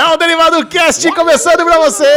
É 0.00 0.06
o 0.14 0.16
Derivado 0.16 0.64
Cast 0.66 1.12
começando 1.12 1.62
pra 1.62 1.78
vocês! 1.80 2.08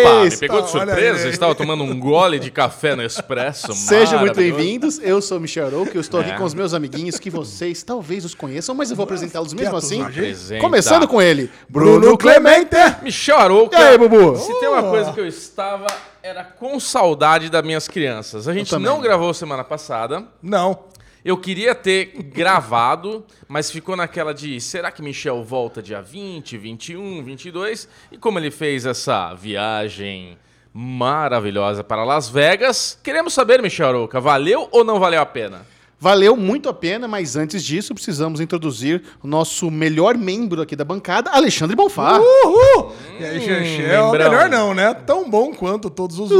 Opa, 0.00 0.24
me 0.24 0.34
pegou 0.34 0.62
de 0.62 0.70
surpresa. 0.70 1.28
estava 1.28 1.54
tomando 1.54 1.84
um 1.84 2.00
gole 2.00 2.38
de 2.38 2.50
café 2.50 2.96
no 2.96 3.02
expresso. 3.02 3.74
Sejam 3.74 4.20
muito 4.20 4.34
bem-vindos. 4.34 4.98
Eu 4.98 5.20
sou 5.20 5.36
o 5.36 5.40
Michel 5.42 5.66
Arouca, 5.66 5.92
eu 5.94 6.00
estou 6.00 6.18
aqui 6.20 6.30
É. 6.30 6.36
com 6.38 6.44
os 6.44 6.54
meus 6.54 6.72
amiguinhos 6.72 7.18
que 7.18 7.28
vocês 7.28 7.82
talvez 7.82 8.24
os 8.24 8.34
conheçam, 8.34 8.74
mas 8.74 8.88
eu 8.90 8.96
vou 8.96 9.04
apresentá-los 9.04 9.52
mesmo 9.52 9.76
assim. 9.76 10.00
Apresenta. 10.02 10.62
Começando 10.62 11.06
com 11.06 11.20
ele, 11.20 11.50
Bruno 11.68 12.16
Clemente. 12.16 12.70
Michel 13.02 13.36
Arouca. 13.36 13.78
E 13.78 13.82
aí, 13.82 13.98
Bubu? 13.98 14.38
Se 14.38 14.58
tem 14.58 14.68
uma 14.70 14.82
coisa 14.82 15.12
que 15.12 15.20
eu 15.20 15.26
estava, 15.26 15.84
era 16.22 16.42
com 16.44 16.80
saudade 16.80 17.50
das 17.50 17.62
minhas 17.62 17.88
crianças. 17.88 18.48
A 18.48 18.54
gente 18.54 18.74
não 18.78 19.02
gravou 19.02 19.34
semana 19.34 19.62
passada. 19.62 20.24
Não. 20.42 20.78
Eu 21.22 21.36
queria 21.36 21.74
ter 21.74 22.06
gravado, 22.32 23.26
mas 23.46 23.70
ficou 23.70 23.94
naquela 23.94 24.32
de 24.32 24.58
será 24.58 24.90
que 24.90 25.02
Michel 25.02 25.44
volta 25.44 25.82
dia 25.82 26.00
20, 26.00 26.56
21, 26.56 27.22
22? 27.22 27.88
E 28.10 28.16
como 28.16 28.38
ele 28.38 28.50
fez 28.50 28.86
essa 28.86 29.34
viagem 29.34 30.38
maravilhosa 30.72 31.84
para 31.84 32.04
Las 32.04 32.30
Vegas, 32.30 32.98
queremos 33.02 33.34
saber, 33.34 33.60
Michel 33.60 33.88
Arouca, 33.88 34.18
valeu 34.18 34.68
ou 34.72 34.82
não 34.82 34.98
valeu 34.98 35.20
a 35.20 35.26
pena? 35.26 35.66
Valeu 36.02 36.34
muito 36.34 36.66
a 36.66 36.72
pena, 36.72 37.06
mas 37.06 37.36
antes 37.36 37.62
disso, 37.62 37.92
precisamos 37.94 38.40
introduzir 38.40 39.02
o 39.22 39.26
nosso 39.26 39.70
melhor 39.70 40.16
membro 40.16 40.62
aqui 40.62 40.74
da 40.74 40.82
bancada, 40.82 41.30
Alexandre 41.30 41.76
Bonfá. 41.76 42.18
Uhul! 42.18 42.92
E 43.18 43.24
aí, 43.24 43.38
Xanxel? 43.40 44.10
lembrão. 44.10 44.30
Melhor 44.30 44.48
não, 44.48 44.72
né? 44.72 44.94
Tão 44.94 45.28
bom 45.28 45.52
quanto 45.52 45.90
todos 45.90 46.18
os 46.18 46.30
Uh, 46.30 46.34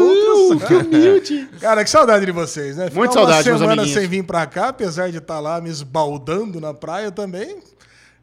outros. 0.53 0.65
que 0.67 0.75
humilde. 0.75 1.47
Cara, 1.61 1.85
que 1.85 1.91
saudade 1.91 2.25
de 2.25 2.33
vocês, 2.33 2.75
né? 2.79 2.85
Ficar 2.87 2.97
Muito 2.99 3.13
saudade, 3.13 3.41
uma 3.41 3.45
meus 3.51 3.61
semana 3.61 3.83
amiguinhos. 3.83 4.01
sem 4.01 4.09
vir 4.09 4.25
pra 4.25 4.47
cá, 4.47 4.69
apesar 4.69 5.11
de 5.11 5.19
estar 5.19 5.41
lá 5.41 5.61
me 5.61 5.69
esbaldando 5.69 6.59
na 6.59 6.73
praia 6.73 7.11
também. 7.13 7.59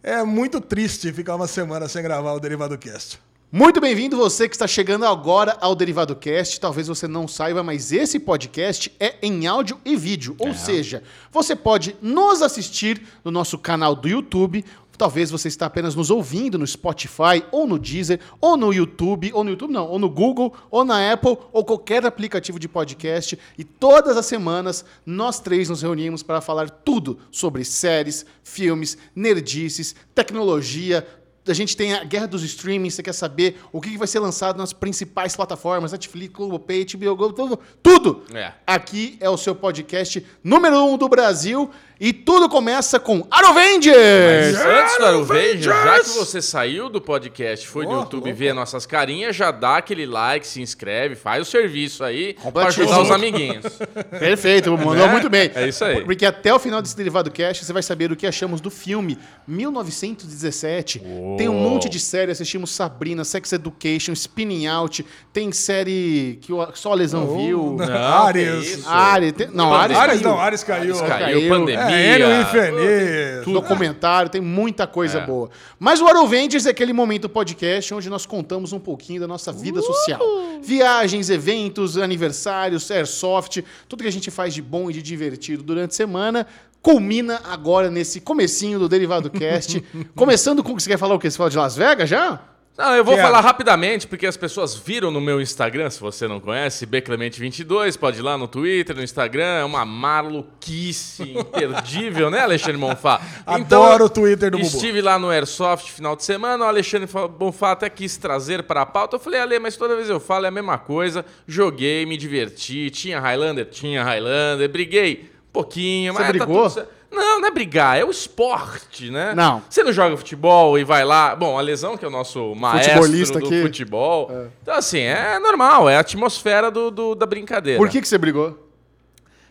É 0.02 0.24
muito 0.24 0.60
triste 0.60 1.14
ficar 1.14 1.36
uma 1.36 1.48
semana 1.48 1.88
sem 1.88 2.02
gravar 2.02 2.34
o 2.34 2.40
Derivado 2.40 2.76
Cast. 2.80 3.20
Muito 3.50 3.80
bem-vindo 3.80 4.18
você 4.18 4.50
que 4.50 4.56
está 4.56 4.68
chegando 4.68 5.06
agora 5.06 5.58
ao 5.62 5.74
Derivado 5.74 6.14
Cast. 6.18 6.60
Talvez 6.60 6.90
você 6.90 7.08
não 7.08 7.30
saiba, 7.30 7.64
mas 7.64 7.94
esse 7.94 8.20
podcast 8.20 8.94
é 9.00 9.16
em 9.22 9.48
áudio 9.48 9.80
e 9.86 9.96
vídeo. 9.96 10.36
Ou 10.38 10.54
seja, 10.54 11.02
você 11.32 11.56
pode 11.56 11.96
nos 12.02 12.42
assistir 12.42 13.02
no 13.24 13.32
nosso 13.32 13.58
canal 13.58 13.96
do 13.96 14.10
YouTube. 14.10 14.66
Talvez 14.98 15.30
você 15.30 15.48
está 15.48 15.68
apenas 15.68 15.94
nos 15.96 16.10
ouvindo 16.10 16.58
no 16.58 16.66
Spotify, 16.66 17.44
ou 17.52 17.68
no 17.68 17.78
Deezer, 17.78 18.20
ou 18.42 18.58
no 18.58 18.74
YouTube, 18.74 19.32
ou 19.32 19.44
no 19.44 19.52
YouTube 19.52 19.72
não, 19.72 19.88
ou 19.88 20.00
no 20.00 20.10
Google, 20.10 20.54
ou 20.72 20.84
na 20.84 21.14
Apple, 21.14 21.38
ou 21.54 21.64
qualquer 21.64 22.04
aplicativo 22.04 22.60
de 22.60 22.68
podcast. 22.68 23.38
E 23.58 23.64
todas 23.64 24.18
as 24.18 24.26
semanas 24.26 24.84
nós 25.06 25.40
três 25.40 25.70
nos 25.70 25.84
reunimos 25.84 26.24
para 26.24 26.42
falar 26.42 26.70
tudo 26.70 27.20
sobre 27.30 27.64
séries, 27.64 28.26
filmes, 28.44 28.98
nerdices, 29.16 29.96
tecnologia, 30.16 31.08
a 31.50 31.54
gente 31.54 31.76
tem 31.76 31.94
a 31.94 32.04
guerra 32.04 32.28
dos 32.28 32.44
streamings, 32.44 32.94
você 32.94 33.04
quer 33.04 33.14
saber 33.14 33.60
o 33.72 33.82
que 33.82 33.98
vai 33.98 34.08
ser 34.08 34.20
lançado 34.20 34.58
nas 34.58 34.74
principais 34.74 35.36
plataformas, 35.36 35.92
Netflix, 35.92 36.34
Globoplay, 36.34 36.86
HBO 36.86 37.16
Go, 37.16 37.34
tudo, 37.34 37.60
tudo. 37.82 38.24
É. 38.34 38.54
Aqui 38.66 39.18
é 39.20 39.30
o 39.30 39.38
seu 39.38 39.56
podcast 39.56 40.26
número 40.44 40.84
um 40.84 40.98
do 40.98 41.08
Brasil 41.08 41.70
e 42.00 42.14
tudo 42.14 42.48
começa 42.50 43.00
com 43.00 43.26
Mas 43.30 43.40
Arovengers! 43.44 44.56
antes 44.58 44.98
do 44.98 45.06
Aruveja, 45.06 45.72
Avengers! 45.74 45.84
já 45.84 46.00
que 46.14 46.20
você 46.20 46.42
saiu 46.42 46.90
do 46.90 47.02
podcast, 47.02 47.68
foi 47.68 47.86
no 47.86 47.92
Oh, 47.92 48.00
YouTube 48.02 48.26
louco. 48.26 48.38
ver 48.38 48.54
nossas 48.54 48.86
carinhas, 48.86 49.36
já 49.36 49.52
dá 49.52 49.78
aquele 49.78 50.06
like, 50.06 50.46
se 50.46 50.62
inscreve, 50.62 51.16
faz 51.16 51.48
o 51.48 51.50
serviço 51.50 52.04
aí 52.04 52.36
pra 52.54 52.68
ajudar 52.68 53.02
os 53.02 53.12
amiguinhos. 53.12 53.66
Perfeito, 54.20 54.72
mandou 54.72 54.96
Né? 54.96 55.08
muito 55.08 55.30
bem. 55.30 55.50
É 55.56 55.68
isso 55.68 55.84
aí. 55.84 56.04
Porque 56.04 56.26
até 56.26 56.54
o 56.54 56.60
final 56.60 56.82
desse 56.82 56.96
Derivado 56.96 57.32
Cast 57.32 57.66
você 57.66 57.74
vai 57.74 57.82
saber 57.84 58.12
o 58.12 58.16
que 58.16 58.28
achamos 58.28 58.62
do 58.62 58.70
filme 58.70 59.18
1917. 59.48 61.02
Tem 61.38 61.48
um 61.50 61.54
monte 61.60 61.90
de 61.90 62.00
série, 62.00 62.32
assistimos 62.32 62.72
Sabrina, 62.72 63.24
Sex 63.24 63.52
Education, 63.54 64.14
Spinning 64.14 64.68
Out, 64.68 65.06
tem 65.34 65.52
série 65.52 66.40
que 66.42 66.52
só 66.76 66.92
a 66.92 66.96
Lesão 66.96 67.38
viu. 67.38 67.76
não. 67.78 67.86
Não, 67.88 68.26
Ares. 68.26 68.86
Ares, 68.88 69.34
não, 69.54 69.74
Ares, 69.74 69.98
Ares 69.98 70.22
caiu. 70.22 70.30
não, 70.30 70.40
Ares 70.40 70.64
caiu. 70.64 70.78
Ares 70.96 71.02
caiu, 71.02 71.40
caiu. 71.40 71.50
pandemia. 71.50 71.80
É, 71.80 71.87
ele 71.92 72.24
o 72.26 72.42
infeliz. 72.42 73.46
documentário, 73.54 74.30
tem 74.30 74.42
muita 74.42 74.86
coisa 74.88 75.20
É. 75.20 75.26
boa. 75.26 75.50
Mas 75.80 76.02
o 76.02 76.08
Arovengers 76.08 76.66
é 76.66 76.70
aquele 76.70 76.94
momento 76.94 77.28
podcast 77.30 77.94
onde 77.94 78.10
nós 78.10 78.26
contamos 78.26 78.74
um 78.74 78.80
pouquinho 78.80 79.22
da 79.22 79.28
nossa 79.28 79.52
vida 79.52 79.82
social. 79.82 80.20
Viagens, 80.62 81.30
eventos, 81.30 81.98
aniversários, 81.98 82.90
airsoft, 82.92 83.64
tudo 83.88 84.02
que 84.04 84.08
a 84.10 84.12
gente 84.12 84.30
faz 84.32 84.54
de 84.54 84.62
bom 84.62 84.90
e 84.90 84.94
de 84.94 85.02
divertido 85.02 85.64
durante 85.64 85.92
a 85.92 85.96
semana. 85.96 86.48
Culmina 86.82 87.42
agora 87.50 87.90
nesse 87.92 88.22
comecinho 88.22 88.80
do 88.80 88.88
Derivado 88.88 89.30
Cast. 89.30 89.84
Começando 90.16 90.64
com... 90.64 90.74
Você 90.80 90.90
quer 90.90 90.98
falar 90.98 91.16
o 91.16 91.20
quê? 91.20 91.30
Você 91.30 91.38
fala 91.38 91.50
de 91.50 91.58
Las 91.58 91.76
Vegas 91.76 92.08
já? 92.10 92.40
Não, 92.78 92.96
eu 92.96 93.04
vou 93.04 93.16
Quero. 93.16 93.26
falar 93.26 93.42
rapidamente, 93.42 94.06
porque 94.06 94.28
as 94.28 94.38
pessoas 94.38 94.76
viram 94.76 95.10
no 95.10 95.20
meu 95.20 95.42
Instagram, 95.42 95.90
se 95.90 96.00
você 96.00 96.28
não 96.28 96.40
conhece, 96.40 96.86
bclemente22, 96.86 97.98
pode 97.98 98.20
ir 98.20 98.22
lá 98.22 98.38
no 98.38 98.48
Twitter, 98.48 98.96
no 98.96 99.02
Instagram, 99.02 99.44
é 99.46 99.64
uma 99.64 99.84
maluquice 99.84 101.24
imperdível, 101.24 102.30
né, 102.30 102.42
Alexandre 102.42 102.78
Bonfá? 102.78 103.20
Adoro 103.46 104.06
o 104.06 104.10
Twitter 104.10 104.52
do 104.52 104.60
Bubu. 104.60 104.70
Estive 104.70 105.02
lá 105.02 105.18
no 105.18 105.30
Airsoft 105.30 105.92
final 105.92 106.16
de 106.16 106.24
semana, 106.24 106.66
o 106.66 106.68
Alexandre 106.68 107.10
Bonfá 107.38 107.72
até 107.72 107.90
quis 107.90 108.16
trazer 108.16 108.62
para 108.62 108.84
a 108.84 108.86
pauta. 108.86 109.16
Eu 109.16 109.20
falei, 109.20 109.40
Ale, 109.40 109.58
mas 109.58 109.76
toda 109.76 109.96
vez 109.96 110.08
eu 110.08 110.20
falo 110.20 110.46
é 110.46 110.50
a 110.50 110.52
mesma 110.52 110.78
coisa. 110.78 111.26
Joguei, 111.48 112.06
me 112.06 112.16
diverti, 112.16 112.92
tinha 112.92 113.20
Highlander? 113.20 113.66
Tinha 113.66 114.04
Highlander, 114.04 114.70
briguei 114.70 115.32
um 115.50 115.52
pouquinho, 115.52 116.14
Você 116.14 116.20
mas 116.20 116.28
tá 116.28 116.34
brigou? 116.34 116.62
tudo 116.64 116.74
certo. 116.76 116.97
Não, 117.12 117.40
não 117.42 117.48
é 117.48 117.52
brigar, 117.52 117.98
é 117.98 118.04
o 118.04 118.12
esporte, 118.12 119.10
né? 119.10 119.34
Não. 119.36 119.64
Você 119.70 119.82
não 119.84 119.94
joga 119.94 120.16
futebol 120.18 120.78
e 120.78 120.84
vai 120.84 121.04
lá. 121.06 121.36
Bom, 121.36 121.58
a 121.58 121.62
lesão, 121.62 121.98
que 121.98 122.04
é 122.04 122.08
o 122.08 122.12
nosso 122.12 122.54
maestro 122.56 122.96
Futebolista 122.96 123.40
do 123.40 123.46
aqui. 123.48 123.62
futebol. 123.62 124.30
Então, 124.62 124.76
assim, 124.76 125.00
é 125.00 125.40
normal, 125.40 125.90
é 125.90 125.96
a 125.98 126.00
atmosfera 126.02 126.70
do, 126.70 126.92
do- 126.92 127.16
da 127.16 127.26
brincadeira. 127.26 127.80
Por 127.80 127.90
que, 127.90 128.02
que 128.02 128.08
você 128.08 128.18
brigou? 128.18 128.67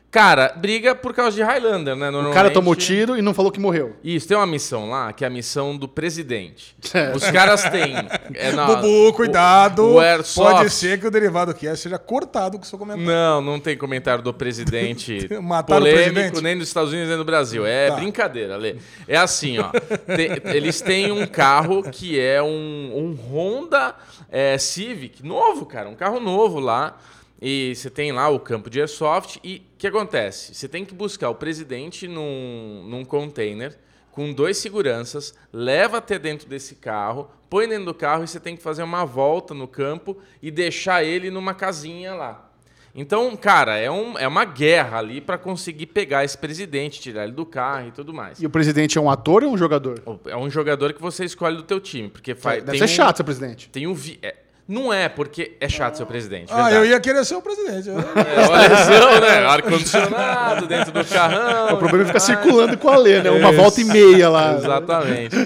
Cara, 0.08 0.54
briga 0.56 0.94
por 0.94 1.12
causa 1.12 1.36
de 1.36 1.42
Highlander, 1.42 1.94
né? 1.94 2.08
O 2.08 2.12
cara 2.12 2.22
Normalmente- 2.22 2.54
tomou 2.54 2.74
tiro 2.74 3.18
e 3.18 3.22
não 3.22 3.34
falou 3.34 3.52
que 3.52 3.60
morreu. 3.60 3.96
Isso, 4.02 4.26
tem 4.26 4.34
uma 4.36 4.46
missão 4.46 4.88
lá, 4.88 5.12
que 5.12 5.24
é 5.24 5.26
a 5.26 5.30
missão 5.30 5.76
do 5.76 5.86
presidente. 5.86 6.74
Certo. 6.80 7.16
Os 7.16 7.30
caras 7.30 7.62
têm. 7.64 7.94
É, 8.34 8.52
na- 8.52 8.66
Bubu, 8.66 9.12
cuidado. 9.14 9.82
O, 9.84 9.94
o 9.94 10.00
Airsoft. 10.00 10.56
Pode 10.58 10.70
ser 10.70 10.98
que 11.00 11.06
o 11.06 11.10
Derivado 11.10 11.52
Cast 11.54 11.82
seja 11.82 11.98
cortado 11.98 12.56
com 12.58 12.64
o 12.64 12.66
seu 12.66 12.78
comentário. 12.78 13.06
Não, 13.10 13.40
não 13.42 13.60
tem 13.60 13.76
comentário 13.76 14.22
do 14.22 14.32
presidente 14.32 15.28
Mataram 15.42 15.80
o 15.82 15.84
polêmico 15.84 16.14
presidente? 16.14 16.42
nem 16.42 16.56
dos 16.58 16.68
Estados 16.68 16.90
Unidos 16.92 17.08
nem 17.08 17.18
do 17.18 17.24
Brasil. 17.24 17.66
É 17.66 17.88
Tá. 17.88 17.96
brincadeira, 17.96 18.56
Lê. 18.56 18.76
É 19.06 19.16
assim, 19.16 19.58
ó. 19.58 19.70
Tem- 20.14 20.30
eles 20.54 20.80
têm 20.80 21.12
um 21.12 21.26
carro 21.26 21.82
que 21.82 22.18
é 22.18 22.42
um, 22.42 22.46
um 22.94 23.14
Honda 23.30 23.94
é, 24.30 24.56
Civic, 24.56 25.22
novo, 25.26 25.66
cara. 25.66 25.88
Um 25.88 25.94
carro 25.94 26.20
novo 26.20 26.58
lá. 26.58 26.96
E 27.40 27.74
você 27.74 27.90
tem 27.90 28.12
lá 28.12 28.28
o 28.30 28.40
campo 28.40 28.70
de 28.70 28.80
airsoft. 28.80 29.38
E 29.44 29.62
o 29.76 29.78
que 29.78 29.86
acontece? 29.86 30.54
Você 30.54 30.66
tem 30.66 30.86
que 30.86 30.94
buscar 30.94 31.28
o 31.28 31.34
presidente 31.34 32.08
num, 32.08 32.82
num 32.88 33.04
container 33.04 33.76
com 34.10 34.32
dois 34.32 34.56
seguranças, 34.56 35.34
leva 35.52 35.98
até 35.98 36.18
dentro 36.18 36.48
desse 36.48 36.76
carro, 36.76 37.30
põe 37.50 37.68
dentro 37.68 37.84
do 37.84 37.92
carro 37.92 38.24
e 38.24 38.26
você 38.26 38.40
tem 38.40 38.56
que 38.56 38.62
fazer 38.62 38.82
uma 38.82 39.04
volta 39.04 39.52
no 39.52 39.68
campo 39.68 40.16
e 40.40 40.50
deixar 40.50 41.04
ele 41.04 41.30
numa 41.30 41.52
casinha 41.52 42.14
lá. 42.14 42.50
Então, 42.94 43.36
cara, 43.36 43.76
é, 43.76 43.90
um, 43.90 44.18
é 44.18 44.26
uma 44.26 44.46
guerra 44.46 44.96
ali 44.96 45.20
para 45.20 45.36
conseguir 45.36 45.84
pegar 45.84 46.24
esse 46.24 46.38
presidente, 46.38 46.98
tirar 46.98 47.24
ele 47.24 47.32
do 47.32 47.44
carro 47.44 47.88
e 47.88 47.92
tudo 47.92 48.14
mais. 48.14 48.40
E 48.40 48.46
o 48.46 48.50
presidente 48.50 48.96
é 48.96 49.00
um 49.02 49.10
ator 49.10 49.44
ou 49.44 49.52
um 49.52 49.58
jogador? 49.58 50.02
É 50.24 50.34
um 50.34 50.48
jogador 50.48 50.94
que 50.94 51.02
você 51.02 51.26
escolhe 51.26 51.58
do 51.58 51.62
teu 51.62 51.78
time, 51.78 52.08
porque 52.08 52.34
faz, 52.34 52.64
Deve 52.64 52.78
ser 52.78 52.84
um- 52.84 52.88
chato 52.88 53.18
ser 53.18 53.24
presidente. 53.24 53.68
Tem 53.68 53.86
um 53.86 53.94
é, 54.22 54.34
não 54.68 54.92
é 54.92 55.08
porque 55.08 55.56
é 55.60 55.68
chato 55.68 55.96
ser 55.96 56.02
o 56.02 56.06
presidente. 56.06 56.52
Ah, 56.52 56.64
verdade. 56.64 56.76
eu 56.76 56.86
ia 56.86 57.00
querer 57.00 57.24
ser 57.24 57.36
o 57.36 57.42
presidente. 57.42 57.88
É 57.88 58.68
lesão, 58.68 59.20
né? 59.20 59.46
Ar-condicionado 59.46 60.66
dentro 60.66 60.90
do 60.90 61.04
carrão. 61.04 61.74
O 61.74 61.78
problema 61.78 62.02
é 62.02 62.06
ficar 62.06 62.12
mais. 62.14 62.22
circulando 62.24 62.76
com 62.76 62.88
a 62.88 62.96
Lê, 62.96 63.22
né? 63.22 63.30
Uma 63.30 63.50
Isso. 63.50 63.60
volta 63.60 63.80
e 63.80 63.84
meia 63.84 64.28
lá. 64.28 64.54
Exatamente. 64.54 65.36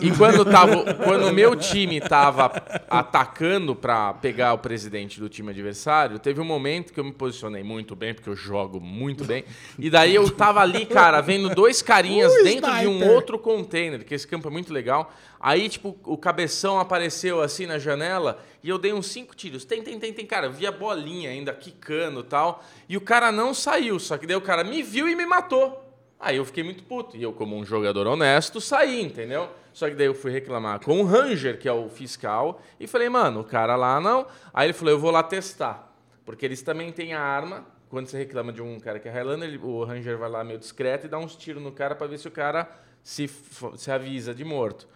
E, 0.00 0.08
e 0.08 0.16
quando, 0.16 0.44
tava, 0.44 0.94
quando 0.94 1.28
o 1.28 1.32
meu 1.32 1.54
time 1.54 2.00
tava 2.00 2.50
atacando 2.90 3.76
pra 3.76 4.14
pegar 4.14 4.54
o 4.54 4.58
presidente 4.58 5.20
do 5.20 5.28
time 5.28 5.50
adversário, 5.50 6.18
teve 6.18 6.40
um 6.40 6.44
momento 6.44 6.92
que 6.92 6.98
eu 6.98 7.04
me 7.04 7.12
posicionei 7.12 7.62
muito 7.62 7.94
bem, 7.94 8.12
porque 8.12 8.28
eu 8.28 8.36
jogo 8.36 8.80
muito 8.80 9.24
bem. 9.24 9.44
E 9.78 9.88
daí 9.88 10.14
eu 10.14 10.28
tava 10.30 10.60
ali, 10.60 10.84
cara, 10.84 11.20
vendo 11.20 11.48
dois 11.54 11.80
carinhas 11.80 12.32
dentro 12.42 12.72
de 12.78 12.88
um 12.88 13.08
outro 13.08 13.38
container, 13.38 14.04
que 14.04 14.14
esse 14.14 14.26
campo 14.26 14.48
é 14.48 14.50
muito 14.50 14.72
legal. 14.72 15.12
Aí, 15.38 15.68
tipo, 15.68 15.96
o 16.04 16.16
cabeção 16.16 16.78
apareceu 16.78 17.40
assim 17.42 17.66
na 17.66 17.78
janela 17.78 18.42
e 18.62 18.68
eu 18.68 18.78
dei 18.78 18.92
uns 18.92 19.06
cinco 19.06 19.34
tiros. 19.34 19.64
Tem, 19.64 19.82
tem, 19.82 19.98
tem, 19.98 20.12
tem. 20.12 20.26
Cara, 20.26 20.48
vi 20.48 20.66
a 20.66 20.72
bolinha 20.72 21.30
ainda 21.30 21.52
quicando 21.52 22.20
e 22.20 22.24
tal. 22.24 22.64
E 22.88 22.96
o 22.96 23.00
cara 23.00 23.30
não 23.30 23.52
saiu, 23.52 23.98
só 23.98 24.16
que 24.16 24.26
daí 24.26 24.36
o 24.36 24.40
cara 24.40 24.64
me 24.64 24.82
viu 24.82 25.08
e 25.08 25.14
me 25.14 25.26
matou. 25.26 25.82
Aí 26.18 26.36
eu 26.38 26.44
fiquei 26.44 26.64
muito 26.64 26.82
puto. 26.84 27.16
E 27.16 27.22
eu, 27.22 27.32
como 27.32 27.56
um 27.56 27.64
jogador 27.64 28.06
honesto, 28.06 28.60
saí, 28.60 29.02
entendeu? 29.02 29.48
Só 29.72 29.88
que 29.88 29.94
daí 29.94 30.06
eu 30.06 30.14
fui 30.14 30.32
reclamar 30.32 30.80
com 30.80 31.00
o 31.00 31.04
Ranger, 31.04 31.58
que 31.58 31.68
é 31.68 31.72
o 31.72 31.88
fiscal, 31.90 32.62
e 32.80 32.86
falei, 32.86 33.10
mano, 33.10 33.40
o 33.40 33.44
cara 33.44 33.76
lá 33.76 34.00
não. 34.00 34.26
Aí 34.54 34.66
ele 34.66 34.72
falou, 34.72 34.94
eu 34.94 34.98
vou 34.98 35.10
lá 35.10 35.22
testar. 35.22 35.94
Porque 36.24 36.46
eles 36.46 36.62
também 36.62 36.90
têm 36.90 37.12
a 37.12 37.20
arma. 37.20 37.66
Quando 37.90 38.08
você 38.08 38.16
reclama 38.16 38.52
de 38.52 38.62
um 38.62 38.80
cara 38.80 38.98
que 38.98 39.06
é 39.06 39.12
Highlander, 39.12 39.64
o 39.64 39.84
Ranger 39.84 40.16
vai 40.16 40.30
lá 40.30 40.42
meio 40.42 40.58
discreto 40.58 41.06
e 41.06 41.08
dá 41.08 41.18
uns 41.18 41.36
tiros 41.36 41.62
no 41.62 41.70
cara 41.70 41.94
pra 41.94 42.06
ver 42.06 42.18
se 42.18 42.26
o 42.26 42.30
cara 42.30 42.68
se, 43.02 43.30
se 43.76 43.90
avisa 43.90 44.34
de 44.34 44.44
morto. 44.44 44.88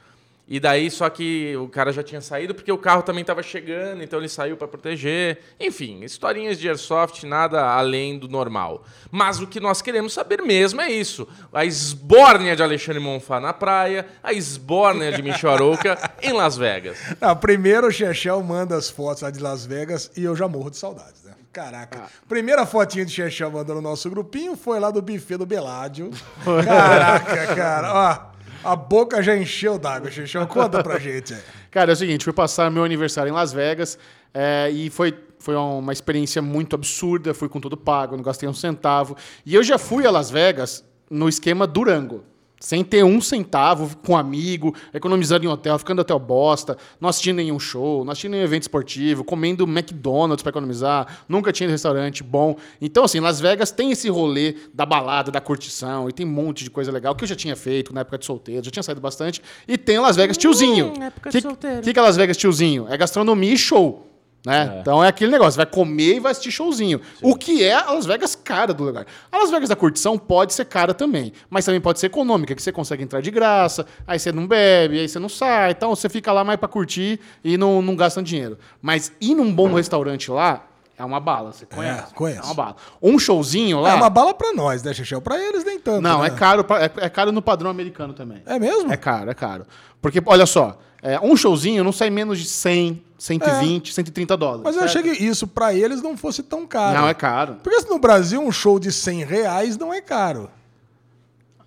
E 0.51 0.59
daí, 0.59 0.91
só 0.91 1.09
que 1.09 1.57
o 1.57 1.69
cara 1.69 1.93
já 1.93 2.03
tinha 2.03 2.21
saído 2.21 2.53
porque 2.53 2.73
o 2.73 2.77
carro 2.77 3.05
também 3.05 3.21
estava 3.21 3.41
chegando, 3.41 4.03
então 4.03 4.19
ele 4.19 4.29
saiu 4.29 4.57
para 4.57 4.67
proteger. 4.67 5.39
Enfim, 5.61 6.03
historinhas 6.03 6.59
de 6.59 6.67
airsoft, 6.67 7.23
nada 7.23 7.65
além 7.65 8.19
do 8.19 8.27
normal. 8.27 8.83
Mas 9.13 9.41
o 9.41 9.47
que 9.47 9.61
nós 9.61 9.81
queremos 9.81 10.13
saber 10.13 10.43
mesmo 10.43 10.81
é 10.81 10.91
isso. 10.91 11.29
A 11.53 11.65
esbórnia 11.65 12.57
de 12.57 12.65
Alexandre 12.65 12.99
Monfá 12.99 13.39
na 13.39 13.53
praia, 13.53 14.05
a 14.25 14.33
esbórnia 14.33 15.13
de 15.13 15.23
Michel 15.23 15.53
Arouca 15.53 15.97
em 16.21 16.33
Las 16.33 16.57
Vegas. 16.57 16.99
Não, 17.21 17.37
primeiro 17.37 17.87
o 17.87 17.93
Chechel 17.93 18.43
manda 18.43 18.77
as 18.77 18.91
fotos 18.91 19.23
lá 19.23 19.31
de 19.31 19.39
Las 19.39 19.65
Vegas 19.65 20.11
e 20.17 20.25
eu 20.25 20.35
já 20.35 20.49
morro 20.49 20.71
de 20.71 20.79
saudades, 20.79 21.23
né? 21.23 21.35
Caraca. 21.53 22.07
Primeira 22.29 22.67
fotinha 22.67 23.05
de 23.05 23.13
Chechel 23.13 23.53
mandou 23.53 23.77
no 23.77 23.83
nosso 23.83 24.11
grupinho 24.11 24.57
foi 24.57 24.81
lá 24.81 24.91
do 24.91 25.01
buffet 25.01 25.37
do 25.37 25.47
Beládio. 25.47 26.11
Caraca, 26.65 27.55
cara. 27.55 27.95
Ó, 27.95 28.31
a 28.65 28.77
boca 28.77 29.23
já 29.23 29.37
encheu 29.37 29.79
d'água, 29.79 30.11
Chechel. 30.11 30.47
Conta 30.47 30.83
pra 30.83 30.99
gente. 31.01 31.37
Cara, 31.71 31.93
é 31.93 31.95
o 31.95 31.97
seguinte, 31.97 32.25
fui 32.25 32.33
passar 32.33 32.71
meu 32.71 32.85
aniversário 32.85 33.31
em 33.31 33.35
Las 33.35 33.53
Vegas 33.53 33.99
é, 34.33 34.71
e 34.71 34.91
foi, 34.91 35.15
foi 35.39 35.55
uma 35.55 35.93
experiência 35.93 36.41
muito 36.41 36.75
absurda. 36.77 37.35
Fui 37.35 37.49
com 37.49 37.61
tudo 37.61 37.77
pago, 37.77 38.17
não 38.17 38.23
gastei 38.23 38.49
um 38.49 38.55
centavo. 38.55 39.17
E 39.45 39.55
eu 39.55 39.63
já 39.63 39.79
fui 39.79 40.07
a 40.07 40.11
Las 40.11 40.31
Vegas 40.31 40.85
no 41.11 41.29
esquema 41.29 41.67
Durango. 41.67 42.25
Sem 42.63 42.85
ter 42.85 43.03
um 43.03 43.23
centavo, 43.23 43.97
com 44.05 44.15
amigo, 44.19 44.75
economizando 44.93 45.47
em 45.47 45.49
hotel, 45.49 45.79
ficando 45.79 46.01
hotel 46.01 46.19
bosta, 46.19 46.77
não 47.01 47.09
assistindo 47.09 47.37
nenhum 47.37 47.59
show, 47.59 48.05
não 48.05 48.13
assistindo 48.13 48.33
nenhum 48.33 48.45
evento 48.45 48.65
esportivo, 48.65 49.25
comendo 49.25 49.65
McDonald's 49.65 50.43
para 50.43 50.51
economizar, 50.51 51.25
nunca 51.27 51.55
tinha 51.55 51.65
ido 51.65 51.73
restaurante 51.73 52.23
bom. 52.23 52.57
Então, 52.79 53.05
assim, 53.05 53.19
Las 53.19 53.41
Vegas 53.41 53.71
tem 53.71 53.93
esse 53.93 54.11
rolê 54.11 54.57
da 54.75 54.85
balada, 54.85 55.31
da 55.31 55.41
curtição, 55.41 56.07
e 56.07 56.13
tem 56.13 56.27
um 56.27 56.31
monte 56.31 56.63
de 56.63 56.69
coisa 56.69 56.93
legal 56.93 57.15
que 57.15 57.25
eu 57.25 57.29
já 57.29 57.35
tinha 57.35 57.57
feito 57.57 57.95
na 57.95 58.03
época 58.03 58.19
de 58.19 58.27
solteiro, 58.27 58.63
já 58.63 58.71
tinha 58.71 58.83
saído 58.83 59.01
bastante. 59.01 59.41
E 59.67 59.79
tem 59.79 59.99
o 59.99 60.03
Las 60.03 60.17
Vegas 60.17 60.37
tiozinho. 60.37 60.93
Hum, 60.99 61.03
época 61.03 61.31
de 61.31 61.39
que, 61.39 61.43
solteiro. 61.43 61.81
que 61.81 61.95
que 61.95 61.99
é 61.99 62.03
Las 62.03 62.19
Vegas 62.19 62.37
tiozinho? 62.37 62.87
É 62.91 62.97
gastronomia 62.99 63.55
e 63.55 63.57
show. 63.57 64.10
Né? 64.45 64.79
Então 64.81 65.05
é 65.05 65.09
aquele 65.09 65.31
negócio, 65.31 65.57
vai 65.59 65.67
comer 65.67 66.17
e 66.17 66.21
vai 66.21 66.33
assistir 66.33 66.51
showzinho. 66.51 66.99
O 67.21 67.35
que 67.37 67.63
é 67.63 67.75
a 67.75 67.91
Las 67.93 68.07
Vegas 68.07 68.35
cara 68.35 68.73
do 68.73 68.83
lugar. 68.85 69.05
A 69.31 69.37
Las 69.39 69.51
Vegas 69.51 69.69
da 69.69 69.77
curtição 69.77 70.17
pode 70.17 70.55
ser 70.55 70.65
cara 70.65 70.95
também, 70.95 71.33
mas 71.51 71.67
também 71.67 71.81
pode 71.81 72.01
ser 72.01 72.07
econômica, 72.07 72.55
que 72.55 72.63
você 72.63 72.73
consegue 72.73 73.03
entrar 73.03 73.21
de 73.21 73.31
graça, 73.31 73.85
aí 74.07 74.19
você 74.19 74.33
não 74.33 74.47
bebe, 74.47 74.99
aí 74.99 75.07
você 75.09 75.19
não 75.19 75.29
sai, 75.29 75.73
então 75.73 75.95
você 75.95 76.09
fica 76.09 76.33
lá 76.33 76.43
mais 76.43 76.59
pra 76.59 76.69
curtir 76.69 77.21
e 77.45 77.59
não, 77.59 77.83
não 77.83 77.95
gasta 77.95 78.23
dinheiro. 78.23 78.59
Mas 78.81 79.13
ir 79.21 79.35
num 79.35 79.53
bom 79.55 79.75
restaurante 79.75 80.31
lá 80.31 80.65
é 80.97 81.05
uma 81.05 81.21
bala, 81.21 81.53
você 81.53 81.67
conhece? 81.67 82.15
conheço. 82.15 82.41
É 82.41 82.45
uma 82.45 82.55
bala. 82.55 82.77
Um 83.03 83.19
showzinho 83.19 83.81
lá. 83.81 83.91
É 83.91 83.95
uma 83.95 84.09
bala 84.11 84.33
pra 84.33 84.55
nós, 84.55 84.83
né, 84.83 84.95
Chechel? 84.95 85.21
Pra 85.21 85.39
eles 85.39 85.65
nem 85.65 85.79
tanto. 85.79 86.01
Não, 86.01 86.21
né? 86.23 86.29
é 86.29 86.31
caro, 86.31 86.65
pra- 86.65 86.83
é, 86.83 86.91
é 86.97 87.09
caro 87.11 87.31
no 87.31 87.43
padrão 87.43 87.71
americano 87.71 88.15
também. 88.15 88.43
É 88.47 88.59
mesmo? 88.59 88.91
É 88.91 88.97
caro, 88.97 89.31
é 89.31 89.35
caro. 89.35 89.67
Porque, 90.01 90.23
olha 90.25 90.47
só, 90.47 90.79
é, 91.03 91.19
um 91.21 91.37
showzinho 91.37 91.85
não 91.85 91.93
sai 91.93 92.09
menos 92.11 92.39
de 92.39 92.47
100, 92.47 93.03
120, 93.21 93.93
130 93.93 94.37
dólares. 94.37 94.63
Mas 94.65 94.75
eu 94.75 94.89
certo? 94.89 94.99
achei 94.99 95.15
que 95.15 95.25
isso 95.25 95.47
pra 95.47 95.75
eles 95.75 96.01
não 96.01 96.17
fosse 96.17 96.43
tão 96.43 96.67
caro. 96.67 96.99
Não, 96.99 97.07
é 97.07 97.13
caro. 97.13 97.57
Porque 97.63 97.79
se 97.81 97.89
no 97.89 97.99
Brasil 97.99 98.41
um 98.41 98.51
show 98.51 98.81
de 98.81 98.91
100 98.91 99.25
reais 99.25 99.77
não 99.77 99.93
é 99.93 100.01
caro. 100.01 100.51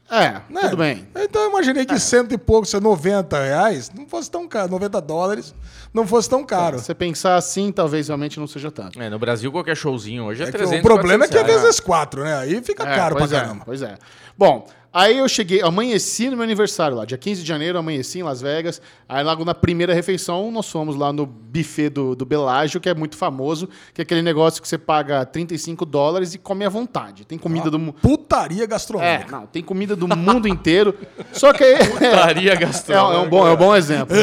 É, 0.10 0.42
né? 0.50 0.62
tudo 0.64 0.78
bem. 0.78 1.08
Então 1.16 1.44
eu 1.44 1.50
imaginei 1.50 1.86
que 1.86 1.98
cento 2.00 2.34
e 2.34 2.38
pouco, 2.38 2.68
se 2.68 2.76
é 2.76 2.80
90 2.80 3.40
reais, 3.42 3.92
não 3.96 4.06
fosse 4.08 4.30
tão 4.30 4.48
caro. 4.48 4.70
90 4.72 5.02
dólares 5.02 5.56
não 5.94 6.06
fosse 6.06 6.30
tão 6.30 6.44
caro. 6.44 6.78
Se 6.78 6.86
você 6.86 6.94
pensar 6.94 7.36
assim, 7.36 7.72
talvez 7.72 8.08
realmente 8.08 8.40
não 8.40 8.46
seja 8.48 8.70
tanto. 8.70 9.02
É, 9.02 9.10
no 9.10 9.18
Brasil, 9.18 9.52
qualquer 9.52 9.78
showzinho 9.78 10.26
hoje 10.26 10.42
é, 10.42 10.48
É 10.48 10.52
que 10.52 10.58
300, 10.58 10.80
o 10.80 10.84
problema 10.84 11.26
é 11.26 11.28
que 11.28 11.38
é 11.38 11.42
400 11.42 11.64
vezes 11.64 11.80
4, 11.80 12.24
né? 12.24 12.38
Aí 12.38 12.62
fica 12.62 12.84
É, 12.84 12.96
caro 12.96 13.16
pra 13.16 13.26
é, 13.26 13.28
caramba. 13.30 13.64
Pois 13.66 13.82
é. 13.82 13.96
Bom, 14.38 14.68
aí 14.94 15.18
eu 15.18 15.28
cheguei, 15.28 15.62
amanheci 15.62 16.30
no 16.30 16.36
meu 16.38 16.44
aniversário 16.44 16.95
lá, 16.95 17.04
dia 17.06 17.18
15 17.18 17.42
de 17.42 17.48
janeiro, 17.48 17.78
amanheci 17.78 18.19
em 18.19 18.24
Las 18.24 18.42
Vegas. 18.42 18.81
Aí 19.10 19.24
logo 19.24 19.44
na 19.44 19.54
primeira 19.56 19.94
refeição, 19.94 20.51
nós 20.51 20.69
fomos 20.69 20.95
lá 20.95 21.12
no 21.12 21.25
buffet 21.25 21.90
do, 21.90 22.16
do 22.16 22.25
Belágio, 22.25 22.80
que 22.80 22.88
é 22.88 22.94
muito 22.94 23.18
famoso, 23.18 23.68
que 23.94 24.01
é 24.01 24.04
aquele 24.04 24.22
negócio 24.22 24.62
que 24.62 24.68
você 24.68 24.78
paga 24.78 25.25
35 25.25 25.86
dólares 25.86 26.34
e 26.34 26.38
come 26.38 26.63
à 26.66 26.69
vontade. 26.69 27.25
Tem 27.25 27.38
comida 27.38 27.69
do 27.72 27.80
mundo. 27.80 27.95
Putaria 28.01 28.63
É, 28.63 28.68
gastronômica. 28.68 29.31
não, 29.31 29.45
tem 29.48 29.63
comida 29.63 29.95
do 29.95 30.07
mundo 30.07 30.48
inteiro. 30.48 30.95
Só 31.31 31.51
que 31.54 31.63
aí. 31.63 31.78
Putaria 31.90 32.54
É, 32.54 32.56
gastronômica. 32.56 33.18
é 33.18 33.22
um 33.25 33.30
bom, 33.30 33.48
é 33.48 33.51
um 33.51 33.57
bom 33.57 33.75
exemplo. 33.75 34.16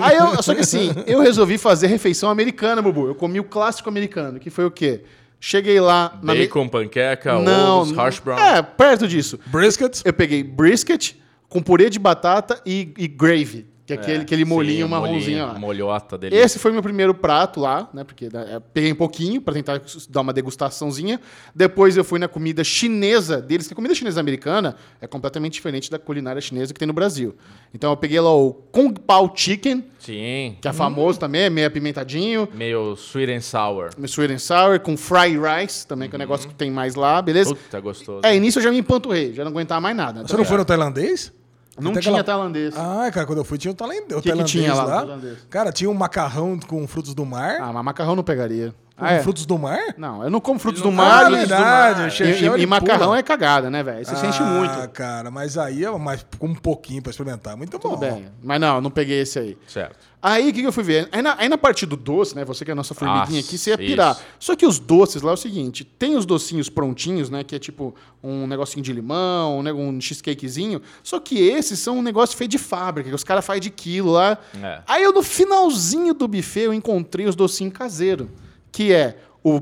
Aí 0.00 0.16
eu, 0.16 0.42
só 0.42 0.54
que 0.54 0.60
assim, 0.60 0.90
eu 1.06 1.20
resolvi 1.20 1.58
fazer 1.58 1.86
refeição 1.88 2.30
americana, 2.30 2.80
Bubu. 2.80 3.06
Eu 3.08 3.14
comi 3.14 3.40
o 3.40 3.44
clássico 3.44 3.88
americano, 3.88 4.38
que 4.38 4.50
foi 4.50 4.64
o 4.64 4.70
quê? 4.70 5.02
Cheguei 5.40 5.80
lá 5.80 6.18
na 6.22 6.34
me- 6.34 6.40
Bacon, 6.40 6.68
panqueca, 6.68 7.38
Não, 7.38 7.80
ovos, 7.80 7.96
hash 7.96 8.18
brown. 8.18 8.38
É, 8.38 8.60
perto 8.62 9.06
disso. 9.06 9.38
Brisket. 9.46 10.02
Eu 10.04 10.12
peguei 10.12 10.42
brisket 10.42 11.14
com 11.48 11.62
purê 11.62 11.88
de 11.88 11.98
batata 11.98 12.60
e, 12.66 12.92
e 12.98 13.06
gravy, 13.06 13.66
que 13.88 13.94
é 13.94 13.96
aquele, 13.96 14.22
aquele 14.22 14.44
molinho 14.44 14.86
Sim, 14.86 14.90
marronzinho 14.90 15.46
lá. 15.46 15.58
Molhota 15.58 16.18
dele. 16.18 16.36
Esse 16.36 16.58
foi 16.58 16.70
meu 16.72 16.82
primeiro 16.82 17.14
prato 17.14 17.58
lá, 17.58 17.88
né? 17.94 18.04
Porque 18.04 18.28
né, 18.30 18.56
eu 18.56 18.60
peguei 18.60 18.92
um 18.92 18.96
pouquinho 18.96 19.40
pra 19.40 19.54
tentar 19.54 19.80
dar 20.10 20.20
uma 20.20 20.32
degustaçãozinha. 20.32 21.18
Depois 21.54 21.96
eu 21.96 22.04
fui 22.04 22.18
na 22.18 22.28
comida 22.28 22.62
chinesa 22.62 23.40
deles, 23.40 23.66
que 23.66 23.72
a 23.72 23.76
comida 23.76 23.94
chinesa 23.94 24.20
americana 24.20 24.76
é 25.00 25.06
completamente 25.06 25.54
diferente 25.54 25.90
da 25.90 25.98
culinária 25.98 26.40
chinesa 26.40 26.74
que 26.74 26.78
tem 26.78 26.86
no 26.86 26.92
Brasil. 26.92 27.34
Então 27.72 27.90
eu 27.90 27.96
peguei 27.96 28.20
lá 28.20 28.34
o 28.34 28.52
Kung 28.52 28.92
Pao 28.92 29.32
Chicken, 29.34 29.82
Sim. 29.98 30.56
que 30.60 30.68
é 30.68 30.72
famoso 30.72 31.18
também, 31.18 31.42
é 31.42 31.50
meio 31.50 31.66
apimentadinho. 31.66 32.46
Meio 32.52 32.92
sweet 32.92 33.32
and 33.32 33.40
sour. 33.40 33.90
Sweet 34.04 34.34
and 34.34 34.38
sour, 34.38 34.78
com 34.80 34.98
fry 34.98 35.38
rice, 35.38 35.86
também, 35.86 36.10
que 36.10 36.14
é 36.14 36.18
um 36.18 36.20
negócio 36.20 36.46
que 36.46 36.54
tem 36.54 36.70
mais 36.70 36.94
lá, 36.94 37.22
beleza? 37.22 37.54
Puta, 37.54 37.80
gostoso. 37.80 38.20
É, 38.22 38.38
nisso 38.38 38.58
eu 38.58 38.62
já 38.62 38.70
me 38.70 38.78
empanturrei, 38.78 39.32
já 39.32 39.44
não 39.44 39.50
aguentava 39.50 39.80
mais 39.80 39.96
nada. 39.96 40.26
Você 40.26 40.36
não 40.36 40.44
foi 40.44 40.58
no 40.58 40.64
tailandês? 40.64 41.32
Não 41.80 41.92
tinha 41.92 42.00
aquela- 42.00 42.24
tailandês. 42.24 42.74
Ah, 42.76 43.10
cara, 43.12 43.26
quando 43.26 43.38
eu 43.38 43.44
fui 43.44 43.58
tinha 43.58 43.70
o 43.72 43.74
tailandês, 43.74 44.04
o 44.18 44.22
Que 44.22 44.32
que 44.32 44.44
tinha 44.44 44.74
lá 44.74 44.84
lá. 44.84 45.18
Cara, 45.50 45.72
tinha 45.72 45.88
um 45.90 45.94
macarrão 45.94 46.58
com 46.58 46.86
frutos 46.86 47.14
do 47.14 47.24
mar. 47.24 47.58
Ah, 47.60 47.72
mas 47.72 47.84
macarrão 47.84 48.16
não 48.16 48.22
pegaria. 48.24 48.74
Ah, 49.00 49.12
é? 49.14 49.22
frutos 49.22 49.46
do 49.46 49.56
mar? 49.56 49.94
Não, 49.96 50.24
eu 50.24 50.30
não 50.30 50.40
como 50.40 50.58
frutos 50.58 50.80
Ele 50.82 50.90
do 50.90 50.96
não 50.96 51.04
mar. 51.04 51.24
come 51.26 51.36
e- 51.36 51.38
frutos 51.40 51.56
do 51.56 51.62
verdade, 51.64 52.00
mar. 52.00 52.10
Chechel, 52.10 52.52
E, 52.52 52.58
e 52.58 52.60
ele 52.62 52.66
macarrão 52.66 53.14
é 53.14 53.22
cagada, 53.22 53.70
né, 53.70 53.82
velho? 53.82 54.04
Você 54.04 54.16
sente 54.16 54.42
muito. 54.42 54.72
Ah, 54.72 54.88
cara, 54.88 55.30
mas 55.30 55.56
aí 55.56 55.84
é 55.84 55.90
mais 55.98 56.26
com 56.38 56.48
um 56.48 56.54
pouquinho 56.54 57.00
pra 57.02 57.10
experimentar. 57.10 57.56
Muito 57.56 57.78
Tudo 57.78 57.90
bom. 57.96 57.96
bem. 57.96 58.26
Mas 58.42 58.60
não, 58.60 58.80
não 58.80 58.90
peguei 58.90 59.20
esse 59.20 59.38
aí. 59.38 59.56
Certo. 59.68 59.96
Aí 60.20 60.50
o 60.50 60.52
que, 60.52 60.62
que 60.62 60.66
eu 60.66 60.72
fui 60.72 60.82
ver? 60.82 61.08
Aí 61.12 61.22
na, 61.22 61.36
aí 61.38 61.48
na 61.48 61.56
parte 61.56 61.86
do 61.86 61.96
doce, 61.96 62.34
né? 62.34 62.44
Você 62.44 62.64
que 62.64 62.70
é 62.70 62.72
a 62.72 62.74
nossa 62.74 62.92
formiguinha 62.92 63.36
Nossa, 63.36 63.38
aqui, 63.48 63.56
você 63.56 63.70
ia 63.70 63.78
pirar. 63.78 64.14
isso. 64.16 64.22
Só 64.40 64.56
que 64.56 64.66
os 64.66 64.80
doces 64.80 65.22
lá 65.22 65.30
é 65.30 65.34
o 65.34 65.36
seguinte: 65.36 65.84
tem 65.84 66.16
os 66.16 66.26
docinhos 66.26 66.68
prontinhos, 66.68 67.30
né? 67.30 67.44
Que 67.44 67.54
é 67.54 67.58
tipo 67.60 67.94
um 68.20 68.44
negocinho 68.48 68.82
de 68.82 68.92
limão, 68.92 69.60
um, 69.60 69.88
um 69.90 70.00
cheesecakezinho. 70.00 70.82
Só 71.04 71.20
que 71.20 71.38
esses 71.38 71.78
são 71.78 71.98
um 71.98 72.02
negócio 72.02 72.36
feito 72.36 72.50
de 72.50 72.58
fábrica, 72.58 73.08
que 73.08 73.14
os 73.14 73.22
caras 73.22 73.46
fazem 73.46 73.62
de 73.62 73.70
quilo 73.70 74.10
lá. 74.10 74.36
É. 74.60 74.80
Aí 74.88 75.04
eu, 75.04 75.12
no 75.12 75.22
finalzinho 75.22 76.12
do 76.12 76.26
buffet, 76.26 76.62
eu 76.64 76.74
encontrei 76.74 77.26
os 77.26 77.36
docinhos 77.36 77.72
caseiros. 77.72 78.26
Que 78.70 78.92
é 78.92 79.18
o 79.42 79.60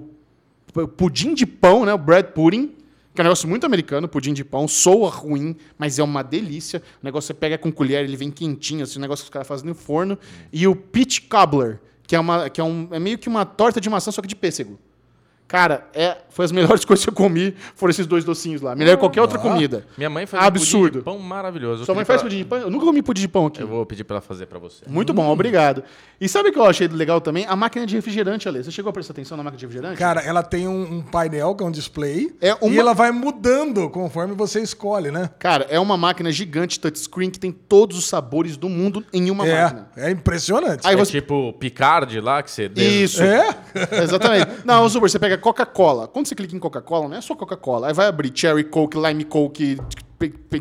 pudim 0.96 1.34
de 1.34 1.46
pão, 1.46 1.84
né? 1.84 1.94
O 1.94 1.98
bread 1.98 2.32
pudding. 2.32 2.74
Que 3.14 3.22
é 3.22 3.22
um 3.22 3.24
negócio 3.24 3.48
muito 3.48 3.64
americano, 3.64 4.06
pudim 4.06 4.34
de 4.34 4.44
pão. 4.44 4.68
Soa 4.68 5.08
ruim, 5.08 5.56
mas 5.78 5.98
é 5.98 6.02
uma 6.02 6.22
delícia. 6.22 6.82
O 7.02 7.04
negócio 7.04 7.28
você 7.28 7.34
pega 7.34 7.56
com 7.56 7.72
colher, 7.72 8.04
ele 8.04 8.16
vem 8.16 8.30
quentinho, 8.30 8.82
assim, 8.82 8.98
um 8.98 9.02
negócio 9.02 9.24
que 9.24 9.28
os 9.28 9.32
caras 9.32 9.48
fazem 9.48 9.66
no 9.66 9.74
forno. 9.74 10.18
E 10.52 10.68
o 10.68 10.76
peach 10.76 11.22
cobbler, 11.22 11.80
que 12.06 12.14
é, 12.14 12.20
uma, 12.20 12.50
que 12.50 12.60
é, 12.60 12.64
um, 12.64 12.88
é 12.90 12.98
meio 12.98 13.16
que 13.16 13.26
uma 13.26 13.46
torta 13.46 13.80
de 13.80 13.88
maçã, 13.88 14.10
só 14.10 14.20
que 14.20 14.28
de 14.28 14.36
pêssego. 14.36 14.78
Cara, 15.48 15.86
é, 15.94 16.16
foi 16.28 16.44
as 16.44 16.50
melhores 16.52 16.84
coisas 16.84 17.04
que 17.04 17.10
eu 17.10 17.14
comi, 17.14 17.54
foram 17.76 17.90
esses 17.90 18.06
dois 18.06 18.24
docinhos 18.24 18.60
lá. 18.60 18.74
Melhor 18.74 18.92
que 18.96 19.00
qualquer 19.00 19.20
outra 19.20 19.38
comida. 19.38 19.86
Minha 19.96 20.10
mãe 20.10 20.26
faz 20.26 20.44
Absurdo. 20.44 20.76
um 20.76 20.82
pudim 20.88 20.98
de 20.98 21.04
pão 21.04 21.18
maravilhoso. 21.20 21.82
Eu 21.82 21.86
Sua 21.86 21.94
mãe 21.94 22.04
faz 22.04 22.20
pra- 22.20 22.28
pudim 22.28 22.38
de 22.38 22.44
pão? 22.44 22.58
Eu 22.58 22.70
nunca 22.70 22.84
comi 22.84 23.00
pudim 23.02 23.20
de 23.22 23.28
pão 23.28 23.46
aqui. 23.46 23.60
Eu 23.62 23.68
vou 23.68 23.86
pedir 23.86 24.02
pra 24.04 24.16
ela 24.16 24.20
fazer 24.20 24.46
pra 24.46 24.58
você. 24.58 24.84
Muito 24.88 25.14
bom, 25.14 25.28
obrigado. 25.30 25.84
E 26.20 26.28
sabe 26.28 26.48
o 26.48 26.52
que 26.52 26.58
eu 26.58 26.64
achei 26.64 26.88
legal 26.88 27.20
também? 27.20 27.46
A 27.46 27.54
máquina 27.54 27.86
de 27.86 27.94
refrigerante, 27.94 28.48
Ale. 28.48 28.62
Você 28.64 28.70
chegou 28.70 28.90
a 28.90 28.92
prestar 28.92 29.12
atenção 29.12 29.36
na 29.36 29.42
máquina 29.44 29.58
de 29.58 29.66
refrigerante? 29.66 29.98
Cara, 29.98 30.20
ela 30.20 30.42
tem 30.42 30.66
um, 30.66 30.96
um 30.96 31.02
painel 31.02 31.54
que 31.54 31.62
é 31.62 31.66
um 31.66 31.70
display 31.70 32.34
É 32.40 32.50
e 32.50 32.56
uma- 32.60 32.80
ela 32.80 32.92
vai 32.94 33.10
mudando 33.12 33.88
conforme 33.90 34.34
você 34.34 34.60
escolhe, 34.60 35.10
né? 35.10 35.30
Cara, 35.38 35.66
é 35.70 35.78
uma 35.78 35.96
máquina 35.96 36.32
gigante 36.32 36.80
touchscreen 36.80 37.30
que 37.30 37.38
tem 37.38 37.52
todos 37.52 37.96
os 37.98 38.06
sabores 38.08 38.56
do 38.56 38.68
mundo 38.68 39.04
em 39.12 39.30
uma 39.30 39.44
máquina. 39.44 39.88
É, 39.96 40.08
é 40.08 40.10
impressionante. 40.10 40.80
Aí 40.86 40.94
é 40.94 40.96
você- 40.96 41.12
tipo 41.12 41.52
Picard 41.54 42.18
lá, 42.20 42.42
que 42.42 42.50
você... 42.50 42.70
Isso. 42.74 43.22
É? 43.22 43.48
Exatamente. 44.02 44.48
Não, 44.64 44.86
Zuber, 44.88 45.08
você 45.10 45.18
pega 45.18 45.35
Coca-Cola. 45.38 46.08
Quando 46.08 46.26
você 46.26 46.34
clica 46.34 46.54
em 46.54 46.58
Coca-Cola, 46.58 47.08
não 47.08 47.16
é 47.16 47.20
só 47.20 47.34
Coca-Cola. 47.34 47.88
Aí 47.88 47.94
vai 47.94 48.06
abrir 48.06 48.32
Cherry 48.34 48.64
Coke, 48.64 48.98
Lime 48.98 49.24
Coke, 49.24 49.78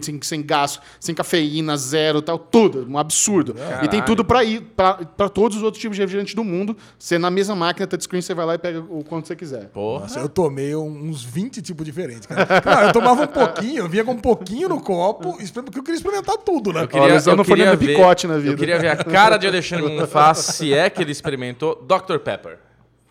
sem, 0.01 0.20
sem 0.22 0.44
gás, 0.46 0.79
sem 1.00 1.15
cafeína, 1.15 1.77
zero 1.77 2.22
tal, 2.22 2.38
tudo. 2.38 2.86
Um 2.89 2.98
absurdo. 2.98 3.51
E 3.51 3.88
tem 3.88 4.00
Caralho. 4.00 4.05
tudo 4.05 4.25
pra 4.25 4.44
ir 4.44 4.62
pra, 4.75 4.96
pra 4.96 5.29
todos 5.29 5.58
os 5.58 5.63
outros 5.63 5.82
tipos 5.82 5.96
de 5.96 6.01
refrigerante 6.01 6.36
do 6.36 6.44
mundo. 6.44 6.75
Você 7.00 7.17
na 7.17 7.32
mesma 7.32 7.55
máquina, 7.55 7.88
touchscreen, 7.88 8.22
você 8.22 8.34
vai 8.34 8.46
lá 8.46 8.55
e 8.55 8.58
pega 8.58 8.79
o 8.79 9.03
quanto 9.03 9.27
você 9.27 9.36
quiser. 9.36 9.70
Porra. 9.70 10.01
Nossa, 10.01 10.20
eu 10.20 10.29
tomei 10.29 10.75
uns 10.75 11.24
20 11.24 11.62
tipos 11.62 11.86
diferentes, 11.86 12.25
cara. 12.25 12.62
Cara, 12.62 12.88
eu 12.88 12.94
tomava 12.94 13.24
um 13.24 13.27
pouquinho, 13.27 13.79
eu 13.79 13.89
vinha 13.89 14.03
com 14.03 14.12
um 14.12 14.20
pouquinho 14.20 14.70
no 14.70 14.82
copo, 14.82 15.38
porque 15.38 15.79
eu 15.79 15.84
queria 15.84 15.98
experimentar 15.98 16.38
tudo, 16.38 16.74
né? 16.74 16.84
Eu 16.84 16.88
queria, 16.88 17.08
Lesão 17.08 17.34
eu 17.34 17.38
não 17.38 17.44
foi 17.44 17.55
queria 17.55 17.72
nem 17.72 17.77
ver, 17.77 17.96
picote 17.96 18.27
na 18.27 18.38
vida. 18.38 18.53
Eu 18.53 18.58
queria 18.58 18.79
ver 18.79 18.89
a 18.89 18.98
cara 19.03 19.38
de 19.38 19.48
Alexandre 19.48 19.98
Monfá 19.98 20.34
se 20.34 20.74
é 20.74 20.89
que 20.89 21.01
ele 21.01 21.12
experimentou 21.12 21.75
Dr. 21.75 22.20
Pepper. 22.20 22.64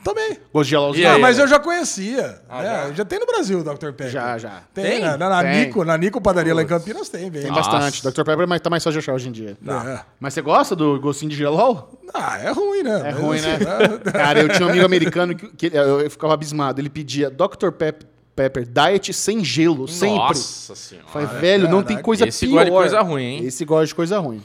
Também. 0.04 0.38
Gosto 0.52 0.92
de. 0.92 1.00
E 1.00 1.06
Ah, 1.06 1.14
aí, 1.14 1.20
mas 1.20 1.38
eu 1.38 1.49
já 1.49 1.58
conhecia. 1.58 2.40
Ah, 2.49 2.62
né? 2.62 2.68
já? 2.88 2.92
já? 2.92 3.04
tem 3.06 3.18
no 3.18 3.26
Brasil 3.26 3.58
o 3.61 3.64
Dr. 3.64 3.87
Pepper. 3.92 4.11
Já, 4.11 4.37
já. 4.38 4.62
Tem, 4.75 4.84
Tem? 4.84 5.00
Na, 5.00 5.16
na, 5.16 5.42
Tem. 5.42 5.66
Nico, 5.66 5.84
na 5.84 5.96
Nico 5.96 6.20
Padaria 6.20 6.54
lá 6.54 6.62
em 6.62 6.66
Campinas 6.66 7.08
tem, 7.08 7.30
vem. 7.30 7.42
Tem 7.42 7.50
Nossa. 7.50 7.70
bastante. 7.70 8.02
Dr. 8.02 8.23
Pepper 8.23 8.46
mas 8.46 8.61
tá 8.61 8.68
mais 8.70 8.84
fácil 8.84 9.00
de 9.00 9.04
achar 9.04 9.14
hoje 9.14 9.28
em 9.28 9.32
dia. 9.32 9.56
É. 9.66 10.00
Mas 10.20 10.34
você 10.34 10.42
gosta 10.42 10.76
do 10.76 11.00
gostinho 11.00 11.30
de 11.30 11.37
gelol? 11.37 11.99
Ah, 12.12 12.38
é 12.38 12.50
ruim, 12.52 12.82
né? 12.82 13.00
É 13.00 13.12
Mas, 13.12 13.16
ruim, 13.16 13.40
né? 13.40 13.54
assim, 13.54 14.12
Cara, 14.12 14.40
eu 14.40 14.49
tinha 14.50 14.66
um 14.66 14.70
amigo 14.70 14.84
americano 14.84 15.34
que, 15.34 15.49
que 15.70 15.76
eu, 15.76 16.00
eu 16.02 16.11
ficava 16.11 16.34
abismado. 16.34 16.80
Ele 16.80 16.90
pedia 16.90 17.30
Dr. 17.30 17.70
Pep- 17.76 18.06
Pepper 18.37 18.66
Diet 18.66 19.12
sem 19.14 19.42
gelo, 19.42 19.88
sempre. 19.88 20.16
Nossa 20.18 20.75
senhora. 20.75 21.08
Falei, 21.08 21.28
velho, 21.40 21.68
não 21.68 21.82
tem 21.82 21.96
coisa 22.02 22.26
Esse 22.28 22.46
pior. 22.46 22.56
gosta 22.56 22.64
de 22.66 22.70
coisa 22.76 23.00
ruim, 23.00 23.23
hein? 23.23 23.44
Esse 23.46 23.64
gosta 23.64 23.87
de 23.87 23.94
coisa 23.94 24.18
ruim. 24.18 24.42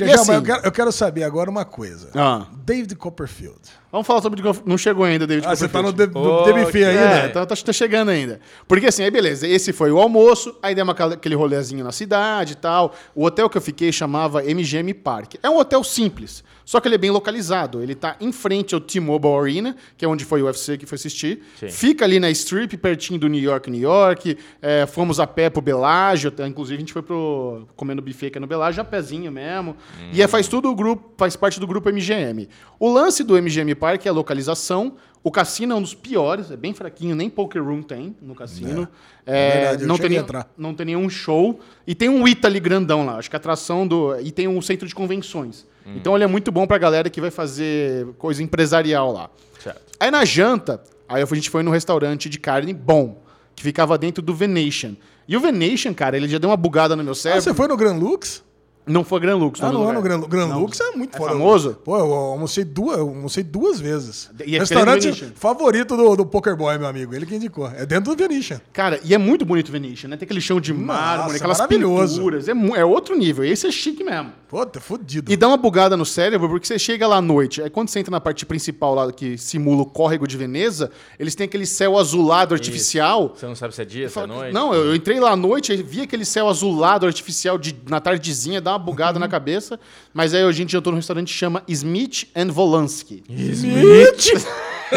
E 0.00 0.02
assim- 0.04 0.14
mas 0.16 0.28
eu, 0.28 0.42
quero, 0.42 0.60
eu 0.66 0.72
quero 0.72 0.90
saber 0.90 1.22
agora 1.22 1.48
uma 1.48 1.64
coisa. 1.64 2.10
Ah, 2.16 2.46
David 2.64 2.96
Copperfield. 2.96 3.60
Vamos 3.94 4.06
falar 4.06 4.20
sobre... 4.22 4.42
Não 4.66 4.76
chegou 4.76 5.04
ainda, 5.04 5.26
David 5.26 5.46
Ah, 5.46 5.54
você 5.54 5.68
tá 5.68 5.80
no, 5.80 5.92
de, 5.92 6.06
DBF 6.06 6.72
que- 6.72 6.84
ainda? 6.84 7.20
É, 7.22 7.26
então 7.26 7.46
tá, 7.46 7.54
tá 7.56 7.72
chegando 7.72 8.10
ainda. 8.10 8.40
Porque 8.66 8.86
assim, 8.86 9.04
aí 9.04 9.10
beleza, 9.10 9.46
esse 9.46 9.72
foi 9.72 9.90
o 9.92 9.98
almoço, 10.00 10.54
aí 10.62 10.74
demos 10.74 10.94
aquele 11.00 11.34
rolezinho 11.34 11.84
na 11.84 11.92
cidade 11.92 12.52
e 12.52 12.56
tal. 12.56 12.92
O 13.14 13.24
hotel 13.24 13.48
que 13.48 13.56
eu 13.56 13.62
fiquei 13.62 13.92
chamava 13.92 14.42
MGM 14.42 14.92
Park. 14.94 15.34
É 15.42 15.48
um 15.48 15.56
hotel 15.58 15.84
simples, 15.84 16.42
só 16.64 16.80
que 16.80 16.88
ele 16.88 16.96
é 16.96 16.98
bem 16.98 17.10
localizado. 17.10 17.82
Ele 17.82 17.94
tá 17.94 18.16
em 18.20 18.32
frente 18.32 18.74
ao 18.74 18.80
T-Mobile 18.80 19.34
Arena, 19.34 19.76
que 19.96 20.04
é 20.04 20.08
onde 20.08 20.24
foi 20.24 20.42
o 20.42 20.46
UFC 20.46 20.76
que 20.76 20.86
foi 20.86 20.96
assistir. 20.96 21.42
Sim. 21.60 21.68
Fica 21.68 22.04
ali 22.04 22.18
na 22.18 22.30
Strip, 22.30 22.76
pertinho 22.76 23.18
do 23.18 23.28
New 23.28 23.40
York, 23.42 23.70
New 23.70 23.80
York. 23.80 24.36
É, 24.60 24.86
fomos 24.86 25.20
a 25.20 25.26
pé 25.26 25.48
pro 25.50 25.62
Belágio, 25.62 26.28
até, 26.28 26.46
inclusive 26.46 26.76
a 26.76 26.80
gente 26.80 26.92
foi 26.92 27.02
pro 27.02 27.68
comendo 27.76 28.02
buffet 28.02 28.26
aqui 28.26 28.40
no 28.40 28.46
Belágio, 28.46 28.80
a 28.80 28.84
pezinho 28.84 29.30
mesmo. 29.30 29.76
E 30.12 30.20
é, 30.20 30.26
faz 30.26 30.48
tudo 30.48 30.70
o 30.70 30.74
grupo, 30.74 31.12
faz 31.16 31.36
parte 31.36 31.60
do 31.60 31.66
grupo 31.66 31.88
MGM. 31.90 32.48
O 32.80 32.90
lance 32.92 33.22
do 33.22 33.40
MGM 33.40 33.74
Park 33.74 33.83
é 33.92 34.10
a 34.10 34.12
localização. 34.12 34.94
O 35.22 35.30
cassino 35.30 35.72
é 35.72 35.76
um 35.76 35.80
dos 35.80 35.94
piores, 35.94 36.50
é 36.50 36.56
bem 36.56 36.74
fraquinho, 36.74 37.16
nem 37.16 37.30
poker 37.30 37.62
room 37.64 37.80
tem 37.82 38.14
no 38.20 38.34
cassino. 38.34 38.86
É, 39.26 39.48
É 39.48 39.52
verdade, 39.60 39.82
eu 39.82 39.88
não, 39.88 39.96
tem 39.96 40.10
nenhum, 40.10 40.22
entrar. 40.22 40.50
não 40.58 40.74
tem 40.74 40.84
nenhum 40.86 41.08
show. 41.08 41.60
E 41.86 41.94
tem 41.94 42.10
um 42.10 42.28
Ita 42.28 42.46
ali 42.46 42.60
grandão 42.60 43.06
lá, 43.06 43.16
acho 43.16 43.30
que 43.30 43.36
a 43.36 43.38
atração 43.38 43.86
do. 43.86 44.14
E 44.20 44.30
tem 44.30 44.46
um 44.46 44.60
centro 44.60 44.86
de 44.86 44.94
convenções. 44.94 45.66
Então 45.96 46.14
ele 46.14 46.24
é 46.24 46.26
muito 46.26 46.50
bom 46.52 46.66
pra 46.66 46.76
galera 46.78 47.08
que 47.10 47.20
vai 47.20 47.30
fazer 47.30 48.06
coisa 48.18 48.42
empresarial 48.42 49.12
lá. 49.12 49.30
Certo. 49.62 49.82
Aí 49.98 50.10
na 50.10 50.24
janta, 50.26 50.82
aí 51.08 51.22
a 51.22 51.26
gente 51.34 51.48
foi 51.50 51.62
num 51.62 51.70
restaurante 51.70 52.28
de 52.28 52.38
carne 52.38 52.72
bom, 52.74 53.22
que 53.56 53.62
ficava 53.62 53.96
dentro 53.98 54.22
do 54.22 54.34
Venetian. 54.34 54.94
E 55.26 55.36
o 55.38 55.40
Venetian, 55.40 55.94
cara, 55.94 56.18
ele 56.18 56.28
já 56.28 56.36
deu 56.36 56.50
uma 56.50 56.56
bugada 56.56 56.94
no 56.94 57.02
meu 57.02 57.12
Ah, 57.12 57.16
cérebro. 57.16 57.42
você 57.44 57.54
foi 57.54 57.66
no 57.66 57.76
Grand 57.78 57.96
Lux? 57.98 58.43
Não 58.86 59.02
foi 59.02 59.18
Gran 59.20 59.36
Lux. 59.36 59.60
Ah, 59.62 59.66
nome 59.72 59.78
do 59.78 59.82
não 59.82 59.90
é 59.90 59.92
no 59.94 60.00
lugar. 60.00 60.18
Grand, 60.18 60.28
Grand 60.28 60.48
Não. 60.48 60.60
Lux, 60.60 60.78
é 60.80 60.90
muito 60.96 61.14
É 61.14 61.18
foda. 61.18 61.32
famoso? 61.32 61.78
Pô, 61.84 61.98
eu 61.98 62.12
almocei 62.12 62.64
duas, 62.64 62.98
eu 62.98 63.08
almocei 63.08 63.42
duas 63.42 63.80
vezes. 63.80 64.30
E 64.46 64.56
é 64.56 64.58
Restaurante 64.58 65.10
do 65.10 65.32
favorito 65.36 65.96
do, 65.96 66.16
do 66.16 66.26
Poker 66.26 66.54
Boy, 66.56 66.76
meu 66.76 66.86
amigo. 66.86 67.14
Ele 67.14 67.24
que 67.24 67.34
indicou. 67.34 67.66
É 67.68 67.86
dentro 67.86 68.14
do 68.14 68.16
Venetian. 68.22 68.60
Cara, 68.72 69.00
e 69.02 69.14
é 69.14 69.18
muito 69.18 69.44
bonito 69.46 69.68
o 69.68 69.72
Venetian, 69.72 70.08
né? 70.08 70.16
Tem 70.16 70.26
aquele 70.26 70.40
chão 70.40 70.60
de 70.60 70.72
mármore, 70.74 71.22
Nossa, 71.24 71.36
aquelas 71.36 71.58
maravilhoso. 71.58 72.16
pinturas. 72.16 72.48
É, 72.48 72.52
é 72.52 72.84
outro 72.84 73.16
nível. 73.16 73.44
Esse 73.44 73.66
é 73.66 73.72
chique 73.72 74.04
mesmo. 74.04 74.32
Pô, 74.48 74.64
tá 74.66 74.80
fudido. 74.80 75.32
E 75.32 75.36
dá 75.36 75.48
uma 75.48 75.56
bugada 75.56 75.96
no 75.96 76.04
cérebro, 76.06 76.48
porque 76.48 76.66
você 76.66 76.78
chega 76.78 77.06
lá 77.08 77.16
à 77.16 77.22
noite, 77.22 77.60
aí 77.62 77.70
quando 77.70 77.88
você 77.88 77.98
entra 77.98 78.10
na 78.12 78.20
parte 78.20 78.46
principal 78.46 78.94
lá 78.94 79.10
que 79.12 79.36
simula 79.36 79.82
o 79.82 79.86
córrego 79.86 80.28
de 80.28 80.36
Veneza, 80.36 80.90
eles 81.18 81.34
têm 81.34 81.46
aquele 81.46 81.66
céu 81.66 81.98
azulado 81.98 82.54
artificial. 82.54 83.34
Você 83.36 83.46
não 83.46 83.56
sabe 83.56 83.74
se 83.74 83.82
é 83.82 83.84
dia, 83.84 84.08
se 84.08 84.18
é 84.18 84.26
noite? 84.26 84.52
Não, 84.52 84.72
eu, 84.72 84.86
eu 84.86 84.94
entrei 84.94 85.18
lá 85.18 85.30
à 85.32 85.36
noite 85.36 85.72
e 85.72 85.82
vi 85.82 86.02
aquele 86.02 86.24
céu 86.24 86.48
azulado 86.48 87.06
artificial 87.06 87.58
de, 87.58 87.74
na 87.88 88.00
tardezinha, 88.00 88.60
dá 88.60 88.73
uma 88.74 88.78
bugada 88.78 89.14
Uhum. 89.14 89.20
na 89.20 89.28
cabeça. 89.28 89.78
Mas 90.12 90.34
aí 90.34 90.42
a 90.42 90.52
gente 90.52 90.72
jantou 90.72 90.92
num 90.92 90.98
restaurante 90.98 91.28
que 91.32 91.38
chama 91.38 91.62
Smith 91.68 92.26
and 92.36 92.48
Volansky. 92.52 93.22
Smith! 93.30 94.46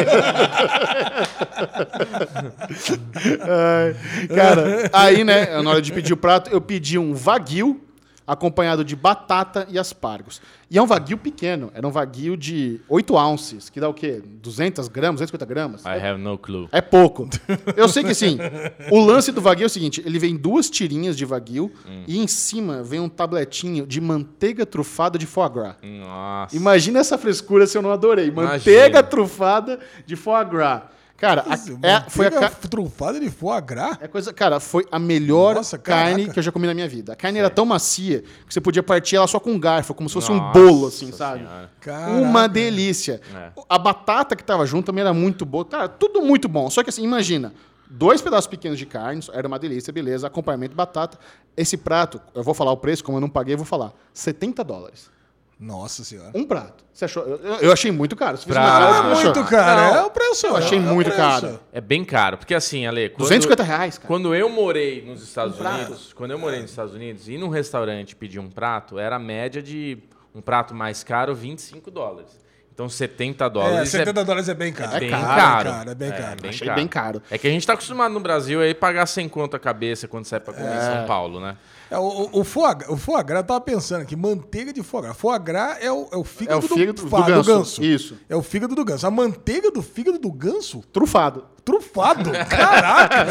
Ai, 3.42 3.96
cara, 4.36 4.90
aí, 4.94 5.24
né, 5.24 5.62
na 5.62 5.70
hora 5.70 5.82
de 5.82 5.92
pedir 5.92 6.14
o 6.14 6.18
prato, 6.18 6.50
eu 6.50 6.62
pedi 6.62 6.98
um 6.98 7.14
wagyu 7.14 7.82
acompanhado 8.28 8.84
de 8.84 8.96
batata 8.96 9.66
e 9.70 9.80
aspargos. 9.80 10.42
E 10.70 10.78
é 10.78 10.82
um 10.82 10.86
wagyu 10.86 11.18
pequeno, 11.18 11.72
era 11.74 11.88
um 11.88 11.92
wagyu 11.92 12.36
de 12.36 12.82
8 12.90 13.14
ounces, 13.14 13.70
que 13.70 13.80
dá 13.80 13.88
o 13.88 13.94
quê? 13.94 14.22
200 14.44 14.90
gramas, 14.90 15.22
250 15.22 15.46
gramas? 15.46 15.86
I 15.86 16.06
have 16.06 16.22
no 16.22 16.38
clue. 16.38 16.68
É 16.74 16.82
pouco. 16.82 17.30
Eu 17.76 17.88
sei 17.88 18.04
que 18.04 18.14
sim. 18.14 18.38
O 18.92 19.00
lance 19.00 19.32
do 19.32 19.40
Wagyu 19.40 19.64
é 19.64 19.68
o 19.68 19.70
seguinte: 19.70 20.04
ele 20.06 20.20
vem 20.20 20.36
duas 20.36 20.70
tirinhas 20.70 21.16
de 21.16 21.24
Wagyu 21.24 21.72
e 22.06 22.20
em 22.20 22.28
cima 22.28 22.84
vem 22.84 23.00
um 23.00 23.08
tabletinho 23.08 23.88
de 23.88 24.02
manteiga 24.02 24.66
trufada 24.66 25.18
de 25.18 25.26
foie 25.26 25.50
gras. 25.50 25.76
Nossa. 25.82 26.56
Imagina 26.56 27.00
essa 27.00 27.18
frescura 27.18 27.66
se 27.66 27.78
eu 27.78 27.82
não 27.82 27.92
adorei. 27.92 28.28
Imagina. 28.28 28.58
Manteiga 28.58 29.02
trufada 29.02 29.80
de 30.06 30.16
foie 30.16 30.44
gras. 30.46 30.84
Cara, 31.18 31.44
a- 31.50 31.88
é, 31.88 32.10
foi 32.10 32.28
a 32.28 32.32
ca- 32.32 32.50
trufada 32.52 33.20
de 33.20 33.30
foie 33.30 33.60
gras? 33.62 33.98
é 34.00 34.08
coisa, 34.08 34.32
cara, 34.32 34.60
foi 34.60 34.86
a 34.92 35.00
melhor 35.00 35.56
Nossa, 35.56 35.78
carne 35.78 36.30
que 36.30 36.38
eu 36.38 36.44
já 36.44 36.52
comi 36.52 36.68
na 36.68 36.74
minha 36.76 36.88
vida. 36.88 37.14
A 37.14 37.16
carne 37.16 37.40
era 37.40 37.50
tão 37.50 37.66
macia 37.66 38.22
que 38.48 38.54
você 38.54 38.62
podia 38.62 38.84
partir 38.84 39.16
ela 39.16 39.26
só 39.26 39.40
com 39.40 39.52
um 39.52 39.60
garfo, 39.60 39.94
como 39.96 40.08
se 40.08 40.14
fosse 40.14 40.32
um 40.32 40.36
Nossa 40.38 40.54
bolo, 40.60 40.88
assim, 40.88 41.12
sabe? 41.12 41.44
Uma 42.22 42.48
delícia. 42.48 43.20
É. 43.36 43.52
A 43.68 43.80
batata 43.80 44.36
que 44.36 44.44
tava 44.44 44.66
junto 44.66 44.86
também 44.86 45.02
era 45.02 45.14
muito 45.14 45.44
boa. 45.46 45.66
Cara, 45.66 45.88
tudo 45.88 46.22
muito 46.22 46.48
bom. 46.48 46.70
Só 46.70 46.84
que 46.84 46.90
assim, 46.92 47.04
imagina, 47.04 47.52
dois 47.90 48.22
pedaços 48.22 48.46
pequenos 48.48 48.78
de 48.78 48.86
carne, 48.86 49.22
era 49.34 49.48
uma 49.48 49.58
delícia, 49.58 49.92
beleza, 49.92 50.28
acompanhamento 50.28 50.72
de 50.72 50.76
batata. 50.78 51.18
Esse 51.56 51.78
prato, 51.78 52.22
eu 52.36 52.44
vou 52.44 52.54
falar 52.54 52.72
o 52.72 52.78
preço, 52.78 53.04
como 53.04 53.18
eu 53.18 53.22
não 53.22 53.30
paguei, 53.30 53.56
eu 53.56 53.58
vou 53.58 53.66
falar. 53.66 53.92
70 54.14 54.64
dólares. 54.64 55.10
Nossa 55.60 56.04
senhora. 56.04 56.30
Um 56.36 56.44
prato. 56.44 56.84
Você 56.94 57.06
achou? 57.06 57.24
Eu, 57.24 57.38
eu 57.56 57.72
achei 57.72 57.92
muito 57.92 58.16
caro. 58.16 58.38
Pra- 58.38 58.54
cara, 58.56 58.86
É 58.98 59.16
muito, 59.24 59.44
cara. 59.46 59.88
Não, 59.90 59.96
é 59.96 60.04
o 60.04 60.10
preço. 60.12 60.46
eu 60.46 60.56
achei 60.56 60.78
é 60.78 60.82
muito 60.82 61.08
preço. 61.12 61.18
caro. 61.20 61.60
É 61.74 61.82
bem 61.82 62.06
caro, 62.06 62.38
porque 62.38 62.54
assim, 62.54 62.86
Ale, 62.86 63.10
quando, 63.10 63.20
250 63.22 63.64
reais, 63.64 63.98
cara. 63.98 64.08
quando 64.08 64.36
eu 64.36 64.50
morei 64.50 65.04
nos 65.04 65.24
Estados 65.24 65.56
Um 65.56 65.60
prato. 65.60 65.76
Unidos, 65.78 66.14
quando 66.14 66.32
eu 66.32 66.38
morei 66.40 66.62
nos 66.62 66.70
Estados 66.70 66.94
Unidos, 66.94 67.28
ir 67.28 67.40
num 67.40 67.50
restaurante 67.50 68.16
pedir 68.16 68.38
um 68.40 68.50
prato, 68.50 69.00
era 69.00 69.16
a 69.16 69.20
média 69.20 69.62
de 69.62 69.98
um 70.36 70.42
prato 70.42 70.76
mais 70.76 71.04
caro, 71.04 71.34
25 71.34 71.90
dólares. 71.90 72.38
Então 72.72 72.88
70 72.88 73.44
É, 73.46 73.50
dólares 73.50 73.80
é, 73.96 73.98
70 73.98 74.24
dólares 74.24 74.50
é 74.50 74.54
bem 74.54 74.72
caro. 74.72 75.00
bem 75.00 75.10
caro, 75.10 75.26
caro. 75.26 75.70
É 75.70 75.72
caro, 75.72 75.90
é 75.90 75.96
bem 75.96 76.12
caro. 76.12 76.48
Achei 76.50 76.70
bem 76.76 76.88
caro. 76.88 77.22
É 77.32 77.38
que 77.40 77.48
a 77.48 77.50
gente 77.50 77.66
tá 77.66 77.74
acostumado 77.74 78.14
no 78.14 78.20
Brasil 78.20 78.62
aí 78.62 78.76
pagar 78.76 79.08
100 79.08 79.28
conto 79.30 79.56
a 79.56 79.60
cabeça 79.60 80.08
quando 80.08 80.26
sai 80.26 80.40
pra 80.40 80.54
comer 80.54 80.78
em 80.78 80.82
São 80.82 81.08
Paulo, 81.08 81.40
né? 81.40 81.58
É, 81.90 81.98
o, 81.98 82.02
o, 82.02 82.40
o, 82.42 82.44
foie, 82.44 82.76
gras- 82.76 82.90
o 82.90 82.98
foie 82.98 83.24
gras, 83.24 83.40
eu 83.42 83.48
tava 83.48 83.62
pensando 83.62 84.02
aqui, 84.02 84.16
manteiga 84.16 84.74
de 84.74 84.84
foie 84.84 85.04
gras. 85.04 85.18
Foie 85.18 85.40
gras 85.40 85.78
é 85.82 85.92
o, 85.92 86.08
é 86.12 86.18
o 86.18 86.24
fígado, 86.24 86.54
É 86.54 86.58
o 86.58 86.62
fígado 86.68 87.02
do 87.04 87.08
fa- 87.10 87.42
ganso. 87.42 87.84
Isso. 87.84 88.18
É 88.28 88.36
o 88.36 88.42
fígado 88.44 88.76
do 88.76 88.84
ganso. 88.84 89.08
A 89.08 89.12
manteiga 89.12 89.72
do 89.72 89.82
fígado 89.82 90.20
do 90.20 90.32
ganso? 90.32 90.84
Trufado. 90.92 91.46
Trufado. 91.64 92.32
Caraca. 92.50 93.26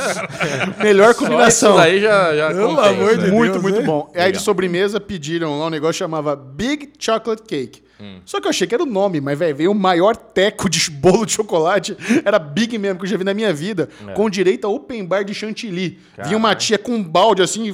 Melhor 0.83 1.15
Só 1.15 1.21
combinação. 1.21 1.71
isso 1.73 1.79
daí 1.79 2.01
já, 2.01 2.35
já 2.37 2.49
Pelo 2.49 2.79
amor 2.81 3.11
de 3.11 3.17
né? 3.17 3.23
Deus. 3.25 3.33
muito, 3.33 3.63
muito 3.63 3.79
hein? 3.81 3.85
bom. 3.87 4.11
Aí 4.15 4.33
de 4.33 4.39
sobremesa 4.41 5.01
pediram 5.01 5.59
lá 5.59 5.67
um 5.67 5.71
negócio 5.71 5.93
que 5.95 5.99
chamava 5.99 6.35
Big 6.37 6.93
Chocolate 6.99 7.43
Cake. 7.43 7.83
Só 8.25 8.41
que 8.41 8.47
eu 8.47 8.51
achei 8.51 8.67
que 8.67 8.75
era 8.75 8.83
o 8.83 8.87
nome, 8.87 9.21
mas 9.21 9.39
velho, 9.39 9.57
veio 9.57 9.73
o 9.73 9.75
maior 9.75 10.17
teco 10.17 10.69
de 10.69 10.91
bolo 10.91 11.25
de 11.25 11.33
chocolate. 11.33 11.97
Era 12.25 12.39
Big 12.39 12.79
mesmo, 12.79 12.99
que 12.99 13.05
eu 13.05 13.11
já 13.11 13.17
vi 13.17 13.25
na 13.25 13.35
minha 13.35 13.53
vida. 13.53 13.89
Com 14.15 14.29
direito 14.29 14.67
a 14.67 14.71
open 14.71 15.05
bar 15.05 15.25
de 15.25 15.35
chantilly. 15.35 15.99
Vinha 16.25 16.37
uma 16.37 16.55
tia 16.55 16.79
com 16.79 16.93
um 16.93 17.03
balde 17.03 17.43
assim, 17.43 17.73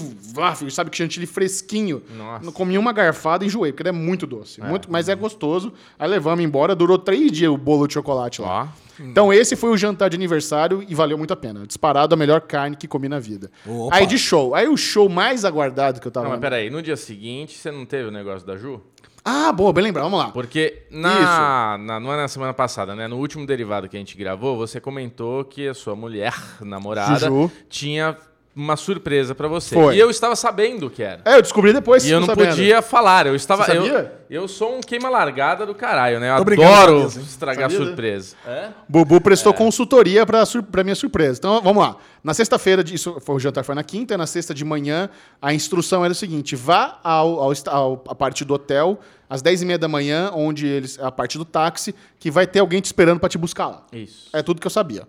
sabe 0.71 0.91
que 0.91 0.97
chantilly 0.97 1.27
fresquinho. 1.27 2.03
Nossa. 2.17 2.45
Não 2.45 2.53
Comi 2.53 2.79
uma 2.79 2.93
garfada 2.93 3.45
e 3.45 3.49
enjoei, 3.49 3.73
porque 3.73 3.83
ele 3.83 3.89
é 3.89 3.93
muito 3.93 4.27
doce. 4.27 4.61
muito, 4.61 4.91
mas 4.91 5.09
é 5.09 5.15
gostoso. 5.15 5.73
Aí 5.99 6.09
levamos 6.09 6.45
embora, 6.45 6.75
durou 6.75 6.99
três 6.99 7.33
dias 7.33 7.51
o 7.51 7.57
bolo 7.57 7.87
de 7.87 7.95
chocolate 7.95 8.41
lá. 8.41 8.69
Ó. 8.79 8.83
Então 9.01 9.33
esse 9.33 9.57
foi 9.57 9.71
o 9.71 9.77
jantar 9.77 10.11
de 10.11 10.17
aniversário 10.17 10.85
e 10.87 10.95
valeu 10.95 11.19
muito 11.19 11.33
a 11.33 11.37
pena. 11.37 11.67
Disparado 11.67 12.15
a 12.15 12.17
melhor 12.17 12.43
carne 12.43 12.77
que 12.77 12.87
comi 12.87 13.09
na 13.09 13.19
vida. 13.19 13.51
Opa. 13.67 13.97
Aí 13.97 14.07
de 14.07 14.19
show. 14.19 14.55
Aí 14.55 14.69
o 14.69 14.77
show 14.77 15.09
mais 15.09 15.45
aguardado 15.45 16.01
que 16.01 16.07
eu 16.07 16.13
tava... 16.13 16.27
Não, 16.27 16.33
mas 16.33 16.41
peraí, 16.41 16.71
no 16.71 16.83
dia 16.83 16.97
seguinte 16.97 17.59
você 17.59 17.71
não 17.71 17.85
teve 17.85 18.09
o 18.09 18.13
negócio 18.13 18.47
da 18.47 18.57
Ju? 18.57 18.81
Ah, 19.25 19.53
boa, 19.53 19.73
bem 19.73 19.85
lembrar, 19.85 20.03
vamos 20.03 20.19
lá. 20.19 20.31
Porque 20.31 20.83
na, 20.91 21.79
na- 21.79 22.01
não 22.01 22.13
é 22.13 22.17
na 22.17 22.27
semana 22.29 22.53
passada, 22.53 22.95
né? 22.97 23.07
No 23.07 23.19
último 23.19 23.47
derivado 23.47 23.89
que 23.89 23.97
a 23.97 23.99
gente 24.01 24.17
gravou, 24.17 24.57
você 24.57 24.81
comentou 24.81 25.45
que 25.45 25.69
a 25.69 25.75
sua 25.75 25.95
mulher, 25.95 26.35
namorada, 26.61 27.27
Juju. 27.29 27.51
tinha 27.69 28.17
uma 28.55 28.77
surpresa 28.77 29.35
pra 29.35 29.49
você. 29.49 29.75
Foi. 29.75 29.97
E 29.97 29.99
eu 29.99 30.11
estava 30.11 30.37
sabendo 30.37 30.91
que 30.91 31.03
era. 31.03 31.23
É, 31.25 31.37
eu 31.37 31.43
descobri 31.43 31.73
depois. 31.73 32.05
E 32.05 32.11
eu 32.11 32.21
não 32.21 32.27
sabendo. 32.27 32.49
podia 32.51 32.83
falar. 32.83 33.27
Eu 33.27 33.35
estava. 33.35 33.65
Você 33.65 33.73
eu, 33.77 33.85
sabia? 33.87 34.13
eu 34.29 34.47
sou 34.47 34.77
um 34.77 34.81
queima-largada 34.81 35.65
do 35.65 35.75
caralho, 35.75 36.21
né? 36.21 36.31
Eu 36.37 36.45
Tô 36.45 36.53
adoro 36.53 37.01
hein? 37.03 37.07
estragar 37.23 37.71
Sabia, 37.71 37.79
né? 37.79 37.85
surpresa. 37.87 38.37
É? 38.47 38.69
Bubu 38.89 39.21
prestou 39.21 39.55
consultoria 39.55 40.27
pra, 40.27 40.45
sur 40.45 40.65
minha 40.85 40.95
surpresa. 40.95 41.39
Então, 41.39 41.63
vamos 41.63 41.83
lá. 41.83 41.97
Na 42.23 42.35
sexta-feira, 42.35 42.85
de- 42.85 42.95
isso 42.95 43.19
foi, 43.21 43.35
o 43.37 43.39
jantar 43.41 43.65
foi 43.65 43.75
na 43.75 43.83
quinta, 43.83 44.17
na 44.19 44.27
sexta 44.27 44.53
de 44.55 44.65
manhã, 44.65 45.09
a 45.41 45.55
instrução 45.55 46.05
era 46.05 46.13
o 46.13 46.15
seguinte: 46.15 46.55
vá 46.55 46.99
ao, 47.03 47.41
ao, 47.41 47.53
ao- 47.69 48.05
a 48.09 48.15
parte 48.15 48.45
do 48.45 48.55
hotel 48.55 49.01
às 49.31 49.43
10h30 49.43 49.79
da 49.79 49.89
manhã, 49.89 50.31
onde 50.35 50.67
eles. 50.67 50.99
a 51.01 51.11
parte 51.11 51.39
do 51.39 51.45
táxi, 51.47 51.95
que 52.19 52.31
vai 52.31 52.47
ter 52.47 52.59
alguém 52.61 52.81
te 52.83 52.85
esperando 52.87 53.19
pra 53.19 53.31
te 53.31 53.39
buscar 53.39 53.67
lá. 53.69 53.87
Isso. 53.93 54.29
É 54.33 54.43
tudo 54.43 54.61
que 54.61 54.67
eu 54.67 54.71
sabia. 54.71 55.05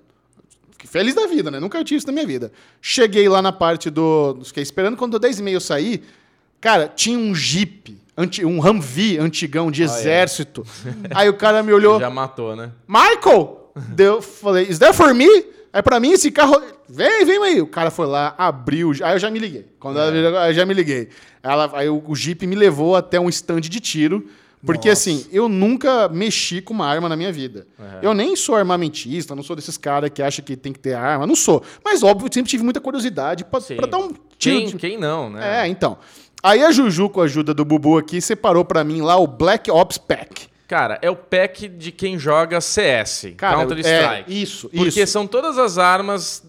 Feliz 0.87 1.15
da 1.15 1.25
vida, 1.27 1.49
né? 1.51 1.59
Nunca 1.59 1.83
tinha 1.83 1.97
isso 1.97 2.07
na 2.07 2.13
minha 2.13 2.25
vida. 2.27 2.51
Cheguei 2.81 3.27
lá 3.29 3.41
na 3.41 3.51
parte 3.51 3.89
do. 3.89 4.37
Fiquei 4.43 4.63
esperando. 4.63 4.97
Quando 4.97 5.11
deu 5.11 5.19
10 5.19 5.39
e 5.39 5.43
meia 5.43 5.55
eu 5.55 5.61
saí, 5.61 6.03
cara, 6.61 6.87
tinha 6.87 7.17
um 7.17 7.33
Jeep, 7.33 7.97
anti- 8.17 8.45
um 8.45 8.59
Humvee 8.65 9.17
antigão 9.17 9.71
de 9.71 9.83
exército. 9.83 10.65
Aí 11.13 11.27
o 11.29 11.33
cara 11.33 11.63
me 11.63 11.73
olhou. 11.73 11.99
Já 11.99 12.09
matou, 12.09 12.55
né? 12.55 12.71
Michael! 12.87 13.71
Deu, 13.75 14.21
falei, 14.21 14.65
is 14.67 14.77
that 14.79 14.95
for 14.95 15.13
me? 15.15 15.27
Aí 15.71 15.81
pra 15.81 15.99
mim 15.99 16.11
esse 16.11 16.29
carro. 16.31 16.61
Vem, 16.87 17.25
vem 17.25 17.41
aí. 17.43 17.61
O 17.61 17.65
cara 17.65 17.89
foi 17.89 18.05
lá, 18.05 18.35
abriu. 18.37 18.91
Aí 19.03 19.15
eu 19.15 19.19
já 19.19 19.31
me 19.31 19.39
liguei. 19.39 19.65
Quando 19.79 19.97
ela 19.99 20.11
virou, 20.11 20.37
aí 20.37 20.51
eu 20.51 20.53
já 20.53 20.65
me 20.65 20.73
liguei. 20.75 21.09
Ela, 21.41 21.71
aí 21.73 21.89
o, 21.89 22.03
o 22.07 22.15
Jeep 22.15 22.45
me 22.45 22.55
levou 22.55 22.95
até 22.95 23.19
um 23.19 23.27
stand 23.29 23.61
de 23.61 23.79
tiro. 23.79 24.29
Porque 24.65 24.87
Nossa. 24.89 25.09
assim, 25.09 25.25
eu 25.31 25.49
nunca 25.49 26.07
mexi 26.07 26.61
com 26.61 26.73
uma 26.73 26.87
arma 26.87 27.09
na 27.09 27.17
minha 27.17 27.31
vida. 27.33 27.67
Eu 28.01 28.13
nem 28.13 28.33
sou 28.35 28.55
armamentista, 28.55 29.35
não 29.35 29.43
sou 29.43 29.55
desses 29.55 29.77
caras 29.77 30.09
que 30.09 30.21
acham 30.21 30.43
que 30.45 30.55
tem 30.55 30.71
que 30.71 30.79
ter 30.79 30.93
arma. 30.93 31.27
Não 31.27 31.35
sou. 31.35 31.61
Mas 31.83 32.01
óbvio, 32.01 32.27
eu 32.27 32.33
sempre 32.33 32.49
tive 32.49 32.63
muita 32.63 32.79
curiosidade 32.79 33.43
pra 33.43 33.59
dar 33.87 33.97
um 33.97 34.07
tiro. 34.37 34.57
Quem, 34.59 34.65
de- 34.67 34.77
quem 34.77 34.97
não, 34.97 35.29
né? 35.29 35.63
É, 35.63 35.67
então. 35.67 35.97
Aí 36.41 36.63
a 36.63 36.71
Juju, 36.71 37.09
com 37.09 37.19
a 37.21 37.25
ajuda 37.25 37.53
do 37.53 37.65
Bubu 37.65 37.97
aqui, 37.97 38.21
separou 38.21 38.63
pra 38.63 38.83
mim 38.83 39.01
lá 39.01 39.17
o 39.17 39.27
Black 39.27 39.69
Ops 39.69 39.97
Pack. 39.97 40.47
Cara, 40.67 40.97
é 41.01 41.09
o 41.09 41.15
pack 41.15 41.67
de 41.67 41.91
quem 41.91 42.17
joga 42.17 42.59
CS, 42.61 43.33
Counter-Strike. 43.37 44.31
é, 44.31 44.33
isso, 44.33 44.69
Porque 44.69 45.01
isso. 45.03 45.11
são 45.11 45.27
todas 45.27 45.57
as 45.57 45.77
armas, 45.77 46.41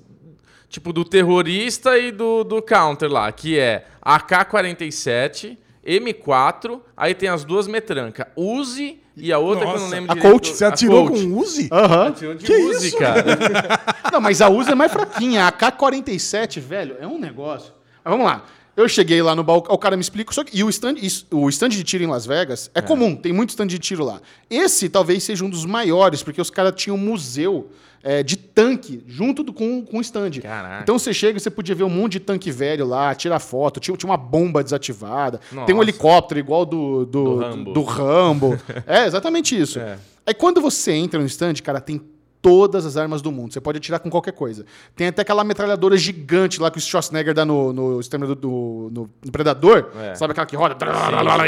tipo, 0.69 0.93
do 0.93 1.05
terrorista 1.05 1.99
e 1.99 2.11
do, 2.11 2.43
do 2.45 2.63
counter 2.63 3.11
lá, 3.11 3.31
que 3.33 3.59
é 3.59 3.85
AK-47, 4.01 5.59
M4, 5.87 6.81
aí 6.97 7.15
tem 7.15 7.29
as 7.29 7.45
duas 7.45 7.67
metrancas, 7.67 8.27
Uzi 8.37 9.01
e 9.17 9.33
a 9.33 9.39
outra 9.39 9.65
que 9.65 9.71
eu 9.71 9.75
não 9.75 9.81
Nossa, 9.83 9.95
lembro 9.95 10.13
a 10.13 10.15
direito. 10.15 10.33
Colt. 10.33 10.49
Você 10.49 10.65
atirou 10.65 11.09
Colt. 11.09 11.21
com 11.23 11.37
Uzi? 11.39 11.69
Aham. 11.71 12.09
Atirou 12.09 12.35
de 12.35 12.45
Que 12.45 12.53
Uzi, 12.57 12.89
isso? 12.89 12.99
cara. 12.99 13.25
Não, 14.13 14.21
mas 14.21 14.41
a 14.41 14.49
USA 14.49 14.73
é 14.73 14.75
mais 14.75 14.93
fraquinha. 14.93 15.45
A 15.45 15.49
AK-47, 15.49 16.61
velho, 16.61 16.97
é 17.01 17.07
um 17.07 17.19
negócio. 17.19 17.73
Mas 18.05 18.13
vamos 18.13 18.27
lá. 18.27 18.45
Eu 18.77 18.89
cheguei 18.89 19.23
lá 19.23 19.37
no 19.37 19.45
balcão, 19.45 19.73
o 19.73 19.79
cara 19.79 19.97
me 19.97 20.01
explica. 20.01 20.33
Só 20.33 20.43
que, 20.43 20.59
e 20.59 20.65
o 20.65 20.69
stand, 20.69 20.97
o 21.31 21.49
stand 21.49 21.69
de 21.69 21.85
tiro 21.85 22.03
em 22.03 22.09
Las 22.09 22.27
Vegas 22.27 22.71
é, 22.75 22.83
comum, 22.83 23.15
tem 23.15 23.33
muito 23.33 23.51
stand 23.51 23.69
de 23.69 23.79
tiro 23.79 24.05
lá. 24.05 24.21
Esse 24.51 24.89
talvez 24.89 25.23
seja 25.23 25.45
um 25.45 25.51
dos 25.51 25.65
maiores, 25.65 26.23
porque 26.25 26.41
os 26.41 26.51
caras 26.51 26.73
tinham 26.75 26.97
um 26.97 27.01
museu 27.01 27.71
é, 28.05 28.23
de 28.23 28.37
tanque 28.37 29.03
junto 29.07 29.43
do, 29.43 29.53
com, 29.53 29.83
com 29.85 29.97
o 29.99 30.01
stand. 30.03 30.33
Caraca. 30.43 30.83
Então 30.83 30.99
você 30.99 31.13
chega 31.15 31.39
e 31.39 31.41
você 31.41 31.51
podia 31.51 31.75
ver 31.75 31.85
um 31.85 31.89
monte 31.89 32.13
de 32.13 32.21
tanque 32.21 32.51
velho 32.51 32.87
lá, 32.87 33.15
tirar 33.15 33.39
foto, 33.41 33.81
tinha, 33.81 33.97
tinha 33.97 34.09
uma 34.11 34.17
bomba 34.19 34.63
desativada, 34.63 35.41
Nossa. 35.51 35.67
tem 35.67 35.75
um 35.75 35.83
helicóptero 35.83 36.39
igual 36.39 36.67
do, 36.67 37.07
do, 37.07 37.07
Do 37.07 37.25
do 37.25 37.37
Rambo. 37.39 37.73
do 37.73 37.83
Rambo. 37.83 38.59
é, 38.87 39.07
exatamente 39.07 39.59
isso. 39.59 39.81
É. 39.81 39.97
Aí 40.27 40.35
quando 40.35 40.61
você 40.61 40.93
entra 40.93 41.19
no 41.19 41.27
stand, 41.27 41.55
cara, 41.63 41.81
tem 41.81 42.01
todas 42.43 42.85
as 42.85 42.99
armas 42.99 43.23
do 43.23 43.33
mundo. 43.33 43.55
Você 43.55 43.61
pode 43.61 43.79
atirar 43.79 43.99
com 44.01 44.11
qualquer 44.11 44.33
coisa. 44.33 44.67
Tem 44.95 45.07
até 45.07 45.23
aquela 45.23 45.43
metralhadora 45.43 45.97
gigante 45.97 46.61
lá 46.61 46.71
que 46.71 46.77
o 46.77 46.81
Schwarzenegger 46.81 47.33
dá 47.33 47.43
no, 47.43 47.73
no, 47.73 47.99
Exterminador 48.01 48.37
do- 48.37 48.91
no- 48.93 49.11
no 49.25 49.33
Predador. 49.33 49.91
É. 49.99 50.15
Sabe 50.15 50.33
aquela 50.33 50.47
que 50.47 50.55
roda? 50.55 50.75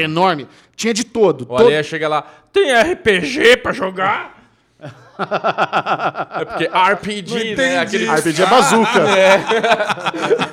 enorme. 0.00 0.48
Tinha 0.74 0.94
de 0.94 1.04
todo. 1.04 1.42
O 1.42 1.44
todo- 1.44 1.84
chega 1.84 2.08
lá, 2.08 2.22
tem 2.50 2.72
RPG 2.72 3.58
pra 3.58 3.74
jogar? 3.74 4.35
É 5.18 6.44
porque 6.44 6.64
RPG, 6.66 7.56
né? 7.56 7.78
Aquele... 7.78 8.10
RPG 8.10 8.42
é 8.42 8.46
bazuca. 8.46 9.06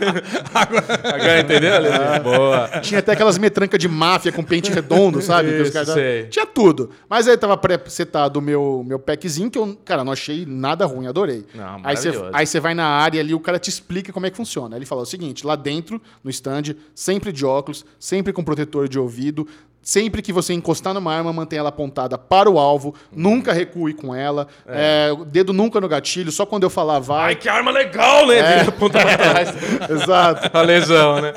Agora 1.04 1.40
entendeu, 1.40 1.76
Aleia? 1.76 2.20
Boa. 2.20 2.68
Tinha 2.82 3.00
até 3.00 3.14
aquelas 3.14 3.38
metrancas 3.38 3.80
de 3.80 3.88
máfia 3.88 4.32
com 4.32 4.44
pente 4.44 4.72
redondo, 4.72 5.22
sabe? 5.22 5.50
Que 5.50 5.56
os 5.62 5.70
Isso, 5.70 5.74
caras- 5.74 5.94
sei. 5.94 6.24
Tinha 6.26 6.46
tudo. 6.46 6.90
Mas 7.10 7.28
aí 7.28 7.38
tava 7.38 7.58
pré-setado 7.58 8.40
o 8.40 8.42
meu, 8.42 8.84
meu 8.86 9.00
packzinho, 9.00 9.50
que 9.50 9.58
eu, 9.58 9.78
cara, 9.84 10.04
não 10.04 10.12
achei 10.12 10.46
nada 10.48 10.86
ruim, 10.86 11.08
adorei. 11.08 11.46
Não, 11.54 11.82
aí 11.84 11.96
você 11.98 12.10
maravilhoso. 12.10 12.32
aí 12.34 12.48
você 12.48 12.60
vai 12.60 12.74
na 12.74 12.86
área 12.86 13.20
ali, 13.20 13.34
o 13.34 13.40
cara 13.40 13.60
te 13.60 13.70
explica 13.70 14.12
como 14.14 14.26
é 14.26 14.30
que 14.30 14.38
funciona. 14.38 14.76
Aí 14.76 14.80
ele 14.80 14.86
fala 14.86 15.02
o 15.02 15.06
seguinte: 15.06 15.46
lá 15.46 15.56
dentro, 15.56 16.02
no 16.24 16.30
stand, 16.30 16.76
sempre 16.96 17.32
de 17.32 17.46
óculos, 17.46 17.86
sempre 18.00 18.34
com 18.34 18.44
protetor 18.44 18.88
de 18.88 19.00
ouvido. 19.00 19.48
Sempre 19.86 20.22
que 20.22 20.32
você 20.32 20.54
encostar 20.54 20.94
numa 20.94 21.14
arma, 21.14 21.34
mantenha 21.34 21.60
ela 21.60 21.68
apontada 21.68 22.18
para 22.18 22.50
o 22.50 22.58
alvo, 22.58 22.96
nunca 23.12 23.52
recue 23.52 23.94
com 23.94 24.16
ela, 24.16 24.48
é, 24.66 25.12
o 25.12 25.26
dedo 25.26 25.52
nunca 25.52 25.82
no 25.82 25.90
gatilho, 25.90 26.32
só 26.32 26.46
quando 26.46 26.64
eu 26.64 26.70
falar 26.70 27.00
vai. 27.00 27.26
Ai, 27.26 27.36
que 27.36 27.50
arma 27.50 27.70
legal, 27.70 28.26
né? 28.28 28.38
É. 28.38 28.60
Vira 28.60 28.72
ponta 28.72 29.00
pra 29.02 29.18
trás. 29.18 29.50
Exato. 29.92 30.58
A 30.58 30.62
lesão, 30.62 31.20
né? 31.22 31.34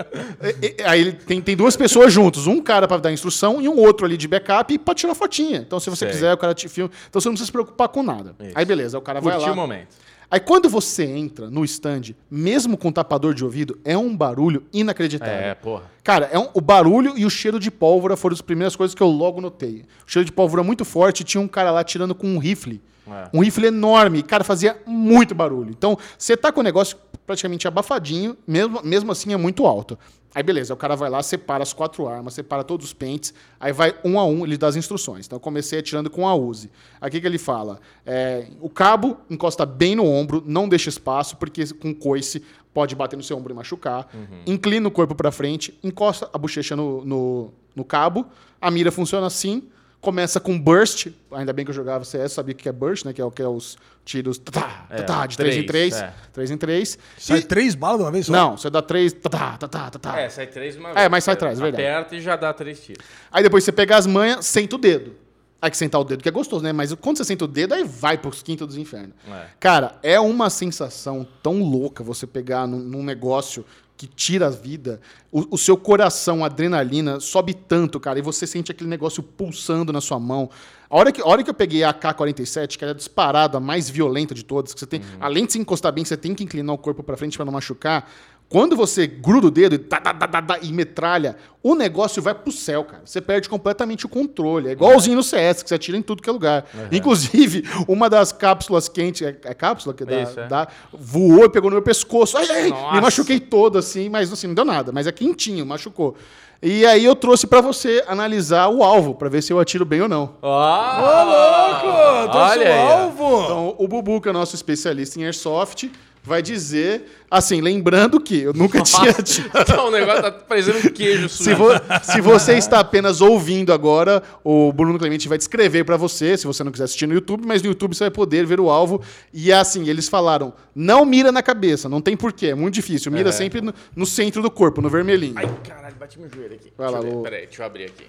E- 0.63 0.77
e- 0.79 0.83
Aí 0.85 1.01
ele 1.01 1.13
tem, 1.13 1.41
tem 1.41 1.57
duas 1.57 1.77
pessoas 1.77 2.13
juntos, 2.13 2.47
um 2.47 2.63
cara 2.63 2.87
pra 2.87 2.99
dar 2.99 3.11
instrução 3.13 3.61
e 3.61 3.69
um 3.69 3.77
outro 3.79 4.07
ali 4.07 4.17
de 4.17 4.29
backup 4.29 4.79
pra 4.79 4.95
tirar 4.95 5.17
fotinha. 5.17 5.59
Então, 5.59 5.81
se 5.81 5.91
você 5.91 6.05
Sei. 6.05 6.15
quiser, 6.15 6.33
o 6.33 6.37
cara 6.39 6.55
te 6.55 6.69
filma. 6.69 6.91
Então, 7.09 7.21
você 7.21 7.29
não 7.29 7.33
precisa 7.35 7.47
se 7.47 7.53
preocupar 7.53 7.89
com 7.89 8.03
nada. 8.05 8.37
Isso. 8.39 8.53
Aí, 8.55 8.65
beleza, 8.65 8.97
o 8.97 9.01
cara 9.03 9.21
vai 9.21 9.33
Curtiu 9.33 9.49
lá. 9.49 9.53
o 9.55 9.57
momento. 9.57 9.89
Aí, 10.31 10.41
quando 10.41 10.69
você 10.69 11.05
entra 11.05 11.49
no 11.49 11.65
stand, 11.65 12.15
mesmo 12.31 12.77
com 12.77 12.91
tapador 12.91 13.33
de 13.33 13.45
ouvido, 13.45 13.79
é 13.85 13.97
um 13.97 14.17
barulho 14.17 14.65
inacreditável. 14.73 15.35
É, 15.35 15.55
porra. 15.55 15.85
Cara, 16.03 16.29
é 16.33 16.39
um- 16.39 16.49
o 16.53 16.61
barulho 16.61 17.15
e 17.17 17.25
o 17.25 17.31
cheiro 17.31 17.59
de 17.61 17.71
pólvora 17.71 18.17
foram 18.17 18.35
as 18.35 18.41
primeiras 18.41 18.75
coisas 18.75 18.95
que 18.95 19.03
eu 19.03 19.09
logo 19.09 19.41
notei. 19.41 19.85
O 20.07 20.11
cheiro 20.11 20.25
de 20.27 20.33
pólvora 20.33 20.63
muito 20.63 20.85
forte, 20.85 21.23
tinha 21.25 21.41
um 21.41 21.49
cara 21.49 21.71
lá 21.71 21.85
tirando 21.85 22.15
com 22.15 22.27
um 22.27 22.39
rifle. 22.39 22.81
É. 23.09 23.29
Um 23.33 23.41
rifle 23.41 23.67
enorme, 23.69 24.21
cara, 24.23 24.43
fazia 24.43 24.77
muito 24.85 25.33
barulho. 25.35 25.71
Então, 25.71 25.97
você 26.19 26.37
tá 26.37 26.51
com 26.51 26.59
o 26.61 26.65
negócio 26.65 26.97
praticamente 27.25 27.67
abafadinho, 27.69 28.37
mesmo, 28.47 28.81
mesmo 28.85 29.13
assim 29.13 29.33
é 29.33 29.37
muito 29.37 29.65
alto. 29.67 29.97
Aí, 30.37 30.43
beleza, 30.43 30.75
o 30.75 30.77
cara 30.77 30.95
vai 30.95 31.09
lá, 31.09 31.23
separa 31.23 31.63
as 31.63 31.73
quatro 31.73 32.07
armas, 32.07 32.35
separa 32.35 32.63
todos 32.63 32.85
os 32.89 32.93
pentes, 32.93 33.33
aí 33.59 33.73
vai 33.73 33.95
um 34.05 34.21
a 34.21 34.27
um, 34.27 34.45
ele 34.45 34.59
dá 34.59 34.67
as 34.67 34.77
instruções. 34.77 35.25
Então, 35.25 35.37
eu 35.37 35.41
comecei 35.41 35.79
atirando 35.79 36.11
com 36.11 36.29
a 36.29 36.35
Uzi. 36.35 36.71
O 37.01 37.09
que, 37.09 37.17
ele 37.17 37.39
fala? 37.39 37.81
É, 38.05 38.47
o 38.61 38.69
cabo 38.69 39.17
encosta 39.31 39.65
bem 39.65 39.95
no 39.95 40.05
ombro, 40.05 40.43
não 40.45 40.69
deixa 40.69 40.91
espaço, 40.91 41.39
porque 41.39 41.73
com 41.73 41.95
coice 41.95 42.45
pode 42.75 42.95
bater 42.95 43.17
no 43.17 43.23
seu 43.23 43.35
ombro 43.39 43.51
e 43.51 43.57
machucar. 43.57 44.11
Inclina 44.47 44.87
o 44.87 44.91
corpo 44.91 45.15
para 45.15 45.33
frente, 45.33 45.73
encosta 45.83 46.29
a 46.31 46.37
bochecha 46.37 46.77
no, 46.77 47.03
no, 47.03 47.55
no 47.75 47.83
cabo, 47.83 48.27
a 48.61 48.71
mira 48.71 48.93
funciona 48.93 49.27
assim, 49.27 49.63
começa 50.07 50.39
com 50.39 50.57
burst, 50.57 51.09
ainda 51.33 51.53
bem 51.53 51.65
que 51.65 51.71
eu 51.73 51.75
jogava 51.75 52.05
CS, 52.05 52.31
sabia 52.35 52.55
o 52.55 52.57
que 52.57 52.69
é 52.69 52.73
burst, 52.73 53.05
né, 53.05 53.13
que 53.13 53.21
é 53.21 53.25
o 53.25 53.31
que 53.31 53.43
é 53.43 53.49
os 53.49 53.77
tiros 54.05 54.39
tá, 54.39 54.87
É, 54.89 55.03
tá, 55.03 55.27
de 55.27 55.37
3 55.37 55.57
em 55.57 55.67
três, 55.67 55.95
3, 55.97 56.01
é. 56.09 56.15
3 56.33 56.51
em 56.53 56.57
3. 56.57 56.99
Sai 57.19 57.43
três 57.43 57.75
balas 57.75 57.99
de 57.99 58.05
uma 58.05 58.13
vez 58.13 58.27
só? 58.27 58.33
Não, 58.33 58.57
você 58.57 58.71
dá 58.71 58.81
3, 58.81 59.13
tá, 59.15 59.29
tá, 59.59 59.67
tá, 59.67 59.91
tá, 59.91 59.99
tá. 59.99 60.21
É, 60.21 60.29
sai 60.29 60.47
três 60.47 60.75
de 60.75 60.81
uma 60.81 60.91
É, 60.91 60.95
vez. 60.95 61.09
mas 61.09 61.25
sai 61.25 61.35
atrás, 61.35 61.59
verdade. 61.59 61.83
Aperta 61.85 62.15
e 62.15 62.21
já 62.21 62.37
dá 62.37 62.53
três 62.53 62.79
tiros. 62.79 63.05
Aí 63.33 63.43
depois 63.43 63.65
você 63.65 63.73
pega 63.73 63.97
as 63.97 64.07
manhas, 64.07 64.47
senta 64.47 64.77
o 64.77 64.79
dedo. 64.79 65.13
Aí 65.61 65.71
que 65.73 65.77
sentar 65.77 66.01
o 66.01 66.05
dedo 66.05 66.23
que 66.23 66.29
é 66.29 66.33
gostoso, 66.33 66.63
né? 66.63 66.73
Mas 66.73 66.95
quando 66.95 67.17
você 67.17 67.25
senta 67.25 67.47
o 67.47 67.49
dedo, 67.49 67.75
aí 67.75 67.83
vai 67.83 68.17
pros 68.17 68.43
quintos 68.45 68.65
dos 68.65 68.77
infernos. 68.77 69.15
É. 69.27 69.47
Cara, 69.59 69.99
é 70.05 70.21
uma 70.21 70.51
sensação 70.51 71.27
tão 71.43 71.61
louca 71.65 72.05
você 72.05 72.29
pegar 72.29 72.69
num, 72.69 72.79
num 72.79 73.03
negócio 73.03 73.65
que 73.97 74.07
tira 74.07 74.49
a 74.49 74.51
vida. 74.51 75.01
O, 75.33 75.55
o 75.55 75.59
seu 75.59 75.77
coração, 75.77 76.45
a 76.45 76.47
adrenalina, 76.47 77.19
sobe 77.21 77.55
tanto, 77.55 77.99
cara, 77.99 78.19
e 78.19 78.23
você 78.23 78.47
sente 78.47 78.71
aquele 78.71 78.91
negócio 78.91 79.23
pulsando 79.23 79.93
na 79.93 80.01
sua 80.01 80.19
mão. 80.21 80.51
A 80.89 80.97
hora 80.97 81.11
que, 81.11 81.21
a 81.21 81.27
hora 81.27 81.43
que 81.43 81.51
eu 81.51 81.55
peguei 81.55 81.83
a 81.83 81.91
AK-47, 81.91 82.77
que 82.77 82.85
era 82.85 82.95
disparada, 82.95 83.59
a 83.59 83.61
mais 83.61 83.91
violenta 83.91 84.35
de 84.35 84.45
todas, 84.45 84.73
que 84.73 84.79
você 84.79 84.87
tem, 84.87 85.03
além 85.19 85.47
de 85.47 85.53
se 85.53 85.59
encostar 85.59 85.93
bem, 85.93 86.05
você 86.05 86.17
tem 86.17 86.35
que 86.35 86.45
inclinar 86.45 86.75
o 86.75 86.79
corpo 86.79 87.03
pra 87.03 87.17
frente 87.17 87.37
pra 87.37 87.45
não 87.45 87.53
machucar. 87.53 88.09
Quando 88.49 88.77
você 88.77 89.09
gruda 89.09 89.49
o 89.49 89.51
dedo 89.51 89.75
e, 89.75 89.79
tá, 89.79 90.01
tá, 90.01 90.15
tá, 90.15 90.29
tá, 90.29 90.41
tá, 90.41 90.59
e 90.63 90.73
metralha, 90.73 91.35
o 91.65 91.75
negócio 91.75 92.23
vai 92.23 92.33
pro 92.33 92.53
céu, 92.53 92.85
cara. 92.85 93.03
Você 93.05 93.21
perde 93.21 93.49
completamente 93.49 94.07
o 94.07 94.09
controle. 94.09 94.69
É 94.69 94.73
igualzinho 94.73 95.17
no 95.17 95.23
CS, 95.23 95.65
que 95.65 95.69
você 95.69 95.75
atira 95.75 95.99
em 95.99 96.03
tudo 96.03 96.23
que 96.23 96.31
é 96.31 96.33
lugar. 96.33 96.65
Inclusive, 96.93 97.65
uma 97.89 98.09
das 98.09 98.31
cápsulas 98.31 98.89
quentes, 98.89 99.23
é, 99.23 99.37
é 99.45 99.53
cápsula 99.53 99.93
que 99.95 100.05
dá, 100.05 100.23
Isso, 100.23 100.39
é. 100.39 100.47
dá- 100.47 100.69
voou 100.93 101.45
e 101.45 101.49
pegou 101.49 101.71
no 101.71 101.75
meu 101.77 101.83
pescoço. 101.83 102.37
Ai, 102.39 102.47
ai, 102.49 102.93
me 102.93 103.01
machuquei 103.01 103.41
todo, 103.41 103.79
assim, 103.79 104.09
mas 104.09 104.33
assim, 104.33 104.47
não 104.47 104.55
deu 104.55 104.65
nada. 104.65 104.93
Mas 104.93 105.09
é 105.09 105.13
quentinho, 105.13 105.67
machucou. 105.67 106.15
E 106.63 106.87
aí 106.87 107.05
eu 107.05 107.17
trouxe 107.17 107.49
pra 107.49 107.61
você 107.61 108.05
analisar 108.07 108.69
o 108.69 108.83
alvo, 108.85 109.15
pra 109.15 109.29
ver 109.29 109.43
se 109.43 109.53
eu 109.53 109.59
atiro 109.59 109.85
bem 109.85 110.03
ou 110.03 110.09
não. 110.09 110.37
Ô, 110.41 110.47
louco! 110.49 112.33
Tô 112.33 112.39
Olha 112.39 112.67
aí, 112.75 112.79
ó. 112.81 113.03
alvo! 113.03 113.43
Então, 113.45 113.75
o 113.79 113.89
Bubu, 113.89 114.21
que 114.21 114.29
é 114.29 114.31
o 114.31 114.35
nosso 114.35 114.55
especialista 114.55 115.19
em 115.21 115.25
airsoft, 115.25 115.91
vai 116.27 116.43
dizer, 116.43 117.05
assim, 117.31 117.61
lembrando 117.61 118.21
que 118.21 118.43
eu 118.43 118.53
nunca 118.53 118.81
tinha 118.83 119.11
atirado. 119.11 119.81
o 119.87 119.91
negócio 119.91 120.23
tá 120.23 120.33
parecendo 120.33 120.79
um 120.79 120.93
queijo 120.93 121.29
Se, 121.29 121.45
sujo. 121.45 121.57
vo- 121.57 121.71
se 122.03 122.21
você 122.21 122.55
está 122.59 122.81
apenas 122.81 123.21
ouvindo 123.21 123.73
agora, 123.73 124.23
o 124.43 124.73
Bruno 124.73 124.99
Clemente 124.99 125.29
vai 125.29 125.39
descrever 125.39 125.85
para 125.85 125.97
você, 125.97 126.37
se 126.37 126.47
você 126.47 126.65
não 126.65 126.73
quiser 126.73 126.85
assistir 126.85 127.07
no 127.07 127.15
YouTube, 127.15 127.45
mas 127.47 127.63
no 127.63 127.69
YouTube 127.69 127.95
você 127.95 128.05
vai 128.05 128.11
poder 128.11 128.45
ver 128.45 128.59
o 128.61 128.69
alvo. 128.69 129.01
E 129.33 129.53
assim, 129.53 129.89
eles 129.89 130.09
falaram: 130.09 130.53
não 130.75 131.05
mira 131.05 131.31
na 131.31 131.43
cabeça, 131.43 131.89
não 131.89 132.01
tem 132.01 132.17
porquê, 132.17 132.49
é 132.49 132.55
muito 132.55 132.75
difícil. 132.75 133.13
Mira 133.13 133.29
É. 133.29 133.33
sempre 133.33 133.61
no, 133.61 133.73
no 133.95 134.05
centro 134.05 134.43
do 134.43 134.51
corpo, 134.51 134.83
no 134.83 134.91
vermelhinho. 134.91 135.35
Ai, 135.37 135.49
caralho, 135.67 135.95
bati 135.95 136.19
meu 136.19 136.29
joelho 136.29 136.55
aqui. 136.57 136.73
Vai 136.77 136.89
deixa 136.89 137.01
lá, 137.03 137.09
eu 137.09 137.17
ver, 137.19 137.23
peraí, 137.23 137.47
deixa 137.47 137.63
eu 137.63 137.67
abrir 137.67 137.85
aqui. 137.85 138.05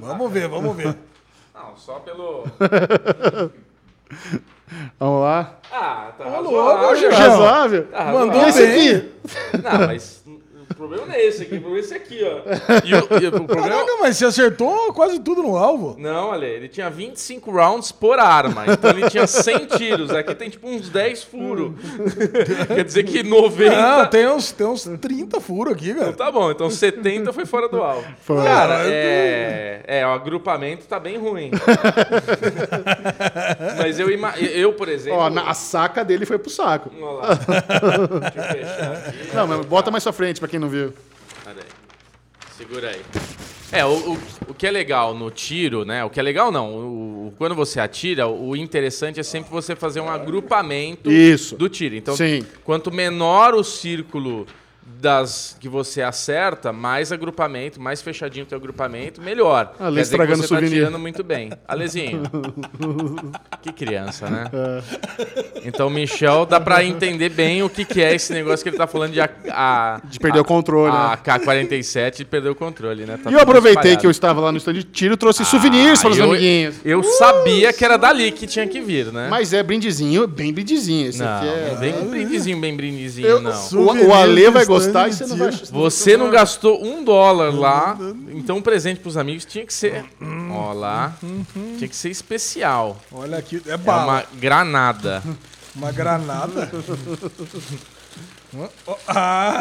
Vamos 0.00 0.32
ver, 0.32 0.48
vamos 0.48 0.76
ver. 0.76 0.96
Não, 1.54 1.76
só 1.76 2.00
pelo... 2.00 2.44
Vamos 4.98 5.22
lá. 5.22 5.58
Ah, 5.70 6.10
tá 6.16 6.24
louco, 6.40 6.56
razoável. 6.56 6.96
Jorge. 6.96 7.16
Razoável? 7.16 7.86
Tá 7.86 8.04
Mandou 8.12 8.46
esse 8.46 8.62
aqui? 8.62 9.12
Não, 9.62 9.86
mas 9.86 10.24
O 10.74 10.76
problema 10.76 11.06
não 11.06 11.14
é 11.14 11.24
esse 11.24 11.42
aqui, 11.42 11.54
o 11.54 11.60
problema 11.60 11.78
é 11.78 11.80
esse 11.84 11.94
aqui, 11.94 12.20
ó. 12.24 12.40
E 12.84 12.94
o, 12.94 13.22
e 13.22 13.26
o 13.28 13.32
problema... 13.32 13.68
Caraca, 13.68 13.92
mas 14.00 14.16
você 14.16 14.24
acertou 14.26 14.92
quase 14.92 15.20
tudo 15.20 15.40
no 15.42 15.56
alvo. 15.56 15.94
Não, 15.98 16.30
olha, 16.30 16.46
ele 16.46 16.68
tinha 16.68 16.90
25 16.90 17.50
rounds 17.52 17.92
por 17.92 18.18
arma, 18.18 18.64
então 18.68 18.90
ele 18.90 19.08
tinha 19.08 19.26
100 19.26 19.66
tiros. 19.66 20.10
Aqui 20.10 20.34
tem 20.34 20.50
tipo 20.50 20.68
uns 20.68 20.88
10 20.88 21.22
furos. 21.24 21.72
Quer 22.74 22.84
dizer 22.84 23.04
que 23.04 23.22
90... 23.22 23.76
Não, 23.76 24.06
tem 24.06 24.26
uns, 24.28 24.50
tem 24.52 24.66
uns 24.66 24.84
30 25.00 25.40
furos 25.40 25.72
aqui, 25.74 25.94
cara. 25.94 26.12
Tá 26.12 26.30
bom, 26.32 26.50
então 26.50 26.68
70 26.68 27.32
foi 27.32 27.46
fora 27.46 27.68
do 27.68 27.80
alvo. 27.80 28.04
Foi. 28.22 28.42
Cara, 28.44 28.80
é, 28.86 29.82
é, 29.86 30.06
o 30.06 30.10
agrupamento 30.10 30.86
tá 30.86 30.98
bem 30.98 31.16
ruim. 31.18 31.50
Mas 33.78 33.98
eu, 33.98 34.10
ima- 34.10 34.34
eu 34.38 34.72
por 34.72 34.88
exemplo... 34.88 35.18
Ó, 35.18 35.30
na- 35.30 35.48
a 35.48 35.54
saca 35.54 36.04
dele 36.04 36.26
foi 36.26 36.38
pro 36.38 36.50
saco. 36.50 36.90
Olha 37.00 37.12
lá. 37.12 37.34
Deixa 37.34 38.38
eu 38.38 38.44
fechar 38.52 38.92
aqui. 39.08 39.34
Não, 39.34 39.46
mas 39.46 39.66
bota 39.66 39.90
mais 39.90 40.02
pra 40.02 40.12
frente 40.12 40.40
pra 40.40 40.48
quem 40.48 40.58
não 40.58 40.63
viu. 40.68 40.92
Pera 41.44 41.56
aí. 41.60 41.66
Segura 42.56 42.90
aí. 42.90 43.00
É, 43.72 43.84
o, 43.84 44.12
o, 44.12 44.18
o 44.48 44.54
que 44.54 44.66
é 44.66 44.70
legal 44.70 45.14
no 45.14 45.30
tiro, 45.30 45.84
né? 45.84 46.04
O 46.04 46.10
que 46.10 46.20
é 46.20 46.22
legal 46.22 46.52
não. 46.52 46.72
O, 46.72 47.26
o- 47.28 47.34
quando 47.36 47.54
você 47.54 47.80
atira, 47.80 48.28
o 48.28 48.54
interessante 48.54 49.18
é 49.18 49.22
sempre 49.22 49.50
você 49.50 49.74
fazer 49.74 50.00
um 50.00 50.08
agrupamento 50.08 51.10
Isso. 51.10 51.56
do 51.56 51.68
tiro. 51.68 51.96
Então, 51.96 52.16
Sim. 52.16 52.46
quanto 52.62 52.92
menor 52.92 53.54
o 53.54 53.64
círculo 53.64 54.46
das 54.86 55.56
que 55.60 55.68
você 55.68 56.02
acerta, 56.02 56.72
mais 56.72 57.12
agrupamento, 57.12 57.80
mais 57.80 58.00
fechadinho 58.02 58.44
o 58.44 58.48
teu 58.48 58.58
agrupamento, 58.58 59.20
melhor. 59.20 59.74
Ale 59.78 59.96
Quer 59.96 60.00
dizer 60.02 60.16
que 60.16 60.22
estragando 60.22 60.38
você 60.38 60.44
o 60.44 60.48
souvenir. 60.48 60.70
tá 60.70 60.76
tirando 60.76 60.98
muito 60.98 61.22
bem. 61.24 61.50
Alezinho. 61.68 62.22
que 63.62 63.72
criança, 63.72 64.28
né? 64.28 64.44
É. 64.52 64.82
Então, 65.64 65.88
Michel, 65.88 66.44
dá 66.46 66.60
pra 66.60 66.84
entender 66.84 67.28
bem 67.28 67.62
o 67.62 67.68
que, 67.68 67.84
que 67.84 68.02
é 68.02 68.14
esse 68.14 68.32
negócio 68.32 68.62
que 68.62 68.68
ele 68.70 68.76
tá 68.76 68.86
falando 68.86 69.12
de, 69.12 69.20
a, 69.20 69.28
a- 69.50 70.00
De 70.04 70.18
perder 70.18 70.40
o 70.40 70.44
controle, 70.44 70.94
a 70.94 71.10
né? 71.10 71.18
K-47 71.22 72.20
e 72.20 72.24
perder 72.24 72.50
o 72.50 72.54
controle, 72.54 73.04
né? 73.06 73.18
Tá 73.22 73.30
E 73.30 73.34
eu 73.34 73.40
aproveitei 73.40 73.72
espalhado. 73.80 74.00
que 74.00 74.06
eu 74.06 74.10
estava 74.10 74.40
lá 74.40 74.52
no 74.52 74.58
stand 74.58 74.74
de 74.74 74.84
tiro 74.84 75.14
e 75.14 75.16
trouxe 75.16 75.44
souvenirs 75.44 76.00
para 76.00 76.10
os 76.10 76.20
amiguinhos. 76.20 76.76
Eu 76.84 77.02
sabia 77.02 77.72
que 77.72 77.84
era 77.84 77.96
dali 77.96 78.32
que 78.32 78.46
tinha 78.46 78.66
que 78.66 78.80
vir, 78.80 79.12
né? 79.12 79.28
Mas 79.30 79.52
é 79.52 79.62
brindezinho, 79.62 80.26
bem 80.26 80.52
brindezinho. 80.52 81.08
Esse 81.08 81.20
não, 81.20 81.36
aqui 81.36 81.46
é. 81.46 81.68
não 81.72 81.78
vem 81.78 81.92
brindezinho, 82.10 82.58
bem 82.60 82.76
brindezinho, 82.76 83.26
Eu- 83.26 83.40
não. 83.40 83.52
o, 83.74 84.08
o 84.08 84.14
Ale 84.14 84.50
vai 84.50 84.66
Gostar 84.74 85.08
e 85.08 85.12
você 85.12 85.24
de 85.24 85.30
não 85.30 85.36
vai. 85.36 85.50
tiro. 85.50 85.66
Você 85.72 86.16
não 86.16 86.30
gastou 86.30 86.84
um 86.84 87.02
dólar 87.04 87.52
lá, 87.54 87.96
então 88.32 88.56
um 88.58 88.62
presente 88.62 89.00
pros 89.00 89.16
amigos 89.16 89.44
tinha 89.44 89.64
que 89.66 89.74
ser. 89.74 90.04
Ó 90.52 90.72
lá. 90.72 91.14
Tinha 91.78 91.88
que 91.88 91.96
ser 91.96 92.10
especial. 92.10 92.96
Olha 93.12 93.38
aqui, 93.38 93.60
é 93.66 93.72
É 93.72 93.76
bala. 93.76 94.04
uma 94.12 94.24
granada. 94.34 95.22
Uma 95.74 95.90
granada. 95.90 96.70
Oh, 98.86 98.96
ah, 99.08 99.60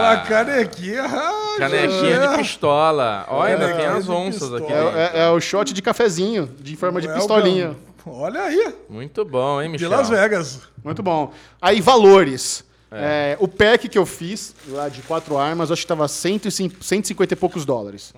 uma 0.00 0.12
Ah! 0.12 0.16
canequinha. 0.26 1.02
Ah, 1.04 1.54
Canequinha 1.58 2.16
já- 2.16 2.26
de 2.28 2.36
pistola. 2.38 3.26
Olha, 3.28 3.54
ainda 3.54 3.66
tem 3.66 3.74
Canequinha 3.76 3.98
as 3.98 4.04
de 4.06 4.10
onças 4.10 4.54
aqui. 4.54 4.72
É, 4.72 5.10
é- 5.14 5.20
é 5.24 5.28
o 5.28 5.40
shot 5.40 5.72
de 5.74 5.82
cafezinho, 5.82 6.48
de 6.60 6.74
forma 6.76 7.00
de 7.00 7.08
pistolinha. 7.08 7.76
Olha 8.06 8.40
aí, 8.42 8.74
Muito 8.88 9.24
bom, 9.24 9.60
hein, 9.60 9.68
de 9.68 9.72
Michel? 9.84 9.90
Las 9.90 10.08
Vegas. 10.08 10.60
Muito 10.82 11.02
bom. 11.02 11.32
Aí, 11.60 11.80
valores. 11.80 12.64
É, 12.92 13.36
o 13.40 13.48
pack 13.48 13.88
que 13.88 13.98
eu 13.98 14.04
fiz, 14.06 14.54
lá 14.68 14.88
de 14.88 15.02
quatro 15.02 15.38
armas, 15.38 15.70
eu 15.70 15.72
acho 15.74 15.82
que 15.82 15.88
tava 15.88 16.06
105 16.08 16.82
150 16.84 17.34
e 17.34 17.36
poucos 17.36 17.64
dólares. 17.64 18.12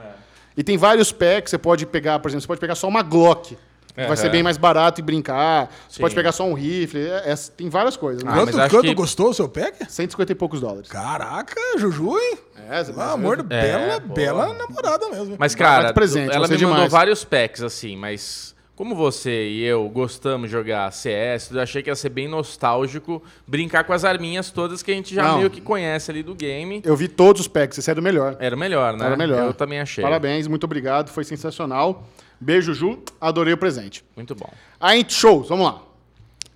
E 0.56 0.62
tem 0.62 0.76
vários 0.76 1.10
packs, 1.12 1.50
você 1.50 1.58
pode 1.58 1.84
pegar, 1.86 2.18
por 2.20 2.28
exemplo, 2.28 2.42
você 2.42 2.46
pode 2.48 2.60
pegar 2.60 2.74
só 2.74 2.86
uma 2.88 3.02
Glock. 3.02 3.56
que 3.96 4.06
Vai 4.08 4.16
ser 4.16 4.28
bem 4.28 4.42
mais 4.42 4.56
barato 4.56 5.00
e 5.00 5.04
brincar. 5.04 5.68
Você 5.88 5.96
Sim. 5.96 6.02
pode 6.02 6.14
pegar 6.16 6.32
só 6.32 6.44
um 6.44 6.52
rifle. 6.54 7.00
é- 7.00 7.30
é- 7.30 7.36
tem 7.56 7.68
várias 7.68 7.96
coisas. 7.96 8.24
né? 8.24 8.30
Ah, 8.32 8.38
quanto 8.38 8.52
quanto 8.70 8.82
que- 8.88 8.94
gostou 8.94 9.30
o 9.30 9.34
seu 9.34 9.48
pack? 9.48 9.86
150 9.88 10.32
e 10.32 10.34
poucos 10.34 10.60
dólares. 10.60 10.88
Caraca, 10.90 11.54
Juju, 11.78 12.18
hein? 12.18 12.38
É, 12.68 12.82
você- 12.82 12.92
Pelo 12.92 13.02
amor 13.04 13.40
de 13.42 13.54
É, 13.54 13.60
bela, 13.62 14.00
pô. 14.00 14.14
bela 14.14 14.52
namorada 14.54 15.08
mesmo. 15.10 15.36
Mas, 15.38 15.54
cara, 15.54 15.92
presente, 15.92 16.34
ela 16.34 16.48
me 16.48 16.54
mandou 16.54 16.72
demais. 16.74 16.90
vários 16.92 17.22
packs, 17.24 17.62
assim, 17.62 17.96
mas 17.96 18.53
como 18.76 18.94
você 18.94 19.48
e 19.48 19.62
eu 19.62 19.88
gostamos 19.88 20.48
de 20.48 20.52
jogar 20.52 20.90
CS, 20.92 21.50
eu 21.52 21.60
achei 21.60 21.82
que 21.82 21.90
ia 21.90 21.94
ser 21.94 22.08
bem 22.08 22.26
nostálgico 22.26 23.22
brincar 23.46 23.84
com 23.84 23.92
as 23.92 24.04
arminhas 24.04 24.50
todas 24.50 24.82
que 24.82 24.90
a 24.90 24.94
gente 24.94 25.14
já 25.14 25.22
Não. 25.22 25.38
meio 25.38 25.50
que 25.50 25.60
conhece 25.60 26.10
ali 26.10 26.22
do 26.22 26.34
game. 26.34 26.82
Eu 26.84 26.96
vi 26.96 27.06
todos 27.06 27.42
os 27.42 27.48
packs, 27.48 27.78
esse 27.78 27.88
era 27.90 28.00
o 28.00 28.02
melhor. 28.02 28.36
Era 28.40 28.56
o 28.56 28.58
melhor, 28.58 28.96
né? 28.96 29.06
Era 29.06 29.14
o 29.14 29.18
melhor. 29.18 29.46
Eu 29.46 29.54
também 29.54 29.80
achei. 29.80 30.02
Parabéns, 30.02 30.46
muito 30.48 30.64
obrigado, 30.64 31.08
foi 31.10 31.22
sensacional. 31.24 32.04
Beijo, 32.40 32.74
Ju, 32.74 32.98
adorei 33.20 33.54
o 33.54 33.56
presente. 33.56 34.04
Muito 34.16 34.34
bom. 34.34 34.52
Aí, 34.80 35.04
shows, 35.08 35.48
vamos 35.48 35.66
lá. 35.66 35.80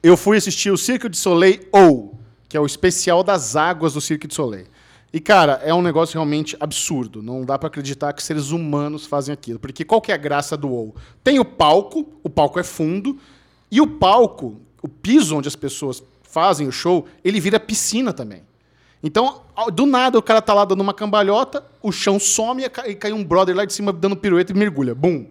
Eu 0.02 0.16
fui 0.16 0.36
assistir 0.36 0.70
o 0.70 0.76
Cirque 0.76 1.08
du 1.08 1.16
Soleil 1.16 1.60
ou, 1.72 2.18
que 2.48 2.56
é 2.56 2.60
o 2.60 2.66
especial 2.66 3.22
das 3.22 3.54
águas 3.56 3.94
do 3.94 4.00
Cirque 4.00 4.26
du 4.26 4.34
Soleil. 4.34 4.66
E, 5.12 5.20
cara, 5.20 5.60
é 5.64 5.72
um 5.72 5.80
negócio 5.80 6.14
realmente 6.14 6.56
absurdo. 6.60 7.22
Não 7.22 7.44
dá 7.44 7.58
pra 7.58 7.68
acreditar 7.68 8.12
que 8.12 8.22
seres 8.22 8.50
humanos 8.50 9.06
fazem 9.06 9.32
aquilo. 9.32 9.58
Porque 9.58 9.84
qual 9.84 10.00
que 10.00 10.12
é 10.12 10.14
a 10.14 10.18
graça 10.18 10.56
do 10.56 10.68
WoW? 10.68 10.94
Tem 11.24 11.38
o 11.38 11.44
palco, 11.44 12.06
o 12.22 12.28
palco 12.28 12.60
é 12.60 12.62
fundo, 12.62 13.18
e 13.70 13.80
o 13.80 13.86
palco, 13.86 14.60
o 14.82 14.88
piso 14.88 15.36
onde 15.36 15.48
as 15.48 15.56
pessoas 15.56 16.02
fazem 16.22 16.68
o 16.68 16.72
show, 16.72 17.06
ele 17.24 17.40
vira 17.40 17.58
piscina 17.58 18.12
também. 18.12 18.42
Então, 19.02 19.42
do 19.72 19.86
nada, 19.86 20.18
o 20.18 20.22
cara 20.22 20.42
tá 20.42 20.52
lá 20.52 20.64
dando 20.64 20.80
uma 20.80 20.92
cambalhota, 20.92 21.64
o 21.82 21.90
chão 21.90 22.18
some 22.18 22.64
e 22.64 22.94
cai 22.94 23.12
um 23.12 23.24
brother 23.24 23.56
lá 23.56 23.64
de 23.64 23.72
cima 23.72 23.92
dando 23.92 24.16
pirueta 24.16 24.52
e 24.52 24.56
mergulha. 24.56 24.94
Bum! 24.94 25.26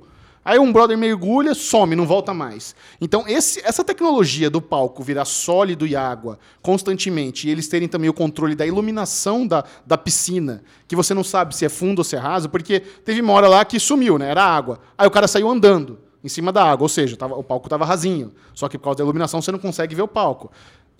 Aí 0.49 0.57
um 0.57 0.71
brother 0.71 0.97
mergulha, 0.97 1.53
some, 1.53 1.93
não 1.93 2.07
volta 2.07 2.33
mais. 2.33 2.73
Então, 3.01 3.25
esse- 3.27 3.59
essa 3.65 3.83
tecnologia 3.83 4.49
do 4.49 4.61
palco 4.61 5.03
virar 5.03 5.25
sólido 5.25 5.85
e 5.85 5.93
água 5.93 6.39
constantemente, 6.61 7.47
e 7.47 7.51
eles 7.51 7.67
terem 7.67 7.85
também 7.85 8.09
o 8.09 8.13
controle 8.13 8.55
da 8.55 8.65
iluminação 8.65 9.45
da, 9.45 9.65
da 9.85 9.97
piscina, 9.97 10.63
que 10.87 10.95
você 10.95 11.13
não 11.13 11.21
sabe 11.23 11.53
se 11.53 11.65
é 11.65 11.69
fundo 11.69 11.99
ou 11.99 12.03
se 12.05 12.15
é 12.15 12.19
raso, 12.19 12.47
porque 12.47 12.79
teve 12.79 13.19
uma 13.19 13.33
hora 13.33 13.49
lá 13.49 13.65
que 13.65 13.77
sumiu, 13.77 14.17
né? 14.17 14.29
Era 14.29 14.41
água. 14.41 14.79
Aí 14.97 15.05
o 15.05 15.11
cara 15.11 15.27
saiu 15.27 15.49
andando 15.49 15.99
em 16.23 16.29
cima 16.29 16.49
da 16.53 16.63
água, 16.63 16.85
ou 16.85 16.89
seja, 16.89 17.17
tava- 17.17 17.35
o 17.35 17.43
palco 17.43 17.67
estava 17.67 17.83
rasinho. 17.83 18.31
Só 18.53 18.69
que 18.69 18.77
por 18.77 18.85
causa 18.85 18.99
da 18.99 19.03
iluminação 19.03 19.41
você 19.41 19.51
não 19.51 19.59
consegue 19.59 19.95
ver 19.95 20.03
o 20.03 20.07
palco. 20.07 20.49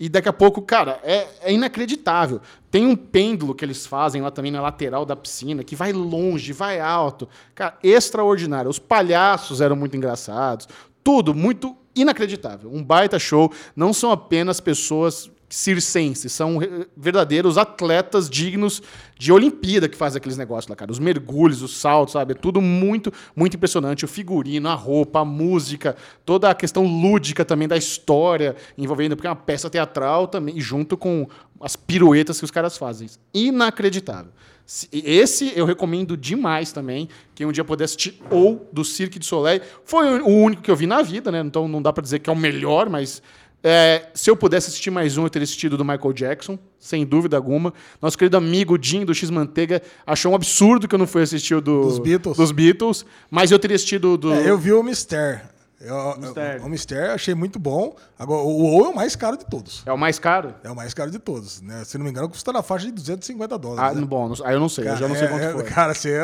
E 0.00 0.08
daqui 0.08 0.28
a 0.28 0.32
pouco, 0.32 0.62
cara, 0.62 1.00
é, 1.02 1.26
é 1.42 1.52
inacreditável. 1.52 2.40
Tem 2.70 2.86
um 2.86 2.94
pêndulo 2.94 3.54
que 3.54 3.64
eles 3.64 3.84
fazem 3.86 4.22
lá 4.22 4.30
também 4.30 4.52
na 4.52 4.60
lateral 4.60 5.04
da 5.04 5.16
piscina, 5.16 5.64
que 5.64 5.74
vai 5.74 5.92
longe, 5.92 6.52
vai 6.52 6.78
alto. 6.78 7.28
Cara, 7.54 7.76
extraordinário. 7.82 8.70
Os 8.70 8.78
palhaços 8.78 9.60
eram 9.60 9.74
muito 9.74 9.96
engraçados. 9.96 10.68
Tudo 11.02 11.34
muito 11.34 11.76
inacreditável. 11.96 12.72
Um 12.72 12.82
baita 12.82 13.18
show. 13.18 13.52
Não 13.74 13.92
são 13.92 14.12
apenas 14.12 14.60
pessoas 14.60 15.30
circenses, 15.48 16.32
são 16.32 16.58
re- 16.58 16.86
verdadeiros 16.96 17.56
atletas 17.56 18.28
dignos 18.28 18.82
de 19.18 19.32
Olimpíada 19.32 19.88
que 19.88 19.96
fazem 19.96 20.18
aqueles 20.18 20.36
negócios 20.36 20.68
lá, 20.68 20.76
cara. 20.76 20.92
Os 20.92 20.98
mergulhos, 20.98 21.62
os 21.62 21.76
saltos, 21.76 22.12
sabe? 22.12 22.32
É 22.32 22.36
tudo 22.36 22.60
muito, 22.60 23.12
muito 23.34 23.56
impressionante. 23.56 24.04
O 24.04 24.08
figurino, 24.08 24.68
a 24.68 24.74
roupa, 24.74 25.20
a 25.20 25.24
música, 25.24 25.96
toda 26.24 26.50
a 26.50 26.54
questão 26.54 26.84
lúdica 26.86 27.44
também 27.44 27.66
da 27.66 27.76
história 27.76 28.54
envolvendo, 28.76 29.16
porque 29.16 29.26
é 29.26 29.30
uma 29.30 29.36
peça 29.36 29.68
teatral 29.70 30.28
também, 30.28 30.60
junto 30.60 30.96
com 30.96 31.26
as 31.60 31.74
piruetas 31.76 32.38
que 32.38 32.44
os 32.44 32.50
caras 32.50 32.76
fazem. 32.78 33.08
Inacreditável. 33.34 34.30
Se- 34.64 34.88
Esse 34.92 35.50
eu 35.56 35.64
recomendo 35.64 36.16
demais 36.16 36.72
também. 36.72 37.08
Quem 37.34 37.46
um 37.46 37.52
dia 37.52 37.64
puder 37.64 37.84
assistir 37.84 38.20
ou 38.30 38.68
do 38.72 38.84
Cirque 38.84 39.18
du 39.18 39.24
Soleil. 39.24 39.62
Foi 39.84 40.20
o 40.20 40.28
único 40.28 40.62
que 40.62 40.70
eu 40.70 40.76
vi 40.76 40.86
na 40.86 41.00
vida, 41.02 41.32
né? 41.32 41.40
Então 41.40 41.66
não 41.66 41.80
dá 41.80 41.92
pra 41.92 42.02
dizer 42.02 42.18
que 42.18 42.28
é 42.28 42.32
o 42.32 42.36
melhor, 42.36 42.88
mas 42.90 43.22
é, 43.62 44.06
se 44.14 44.30
eu 44.30 44.36
pudesse 44.36 44.68
assistir 44.68 44.90
mais 44.90 45.16
um, 45.18 45.24
eu 45.24 45.30
teria 45.30 45.44
assistido 45.44 45.76
do 45.76 45.84
Michael 45.84 46.12
Jackson, 46.12 46.58
sem 46.78 47.04
dúvida 47.04 47.36
alguma. 47.36 47.72
Nosso 48.00 48.16
querido 48.16 48.36
amigo 48.36 48.78
Jim 48.80 49.04
do 49.04 49.14
X 49.14 49.30
Manteiga 49.30 49.82
achou 50.06 50.32
um 50.32 50.34
absurdo 50.34 50.86
que 50.86 50.94
eu 50.94 50.98
não 50.98 51.06
fui 51.06 51.22
assistir 51.22 51.54
o 51.56 51.60
do, 51.60 51.82
Dos 51.82 51.98
Beatles. 51.98 52.36
dos 52.36 52.52
Beatles, 52.52 53.04
mas 53.30 53.50
eu 53.50 53.58
teria 53.58 53.74
assistido 53.74 54.12
o 54.14 54.16
do. 54.16 54.32
É, 54.32 54.48
eu 54.48 54.56
vi 54.58 54.72
o 54.72 54.82
Mister. 54.82 55.42
Eu- 55.80 56.16
Mister. 56.18 56.60
O 56.64 56.68
Mister 56.68 57.10
achei 57.10 57.36
muito 57.36 57.56
bom. 57.56 57.94
Agora, 58.18 58.42
o 58.42 58.48
WoW 58.62 58.86
é 58.86 58.88
o 58.88 58.94
mais 58.96 59.14
caro 59.14 59.36
de 59.36 59.44
todos. 59.46 59.84
É 59.86 59.92
o 59.92 59.96
mais 59.98 60.18
caro? 60.18 60.52
É 60.64 60.68
o 60.70 60.74
mais 60.74 60.92
caro 60.92 61.08
de 61.08 61.20
todos, 61.20 61.60
né? 61.60 61.84
Se 61.84 61.96
não 61.96 62.04
me 62.04 62.10
engano, 62.10 62.28
custa 62.28 62.52
na 62.52 62.64
faixa 62.64 62.86
de 62.86 62.92
250 62.92 63.54
Ah, 63.54 63.58
dólares. 63.58 63.96
né? 64.00 64.04
bom, 64.04 64.32
aí 64.44 64.54
eu 64.54 64.60
não 64.60 64.68
sei, 64.68 64.88
eu 64.88 64.96
já 64.96 65.06
não 65.06 65.14
sei 65.14 65.26
é- 65.26 65.28
quanto 65.28 65.42
é- 65.44 65.52
foi. 65.52 65.62
Cara, 65.64 65.94
você 65.94 66.18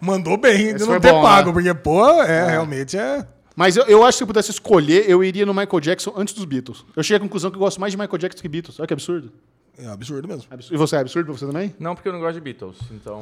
mandou 0.00 0.38
bem 0.38 0.74
de 0.74 0.84
não 0.86 0.98
ter 0.98 1.12
bom, 1.12 1.20
pago, 1.22 1.48
né? 1.48 1.52
porque, 1.52 1.74
pô, 1.74 2.06
é, 2.22 2.50
realmente 2.52 2.96
é. 2.96 3.26
Mas 3.56 3.74
eu, 3.74 3.84
eu 3.84 4.04
acho 4.04 4.12
que 4.12 4.18
se 4.18 4.22
eu 4.22 4.26
pudesse 4.26 4.50
escolher, 4.50 5.08
eu 5.08 5.24
iria 5.24 5.46
no 5.46 5.54
Michael 5.54 5.80
Jackson 5.80 6.12
antes 6.14 6.34
dos 6.34 6.44
Beatles. 6.44 6.84
Eu 6.94 7.02
cheguei 7.02 7.16
à 7.16 7.20
conclusão 7.20 7.50
que 7.50 7.56
eu 7.56 7.60
gosto 7.60 7.80
mais 7.80 7.90
de 7.90 7.96
Michael 7.96 8.18
Jackson 8.18 8.42
que 8.42 8.48
Beatles. 8.48 8.78
Olha 8.78 8.86
que 8.86 8.92
absurdo. 8.92 9.32
É 9.78 9.86
absurdo 9.88 10.26
mesmo. 10.26 10.44
Absurdo. 10.50 10.74
E 10.74 10.78
você, 10.78 10.96
é 10.96 11.00
absurdo 11.00 11.26
pra 11.26 11.34
você 11.34 11.46
também? 11.46 11.74
Não, 11.78 11.94
porque 11.94 12.08
eu 12.08 12.12
não 12.12 12.20
gosto 12.20 12.34
de 12.34 12.40
Beatles, 12.40 12.76
então... 12.90 13.18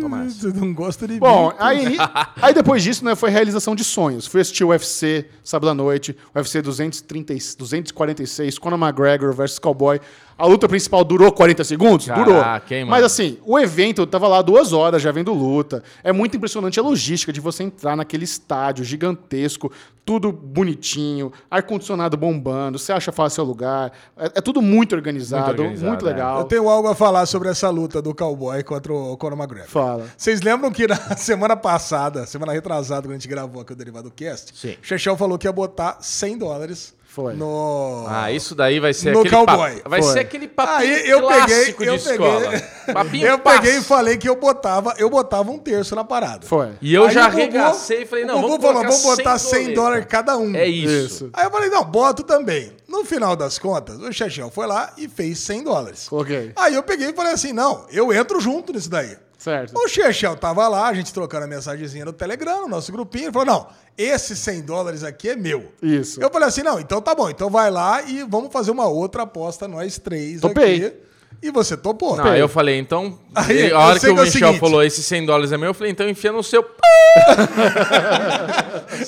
Toma 0.00 0.24
essa. 0.24 0.50
Você 0.50 0.60
não 0.60 0.74
gosta 0.74 1.06
de 1.06 1.18
Bom, 1.18 1.54
aí, 1.58 1.96
aí 2.40 2.52
depois 2.52 2.82
disso, 2.82 3.04
né, 3.04 3.14
foi 3.14 3.30
realização 3.30 3.74
de 3.74 3.84
sonhos. 3.84 4.26
Fui 4.26 4.40
assistir 4.40 4.64
o 4.64 4.68
UFC 4.68 5.26
sábado 5.44 5.70
à 5.70 5.74
noite, 5.74 6.16
UFC 6.34 6.60
230, 6.60 7.34
246, 7.56 8.58
Conor 8.58 8.78
McGregor 8.78 9.32
versus 9.32 9.58
Cowboy. 9.58 10.00
A 10.42 10.46
luta 10.46 10.68
principal 10.68 11.04
durou 11.04 11.30
40 11.30 11.62
segundos? 11.62 12.06
Caraca, 12.06 12.24
durou. 12.66 12.80
hein? 12.80 12.84
Mas 12.84 13.04
assim, 13.04 13.38
o 13.46 13.56
evento 13.56 14.04
tava 14.04 14.26
lá 14.26 14.42
duas 14.42 14.72
horas 14.72 15.00
já 15.00 15.12
vendo 15.12 15.32
luta. 15.32 15.84
É 16.02 16.10
muito 16.10 16.36
impressionante 16.36 16.80
a 16.80 16.82
logística 16.82 17.32
de 17.32 17.40
você 17.40 17.62
entrar 17.62 17.94
naquele 17.94 18.24
estádio 18.24 18.84
gigantesco, 18.84 19.70
tudo 20.04 20.32
bonitinho, 20.32 21.32
ar-condicionado 21.48 22.16
bombando, 22.16 22.76
você 22.76 22.92
acha 22.92 23.12
fácil 23.12 23.44
o 23.44 23.46
lugar. 23.46 23.92
É, 24.16 24.24
é 24.34 24.40
tudo 24.40 24.60
muito 24.60 24.96
organizado, 24.96 25.62
Muito 25.62 25.78
muito, 25.78 25.84
organizado, 25.84 26.08
é. 26.08 26.12
legal. 26.12 26.38
Eu 26.40 26.44
tenho 26.46 26.68
algo 26.68 26.88
a 26.88 26.94
falar 26.96 27.24
sobre 27.26 27.48
essa 27.48 27.70
luta 27.70 28.02
do 28.02 28.12
cowboy 28.12 28.64
contra 28.64 28.92
o 28.92 29.16
Conor 29.16 29.38
McGregor. 29.38 29.68
Fala. 29.68 30.06
Vocês 30.16 30.40
lembram 30.40 30.72
que 30.72 30.88
na 30.88 30.96
semana 31.16 31.56
passada, 31.56 32.26
semana 32.26 32.50
retrasada, 32.50 33.02
quando 33.02 33.12
a 33.12 33.14
gente 33.14 33.28
gravou 33.28 33.62
aqui 33.62 33.74
o 33.74 33.76
Derivado 33.76 34.10
Cast, 34.10 34.58
Sim. 34.58 34.72
o 34.82 34.84
Chechel 34.84 35.16
falou 35.16 35.38
que 35.38 35.46
ia 35.46 35.52
botar 35.52 35.98
100 36.00 36.38
dólares 36.38 37.00
Foi. 37.14 37.34
no... 37.34 38.06
Ah, 38.08 38.32
isso 38.32 38.54
daí 38.54 38.80
vai 38.80 38.94
ser 38.94 39.12
No 39.12 39.20
aquele 39.20 39.34
cowboy. 39.36 39.74
papo. 39.76 39.90
Vai 39.90 40.02
Foi. 40.02 40.12
ser 40.14 40.18
aquele 40.20 40.48
papinho 40.48 40.94
Aí 40.94 41.08
eu 41.10 41.20
clássico 41.20 41.78
peguei, 41.78 41.88
eu 41.94 41.98
de 41.98 42.04
peguei, 42.04 42.94
Papinho 42.94 43.26
eu 43.26 43.38
passo. 43.38 43.60
peguei 43.60 43.78
e 43.78 43.82
falei 43.82 44.16
que 44.16 44.28
eu 44.28 44.36
botava, 44.36 44.94
eu 44.96 45.10
botava 45.10 45.50
um 45.50 45.58
terço 45.58 45.94
na 45.94 46.04
parada. 46.04 46.46
Foi. 46.46 46.70
E 46.80 46.94
eu 46.94 47.04
Aí 47.04 47.10
já 47.12 47.26
arregacei 47.26 48.02
e 48.02 48.06
falei, 48.06 48.24
não, 48.24 48.40
vamos 48.40 48.56
falou, 48.62 48.82
vamos 48.82 49.02
botar 49.02 49.38
100 49.38 49.50
doletas. 49.58 49.74
dólares 49.74 50.06
cada 50.08 50.38
um. 50.38 50.54
É 50.56 50.66
isso. 50.66 50.92
Isso. 51.14 51.30
Aí 51.34 51.44
eu 51.44 51.50
falei, 51.50 51.68
não, 51.68 51.84
boto 51.84 52.22
também. 52.22 52.72
No 52.88 53.04
final 53.04 53.36
das 53.36 53.58
contas, 53.58 53.98
o 54.00 54.10
Chechel 54.10 54.50
foi 54.50 54.66
lá 54.66 54.92
e 54.96 55.06
fez 55.06 55.38
100 55.40 55.64
dólares. 55.64 56.08
Coloquei. 56.08 56.52
Aí 56.56 56.74
eu 56.74 56.82
peguei 56.82 57.10
e 57.10 57.12
falei 57.12 57.32
assim, 57.32 57.52
não, 57.52 57.84
eu 57.90 58.10
entro 58.12 58.40
junto 58.40 58.72
nisso 58.72 58.88
daí. 58.88 59.16
Certo. 59.42 59.76
O 59.76 59.88
Chechel 59.88 60.36
tava 60.36 60.68
lá, 60.68 60.86
a 60.86 60.94
gente 60.94 61.12
trocando 61.12 61.46
a 61.46 61.48
mensagenzinha 61.48 62.04
no 62.04 62.12
Telegram, 62.12 62.62
no 62.62 62.68
nosso 62.68 62.92
grupinho, 62.92 63.24
ele 63.24 63.32
falou, 63.32 63.46
não, 63.46 63.66
esse 63.98 64.36
100 64.36 64.62
dólares 64.62 65.02
aqui 65.02 65.30
é 65.30 65.36
meu. 65.36 65.72
Isso. 65.82 66.22
Eu 66.22 66.30
falei 66.30 66.46
assim, 66.46 66.62
não, 66.62 66.78
então 66.78 67.02
tá 67.02 67.12
bom, 67.12 67.28
então 67.28 67.50
vai 67.50 67.68
lá 67.68 68.02
e 68.02 68.22
vamos 68.22 68.52
fazer 68.52 68.70
uma 68.70 68.86
outra 68.86 69.22
aposta, 69.22 69.66
nós 69.66 69.98
três 69.98 70.40
Topei. 70.40 70.86
aqui. 70.86 70.96
E 71.42 71.50
você 71.50 71.76
topou. 71.76 72.16
Não, 72.16 72.24
aí 72.24 72.38
eu 72.38 72.48
falei, 72.48 72.78
então. 72.78 73.18
Aí, 73.34 73.72
a 73.72 73.78
hora 73.80 73.98
que 73.98 74.06
o 74.06 74.10
é 74.10 74.12
o 74.12 74.16
Michel 74.16 74.30
seguinte. 74.30 74.60
falou, 74.60 74.82
esse 74.82 75.02
100 75.02 75.26
dólares 75.26 75.50
é 75.50 75.58
meu, 75.58 75.68
eu 75.70 75.74
falei, 75.74 75.90
então 75.90 76.08
enfia 76.08 76.30
no 76.30 76.42
seu. 76.42 76.64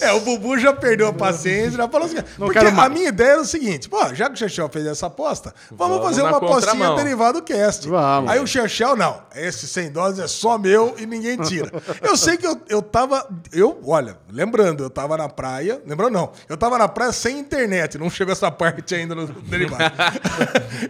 É, 0.01 0.13
o 0.13 0.21
Bubu 0.21 0.59
já 0.59 0.73
perdeu 0.73 1.09
a 1.09 1.13
paciência, 1.13 1.73
já 1.73 1.89
falou 1.89 2.07
assim. 2.07 2.17
porque 2.37 2.59
quero 2.59 2.81
a 2.81 2.89
minha 2.89 3.09
ideia 3.09 3.33
era 3.33 3.41
o 3.41 3.45
seguinte: 3.45 3.89
pô, 3.89 4.15
já 4.15 4.29
que 4.29 4.35
o 4.35 4.37
Chechel 4.37 4.69
fez 4.69 4.87
essa 4.87 5.07
aposta, 5.07 5.55
vamos, 5.71 5.97
Vamos 5.99 6.09
fazer 6.09 6.23
uma 6.23 6.37
apostinha 6.39 6.73
contramão. 6.73 6.97
derivado 6.97 7.43
cast. 7.43 7.89
Vamos. 7.89 8.31
Aí 8.31 8.41
o 8.41 8.47
Chechel, 8.47 8.97
não, 8.97 9.23
esse 9.35 9.67
100 9.67 9.91
dólares 9.93 10.19
é 10.19 10.27
só 10.27 10.59
meu 10.59 10.95
e 10.99 11.07
ninguém 11.07 11.37
tira. 11.39 11.71
eu 12.03 12.17
sei 12.17 12.37
que 12.37 12.47
eu, 12.47 12.61
eu 12.69 12.83
tava. 12.83 13.27
Eu, 13.53 13.79
olha, 13.87 14.17
lembrando, 14.31 14.83
eu 14.83 14.91
tava 14.91 15.17
na 15.17 15.29
praia. 15.29 15.81
Lembrando, 15.87 16.13
não, 16.13 16.33
eu 16.49 16.57
tava 16.57 16.79
na 16.79 16.89
praia 16.89 17.13
sem 17.13 17.39
internet, 17.39 17.99
não 17.99 18.11
chegou 18.11 18.33
essa 18.33 18.51
parte 18.53 18.95
ainda 18.95 19.15
no 19.15 19.27
derivado. 19.27 19.85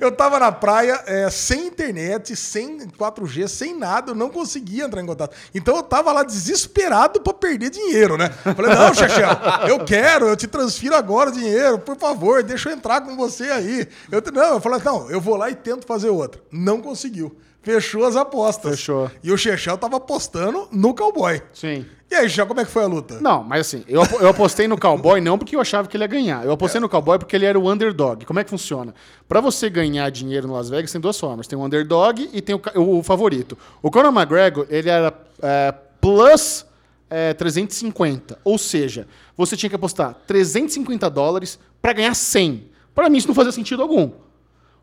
eu 0.00 0.12
tava 0.12 0.38
na 0.38 0.52
praia 0.52 1.02
é, 1.06 1.28
sem 1.34 1.66
internet, 1.66 2.34
sem 2.36 2.78
4G, 2.78 3.48
sem 3.48 3.76
nada, 3.76 4.12
eu 4.12 4.14
não 4.14 4.30
conseguia 4.30 4.84
entrar 4.84 5.00
em 5.00 5.06
contato. 5.06 5.36
Então 5.54 5.76
eu 5.76 5.82
tava 5.82 6.12
lá 6.12 6.22
desesperado 6.22 7.20
pra 7.20 7.34
perder 7.34 7.70
dinheiro, 7.70 8.16
né? 8.16 8.30
Falei, 8.30 8.74
não, 8.74 8.94
Chechel, 8.94 9.28
eu 9.68 9.84
quero, 9.84 10.28
eu 10.28 10.36
te 10.36 10.46
transfiro 10.46 10.94
agora 10.94 11.30
o 11.30 11.32
dinheiro, 11.32 11.78
por 11.78 11.96
favor, 11.96 12.42
deixa 12.42 12.70
eu 12.70 12.74
entrar 12.74 13.00
com 13.00 13.16
você 13.16 13.44
aí. 13.44 13.88
Eu, 14.10 14.22
não, 14.32 14.54
eu 14.54 14.60
falei, 14.60 14.80
não, 14.84 15.10
eu 15.10 15.20
vou 15.20 15.36
lá 15.36 15.50
e 15.50 15.54
tento 15.54 15.86
fazer 15.86 16.08
outra. 16.08 16.40
Não 16.50 16.80
conseguiu. 16.80 17.36
Fechou 17.64 18.04
as 18.04 18.14
apostas. 18.14 18.72
Fechou. 18.72 19.10
E 19.22 19.32
o 19.32 19.38
Chechel 19.38 19.78
tava 19.78 19.96
apostando 19.96 20.68
no 20.70 20.94
cowboy. 20.94 21.40
Sim. 21.52 21.86
E 22.10 22.14
aí, 22.14 22.28
Chechel, 22.28 22.46
como 22.46 22.60
é 22.60 22.64
que 22.64 22.70
foi 22.70 22.84
a 22.84 22.86
luta? 22.86 23.18
Não, 23.20 23.42
mas 23.42 23.62
assim, 23.62 23.84
eu, 23.88 24.02
eu 24.20 24.28
apostei 24.28 24.68
no 24.68 24.78
cowboy 24.78 25.20
não 25.20 25.38
porque 25.38 25.56
eu 25.56 25.60
achava 25.60 25.88
que 25.88 25.96
ele 25.96 26.04
ia 26.04 26.08
ganhar. 26.08 26.44
Eu 26.44 26.52
apostei 26.52 26.80
no 26.80 26.88
cowboy 26.88 27.18
porque 27.18 27.34
ele 27.34 27.46
era 27.46 27.58
o 27.58 27.70
underdog. 27.72 28.24
Como 28.26 28.38
é 28.38 28.44
que 28.44 28.50
funciona? 28.50 28.94
Pra 29.26 29.40
você 29.40 29.70
ganhar 29.70 30.10
dinheiro 30.10 30.46
no 30.46 30.52
Las 30.52 30.68
Vegas, 30.68 30.92
tem 30.92 31.00
duas 31.00 31.18
formas. 31.18 31.46
Tem 31.46 31.58
o 31.58 31.64
underdog 31.64 32.28
e 32.32 32.42
tem 32.42 32.54
o, 32.54 32.98
o 32.98 33.02
favorito. 33.02 33.56
O 33.82 33.90
Conor 33.90 34.12
McGregor, 34.12 34.66
ele 34.68 34.90
era 34.90 35.12
é, 35.42 35.74
plus 36.00 36.66
é, 37.08 37.32
350. 37.32 38.38
Ou 38.44 38.58
seja, 38.58 39.08
você 39.36 39.56
tinha 39.56 39.70
que 39.70 39.76
apostar 39.76 40.14
350 40.26 41.08
dólares 41.08 41.58
pra 41.80 41.92
ganhar 41.92 42.14
100. 42.14 42.68
Pra 42.94 43.08
mim 43.08 43.18
isso 43.18 43.28
não 43.28 43.34
fazia 43.34 43.52
sentido 43.52 43.82
algum. 43.82 44.10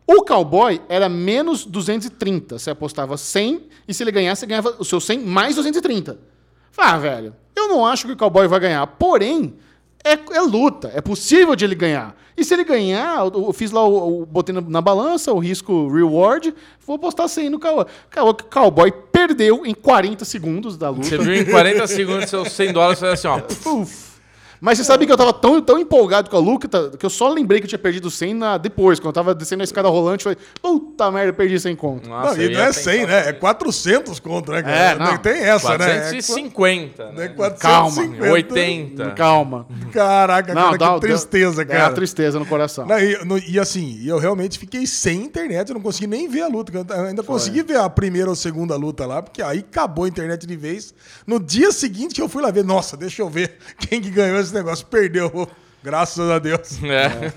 O 0.06 0.22
cowboy 0.22 0.80
era 0.88 1.08
menos 1.08 1.64
230. 1.64 2.58
Você 2.58 2.70
apostava 2.70 3.16
100 3.16 3.62
e 3.86 3.94
se 3.94 4.02
ele 4.02 4.10
ganhasse, 4.10 4.40
você 4.40 4.46
ganhava 4.46 4.76
o 4.78 4.84
seu 4.84 5.00
100 5.00 5.20
mais 5.20 5.54
230. 5.56 6.18
Ah, 6.76 6.98
velho, 6.98 7.34
eu 7.54 7.68
não 7.68 7.86
acho 7.86 8.06
que 8.06 8.12
o 8.12 8.16
cowboy 8.16 8.46
vai 8.48 8.60
ganhar. 8.60 8.86
Porém, 8.86 9.54
é, 10.04 10.12
é 10.12 10.40
luta. 10.40 10.90
É 10.94 11.00
possível 11.00 11.54
de 11.54 11.64
ele 11.64 11.74
ganhar. 11.74 12.16
E 12.36 12.44
se 12.44 12.54
ele 12.54 12.64
ganhar, 12.64 13.18
eu, 13.18 13.46
eu 13.46 13.52
fiz 13.52 13.70
lá, 13.70 13.86
o, 13.86 14.24
botei 14.26 14.54
na, 14.54 14.60
na 14.60 14.80
balança 14.80 15.32
o 15.32 15.38
risco 15.38 15.88
reward, 15.88 16.54
vou 16.86 16.96
apostar 16.96 17.28
100 17.28 17.50
no 17.50 17.60
cowboy. 17.60 17.86
O 18.16 18.34
cowboy 18.34 18.90
perdeu 19.12 19.66
em 19.66 19.74
40 19.74 20.24
segundos 20.24 20.76
da 20.76 20.88
luta. 20.88 21.04
Você 21.04 21.18
viu 21.18 21.34
em 21.34 21.44
40 21.44 21.86
segundos 21.86 22.30
seus 22.30 22.50
100 22.52 22.72
dólares, 22.72 22.98
você 22.98 23.06
assim, 23.06 23.28
ó. 23.28 23.40
Uf. 23.70 24.11
Mas 24.64 24.78
você 24.78 24.84
sabe 24.84 25.04
que 25.06 25.12
eu 25.12 25.16
tava 25.16 25.32
tão, 25.32 25.60
tão 25.60 25.76
empolgado 25.76 26.30
com 26.30 26.36
a 26.36 26.40
luta 26.40 26.90
que 26.96 27.04
eu 27.04 27.10
só 27.10 27.28
lembrei 27.28 27.58
que 27.60 27.64
eu 27.64 27.68
tinha 27.68 27.78
perdido 27.80 28.08
100 28.12 28.32
na, 28.34 28.56
depois, 28.58 29.00
quando 29.00 29.08
eu 29.08 29.12
tava 29.12 29.34
descendo 29.34 29.60
a 29.62 29.64
escada 29.64 29.88
rolante. 29.88 30.24
Eu 30.24 30.32
falei, 30.36 30.48
puta 30.62 31.10
merda, 31.10 31.30
eu 31.30 31.34
perdi 31.34 31.58
100 31.58 31.74
conto. 31.74 32.08
Nossa, 32.08 32.36
não, 32.36 32.42
e 32.44 32.48
não 32.54 32.60
é 32.60 32.66
pensar 32.66 32.80
100, 32.92 33.06
né? 33.06 33.28
É 33.30 33.32
400 33.32 34.20
contra, 34.20 34.54
né? 34.54 34.62
cara? 34.62 34.76
É, 34.76 34.94
não. 34.98 35.18
tem 35.18 35.42
essa, 35.42 35.76
né? 35.76 35.96
É 35.96 35.98
450, 36.12 37.02
É 37.02 37.12
né? 37.12 37.28
450. 37.30 38.32
80. 38.32 39.10
Calma. 39.12 39.66
Caraca, 39.92 40.54
cara, 40.54 40.78
dá- 40.78 40.94
que 40.94 41.00
tristeza, 41.00 41.64
dá- 41.64 41.74
É 41.74 41.76
cara. 41.78 41.90
a 41.90 41.94
tristeza 41.94 42.38
no 42.38 42.46
coração. 42.46 42.86
Não, 42.86 43.00
e, 43.00 43.24
no- 43.24 43.38
e 43.38 43.58
assim, 43.58 43.98
e 44.00 44.06
eu 44.06 44.18
realmente 44.18 44.60
fiquei 44.60 44.86
sem 44.86 45.24
internet, 45.24 45.70
eu 45.70 45.74
não 45.74 45.82
consegui 45.82 46.06
nem 46.06 46.28
ver 46.28 46.42
a 46.42 46.46
luta. 46.48 46.72
Eu 46.72 47.04
ainda 47.06 47.22
consegui 47.24 47.62
ver 47.62 47.78
a 47.78 47.90
primeira 47.90 48.30
ou 48.30 48.36
segunda 48.36 48.76
luta 48.76 49.06
lá, 49.06 49.20
porque 49.22 49.42
aí 49.42 49.58
acabou 49.58 50.04
a 50.04 50.08
internet 50.08 50.46
de 50.46 50.56
vez. 50.56 50.94
No 51.26 51.40
dia 51.40 51.72
seguinte 51.72 52.14
que 52.14 52.22
eu 52.22 52.28
fui 52.28 52.42
lá 52.42 52.50
ver, 52.52 52.64
nossa, 52.64 52.96
deixa 52.96 53.22
eu 53.22 53.28
ver 53.28 53.56
quem 53.76 54.00
que 54.00 54.08
ganhou 54.10 54.38
esse 54.38 54.51
negócio, 54.52 54.86
perdeu. 54.86 55.48
Graças 55.82 56.30
a 56.30 56.38
Deus. 56.38 56.78
É. 56.84 57.32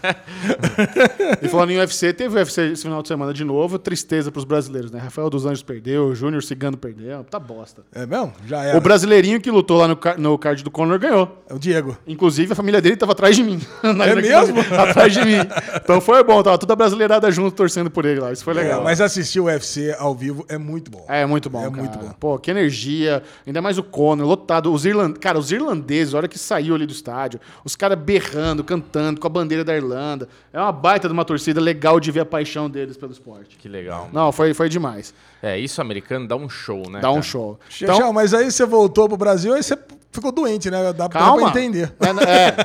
E 1.41 1.47
falando 1.47 1.71
em 1.71 1.77
UFC, 1.79 2.13
teve 2.13 2.35
UFC 2.37 2.61
esse 2.71 2.83
final 2.83 3.01
de 3.01 3.07
semana 3.07 3.33
de 3.33 3.43
novo. 3.43 3.79
Tristeza 3.79 4.31
pros 4.31 4.43
brasileiros, 4.45 4.91
né? 4.91 4.99
Rafael 4.99 5.29
dos 5.29 5.45
Anjos 5.45 5.63
perdeu, 5.63 6.13
Júnior 6.15 6.43
Cigano 6.43 6.77
perdeu. 6.77 7.23
Tá 7.23 7.39
bosta. 7.39 7.81
É 7.93 8.05
mesmo? 8.05 8.33
Já 8.45 8.63
era. 8.63 8.77
O 8.77 8.81
brasileirinho 8.81 9.39
que 9.41 9.49
lutou 9.49 9.77
lá 9.77 9.87
no, 9.87 9.97
no 10.17 10.37
card 10.37 10.63
do 10.63 10.69
Conor 10.71 10.99
ganhou. 10.99 11.43
É 11.49 11.53
o 11.53 11.59
Diego. 11.59 11.97
Inclusive, 12.07 12.53
a 12.53 12.55
família 12.55 12.81
dele 12.81 12.95
tava 12.95 13.13
atrás 13.13 13.35
de 13.35 13.43
mim. 13.43 13.59
Na- 13.83 14.05
É 14.05 14.15
mesmo? 14.15 14.59
atrás 14.79 15.13
de 15.13 15.23
mim. 15.23 15.37
Então 15.83 15.99
foi 16.01 16.23
bom, 16.23 16.41
tava 16.43 16.57
toda 16.57 16.75
brasileirada 16.75 17.29
junto, 17.31 17.55
torcendo 17.55 17.89
por 17.89 18.05
ele 18.05 18.19
lá. 18.19 18.31
Isso 18.31 18.43
foi 18.43 18.53
legal. 18.53 18.81
É, 18.81 18.83
mas 18.83 19.01
assistir 19.01 19.39
o 19.39 19.45
UFC 19.45 19.95
ao 19.97 20.13
vivo 20.13 20.45
é 20.49 20.57
muito 20.57 20.91
bom. 20.91 21.05
É 21.07 21.25
muito 21.25 21.49
bom, 21.49 21.59
É 21.65 21.69
cara. 21.69 21.77
muito 21.81 21.97
bom. 21.97 22.11
Pô, 22.19 22.37
que 22.37 22.51
energia. 22.51 23.23
Ainda 23.45 23.61
mais 23.61 23.77
o 23.77 23.83
Conor, 23.83 24.27
lotado. 24.27 24.71
Os 24.71 24.85
irland... 24.85 25.17
Cara, 25.19 25.37
os 25.39 25.51
irlandeses, 25.51 26.13
a 26.13 26.17
hora 26.17 26.27
que 26.27 26.37
saiu 26.37 26.75
ali 26.75 26.85
do 26.85 26.91
estádio, 26.93 27.39
os 27.63 27.75
caras 27.75 27.97
berrando, 27.97 28.34
cantando 28.63 29.19
com 29.19 29.27
a 29.27 29.29
bandeira 29.29 29.63
da 29.63 29.75
Irlanda. 29.75 30.27
É 30.51 30.59
uma 30.59 30.71
baita 30.71 31.07
de 31.07 31.13
uma 31.13 31.25
torcida 31.25 31.59
legal 31.61 31.99
de 31.99 32.11
ver 32.11 32.21
a 32.21 32.25
paixão 32.25 32.69
deles 32.69 32.97
pelo 32.97 33.11
esporte. 33.11 33.57
Que 33.57 33.67
legal. 33.67 34.09
Não, 34.11 34.31
foi, 34.31 34.53
foi 34.53 34.69
demais. 34.69 35.13
É, 35.41 35.57
isso 35.57 35.81
americano 35.81 36.27
dá 36.27 36.35
um 36.35 36.49
show, 36.49 36.89
né? 36.89 36.99
Dá 36.99 37.11
um 37.11 37.15
cara? 37.15 37.23
show. 37.25 37.59
Xexão, 37.69 37.95
Então, 37.95 38.13
mas 38.13 38.33
aí 38.33 38.51
você 38.51 38.65
voltou 38.65 39.07
pro 39.07 39.17
Brasil, 39.17 39.53
aí 39.53 39.63
você 39.63 39.77
ficou 40.11 40.31
doente, 40.31 40.69
né? 40.71 40.93
Dá, 40.93 41.07
calma. 41.09 41.51
pra 41.51 41.61
entender. 41.61 41.93
É, 41.99 42.29
é. 42.29 42.55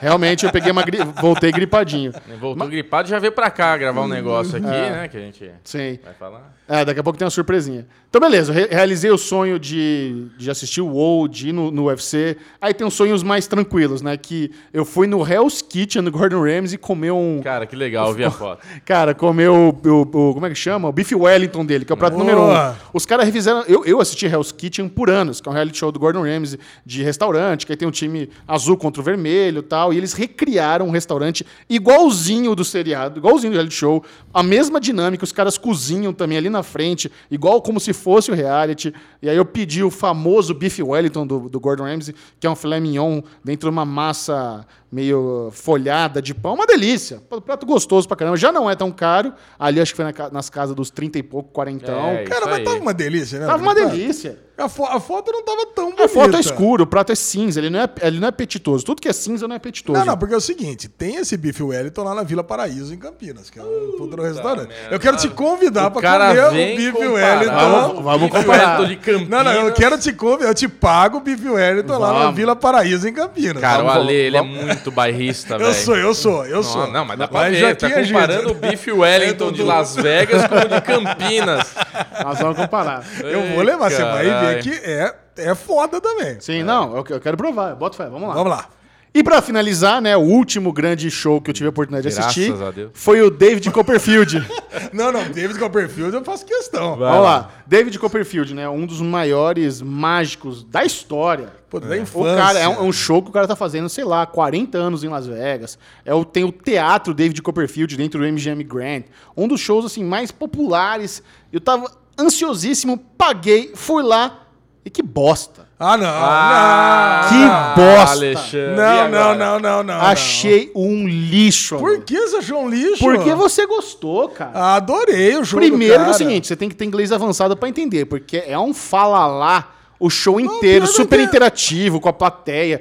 Realmente 0.00 0.44
eu 0.44 0.52
peguei 0.52 0.70
uma 0.70 0.82
gri... 0.82 0.98
voltei 1.20 1.50
gripadinho. 1.50 2.12
Voltou 2.40 2.66
gripado 2.68 3.08
já 3.08 3.18
veio 3.18 3.32
pra 3.32 3.50
cá 3.50 3.76
gravar 3.76 4.02
um 4.02 4.08
negócio 4.08 4.56
aqui, 4.56 4.66
né? 4.66 5.08
Que 5.08 5.16
a 5.16 5.20
gente 5.20 5.50
Sim. 5.64 5.98
vai 6.02 6.14
falar. 6.14 6.54
É, 6.68 6.84
daqui 6.84 7.00
a 7.00 7.02
pouco 7.02 7.18
tem 7.18 7.24
uma 7.24 7.30
surpresinha. 7.30 7.86
Então, 8.16 8.30
beleza, 8.30 8.52
eu 8.52 8.54
re- 8.54 8.68
realizei 8.70 9.10
o 9.10 9.18
sonho 9.18 9.58
de, 9.58 10.26
de 10.38 10.48
assistir 10.48 10.80
o 10.80 10.86
WoW, 10.86 11.26
de 11.26 11.48
ir 11.48 11.52
no, 11.52 11.72
no 11.72 11.86
UFC. 11.86 12.36
Aí 12.60 12.72
tem 12.72 12.86
os 12.86 12.94
sonhos 12.94 13.24
mais 13.24 13.48
tranquilos, 13.48 14.02
né? 14.02 14.16
Que 14.16 14.52
eu 14.72 14.84
fui 14.84 15.08
no 15.08 15.26
Hell's 15.28 15.60
Kitchen 15.60 16.04
do 16.04 16.12
Gordon 16.12 16.40
Ramsay 16.40 16.78
comer 16.78 17.10
um. 17.10 17.40
Cara, 17.42 17.66
que 17.66 17.74
legal, 17.74 18.10
eu 18.10 18.14
vi 18.14 18.22
a 18.22 18.30
foto. 18.30 18.64
Cara, 18.84 19.16
comer 19.16 19.50
o, 19.50 19.70
o- 19.84 20.02
o- 20.02 20.32
Como 20.32 20.46
é 20.46 20.48
que 20.50 20.54
chama? 20.54 20.86
O 20.88 20.92
Beef 20.92 21.10
Wellington 21.10 21.66
dele, 21.66 21.84
que 21.84 21.90
é 21.92 21.94
o 21.94 21.96
prato 21.96 22.16
número 22.16 22.38
um. 22.40 22.46
Boa. 22.46 22.76
Os 22.92 23.04
caras 23.04 23.24
revisaram. 23.24 23.64
Eu, 23.66 23.84
eu 23.84 24.00
assisti 24.00 24.26
Hell's 24.26 24.52
Kitchen 24.52 24.88
por 24.88 25.10
anos, 25.10 25.40
que 25.40 25.48
é 25.48 25.50
um 25.50 25.54
reality 25.56 25.76
show 25.78 25.90
do 25.90 25.98
Gordon 25.98 26.22
Ramsay 26.22 26.60
de 26.86 27.02
restaurante, 27.02 27.66
que 27.66 27.72
aí 27.72 27.76
tem 27.76 27.88
um 27.88 27.90
time 27.90 28.30
azul 28.46 28.76
contra 28.76 29.02
o 29.02 29.04
vermelho 29.04 29.58
e 29.58 29.62
tal. 29.62 29.92
E 29.92 29.96
eles 29.96 30.12
recriaram 30.12 30.86
um 30.86 30.90
restaurante 30.92 31.44
igualzinho 31.68 32.54
do 32.54 32.64
seriado, 32.64 33.18
igualzinho 33.18 33.50
do 33.50 33.56
reality 33.56 33.74
show. 33.74 34.04
A 34.32 34.40
mesma 34.40 34.80
dinâmica, 34.80 35.24
os 35.24 35.32
caras 35.32 35.58
cozinham 35.58 36.12
também 36.12 36.38
ali 36.38 36.48
na 36.48 36.62
frente, 36.62 37.10
igual 37.28 37.60
como 37.60 37.80
se 37.80 37.92
fosse 38.04 38.30
o 38.30 38.34
reality. 38.34 38.92
E 39.22 39.30
aí 39.30 39.36
eu 39.36 39.46
pedi 39.46 39.82
o 39.82 39.90
famoso 39.90 40.52
Beef 40.52 40.78
Wellington 40.78 41.26
do, 41.26 41.48
do 41.48 41.58
Gordon 41.58 41.84
Ramsay, 41.84 42.14
que 42.38 42.46
é 42.46 42.50
um 42.50 42.54
filé 42.54 42.78
mignon 42.78 43.22
dentro 43.42 43.70
de 43.70 43.74
uma 43.74 43.86
massa 43.86 44.66
meio 44.92 45.50
folhada 45.52 46.20
de 46.20 46.34
pão. 46.34 46.54
Uma 46.54 46.66
delícia. 46.66 47.22
Prato 47.44 47.64
gostoso 47.64 48.06
pra 48.06 48.16
caramba. 48.16 48.36
Já 48.36 48.52
não 48.52 48.70
é 48.70 48.76
tão 48.76 48.92
caro. 48.92 49.32
Ali 49.58 49.80
acho 49.80 49.92
que 49.92 49.96
foi 49.96 50.04
na 50.04 50.30
nas 50.30 50.50
casas 50.50 50.76
dos 50.76 50.90
30 50.90 51.18
e 51.18 51.22
pouco, 51.22 51.50
40. 51.52 51.90
É, 51.90 52.24
Cara, 52.24 52.46
mas 52.46 52.58
aí. 52.58 52.64
tava 52.64 52.76
uma 52.76 52.94
delícia, 52.94 53.40
né? 53.40 53.46
Tava 53.46 53.62
uma 53.62 53.74
delícia. 53.74 54.38
A, 54.56 54.68
fo- 54.68 54.84
a 54.86 55.00
foto 55.00 55.32
não 55.32 55.42
tava 55.44 55.66
tão 55.66 55.86
bonita. 55.86 56.04
A 56.04 56.08
foto 56.08 56.36
é 56.36 56.40
escura, 56.40 56.82
o 56.84 56.86
prato 56.86 57.10
é 57.10 57.14
cinza, 57.16 57.58
ele 57.58 57.70
não 57.70 57.80
é, 57.80 57.88
ele 58.02 58.20
não 58.20 58.26
é 58.26 58.28
apetitoso. 58.28 58.84
Tudo 58.84 59.02
que 59.02 59.08
é 59.08 59.12
cinza 59.12 59.48
não 59.48 59.54
é 59.54 59.56
apetitoso. 59.56 59.98
Não, 59.98 60.06
não, 60.06 60.16
porque 60.16 60.32
é 60.32 60.36
o 60.36 60.40
seguinte, 60.40 60.88
tem 60.88 61.16
esse 61.16 61.36
bife 61.36 61.60
Wellington 61.62 62.04
lá 62.04 62.14
na 62.14 62.22
Vila 62.22 62.44
Paraíso, 62.44 62.94
em 62.94 62.96
Campinas, 62.96 63.50
que 63.50 63.58
é 63.58 63.62
um 63.62 64.08
restaurante. 64.22 64.68
merda. 64.68 64.88
Eu 64.94 65.00
quero 65.00 65.16
te 65.16 65.28
convidar 65.28 65.88
O 65.88 65.90
pra 65.90 66.02
cara 66.02 66.28
comer 66.48 66.74
o 66.74 66.76
bife 66.76 66.92
comparar. 66.92 67.12
Wellington. 67.40 67.54
Vamos- 67.56 68.04
vamos 68.04 68.30
comparar. 68.30 68.80
Wellington 68.80 68.86
de 68.86 68.96
Campinas. 68.96 69.28
Não, 69.28 69.42
não, 69.44 69.52
eu 69.52 69.72
quero 69.74 69.98
te 69.98 70.12
convidar, 70.12 70.48
eu 70.50 70.54
te 70.54 70.68
pago 70.68 71.16
o 71.18 71.20
bife 71.20 71.48
Wellington 71.48 71.98
lá 71.98 72.12
na 72.12 72.18
Vamos. 72.20 72.36
Vila 72.36 72.54
Paraíso, 72.54 73.08
em 73.08 73.12
Campinas. 73.12 73.60
Cara, 73.60 73.82
o 73.82 73.86
Vamos, 73.86 74.02
Ale, 74.02 74.14
ele 74.14 74.36
é 74.36 74.40
vamos. 74.40 74.64
muito 74.64 74.90
bairrista, 74.92 75.58
velho. 75.58 75.68
eu 75.70 75.74
sou, 75.74 75.96
eu 75.96 76.14
sou, 76.14 76.46
eu 76.46 76.62
sou. 76.62 76.82
Não, 76.86 76.92
não, 76.92 77.04
mas 77.04 77.18
dá 77.18 77.26
pra 77.26 77.40
Mas 77.40 77.52
ver. 77.52 77.58
já 77.60 77.74
Tá 77.74 77.90
comparando 77.90 78.50
o 78.52 78.54
Bife 78.54 78.92
Wellington 78.92 79.48
É, 79.48 79.52
de. 79.52 79.62
Las 79.64 79.96
Vegas 79.96 80.46
com 80.46 80.54
o 80.54 80.68
de 80.68 80.80
Campinas. 80.80 81.74
Nós 82.22 82.38
vamos 82.38 82.56
comparar. 82.56 83.04
Eu 83.20 83.42
vou 83.52 83.62
levar, 83.62 83.90
você 83.90 84.02
vai 84.02 84.43
que 84.62 84.70
é, 84.70 85.14
é 85.36 85.54
foda 85.54 86.00
também. 86.00 86.40
Sim, 86.40 86.62
não, 86.62 86.96
eu, 86.96 87.04
eu 87.08 87.20
quero 87.20 87.36
provar. 87.36 87.74
Bota 87.74 87.96
fé, 87.96 88.08
vamos 88.08 88.28
lá. 88.28 88.34
Vamos 88.34 88.50
lá. 88.50 88.68
E 89.16 89.22
pra 89.22 89.40
finalizar, 89.40 90.02
né, 90.02 90.16
o 90.16 90.22
último 90.22 90.72
grande 90.72 91.08
show 91.08 91.40
que 91.40 91.48
eu 91.48 91.54
tive 91.54 91.66
a 91.66 91.70
oportunidade 91.70 92.08
de 92.08 92.12
Graças 92.12 92.32
assistir 92.36 92.52
a 92.60 92.70
Deus. 92.72 92.90
foi 92.94 93.22
o 93.22 93.30
David 93.30 93.70
Copperfield. 93.70 94.44
Não, 94.92 95.12
não, 95.12 95.22
David 95.30 95.56
Copperfield 95.56 96.14
eu 96.14 96.24
faço 96.24 96.44
questão. 96.44 96.96
Vai. 96.96 97.10
Vamos 97.10 97.24
lá. 97.24 97.50
David 97.64 97.96
Copperfield, 97.98 98.54
né, 98.54 98.68
um 98.68 98.84
dos 98.84 99.00
maiores 99.00 99.80
mágicos 99.80 100.64
da 100.64 100.84
história. 100.84 101.48
Pô, 101.70 101.78
da 101.78 101.86
O 101.88 101.96
infância. 101.96 102.36
cara 102.36 102.58
é 102.58 102.68
um, 102.68 102.72
é 102.74 102.82
um 102.82 102.92
show 102.92 103.22
que 103.22 103.30
o 103.30 103.32
cara 103.32 103.46
tá 103.46 103.54
fazendo, 103.54 103.88
sei 103.88 104.04
lá, 104.04 104.26
40 104.26 104.76
anos 104.76 105.04
em 105.04 105.08
Las 105.08 105.26
Vegas. 105.28 105.78
É 106.04 106.12
o, 106.12 106.24
tem 106.24 106.42
o 106.42 106.50
Teatro 106.50 107.14
David 107.14 107.40
Copperfield 107.40 107.96
dentro 107.96 108.20
do 108.20 108.26
MGM 108.26 108.64
Grand. 108.64 109.02
Um 109.36 109.46
dos 109.46 109.60
shows 109.60 109.84
assim 109.84 110.02
mais 110.04 110.32
populares. 110.32 111.22
Eu 111.52 111.60
tava 111.60 111.88
ansiosíssimo, 112.18 112.98
paguei, 113.18 113.72
fui 113.74 114.02
lá 114.02 114.40
e 114.84 114.90
que 114.90 115.02
bosta. 115.02 115.64
Ah, 115.78 115.96
não, 115.96 116.06
Ah, 116.06 117.26
Que 117.28 117.80
bosta. 117.80 118.12
Alexandre. 118.12 118.76
não. 118.76 119.08
Não, 119.08 119.10
não, 119.10 119.34
não, 119.34 119.58
não, 119.60 119.82
não. 119.82 120.00
Achei 120.00 120.70
um 120.74 121.06
lixo. 121.08 121.74
não. 121.74 121.80
Por 121.82 122.00
que 122.04 122.18
você 122.20 122.36
achou 122.36 122.62
um 122.62 122.68
lixo? 122.68 122.98
Porque 123.04 123.34
você 123.34 123.66
gostou, 123.66 124.28
cara. 124.28 124.76
Adorei 124.76 125.36
o 125.36 125.44
show 125.44 125.58
Primeiro 125.58 126.04
é 126.04 126.10
o 126.10 126.14
seguinte, 126.14 126.46
você 126.46 126.56
tem 126.56 126.68
que 126.68 126.74
ter 126.76 126.84
inglês 126.84 127.12
avançado 127.12 127.56
pra 127.56 127.68
entender, 127.68 128.04
porque 128.06 128.44
é 128.46 128.58
um 128.58 128.72
fala 128.72 129.26
lá 129.26 129.72
o 129.98 130.08
show 130.10 130.38
inteiro, 130.38 130.86
que 130.86 130.92
super 130.92 131.18
interativo 131.20 132.00
com 132.00 132.08
a 132.08 132.12
plateia, 132.12 132.80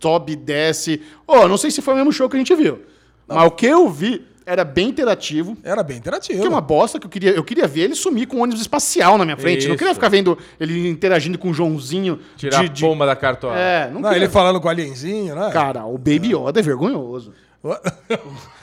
sobe 0.00 0.32
e 0.32 0.36
desce. 0.36 1.02
Ô, 1.26 1.46
não 1.46 1.56
sei 1.56 1.70
se 1.70 1.82
foi 1.82 1.94
o 1.94 1.96
mesmo 1.96 2.12
show 2.12 2.28
que 2.28 2.36
a 2.36 2.38
gente 2.38 2.54
viu, 2.54 2.80
mas 3.26 3.46
o 3.46 3.50
que 3.50 3.66
eu 3.66 3.88
vi 3.88 4.26
era 4.46 4.64
bem 4.64 4.88
interativo. 4.88 5.56
Era 5.64 5.82
bem 5.82 5.96
interativo. 5.96 6.40
Que 6.40 6.46
é 6.46 6.48
uma 6.50 6.60
bosta 6.60 6.98
que 7.00 7.06
eu 7.06 7.10
queria, 7.10 7.30
eu 7.30 7.42
queria 7.44 7.66
ver 7.66 7.82
ele 7.82 7.94
sumir 7.94 8.26
com 8.26 8.36
um 8.36 8.42
ônibus 8.42 8.60
espacial 8.60 9.16
na 9.16 9.24
minha 9.24 9.36
frente. 9.36 9.66
Não 9.66 9.74
Isso. 9.74 9.78
queria 9.78 9.94
ficar 9.94 10.08
vendo 10.08 10.36
ele 10.60 10.88
interagindo 10.88 11.38
com 11.38 11.50
o 11.50 11.54
Joãozinho. 11.54 12.18
Tirar 12.36 12.60
de, 12.60 12.66
a 12.66 12.68
de- 12.68 12.82
pomba 12.82 13.06
da 13.06 13.16
cartola. 13.16 13.58
É, 13.58 13.90
não, 13.90 14.00
Não, 14.00 14.12
ele 14.12 14.28
falando 14.28 14.60
com 14.60 14.66
o 14.68 14.70
alienzinho, 14.70 15.34
né? 15.34 15.50
Cara, 15.52 15.86
o 15.86 15.96
Baby 15.96 16.34
Yoda 16.34 16.60
é 16.60 16.62
vergonhoso. 16.62 17.32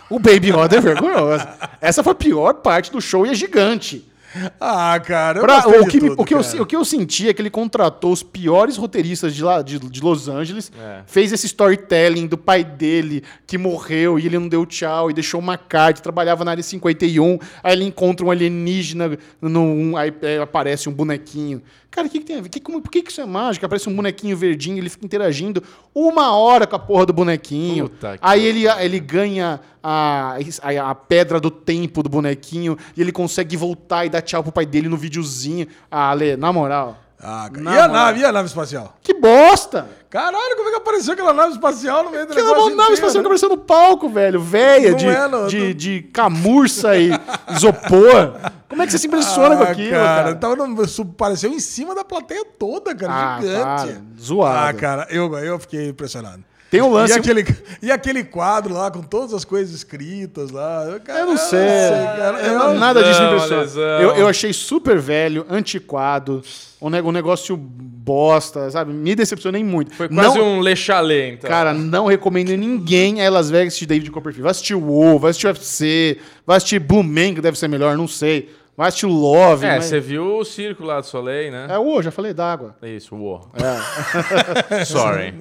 O 0.10 0.20
Baby 0.20 0.50
Yoda 0.50 0.76
é 0.76 0.82
vergonhoso. 0.82 1.48
Essa 1.80 2.04
foi 2.04 2.12
a 2.12 2.16
pior 2.16 2.56
parte 2.56 2.92
do 2.92 3.00
show 3.00 3.26
e 3.26 3.30
é 3.30 3.34
gigante. 3.34 4.11
Ah, 4.60 5.00
cara, 5.04 5.40
eu 5.40 5.44
Pra- 5.44 5.60
o, 5.68 5.88
que, 5.88 6.00
tudo, 6.00 6.14
o, 6.22 6.26
que 6.26 6.34
eu, 6.34 6.42
cara. 6.42 6.62
o 6.62 6.66
que 6.66 6.76
eu 6.76 6.86
senti 6.86 7.28
é 7.30 7.34
que 7.34 7.42
ele 7.42 7.50
contratou 7.50 8.12
os 8.12 8.24
piores 8.24 8.78
roteiristas 8.78 9.36
de, 9.36 9.44
lá, 9.44 9.62
de, 9.62 9.78
de 9.80 10.02
Los 10.02 10.28
Angeles, 10.30 10.72
É. 10.80 11.02
fez 11.06 11.32
esse 11.32 11.46
storytelling 11.48 12.28
do 12.28 12.38
pai 12.38 12.64
dele 12.64 13.24
que 13.46 13.58
morreu 13.58 14.18
e 14.18 14.26
ele 14.26 14.40
não 14.40 14.48
deu 14.48 14.66
tchau 14.66 15.10
e 15.10 15.14
deixou 15.14 15.40
uma 15.40 15.58
carta, 15.58 16.02
trabalhava 16.02 16.46
na 16.46 16.52
área 16.52 16.64
51, 16.64 17.38
aí 17.64 17.74
ele 17.74 17.84
encontra 17.86 18.26
um 18.26 18.32
alienígena, 18.32 19.18
num, 19.42 19.98
aí 19.98 20.14
é, 20.22 20.38
aparece 20.40 20.88
um 20.88 20.94
bonequinho. 20.94 21.62
Cara, 21.92 22.08
o 22.08 22.10
que, 22.10 22.20
que 22.20 22.26
tem 22.26 22.38
a 22.38 22.42
ver? 22.42 22.48
Que, 22.48 22.62
como, 22.62 22.82
por 22.82 22.90
que, 22.90 23.02
que 23.02 23.12
isso 23.12 23.20
é 23.20 23.26
mágica? 23.26 23.66
Aparece 23.66 23.90
um 23.90 23.96
bonequinho 23.96 24.38
verdinho, 24.38 24.78
ele 24.78 24.90
fica 24.90 25.06
interagindo 25.06 25.62
uma 25.94 26.34
hora 26.34 26.66
com 26.66 26.78
a 26.78 26.80
porra 26.80 27.06
do 27.06 27.12
bonequinho. 27.12 27.90
Puta 27.90 28.18
aí 28.22 28.46
ele, 28.46 28.66
ele 28.66 28.98
ganha 28.98 29.60
a, 29.84 30.38
a, 30.62 30.90
a 30.90 30.96
pedra 30.96 31.38
do 31.38 31.52
tempo 31.52 32.02
do 32.02 32.08
bonequinho 32.08 32.78
e 32.96 33.02
ele 33.02 33.12
consegue 33.12 33.58
voltar 33.58 34.06
e 34.06 34.10
dar 34.10 34.22
tchau 34.22 34.42
pro 34.42 34.54
pai 34.54 34.66
dele 34.66 34.88
no 34.88 34.96
videozinho. 34.96 35.68
Ah, 35.92 36.12
Ale, 36.12 36.38
na 36.38 36.54
moral. 36.54 36.98
Ah, 37.24 37.50
cara. 37.52 37.62
Na 37.64 37.76
E 37.76 37.80
a 37.80 37.88
nave, 37.88 38.20
e 38.22 38.26
a 38.26 38.32
nave 38.32 38.48
espacial? 38.48 38.96
Que 39.02 39.14
bosta! 39.14 39.88
Caralho, 40.10 40.56
como 40.58 40.68
é 40.70 40.72
que 40.72 40.78
apareceu 40.78 41.14
aquela 41.14 41.32
nave 41.34 41.54
espacial 41.54 42.04
no 42.04 42.10
meio 42.12 42.26
do 42.26 42.34
Aquela 42.34 42.54
nave 42.58 42.72
inteiro, 42.74 42.94
espacial 42.94 43.22
né? 43.24 43.28
apareceu 43.28 43.50
no 43.50 43.58
palco, 43.58 44.10
velho. 44.10 44.42
Véia, 44.42 44.94
de, 44.96 45.06
é, 45.08 45.28
não, 45.28 45.48
de, 45.48 45.60
não. 45.68 45.74
de 45.74 46.02
camurça 46.12 46.98
e 46.98 47.12
isopor. 47.50 48.34
Como 48.68 48.82
é 48.82 48.86
que 48.86 48.92
você 48.92 48.98
se 48.98 49.08
impressiona 49.08 49.56
com 49.56 49.64
Ah, 49.64 49.70
aquilo, 49.70 49.92
cara? 49.92 50.24
cara? 50.24 50.36
Tava 50.36 50.56
no, 50.56 50.88
sub- 50.88 51.14
pareceu 51.16 51.52
em 51.52 51.60
cima 51.60 51.94
da 51.96 52.04
plateia 52.04 52.44
toda, 52.58 52.94
cara. 52.96 53.14
Ah, 53.14 53.40
gigante. 53.42 53.64
para, 53.64 54.02
zoado. 54.22 54.68
Ah, 54.70 54.74
cara, 54.74 55.08
eu, 55.10 55.34
eu 55.38 55.60
fiquei 55.60 55.90
impressionado. 55.90 56.44
Tem 56.72 56.82
um 56.82 56.90
lance- 56.92 57.14
E 57.14 57.18
aquele, 57.18 57.46
e 57.84 57.92
aquele 57.92 58.24
quadro 58.24 58.74
lá 58.74 58.90
com 58.90 59.02
todas 59.04 59.34
as 59.34 59.44
coisas 59.46 59.76
escritas 59.76 60.50
lá. 60.52 61.00
Cara, 61.04 61.20
Eu 61.20 61.26
não 61.28 61.38
sei. 61.38 61.60
cara. 61.60 62.40
Eu- 62.40 62.60
Eu- 62.60 62.74
nada 62.80 63.04
disso 63.04 63.22
me 63.22 63.28
impressiona. 63.36 63.82
Eu, 64.02 64.16
eu 64.16 64.28
achei 64.28 64.54
super 64.54 64.98
velho, 64.98 65.46
antiquado, 65.50 66.42
um, 66.82 66.88
um 66.88 67.12
negócio 67.12 67.58
bosta, 67.58 68.70
sabe? 68.72 68.92
Me 68.94 69.14
decepcionei 69.16 69.64
muito. 69.64 69.94
Foi 69.94 70.08
quase 70.10 70.38
não, 70.38 70.46
um 70.58 70.60
Lechalé, 70.62 71.30
então. 71.34 71.50
Cara, 71.50 71.74
não 71.74 72.06
recomendo 72.08 72.50
ninguém 72.56 73.24
a 73.26 73.30
Las 73.30 73.50
Vegas 73.50 73.68
assistir 73.68 73.86
David 73.86 74.10
Copperfield. 74.10 74.42
Vai 74.44 74.52
assistir 74.52 74.74
o 74.74 74.80
WoW, 74.82 75.20
vai 75.20 75.30
assistir 75.32 75.48
o 75.48 75.50
UFC, 75.50 76.18
vai 76.48 76.58
assistir 76.58 76.80
Blue 76.80 77.04
Man, 77.04 77.36
que 77.36 77.42
deve 77.42 77.60
ser 77.60 77.68
melhor, 77.68 77.96
não 77.98 78.08
sei. 78.08 78.50
Vai 78.76 78.88
assistir 78.88 79.06
o 79.06 79.10
Love. 79.10 79.66
é, 79.66 79.76
mas- 79.76 79.86
você 79.86 80.00
viu 80.00 80.38
o 80.38 80.46
circo 80.46 80.84
lá 80.84 81.00
do 81.00 81.06
Soleil, 81.06 81.52
né? 81.52 81.68
É 81.70 81.78
o 81.78 82.02
já 82.02 82.10
falei 82.10 82.34
d'água. 82.34 82.76
Isso, 82.82 83.16
o 83.16 83.42
É. 83.54 84.86
Sorry. 84.86 85.34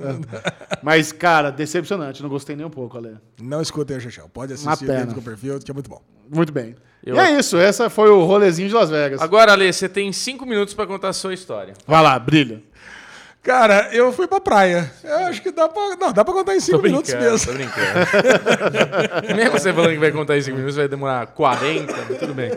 Mas, 0.82 1.12
cara, 1.12 1.50
decepcionante. 1.50 2.22
Não 2.22 2.28
gostei 2.28 2.56
nem 2.56 2.66
um 2.66 2.70
pouco, 2.70 2.98
Ale. 2.98 3.16
Não 3.40 3.60
escutem 3.62 3.96
o 3.96 4.00
Chechel. 4.00 4.28
Pode 4.32 4.52
assistir 4.54 4.86
dentro 4.86 5.14
do 5.14 5.22
perfil, 5.22 5.58
que 5.60 5.70
é 5.70 5.74
muito 5.74 5.88
bom. 5.88 6.00
Muito 6.32 6.52
bem. 6.52 6.74
Eu- 7.04 7.16
E 7.16 7.18
é 7.18 7.38
isso, 7.38 7.56
essa 7.56 7.88
foi 7.88 8.10
o 8.10 8.24
rolezinho 8.24 8.68
de 8.68 8.74
Las 8.74 8.90
Vegas. 8.90 9.20
Agora, 9.22 9.52
Ale, 9.52 9.72
você 9.72 9.88
tem 9.88 10.12
cinco 10.12 10.44
minutos 10.44 10.74
pra 10.74 10.86
contar 10.86 11.08
a 11.08 11.12
sua 11.12 11.32
história. 11.32 11.72
Vai 11.86 12.02
lá, 12.02 12.18
brilha. 12.18 12.62
Cara, 13.42 13.88
eu 13.94 14.12
fui 14.12 14.28
pra 14.28 14.38
praia. 14.38 14.92
Eu 15.02 15.16
acho 15.26 15.40
que 15.40 15.50
dá 15.50 15.66
pra. 15.66 15.96
Não, 15.96 16.12
dá 16.12 16.22
pra 16.22 16.34
contar 16.34 16.54
em 16.54 16.60
5 16.60 16.76
Tô 16.76 16.82
minutos 16.84 17.14
mesmo. 17.14 17.46
tô 17.46 17.52
brincando. 17.54 18.00
Mesmo 19.34 19.52
você 19.58 19.72
falando 19.72 19.92
que 19.92 19.98
vai 19.98 20.12
contar 20.12 20.36
em 20.36 20.42
cinco 20.42 20.56
minutos, 20.58 20.76
vai 20.76 20.86
demorar 20.88 21.26
40, 21.28 21.94
mas 22.08 22.18
tudo 22.18 22.34
bem. 22.34 22.50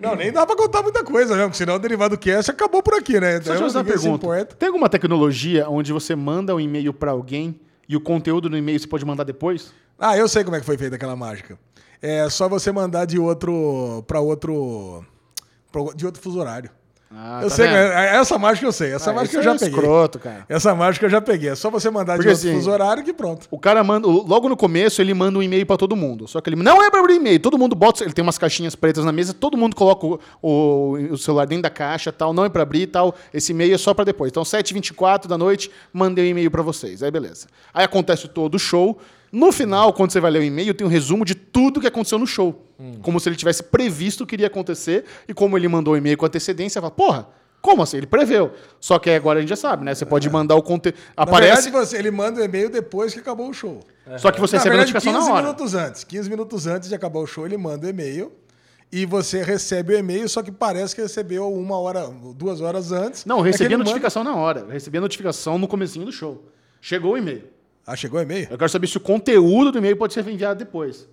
Não, 0.00 0.14
nem 0.16 0.32
dá 0.32 0.46
pra 0.46 0.56
contar 0.56 0.82
muita 0.82 1.04
coisa 1.04 1.34
mesmo, 1.34 1.50
porque 1.50 1.58
senão 1.58 1.74
o 1.74 1.78
derivado 1.78 2.16
cast 2.16 2.50
acabou 2.50 2.82
por 2.82 2.94
aqui, 2.94 3.20
né? 3.20 3.32
Só 3.42 3.50
deixa 3.50 3.52
eu 3.54 3.58
fazer 3.60 3.78
uma 3.78 3.84
pergunta. 3.84 4.26
importa. 4.26 4.56
Tem 4.56 4.66
alguma 4.68 4.88
tecnologia 4.88 5.68
onde 5.68 5.92
você 5.92 6.16
manda 6.16 6.54
um 6.54 6.60
e-mail 6.60 6.94
pra 6.94 7.10
alguém 7.10 7.60
e 7.86 7.94
o 7.94 8.00
conteúdo 8.00 8.48
no 8.48 8.56
e-mail 8.56 8.80
você 8.80 8.86
pode 8.86 9.04
mandar 9.04 9.24
depois? 9.24 9.72
Ah, 9.98 10.16
eu 10.16 10.26
sei 10.28 10.42
como 10.44 10.56
é 10.56 10.60
que 10.60 10.66
foi 10.66 10.78
feita 10.78 10.96
aquela 10.96 11.14
mágica. 11.14 11.58
É 12.00 12.26
só 12.30 12.48
você 12.48 12.72
mandar 12.72 13.04
de 13.04 13.18
outro. 13.18 14.02
pra 14.06 14.20
outro. 14.20 15.04
pra- 15.70 15.92
de 15.94 16.06
outro 16.06 16.22
fuso 16.22 16.38
horário. 16.40 16.70
Ah, 17.08 17.38
eu 17.42 17.48
tá 17.48 17.54
sei, 17.54 17.66
vendo? 17.68 17.76
é- 17.76 18.16
essa 18.16 18.36
mágica 18.36 18.66
eu 18.66 18.72
sei. 18.72 18.92
Essa 18.92 19.10
Ah, 19.10 19.14
mágica 19.14 19.36
eu 19.36 19.40
isso 19.40 19.48
já 19.48 19.54
é 19.54 19.58
peguei. 19.58 19.68
escroto, 19.78 20.18
cara. 20.18 20.44
Essa 20.48 20.74
mágica 20.74 21.06
eu 21.06 21.10
já 21.10 21.20
peguei. 21.20 21.50
É 21.50 21.54
só 21.54 21.70
você 21.70 21.88
mandar 21.88 22.14
Porque 22.16 22.28
de 22.28 22.34
outro 22.34 22.48
assim- 22.48 22.56
fuso 22.58 22.70
horário 22.70 23.04
que 23.04 23.12
pronto. 23.12 23.46
O 23.48 23.58
cara 23.60 23.84
manda, 23.84 24.08
logo 24.08 24.48
no 24.48 24.56
começo, 24.56 25.00
ele 25.00 25.14
manda 25.14 25.38
um 25.38 25.42
e-mail 25.42 25.64
pra 25.64 25.76
todo 25.76 25.94
mundo. 25.94 26.26
Só 26.26 26.40
que 26.40 26.50
ele 26.50 26.56
não 26.60 26.82
é 26.82 26.90
pra 26.90 26.98
abrir 27.00 27.14
e-mail. 27.14 27.38
Todo 27.38 27.56
mundo 27.56 27.76
bota, 27.76 28.02
ele 28.02 28.12
tem 28.12 28.22
umas 28.24 28.38
caixinhas 28.38 28.74
pretas 28.74 29.04
na 29.04 29.12
mesa, 29.12 29.32
todo 29.32 29.56
mundo 29.56 29.76
coloca 29.76 30.04
o, 30.04 30.20
o- 30.42 30.92
o 31.12 31.16
celular 31.16 31.46
dentro 31.46 31.62
da 31.62 31.70
caixa, 31.70 32.10
tal, 32.10 32.32
não 32.34 32.44
é 32.44 32.48
pra 32.48 32.62
abrir, 32.62 32.88
tal. 32.88 33.14
Esse 33.32 33.52
e-mail 33.52 33.72
é 33.74 33.78
só 33.78 33.94
pra 33.94 34.04
depois. 34.04 34.30
Então, 34.30 34.44
7h24 34.44 35.28
da 35.28 35.38
noite, 35.38 35.70
mandei 35.92 36.24
um 36.26 36.28
e-mail 36.30 36.50
pra 36.50 36.62
vocês. 36.62 37.02
Aí 37.04 37.10
beleza. 37.10 37.46
Aí 37.72 37.84
acontece 37.84 38.26
todo 38.26 38.56
o 38.56 38.58
show. 38.58 38.98
No 39.38 39.52
final, 39.52 39.92
quando 39.92 40.10
você 40.12 40.20
vai 40.20 40.30
ler 40.30 40.38
o 40.38 40.42
e-mail, 40.44 40.72
tem 40.72 40.86
um 40.86 40.90
resumo 40.90 41.24
de 41.24 41.34
tudo 41.34 41.80
que 41.80 41.86
aconteceu 41.86 42.18
no 42.18 42.26
show. 42.26 42.64
Como 43.02 43.18
se 43.20 43.28
ele 43.28 43.36
tivesse 43.36 43.62
previsto 43.62 44.24
o 44.24 44.26
que 44.26 44.34
iria 44.34 44.46
acontecer 44.46 45.04
e 45.28 45.34
como 45.34 45.56
ele 45.58 45.68
mandou 45.68 45.94
o 45.94 45.96
e-mail 45.96 46.16
com 46.16 46.24
antecedência, 46.26 46.80
fala, 46.80 46.90
porra, 46.90 47.28
como 47.60 47.82
assim? 47.82 47.96
Ele 47.98 48.06
preveu. 48.06 48.52
Só 48.80 48.98
que 48.98 49.10
agora 49.10 49.38
a 49.38 49.42
gente 49.42 49.48
já 49.50 49.56
sabe, 49.56 49.84
né? 49.84 49.94
Você 49.94 50.06
pode 50.06 50.28
mandar 50.30 50.54
o 50.54 50.62
conteúdo. 50.62 50.96
Aparece, 51.16 51.64
verdade, 51.70 51.86
você, 51.86 51.96
ele 51.98 52.10
manda 52.10 52.40
o 52.40 52.44
e-mail 52.44 52.70
depois 52.70 53.12
que 53.12 53.18
acabou 53.20 53.48
o 53.50 53.52
show. 53.52 53.80
só 54.18 54.30
que 54.30 54.40
você 54.40 54.56
Na 54.56 54.62
recebe 54.62 54.74
a 54.76 54.78
verdade, 54.78 54.92
notificação 54.92 55.12
15 55.12 55.26
na 55.28 55.34
hora. 55.34 55.42
minutos 55.42 55.74
antes. 55.74 56.04
15 56.04 56.30
minutos 56.30 56.66
antes 56.66 56.88
de 56.88 56.94
acabar 56.94 57.18
o 57.20 57.26
show, 57.26 57.44
ele 57.44 57.56
manda 57.58 57.86
o 57.86 57.90
e-mail. 57.90 58.32
E 58.92 59.04
você 59.04 59.42
recebe 59.42 59.94
o 59.94 59.98
e-mail, 59.98 60.28
só 60.28 60.42
que 60.42 60.52
parece 60.52 60.94
que 60.94 61.02
recebeu 61.02 61.52
uma 61.52 61.76
hora, 61.78 62.08
duas 62.36 62.60
horas 62.60 62.92
antes. 62.92 63.24
Não, 63.24 63.38
eu 63.40 63.44
É 63.44 63.48
recebi 63.48 63.66
ele 63.66 63.74
a 63.74 63.78
manda- 63.78 63.90
notificação 63.90 64.22
na 64.22 64.34
hora. 64.36 64.60
Eu 64.60 64.68
recebi 64.68 64.96
a 64.98 65.00
notificação 65.00 65.58
no 65.58 65.66
comecinho 65.66 66.04
do 66.06 66.12
show. 66.12 66.44
Chegou 66.80 67.14
o 67.14 67.18
e-mail. 67.18 67.44
Ah, 67.86 67.94
chegou 67.96 68.18
o 68.18 68.22
e-mail? 68.22 68.48
Eu 68.50 68.58
quero 68.58 68.68
saber 68.70 68.86
se 68.88 68.96
o 68.96 69.00
conteúdo 69.00 69.70
do 69.72 69.78
e-mail 69.78 69.96
pode 69.96 70.12
ser 70.12 70.26
enviado 70.26 70.58
depois. 70.58 71.08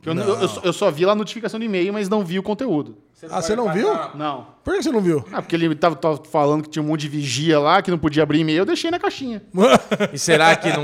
Que 0.00 0.08
eu, 0.08 0.14
eu- 0.16 0.40
eu 0.40 0.48
só- 0.48 0.60
eu 0.64 0.72
só 0.72 0.90
vi 0.90 1.04
lá 1.06 1.12
a 1.12 1.14
notificação 1.14 1.60
do 1.60 1.64
e-mail, 1.64 1.92
mas 1.92 2.08
não 2.08 2.24
vi 2.24 2.36
o 2.38 2.42
conteúdo. 2.42 2.96
Ah, 3.30 3.40
você 3.40 3.54
não 3.54 3.72
viu? 3.72 3.86
Não. 4.16 4.48
Por 4.64 4.74
que 4.74 4.82
você 4.82 4.90
não 4.90 5.00
viu? 5.00 5.24
Ah, 5.32 5.40
porque 5.40 5.54
ele 5.54 5.72
tava, 5.76 5.94
tava 5.94 6.20
falando 6.24 6.64
que 6.64 6.68
tinha 6.70 6.82
um 6.82 6.86
monte 6.86 7.02
de 7.02 7.08
vigia 7.08 7.60
lá, 7.60 7.80
que 7.80 7.88
não 7.88 7.98
podia 7.98 8.24
abrir 8.24 8.40
e-mail, 8.40 8.58
eu 8.58 8.64
deixei 8.66 8.90
na 8.90 8.98
caixinha. 8.98 9.40
E 10.12 10.18
será 10.18 10.56
que 10.56 10.68
não, 10.70 10.82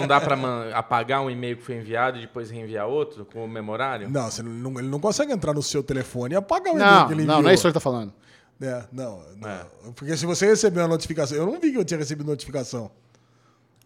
não 0.00 0.06
dá 0.06 0.18
pra 0.18 0.34
man- 0.34 0.70
apagar 0.72 1.20
um 1.22 1.28
e-mail 1.30 1.58
que 1.58 1.62
foi 1.62 1.74
enviado 1.76 2.16
e 2.16 2.22
depois 2.22 2.50
reenviar 2.50 2.86
outro 2.86 3.26
com 3.26 3.44
o 3.44 3.48
memorário? 3.48 4.08
Não, 4.08 4.30
você 4.30 4.42
não, 4.42 4.78
ele 4.78 4.88
não 4.88 4.98
consegue 4.98 5.30
entrar 5.32 5.52
no 5.52 5.62
seu 5.62 5.82
telefone 5.82 6.32
e 6.34 6.36
apagar 6.38 6.72
o 6.72 6.76
e-mail 6.78 6.90
Não, 6.90 7.06
que 7.06 7.12
ele 7.12 7.24
não, 7.24 7.34
enviou. 7.34 7.42
não 7.42 7.50
é 7.50 7.54
isso 7.54 7.62
que 7.62 7.66
ele 7.66 7.74
tá 7.74 7.80
falando. 7.80 8.14
É, 8.62 8.84
não, 8.90 9.20
não. 9.38 9.92
Porque 9.94 10.16
se 10.16 10.24
você 10.24 10.46
recebeu 10.46 10.84
a 10.84 10.88
notificação... 10.88 11.36
Eu 11.36 11.44
não 11.44 11.60
vi 11.60 11.70
que 11.70 11.76
eu 11.76 11.84
tinha 11.84 11.98
recebido 11.98 12.26
notificação. 12.26 12.90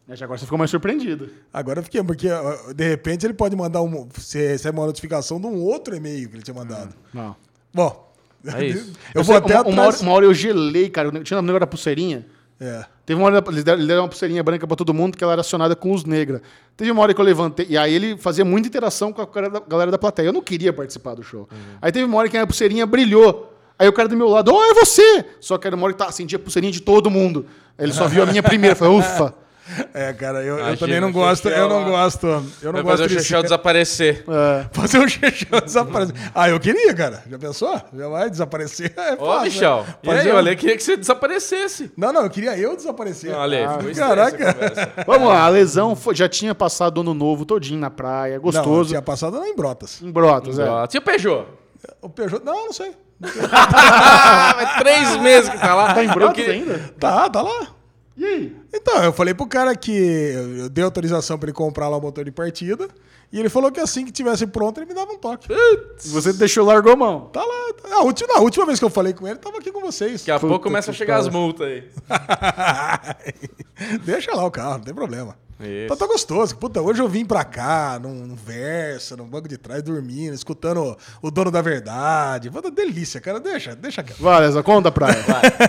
Mas 0.09 0.23
agora 0.23 0.39
você 0.39 0.47
ficou 0.47 0.57
mais 0.59 0.71
surpreendido. 0.71 1.29
Agora 1.53 1.81
eu 1.81 1.83
fiquei, 1.83 2.03
porque 2.03 2.29
de 2.75 2.89
repente 2.89 3.27
ele 3.27 3.35
pode 3.35 3.55
mandar 3.55 3.83
um. 3.83 4.09
Você 4.15 4.49
recebe 4.49 4.79
uma 4.79 4.87
notificação 4.87 5.39
de 5.39 5.47
um 5.47 5.63
outro 5.63 5.95
e-mail 5.95 6.31
que 6.31 6.37
ele 6.37 6.43
tinha 6.43 6.55
mandado. 6.55 6.95
Não. 7.13 7.37
Bom. 7.75 8.09
É 8.47 8.65
isso. 8.65 8.93
eu 9.15 9.21
Eu 9.21 9.25
vou 9.25 9.37
sei, 9.37 9.45
até 9.45 9.55
uma, 9.57 9.63
uma 9.65 9.71
atrás. 9.73 9.97
hora, 9.97 10.03
uma 10.03 10.13
hora 10.15 10.25
eu 10.25 10.33
gelei, 10.33 10.89
cara. 10.89 11.09
Eu 11.09 11.23
Tinha 11.23 11.39
um 11.39 11.43
negócio 11.43 11.61
da 11.61 11.67
pulseirinha. 11.67 12.25
É. 12.59 12.87
Teve 13.05 13.21
uma 13.21 13.27
hora, 13.27 13.45
eles 13.49 13.63
deram, 13.63 14.03
uma 14.03 14.09
pulseirinha 14.09 14.43
branca 14.43 14.67
pra 14.67 14.77
todo 14.77 14.95
mundo, 14.95 15.17
que 15.17 15.23
ela 15.23 15.35
era 15.35 15.43
acionada 15.43 15.77
com 15.77 15.93
luz 15.93 16.05
negra. 16.05 16.41
Teve 16.75 16.91
uma 16.91 17.03
hora 17.03 17.13
que 17.13 17.21
eu 17.21 17.25
levantei, 17.25 17.67
e 17.69 17.77
aí 17.77 17.93
ele 17.95 18.17
fazia 18.17 18.45
muita 18.45 18.67
interação 18.67 19.13
com 19.13 19.23
a 19.23 19.27
galera 19.69 19.91
da, 19.91 19.99
plateia. 19.99 20.27
Eu 20.29 20.33
não 20.33 20.43
queria 20.43 20.73
participar 20.73 21.15
do 21.15 21.23
show. 21.23 21.49
Aí 21.81 21.93
teve 21.93 22.05
uma 22.07 22.17
hora 22.19 22.29
que 22.29 22.37
a 22.37 22.47
pulseirinha 22.47 22.87
brilhou. 22.87 23.55
Aí 23.79 23.87
o 23.87 23.93
cara 23.93 24.09
do 24.09 24.17
meu 24.17 24.29
lado, 24.29 24.53
oh, 24.53 24.63
é 24.65 24.75
você! 24.75 25.25
Só 25.39 25.57
que 25.57 25.67
era 25.67 25.77
uma 25.77 25.85
hora 25.85 25.93
que 25.93 25.99
tá, 25.99 26.07
acendia 26.07 26.37
a 26.37 26.41
pulseirinha 26.41 26.73
de 26.73 26.81
todo 26.81 27.11
mundo. 27.11 27.47
Ele 27.79 27.93
só 27.93 28.09
viu 28.09 28.23
a 28.23 28.27
minha 28.27 28.43
primeira, 28.43 28.75
falou, 28.75 28.99
ufa. 28.99 29.35
É, 29.93 30.13
cara, 30.13 30.43
eu, 30.43 30.59
eu 30.59 30.77
também 30.77 31.01
não 31.01 31.11
o 31.11 31.13
gosto, 31.13 31.49
eu 31.49 31.69
não 31.69 31.85
gosto. 31.85 32.27
Eu 32.27 32.73
não 32.73 32.83
Vai 32.83 32.85
fazer 32.85 33.03
gosto 33.05 33.07
o 33.07 33.09
Chechel 33.21 33.43
desaparecer. 33.43 34.25
É. 34.29 34.67
fazer 34.73 34.99
um 34.99 35.09
Chechel 35.09 35.61
desaparecer. 35.61 36.15
Ah, 36.35 36.49
eu 36.49 36.59
queria, 36.59 36.95
cara. 36.95 37.23
Já 37.31 37.39
pensou? 37.39 37.81
Já 37.95 38.09
vai 38.09 38.31
desaparecer. 38.31 38.93
É 38.97 39.13
Ô, 39.15 39.27
fácil, 39.27 39.43
Michel. 39.45 39.77
né? 39.87 39.95
E 40.03 40.07
Fazer 40.07 40.21
aí, 40.21 40.33
um- 40.33 40.37
olha, 40.37 40.51
eu 40.51 40.57
queria 40.57 40.77
que 40.77 40.83
você 40.83 40.97
desaparecesse. 40.97 41.93
Não, 41.97 42.13
não, 42.13 42.23
eu 42.23 42.31
queria 42.31 42.57
eu 42.59 42.75
desaparecer. 42.77 43.35
Olha 43.35 43.59
aí, 43.59 43.65
Ah, 43.65 43.95
Caraca. 43.95 44.93
Vamos 45.07 45.29
lá, 45.29 45.43
a 45.45 45.49
lesão 45.49 45.95
foi- 45.97 46.15
já 46.15 46.29
tinha 46.29 46.55
passado 46.55 46.99
o 46.99 47.01
ano 47.03 47.13
novo 47.15 47.45
todinho 47.45 47.79
na 47.81 47.91
praia, 47.91 48.37
Não, 48.37 48.43
gostoso. 48.43 48.89
tinha 48.91 49.03
passado 49.03 49.37
em 49.45 49.55
Brotas. 49.55 50.01
Em 50.03 50.11
Brotas, 50.11 50.59
é. 50.59 50.65
Ó, 50.69 50.87
Tinha 50.87 51.01
o 51.01 51.05
Peugeot. 51.05 51.45
O 52.03 52.09
Peugeot. 52.09 52.43
Não, 52.45 52.67
não 52.67 52.73
sei. 52.73 52.93
Mas 53.21 54.77
três 54.79 55.17
meses 55.17 55.49
que 55.51 55.59
tá 55.59 55.75
lá. 55.75 55.95
Tá 55.95 56.05
em 56.05 56.09
Brotas 56.09 56.35
queria- 56.37 56.53
ainda? 56.55 56.79
Tá, 56.99 57.29
tá 57.29 57.43
lá. 57.43 57.67
E 58.19 58.25
aí? 58.25 58.57
Então, 58.75 59.05
eu 59.05 59.13
falei 59.13 59.33
pro 59.33 59.47
cara 59.47 59.77
que 59.77 59.93
eu 59.93 60.69
dei 60.69 60.83
autorização 60.83 61.39
pra 61.39 61.47
ele 61.47 61.55
comprar 61.55 61.89
lá 61.89 61.97
o 61.97 62.01
motor 62.01 62.25
de 62.25 62.33
partida. 62.33 62.89
E 63.31 63.39
ele 63.39 63.49
falou 63.49 63.71
que 63.71 63.79
assim 63.79 64.05
que 64.07 64.11
tivesse 64.11 64.47
pronto, 64.47 64.79
ele 64.81 64.87
me 64.87 64.95
dava 64.95 65.13
um 65.13 65.19
toque. 65.19 65.47
Você 65.99 66.33
deixou, 66.33 66.65
largou 66.65 66.93
a 66.93 66.97
mão. 66.97 67.27
Tá 67.33 67.45
lá. 67.45 67.73
tá- 67.75 67.95
A 67.97 68.03
última, 68.03 68.39
a 68.39 68.41
última 68.41 68.65
vez 68.67 68.79
que 68.79 68.85
eu 68.85 68.91
falei 68.91 69.13
com 69.13 69.29
ele, 69.29 69.39
tava 69.39 69.59
aqui 69.59 69.71
com 69.71 69.81
vocês. 69.81 70.21
Daqui 70.23 70.31
a 70.31 70.41
pouco 70.41 70.55
Puta 70.57 70.65
começa 70.65 70.91
a 70.91 70.95
chegar 70.95 71.19
as 71.19 71.27
pariu. 71.29 71.39
multas 71.41 71.67
aí. 71.69 71.85
Deixa 74.05 74.35
lá 74.35 74.45
o 74.47 74.51
carro, 74.51 74.79
não 74.79 74.85
tem 74.85 74.95
problema. 74.95 75.37
Isso. 75.61 75.89
Tá, 75.89 75.97
tá 75.97 76.07
gostoso. 76.07 76.57
Puta, 76.57 76.81
hoje 76.81 77.01
eu 77.03 77.09
vim 77.09 77.25
pra 77.25 77.45
cá, 77.45 77.99
num, 78.01 78.27
num 78.27 78.35
Versa, 78.37 79.17
no 79.17 79.25
banco 79.25 79.49
de 79.49 79.57
trás, 79.59 79.83
dormindo, 79.83 80.35
escutando 80.35 80.97
o, 81.23 81.29
o 81.29 81.31
dono 81.31 81.51
da 81.51 81.61
verdade. 81.61 82.51
Puta, 82.51 82.71
delícia, 82.71 83.21
cara. 83.21 83.41
Deixa, 83.41 83.75
deixa. 83.75 84.05
Vai, 84.21 84.41
Lesa, 84.43 84.63
conta 84.63 84.89
a 84.89 84.93
praia. 84.93 85.17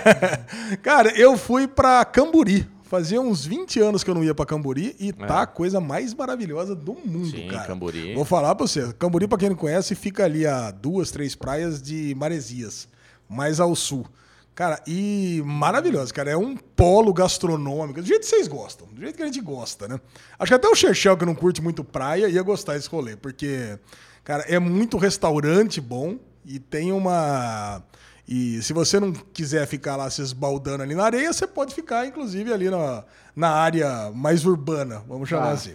Cara, 0.83 1.11
eu 1.17 1.37
fui 1.37 1.67
pra 1.67 2.03
Camburi. 2.05 2.67
Fazia 2.83 3.21
uns 3.21 3.45
20 3.45 3.79
anos 3.81 4.03
que 4.03 4.09
eu 4.09 4.15
não 4.15 4.23
ia 4.23 4.33
pra 4.33 4.45
Camburi 4.47 4.95
e 4.99 5.09
É. 5.09 5.25
tá 5.27 5.43
a 5.43 5.47
coisa 5.47 5.79
mais 5.79 6.11
maravilhosa 6.13 6.75
do 6.75 6.93
mundo, 6.93 7.29
Sim, 7.29 7.47
cara. 7.47 7.67
Camburi. 7.67 8.15
Vou 8.15 8.25
falar 8.25 8.55
pra 8.55 8.65
você. 8.65 8.91
Camburi, 8.93 9.27
pra 9.27 9.37
quem 9.37 9.49
não 9.49 9.55
conhece, 9.55 9.93
fica 9.93 10.23
ali 10.25 10.45
a 10.47 10.71
duas, 10.71 11.11
três 11.11 11.35
praias 11.35 11.79
de 11.81 12.15
Maresias, 12.15 12.87
mais 13.29 13.59
ao 13.59 13.75
sul. 13.75 14.07
Cara, 14.55 14.81
e 14.85 15.41
maravilhoso, 15.45 16.13
cara. 16.13 16.31
É 16.31 16.37
um 16.37 16.57
polo 16.57 17.13
gastronômico, 17.13 18.01
do 18.01 18.05
jeito 18.07 18.21
que 18.21 18.27
vocês 18.27 18.47
gostam, 18.47 18.87
do 18.87 18.99
jeito 18.99 19.15
que 19.15 19.23
a 19.23 19.25
gente 19.25 19.39
gosta, 19.39 19.87
né? 19.87 19.99
Acho 20.37 20.49
que 20.49 20.53
até 20.55 20.67
o 20.67 20.75
Chechel, 20.75 21.15
que 21.15 21.25
não 21.25 21.33
curte 21.33 21.61
muito 21.61 21.81
praia, 21.83 22.27
ia 22.27 22.41
gostar 22.43 22.73
desse 22.73 22.89
rolê, 22.89 23.15
porque, 23.15 23.79
cara, 24.23 24.43
é 24.49 24.59
muito 24.59 24.97
restaurante 24.97 25.79
bom 25.79 26.17
e 26.45 26.59
tem 26.59 26.91
uma. 26.91 27.81
E 28.27 28.61
se 28.61 28.73
você 28.73 28.99
não 28.99 29.13
quiser 29.13 29.65
ficar 29.65 29.95
lá 29.95 30.09
se 30.09 30.21
esbaldando 30.21 30.83
ali 30.83 30.93
na 30.93 31.03
areia, 31.05 31.31
você 31.31 31.47
pode 31.47 31.73
ficar, 31.73 32.05
inclusive, 32.05 32.51
ali 32.53 32.69
na, 32.69 33.03
na 33.35 33.49
área 33.49 34.11
mais 34.13 34.45
urbana, 34.45 35.01
vamos 35.07 35.29
chamar 35.29 35.47
Tá. 35.47 35.51
assim. 35.53 35.73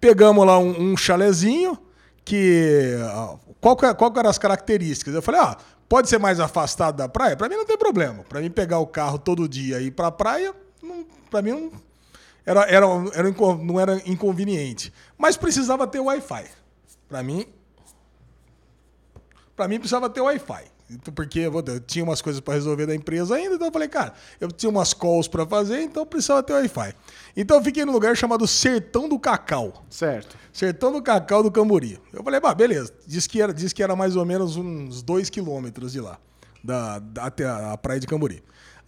Pegamos 0.00 0.46
lá 0.46 0.58
um, 0.58 0.92
um 0.92 0.96
chalezinho 0.96 1.78
que. 2.24 2.94
ó, 3.12 3.36
Qual, 3.60 3.78
é- 3.82 3.94
qual 3.94 4.12
eram 4.18 4.28
as 4.30 4.38
características? 4.38 5.14
Eu 5.14 5.22
falei, 5.22 5.40
ah, 5.40 5.56
pode 5.94 6.08
ser 6.08 6.18
mais 6.18 6.40
afastado 6.40 6.96
da 6.96 7.08
praia? 7.08 7.36
Pra 7.36 7.48
mim 7.48 7.54
não 7.54 7.64
tem 7.64 7.78
problema. 7.78 8.24
Pra 8.24 8.40
mim 8.40 8.50
pegar 8.50 8.80
o 8.80 8.86
carro 8.86 9.16
todo 9.16 9.48
dia 9.48 9.80
e 9.80 9.86
ir 9.86 9.90
pra 9.92 10.10
praia, 10.10 10.52
não, 10.82 11.06
pra 11.30 11.40
mim 11.40 11.52
não 11.52 11.72
era, 12.44 12.62
era, 12.62 12.86
era, 13.14 13.30
não 13.62 13.78
era 13.78 14.02
inconveniente. 14.04 14.92
Mas 15.16 15.36
precisava 15.36 15.86
ter 15.86 16.00
Wi-Fi. 16.00 16.46
Pra 17.08 17.22
mim. 17.22 17.46
Pra 19.54 19.68
mim 19.68 19.78
precisava 19.78 20.10
ter 20.10 20.20
Wi-Fi. 20.20 20.64
Então, 20.90 21.14
Porque 21.14 21.38
eu 21.38 21.78
tinha 21.78 22.04
umas 22.04 22.20
coisas 22.20 22.40
para 22.40 22.54
resolver 22.54 22.86
da 22.86 22.94
empresa 22.96 23.36
ainda, 23.36 23.54
então 23.54 23.68
eu 23.68 23.72
falei, 23.72 23.86
cara, 23.86 24.14
eu 24.40 24.50
tinha 24.50 24.68
umas 24.68 24.92
calls 24.92 25.28
para 25.28 25.46
fazer, 25.46 25.80
então 25.80 26.04
precisava 26.04 26.42
ter 26.42 26.54
Wi-Fi. 26.54 26.92
Então 27.36 27.58
eu 27.58 27.62
fiquei 27.62 27.84
num 27.84 27.92
lugar 27.92 28.16
chamado 28.16 28.48
Sertão 28.48 29.08
do 29.08 29.16
Cacau. 29.16 29.84
Certo. 29.88 30.36
Sertão 30.54 30.92
do 30.92 31.02
Cacau 31.02 31.42
do 31.42 31.50
Cambori. 31.50 32.00
Eu 32.12 32.22
falei, 32.22 32.38
bah, 32.40 32.54
beleza. 32.54 32.92
Diz 33.06 33.26
que 33.26 33.42
era, 33.42 33.52
diz 33.52 33.72
que 33.72 33.82
era 33.82 33.94
mais 33.96 34.14
ou 34.16 34.24
menos 34.24 34.56
uns 34.56 35.02
dois 35.02 35.28
quilômetros 35.28 35.92
de 35.92 36.00
lá, 36.00 36.16
da, 36.62 36.98
da- 37.00 37.24
até 37.26 37.44
a, 37.44 37.76
praia 37.76 37.98
de 38.00 38.06
Cambori. 38.06 38.40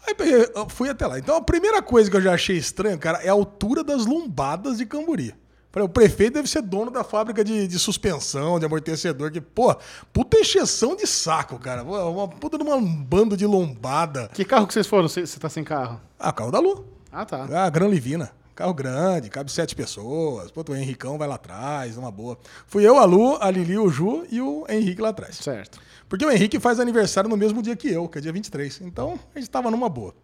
Aí 0.07 0.15
peguei, 0.15 0.47
fui 0.69 0.89
até 0.89 1.05
lá. 1.07 1.19
Então 1.19 1.35
a 1.37 1.43
primeira 1.43 1.83
coisa 1.83 2.09
que 2.09 2.17
eu 2.17 2.23
já 2.23 2.33
achei 2.35 2.57
estranho, 2.57 2.97
cara, 2.99 3.19
é 3.19 3.29
a 3.29 3.33
altura 3.33 3.83
das 3.83 4.07
lombadas 4.07 4.79
de 4.79 4.87
Cambori. 4.87 5.35
Falei, 5.73 5.87
o 5.87 5.93
prefeito 5.93 6.35
deve 6.35 6.49
ser 6.49 6.63
dono 6.63 6.91
da 6.91 7.03
fábrica 7.05 7.43
de, 7.45 7.67
de 7.67 7.79
suspensão, 7.79 8.59
de 8.59 8.65
amortecedor, 8.65 9.31
que, 9.33 9.41
pô, 9.43 9.77
puta 10.13 10.39
encheção 10.39 10.95
de 10.97 11.07
saco, 11.07 11.59
cara. 11.59 11.83
Uma, 11.83 12.29
puta 12.29 12.57
de 12.57 12.63
uma- 12.65 12.81
bando 12.81 13.37
de 13.37 13.45
lombada. 13.45 14.31
Que 14.33 14.45
carro 14.45 14.67
que 14.69 14.73
vocês 14.73 14.87
foram? 14.87 15.09
Você 15.09 15.27
você 15.27 15.39
tá 15.41 15.49
sem 15.51 15.65
carro? 15.65 16.01
Ah, 16.19 16.33
carro 16.33 16.51
da 16.53 16.61
Lu. 16.61 16.87
Ah, 17.13 17.27
tá. 17.27 17.47
Ah, 17.53 17.69
Gran 17.69 17.89
Livina. 17.89 18.31
Carro 18.57 18.73
grande, 18.73 19.29
cabe 19.29 19.53
sete 19.53 19.77
pessoas. 19.77 20.51
Pô, 20.51 20.65
o 20.67 20.75
Henricão 20.75 21.19
vai 21.19 21.29
lá 21.29 21.35
atrás, 21.35 21.95
numa 21.95 22.11
boa. 22.11 22.39
Fui 22.67 22.89
eu, 22.89 22.97
a 22.97 23.05
Lu, 23.05 23.37
a 23.39 23.51
Lili, 23.51 23.77
o 23.77 23.91
Ju 23.91 24.27
e 24.31 24.41
o 24.41 24.65
Henrique 24.67 25.03
lá 25.03 25.11
atrás. 25.11 25.37
Certo. 25.37 25.79
Porque 26.09 26.25
o 26.25 26.31
Henrique 26.31 26.59
faz 26.59 26.81
aniversário 26.81 27.29
no 27.29 27.37
mesmo 27.37 27.61
dia 27.61 27.77
que 27.77 27.87
eu, 27.87 28.09
que 28.09 28.17
é 28.17 28.21
dia 28.23 28.33
23. 28.33 28.81
Então, 28.81 29.21
a 29.35 29.39
gente 29.39 29.51
tava 29.51 29.71
numa 29.71 29.91
boa. 29.91 30.15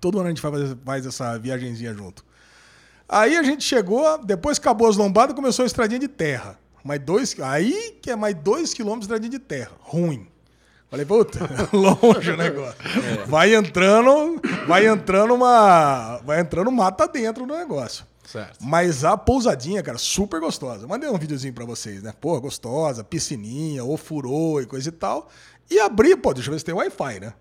Todo 0.00 0.18
ano 0.18 0.26
a 0.26 0.30
gente 0.30 0.40
faz, 0.40 0.76
faz 0.84 1.06
essa 1.06 1.38
viagenzinha 1.38 1.94
junto. 1.94 2.24
Aí 3.08 3.36
a 3.36 3.42
gente 3.44 3.62
chegou, 3.62 4.18
depois 4.18 4.58
acabou 4.58 4.88
as 4.88 4.96
lombadas, 4.96 5.36
começou 5.36 5.62
a 5.62 5.66
estradinha 5.66 6.00
de 6.00 6.08
terra. 6.08 6.58
Mais 6.82 7.00
dois, 7.00 7.38
aí 7.38 7.96
que 8.02 8.10
é 8.10 8.16
mais 8.16 8.34
dois 8.34 8.74
quilômetros 8.74 9.06
de 9.06 9.14
estradinha 9.14 9.30
de 9.30 9.38
terra. 9.38 9.70
Ruim. 9.78 10.26
Falei, 10.90 11.04
puta, 11.04 11.38
longe 11.72 12.30
o 12.30 12.36
negócio. 12.36 12.76
Vai 13.26 13.54
entrando, 13.54 14.40
vai 14.66 14.86
entrando 14.86 15.34
uma. 15.34 16.18
Vai 16.24 16.40
entrando 16.40 16.72
mata 16.72 17.06
dentro 17.06 17.46
do 17.46 17.54
negócio. 17.54 18.06
Certo. 18.24 18.58
Mas 18.60 19.04
a 19.04 19.16
pousadinha, 19.16 19.82
cara, 19.82 19.98
super 19.98 20.40
gostosa. 20.40 20.86
Mandei 20.86 21.08
um 21.08 21.18
videozinho 21.18 21.52
pra 21.52 21.64
vocês, 21.64 22.02
né? 22.02 22.12
Pô, 22.18 22.38
gostosa, 22.40 23.02
piscininha, 23.02 23.84
ofurô 23.84 24.60
e 24.60 24.66
coisa 24.66 24.88
e 24.88 24.92
tal. 24.92 25.30
E 25.70 25.78
abri, 25.78 26.16
pô, 26.16 26.32
deixa 26.32 26.48
eu 26.48 26.52
ver 26.52 26.58
se 26.58 26.64
tem 26.64 26.74
Wi-Fi, 26.74 27.20
né? 27.20 27.32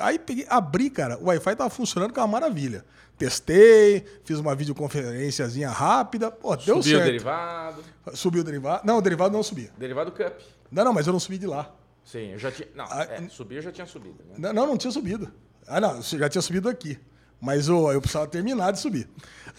Aí 0.00 0.18
peguei, 0.18 0.46
abri, 0.48 0.90
cara, 0.90 1.16
o 1.18 1.26
Wi-Fi 1.26 1.54
tava 1.56 1.70
funcionando 1.70 2.12
com 2.12 2.20
uma 2.20 2.26
maravilha. 2.26 2.84
Testei, 3.16 4.04
fiz 4.24 4.38
uma 4.38 4.54
videoconferenciazinha 4.54 5.70
rápida, 5.70 6.30
pô, 6.30 6.54
deu 6.56 6.76
Subiu 6.76 6.78
o 6.78 6.82
certo. 6.82 7.04
derivado. 7.04 7.84
Subiu 8.14 8.40
o 8.42 8.44
derivado. 8.44 8.82
Não, 8.84 8.98
o 8.98 9.02
derivado 9.02 9.32
não 9.32 9.42
subia. 9.42 9.70
Derivado 9.78 10.12
Cup. 10.12 10.34
Não, 10.70 10.84
não, 10.84 10.92
mas 10.92 11.06
eu 11.06 11.12
não 11.12 11.20
subi 11.20 11.38
de 11.38 11.46
lá. 11.46 11.70
Sim, 12.06 12.32
eu 12.32 12.38
já 12.38 12.52
tinha. 12.52 12.68
Não, 12.74 12.84
Ah, 12.88 13.02
é, 13.02 13.28
subir 13.28 13.56
eu 13.56 13.62
já 13.62 13.72
tinha 13.72 13.86
subido. 13.86 14.22
Né? 14.38 14.52
Não, 14.52 14.66
não, 14.66 14.76
tinha 14.78 14.92
subido. 14.92 15.30
Ah, 15.66 15.80
não, 15.80 16.00
você 16.00 16.16
já 16.16 16.28
tinha 16.28 16.40
subido 16.40 16.68
aqui. 16.68 16.96
Mas 17.40 17.68
ô, 17.68 17.90
eu 17.92 18.00
precisava 18.00 18.28
terminar 18.28 18.70
de 18.70 18.78
subir. 18.78 19.08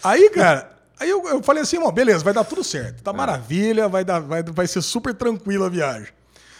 Aí, 0.02 0.30
cara, 0.30 0.74
aí 0.98 1.10
eu, 1.10 1.22
eu 1.28 1.42
falei 1.42 1.62
assim, 1.62 1.78
beleza, 1.92 2.24
vai 2.24 2.32
dar 2.32 2.44
tudo 2.44 2.64
certo. 2.64 3.02
Tá 3.02 3.12
maravilha, 3.12 3.86
vai, 3.86 4.02
dar, 4.02 4.20
vai, 4.20 4.42
vai 4.42 4.66
ser 4.66 4.80
super 4.80 5.14
tranquila 5.14 5.66
a 5.66 5.68
viagem. 5.68 6.08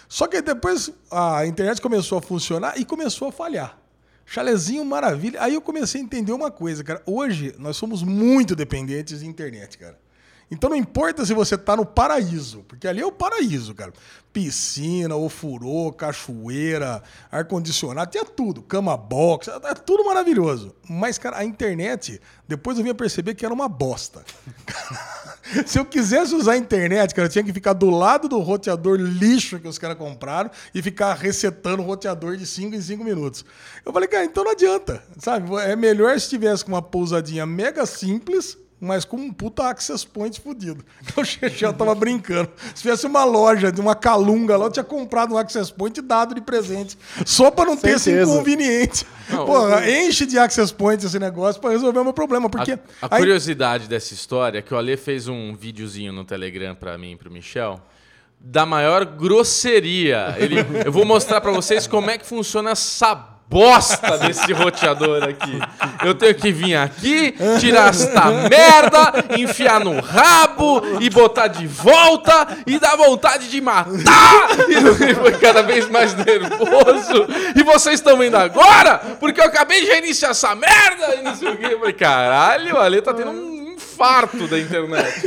Só 0.07 0.27
que 0.27 0.41
depois 0.43 0.91
a 1.11 1.47
internet 1.47 1.81
começou 1.81 2.19
a 2.19 2.23
funcionar 2.23 2.79
e 2.79 2.85
começou 2.85 3.29
a 3.29 3.33
falhar. 3.33 3.79
Chalezinho 4.27 4.85
maravilha. 4.85 5.43
Aí 5.43 5.55
eu 5.55 5.61
comecei 5.63 6.03
a 6.03 6.05
entender 6.05 6.33
uma 6.33 6.51
coisa, 6.51 6.85
cara. 6.85 7.03
Hoje 7.07 7.55
nós 7.59 7.79
somos 7.79 8.03
muito 8.03 8.55
dependentes 8.55 9.21
de 9.21 9.27
internet, 9.27 9.79
cara. 9.79 9.99
Então 10.51 10.71
não 10.71 10.77
importa 10.77 11.27
se 11.27 11.35
você 11.35 11.59
tá 11.59 11.77
no 11.77 11.85
paraíso, 11.85 12.65
porque 12.67 12.89
ali 12.89 13.01
é 13.01 13.07
o 13.07 13.13
paraíso, 13.13 13.75
cara. 13.75 13.93
Piscina, 14.33 15.15
ofurô, 15.15 15.93
cachoeira, 15.93 17.03
ar-condicionado, 17.31 18.11
tinha 18.11 18.25
tudo. 18.25 18.63
Cama 18.63 18.97
box, 18.97 19.49
é 19.49 19.75
tudo 19.75 20.05
maravilhoso. 20.05 20.75
Mas, 20.89 21.19
cara, 21.19 21.39
a 21.39 21.45
internet, 21.45 22.21
depois 22.47 22.79
eu 22.79 22.85
vim 22.85 22.91
a 22.91 22.95
perceber 22.95 23.35
que 23.35 23.45
era 23.45 23.53
uma 23.53 23.69
bosta. 23.69 24.25
Se 25.67 25.79
eu 25.79 25.85
quisesse 25.85 26.35
usar 26.35 26.53
a 26.53 26.57
internet, 26.57 27.15
cara, 27.15 27.27
eu 27.27 27.33
tinha 27.33 27.45
que 27.45 27.53
ficar 27.53 27.73
do 27.73 27.91
lado 27.91 28.29
do 28.29 28.39
roteador 28.39 28.99
lixo 28.99 29.59
que 29.59 29.69
os 29.69 29.79
caras 29.79 29.97
compraram 29.97 30.51
e 30.75 30.83
ficar 30.83 31.15
resetando 31.15 31.83
o 31.83 31.87
roteador 31.87 32.37
de 32.37 32.47
5 32.47 32.75
em 32.75 32.81
5 32.81 33.03
minutos. 33.03 33.45
Eu 33.85 33.93
falei, 33.93 34.09
cara, 34.09 34.25
então 34.25 34.45
não 34.45 34.53
adianta, 34.53 35.03
sabe? 35.19 35.55
É 35.57 35.75
melhor 35.75 36.19
se 36.21 36.29
tivesse 36.29 36.65
com 36.65 36.73
uma 36.73 36.83
pousadinha 36.83 37.47
mega 37.47 37.87
simples, 37.87 38.59
mas 38.81 39.05
com 39.05 39.17
um 39.17 39.33
puta 39.33 39.69
access 39.69 40.07
point 40.07 40.41
fudido. 40.41 40.85
Então 41.03 41.23
o 41.23 41.27
Chechel 41.27 41.73
tava 41.73 41.95
brincando. 41.95 42.49
Se 42.75 42.83
tivesse 42.83 43.07
uma 43.07 43.25
loja 43.25 43.73
de 43.73 43.81
uma 43.81 43.95
calunga 43.95 44.57
lá, 44.57 44.67
eu 44.67 44.71
tinha 44.71 44.85
comprado 44.85 45.35
um 45.35 45.39
access 45.39 45.73
point 45.73 45.99
e 45.99 46.03
dado 46.03 46.35
de 46.35 46.41
presente. 46.41 46.97
Só 47.27 47.51
pra 47.51 47.65
não 47.65 47.77
ter 47.77 47.97
esse 47.97 48.05
Certeza. 48.05 48.33
inconveniente. 48.33 49.07
Não, 49.31 49.45
Porra, 49.47 49.91
enche 49.91 50.25
de 50.27 50.39
access 50.39 50.73
point 50.73 51.05
esse 51.05 51.19
negócio 51.19 51.61
pra 51.61 51.71
resolver 51.71 51.99
o 51.99 52.05
meu 52.05 52.13
problema. 52.13 52.49
Porque. 52.49 52.73
A, 52.73 52.79
a 53.03 53.09
aí- 53.17 53.19
curiosidade 53.21 53.89
dessa 53.89 54.15
história 54.15 54.59
é 54.59 54.63
que 54.63 54.73
o 54.73 54.77
Ale 54.77 54.97
fez 54.97 55.29
um 55.29 55.55
videozinho 55.55 56.13
no 56.13 56.25
Telegram 56.25 56.75
pra 56.75 56.97
mim 56.97 57.13
e 57.13 57.17
pro 57.17 57.31
Michel 57.31 57.81
da 58.41 58.65
maior 58.65 59.05
grosseria. 59.05 60.37
Ele, 60.39 60.57
eu 60.87 60.93
vou 60.93 61.05
mostrar 61.05 61.41
pra 61.41 61.51
vocês 61.51 61.87
como 61.87 62.09
é 62.11 62.17
que 62.17 62.25
funciona 62.25 62.71
essa 62.71 63.38
bosta 63.49 64.19
desse 64.19 64.53
roteador 64.53 65.25
aqui. 65.25 65.59
Eu 66.05 66.15
tenho 66.15 66.35
que 66.35 66.53
vir 66.53 66.77
aqui, 66.77 67.35
tirar 67.59 67.91
esta 67.91 68.27
merda, 68.27 69.25
enfiar 69.39 69.81
no 69.81 70.01
rabo 70.01 70.83
e 71.01 71.09
botar 71.09 71.49
de 71.49 71.67
volta 71.67 72.47
e 72.67 72.79
dar 72.79 72.97
vontade 72.97 73.49
de 73.49 73.61
matar. 73.61 73.89
E 74.69 75.15
foi 75.15 75.33
cada 75.39 75.63
vez 75.63 75.89
mais 75.89 76.15
nervoso. 76.15 77.27
E 77.57 77.63
vocês 77.63 77.97
estão 77.97 78.19
vendo 78.19 78.37
agora? 78.37 78.99
Porque 79.19 79.41
eu 79.41 79.45
acabei 79.45 79.81
de 79.81 79.87
reiniciar 79.87 80.33
essa 80.33 80.55
merda 80.55 81.17
e 81.17 81.23
não 81.23 81.35
sei 81.35 81.49
o. 81.49 81.59
Eu 81.59 81.79
falei, 81.79 81.95
caralho, 81.95 82.75
o 82.75 82.79
Ale 82.79 83.01
tá 83.01 83.15
tendo 83.15 83.31
um 83.31 83.73
infarto 83.73 84.47
da 84.47 84.59
internet. 84.59 85.23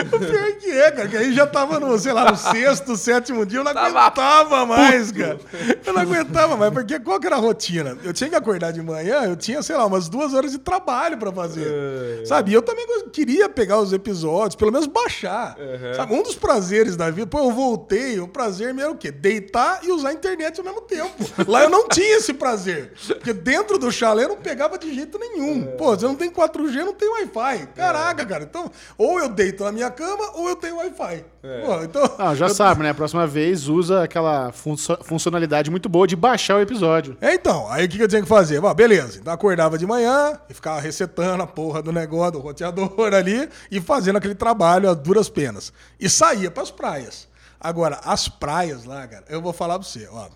O 0.00 0.18
pior 0.18 0.52
que 0.58 0.70
é, 0.70 0.90
cara, 0.90 1.08
que 1.08 1.16
aí 1.16 1.32
já 1.32 1.46
tava 1.46 1.78
no, 1.80 1.98
sei 1.98 2.12
lá, 2.12 2.30
no 2.30 2.36
sexto, 2.36 2.96
sétimo 2.96 3.44
dia, 3.46 3.60
eu 3.60 3.64
não 3.64 3.72
Tava 3.72 4.00
aguentava 4.00 4.66
mais, 4.66 5.12
cara. 5.12 5.38
Eu 5.84 5.92
não 5.92 6.02
aguentava 6.02 6.56
mais, 6.56 6.72
porque 6.72 6.98
qual 7.00 7.20
que 7.20 7.26
era 7.26 7.36
a 7.36 7.38
rotina? 7.38 7.96
Eu 8.02 8.12
tinha 8.12 8.30
que 8.30 8.36
acordar 8.36 8.72
de 8.72 8.82
manhã, 8.82 9.24
eu 9.24 9.36
tinha, 9.36 9.62
sei 9.62 9.76
lá, 9.76 9.86
umas 9.86 10.08
duas 10.08 10.34
horas 10.34 10.52
de 10.52 10.58
trabalho 10.58 11.16
pra 11.18 11.32
fazer. 11.32 12.26
Sabe? 12.26 12.50
E 12.50 12.54
eu 12.54 12.62
também 12.62 12.86
queria 13.12 13.48
pegar 13.48 13.78
os 13.78 13.92
episódios, 13.92 14.56
pelo 14.56 14.72
menos 14.72 14.86
baixar. 14.86 15.56
Sabe? 15.94 16.14
Um 16.14 16.22
dos 16.22 16.34
prazeres 16.34 16.96
da 16.96 17.10
vida, 17.10 17.26
pô, 17.26 17.38
eu 17.38 17.52
voltei, 17.52 18.18
o 18.20 18.28
prazer 18.28 18.72
meu 18.72 18.86
era 18.86 18.92
o 18.92 18.96
quê? 18.96 19.10
Deitar 19.10 19.80
e 19.82 19.90
usar 19.90 20.10
a 20.10 20.12
internet 20.12 20.58
ao 20.58 20.64
mesmo 20.64 20.80
tempo. 20.82 21.12
Lá 21.46 21.62
eu 21.62 21.70
não 21.70 21.88
tinha 21.88 22.16
esse 22.16 22.32
prazer. 22.32 22.92
Porque 23.08 23.32
dentro 23.32 23.78
do 23.78 23.90
chalé 23.90 24.24
eu 24.24 24.28
não 24.28 24.36
pegava 24.36 24.78
de 24.78 24.94
jeito 24.94 25.18
nenhum. 25.18 25.76
Pô, 25.76 25.96
você 25.96 26.06
não 26.06 26.14
tem 26.14 26.30
4G, 26.30 26.84
não 26.84 26.94
tem 26.94 27.08
Wi-Fi. 27.08 27.68
Caraca, 27.74 28.24
cara. 28.24 28.44
Então, 28.44 28.70
ou 28.96 29.18
eu 29.18 29.28
deito 29.28 29.64
na 29.64 29.72
minha 29.72 29.85
cama, 29.90 30.32
ou 30.34 30.48
eu 30.48 30.56
tenho 30.56 30.76
Wi-Fi. 30.76 31.24
Pô, 31.64 31.82
então. 31.82 32.14
Ah, 32.18 32.34
já 32.34 32.48
sabe, 32.48 32.82
né? 32.82 32.90
A 32.90 32.94
próxima 32.94 33.26
vez 33.26 33.68
usa 33.68 34.02
aquela 34.04 34.52
funcio- 34.52 34.98
funcionalidade 35.02 35.70
muito 35.70 35.88
boa 35.88 36.06
de 36.06 36.14
baixar 36.16 36.56
o 36.56 36.60
episódio. 36.60 37.16
É, 37.20 37.34
então, 37.34 37.70
aí 37.70 37.86
o 37.86 37.88
que 37.88 38.00
eu 38.00 38.08
tinha 38.08 38.22
que 38.22 38.28
fazer? 38.28 38.60
Bom, 38.60 38.72
beleza, 38.74 39.18
então 39.18 39.32
acordava 39.32 39.76
de 39.78 39.86
manhã 39.86 40.38
e 40.50 40.54
ficava 40.54 40.80
resetando 40.80 41.42
a 41.42 41.46
porra 41.46 41.82
do 41.82 41.92
negócio, 41.92 42.32
do 42.32 42.38
roteador 42.40 43.12
ali 43.14 43.48
e 43.70 43.80
fazendo 43.80 44.16
aquele 44.16 44.34
trabalho 44.34 44.88
a 44.90 44.94
duras 44.94 45.28
penas. 45.28 45.72
E 46.00 46.08
saía 46.08 46.50
pras 46.50 46.70
praias. 46.70 47.28
Agora, 47.60 48.00
as 48.04 48.28
praias 48.28 48.84
lá, 48.84 49.06
cara, 49.06 49.24
eu 49.28 49.40
vou 49.40 49.52
falar 49.52 49.78
pra 49.78 49.88
você, 49.88 50.06
ó. 50.12 50.28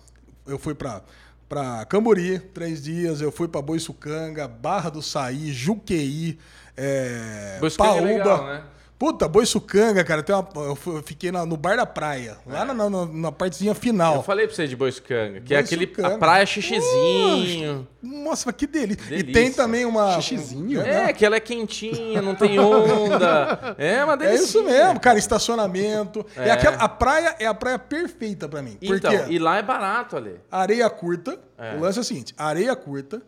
Eu 0.47 0.57
fui 0.57 0.73
pra, 0.73 1.01
pra 1.47 1.85
Cambori, 1.85 2.39
três 2.39 2.81
dias, 2.81 3.21
eu 3.21 3.31
fui 3.31 3.47
pra 3.47 3.61
Boiçucanga, 3.61 4.47
Barra 4.47 4.89
do 4.89 5.01
Saí, 5.03 5.51
Juqueí, 5.53 6.39
é, 6.75 7.57
Boiçucanga 7.59 7.89
é 7.91 7.95
Paúba. 7.95 8.07
legal, 8.11 8.45
né? 8.47 8.61
Puta, 9.01 9.27
Boiçucanga, 9.27 10.03
cara, 10.03 10.21
tem 10.21 10.35
uma, 10.35 10.47
eu 10.55 10.75
fiquei 11.03 11.31
na- 11.31 11.43
no 11.43 11.57
bar 11.57 11.75
da 11.75 11.87
praia, 11.87 12.37
lá 12.45 12.63
na, 12.63 12.87
na, 12.87 13.05
na 13.07 13.31
partezinha 13.31 13.73
final. 13.73 14.17
Eu 14.17 14.21
falei 14.21 14.45
pra 14.45 14.55
você 14.55 14.67
de 14.67 14.75
Boiscanga, 14.75 15.41
que 15.41 15.55
é 15.55 15.57
aquele 15.57 15.87
Boiçucanga. 15.87 16.15
a 16.15 16.17
praia 16.19 16.45
xixizinho. 16.45 17.87
Nossa, 17.99 18.43
mas 18.45 18.55
que 18.55 18.67
delícia. 18.67 19.03
E 19.05 19.23
Delícia. 19.23 19.33
tem 19.33 19.51
também 19.51 19.85
uma. 19.85 20.21
Xixizinho? 20.21 20.81
É, 20.81 21.11
que 21.13 21.25
ela 21.25 21.35
é 21.35 21.39
quentinha, 21.39 22.21
não 22.21 22.35
tem 22.35 22.59
onda. 22.59 23.75
É 23.79 24.03
uma 24.03 24.13
É 24.13 24.17
delícia. 24.17 24.43
isso 24.45 24.63
mesmo, 24.63 24.99
cara, 24.99 25.17
estacionamento. 25.17 26.23
É. 26.35 26.51
aquela, 26.51 26.77
a 26.77 26.87
praia 26.87 27.35
é 27.39 27.47
a 27.47 27.53
praia 27.55 27.79
perfeita 27.79 28.47
pra 28.47 28.61
mim. 28.61 28.77
Porque 28.85 29.07
Então, 29.07 29.31
e 29.31 29.39
lá 29.39 29.57
é 29.57 29.63
barato, 29.63 30.15
Ale. 30.15 30.39
areia 30.51 30.87
curta, 30.91 31.39
o 31.77 31.81
lance 31.81 31.97
é 31.97 32.01
o 32.01 32.03
seguinte, 32.03 32.33
areia 32.37 32.75
curta, 32.75 33.19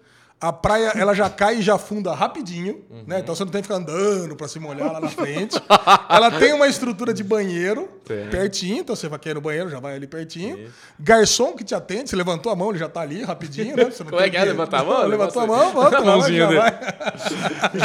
a 0.42 0.52
praia 0.52 0.92
ela 0.98 1.14
já 1.14 1.30
cai 1.30 1.56
e 1.58 1.62
já 1.62 1.76
afunda 1.76 2.14
rapidinho, 2.14 2.84
Uhum. 2.90 3.04
né? 3.08 3.20
Então 3.20 3.34
você 3.36 3.44
não 3.46 3.52
tem 3.52 3.62
que 3.62 3.68
ficar 3.68 3.80
andando 3.80 4.36
pra 4.36 4.48
se 4.48 4.60
molhar 4.60 4.92
lá 4.92 5.00
na 5.00 5.08
frente. 5.10 5.56
ela 6.10 6.30
tem 6.32 6.54
uma 6.54 6.68
estrutura 6.68 7.14
de 7.14 7.24
banheiro 7.24 7.90
Tem. 8.06 8.28
pertinho, 8.30 8.80
então 8.80 8.96
você 8.96 9.08
vai 9.08 9.18
querer 9.20 9.36
no 9.36 9.42
banheiro, 9.42 9.70
já 9.70 9.80
vai 9.80 9.96
ali 9.96 10.06
pertinho. 10.08 10.70
Garçom 11.00 11.54
que 11.54 11.64
te 11.64 11.74
atende, 11.74 12.10
você 12.10 12.16
levantou 12.16 12.52
a 12.52 12.56
mão, 12.56 12.70
ele 12.72 12.80
já 12.80 12.90
tá 12.90 13.02
ali 13.02 13.24
rapidinho, 13.24 13.76
né? 13.76 13.86
Você 13.86 14.04
não 14.04 14.10
Como 14.12 14.22
é 14.22 14.26
tem 14.26 14.32
que 14.32 14.38
é? 14.38 14.44
Levantar 14.46 14.82
a 14.82 14.84
mão? 14.84 15.08
Levantou 15.08 15.42
a 15.44 15.48
mão, 15.48 15.72
volta, 15.72 15.98
a 15.98 16.02
mãozinha 16.02 16.40
já 16.52 16.70
dele. 16.70 16.76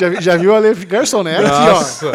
Já, 0.01 0.21
já 0.21 0.37
viu 0.37 0.51
o 0.53 0.55
Ale 0.57 0.75
Garçom, 0.85 1.23
né? 1.23 1.35
É 1.35 1.39
aqui, 1.39 1.49
Nossa. 1.49 2.07
ó. 2.09 2.13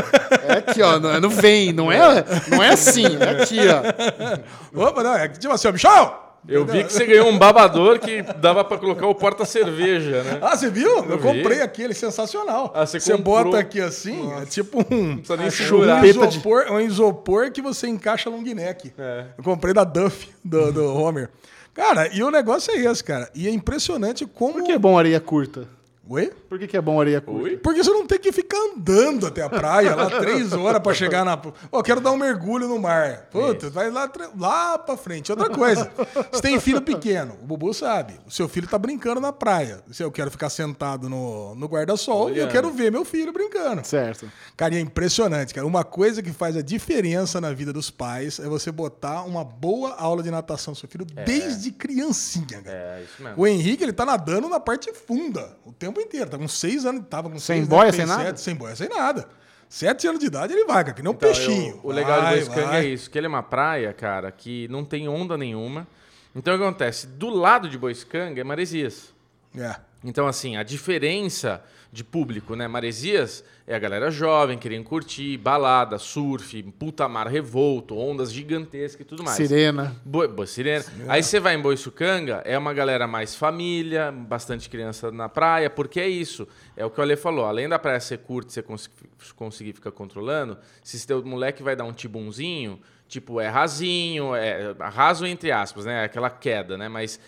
É 0.53 0.57
aqui, 0.57 0.81
ó. 0.81 0.99
Não, 0.99 1.09
é- 1.11 1.19
não 1.19 1.29
vem, 1.29 1.71
não 1.73 1.91
é, 1.91 2.23
não 2.49 2.61
é 2.61 2.69
assim. 2.69 3.05
É 3.19 3.41
aqui, 3.41 3.59
ó. 3.67 4.87
Opa, 4.87 5.03
não, 5.03 5.15
é 5.15 5.27
tipo 5.29 5.53
assim, 5.53 5.67
ó, 5.67 5.71
Michel! 5.71 6.22
Eu 6.47 6.65
vi 6.65 6.83
que 6.83 6.91
você 6.91 7.05
ganhou 7.05 7.29
um 7.29 7.37
babador 7.37 7.99
que 7.99 8.21
dava 8.21 8.63
pra 8.63 8.77
colocar 8.77 9.07
o 9.07 9.15
porta-cerveja, 9.15 10.23
né? 10.23 10.39
Ah, 10.41 10.57
você 10.57 10.69
viu? 10.69 10.89
Eu, 11.05 11.17
vi. 11.17 11.23
comprei 11.23 11.61
aquele, 11.61 11.93
sensacional. 11.93 12.71
Ah, 12.75 12.85
você 12.85 12.99
você 12.99 13.15
bota 13.15 13.57
aqui 13.57 13.79
assim, 13.79 14.31
é 14.33 14.45
tipo 14.45 14.79
um, 14.79 15.17
precisa 15.17 15.37
nem 15.37 15.47
um 15.47 16.05
isopor, 16.05 16.65
um 16.71 16.79
isopor 16.79 17.51
que 17.51 17.61
você 17.61 17.87
encaixa 17.87 18.29
long 18.29 18.41
neck. 18.41 18.93
É. 18.97 19.25
Eu 19.37 19.43
comprei 19.43 19.73
da 19.73 19.83
Duff, 19.83 20.29
do, 20.43 20.71
do 20.71 20.93
Homer. 20.93 21.29
Cara, 21.73 22.07
e 22.13 22.21
o 22.21 22.29
negócio 22.29 22.71
é 22.71 22.77
esse, 22.77 23.03
cara. 23.03 23.29
E 23.33 23.47
é 23.47 23.51
impressionante 23.51 24.25
como... 24.25 24.53
Por 24.53 24.63
que 24.63 24.73
é 24.73 24.77
bom 24.77 24.97
areia 24.97 25.19
curta? 25.19 25.67
Oi? 26.09 26.33
Por 26.49 26.59
que, 26.59 26.67
que 26.67 26.75
é 26.75 26.81
bom 26.81 26.99
areia 26.99 27.21
curta? 27.21 27.43
Oi? 27.43 27.57
Porque 27.57 27.81
você 27.81 27.89
não 27.89 28.05
tem 28.05 28.19
que 28.19 28.31
ficar 28.33 28.57
andando 28.57 29.25
até 29.25 29.41
a 29.41 29.49
praia, 29.49 29.95
lá 29.95 30.09
três 30.19 30.51
horas 30.51 30.81
pra 30.81 30.93
chegar 30.93 31.23
na. 31.23 31.41
Ó, 31.71 31.81
quero 31.81 32.01
dar 32.01 32.11
um 32.11 32.17
mergulho 32.17 32.67
no 32.67 32.77
mar. 32.77 33.27
Puta, 33.31 33.69
vai 33.69 33.89
lá, 33.89 34.11
lá 34.37 34.77
pra 34.77 34.97
frente. 34.97 35.31
Outra 35.31 35.49
coisa, 35.49 35.89
você 36.29 36.41
tem 36.41 36.59
filho 36.59 36.81
pequeno, 36.81 37.37
o 37.41 37.45
Bubu 37.45 37.73
sabe. 37.73 38.19
O 38.27 38.31
seu 38.31 38.49
filho 38.49 38.67
tá 38.67 38.77
brincando 38.77 39.21
na 39.21 39.31
praia. 39.31 39.81
Se 39.91 40.03
eu 40.03 40.11
quero 40.11 40.29
ficar 40.29 40.49
sentado 40.49 41.07
no, 41.07 41.55
no 41.55 41.67
guarda-sol, 41.67 42.29
e 42.31 42.39
eu 42.39 42.49
quero 42.49 42.69
ver 42.69 42.91
meu 42.91 43.05
filho 43.05 43.31
brincando. 43.31 43.85
Certo. 43.85 44.29
Cara, 44.57 44.75
é 44.75 44.79
impressionante, 44.81 45.53
cara. 45.53 45.65
Uma 45.65 45.85
coisa 45.85 46.21
que 46.21 46.33
faz 46.33 46.57
a 46.57 46.61
diferença 46.61 47.39
na 47.39 47.53
vida 47.53 47.71
dos 47.71 47.89
pais 47.89 48.39
é 48.39 48.47
você 48.47 48.73
botar 48.73 49.23
uma 49.23 49.45
boa 49.45 49.95
aula 49.95 50.21
de 50.21 50.29
natação 50.29 50.73
do 50.73 50.79
seu 50.79 50.89
filho 50.89 51.05
desde 51.25 51.71
criancinha, 51.71 52.61
cara. 52.61 52.77
É, 52.77 53.03
isso 53.03 53.23
mesmo. 53.23 53.41
O 53.41 53.47
Henrique, 53.47 53.83
ele 53.83 53.93
tá 53.93 54.05
nadando 54.05 54.49
na 54.49 54.59
parte 54.59 54.91
funda 54.93 55.57
o 55.65 55.71
tempo 55.71 55.92
inteiro. 56.01 56.29
Tá 56.29 56.37
com 56.37 56.47
seis 56.47 56.85
anos, 56.85 57.03
tava 57.09 57.29
com 57.29 57.39
Sem 57.39 57.57
seis, 57.57 57.67
boia, 57.67 57.91
tem 57.91 58.05
sem 58.05 58.05
nada? 58.05 58.37
sem 58.37 58.55
boia, 58.55 58.75
sem 58.75 58.89
nada. 58.89 59.27
Sete 59.69 60.07
anos 60.07 60.19
de 60.19 60.27
idade 60.27 60.53
ele 60.53 60.65
vai, 60.65 60.83
cara, 60.83 60.93
que 60.93 61.01
nem 61.01 61.11
um 61.11 61.15
Então, 61.15 61.29
peixinho. 61.29 61.75
eu- 61.75 61.79
o 61.83 61.91
legal 61.91 62.21
Vai, 62.21 62.33
de 62.39 62.45
Boiscanga 62.45 62.67
vai. 62.67 62.85
é 62.85 62.89
isso, 62.89 63.09
que 63.09 63.17
ele 63.17 63.25
é 63.25 63.29
uma 63.29 63.41
praia, 63.41 63.91
cara, 63.91 64.31
que 64.31 64.67
não 64.67 64.85
tem 64.85 65.07
onda 65.07 65.35
nenhuma. 65.37 65.87
Então 66.35 66.53
o 66.53 66.57
que 66.57 66.63
acontece? 66.63 67.07
Do 67.07 67.29
lado 67.29 67.67
de 67.67 67.77
Boiscanga 67.77 68.39
é 68.39 68.43
Maresias. 68.43 69.13
É. 69.57 69.75
Então, 70.03 70.27
assim, 70.27 70.57
a 70.57 70.63
diferença 70.63 71.63
de 71.93 72.03
público, 72.03 72.55
né? 72.55 72.67
Maresias 72.67 73.43
é 73.67 73.75
a 73.75 73.79
galera 73.79 74.09
jovem, 74.09 74.57
querendo 74.57 74.83
curtir, 74.83 75.37
balada, 75.37 75.99
surf, 75.99 76.63
puta 76.79 77.07
mar 77.07 77.27
revolto, 77.27 77.95
ondas 77.95 78.33
gigantescas 78.33 79.01
e 79.01 79.03
tudo 79.05 79.21
mais. 79.23 79.37
Sirena. 79.37 79.95
Boi, 80.03 80.27
boi, 80.27 80.47
sirena. 80.47 80.83
Aí 81.07 81.21
você 81.21 81.39
vai 81.39 81.53
em 81.53 81.61
Boiçucanga, 81.61 82.41
é 82.45 82.57
uma 82.57 82.73
galera 82.73 83.05
mais 83.05 83.35
família, 83.35 84.11
bastante 84.11 84.67
criança 84.71 85.11
na 85.11 85.29
praia, 85.29 85.69
porque 85.69 85.99
é 85.99 86.09
isso. 86.09 86.47
É 86.75 86.83
o 86.83 86.89
que 86.89 86.99
o 86.99 87.03
Ale 87.03 87.15
falou. 87.15 87.45
Além 87.45 87.69
da 87.69 87.77
praia 87.77 87.99
ser 87.99 88.17
curta 88.17 88.49
e 88.49 88.53
você 88.55 88.63
cons- 88.63 88.89
conseguir 89.35 89.73
ficar 89.73 89.91
controlando, 89.91 90.57
se 90.83 91.05
teu 91.05 91.23
moleque 91.23 91.61
vai 91.61 91.75
dar 91.75 91.83
um 91.83 91.93
tibunzinho, 91.93 92.81
tipo, 93.07 93.39
é 93.39 93.47
rasinho, 93.49 94.33
é 94.35 94.73
raso 94.79 95.27
entre 95.27 95.51
aspas, 95.51 95.85
né? 95.85 96.05
Aquela 96.05 96.31
queda, 96.31 96.75
né? 96.75 96.89
Mas 96.89 97.19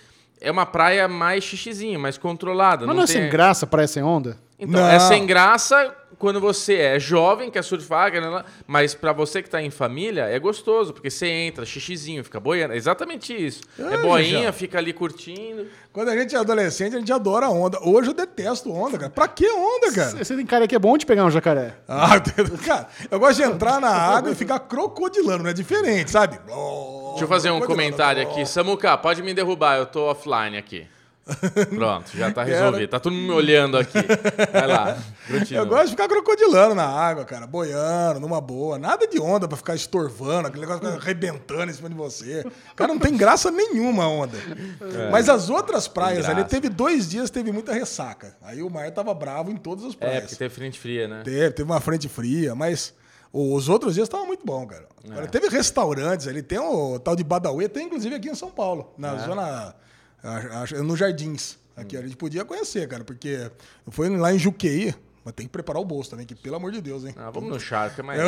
é 0.42 0.50
uma 0.52 0.66
praia 0.66 1.08
mais 1.08 1.44
xixizinho, 1.44 2.00
mais 2.00 2.18
controlada. 2.18 2.86
Mas 2.88 2.96
não 2.96 3.04
é 3.04 3.06
tem- 3.06 3.22
sem 3.22 3.30
graça, 3.30 3.68
praia 3.68 3.88
sem 3.88 4.02
onda? 4.02 4.44
Então, 4.60 4.82
Não. 4.82 4.88
é 4.90 5.00
sem 5.00 5.26
graça 5.26 5.94
quando 6.18 6.40
você 6.40 6.76
é 6.76 7.00
jovem, 7.00 7.52
quer 7.52 7.62
surfar, 7.62 8.10
quer... 8.10 8.22
mas 8.66 8.96
pra 8.96 9.12
você 9.12 9.44
que 9.44 9.50
tá 9.50 9.62
em 9.62 9.70
família, 9.70 10.24
é 10.30 10.40
gostoso, 10.40 10.94
porque 10.94 11.10
você 11.10 11.28
entra, 11.28 11.66
xixizinho, 11.66 12.24
fica 12.24 12.40
boiando. 12.40 12.74
É 12.74 12.78
exatamente 12.78 13.34
isso. 13.34 13.62
é 13.78 13.96
Ah, 13.96 13.98
boinha, 13.98 14.44
já. 14.44 14.54
fica 14.54 14.78
ali 14.78 14.94
curtindo. 14.94 15.68
Quando 15.92 16.10
a 16.10 16.18
gente 16.18 16.34
é 16.34 16.40
adolescente, 16.40 16.96
a 16.96 17.00
gente 17.00 17.12
adora 17.12 17.50
onda. 17.50 17.80
Hoje 17.84 18.10
eu 18.10 18.14
detesto 18.14 18.72
onda, 18.72 18.98
cara. 18.98 19.10
Pra 19.10 19.28
que 19.28 19.46
onda, 19.50 19.92
cara? 19.94 20.12
Você 20.24 20.36
tem 20.38 20.46
cara 20.46 20.68
que 20.68 20.76
é 20.76 20.80
bom 20.80 20.98
de 20.98 21.06
pegar 21.06 21.26
um 21.26 21.32
jacaré. 21.32 21.74
Ah, 21.86 22.18
cara, 22.66 22.88
eu 23.12 23.20
gosto 23.20 23.36
de 23.36 23.44
entrar 23.44 23.82
na 23.82 23.90
água 23.92 24.32
e 24.32 24.36
ficar 24.36 24.60
crocodilando, 24.60 25.44
não 25.44 25.50
é 25.50 25.54
diferente, 25.54 26.12
sabe? 26.12 26.38
Deixa 26.38 27.24
eu 27.24 27.28
fazer 27.28 27.52
um 27.52 27.60
comentário 27.60 28.24
aqui. 28.24 28.46
Samuca, 28.46 28.98
pode 28.98 29.22
me 29.22 29.34
derrubar, 29.34 29.78
eu 29.78 29.86
tô 29.86 30.04
offline 30.10 30.58
aqui. 30.58 30.88
Pronto, 31.74 32.12
já 32.16 32.32
tá 32.32 32.44
resolvido. 32.44 32.90
Tá 32.90 33.00
todo 33.00 33.14
mundo 33.14 33.26
me 33.28 33.32
olhando 33.34 33.78
aqui. 33.78 33.98
Vai 34.52 34.68
lá. 34.68 34.98
continua. 35.28 35.64
Eu 35.64 35.66
gosto 35.68 35.86
de 35.86 35.90
ficar 35.92 36.08
crocodilando 36.08 36.76
na 36.76 36.86
água, 36.86 37.26
cara, 37.26 37.48
boiando, 37.48 38.20
numa 38.20 38.40
boa. 38.40 38.78
Nada 38.78 39.08
de 39.08 39.20
onda 39.20 39.48
pra 39.48 39.58
ficar 39.58 39.74
estorvando, 39.76 40.48
aquele 40.48 40.66
negócio 40.68 40.88
arrebentando 40.88 41.72
em 41.72 41.74
cima 41.74 41.90
de 41.90 41.96
você. 41.96 42.46
Cara, 42.76 42.94
não 42.94 43.00
tem 43.00 43.18
graça 43.18 43.50
nenhuma 43.50 44.04
a 44.04 44.08
onda. 44.08 44.38
Mas 45.12 45.28
as 45.28 45.50
outras 45.50 45.88
praias 45.88 46.30
ali, 46.30 46.44
teve 46.44 46.70
dois 46.70 47.10
dias, 47.10 47.30
teve 47.32 47.52
muita 47.52 47.74
ressaca. 47.74 48.36
Aí 48.44 48.62
o 48.62 48.70
mar 48.70 48.92
tava 48.92 49.14
bravo 49.14 49.50
em 49.52 49.58
todas 49.58 49.84
as 49.84 49.94
É, 49.94 49.98
praias. 49.98 50.22
porque 50.24 50.36
teve 50.36 50.54
frente 50.54 50.80
fria, 50.80 51.08
né? 51.08 51.22
Teve, 51.24 51.50
teve 51.52 51.64
uma 51.70 51.82
frente 51.82 52.08
fria, 52.08 52.54
mas 52.54 52.94
os 53.34 53.68
outros 53.68 53.96
dias 53.96 54.06
estavam 54.08 54.28
muito 54.28 54.46
bom, 54.46 54.66
cara. 54.68 54.86
É. 55.04 55.12
Agora, 55.12 55.28
Teve 55.28 55.50
restaurantes 55.50 56.28
ali, 56.28 56.42
tem 56.44 56.60
o 56.60 57.00
tal 57.00 57.16
de 57.16 57.24
Badauê, 57.24 57.68
tem 57.68 57.88
inclusive 57.88 58.14
aqui 58.16 58.30
em 58.30 58.36
São 58.36 58.50
Paulo, 58.52 58.94
na 58.98 59.16
É. 59.16 59.20
zona, 59.26 59.76
no 60.84 60.96
Jardins. 60.96 61.58
Aqui 61.76 61.98
a 61.98 62.02
gente 62.02 62.16
podia 62.16 62.46
conhecer, 62.46 62.88
cara, 62.88 63.04
porque 63.04 63.52
eu 63.86 63.92
fui 63.92 64.10
lá 64.18 64.34
em 64.34 64.40
Juqueí, 64.40 64.96
mas 65.26 65.34
tem 65.34 65.46
que 65.46 65.52
preparar 65.52 65.82
o 65.82 65.86
bolso 65.86 66.10
também, 66.12 66.26
que 66.26 66.34
pelo 66.34 66.56
amor 66.56 66.72
de 66.72 66.80
Deus, 66.82 67.04
hein? 67.04 67.14
Ah, 67.18 67.30
vamos 67.30 67.50
no 67.50 67.60
charque, 67.60 68.02
mas. 68.02 68.22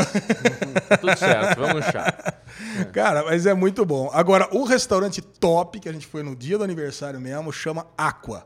Tá 0.89 0.98
tudo 1.00 1.18
certo, 1.18 1.60
vamos 1.60 1.76
no 1.86 1.91
charque. 1.91 2.34
Cara, 2.91 3.24
mas 3.24 3.45
é 3.45 3.54
muito 3.54 3.86
bom. 3.86 4.10
Agora, 4.14 4.50
o 4.52 4.64
restaurante 4.66 5.22
top 5.22 5.80
que 5.80 5.88
a 5.88 5.93
gente 5.93 6.06
foi 6.08 6.24
no 6.24 6.36
dia 6.36 6.58
do 6.58 6.64
aniversário 6.64 7.22
mesmo 7.22 7.52
chama 7.54 7.88
Aqua. 7.98 8.45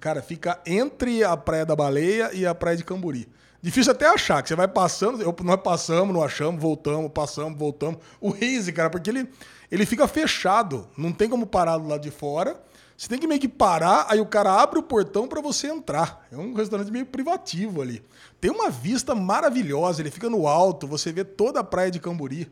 Cara, 0.00 0.20
fica 0.20 0.58
entre 0.66 1.22
a 1.22 1.36
Praia 1.36 1.64
da 1.64 1.76
Baleia 1.76 2.30
e 2.34 2.44
a 2.44 2.52
Praia 2.54 2.76
de 2.76 2.82
Camburi. 2.84 3.28
Difícil 3.62 3.92
até 3.92 4.06
achar, 4.06 4.42
que 4.42 4.48
você 4.48 4.56
vai 4.56 4.66
passando, 4.68 5.20
eu- 5.22 5.34
nós 5.44 5.60
passamos, 5.62 6.12
não 6.14 6.22
achamos, 6.22 6.60
voltamos, 6.60 7.10
passamos, 7.12 7.56
voltamos. 7.58 7.98
O 8.20 8.30
Raze, 8.30 8.72
cara, 8.72 8.88
porque 8.90 9.10
ele, 9.10 9.28
ele 9.70 9.84
fica 9.86 10.06
fechado, 10.08 10.86
não 10.96 11.12
tem 11.12 11.28
como 11.28 11.46
parar 11.46 11.78
do 11.78 11.88
lado 11.88 12.00
de 12.02 12.10
fora. 12.10 12.60
Você 12.96 13.08
tem 13.08 13.18
que 13.18 13.28
meio 13.28 13.40
que 13.40 13.46
parar, 13.48 14.06
aí 14.08 14.20
o 14.20 14.26
cara 14.26 14.60
abre 14.60 14.78
o 14.78 14.82
portão 14.82 15.28
pra 15.28 15.40
você 15.40 15.68
entrar. 15.68 16.26
É 16.32 16.36
um 16.36 16.52
restaurante 16.52 16.90
meio 16.90 17.06
privativo 17.06 17.80
ali. 17.80 18.02
Tem 18.40 18.50
uma 18.50 18.70
vista 18.70 19.14
maravilhosa, 19.14 20.02
ele 20.02 20.10
fica 20.10 20.28
no 20.28 20.48
alto, 20.48 20.86
você 20.86 21.12
vê 21.12 21.22
toda 21.24 21.60
a 21.60 21.64
praia 21.64 21.90
de 21.92 22.00
Camburi. 22.00 22.50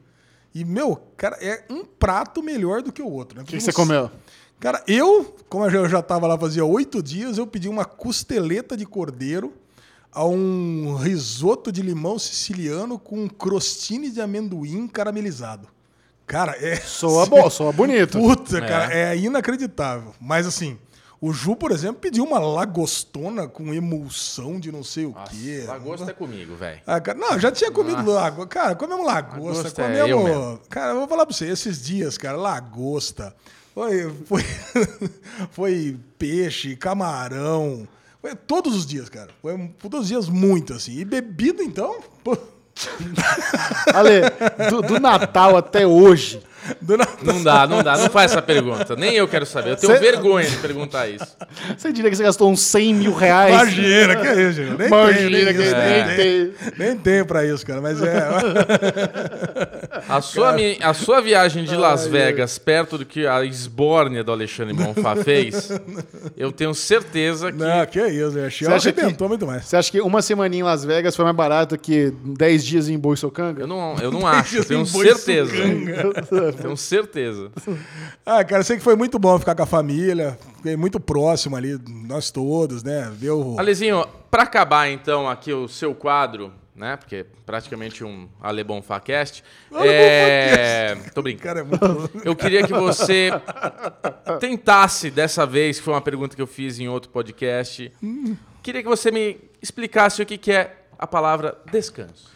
E, 0.55 0.65
meu, 0.65 0.97
cara, 1.17 1.37
é 1.41 1.65
um 1.69 1.85
prato 1.85 2.43
melhor 2.45 2.81
do 2.81 2.93
que 2.93 3.03
o 3.03 3.11
outro. 3.11 3.37
Né? 3.39 3.43
O 3.43 3.47
que, 3.47 3.57
que 3.57 3.63
você 3.63 3.73
comeu? 3.73 4.11
Cara, 4.61 4.83
eu, 4.87 5.37
como 5.49 5.65
eu 5.67 5.71
já- 5.71 5.79
eu 5.81 5.89
já 5.89 5.99
estava 5.99 6.27
lá 6.29 6.39
fazia 6.39 6.65
oito 6.65 7.03
dias, 7.03 7.37
eu 7.39 7.47
pedi 7.47 7.69
uma 7.69 7.85
costeleta 7.85 8.77
de 8.77 8.87
cordeiro 8.87 9.53
a 10.13 10.25
um 10.25 10.95
risoto 10.95 11.71
de 11.73 11.83
limão 11.83 12.19
siciliano 12.19 12.99
com 12.99 13.29
crostini 13.29 14.11
de 14.11 14.21
amendoim 14.21 14.87
caramelizado. 14.89 15.69
Cara, 16.27 16.57
é. 16.61 16.77
Soa 16.77 17.27
bom, 17.27 17.49
soa 17.51 17.73
bonito. 17.73 18.19
Puta, 18.19 18.61
cara, 18.61 18.93
é 18.93 19.17
inacreditável. 19.17 20.13
Mas 20.21 20.47
assim, 20.47 20.77
o 21.21 21.33
Ju, 21.33 21.57
por 21.57 21.71
exemplo, 21.71 22.01
pediu 22.01 22.25
uma 22.25 22.39
lagostona 22.39 23.49
com 23.49 23.73
emulsão 23.73 24.59
de 24.61 24.71
não 24.71 24.83
sei 24.83 25.07
o 25.07 25.15
quê. 25.31 25.65
Lagosta 25.67 26.11
é 26.11 26.15
comigo, 26.15 26.57
velho. 26.57 26.81
Ah, 26.87 27.01
não, 27.15 27.39
já 27.39 27.51
tinha 27.51 27.71
comido 27.71 28.05
lagosta. 28.11 28.47
Cara, 28.49 28.75
comemos 28.75 29.07
lagosta, 29.07 29.63
Lagosta 29.63 29.83
é 29.83 30.03
eu 30.03 30.19
comemos. 30.19 30.41
mesmo. 30.45 30.61
cara, 30.69 30.93
eu 30.93 30.97
vou 30.99 31.09
falar 31.09 31.25
pra 31.27 31.35
você, 31.35 31.47
esses 31.49 31.83
dias, 31.83 32.19
cara, 32.19 32.37
lagosta. 32.37 33.35
Foi, 33.75 34.11
foi, 34.25 34.43
foi 35.53 35.97
peixe, 36.19 36.77
camarão. 36.77 37.87
Foi 38.21 38.35
todos 38.35 38.75
os 38.75 38.87
dias, 38.87 39.09
cara. 39.09 39.31
Foi 39.41 39.71
todos 39.79 40.01
os 40.01 40.09
dias 40.09 40.29
muito, 40.29 40.73
assim. 40.75 40.93
E 40.99 41.05
bebida, 41.05 41.63
então. 41.63 42.01
pô, 42.25 42.37
Ale, 43.95 44.33
do, 44.71 44.83
do 44.83 45.01
Natal 45.01 45.57
até 45.57 45.87
hoje. 45.87 46.41
Não 47.23 47.43
dá, 47.43 47.67
não 47.67 47.83
dá, 47.83 47.97
não 47.97 48.11
faz 48.11 48.33
essa 48.33 48.43
pergunta. 48.43 48.95
Nem 48.97 49.15
eu 49.15 49.27
quero 49.29 49.45
saber. 49.47 49.71
Eu 49.73 49.77
tenho 49.77 49.93
Cê- 49.93 49.99
vergonha 49.99 50.49
de 50.49 50.57
perguntar 50.57 51.09
isso. 51.09 51.27
você 51.77 51.93
diria 51.93 52.11
que 52.11 52.17
você 52.17 52.23
gastou 52.23 52.51
uns 52.51 52.61
100 52.61 52.95
mil 52.95 53.15
reais? 53.15 53.53
Imagina, 53.55 54.17
que 54.17 54.27
é 54.27 54.43
isso, 54.43 54.53
gente? 54.63 54.79
Nem 54.79 54.87
Imagina 54.89 55.31
tem, 55.31 55.47
que 55.47 55.53
nem, 55.53 55.67
isso, 55.67 55.77
nem 55.77 56.07
nem, 56.07 56.17
tem. 56.17 56.17
tem. 56.17 56.73
nem 56.79 56.97
tem 56.97 57.25
pra 57.25 57.45
isso, 57.45 57.67
cara. 57.67 57.81
Mas 57.81 58.01
é. 58.03 58.27
A 60.09 60.21
sua, 60.21 60.53
mi- 60.53 60.79
a 60.81 60.95
sua 60.95 61.21
viagem 61.21 61.65
de 61.65 61.75
Las 61.75 62.07
Vegas, 62.07 62.59
perto 62.59 62.99
do 62.99 63.05
que 63.05 63.27
a 63.27 63.45
esbórnia 63.45 64.23
do 64.23 64.31
Alexandre 64.31 64.73
Bonfá 64.75 65.17
fez, 65.25 65.71
eu 66.37 66.53
tenho 66.53 66.73
certeza 66.75 67.51
que. 67.51 67.59
Não, 67.59 67.85
que 67.87 67.99
é 67.99 68.09
isso, 68.11 68.39
a 68.39 68.49
Você 68.51 68.67
acha 68.73 68.93
que- 68.93 69.01
arrebentou 69.01 69.29
muito 69.29 69.47
mais. 69.47 69.65
Você 69.65 69.77
acha 69.77 69.91
que 69.91 70.01
uma 70.01 70.23
semaninha 70.23 70.61
em 70.61 70.65
Las 70.65 70.85
Vegas 70.85 71.17
foi 71.17 71.25
mais 71.25 71.37
barato 71.37 71.77
que 71.77 72.13
10 72.25 72.65
dias 72.65 72.89
em 72.89 72.97
Boiçocanga? 72.99 73.63
Eu 73.63 73.67
não, 73.67 73.97
eu 74.01 74.13
não 74.13 74.27
acho, 74.27 74.59
eu 74.59 74.65
tenho 74.65 74.87
certeza. 74.87 75.53
Tenho 76.63 76.77
certeza. 76.77 77.51
Ah, 78.25 78.45
cara, 78.45 78.61
eu 78.61 78.65
sei 78.65 78.77
que 78.77 78.83
foi 78.83 78.97
muito 78.97 79.21
bom 79.21 79.39
ficar 79.39 79.55
com 79.55 79.63
a 79.63 79.67
família, 79.67 80.37
fiquei 80.57 80.77
muito 80.77 80.99
próximo 80.99 81.55
ali, 81.55 81.79
nós 82.09 82.31
todos, 82.31 82.83
né? 82.83 83.09
Ver 83.15 83.31
o. 83.31 83.57
Alezinho, 83.59 84.05
pra 84.31 84.43
acabar 84.43 84.89
então 84.89 85.29
aqui 85.29 85.53
o 85.53 85.69
seu 85.69 85.95
quadro, 85.95 86.53
né? 86.75 86.97
Porque 86.97 87.17
é 87.17 87.27
praticamente 87.45 88.03
um 88.03 88.29
Ale 88.41 88.65
Bonfá 88.65 88.99
Cast. 88.99 89.45
Ale 89.73 89.89
É... 89.89 90.97
Tô 91.15 91.23
brincando. 91.23 91.45
Cara, 91.45 91.61
é 91.61 91.63
muito. 91.63 92.11
Eu 92.25 92.35
queria 92.35 92.67
que 92.67 92.73
você 92.73 93.31
tentasse 94.41 95.11
dessa 95.11 95.47
vez, 95.47 95.79
que 95.79 95.85
foi 95.85 95.95
uma 95.95 96.03
pergunta 96.03 96.35
que 96.35 96.43
eu 96.43 96.47
fiz 96.47 96.81
em 96.81 96.89
outro 96.89 97.11
podcast. 97.11 97.93
Queria 98.63 98.83
que 98.83 98.89
você 98.89 99.11
me 99.13 99.39
explicasse 99.63 100.21
o 100.21 100.27
que 100.27 100.37
que 100.37 100.51
é 100.51 100.77
a 100.99 101.07
palavra 101.07 101.57
descanso. 101.71 102.36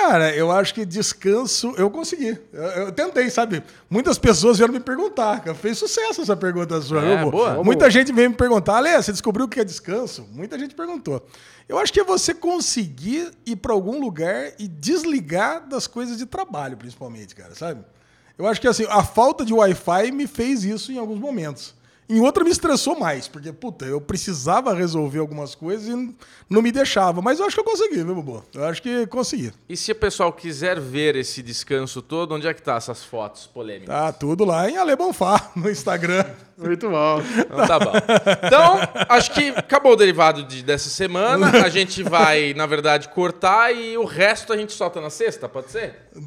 Cara, 0.00 0.34
eu 0.34 0.50
acho 0.50 0.72
que 0.72 0.86
descanso 0.86 1.74
eu 1.76 1.90
consegui. 1.90 2.38
Eu, 2.54 2.62
eu 2.62 2.92
tentei, 2.92 3.28
sabe? 3.28 3.62
Muitas 3.88 4.16
pessoas 4.16 4.56
vieram 4.56 4.72
me 4.72 4.80
perguntar. 4.80 5.42
Fez 5.54 5.76
sucesso 5.76 6.22
essa 6.22 6.34
pergunta 6.34 6.80
sua. 6.80 7.04
É, 7.04 7.22
boa. 7.22 7.56
Bo? 7.56 7.64
Muita 7.64 7.90
gente 7.90 8.10
veio 8.10 8.30
me 8.30 8.36
perguntar, 8.36 8.78
Ale, 8.78 8.96
você 8.96 9.12
descobriu 9.12 9.44
o 9.44 9.48
que 9.48 9.60
é 9.60 9.64
descanso? 9.64 10.26
Muita 10.32 10.58
gente 10.58 10.74
perguntou. 10.74 11.24
Eu 11.68 11.78
acho 11.78 11.92
que 11.92 12.00
é 12.00 12.04
você 12.04 12.32
conseguir 12.32 13.30
ir 13.44 13.56
para 13.56 13.74
algum 13.74 14.00
lugar 14.00 14.52
e 14.58 14.66
desligar 14.66 15.68
das 15.68 15.86
coisas 15.86 16.16
de 16.16 16.24
trabalho, 16.24 16.78
principalmente, 16.78 17.34
cara, 17.34 17.54
sabe? 17.54 17.84
Eu 18.38 18.46
acho 18.46 18.58
que 18.58 18.66
assim, 18.66 18.86
a 18.88 19.04
falta 19.04 19.44
de 19.44 19.52
Wi-Fi 19.52 20.12
me 20.12 20.26
fez 20.26 20.64
isso 20.64 20.90
em 20.90 20.96
alguns 20.96 21.20
momentos. 21.20 21.74
Em 22.10 22.20
outra 22.20 22.42
me 22.42 22.50
estressou 22.50 22.98
mais, 22.98 23.28
porque, 23.28 23.52
puta, 23.52 23.84
eu 23.84 24.00
precisava 24.00 24.74
resolver 24.74 25.20
algumas 25.20 25.54
coisas 25.54 25.86
e 25.86 26.14
não 26.50 26.60
me 26.60 26.72
deixava. 26.72 27.22
Mas 27.22 27.38
eu 27.38 27.46
acho 27.46 27.54
que 27.54 27.60
eu 27.60 27.64
consegui, 27.64 28.02
viu, 28.02 28.14
Bubu? 28.16 28.44
Eu 28.52 28.64
acho 28.64 28.82
que 28.82 29.06
consegui. 29.06 29.52
E 29.68 29.76
se 29.76 29.92
o 29.92 29.94
pessoal 29.94 30.32
quiser 30.32 30.80
ver 30.80 31.14
esse 31.14 31.40
descanso 31.40 32.02
todo, 32.02 32.34
onde 32.34 32.48
é 32.48 32.52
que 32.52 32.60
tá 32.60 32.74
essas 32.74 33.04
fotos 33.04 33.46
polêmicas? 33.46 33.86
Tá 33.94 34.12
tudo 34.12 34.44
lá 34.44 34.68
em 34.68 34.76
Ale 34.76 34.96
Bonfá, 34.96 35.52
no 35.54 35.70
Instagram. 35.70 36.24
Muito 36.58 36.90
bom. 36.90 37.22
Então 37.38 37.66
tá 37.66 37.78
bom. 37.78 37.92
Então, 38.44 38.78
acho 39.08 39.30
que 39.32 39.48
acabou 39.50 39.92
o 39.92 39.96
derivado 39.96 40.42
de- 40.42 40.62
dessa 40.64 40.90
semana. 40.90 41.64
A 41.64 41.68
gente 41.68 42.02
vai, 42.02 42.52
na 42.54 42.66
verdade, 42.66 43.08
cortar 43.10 43.72
e 43.72 43.96
o 43.96 44.04
resto 44.04 44.52
a 44.52 44.56
gente 44.56 44.72
solta 44.72 45.00
na 45.00 45.10
sexta, 45.10 45.48
pode 45.48 45.70
ser? 45.70 45.94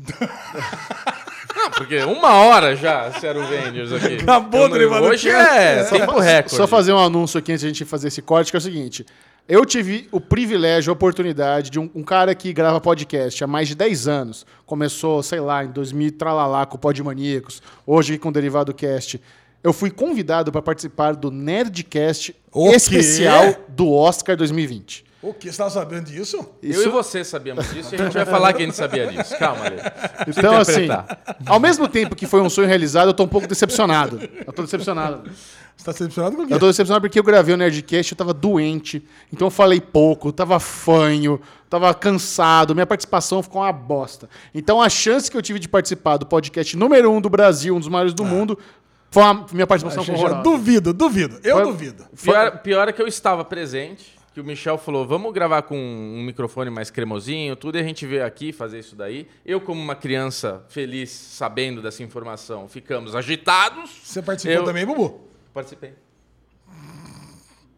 Não, 1.56 1.72
porque 1.72 1.98
uma 2.04 2.34
hora 2.34 2.76
já, 2.76 3.10
Zero 3.20 3.46
Vendors 3.46 3.92
aqui. 3.94 4.16
Acabou 4.16 4.62
o 4.62 4.68
não- 4.70 4.78
derivado 4.78 5.06
Hoje 5.06 5.30
cast. 5.30 5.96
é 5.96 6.00
tempo 6.00 6.20
recorde. 6.20 6.56
Só 6.56 6.68
fazer 6.68 6.94
um 6.94 7.00
anúncio 7.00 7.38
aqui 7.38 7.52
antes 7.52 7.62
de 7.62 7.68
a 7.68 7.70
gente 7.70 7.86
fazer 7.86 8.08
esse 8.08 8.22
corte, 8.22 8.52
que 8.52 8.58
é 8.58 8.60
o 8.60 8.62
seguinte. 8.62 9.06
Eu 9.48 9.66
tive 9.66 10.08
o 10.12 10.22
privilégio, 10.22 10.90
a 10.90 10.94
oportunidade 10.94 11.70
de 11.70 11.78
um, 11.80 11.90
um 11.94 12.02
cara 12.02 12.34
que 12.34 12.54
grava 12.54 12.80
podcast 12.80 13.44
há 13.44 13.48
mais 13.48 13.68
de 13.68 13.76
10 13.76 14.08
anos. 14.08 14.46
Começou, 14.66 15.22
sei 15.22 15.42
lá, 15.42 15.66
em 15.66 15.68
2000, 15.72 16.14
tralalá, 16.14 16.66
com 16.66 16.78
o 16.78 16.80
Podmaníacos. 16.80 17.62
Hoje 17.86 18.18
com 18.18 18.30
o 18.30 18.32
Derivado 18.32 18.74
Cast. 18.74 19.20
Eu 19.62 19.74
fui 19.74 19.92
convidado 19.92 20.50
para 20.52 20.62
participar 20.62 21.14
do 21.16 21.30
Nerdcast 21.30 22.34
O 22.54 22.70
quê? 22.70 22.76
especial 22.78 23.54
do 23.68 23.92
Oscar 23.92 24.38
2020. 24.38 25.04
O 25.24 25.34
que? 25.34 25.46
Você 25.46 25.50
estava 25.52 25.70
sabendo 25.70 26.06
disso? 26.06 26.38
Eu 26.62 26.84
e 26.84 26.88
você 26.90 27.24
sabíamos 27.24 27.66
disso 27.74 27.96
e 27.96 28.02
a 28.02 28.04
gente 28.04 28.14
vai 28.14 28.26
falar 28.28 28.52
que 28.54 28.62
a 28.62 28.66
gente 28.66 28.76
sabia 28.76 29.08
disso. 29.08 29.38
Calma, 29.38 29.68
eu 29.68 30.34
Então, 30.38 30.58
assim, 30.58 30.88
ao 31.46 31.60
mesmo 31.60 31.88
tempo 31.88 32.14
que 32.16 32.28
foi 32.28 32.42
um 32.42 32.50
sonho 32.50 32.68
realizado, 32.68 33.08
eu 33.10 33.14
tô 33.14 33.24
um 33.24 33.28
pouco 33.28 33.48
decepcionado. 33.48 34.20
Eu 34.46 34.52
tô 34.52 34.62
decepcionado. 34.64 35.24
Você 35.76 35.86
tá 35.86 35.92
decepcionado 35.94 36.36
com 36.36 36.44
o 36.44 36.48
quê? 36.48 36.54
Eu 36.54 36.60
tô 36.60 36.68
decepcionado 36.68 37.02
porque 37.02 37.18
eu 37.18 37.24
gravei 37.24 37.56
o 37.56 37.58
Nerdcast, 37.58 38.12
eu 38.12 38.18
tava 38.18 38.34
doente, 38.34 39.04
então 39.32 39.48
eu 39.48 39.52
falei 39.52 39.82
pouco, 39.82 40.32
tava 40.32 40.60
fanho, 40.60 41.42
tava 41.70 41.92
cansado, 41.96 42.76
minha 42.76 42.86
participação 42.86 43.42
ficou 43.42 43.62
uma 43.62 43.72
bosta. 43.72 44.30
Então 44.54 44.82
a 44.82 44.88
chance 44.90 45.32
que 45.32 45.36
eu 45.38 45.42
tive 45.42 45.58
de 45.58 45.68
participar 45.68 46.18
do 46.18 46.26
podcast 46.28 46.78
número 46.78 47.10
um 47.12 47.20
do 47.20 47.30
Brasil, 47.30 47.76
um 47.76 47.80
dos 47.80 47.88
maiores 47.90 48.14
do 48.14 48.24
mundo, 48.24 48.58
foi 49.10 49.24
uma, 49.24 49.46
minha 49.52 49.66
participação 49.68 50.04
foi 50.04 50.14
horrorosa. 50.16 50.42
duvido, 50.44 50.94
duvido. 50.94 51.40
Eu 51.44 51.56
Foi- 51.58 51.66
duvido. 51.66 52.06
Pior, 52.22 52.58
pior 52.60 52.88
é 52.90 52.92
que 52.92 53.02
eu 53.02 53.08
estava 53.08 53.44
presente, 53.44 54.14
que 54.34 54.42
o 54.42 54.44
Michel 54.44 54.78
falou, 54.80 55.06
vamos 55.08 55.32
gravar 55.32 55.62
com 55.62 55.78
um 55.78 56.24
microfone 56.24 56.70
mais 56.70 56.90
cremosinho, 56.90 57.56
tudo, 57.56 57.78
e 57.78 57.82
a 57.82 57.84
gente 57.84 58.06
veio 58.08 58.26
aqui 58.26 58.52
fazer 58.52 58.80
isso 58.80 58.96
daí. 58.96 59.28
Eu, 59.46 59.62
como 59.62 59.80
uma 59.82 59.96
criança 59.96 60.64
feliz, 60.70 61.12
sabendo 61.12 61.82
dessa 61.82 62.02
informação, 62.02 62.68
ficamos 62.68 63.16
agitados. 63.16 63.92
Você 64.04 64.22
participou 64.22 64.58
Eu- 64.58 64.64
também, 64.64 64.86
Bubu? 64.86 65.22
Participei. 65.54 65.94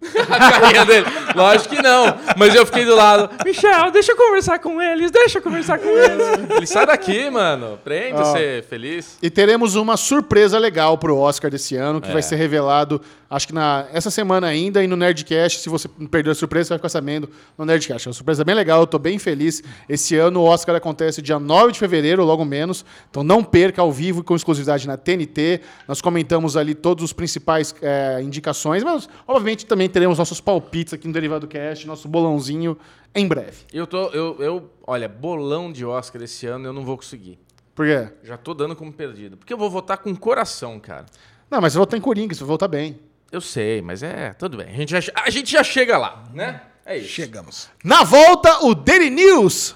A 0.29 0.51
carinha 0.61 0.85
dele. 0.85 1.05
Lógico 1.35 1.75
que 1.75 1.81
não. 1.81 2.05
Mas 2.37 2.53
eu 2.53 2.63
fiquei 2.65 2.85
do 2.85 2.93
lado. 2.95 3.29
Michel, 3.43 3.89
deixa 3.91 4.11
eu 4.11 4.15
conversar 4.15 4.59
com 4.59 4.79
eles, 4.79 5.09
deixa 5.09 5.39
eu 5.39 5.41
conversar 5.41 5.79
com 5.79 5.89
eles. 5.89 6.49
Ele 6.57 6.67
sai 6.67 6.85
daqui, 6.85 7.27
mano. 7.29 7.79
Prenda 7.83 8.23
ser 8.25 8.63
feliz. 8.65 9.17
E 9.21 9.29
teremos 9.31 9.75
uma 9.75 9.97
surpresa 9.97 10.59
legal 10.59 10.97
pro 10.97 11.17
Oscar 11.17 11.49
desse 11.49 11.75
ano, 11.75 11.97
É. 11.97 12.01
que 12.01 12.11
vai 12.13 12.21
ser 12.21 12.35
revelado, 12.35 13.01
acho 13.29 13.47
que 13.47 13.53
na, 13.53 13.87
essa 13.91 14.09
semana 14.09 14.47
ainda, 14.47 14.83
e 14.83 14.87
no 14.87 14.95
Nerdcast. 14.95 15.59
Se 15.59 15.69
você 15.69 15.87
perdeu 15.87 16.31
a 16.31 16.35
surpresa, 16.35 16.67
você 16.67 16.69
vai 16.69 16.77
ficar 16.79 16.89
sabendo 16.89 17.29
no 17.57 17.65
Nerdcast. 17.65 18.07
É 18.07 18.09
uma 18.09 18.13
surpresa 18.13 18.43
bem 18.43 18.55
legal, 18.55 18.81
eu 18.81 18.87
tô 18.87 18.99
bem 18.99 19.19
feliz. 19.19 19.63
Esse 19.87 20.15
ano 20.15 20.41
o 20.41 20.43
Oscar 20.43 20.75
acontece 20.75 21.21
dia 21.21 21.39
9 21.39 21.73
de 21.73 21.79
fevereiro, 21.79 22.23
logo 22.23 22.45
menos. 22.45 22.85
Então 23.09 23.23
não 23.23 23.43
perca 23.43 23.81
ao 23.81 23.91
vivo 23.91 24.21
e 24.21 24.23
com 24.23 24.35
exclusividade 24.35 24.87
na 24.87 24.97
TNT. 24.97 25.61
Nós 25.87 26.01
comentamos 26.01 26.55
ali 26.57 26.75
todos 26.75 27.03
os 27.03 27.13
principais 27.13 27.75
é, 27.81 28.21
indicações, 28.21 28.83
mas 28.83 29.09
obviamente 29.27 29.65
também 29.65 29.89
teremos 29.89 30.17
nossos 30.17 30.41
palpites 30.41 30.93
aqui 30.93 31.07
no 31.07 31.13
Derivado 31.13 31.47
Cast, 31.47 31.87
nosso 31.87 32.07
bolãozinho 32.07 32.77
em 33.13 33.27
breve. 33.27 33.63
Eu 33.71 33.87
tô. 33.87 34.07
Eu, 34.07 34.37
eu, 34.39 34.69
olha, 34.85 35.07
bolão 35.07 35.71
de 35.71 35.85
Oscar 35.85 36.21
esse 36.21 36.45
ano 36.45 36.67
eu 36.67 36.73
não 36.73 36.83
vou 36.83 36.97
conseguir. 36.97 37.39
Por 37.73 37.85
quê? 37.85 38.09
Já 38.23 38.37
tô 38.37 38.53
dando 38.53 38.75
como 38.75 38.91
perdido. 38.91 39.35
Porque 39.35 39.53
eu 39.53 39.57
vou 39.57 39.69
votar 39.69 39.97
com 39.97 40.15
coração, 40.15 40.79
cara. 40.79 41.05
Não, 41.49 41.61
mas 41.61 41.73
você 41.73 41.77
voltar 41.77 41.97
em 41.97 42.01
Coringa, 42.01 42.33
você 42.33 42.39
vai 42.39 42.47
voltar 42.47 42.67
bem. 42.67 42.99
Eu 43.35 43.41
sei, 43.41 43.81
mas 43.81 44.01
é, 44.01 44.31
tudo 44.31 44.55
bem. 44.55 44.67
A 44.67 44.77
gente 44.77 44.91
já, 44.91 45.11
a 45.13 45.29
gente 45.29 45.51
já 45.51 45.61
chega 45.61 45.97
lá, 45.97 46.23
né? 46.33 46.61
É 46.85 46.97
isso. 46.97 47.09
Chegamos. 47.09 47.69
Na 47.83 48.01
volta, 48.01 48.63
o 48.63 48.73
Daily 48.73 49.09
News. 49.09 49.75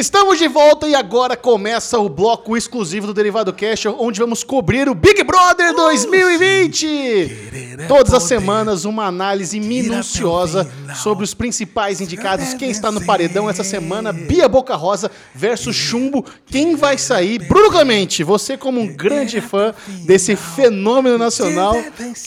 Estamos 0.00 0.38
de 0.38 0.48
volta 0.48 0.88
e 0.88 0.94
agora 0.94 1.36
começa 1.36 1.98
o 1.98 2.08
bloco 2.08 2.56
exclusivo 2.56 3.06
do 3.06 3.12
Derivado 3.12 3.52
Cash, 3.52 3.84
onde 3.84 4.18
vamos 4.18 4.42
cobrir 4.42 4.88
o 4.88 4.94
Big 4.94 5.22
Brother 5.22 5.74
2020. 5.74 7.76
Todas 7.86 8.14
as 8.14 8.22
semanas, 8.22 8.86
uma 8.86 9.04
análise 9.04 9.60
minuciosa 9.60 10.66
sobre 10.94 11.22
os 11.22 11.34
principais 11.34 12.00
indicados. 12.00 12.54
Quem 12.54 12.70
está 12.70 12.90
no 12.90 13.04
paredão 13.04 13.50
essa 13.50 13.62
semana? 13.62 14.10
Bia 14.10 14.48
Boca 14.48 14.74
Rosa 14.74 15.10
versus 15.34 15.76
Chumbo. 15.76 16.24
Quem 16.46 16.76
vai 16.76 16.96
sair? 16.96 17.46
Bruno 17.46 17.70
Clemente, 17.70 18.24
você 18.24 18.56
como 18.56 18.80
um 18.80 18.86
grande 18.86 19.42
fã 19.42 19.74
desse 20.06 20.34
fenômeno 20.34 21.18
nacional, 21.18 21.76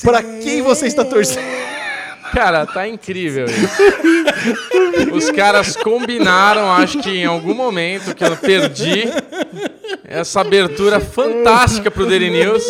para 0.04 0.22
quem 0.22 0.62
você 0.62 0.86
está 0.86 1.04
torcendo? 1.04 1.42
Cara, 2.34 2.66
tá 2.66 2.88
incrível 2.88 3.46
isso. 3.46 5.14
Os 5.14 5.30
caras 5.32 5.76
combinaram, 5.76 6.72
acho 6.72 7.00
que 7.00 7.12
em 7.12 7.26
algum 7.26 7.54
momento 7.54 8.16
que 8.16 8.24
eu 8.24 8.36
perdi 8.36 9.04
essa 10.04 10.42
abertura 10.42 11.00
fantástica 11.00 11.92
pro 11.92 12.06
Daily 12.06 12.32
News, 12.32 12.64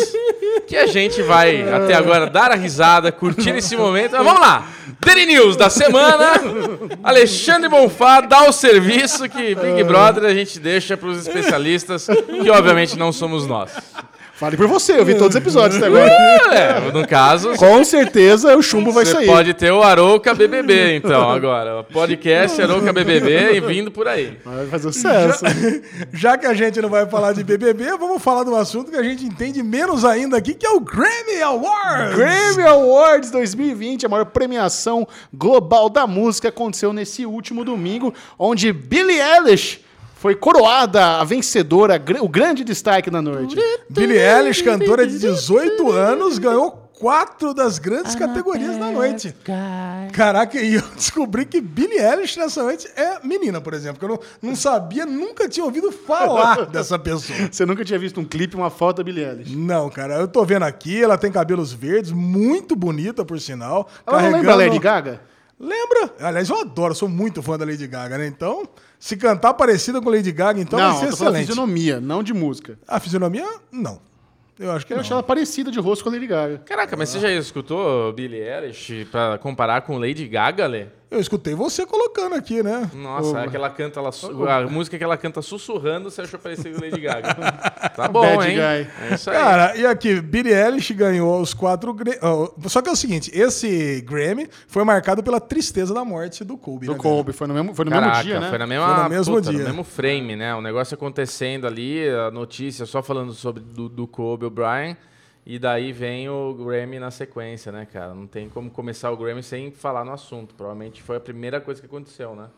que 0.66 0.76
a 0.76 0.86
gente 0.86 1.22
vai 1.22 1.62
até 1.72 1.94
agora 1.94 2.28
dar 2.28 2.50
a 2.50 2.54
risada, 2.54 3.10
curtir 3.10 3.50
esse 3.56 3.76
momento. 3.76 4.12
Mas 4.12 4.24
vamos 4.24 4.40
lá! 4.40 4.68
Daily 5.04 5.26
News 5.26 5.56
da 5.56 5.68
semana, 5.70 6.32
Alexandre 7.02 7.68
Bonfá 7.68 8.20
dá 8.20 8.48
o 8.48 8.52
serviço 8.52 9.28
que 9.28 9.54
Big 9.54 9.82
Brother 9.84 10.24
a 10.24 10.34
gente 10.34 10.58
deixa 10.58 10.96
pros 10.96 11.26
especialistas, 11.26 12.06
que 12.06 12.50
obviamente 12.50 12.98
não 12.98 13.12
somos 13.12 13.46
nós. 13.46 13.70
Fale 14.36 14.56
por 14.56 14.66
você, 14.66 14.98
eu 14.98 15.04
vi 15.04 15.14
todos 15.14 15.36
os 15.36 15.40
episódios 15.40 15.76
até 15.76 15.86
agora. 15.86 16.10
É, 16.10 16.92
no 16.92 17.06
caso, 17.06 17.54
Com 17.54 17.84
certeza 17.84 18.56
o 18.56 18.62
chumbo 18.62 18.90
vai 18.90 19.06
sair. 19.06 19.26
pode 19.26 19.54
ter 19.54 19.70
o 19.70 19.80
Arouca 19.80 20.34
BBB, 20.34 20.96
então, 20.96 21.30
agora. 21.30 21.80
O 21.80 21.84
podcast 21.84 22.60
Arouca 22.60 22.92
BBB 22.92 23.52
e 23.54 23.60
vindo 23.60 23.92
por 23.92 24.08
aí. 24.08 24.36
Vai 24.44 24.66
fazer 24.66 24.92
sucesso. 24.92 25.44
Já 26.12 26.36
que 26.36 26.46
a 26.46 26.54
gente 26.54 26.80
não 26.80 26.88
vai 26.88 27.06
falar 27.06 27.32
de 27.32 27.44
BBB, 27.44 27.96
vamos 27.96 28.20
falar 28.20 28.42
de 28.42 28.50
um 28.50 28.56
assunto 28.56 28.90
que 28.90 28.96
a 28.96 29.04
gente 29.04 29.24
entende 29.24 29.62
menos 29.62 30.04
ainda 30.04 30.36
aqui, 30.36 30.52
que 30.52 30.66
é 30.66 30.70
o 30.70 30.80
Grammy 30.80 31.40
Awards. 31.40 32.16
Grammy 32.16 32.62
Awards 32.68 33.30
2020, 33.30 34.06
a 34.06 34.08
maior 34.08 34.24
premiação 34.26 35.06
global 35.32 35.88
da 35.88 36.08
música, 36.08 36.48
aconteceu 36.48 36.92
nesse 36.92 37.24
último 37.24 37.64
domingo, 37.64 38.12
onde 38.36 38.72
Billie 38.72 39.20
Eilish 39.20 39.83
foi 40.24 40.34
coroada 40.34 41.18
a 41.20 41.24
vencedora, 41.24 42.02
o 42.22 42.28
grande 42.30 42.64
destaque 42.64 43.10
da 43.10 43.20
noite. 43.20 43.56
Billie 43.90 44.16
Eilish, 44.18 44.62
cantora 44.62 45.06
de 45.06 45.18
18 45.18 45.92
anos, 45.92 46.38
ganhou 46.38 46.70
quatro 46.98 47.52
das 47.52 47.78
grandes 47.78 48.14
categorias 48.14 48.78
da 48.78 48.90
noite. 48.90 49.36
Caraca, 50.14 50.58
e 50.58 50.76
eu 50.76 50.82
descobri 50.96 51.44
que 51.44 51.60
Billie 51.60 51.98
Eilish 51.98 52.38
nessa 52.38 52.62
noite 52.62 52.88
é 52.96 53.18
menina, 53.22 53.60
por 53.60 53.74
exemplo, 53.74 53.98
que 53.98 54.04
eu 54.06 54.08
não, 54.08 54.18
não 54.40 54.56
sabia, 54.56 55.04
nunca 55.04 55.46
tinha 55.46 55.66
ouvido 55.66 55.92
falar 55.92 56.64
dessa 56.72 56.98
pessoa. 56.98 57.50
Você 57.52 57.66
nunca 57.66 57.84
tinha 57.84 57.98
visto 57.98 58.18
um 58.18 58.24
clipe, 58.24 58.56
uma 58.56 58.70
foto 58.70 58.96
da 58.96 59.04
Billie 59.04 59.26
Eilish. 59.26 59.54
Não, 59.54 59.90
cara, 59.90 60.14
eu 60.14 60.26
tô 60.26 60.42
vendo 60.42 60.62
aqui, 60.62 61.04
ela 61.04 61.18
tem 61.18 61.30
cabelos 61.30 61.70
verdes, 61.70 62.12
muito 62.12 62.74
bonita, 62.74 63.26
por 63.26 63.38
sinal. 63.38 63.86
Ela 64.06 64.22
não 64.22 64.32
lembra 64.38 64.52
a 64.54 64.56
Lady 64.56 64.78
Gaga? 64.78 65.20
Lembra? 65.60 66.14
Aliás, 66.20 66.48
eu 66.48 66.60
adoro, 66.60 66.94
sou 66.94 67.08
muito 67.08 67.42
fã 67.42 67.56
da 67.56 67.64
Lady 67.64 67.86
Gaga, 67.86 68.18
né? 68.18 68.26
Então, 68.26 68.66
se 69.04 69.18
cantar 69.18 69.52
parecida 69.52 70.00
com 70.00 70.08
Lady 70.08 70.32
Gaga, 70.32 70.58
então 70.58 70.78
não, 70.78 70.92
vai 70.92 70.96
ser 71.00 71.04
eu 71.04 71.08
tô 71.10 71.24
excelente. 71.24 71.46
fisionomia, 71.46 72.00
não 72.00 72.22
de 72.22 72.32
música. 72.32 72.78
A 72.88 72.98
fisionomia, 72.98 73.46
não. 73.70 74.00
Eu 74.58 74.72
acho 74.72 74.86
que 74.86 74.94
Eu 74.94 74.96
não. 74.96 75.02
achei 75.02 75.12
ela 75.12 75.22
parecida 75.22 75.70
de 75.70 75.78
rosto 75.78 76.02
com 76.02 76.08
a 76.08 76.12
Lady 76.14 76.26
Gaga. 76.26 76.62
Caraca, 76.64 76.96
mas 76.96 77.10
você 77.10 77.20
já 77.20 77.30
escutou 77.30 78.10
Billie 78.14 78.40
Eilish 78.40 79.06
pra 79.10 79.36
comparar 79.36 79.82
com 79.82 79.98
Lady 79.98 80.26
Gaga, 80.26 80.66
Lê? 80.66 80.86
Eu 81.14 81.20
escutei 81.20 81.54
você 81.54 81.86
colocando 81.86 82.34
aqui, 82.34 82.60
né? 82.60 82.90
Nossa, 82.92 83.42
é 83.42 83.48
que 83.48 83.54
ela 83.54 83.70
canta, 83.70 84.00
ela, 84.00 84.10
a 84.10 84.66
música 84.66 84.98
que 84.98 85.04
ela 85.04 85.16
canta 85.16 85.40
sussurrando, 85.40 86.10
você 86.10 86.22
achou 86.22 86.40
parecido 86.40 86.76
com 86.76 86.84
Lady 86.84 87.00
Gaga. 87.00 87.34
Tá 87.94 88.08
bom, 88.08 88.22
Bad 88.22 88.50
hein? 88.50 88.56
guy. 88.56 88.90
É 89.08 89.14
isso 89.14 89.30
aí. 89.30 89.36
Cara, 89.36 89.76
e 89.76 89.86
aqui, 89.86 90.20
Billie 90.20 90.52
Eilish 90.52 90.92
ganhou 90.94 91.40
os 91.40 91.54
quatro 91.54 91.94
Só 92.66 92.82
que 92.82 92.88
é 92.88 92.92
o 92.92 92.96
seguinte, 92.96 93.30
esse 93.32 94.00
Grammy 94.00 94.48
foi 94.66 94.82
marcado 94.82 95.22
pela 95.22 95.38
tristeza 95.38 95.94
da 95.94 96.04
morte 96.04 96.42
do 96.42 96.56
Kobe. 96.56 96.86
Do 96.86 96.92
né, 96.92 96.98
cara? 96.98 97.14
Kobe, 97.14 97.32
foi 97.32 97.46
no 97.46 97.54
mesmo, 97.54 97.72
foi 97.72 97.84
no 97.84 97.92
Caraca, 97.92 98.16
mesmo 98.16 98.24
dia, 98.24 98.40
né? 98.40 98.48
foi 98.48 98.58
na 98.58 98.66
mesma, 98.66 98.94
Foi 98.94 99.04
no 99.04 99.10
mesmo 99.10 99.34
puta, 99.36 99.50
dia. 99.50 99.58
no 99.60 99.64
mesmo 99.66 99.84
frame, 99.84 100.34
né? 100.34 100.54
O 100.56 100.60
negócio 100.60 100.94
acontecendo 100.96 101.68
ali, 101.68 102.08
a 102.08 102.32
notícia 102.32 102.84
só 102.84 103.00
falando 103.00 103.32
sobre 103.32 103.62
do, 103.62 103.88
do 103.88 104.08
Kobe 104.08 104.46
O'Brien. 104.46 104.96
E 105.46 105.58
daí 105.58 105.92
vem 105.92 106.28
o 106.28 106.54
Grammy 106.54 106.98
na 106.98 107.10
sequência, 107.10 107.70
né, 107.70 107.86
cara? 107.86 108.14
Não 108.14 108.26
tem 108.26 108.48
como 108.48 108.70
começar 108.70 109.10
o 109.10 109.16
Grammy 109.16 109.42
sem 109.42 109.70
falar 109.70 110.02
no 110.04 110.12
assunto. 110.12 110.54
Provavelmente 110.54 111.02
foi 111.02 111.16
a 111.16 111.20
primeira 111.20 111.60
coisa 111.60 111.80
que 111.80 111.86
aconteceu, 111.86 112.34
né? 112.34 112.48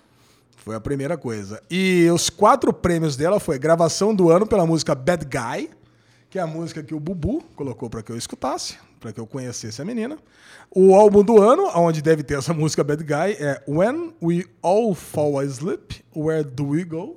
Foi 0.57 0.77
a 0.77 0.81
primeira 0.81 1.17
coisa. 1.17 1.61
E 1.69 2.09
os 2.13 2.31
quatro 2.31 2.73
prêmios 2.73 3.17
dela 3.17 3.41
foi 3.41 3.59
gravação 3.59 4.15
do 4.15 4.31
ano 4.31 4.47
pela 4.47 4.65
música 4.65 4.95
Bad 4.95 5.25
Guy, 5.25 5.71
que 6.31 6.39
é 6.39 6.43
a 6.43 6.47
música 6.47 6.83
que 6.83 6.95
o 6.95 7.01
Bubu 7.01 7.43
colocou 7.57 7.91
para 7.91 8.03
que 8.03 8.13
eu 8.13 8.17
escutasse, 8.17 8.79
para 9.01 9.13
que 9.13 9.19
eu 9.19 9.27
conhecesse 9.27 9.83
a 9.83 9.85
menina. 9.85 10.17
O 10.71 10.95
álbum 10.95 11.25
do 11.25 11.43
ano, 11.43 11.69
onde 11.75 12.01
deve 12.01 12.23
ter 12.23 12.39
essa 12.39 12.55
música 12.55 12.85
Bad 12.85 13.03
Guy, 13.03 13.37
é 13.41 13.63
When 13.67 14.15
We 14.23 14.45
All 14.63 14.95
Fall 14.95 15.41
Asleep, 15.41 16.05
Where 16.15 16.45
Do 16.45 16.69
We 16.69 16.85
Go? 16.85 17.17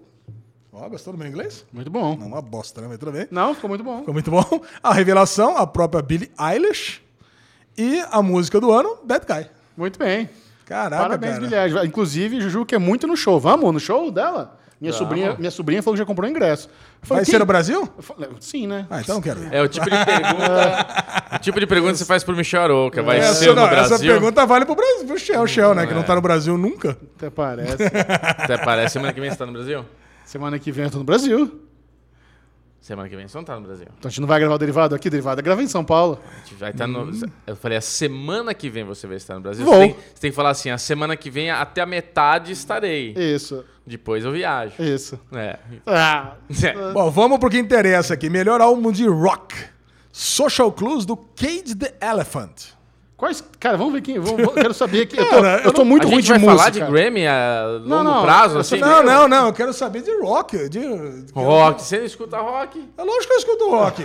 Ó, 0.82 0.88
gostou 0.88 1.12
do 1.14 1.20
meu 1.20 1.28
inglês? 1.28 1.66
Muito 1.74 1.90
bom. 1.92 2.16
Não, 2.16 2.28
uma 2.28 2.42
bosta, 2.42 2.80
né? 2.82 2.88
Mas 2.90 2.98
tudo 2.98 3.12
bem. 3.12 3.28
Não, 3.30 3.54
ficou 3.54 3.68
muito 3.68 3.84
bom. 3.84 4.00
Ficou 4.00 4.14
muito 4.14 4.32
bom. 4.32 4.44
A 4.82 4.94
revelação, 4.94 5.58
a 5.58 5.68
própria 5.68 6.02
Billie 6.02 6.32
Eilish. 6.40 7.02
E 7.78 8.00
a 8.12 8.22
música 8.22 8.60
do 8.62 8.72
ano, 8.72 8.98
Bad 9.04 9.26
Guy. 9.26 9.48
Muito 9.76 10.00
bem. 10.00 10.30
Caraca, 10.66 11.02
Parabéns, 11.04 11.34
cara. 11.34 11.46
Billie 11.48 11.60
Eilish. 11.60 11.86
Inclusive, 11.86 12.40
Juju 12.42 12.66
quer 12.66 12.80
muito 12.80 13.06
no 13.08 13.18
show. 13.18 13.40
Vamos 13.40 13.74
no 13.74 13.80
show 13.80 14.10
dela? 14.10 14.58
Minha, 14.80 14.94
Vamos. 14.94 15.08
sobrinha, 15.10 15.36
minha 15.38 15.52
sobrinha 15.52 15.84
falou 15.84 15.96
que 15.96 16.00
já 16.00 16.06
comprou 16.06 16.30
ingresso. 16.30 16.70
Falei, 17.02 17.26
Vai 17.26 17.32
ser 17.32 17.40
no 17.40 17.46
Brasil? 17.46 17.90
Falei, 18.00 18.30
Sim, 18.40 18.66
né? 18.66 18.88
Ah, 18.90 19.02
então 19.02 19.20
quero 19.20 19.44
ir. 19.44 19.54
É 19.54 19.62
o 19.62 19.68
tipo 19.68 19.90
de 19.90 20.06
pergunta. 20.06 20.88
o 21.36 21.40
tipo 21.40 21.60
de 21.60 21.68
pergunta 21.68 21.92
que 21.92 21.98
você 21.98 22.06
faz 22.06 22.24
pro 22.24 22.34
Michel 22.34 22.62
Arouca. 22.62 23.04
Vai 23.04 23.18
Essa, 23.18 23.34
ser 23.34 23.48
no 23.48 23.56
não, 23.56 23.68
Brasil? 23.68 23.96
essa 23.96 24.06
pergunta 24.06 24.46
vale 24.46 24.64
pro 24.66 24.76
Brasil, 24.76 25.06
pro 25.06 25.20
Shell, 25.20 25.46
Shell, 25.48 25.76
né? 25.76 25.86
Que 25.86 25.94
não 25.94 26.04
tá 26.04 26.16
no 26.16 26.22
Brasil 26.22 26.58
nunca. 26.58 26.98
Até 27.18 27.30
parece. 27.30 27.84
Até 27.84 28.58
parece. 28.58 28.94
Semana 28.94 29.12
que 29.12 29.20
vem 29.20 29.30
você 29.30 29.36
tá 29.36 29.46
no 29.46 29.52
Brasil? 29.52 29.84
Semana 30.30 30.60
que 30.60 30.72
vem 30.72 30.86
eu 30.86 30.92
tô 30.92 31.00
no 31.00 31.04
Brasil. 31.04 31.60
Semana 32.80 33.10
que 33.10 33.16
vem 33.16 33.28
você 33.28 33.36
não 33.36 33.44
tá 33.44 33.56
no 33.56 33.66
Brasil. 33.66 33.88
Então 33.98 34.08
a 34.08 34.12
gente 34.12 34.22
não 34.22 34.28
vai 34.28 34.40
gravar 34.40 34.54
o 34.54 34.58
derivado 34.60 34.94
aqui, 34.94 35.10
derivado 35.10 35.42
é 35.42 35.44
grava 35.44 35.64
em 35.64 35.68
São 35.68 35.84
Paulo. 35.84 36.20
A 36.24 36.46
gente 36.46 36.54
vai 36.54 36.70
estar 36.70 36.86
no. 36.86 37.10
Eu 37.48 37.56
falei, 37.56 37.80
a 37.80 37.82
semana 37.82 38.54
que 38.54 38.70
vem 38.70 38.84
você 38.84 39.08
vai 39.08 39.18
estar 39.18 39.34
no 39.34 39.42
Brasil. 39.42 39.66
Vou. 39.66 39.74
Você 39.74 39.80
tem, 39.80 39.94
você 39.96 40.22
tem 40.22 40.30
que 40.30 40.36
falar 40.36 40.52
assim: 40.52 40.70
a 40.70 40.78
semana 40.78 41.18
que 41.18 41.32
vem 41.32 41.50
até 41.50 41.82
a 41.82 41.86
metade 41.88 42.52
estarei. 42.52 43.16
Isso, 43.18 43.66
Depois 43.88 44.24
eu 44.24 44.32
viajo. 44.32 44.76
isso. 44.80 45.20
É. 45.32 45.58
Ah, 45.88 46.36
Bom, 46.94 47.10
vamos 47.10 47.40
pro 47.40 47.50
que 47.50 47.58
interessa 47.58 48.14
aqui. 48.14 48.30
Melhor 48.30 48.62
álbum 48.62 48.92
de 48.92 49.08
rock. 49.08 49.56
Social 50.12 50.72
Clues 50.72 51.08
do 51.08 51.18
Cage 51.18 51.74
the 51.76 51.96
Elephant. 52.00 52.78
Quais. 53.20 53.44
Cara, 53.60 53.78
vamos 53.78 53.94
ver 53.94 54.02
quem. 54.02 54.18
Vamos, 54.18 54.54
quero 54.54 54.74
saber 54.74 55.02
aqui. 55.04 55.18
Eu 55.20 55.26
tô, 55.26 55.36
Cara, 55.36 55.62
eu 55.64 55.72
tô 55.74 55.86
muito 55.86 56.04
a 56.08 56.10
ruim 56.10 56.16
gente 56.22 56.26
de 56.26 56.30
vai 56.32 56.40
música. 56.40 56.58
falar 56.58 56.70
de 56.72 56.80
Grammy 56.80 57.28
a 57.28 57.64
longo 57.82 57.88
Não, 57.90 58.04
não, 58.04 58.22
prazo, 58.24 58.58
assim? 58.58 58.78
Não, 58.80 59.04
não, 59.04 59.28
não. 59.28 59.48
Eu 59.48 59.54
quero 59.54 59.74
saber 59.74 60.02
de 60.02 60.12
rock. 60.22 60.70
De... 60.70 60.80
Rock. 61.36 61.82
Você 61.84 62.06
escuta 62.06 62.38
rock? 62.40 62.90
É 62.98 63.04
lógico 63.04 63.28
que 63.28 63.34
eu 63.34 63.38
escuto 63.38 63.70
rock. 63.70 64.04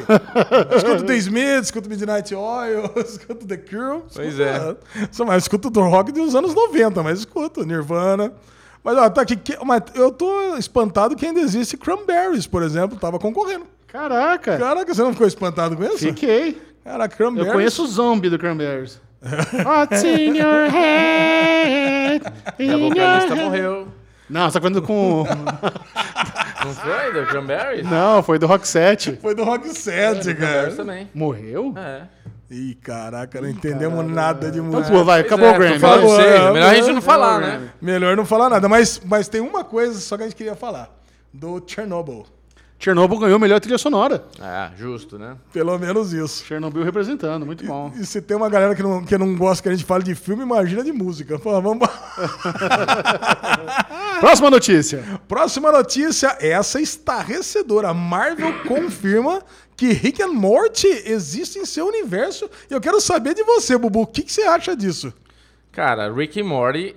Eu 0.71 0.77
escuto 0.77 1.05
The 1.05 1.17
Smiths, 1.17 1.65
escuto 1.67 1.89
Midnight 1.89 2.35
Oil, 2.35 2.91
escuto 3.07 3.47
The 3.47 3.57
Cure. 3.57 4.03
Pois 4.15 4.39
escuto- 4.39 4.43
é. 4.43 5.09
Só 5.12 5.25
mais 5.25 5.45
escuto 5.45 5.71
do 5.71 5.81
rock 5.83 6.12
dos 6.12 6.35
anos 6.35 6.53
90, 6.55 7.03
mas 7.03 7.21
escuto 7.21 7.65
Nirvana. 7.65 8.33
Mas 8.83 8.99
ó, 8.99 9.09
tá 9.09 9.23
aqui, 9.23 9.35
que- 9.37 9.57
mas 9.65 9.81
eu 9.95 10.12
tô 10.12 10.57
espantado 10.57 11.17
que 11.17 11.25
ainda 11.25 11.41
existe 11.41 11.77
Cranberries, 11.77 12.47
por 12.47 12.62
exemplo, 12.62 12.99
tava 12.99 13.19
concorrendo. 13.19 13.65
Caraca, 13.87 14.59
Caraca, 14.59 14.93
você 14.93 15.03
não 15.03 15.12
ficou 15.12 15.27
espantado 15.27 15.77
com 15.77 15.85
isso? 15.85 15.99
fiquei. 15.99 16.61
Eu 16.85 17.09
Cranberries. 17.09 17.53
conheço 17.53 17.85
o 17.85 17.87
zombie 17.87 18.28
do 18.28 18.39
Cranberries. 18.39 19.01
What's 19.64 20.05
in 20.05 20.37
your 20.37 20.68
head? 20.70 22.22
E 22.59 22.68
a 22.70 22.74
In 22.74 22.89
vocalista 22.91 23.35
morreu. 23.35 23.89
Não, 24.28 24.51
você 24.51 24.55
tá 24.55 24.61
falando 24.61 24.82
com. 24.82 25.24
Não 26.64 26.74
foi? 26.74 27.12
Do 27.12 27.26
Cranberries? 27.26 27.91
Não, 27.91 28.22
foi 28.22 28.39
do 28.39 28.47
Rock 28.47 28.68
7. 28.68 29.18
Foi 29.20 29.35
do 29.35 29.45
Rock 29.45 29.68
7, 29.68 30.18
Do 30.18 30.35
Cranberries 30.35 30.74
cara. 30.74 30.76
também. 30.76 31.11
Morreu? 31.14 31.72
É. 31.76 32.03
Ih, 32.51 32.74
caraca, 32.74 33.41
não 33.41 33.49
entendemos 33.49 34.07
nada 34.07 34.51
de 34.51 34.59
Então, 34.59 34.70
música. 34.70 34.95
pô, 34.97 35.03
vai, 35.03 35.22
acabou 35.22 35.49
é, 35.49 35.51
o 35.53 35.59
Grammy. 35.59 35.78
falando 35.78 36.20
é, 36.20 36.53
Melhor 36.53 36.70
a 36.70 36.74
gente 36.74 36.91
não 36.91 36.99
é, 36.99 37.01
falar, 37.01 37.43
é, 37.43 37.47
né? 37.47 37.68
Melhor 37.80 38.16
não 38.16 38.24
falar 38.26 38.51
nada, 38.51 38.68
mas, 38.68 39.01
mas 39.05 39.26
tem 39.28 39.41
uma 39.41 39.64
coisa 39.64 39.99
só 39.99 40.16
que 40.16 40.22
a 40.22 40.26
gente 40.26 40.37
queria 40.37 40.55
falar. 40.55 40.95
Do 41.32 41.61
Chernobyl. 41.66 42.26
Chernobyl 42.79 43.18
ganhou 43.18 43.37
a 43.37 43.39
melhor 43.39 43.61
trilha 43.61 43.79
sonora. 43.79 44.25
É, 44.41 44.70
justo, 44.77 45.18
né? 45.18 45.37
Pelo 45.53 45.79
menos 45.79 46.12
isso. 46.12 46.45
Chernobyl 46.45 46.85
representando, 46.85 47.47
muito 47.47 47.64
bom. 47.64 47.91
E 47.97 48.05
se 48.05 48.20
tem 48.20 48.37
uma 48.37 48.51
galera 48.51 48.75
que 48.75 48.83
não, 48.83 49.03
que 49.05 49.16
não 49.16 49.35
gosta 49.37 49.62
que 49.62 49.68
a 49.68 49.72
gente 49.72 49.85
fale 49.85 50.05
de 50.05 50.14
filme, 50.14 50.43
imagina 50.43 50.85
de 50.85 50.93
música. 50.93 51.39
Pô, 51.39 51.61
vamos... 51.62 51.89
Próxima 54.20 54.51
notícia. 54.51 55.03
Próxima 55.27 55.72
notícia, 55.72 56.37
essa 56.41 56.79
estarrecedora. 56.81 57.95
Marvel 57.95 58.53
confirma 58.68 59.43
que 59.77 59.93
Rick 59.93 60.22
and 60.22 60.33
Morty 60.33 60.89
existe 61.07 61.59
em 61.59 61.64
seu 61.64 61.87
universo. 61.87 62.51
E 62.70 62.75
eu 62.75 62.81
quero 62.81 63.01
saber 63.01 63.35
de 63.35 63.43
você, 63.45 63.79
Bubu. 63.79 64.03
O 64.03 64.07
que, 64.07 64.22
que 64.22 64.33
você 64.33 64.43
acha 64.43 64.77
disso? 64.77 65.12
Cara, 65.72 66.12
Rick 66.12 66.39
e 66.39 66.43
Morty, 66.43 66.95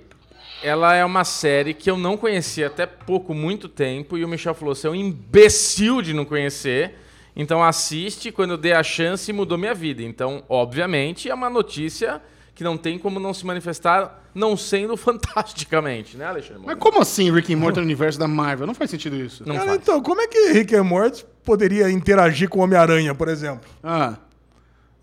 ela 0.62 0.94
é 0.94 1.04
uma 1.04 1.24
série 1.24 1.74
que 1.74 1.90
eu 1.90 1.96
não 1.96 2.16
conhecia 2.16 2.66
até 2.66 2.86
pouco, 2.86 3.32
muito 3.34 3.68
tempo, 3.68 4.18
e 4.18 4.24
o 4.24 4.28
Michel 4.28 4.54
falou, 4.54 4.74
você 4.74 4.86
é 4.86 4.90
um 4.90 4.94
imbecil 4.94 6.02
de 6.02 6.12
não 6.12 6.24
conhecer, 6.24 6.94
então 7.36 7.62
assiste, 7.62 8.32
quando 8.32 8.52
eu 8.52 8.56
dei 8.56 8.72
a 8.72 8.82
chance, 8.82 9.32
mudou 9.32 9.56
minha 9.56 9.74
vida. 9.74 10.02
Então, 10.02 10.42
obviamente, 10.48 11.30
é 11.30 11.34
uma 11.34 11.48
notícia 11.48 12.20
que 12.54 12.64
não 12.64 12.76
tem 12.76 12.98
como 12.98 13.20
não 13.20 13.32
se 13.32 13.46
manifestar, 13.46 14.28
não 14.34 14.56
sendo 14.56 14.96
fantasticamente, 14.98 16.16
né, 16.16 16.26
Alexandre? 16.26 16.62
Mas 16.66 16.76
como 16.78 17.00
assim 17.00 17.32
Rick 17.32 17.54
and 17.54 17.58
Morty 17.58 17.78
no 17.78 17.84
universo 17.84 18.18
da 18.18 18.26
Marvel? 18.26 18.66
Não 18.66 18.74
faz 18.74 18.90
sentido 18.90 19.14
isso. 19.14 19.44
Não 19.46 19.54
Cara, 19.54 19.68
faz. 19.68 19.80
então, 19.80 20.02
como 20.02 20.20
é 20.20 20.26
que 20.26 20.52
Rick 20.52 20.74
and 20.74 20.82
Morty 20.82 21.24
poderia 21.44 21.88
interagir 21.88 22.48
com 22.48 22.58
o 22.58 22.62
Homem-Aranha, 22.62 23.14
por 23.14 23.28
exemplo? 23.28 23.70
Ah, 23.80 24.16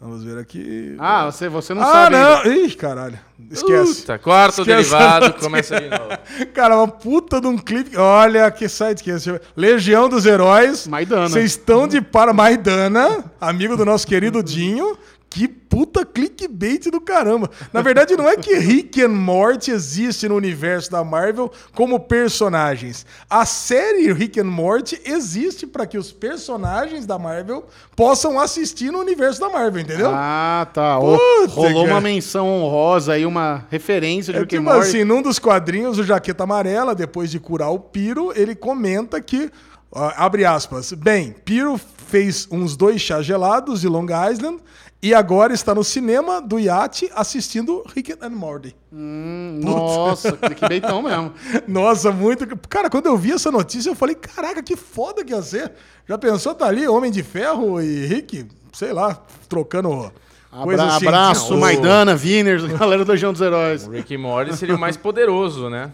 Vamos 0.06 0.24
ver 0.24 0.38
aqui. 0.38 0.95
ah 0.99 1.26
você, 1.26 1.49
você 1.49 1.74
não 1.74 1.82
ah, 1.82 1.91
sabe. 1.91 2.16
ainda. 2.16 2.43
não. 2.43 2.53
Ih, 2.53 2.76
caralho. 2.76 3.18
Esquece. 3.49 4.01
Puta, 4.01 4.20
corta 4.20 4.62
o 4.62 4.66
derivado, 4.66 5.34
começa 5.41 5.82
de 5.82 5.89
novo. 5.89 6.10
Cara, 6.53 6.78
uma 6.78 6.88
puta 6.88 7.41
de 7.41 7.47
um 7.47 7.58
clipe. 7.58 7.97
Olha 7.97 8.51
que 8.51 8.70
site 8.70 9.03
que 9.03 9.10
é 9.10 9.16
esse. 9.16 9.41
Legião 9.58 10.08
dos 10.08 10.28
Heróis. 10.28 10.86
Maidana. 10.86 11.28
Vocês 11.28 11.51
estão 11.51 11.88
de 11.88 12.01
para 12.01 12.34
Maidana, 12.34 13.26
amigo 13.41 13.76
do 13.76 13.84
nosso 13.84 14.06
querido 14.06 14.43
Dinho. 14.43 14.95
Que 15.36 15.49
puta 15.49 16.05
clickbait 16.05 16.89
do 16.89 17.01
caramba. 17.01 17.51
Na 17.73 17.81
verdade, 17.81 18.15
não 18.15 18.25
é 18.25 18.38
que 18.38 18.55
Rick 18.55 19.01
and 19.01 19.09
Morty 19.09 19.69
existe 19.69 20.29
no 20.29 20.36
universo 20.36 20.89
da 20.89 21.03
Marvel 21.03 21.51
como 21.73 21.99
personagens. 21.99 23.05
A 23.29 23.45
série 23.45 24.13
Rick 24.13 24.39
and 24.39 24.45
Morty 24.45 24.97
existe 25.03 25.67
para 25.67 25.86
que 25.86 25.97
os 25.97 26.09
personagens 26.09 27.05
da 27.05 27.19
Marvel 27.19 27.65
possam 27.97 28.39
assistir 28.39 28.91
no 28.91 28.99
universo 28.99 29.41
da 29.41 29.49
Marvel, 29.49 29.81
entendeu? 29.81 30.09
Ah, 30.13 30.69
tá. 30.73 30.97
Puta, 31.01 31.51
rolou 31.53 31.83
cara. 31.83 31.95
uma 31.95 31.99
menção 31.99 32.47
honrosa 32.47 33.11
aí, 33.11 33.25
uma 33.25 33.65
referência 33.69 34.31
de 34.31 34.39
É 34.39 34.41
Rick 34.41 34.55
and 34.55 34.61
Morty. 34.61 34.79
assim, 34.88 35.03
num 35.03 35.21
dos 35.21 35.38
quadrinhos, 35.38 35.99
o 35.99 36.03
Jaqueta 36.05 36.45
Amarela, 36.45 36.95
depois 36.95 37.29
de 37.29 37.41
curar 37.41 37.71
o 37.71 37.79
Piro, 37.79 38.31
ele 38.38 38.55
comenta 38.55 39.19
que, 39.19 39.51
ó, 39.91 40.13
abre 40.15 40.45
aspas, 40.45 40.93
bem, 40.93 41.36
Piro 41.43 41.77
fez 42.07 42.47
uns 42.49 42.77
dois 42.77 43.01
chás 43.01 43.25
gelados 43.25 43.81
de 43.81 43.89
Long 43.89 44.05
Island 44.31 44.59
e 45.01 45.13
agora 45.13 45.53
está 45.53 45.75
no 45.75 45.83
cinema 45.83 46.41
do 46.41 46.59
iate 46.59 47.11
assistindo 47.13 47.83
Rick 47.95 48.15
and 48.21 48.29
Morty. 48.29 48.75
Hum, 48.91 49.59
Nossa, 49.63 50.31
clickbaitão 50.33 51.01
mesmo. 51.03 51.33
Nossa, 51.67 52.11
muito... 52.11 52.47
Cara, 52.67 52.89
quando 52.89 53.05
eu 53.05 53.17
vi 53.17 53.31
essa 53.33 53.51
notícia, 53.51 53.89
eu 53.89 53.95
falei, 53.95 54.15
caraca, 54.15 54.63
que 54.63 54.75
foda 54.75 55.23
que 55.23 55.31
ia 55.33 55.41
ser. 55.41 55.73
Já 56.07 56.17
pensou, 56.17 56.55
tá 56.55 56.65
ali, 56.65 56.87
Homem 56.87 57.11
de 57.11 57.21
Ferro 57.21 57.79
e 57.81 58.05
Rick, 58.07 58.47
sei 58.73 58.93
lá, 58.93 59.21
trocando 59.47 60.11
Abra 60.51 60.83
assim. 60.85 61.05
abraço, 61.05 61.49
Não, 61.51 61.57
o- 61.57 61.61
Maidana, 61.61 62.15
Winners, 62.15 62.63
galera 62.79 63.03
do 63.05 63.11
Legião 63.11 63.31
dos 63.31 63.41
Heróis. 63.41 63.85
O 63.87 63.91
Rick 63.91 64.13
e 64.13 64.17
Morty 64.17 64.55
seria 64.57 64.75
o 64.75 64.79
mais 64.79 64.97
poderoso, 64.97 65.69
né? 65.69 65.91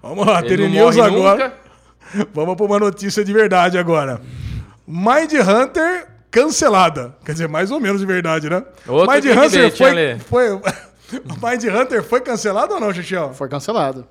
Vamos 0.00 0.24
lá, 0.26 0.40
Ele 0.44 0.68
News 0.68 0.94
morre 0.96 1.00
agora. 1.00 1.44
nunca. 2.14 2.26
Vamos 2.32 2.54
para 2.56 2.66
uma 2.66 2.78
notícia 2.78 3.24
de 3.24 3.32
verdade 3.32 3.76
agora. 3.78 4.20
Mind 4.86 5.32
Hunter 5.32 6.08
cancelada. 6.32 7.14
Quer 7.24 7.32
dizer, 7.32 7.48
mais 7.48 7.70
ou 7.70 7.78
menos 7.78 8.00
de 8.00 8.06
verdade, 8.06 8.50
né? 8.50 8.64
Outro 8.88 9.12
Mind 9.12 9.24
Hunter 9.26 9.76
foi, 9.76 9.90
Ale? 9.90 10.18
foi. 10.20 10.48
Mind 11.42 11.64
Hunter 11.64 12.02
foi 12.02 12.20
cancelado 12.22 12.74
ou 12.74 12.80
não, 12.80 12.92
Xixião? 12.92 13.34
Foi 13.34 13.48
cancelado. 13.48 14.06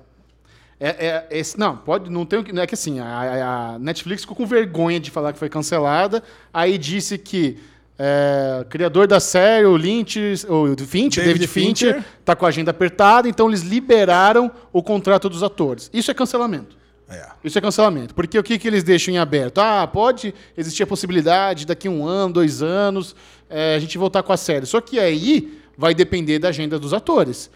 É, 0.80 1.06
é- 1.06 1.26
esse, 1.30 1.58
não, 1.58 1.76
pode, 1.76 2.08
não 2.10 2.24
tem 2.24 2.38
o 2.38 2.44
que. 2.44 2.52
Não 2.52 2.62
é 2.62 2.66
que 2.66 2.74
assim, 2.74 3.00
a, 3.00 3.74
a 3.74 3.78
Netflix 3.78 4.22
ficou 4.22 4.36
com 4.36 4.46
vergonha 4.46 4.98
de 4.98 5.10
falar 5.10 5.32
que 5.32 5.38
foi 5.38 5.48
cancelada, 5.48 6.22
aí 6.54 6.78
disse 6.78 7.18
que 7.18 7.58
é, 7.98 8.64
criador 8.68 9.06
da 9.06 9.20
série, 9.20 9.66
o 9.66 9.76
Lynch, 9.76 10.18
o 10.48 10.76
Fincher, 10.84 11.24
David 11.24 11.40
David, 11.40 11.46
Fincher, 11.48 11.94
Fincher. 11.94 12.04
tá 12.24 12.34
com 12.34 12.46
a 12.46 12.48
agenda 12.48 12.70
apertada, 12.70 13.28
então 13.28 13.48
eles 13.48 13.62
liberaram 13.62 14.50
o 14.72 14.82
contrato 14.82 15.28
dos 15.28 15.42
atores. 15.42 15.90
Isso 15.92 16.10
é 16.10 16.14
cancelamento. 16.14 16.81
É. 17.12 17.26
Isso 17.44 17.58
é 17.58 17.60
cancelamento. 17.60 18.14
Porque 18.14 18.38
o 18.38 18.42
que, 18.42 18.58
que 18.58 18.66
eles 18.66 18.82
deixam 18.82 19.12
em 19.14 19.18
aberto? 19.18 19.58
Ah, 19.58 19.86
pode 19.86 20.34
existir 20.56 20.82
a 20.82 20.86
possibilidade 20.86 21.66
daqui 21.66 21.88
um 21.88 22.04
ano, 22.06 22.34
dois 22.34 22.62
anos, 22.62 23.14
é, 23.50 23.74
a 23.74 23.78
gente 23.78 23.98
voltar 23.98 24.22
com 24.22 24.32
a 24.32 24.36
série. 24.36 24.64
Só 24.66 24.80
que 24.80 24.98
aí 24.98 25.58
vai 25.76 25.94
depender 25.94 26.38
da 26.38 26.48
agenda 26.48 26.78
dos 26.78 26.92
atores. 26.94 27.50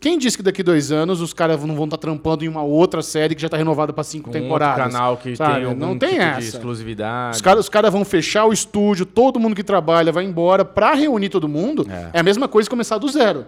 Quem 0.00 0.18
disse 0.18 0.36
que 0.36 0.42
daqui 0.42 0.64
dois 0.64 0.90
anos 0.90 1.20
os 1.20 1.32
caras 1.32 1.62
não 1.62 1.76
vão 1.76 1.84
estar 1.84 1.96
trampando 1.96 2.44
em 2.44 2.48
uma 2.48 2.62
outra 2.62 3.02
série 3.02 3.36
que 3.36 3.40
já 3.40 3.46
está 3.46 3.56
renovada 3.56 3.92
para 3.92 4.02
cinco 4.02 4.30
Um 4.30 4.32
temporadas? 4.32 4.86
outro 4.86 4.92
canal 4.98 5.16
que 5.16 5.36
sabe? 5.36 5.54
tem 5.54 5.64
algum 5.64 5.78
não 5.78 5.96
tem 5.96 6.08
tipo 6.08 6.20
de 6.22 6.28
essa. 6.28 6.56
exclusividade. 6.56 7.36
Os 7.36 7.40
caras 7.40 7.60
os 7.60 7.68
caras 7.68 7.92
vão 7.92 8.04
fechar 8.04 8.44
o 8.46 8.52
estúdio, 8.52 9.06
todo 9.06 9.38
mundo 9.38 9.54
que 9.54 9.62
trabalha 9.62 10.10
vai 10.10 10.24
embora 10.24 10.64
para 10.64 10.92
reunir 10.94 11.28
todo 11.28 11.46
mundo. 11.48 11.86
É. 11.88 12.10
É. 12.14 12.18
a 12.18 12.22
mesma 12.24 12.48
coisa 12.48 12.68
começar 12.68 12.98
do 12.98 13.06
zero. 13.08 13.46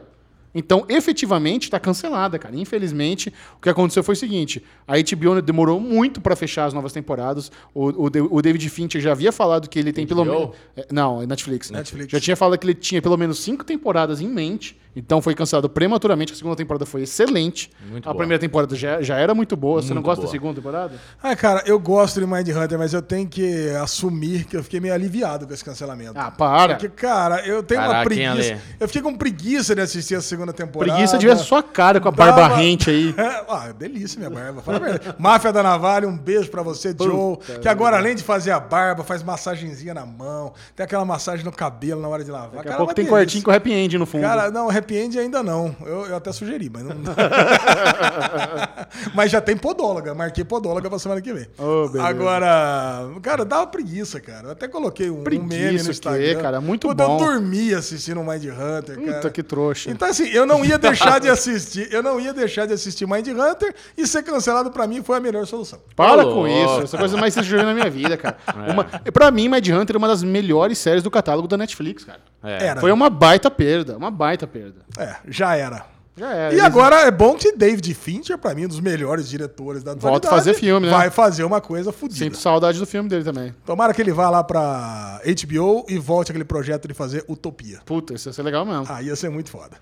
Então, 0.54 0.84
efetivamente, 0.88 1.64
está 1.64 1.80
cancelada, 1.80 2.38
cara. 2.38 2.54
Infelizmente, 2.56 3.32
o 3.58 3.60
que 3.60 3.68
aconteceu 3.68 4.02
foi 4.04 4.12
o 4.14 4.16
seguinte: 4.16 4.62
a 4.86 4.94
HBO 4.96 5.42
demorou 5.42 5.80
muito 5.80 6.20
para 6.20 6.36
fechar 6.36 6.66
as 6.66 6.72
novas 6.72 6.92
temporadas. 6.92 7.50
O, 7.74 8.06
o, 8.06 8.10
o 8.36 8.42
David 8.42 8.68
Fincher 8.70 9.00
já 9.00 9.12
havia 9.12 9.32
falado 9.32 9.68
que 9.68 9.78
ele 9.78 9.92
tem 9.92 10.06
pelo 10.06 10.24
HBO? 10.24 10.32
menos. 10.32 10.56
é, 10.76 10.86
Não, 10.92 11.20
é 11.22 11.26
Netflix. 11.26 11.70
né? 11.70 11.78
Netflix. 11.78 12.12
Já 12.12 12.20
tinha 12.20 12.36
falado 12.36 12.58
que 12.58 12.66
ele 12.66 12.74
tinha 12.74 13.02
pelo 13.02 13.16
menos 13.16 13.38
cinco 13.40 13.64
temporadas 13.64 14.20
em 14.20 14.28
mente. 14.28 14.78
Então 14.96 15.20
foi 15.20 15.34
cancelado 15.34 15.68
prematuramente. 15.68 16.32
A 16.32 16.36
segunda 16.36 16.56
temporada 16.56 16.86
foi 16.86 17.02
excelente. 17.02 17.70
Muito 17.90 18.08
a 18.08 18.12
boa. 18.12 18.18
primeira 18.18 18.40
temporada 18.40 18.74
já, 18.76 19.02
já 19.02 19.16
era 19.16 19.34
muito 19.34 19.56
boa. 19.56 19.82
Você 19.82 19.88
não 19.88 19.96
Muito 19.96 20.04
gosta 20.06 20.20
boa. 20.22 20.26
da 20.28 20.32
segunda 20.32 20.54
temporada? 20.54 20.94
Ah, 21.22 21.34
cara, 21.34 21.62
eu 21.66 21.78
gosto 21.78 22.20
de 22.20 22.26
Mind 22.26 22.48
Hunter, 22.48 22.78
mas 22.78 22.92
eu 22.94 23.02
tenho 23.02 23.26
que 23.28 23.70
assumir 23.82 24.44
que 24.44 24.56
eu 24.56 24.62
fiquei 24.62 24.78
meio 24.80 24.94
aliviado 24.94 25.46
com 25.46 25.54
esse 25.54 25.64
cancelamento. 25.64 26.12
Ah, 26.16 26.30
para. 26.30 26.74
Porque, 26.74 26.88
cara, 26.88 27.44
eu 27.46 27.62
tenho 27.62 27.80
uma 27.80 27.88
Caraca, 27.88 28.14
hein, 28.14 28.30
preguiça. 28.32 28.58
Eu 28.78 28.86
fiquei 28.88 29.02
com 29.02 29.14
preguiça 29.16 29.74
de 29.74 29.80
assistir 29.80 30.14
a 30.14 30.20
segunda 30.20 30.52
temporada. 30.52 30.92
Preguiça 30.92 31.18
tivesse 31.18 31.44
sua 31.44 31.62
cara 31.62 32.00
com 32.00 32.08
a 32.08 32.10
Dava- 32.10 32.32
barba 32.32 32.56
rente 32.56 32.90
aí. 32.90 33.14
ah, 33.48 33.72
delícia 33.76 34.18
minha 34.18 34.30
barba. 34.30 34.62
Fala 34.62 34.76
a 34.78 34.80
verdade. 34.80 35.14
Máfia 35.18 35.52
da 35.52 35.62
Navalha, 35.62 36.06
um 36.08 36.16
beijo 36.16 36.50
pra 36.50 36.62
você, 36.62 36.94
Joe. 36.98 37.36
Que 37.60 37.68
agora, 37.68 37.96
além 37.96 38.14
de 38.14 38.22
fazer 38.22 38.50
a 38.52 38.60
barba, 38.60 39.02
faz 39.02 39.22
massagenzinha 39.22 39.94
na 39.94 40.04
mão. 40.06 40.52
Tem 40.76 40.84
aquela 40.84 41.04
massagem 41.04 41.44
no 41.44 41.52
cabelo 41.52 42.00
na 42.00 42.08
hora 42.08 42.22
de 42.24 42.30
lavar. 42.30 42.50
Daqui 42.50 42.64
Cara, 42.64 42.74
a 42.74 42.76
pouco 42.78 42.90
uma 42.90 42.94
tem 42.94 43.04
delícia. 43.04 43.18
quartinho 43.24 43.44
com 43.44 43.50
happy 43.50 43.72
end 43.72 43.98
no 43.98 44.06
fundo. 44.06 44.22
Cara, 44.22 44.50
não, 44.50 44.68
happy 44.70 44.83
end 44.92 45.18
ainda 45.18 45.42
não. 45.42 45.74
Eu, 45.84 46.06
eu 46.06 46.16
até 46.16 46.32
sugeri, 46.32 46.70
mas 46.70 46.82
não. 46.82 46.94
mas 49.14 49.30
já 49.30 49.40
tem 49.40 49.56
podóloga. 49.56 50.14
Marquei 50.14 50.44
podóloga 50.44 50.88
pra 50.88 50.98
semana 50.98 51.20
que 51.20 51.32
vem. 51.32 51.46
Oh. 51.58 51.90
Agora, 52.00 53.08
cara, 53.22 53.44
dá 53.44 53.58
uma 53.58 53.66
preguiça, 53.66 54.20
cara. 54.20 54.48
Eu 54.48 54.52
até 54.52 54.68
coloquei 54.68 55.10
um, 55.10 55.20
um 55.20 55.22
meme 55.22 55.48
Preguiça 55.48 55.84
no 55.84 55.90
Instagram. 55.90 56.42
cara? 56.42 56.60
Muito 56.60 56.88
Puta, 56.88 57.06
bom. 57.06 57.18
Eu 57.18 57.26
dormi 57.26 57.74
assistindo 57.74 58.20
o 58.20 58.24
Mind 58.24 58.44
Hunter, 58.44 59.00
cara. 59.00 59.14
Puta 59.14 59.30
que 59.30 59.42
trouxa. 59.42 59.90
Então, 59.90 60.08
assim, 60.08 60.28
eu 60.28 60.46
não 60.46 60.64
ia 60.64 60.76
deixar 60.78 61.20
de 61.20 61.28
assistir. 61.28 61.92
Eu 61.92 62.02
não 62.02 62.20
ia 62.20 62.32
deixar 62.32 62.66
de 62.66 62.72
assistir 62.72 63.06
Mind 63.06 63.26
Hunter 63.28 63.74
e 63.96 64.06
ser 64.06 64.22
cancelado 64.22 64.70
pra 64.70 64.86
mim 64.86 65.02
foi 65.02 65.16
a 65.16 65.20
melhor 65.20 65.46
solução. 65.46 65.80
Para 65.96 66.24
com 66.24 66.46
isso. 66.46 66.82
Essa 66.82 66.98
coisa 66.98 67.16
mais 67.16 67.34
que 67.34 67.40
eu 67.40 67.62
na 67.62 67.74
minha 67.74 67.90
vida, 67.90 68.16
cara. 68.16 68.36
É. 68.54 68.72
Uma, 68.72 68.84
pra 68.84 69.30
mim, 69.30 69.48
Mind 69.48 69.68
Hunter 69.68 69.96
é 69.96 69.98
uma 69.98 70.08
das 70.08 70.22
melhores 70.22 70.78
séries 70.78 71.02
do 71.02 71.10
catálogo 71.10 71.48
da 71.48 71.56
Netflix, 71.56 72.04
cara. 72.04 72.20
É. 72.42 72.66
Era. 72.66 72.80
Foi 72.80 72.92
uma 72.92 73.10
baita 73.10 73.50
perda. 73.50 73.96
Uma 73.96 74.10
baita 74.10 74.46
perda. 74.46 74.73
É, 74.98 75.16
já 75.28 75.56
era. 75.56 75.86
Já 76.16 76.32
era. 76.32 76.52
E 76.52 76.58
Eles- 76.58 76.64
agora 76.64 76.96
é 77.00 77.10
bom 77.10 77.34
que 77.34 77.50
David 77.56 77.92
Fincher, 77.92 78.38
pra 78.38 78.54
mim, 78.54 78.66
um 78.66 78.68
dos 78.68 78.78
melhores 78.78 79.28
diretores 79.28 79.82
da 79.82 79.92
Volta 79.94 80.06
a 80.06 80.16
atualidade, 80.30 80.36
fazer 80.36 80.54
filme, 80.54 80.86
né? 80.86 80.92
Vai 80.92 81.10
fazer 81.10 81.42
uma 81.42 81.60
coisa 81.60 81.90
fodida. 81.92 82.24
Sinto 82.24 82.36
saudade 82.38 82.78
do 82.78 82.86
filme 82.86 83.08
dele 83.08 83.24
também. 83.24 83.52
Tomara 83.66 83.92
que 83.92 84.00
ele 84.00 84.12
vá 84.12 84.30
lá 84.30 84.44
pra 84.44 85.20
HBO 85.24 85.84
e 85.88 85.98
volte 85.98 86.30
aquele 86.30 86.44
projeto 86.44 86.86
de 86.86 86.94
fazer 86.94 87.24
Utopia. 87.28 87.80
Puta, 87.84 88.14
isso 88.14 88.28
ia 88.28 88.32
ser 88.32 88.42
legal 88.44 88.64
mesmo. 88.64 88.86
Ah, 88.88 89.02
ia 89.02 89.16
ser 89.16 89.28
muito 89.28 89.50
foda. 89.50 89.76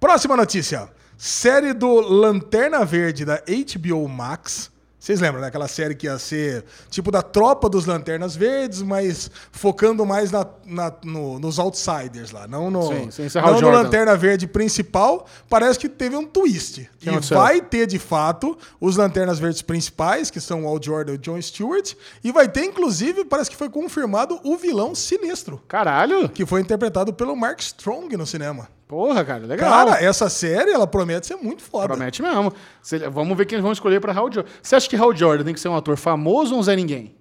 Próxima 0.00 0.36
notícia. 0.36 0.88
Série 1.16 1.72
do 1.72 2.00
Lanterna 2.00 2.84
Verde 2.84 3.24
da 3.24 3.40
HBO 3.46 4.08
Max 4.08 4.70
Vocês 5.00 5.18
lembram, 5.18 5.40
né? 5.40 5.48
Aquela 5.48 5.66
série 5.66 5.94
que 5.94 6.06
ia 6.06 6.18
ser 6.18 6.62
tipo 6.90 7.10
da 7.10 7.22
tropa 7.22 7.70
dos 7.70 7.86
Lanternas 7.86 8.36
Verdes, 8.36 8.82
mas 8.82 9.30
focando 9.50 10.04
mais 10.04 10.30
na, 10.30 10.46
na- 10.66 10.92
no- 11.02 11.38
nos 11.38 11.58
outsiders 11.58 12.30
lá, 12.32 12.46
não 12.46 12.70
no, 12.70 12.82
Sim, 13.10 13.26
Hal 13.38 13.52
não 13.54 13.60
no. 13.62 13.70
Lanterna 13.70 14.14
Verde 14.14 14.46
principal. 14.46 15.26
Parece 15.48 15.78
que 15.78 15.88
teve 15.88 16.14
um 16.16 16.26
twist. 16.26 16.88
que 16.98 17.06
e 17.06 17.08
aconteceu? 17.08 17.38
vai 17.38 17.62
ter, 17.62 17.86
de 17.86 17.98
fato, 17.98 18.58
os 18.78 18.96
Lanternas 18.96 19.38
Verdes 19.38 19.62
principais, 19.62 20.30
que 20.30 20.38
são 20.40 20.64
o 20.64 20.68
Al 20.68 20.78
Jordan 20.82 21.12
e 21.12 21.14
o 21.14 21.18
John 21.18 21.40
Stewart. 21.40 21.94
E 22.22 22.30
vai 22.30 22.46
ter, 22.46 22.64
inclusive, 22.64 23.24
parece 23.24 23.48
que 23.50 23.56
foi 23.56 23.70
confirmado 23.70 24.38
o 24.44 24.56
vilão 24.58 24.94
Sinistro, 24.94 25.62
Caralho! 25.66 26.28
que 26.28 26.44
foi 26.44 26.60
interpretado 26.60 27.12
pelo 27.14 27.34
Mark 27.34 27.58
Strong 27.60 28.14
no 28.18 28.26
cinema. 28.26 28.68
Porra, 28.90 29.24
cara, 29.24 29.46
legal. 29.46 29.70
Cara, 29.70 30.02
essa 30.04 30.28
série, 30.28 30.72
ela 30.72 30.84
promete 30.84 31.24
ser 31.28 31.36
muito 31.36 31.62
foda. 31.62 31.86
Promete 31.86 32.20
mesmo. 32.20 32.52
Se- 32.82 32.98
vamos 33.08 33.38
ver 33.38 33.46
quem 33.46 33.54
eles 33.54 33.62
vão 33.62 33.70
escolher 33.72 34.00
pra 34.00 34.12
Hal 34.12 34.24
Jordan. 34.32 34.50
Você 34.60 34.74
acha 34.74 34.88
que 34.90 34.96
Hal 34.96 35.14
Jordan 35.14 35.44
tem 35.44 35.54
que 35.54 35.60
ser 35.60 35.68
um 35.68 35.76
ator 35.76 35.96
famoso 35.96 36.54
ou 36.54 36.58
um 36.58 36.62
Zé 36.64 36.74
Ninguém? 36.74 37.14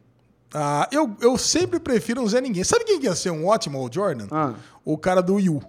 Ah, 0.51 0.88
eu, 0.91 1.15
eu 1.22 1.38
sempre 1.38 1.80
prefiro 1.80 2.22
um 2.22 2.28
Zé 2.28 2.41
Ninguém. 2.41 2.63
Sabe 2.63 2.86
quem 2.86 2.99
que 2.99 3.05
ia 3.05 3.13
ser 3.13 3.30
um 3.30 3.45
ótimo 3.45 3.78
Al 3.78 3.88
Jordan? 3.93 4.26
Ah. 4.32 4.53
O 4.84 4.97
cara 4.97 5.22
do 5.22 5.39
Yu. 5.39 5.61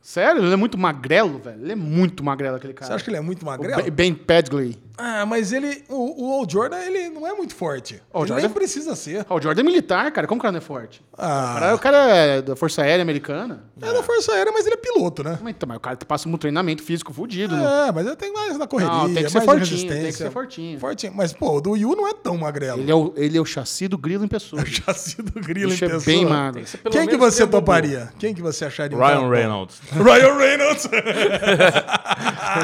Sério? 0.00 0.42
Ele 0.42 0.52
é 0.52 0.56
muito 0.56 0.76
magrelo, 0.76 1.38
velho. 1.38 1.62
Ele 1.62 1.70
é 1.70 1.76
muito 1.76 2.24
magrelo, 2.24 2.56
aquele 2.56 2.72
cara. 2.72 2.88
Você 2.88 2.92
acha 2.94 3.04
que 3.04 3.10
ele 3.10 3.18
é 3.18 3.20
muito 3.20 3.42
O 3.42 3.46
magrelo? 3.46 3.80
Ben- 3.84 3.90
Ben 3.92 4.14
Pedgley. 4.14 4.76
Ah, 4.98 5.24
mas 5.26 5.52
ele. 5.52 5.82
O, 5.88 6.26
o 6.28 6.40
Al 6.40 6.46
Jordan, 6.48 6.78
ele 6.78 7.08
não 7.08 7.26
é 7.26 7.32
muito 7.32 7.54
forte. 7.54 8.02
Al 8.12 8.22
ele 8.22 8.28
Jordan- 8.28 8.46
nem 8.46 8.52
precisa 8.54 8.94
ser. 8.94 9.24
Hal 9.28 9.40
Jordan 9.40 9.62
é 9.62 9.64
militar, 9.64 10.10
cara. 10.12 10.26
Como 10.26 10.38
que 10.38 10.42
o 10.42 10.48
cara 10.48 10.52
não 10.52 10.58
é 10.58 10.60
forte? 10.60 11.02
Ah. 11.16 11.52
O, 11.52 11.54
cara, 11.58 11.74
o 11.74 11.78
cara 11.78 11.96
é 12.16 12.42
da 12.42 12.54
Força 12.56 12.82
Aérea 12.82 13.02
Americana. 13.02 13.64
É 13.80 13.92
da 13.92 14.02
Força 14.02 14.32
Aérea, 14.32 14.52
mas 14.52 14.66
ele 14.66 14.74
é 14.74 14.78
piloto, 14.78 15.24
né? 15.24 15.38
Mas, 15.42 15.50
então, 15.54 15.66
mas 15.68 15.76
o 15.78 15.80
cara 15.80 15.96
passa 16.06 16.28
um 16.28 16.36
treinamento 16.36 16.82
físico 16.82 17.12
fudido. 17.12 17.56
né? 17.56 17.88
É, 17.88 17.92
mas 17.92 18.06
ele 18.06 18.16
tem 18.16 18.32
mais 18.32 18.56
na 18.58 18.66
correria, 18.66 18.92
Não, 18.94 19.12
tem 19.12 19.24
que 19.24 19.30
ser 19.30 19.38
mais 19.38 19.44
fortinho, 19.50 19.88
tem 19.88 20.04
que 20.04 20.12
ser 20.12 20.30
fortinho. 20.30 20.78
Fortinho. 20.78 21.12
Mas, 21.14 21.32
pô, 21.32 21.56
o 21.56 21.60
do 21.60 21.76
Yu 21.76 21.96
não 21.96 22.06
é 22.08 22.12
tão 22.14 22.36
magrelo. 22.36 22.80
Ele, 22.80 22.90
é 22.90 22.94
o, 22.94 23.12
ele 23.16 23.38
é 23.38 23.40
o 23.40 23.44
chassi 23.44 23.88
do 23.88 23.96
grilo 23.98 24.24
em 24.24 24.28
pessoa. 24.28 24.62
já 24.66 24.92
sido 24.94 25.32
grilo 25.40 25.68
em 25.70 25.72
Bicho 25.72 25.84
é 25.84 25.88
pessoa. 25.88 26.04
bem 26.04 26.24
magro. 26.26 26.62
Tem 26.64 26.80
que 26.82 26.90
Quem 26.90 27.08
que 27.08 27.16
você 27.16 27.46
toparia? 27.46 28.12
Quem 28.18 28.34
que 28.34 28.42
você 28.42 28.64
acharia? 28.66 28.96
Ryan? 28.96 29.28
Reynolds. 29.30 29.80
Ryan 29.92 30.36
Reynolds. 30.36 30.88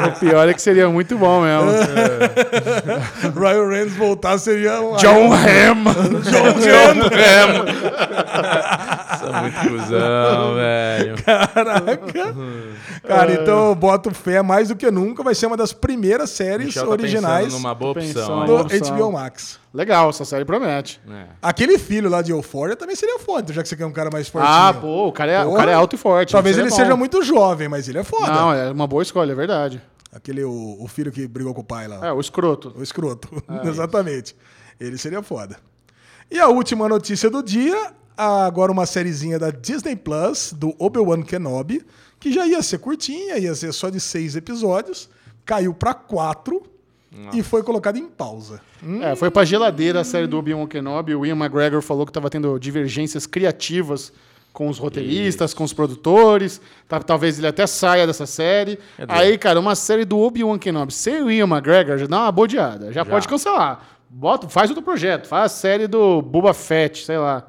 O 0.06 0.20
pior 0.20 0.48
é 0.48 0.52
que 0.54 0.60
seria 0.60 0.88
muito 0.88 1.16
bom 1.16 1.40
mesmo. 1.42 1.70
Ryan 3.34 3.68
Reynolds 3.68 3.96
voltar 3.96 4.38
seria. 4.38 4.78
John 4.98 5.32
Hamm. 5.32 5.84
John 6.22 7.04
Isso 9.14 9.26
é 9.26 9.40
muito 9.40 9.60
cuzão, 9.60 10.54
velho. 10.56 11.24
Caraca. 11.24 12.34
Cara, 13.06 13.32
então 13.32 13.68
eu 13.68 13.74
boto 13.74 14.12
fé 14.12 14.42
mais 14.42 14.68
do 14.68 14.76
que 14.76 14.90
nunca. 14.90 15.22
Vai 15.22 15.34
ser 15.34 15.46
uma 15.46 15.56
das 15.56 15.72
primeiras 15.72 16.30
séries 16.30 16.66
Michel 16.66 16.84
tá 16.84 16.90
originais 16.90 17.52
numa 17.52 17.74
boa 17.74 17.92
opção. 17.92 18.44
Do. 18.44 18.64
HBO 18.64 19.12
Max. 19.12 19.58
Legal, 19.72 20.08
essa 20.10 20.24
série 20.24 20.44
promete. 20.44 21.00
É. 21.08 21.24
Aquele 21.42 21.78
filho 21.78 22.08
lá 22.08 22.22
de 22.22 22.32
Euphoria 22.32 22.74
também 22.74 22.96
seria 22.96 23.18
foda, 23.18 23.52
já 23.52 23.62
que 23.62 23.68
você 23.68 23.76
quer 23.76 23.84
um 23.84 23.92
cara 23.92 24.10
mais 24.10 24.26
fortinho. 24.28 24.52
Ah, 24.52 24.72
pô, 24.72 25.08
o 25.08 25.12
cara 25.12 25.30
é, 25.30 25.42
o 25.42 25.48
Porra. 25.48 25.58
cara 25.58 25.70
é 25.70 25.74
alto 25.74 25.94
e 25.94 25.98
forte. 25.98 26.32
Talvez 26.32 26.56
isso 26.56 26.64
ele 26.64 26.72
é 26.72 26.76
seja 26.76 26.96
muito 26.96 27.22
jovem, 27.22 27.68
mas 27.68 27.88
ele 27.88 27.98
é 27.98 28.04
foda. 28.04 28.32
Não, 28.32 28.52
é 28.52 28.70
uma 28.70 28.86
boa 28.86 29.02
escolha, 29.02 29.32
é 29.32 29.34
verdade. 29.34 29.80
Aquele, 30.12 30.42
o, 30.42 30.76
o 30.80 30.88
filho 30.88 31.12
que 31.12 31.26
brigou 31.26 31.54
com 31.54 31.60
o 31.60 31.64
pai 31.64 31.86
lá. 31.86 32.06
É, 32.06 32.12
o 32.12 32.20
escroto. 32.20 32.72
O 32.76 32.82
escroto. 32.82 33.28
É, 33.48 33.66
Exatamente. 33.68 34.34
Ele 34.80 34.96
seria 34.96 35.22
foda. 35.22 35.56
E 36.30 36.38
a 36.38 36.48
última 36.48 36.88
notícia 36.88 37.28
do 37.30 37.42
dia, 37.42 37.92
agora 38.16 38.70
uma 38.70 38.86
sériezinha 38.86 39.38
da 39.38 39.50
Disney 39.50 39.96
Plus, 39.96 40.52
do 40.52 40.74
Obi-Wan 40.78 41.22
Kenobi, 41.22 41.84
que 42.20 42.32
já 42.32 42.46
ia 42.46 42.62
ser 42.62 42.78
curtinha, 42.78 43.38
ia 43.38 43.54
ser 43.54 43.72
só 43.72 43.90
de 43.90 44.00
seis 44.00 44.36
episódios, 44.36 45.08
caiu 45.44 45.72
pra 45.72 45.94
quatro 45.94 46.62
e 47.32 47.42
foi 47.42 47.62
colocado 47.62 47.96
em 47.96 48.06
pausa. 48.06 48.60
É, 49.02 49.16
foi 49.16 49.30
pra 49.30 49.44
geladeira 49.44 50.00
a 50.00 50.04
série 50.04 50.26
do 50.26 50.38
Obi-Wan 50.38 50.66
Kenobi. 50.66 51.14
O 51.14 51.24
Ian 51.24 51.36
McGregor 51.36 51.80
falou 51.82 52.06
que 52.06 52.12
tava 52.12 52.28
tendo 52.28 52.58
divergências 52.58 53.26
criativas 53.26 54.12
com 54.58 54.68
os 54.68 54.76
roteiristas, 54.76 55.54
com 55.54 55.62
os 55.62 55.72
produtores. 55.72 56.60
Tá- 56.88 56.98
talvez 56.98 57.38
ele 57.38 57.46
até 57.46 57.64
saia 57.64 58.04
dessa 58.08 58.26
série. 58.26 58.76
Aí, 59.06 59.38
cara, 59.38 59.60
uma 59.60 59.76
série 59.76 60.04
do 60.04 60.18
Obi-Wan 60.18 60.58
Kenobi 60.58 60.92
sem 60.92 61.22
o 61.22 61.30
Ian 61.30 61.44
McGregor 61.46 61.96
já 61.96 62.06
dá 62.08 62.22
uma 62.22 62.32
bodeada. 62.32 62.92
Já, 62.92 63.04
pode 63.04 63.28
cancelar. 63.28 63.82
Bota, 64.10 64.48
faz 64.48 64.68
outro 64.70 64.82
projeto. 64.84 65.28
Faz 65.28 65.44
a 65.44 65.48
série 65.48 65.86
do 65.86 66.20
Boba 66.20 66.52
Fett, 66.52 67.04
sei 67.04 67.18
lá. 67.18 67.46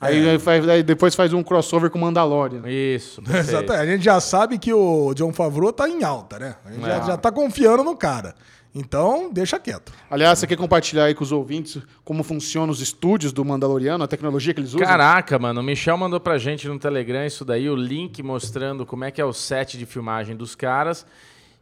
Aí, 0.00 0.28
aí 0.30 0.38
faz- 0.38 0.66
aí 0.68 0.82
depois 0.82 1.14
faz 1.14 1.32
um 1.34 1.42
crossover 1.42 1.90
com 1.90 1.98
Mandalorian. 1.98 2.62
Isso. 2.66 3.22
Exato. 3.28 3.72
A 3.72 3.84
gente 3.84 4.02
já 4.04 4.18
sabe 4.18 4.56
que 4.58 4.72
o 4.72 5.12
John 5.14 5.32
Favreau 5.34 5.72
tá 5.72 5.86
em 5.88 6.02
alta, 6.04 6.38
né? 6.38 6.54
A 6.64 6.70
gente 6.72 6.86
já, 6.86 6.96
É. 6.96 7.06
já 7.06 7.16
tá 7.18 7.30
confiando 7.30 7.84
no 7.84 7.94
cara. 7.96 8.34
Então, 8.78 9.32
deixa 9.32 9.58
quieto. 9.58 9.90
Aliás, 10.10 10.38
você 10.38 10.46
quer 10.46 10.58
compartilhar 10.58 11.04
aí 11.04 11.14
com 11.14 11.24
os 11.24 11.32
ouvintes 11.32 11.82
como 12.04 12.22
funcionam 12.22 12.70
os 12.70 12.82
estúdios 12.82 13.32
do 13.32 13.42
Mandaloriano, 13.42 14.04
a 14.04 14.06
tecnologia 14.06 14.52
que 14.52 14.60
eles 14.60 14.74
usam? 14.74 14.86
Caraca, 14.86 15.38
mano, 15.38 15.62
o 15.62 15.64
Michel 15.64 15.96
mandou 15.96 16.20
pra 16.20 16.36
gente 16.36 16.68
no 16.68 16.78
Telegram 16.78 17.24
isso 17.24 17.42
daí, 17.42 17.70
o 17.70 17.74
link 17.74 18.22
mostrando 18.22 18.84
como 18.84 19.04
é 19.04 19.10
que 19.10 19.18
é 19.18 19.24
o 19.24 19.32
set 19.32 19.78
de 19.78 19.86
filmagem 19.86 20.36
dos 20.36 20.54
caras. 20.54 21.06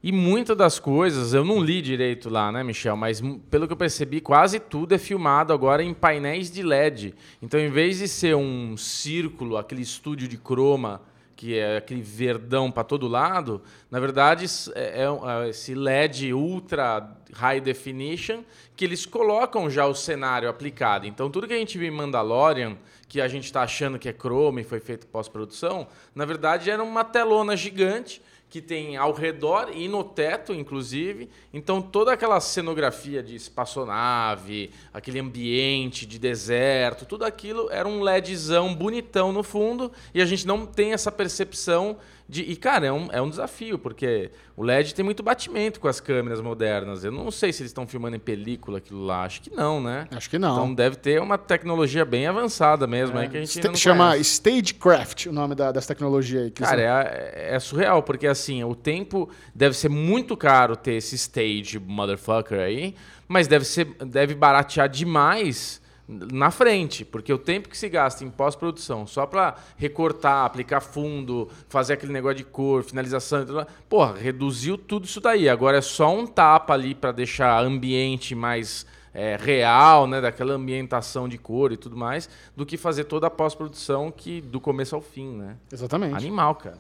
E 0.02 0.10
muitas 0.10 0.56
das 0.56 0.80
coisas, 0.80 1.32
eu 1.32 1.44
não 1.44 1.62
li 1.62 1.80
direito 1.80 2.28
lá, 2.28 2.50
né, 2.50 2.64
Michel? 2.64 2.96
Mas 2.96 3.22
pelo 3.48 3.68
que 3.68 3.72
eu 3.72 3.76
percebi, 3.76 4.20
quase 4.20 4.58
tudo 4.58 4.92
é 4.92 4.98
filmado 4.98 5.52
agora 5.52 5.84
em 5.84 5.94
painéis 5.94 6.50
de 6.50 6.64
LED. 6.64 7.14
Então, 7.40 7.60
em 7.60 7.70
vez 7.70 7.98
de 7.98 8.08
ser 8.08 8.34
um 8.34 8.76
círculo, 8.76 9.56
aquele 9.56 9.82
estúdio 9.82 10.26
de 10.26 10.36
croma, 10.36 11.00
que 11.44 11.58
é 11.58 11.76
aquele 11.76 12.00
verdão 12.00 12.70
para 12.70 12.82
todo 12.82 13.06
lado, 13.06 13.60
na 13.90 14.00
verdade 14.00 14.46
é, 14.74 15.02
é 15.02 15.04
é 15.04 15.48
esse 15.50 15.74
LED 15.74 16.32
ultra 16.32 17.06
high 17.34 17.60
definition 17.60 18.42
que 18.74 18.82
eles 18.82 19.04
colocam 19.04 19.68
já 19.68 19.84
o 19.84 19.94
cenário 19.94 20.48
aplicado. 20.48 21.06
Então 21.06 21.28
tudo 21.28 21.46
que 21.46 21.52
a 21.52 21.58
gente 21.58 21.76
viu 21.76 21.86
em 21.86 21.94
Mandalorian, 21.94 22.78
que 23.06 23.20
a 23.20 23.28
gente 23.28 23.44
está 23.44 23.60
achando 23.60 23.98
que 23.98 24.08
é 24.08 24.12
chroma 24.14 24.62
e 24.62 24.64
foi 24.64 24.80
feito 24.80 25.06
pós-produção, 25.06 25.86
na 26.14 26.24
verdade 26.24 26.70
era 26.70 26.82
uma 26.82 27.04
telona 27.04 27.54
gigante 27.54 28.22
que 28.54 28.62
tem 28.62 28.96
ao 28.96 29.12
redor 29.12 29.72
e 29.74 29.88
no 29.88 30.04
teto, 30.04 30.54
inclusive. 30.54 31.28
Então, 31.52 31.82
toda 31.82 32.12
aquela 32.12 32.38
cenografia 32.38 33.20
de 33.20 33.34
espaçonave, 33.34 34.70
aquele 34.92 35.18
ambiente 35.18 36.06
de 36.06 36.20
deserto, 36.20 37.04
tudo 37.04 37.24
aquilo 37.24 37.68
era 37.68 37.88
um 37.88 38.00
LEDzão 38.00 38.72
bonitão 38.72 39.32
no 39.32 39.42
fundo 39.42 39.90
e 40.14 40.22
a 40.22 40.24
gente 40.24 40.46
não 40.46 40.64
tem 40.66 40.92
essa 40.92 41.10
percepção 41.10 41.96
de. 42.28 42.42
E, 42.42 42.56
cara, 42.56 42.86
é 42.86 42.92
um, 42.92 43.08
é 43.12 43.20
um 43.20 43.28
desafio, 43.28 43.78
porque 43.78 44.30
o 44.56 44.62
LED 44.62 44.94
tem 44.94 45.04
muito 45.04 45.22
batimento 45.22 45.78
com 45.78 45.88
as 45.88 46.00
câmeras 46.00 46.40
modernas. 46.40 47.04
Eu 47.04 47.12
não 47.12 47.30
sei 47.30 47.52
se 47.52 47.62
eles 47.62 47.70
estão 47.70 47.86
filmando 47.86 48.16
em 48.16 48.20
película 48.20 48.78
aquilo 48.78 49.04
lá. 49.04 49.24
Acho 49.24 49.42
que 49.42 49.54
não, 49.54 49.80
né? 49.80 50.08
Acho 50.10 50.30
que 50.30 50.38
não. 50.38 50.54
Então 50.54 50.74
deve 50.74 50.96
ter 50.96 51.20
uma 51.20 51.36
tecnologia 51.36 52.04
bem 52.04 52.26
avançada 52.26 52.86
mesmo 52.86 53.18
aí 53.18 53.28
que 53.28 53.36
a 53.36 53.40
gente 53.40 53.62
não 53.66 53.74
Chama 53.74 54.10
conhece. 54.10 54.30
Stagecraft, 54.34 55.26
o 55.26 55.32
nome 55.32 55.54
da, 55.54 55.70
dessa 55.70 55.88
tecnologia 55.88 56.42
aí. 56.42 56.50
que 56.50 56.62
Cara, 56.62 56.80
é, 56.80 57.54
é 57.54 57.58
surreal, 57.60 58.02
porque 58.02 58.26
assim, 58.26 58.64
o 58.64 58.74
tempo 58.74 59.28
deve 59.54 59.76
ser 59.76 59.88
muito 59.88 60.36
caro 60.36 60.76
ter 60.76 60.94
esse 60.94 61.14
stage 61.16 61.78
motherfucker 61.78 62.58
aí, 62.58 62.94
mas 63.28 63.46
deve 63.46 63.64
ser 63.64 63.84
deve 64.04 64.34
baratear 64.34 64.88
demais 64.88 65.82
na 66.06 66.50
frente, 66.50 67.04
porque 67.04 67.32
o 67.32 67.38
tempo 67.38 67.68
que 67.68 67.78
se 67.78 67.88
gasta 67.88 68.24
em 68.24 68.30
pós-produção 68.30 69.06
só 69.06 69.26
pra 69.26 69.56
recortar, 69.76 70.44
aplicar 70.44 70.80
fundo, 70.80 71.48
fazer 71.68 71.94
aquele 71.94 72.12
negócio 72.12 72.36
de 72.36 72.44
cor, 72.44 72.82
finalização 72.82 73.44
tudo 73.44 73.66
porra, 73.88 74.14
reduziu 74.14 74.76
tudo 74.76 75.06
isso 75.06 75.20
daí. 75.20 75.48
Agora 75.48 75.78
é 75.78 75.80
só 75.80 76.14
um 76.14 76.26
tapa 76.26 76.74
ali 76.74 76.94
pra 76.94 77.10
deixar 77.10 77.58
ambiente 77.62 78.34
mais 78.34 78.86
é, 79.14 79.38
real, 79.40 80.06
né, 80.06 80.20
daquela 80.20 80.54
ambientação 80.54 81.28
de 81.28 81.38
cor 81.38 81.72
e 81.72 81.76
tudo 81.76 81.96
mais, 81.96 82.28
do 82.54 82.66
que 82.66 82.76
fazer 82.76 83.04
toda 83.04 83.28
a 83.28 83.30
pós-produção 83.30 84.10
que 84.10 84.40
do 84.40 84.60
começo 84.60 84.94
ao 84.94 85.00
fim, 85.00 85.28
né? 85.28 85.56
Exatamente. 85.72 86.16
Animal, 86.16 86.56
cara. 86.56 86.78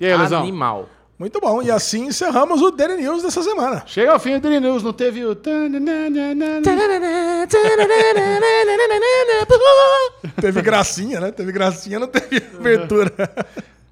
E 0.00 0.06
aí, 0.06 0.16
Lesão? 0.16 0.42
Animal. 0.42 0.88
Muito 1.18 1.40
bom. 1.40 1.62
E 1.62 1.70
assim 1.70 2.06
encerramos 2.06 2.60
o 2.60 2.70
Daily 2.70 3.02
News 3.02 3.22
dessa 3.22 3.42
semana. 3.42 3.82
Chega 3.86 4.12
ao 4.12 4.18
fim 4.18 4.32
do 4.34 4.40
Daily 4.40 4.60
News, 4.60 4.82
não 4.82 4.92
teve 4.92 5.24
o... 5.24 5.34
Teve 10.40 10.62
gracinha, 10.62 11.20
né? 11.20 11.30
Teve 11.30 11.52
gracinha, 11.52 11.98
não 11.98 12.06
teve 12.08 12.38
abertura. 12.58 13.12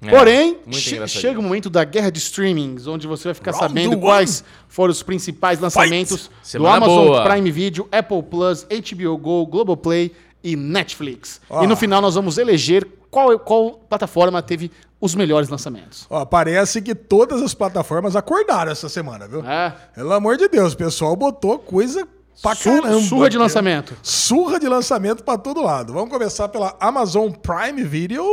É, 0.01 0.09
Porém, 0.09 0.57
che- 0.71 1.07
chega 1.07 1.39
o 1.39 1.43
momento 1.43 1.69
da 1.69 1.83
guerra 1.85 2.11
de 2.11 2.19
streamings, 2.19 2.87
onde 2.87 3.07
você 3.07 3.29
vai 3.29 3.33
ficar 3.33 3.51
Round 3.51 3.67
sabendo 3.67 3.93
one. 3.93 4.01
quais 4.01 4.43
foram 4.67 4.91
os 4.91 5.01
principais 5.01 5.59
lançamentos 5.59 6.27
do 6.27 6.33
Semana 6.43 6.75
Amazon 6.77 7.05
boa. 7.07 7.23
Prime 7.29 7.51
Video, 7.51 7.87
Apple 7.91 8.21
Plus, 8.23 8.63
HBO 8.65 9.17
Go, 9.17 9.45
Globoplay 9.45 10.11
e 10.43 10.55
Netflix. 10.55 11.39
Ó. 11.49 11.63
E 11.63 11.67
no 11.67 11.75
final 11.75 12.01
nós 12.01 12.15
vamos 12.15 12.37
eleger 12.37 12.87
qual, 13.09 13.37
qual 13.39 13.71
plataforma 13.89 14.41
teve 14.41 14.71
os 14.99 15.15
melhores 15.15 15.49
lançamentos. 15.49 16.05
Ó, 16.09 16.23
parece 16.25 16.81
que 16.81 16.95
todas 16.95 17.41
as 17.41 17.53
plataformas 17.53 18.15
acordaram 18.15 18.71
essa 18.71 18.87
semana, 18.89 19.27
viu? 19.27 19.45
É. 19.45 19.73
Pelo 19.93 20.11
amor 20.13 20.37
de 20.37 20.47
Deus, 20.47 20.73
o 20.73 20.77
pessoal 20.77 21.15
botou 21.15 21.59
coisa 21.59 22.07
pra 22.41 22.55
Su- 22.55 22.63
caramba. 22.81 23.01
surra 23.01 23.29
de 23.29 23.37
lançamento. 23.37 23.95
Surra 24.01 24.59
de 24.59 24.67
lançamento 24.67 25.23
pra 25.23 25.37
todo 25.37 25.61
lado. 25.61 25.93
Vamos 25.93 26.09
começar 26.09 26.47
pela 26.49 26.75
Amazon 26.79 27.31
Prime 27.31 27.83
Video. 27.83 28.23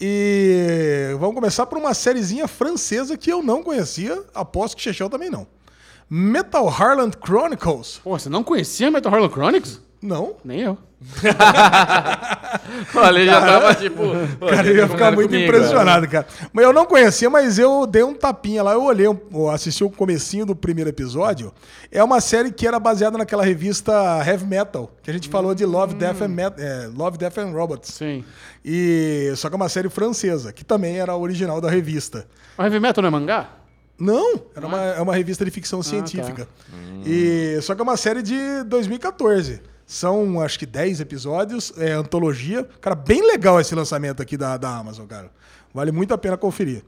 E 0.00 1.14
vamos 1.18 1.34
começar 1.34 1.66
por 1.66 1.76
uma 1.78 1.92
sériezinha 1.92 2.46
francesa 2.46 3.16
que 3.16 3.32
eu 3.32 3.42
não 3.42 3.62
conhecia, 3.64 4.22
aposto 4.34 4.76
que 4.76 4.82
Chechel 4.82 5.10
também 5.10 5.28
não. 5.28 5.46
Metal 6.08 6.68
Harland 6.68 7.16
Chronicles. 7.24 8.00
Pô, 8.04 8.18
você 8.18 8.28
não 8.28 8.44
conhecia 8.44 8.90
Metal 8.90 9.12
Harlem 9.12 9.30
Chronicles? 9.30 9.80
Não. 10.00 10.36
Nem 10.44 10.60
eu. 10.60 10.78
Olha, 12.94 13.24
já 13.24 13.40
tava 13.40 13.74
tipo. 13.74 14.02
Cara, 14.48 14.66
eu 14.66 14.76
ia 14.76 14.82
tá 14.82 14.88
ficar 14.88 15.12
muito 15.12 15.30
comigo, 15.30 15.44
impressionado, 15.44 16.08
cara. 16.08 16.26
Mas 16.52 16.64
eu 16.64 16.72
não 16.72 16.84
conhecia, 16.84 17.30
mas 17.30 17.58
eu 17.58 17.86
dei 17.86 18.02
um 18.02 18.14
tapinha 18.14 18.62
lá. 18.62 18.72
Eu 18.72 18.82
olhei, 18.82 19.06
eu 19.06 19.50
assisti 19.50 19.84
o 19.84 19.90
comecinho 19.90 20.44
do 20.44 20.56
primeiro 20.56 20.90
episódio. 20.90 21.52
É 21.90 22.02
uma 22.02 22.20
série 22.20 22.50
que 22.50 22.66
era 22.66 22.80
baseada 22.80 23.16
naquela 23.16 23.44
revista 23.44 23.92
Heavy 24.26 24.44
Metal, 24.44 24.90
que 25.02 25.10
a 25.10 25.12
gente 25.12 25.28
falou 25.28 25.54
de 25.54 25.64
Love, 25.64 25.94
Death 25.94 26.22
and, 26.22 26.28
Met- 26.28 26.60
é, 26.60 26.88
Love, 26.92 27.16
Death 27.16 27.38
and 27.38 27.52
Robots. 27.52 27.94
Sim. 27.94 28.24
E 28.64 29.32
só 29.36 29.48
que 29.48 29.54
é 29.54 29.56
uma 29.56 29.68
série 29.68 29.88
francesa, 29.88 30.52
que 30.52 30.64
também 30.64 30.98
era 30.98 31.12
a 31.12 31.16
original 31.16 31.60
da 31.60 31.70
revista. 31.70 32.26
O 32.56 32.62
Heavy 32.62 32.80
Metal 32.80 33.02
não 33.02 33.08
é 33.08 33.10
mangá? 33.12 33.50
Não, 33.98 34.40
era 34.54 34.66
uma, 34.66 34.84
é 34.84 35.00
uma 35.00 35.14
revista 35.14 35.44
de 35.44 35.50
ficção 35.50 35.82
científica. 35.82 36.48
Hum. 36.72 37.02
E 37.04 37.58
só 37.62 37.74
que 37.74 37.80
é 37.80 37.84
uma 37.84 37.96
série 37.96 38.22
de 38.22 38.62
2014. 38.64 39.60
São, 39.90 40.38
acho 40.42 40.58
que 40.58 40.66
10 40.66 41.00
episódios, 41.00 41.72
é 41.78 41.92
antologia. 41.92 42.68
Cara, 42.78 42.94
bem 42.94 43.26
legal 43.26 43.58
esse 43.58 43.74
lançamento 43.74 44.20
aqui 44.20 44.36
da, 44.36 44.58
da 44.58 44.68
Amazon, 44.76 45.06
cara. 45.06 45.30
Vale 45.72 45.90
muito 45.90 46.12
a 46.12 46.18
pena 46.18 46.36
conferir. 46.36 46.84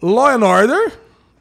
Law 0.00 0.28
and 0.28 0.44
Order 0.46 0.92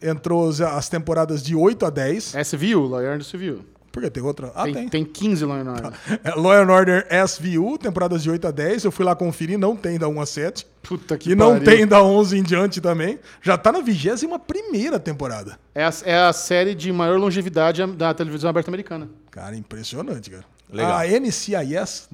entrou 0.02 0.50
as- 0.50 0.60
as 0.62 0.90
temporadas 0.90 1.44
de 1.44 1.56
8 1.56 1.86
a 1.86 1.92
10. 1.92 2.34
SVU, 2.34 2.88
Law 2.88 3.00
and 3.02 3.12
Order 3.12 3.22
SVU. 3.22 3.64
Por 3.92 4.02
que 4.02 4.10
tem 4.10 4.24
outra? 4.24 4.52
Ah, 4.56 4.64
tem, 4.64 4.74
tem. 4.74 4.90
tem 4.90 5.06
15 5.06 5.46
Law 5.46 5.58
and 5.58 5.72
Order. 5.72 5.92
É, 6.24 6.32
Law 6.32 6.52
and 6.54 6.70
Order 6.74 7.08
SVU, 7.28 7.78
temporadas 7.78 8.24
de 8.24 8.30
8 8.32 8.48
a 8.48 8.52
10. 8.52 8.84
Eu 8.86 8.92
fui 8.92 9.06
lá 9.06 9.16
conferir, 9.16 9.60
não 9.60 9.76
tem 9.76 10.00
da 10.00 10.08
1 10.10 10.20
a 10.20 10.26
7. 10.26 10.66
Puta 10.82 11.18
que 11.20 11.32
E 11.32 11.36
não 11.36 11.52
pariu. 11.60 11.66
tem 11.66 11.86
da 11.88 12.02
11 12.04 12.36
em 12.38 12.42
diante 12.44 12.82
também. 12.82 13.20
Já 13.44 13.58
tá 13.60 13.72
na 13.72 13.80
21 13.80 14.40
primeira 14.40 15.00
temporada. 15.00 15.60
É 15.76 15.86
a, 15.86 15.94
é 16.04 16.18
a 16.18 16.34
série 16.34 16.74
de 16.74 16.92
maior 16.92 17.20
longevidade 17.20 17.86
da 17.94 18.12
televisão 18.14 18.50
aberta 18.50 18.72
americana. 18.72 19.08
Cara, 19.32 19.56
impressionante, 19.56 20.30
cara. 20.32 20.44
Legal. 20.70 20.98
A 20.98 21.06
NCIS, 21.08 22.10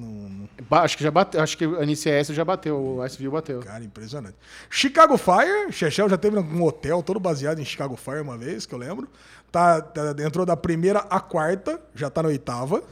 Ba- 0.68 0.82
Acho 0.82 0.96
que 0.96 1.02
já 1.02 1.10
bateu. 1.10 1.40
Acho 1.42 1.56
que 1.56 1.64
a 1.64 1.82
NCS 1.84 2.28
já 2.28 2.44
bateu. 2.44 2.76
O 2.98 3.06
SVU 3.08 3.30
bateu. 3.30 3.60
cara, 3.60 3.82
impressionante. 3.82 4.36
Chicago 4.68 5.16
Fire, 5.16 5.72
Chechel 5.72 6.08
já 6.08 6.18
teve 6.18 6.38
um 6.38 6.62
hotel 6.62 7.02
todo 7.02 7.18
baseado 7.18 7.58
em 7.60 7.64
Chicago 7.64 7.96
Fire 7.96 8.20
uma 8.20 8.36
vez, 8.36 8.66
que 8.66 8.74
eu 8.74 8.78
lembro. 8.78 9.08
Tá, 9.50 9.80
tá- 9.80 10.14
entrou 10.22 10.44
da 10.46 10.56
primeira 10.56 11.00
à 11.10 11.18
quarta, 11.20 11.80
já 11.94 12.08
tá 12.10 12.22
na 12.22 12.28
oitava. 12.28 12.82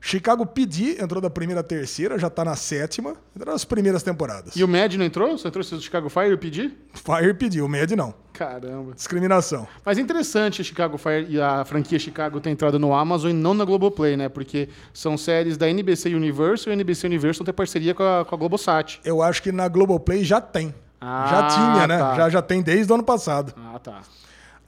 Chicago 0.00 0.46
PD 0.46 1.02
entrou 1.02 1.20
da 1.20 1.28
primeira 1.28 1.60
à 1.60 1.64
terceira, 1.64 2.18
já 2.18 2.30
tá 2.30 2.44
na 2.44 2.56
sétima. 2.56 3.14
Entrou 3.34 3.52
nas 3.52 3.64
primeiras 3.64 4.02
temporadas. 4.02 4.54
E 4.56 4.62
o 4.62 4.68
Mad 4.68 4.94
não 4.94 5.04
entrou? 5.04 5.36
Você 5.36 5.50
trouxe 5.50 5.74
o 5.74 5.80
Chicago 5.80 6.08
Fire 6.08 6.28
e 6.28 6.30
eu 6.32 6.38
pedi? 6.38 6.72
Fire 6.94 7.34
PD, 7.34 7.60
o 7.60 7.68
Med 7.68 7.94
não. 7.96 8.14
Caramba. 8.32 8.94
Discriminação. 8.94 9.66
Mas 9.84 9.98
é 9.98 10.00
interessante 10.00 10.60
a 10.60 10.64
Chicago 10.64 10.96
Fire 10.96 11.26
e 11.28 11.40
a 11.40 11.64
franquia 11.64 11.98
Chicago 11.98 12.40
ter 12.40 12.50
entrado 12.50 12.78
no 12.78 12.94
Amazon 12.94 13.30
e 13.30 13.34
não 13.34 13.52
na 13.52 13.64
Globoplay, 13.64 14.16
né? 14.16 14.28
Porque 14.28 14.68
são 14.92 15.18
séries 15.18 15.56
da 15.56 15.68
NBC 15.68 16.14
Universal 16.14 16.72
e 16.72 16.74
a 16.74 16.76
NBC 16.76 17.06
Universal 17.06 17.44
tem 17.44 17.52
parceria 17.52 17.94
com 17.94 18.04
a, 18.04 18.24
com 18.24 18.34
a 18.34 18.38
Globosat. 18.38 19.00
Eu 19.04 19.22
acho 19.22 19.42
que 19.42 19.50
na 19.50 19.66
Globoplay 19.68 20.24
já 20.24 20.40
tem. 20.40 20.72
Ah, 21.00 21.26
já 21.30 21.48
tinha, 21.48 21.86
né? 21.86 21.98
tá. 21.98 22.16
Já, 22.16 22.30
já 22.30 22.42
tem 22.42 22.62
desde 22.62 22.90
o 22.92 22.94
ano 22.94 23.04
passado. 23.04 23.52
Ah, 23.56 23.78
tá. 23.78 24.02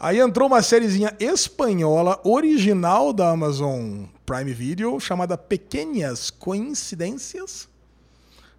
Aí 0.03 0.19
entrou 0.19 0.49
uma 0.49 0.63
sériezinha 0.63 1.15
espanhola, 1.21 2.19
original 2.25 3.13
da 3.13 3.29
Amazon 3.31 4.05
Prime 4.25 4.53
Video, 4.55 4.99
chamada 4.99 5.37
Pequenas 5.37 6.31
Coincidências. 6.31 7.69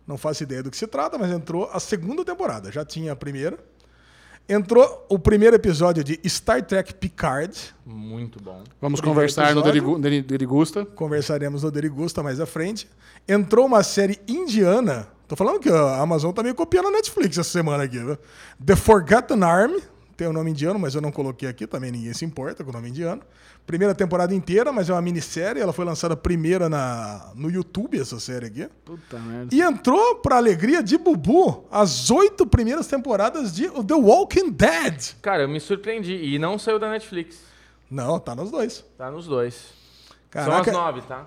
Não 0.06 0.18
faço 0.20 0.44
ideia 0.44 0.62
do 0.62 0.70
que 0.70 0.78
se 0.78 0.86
trata, 0.86 1.18
mas 1.18 1.32
entrou 1.32 1.68
a 1.74 1.80
segunda 1.80 2.24
temporada. 2.24 2.72
Já 2.72 2.86
tinha 2.86 3.14
a 3.14 3.16
primeira. 3.16 3.58
Entrou 4.48 5.06
o 5.10 5.18
primeiro 5.18 5.56
episódio 5.56 6.04
de 6.04 6.20
Star 6.28 6.62
Trek 6.64 6.94
Picard. 6.96 7.74
Muito 7.86 8.40
bom. 8.44 8.64
Vamos 8.80 9.00
Primeiro 9.00 9.20
conversar 9.22 9.56
no 9.56 9.62
episódio. 9.62 10.00
Deri- 10.00 10.22
Derigusta. 10.22 10.86
Conversaremos 10.86 11.64
no 11.64 11.72
Derigusta 11.72 12.22
mais 12.22 12.40
à 12.40 12.46
frente. 12.46 12.88
Entrou 13.28 13.66
uma 13.66 13.82
série 13.82 14.20
indiana. 14.28 15.08
Tô 15.28 15.36
falando 15.36 15.60
que 15.60 15.70
a 15.70 16.02
Amazon 16.02 16.32
tá 16.34 16.44
meio 16.44 16.54
copiando 16.54 16.90
a 16.90 16.92
Netflix 16.92 17.38
essa 17.38 17.50
semana 17.50 17.84
aqui, 17.86 17.98
viu? 18.00 18.18
The 18.64 18.76
Forgotten 18.76 19.42
Army. 19.44 19.82
Tem 20.22 20.28
o 20.28 20.34
nome 20.34 20.52
indiano, 20.52 20.78
mas 20.78 20.94
eu 20.94 21.02
não 21.02 21.12
coloquei 21.12 21.50
aqui, 21.50 21.66
também 21.66 21.92
ninguém 21.92 22.14
se 22.14 22.24
importa 22.24 22.64
com 22.64 22.70
o 22.70 22.74
nome 22.74 22.90
indiano. 22.90 23.24
Primeira 23.66 23.96
temporada 23.96 24.36
inteira, 24.36 24.72
mas 24.72 24.88
é 24.88 24.94
uma 24.94 25.02
minissérie. 25.02 25.60
Ela 25.60 25.74
foi 25.74 25.84
lançada 25.84 26.16
primeira 26.16 26.70
na, 26.70 27.32
no 27.34 27.50
YouTube, 27.50 28.00
essa 28.00 28.20
série 28.20 28.46
aqui. 28.46 28.70
Puta 28.86 29.18
merda. 29.18 29.56
E 29.56 29.60
entrou, 29.60 30.18
pra 30.18 30.38
alegria 30.38 30.84
de 30.84 30.96
Bubu, 30.96 31.66
as 31.72 32.12
oito 32.12 32.46
primeiras 32.46 32.86
temporadas 32.86 33.52
de 33.52 33.68
The 33.68 33.96
Walking 33.96 34.52
Dead. 34.52 35.16
Cara, 35.24 35.42
eu 35.42 35.50
me 35.50 35.60
surpreendi. 35.60 36.14
E 36.14 36.38
não 36.38 36.60
saiu 36.60 36.78
da 36.78 36.92
Netflix. 36.92 37.42
Não, 37.90 38.20
tá 38.20 38.36
nos 38.36 38.52
dois. 38.52 38.86
Tá 39.00 39.10
nos 39.10 39.26
dois. 39.26 39.74
Caraca. 40.30 40.52
São 40.52 40.82
as 40.82 40.86
nove, 40.86 41.02
tá? 41.02 41.26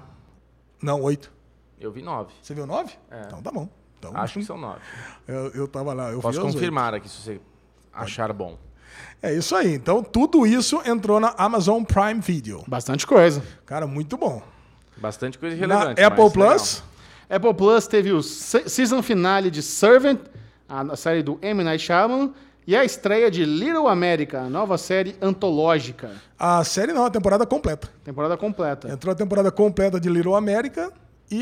Não, 0.81 1.03
oito. 1.03 1.33
Eu 1.81 1.91
vi 1.91 2.01
nove. 2.01 2.33
Você 2.41 2.55
viu 2.55 2.65
nove? 2.65 2.93
É. 3.11 3.23
Então 3.27 3.43
tá 3.43 3.51
bom. 3.51 3.69
Então, 3.99 4.17
Acho 4.17 4.39
que 4.39 4.45
são 4.45 4.57
nove. 4.57 4.79
Eu, 5.27 5.49
eu 5.49 5.67
tava 5.67 5.93
lá, 5.93 6.13
eu 6.13 6.21
Posso 6.21 6.41
confirmar 6.41 6.95
aqui 6.95 7.09
se 7.09 7.21
você 7.21 7.41
achar 7.93 8.33
bom. 8.33 8.57
É 9.23 9.33
isso 9.33 9.55
aí. 9.57 9.75
Então, 9.75 10.03
tudo 10.03 10.47
isso 10.47 10.81
entrou 10.85 11.19
na 11.19 11.35
Amazon 11.39 11.83
Prime 11.83 12.21
Video. 12.21 12.63
Bastante 12.67 13.07
coisa. 13.07 13.43
Cara, 13.65 13.87
muito 13.87 14.17
bom. 14.17 14.43
Bastante 14.97 15.39
coisa 15.39 15.57
Na 15.67 15.77
relevante. 15.79 16.03
Apple 16.03 16.23
mas 16.25 16.33
Plus, 16.33 16.83
Apple 17.29 17.55
Plus 17.55 17.87
teve 17.87 18.13
o 18.13 18.23
se- 18.23 18.69
season 18.69 19.03
finale 19.03 19.51
de 19.51 19.63
Servant, 19.63 20.21
a 20.69 20.81
a 20.83 20.97
série 20.97 21.23
do 21.23 21.39
M. 21.43 21.65
Night 21.65 21.83
Shyamalan, 21.85 22.31
e 22.67 22.75
a 22.77 22.85
estreia 22.85 23.31
de 23.31 23.45
Little 23.45 23.89
America, 23.89 24.41
a 24.41 24.49
nova 24.49 24.79
série 24.79 25.17
antológica. 25.21 26.13
a 26.39 26.63
série 26.65 26.93
não, 26.93 27.05
a 27.05 27.11
temporada 27.11 27.45
completa. 27.47 27.91
Temporada 28.05 28.37
completa. 28.37 28.89
Entrou 28.89 29.13
a 29.13 29.15
temporada 29.15 29.51
completa 29.51 29.99
de 30.01 30.09
Little 30.09 30.35
America 30.35 30.91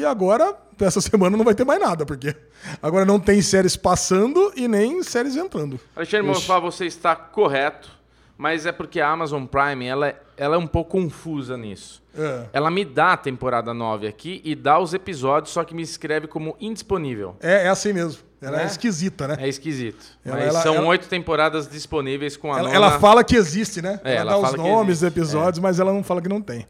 e 0.01 0.05
agora, 0.05 0.57
essa 0.81 1.01
semana, 1.01 1.37
não 1.37 1.45
vai 1.45 1.55
ter 1.55 1.65
mais 1.65 1.81
nada, 1.81 2.05
porque 2.07 2.35
agora 2.83 3.05
não 3.05 3.19
tem 3.21 3.41
séries 3.43 3.77
passando 3.77 4.53
e 4.57 4.67
nem 4.69 5.03
séries 5.03 5.37
entrando. 5.37 5.79
Alexandre 5.97 6.27
Mofá, 6.27 6.59
você 6.59 6.87
está 6.87 7.15
correto, 7.17 7.91
mas 8.39 8.67
é 8.67 8.73
porque 8.73 9.01
a 9.01 9.09
Amazon 9.11 9.45
Prime 9.45 9.85
ela, 9.87 10.09
é- 10.09 10.17
ela 10.37 10.57
é 10.57 10.59
um 10.59 10.67
pouco 10.67 10.93
confusa 10.93 11.57
nisso. 11.57 12.03
É. 12.17 12.45
Ela 12.53 12.71
me 12.71 12.85
dá 12.85 13.13
a 13.13 13.17
temporada 13.17 13.73
9 13.73 14.07
aqui 14.07 14.41
e 14.45 14.55
dá 14.55 14.79
os 14.79 14.93
episódios, 14.93 15.53
só 15.53 15.65
que 15.65 15.75
me 15.75 15.83
escreve 15.83 16.27
como 16.27 16.57
indisponível. 16.61 17.37
É, 17.41 17.65
é 17.67 17.69
assim 17.69 17.93
mesmo. 17.93 18.23
Ela 18.41 18.57
é, 18.57 18.65
Né? 18.65 18.67
esquisita, 18.67 19.29
né? 19.29 19.37
É 19.39 19.49
esquisito. 19.49 20.05
Ela- 20.25 20.37
mas 20.37 20.47
ela- 20.49 20.63
são 20.63 20.75
ela- 20.75 20.87
oito 20.89 21.07
temporadas 21.09 21.69
disponíveis 21.69 22.37
com 22.37 22.49
a 22.53 22.59
Ela, 22.59 22.63
nona. 22.65 22.75
ela 22.75 22.99
fala 22.99 23.23
que 23.23 23.37
existe, 23.37 23.81
né? 23.81 24.01
É, 24.03 24.17
ela, 24.17 24.33
dá 24.33 24.39
os 24.39 24.55
nomes 24.55 24.97
dos 24.99 25.05
é. 25.05 25.07
episódios, 25.07 25.61
mas 25.61 25.79
ela 25.79 25.93
não 25.93 26.03
fala 26.03 26.21
que 26.21 26.29
não 26.29 26.43
tem. 26.43 26.67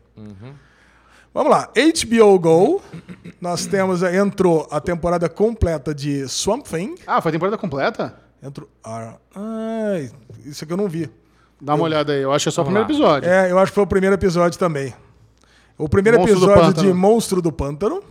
Vamos 1.34 1.50
lá. 1.50 1.70
HBO 1.74 2.38
Go. 2.38 2.82
Nós 3.40 3.66
temos, 3.66 4.02
eh, 4.02 4.16
entrou 4.16 4.68
a 4.70 4.80
temporada 4.80 5.28
completa 5.28 5.94
de 5.94 6.28
Swamp 6.28 6.66
Thing. 6.66 6.94
Ah, 7.06 7.20
foi 7.20 7.30
a 7.30 7.32
temporada 7.32 7.56
completa? 7.56 8.14
Entrou. 8.42 8.68
ah, 8.84 9.14
ai, 9.34 10.10
isso 10.44 10.64
aqui 10.64 10.72
eu 10.72 10.76
não 10.76 10.88
vi. 10.88 11.10
Dá 11.60 11.74
uma 11.74 11.84
olhada 11.84 12.12
aí, 12.12 12.20
eu 12.22 12.32
acho 12.32 12.44
que 12.44 12.48
é 12.48 12.52
só 12.52 12.62
o 12.62 12.64
primeiro 12.64 12.88
lá. 12.88 12.92
episódio. 12.92 13.28
É, 13.30 13.50
eu 13.50 13.58
acho 13.58 13.70
que 13.70 13.74
foi 13.74 13.84
o 13.84 13.86
primeiro 13.86 14.14
episódio 14.14 14.58
também. 14.58 14.92
O 15.78 15.88
primeiro 15.88 16.18
Monstro 16.18 16.36
episódio 16.36 16.82
de. 16.82 16.92
Monstro 16.92 17.40
do 17.42 17.52
Pântano. 17.52 18.02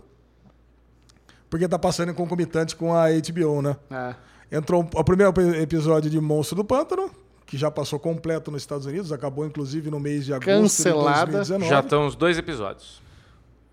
Porque 1.48 1.68
tá 1.68 1.78
passando 1.78 2.10
em 2.10 2.14
concomitante 2.14 2.74
com 2.74 2.94
a 2.94 3.08
HBO, 3.10 3.60
né? 3.60 3.76
É. 3.90 4.56
Entrou 4.56 4.88
o 4.94 5.04
primeiro 5.04 5.32
episódio 5.60 6.10
de 6.10 6.18
Monstro 6.18 6.56
do 6.56 6.64
Pântano, 6.64 7.10
que 7.46 7.58
já 7.58 7.70
passou 7.70 7.98
completo 7.98 8.50
nos 8.50 8.62
Estados 8.62 8.86
Unidos, 8.86 9.12
acabou 9.12 9.44
inclusive 9.44 9.90
no 9.90 10.00
mês 10.00 10.24
de 10.24 10.32
agosto 10.32 10.46
Cancelada. 10.48 11.26
de 11.26 11.32
2019. 11.32 11.68
Já 11.70 11.80
estão 11.80 12.06
os 12.06 12.16
dois 12.16 12.38
episódios. 12.38 13.02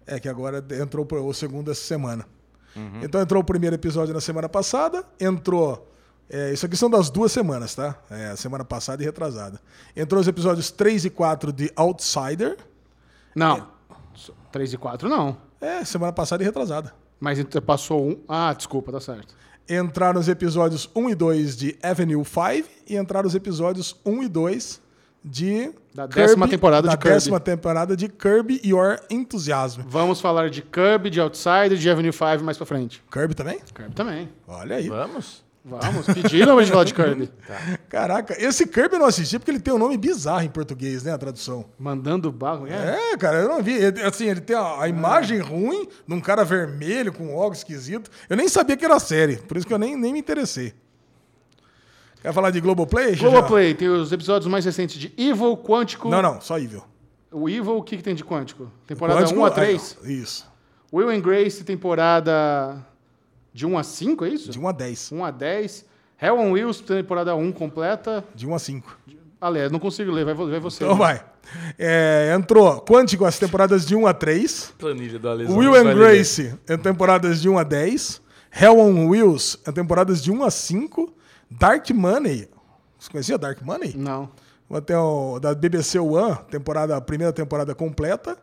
É 0.10 0.20
que 0.20 0.28
agora 0.28 0.66
entrou 0.82 1.08
o 1.12 1.34
segundo 1.34 1.70
essa 1.70 1.82
semana. 1.82 2.26
Uhum. 2.76 3.02
Então 3.04 3.22
entrou 3.22 3.42
o 3.42 3.46
primeiro 3.46 3.76
episódio 3.76 4.14
na 4.14 4.20
semana 4.20 4.50
passada, 4.50 5.04
entrou. 5.20 5.88
é, 6.28 6.52
isso 6.52 6.66
aqui 6.66 6.76
são 6.76 6.90
das 6.90 7.12
duas 7.12 7.32
semanas, 7.32 7.76
tá? 7.76 7.96
É, 8.10 8.36
semana 8.36 8.66
passada 8.66 9.04
e 9.04 9.06
retrasada. 9.06 9.62
Entrou 9.96 10.20
os 10.20 10.28
episódios 10.28 10.72
3 10.72 11.06
e 11.06 11.10
4 11.12 11.54
de 11.54 11.72
Outsider. 11.76 12.58
Não. 13.36 13.68
3 14.52 14.74
e 14.74 14.78
4 14.78 15.08
não. 15.08 15.38
É, 15.62 15.86
semana 15.86 16.12
passada 16.12 16.42
e 16.42 16.46
retrasada. 16.46 16.94
Mas 17.20 17.38
então 17.38 17.62
passou 17.62 18.10
um. 18.10 18.20
Ah, 18.28 18.52
desculpa, 18.54 18.92
tá 18.92 19.00
certo. 19.00 19.36
Entraram 19.70 20.20
os 20.20 20.28
episódios 20.28 20.90
1 20.96 21.10
e 21.12 21.16
2 21.16 21.56
de 21.56 21.78
Avenue 21.84 22.26
5 22.26 22.68
e 22.88 22.98
entraram 22.98 23.28
os 23.28 23.36
episódios 23.36 23.96
1 24.04 24.24
e 24.24 24.28
2 24.28 24.82
de. 25.24 25.72
Da 25.94 26.06
décima 26.06 26.48
temporada 26.48 26.88
da 26.88 26.94
de 26.96 26.98
Kirby. 26.98 27.14
décima 27.16 27.40
temporada 27.40 27.96
de 27.98 28.08
Kirby 28.08 28.62
Your 28.64 29.00
Enthusiasm. 29.10 29.82
Vamos 29.88 30.22
falar 30.22 30.50
de 30.50 30.62
Kirby, 30.62 31.10
de 31.10 31.20
Outsider, 31.20 31.76
de 31.76 31.90
Avenue 31.90 32.14
5 32.14 32.44
mais 32.44 32.58
pra 32.58 32.66
frente. 32.66 33.04
Kirby 33.12 33.34
também? 33.34 33.60
Kirby 33.74 33.94
também. 33.96 34.30
Olha 34.48 34.78
aí. 34.78 34.88
Vamos? 34.88 35.48
Vamos, 35.66 36.06
pediram 36.06 36.56
pra 36.56 36.64
gente 36.64 36.72
falar 36.72 36.86
de 36.86 36.94
Kirby. 36.94 37.30
Caraca, 37.90 38.34
esse 38.42 38.66
Kirby 38.66 38.96
eu 38.96 39.00
não 39.00 39.08
assisti 39.08 39.38
porque 39.38 39.52
ele 39.52 39.60
tem 39.60 39.74
um 39.74 39.78
nome 39.78 39.98
bizarro 39.98 40.42
em 40.42 40.50
português, 40.50 41.04
né? 41.04 41.12
A 41.12 41.18
tradução. 41.18 41.66
Mandando 41.78 42.32
barro. 42.32 42.66
É. 42.66 43.12
É, 43.14 43.18
cara, 43.18 43.40
eu 43.40 43.50
não 43.50 43.62
vi. 43.62 43.74
Ele- 43.74 44.02
Assim, 44.02 44.28
ele 44.30 44.40
tem 44.40 44.56
a, 44.56 44.82
a 44.84 44.88
imagem 44.88 45.40
ruim 45.40 45.86
de 46.08 46.14
um 46.14 46.22
cara 46.22 46.46
vermelho 46.46 47.12
com 47.12 47.36
óculos 47.36 47.58
esquisito. 47.60 48.10
Eu 48.30 48.38
nem 48.38 48.48
sabia 48.48 48.78
que 48.78 48.86
era 48.86 48.98
série, 49.00 49.36
por 49.36 49.58
isso 49.58 49.68
que 49.68 49.74
eu 49.74 49.78
nem, 49.78 49.98
nem 49.98 50.14
me 50.14 50.20
interessei. 50.20 50.74
Quer 52.22 52.34
falar 52.34 52.52
de 52.52 52.60
Globoplay? 52.60 53.16
Globoplay 53.16 53.74
tem 53.74 53.88
os 53.88 54.12
episódios 54.12 54.52
mais 54.52 54.66
recentes 54.66 55.00
de 55.00 55.14
Evil, 55.18 55.56
Quântico. 55.58 56.10
Não, 56.10 56.22
não, 56.22 56.42
só 56.42 56.60
Evil. 56.60 56.84
O 57.32 57.48
Evil, 57.48 57.78
o 57.78 57.84
que, 57.84 57.98
que 57.98 58.04
tem 58.04 58.16
de 58.16 58.24
quântico? 58.24 58.72
Temporada 58.88 59.22
Quântico, 59.22 59.40
1 59.40 59.46
a 59.46 59.48
é, 59.48 59.52
3? 59.52 59.98
Isso. 60.04 60.50
Will 60.92 61.10
and 61.10 61.20
Grace, 61.20 61.64
temporada 61.64 62.84
de 63.54 63.66
1 63.66 63.78
a 63.78 63.84
5, 63.84 64.26
é 64.26 64.30
isso? 64.30 64.52
De 64.52 64.60
1 64.60 64.68
a 64.68 64.72
10. 64.72 65.12
1 65.12 65.26
a 65.26 65.32
10. 65.32 65.86
Hell 66.22 66.40
on 66.40 66.52
Wheels, 66.52 66.82
temporada 66.82 67.36
1 67.36 67.52
completa. 67.52 68.26
De 68.34 68.48
1 68.48 68.56
a 68.56 68.60
5. 68.60 68.98
Ale, 69.40 69.70
não 69.70 69.80
consigo 69.80 70.12
ler, 70.12 70.26
vai, 70.26 70.34
vai 70.34 70.60
você. 70.60 70.84
Então 70.84 70.98
vai. 70.98 71.24
É, 71.78 72.34
entrou 72.36 72.82
Quântico 72.82 73.24
as 73.26 73.40
temporadas 73.40 73.86
de 73.86 73.96
1 73.96 74.08
a 74.08 74.14
3. 74.14 74.74
Planilha 74.78 75.20
do 75.20 75.30
Alesão. 75.30 75.56
Will 75.56 75.76
and 75.76 75.94
Grace 75.94 76.54
em 76.68 76.78
temporadas 76.78 77.42
de 77.42 77.48
1 77.48 77.58
a 77.58 77.64
10. 77.64 78.22
Hell 78.52 78.80
on 78.80 79.08
Wheels 79.08 79.58
em 79.68 79.72
temporadas 79.72 80.22
de 80.22 80.32
1 80.32 80.44
a 80.44 80.52
5. 80.52 81.14
Dark 81.50 81.90
Money. 81.92 82.48
Você 82.98 83.10
conhecia 83.12 83.38
Dark 83.38 83.62
Money? 83.62 83.96
Não. 83.96 84.30
Até 84.72 84.98
o, 84.98 85.40
da 85.40 85.56
BBC 85.56 85.98
One, 86.00 86.38
temporada, 86.50 86.96
a 86.96 87.02
primeira 87.02 87.34
temporada 87.34 87.74
completa. 87.74 88.38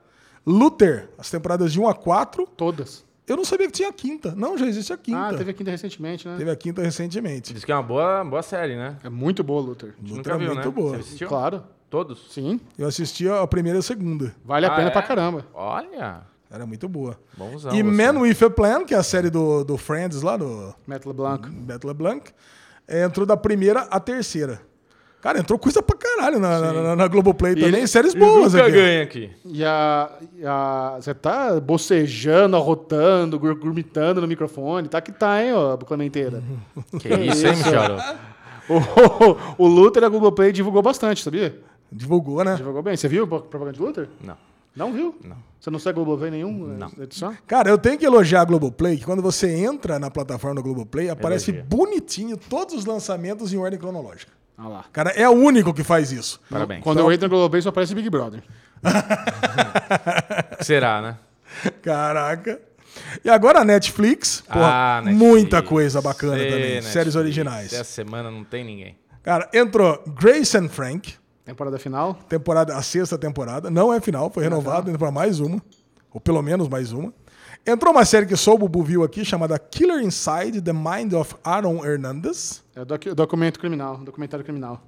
Luther, 0.44 1.08
as 1.18 1.30
temporadas 1.30 1.72
de 1.72 1.80
1 1.80 1.88
a 1.88 1.94
4. 1.94 2.46
Todas. 2.56 3.04
Eu 3.26 3.36
não 3.36 3.44
sabia 3.44 3.66
que 3.66 3.72
tinha 3.72 3.88
a 3.88 3.92
quinta. 3.92 4.32
Não, 4.36 4.56
já 4.56 4.66
existe 4.66 4.92
a 4.92 4.96
quinta. 4.96 5.18
Ah, 5.18 5.34
teve 5.34 5.50
a 5.50 5.54
quinta 5.54 5.70
recentemente, 5.72 6.28
né? 6.28 6.36
Teve 6.36 6.50
a 6.50 6.56
quinta 6.56 6.82
recentemente. 6.82 7.52
Diz 7.52 7.64
que 7.64 7.72
é 7.72 7.74
uma 7.74 7.82
boa, 7.82 8.24
boa 8.24 8.42
série, 8.42 8.76
né? 8.76 8.96
É 9.02 9.08
muito 9.08 9.42
boa, 9.42 9.60
Luther. 9.60 9.94
Luther 10.00 10.16
Nunca 10.16 10.34
é 10.34 10.38
viu, 10.38 10.54
muito 10.54 10.68
né? 10.68 10.70
boa. 10.74 10.90
Você 10.90 10.96
assistiu? 11.00 11.28
Claro. 11.28 11.64
Todos? 11.90 12.32
Sim. 12.32 12.60
Eu 12.78 12.86
assisti 12.86 13.28
a 13.28 13.44
primeira 13.46 13.78
e 13.78 13.80
a 13.80 13.82
segunda. 13.82 14.34
Vale 14.44 14.66
a 14.66 14.72
Ah, 14.72 14.76
pena 14.76 14.88
é? 14.88 14.90
pra 14.92 15.02
caramba. 15.02 15.44
Olha. 15.54 16.22
Era 16.48 16.64
muito 16.66 16.88
boa. 16.88 17.18
Bonzão. 17.36 17.72
e 17.74 17.82
você. 17.82 18.12
Man 18.12 18.20
with 18.20 18.44
a 18.44 18.50
Plan, 18.50 18.84
que 18.84 18.94
é 18.94 18.96
a 18.96 19.02
série 19.02 19.30
do, 19.30 19.64
do 19.64 19.76
Friends 19.76 20.22
lá, 20.22 20.36
do 20.36 20.72
Metal 20.86 21.12
Blanc. 21.12 21.48
Battle 21.50 21.94
Blanc, 21.94 22.30
entrou 22.88 23.26
da 23.26 23.36
primeira 23.36 23.80
à 23.90 23.98
terceira. 24.00 24.60
Cara, 25.20 25.40
entrou 25.40 25.58
coisa 25.58 25.82
pra 25.82 25.96
caralho 25.96 26.38
na, 26.38 26.60
na, 26.60 26.72
na- 26.72 26.96
na 26.96 27.08
Globoplay 27.08 27.54
também. 27.56 27.68
ele- 27.80 27.86
séries 27.88 28.14
E 28.14 28.18
boas 28.18 28.52
nunca 28.52 28.66
aqui. 28.66 28.72
ganha 28.76 29.02
aqui. 29.02 29.30
E 29.44 29.64
a, 29.64 30.10
e 30.38 30.46
a- 30.46 30.96
Você 31.00 31.12
tá 31.14 31.58
bocejando, 31.58 32.54
arrotando, 32.56 33.36
gur- 33.38 33.56
gurmitando 33.56 34.20
no 34.20 34.26
microfone. 34.28 34.86
Tá 34.88 35.00
que 35.00 35.10
tá, 35.10 35.42
hein, 35.42 35.52
ó, 35.52 35.76
Clementeira. 35.78 36.42
Que 37.00 37.08
isso, 37.08 37.44
hein, 37.46 37.56
Michel? 37.56 37.96
o, 39.58 39.64
o 39.64 39.66
Luther, 39.66 40.04
a 40.04 40.08
Globoplay 40.08 40.52
divulgou 40.52 40.82
bastante, 40.82 41.22
sabia? 41.24 41.58
Divulgou, 41.90 42.44
né? 42.44 42.54
Divulgou 42.56 42.82
bem. 42.82 42.96
Você 42.96 43.08
viu 43.08 43.24
a 43.24 43.26
propaganda 43.26 43.72
de 43.72 43.80
Luther? 43.80 44.08
Não. 44.22 44.36
Não 44.76 44.92
viu? 44.92 45.16
Não. 45.24 45.36
Você 45.58 45.70
não 45.70 45.78
segue 45.78 45.94
Globoplay 45.94 46.30
nenhum? 46.30 46.52
Não. 46.52 46.88
eh, 46.98 47.04
Edição? 47.04 47.36
Cara, 47.46 47.68
eu 47.70 47.78
tenho 47.78 47.98
que 47.98 48.04
elogiar 48.06 48.42
a 48.42 48.44
Globoplay, 48.44 48.98
que 48.98 49.04
quando 49.04 49.22
você 49.22 49.50
entra 49.56 49.98
na 49.98 50.10
plataforma 50.10 50.56
da 50.56 50.62
Globoplay, 50.62 51.08
aparece 51.08 51.50
Elogia. 51.50 51.66
bonitinho 51.68 52.36
todos 52.36 52.74
os 52.74 52.84
lançamentos 52.84 53.52
em 53.52 53.56
ordem 53.56 53.78
cronológica. 53.78 54.30
Ah 54.58 54.68
lá. 54.68 54.84
Cara, 54.92 55.10
é 55.10 55.28
o 55.28 55.32
único 55.32 55.74
que 55.74 55.82
faz 55.82 56.12
isso. 56.12 56.40
Parabéns. 56.50 56.82
Quando 56.82 56.98
eu 57.00 57.10
entro 57.10 57.26
no 57.26 57.30
Globoplay, 57.34 57.62
só 57.62 57.70
aparece 57.70 57.94
Big 57.94 58.08
Brother. 58.10 58.42
Será, 60.60 61.00
né? 61.02 61.16
Caraca. 61.82 62.60
E 63.24 63.28
agora 63.30 63.60
a 63.60 63.64
Netflix, 63.64 64.40
porra, 64.42 64.66
Ah, 64.66 65.02
Netflix. 65.04 65.18
muita 65.28 65.62
coisa 65.62 66.00
bacana 66.00 66.38
Ê, 66.38 66.46
também. 66.46 66.60
Netflix. 66.60 66.86
Séries 66.86 67.14
originais. 67.16 67.72
Essa 67.72 67.84
semana 67.84 68.30
não 68.30 68.44
tem 68.44 68.64
ninguém. 68.64 68.96
Cara, 69.22 69.48
entrou 69.52 70.02
Grace 70.18 70.56
and 70.56 70.68
Frank, 70.68 71.14
Temporada 71.46 71.78
final. 71.78 72.14
temporada, 72.28 72.76
a 72.76 72.82
sexta 72.82 73.16
temporada. 73.16 73.70
Não 73.70 73.92
é 73.92 74.00
final, 74.00 74.28
foi 74.30 74.42
renovado, 74.42 74.90
entrou 74.90 74.98
pra 74.98 75.10
mais 75.12 75.38
uma. 75.40 75.62
Ou 76.12 76.20
pelo 76.20 76.42
menos 76.42 76.68
mais 76.68 76.92
uma. 76.92 77.14
Entrou 77.64 77.92
uma 77.94 78.04
série 78.04 78.26
que 78.26 78.36
só 78.36 78.52
o 78.54 78.58
Bubu 78.58 78.82
viu 78.82 79.04
aqui, 79.04 79.24
chamada 79.24 79.56
Killer 79.58 80.00
Inside 80.04 80.60
the 80.60 80.72
Mind 80.72 81.12
of 81.12 81.34
Aaron 81.44 81.84
Hernandez. 81.86 82.64
É 82.74 82.84
docu- 82.84 83.14
documento 83.14 83.60
criminal. 83.60 83.96
Documentário 83.98 84.44
criminal. 84.44 84.82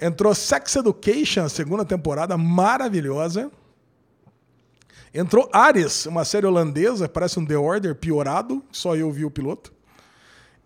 Entrou 0.00 0.32
Sex 0.34 0.76
Education, 0.76 1.48
segunda 1.48 1.84
temporada, 1.84 2.36
maravilhosa. 2.38 3.50
Entrou 5.12 5.48
Ares, 5.52 6.06
uma 6.06 6.24
série 6.24 6.46
holandesa, 6.46 7.08
parece 7.08 7.38
um 7.40 7.46
The 7.46 7.56
Order 7.56 7.94
piorado, 7.96 8.62
só 8.72 8.94
eu 8.96 9.10
vi 9.10 9.24
o 9.24 9.30
piloto. 9.30 9.72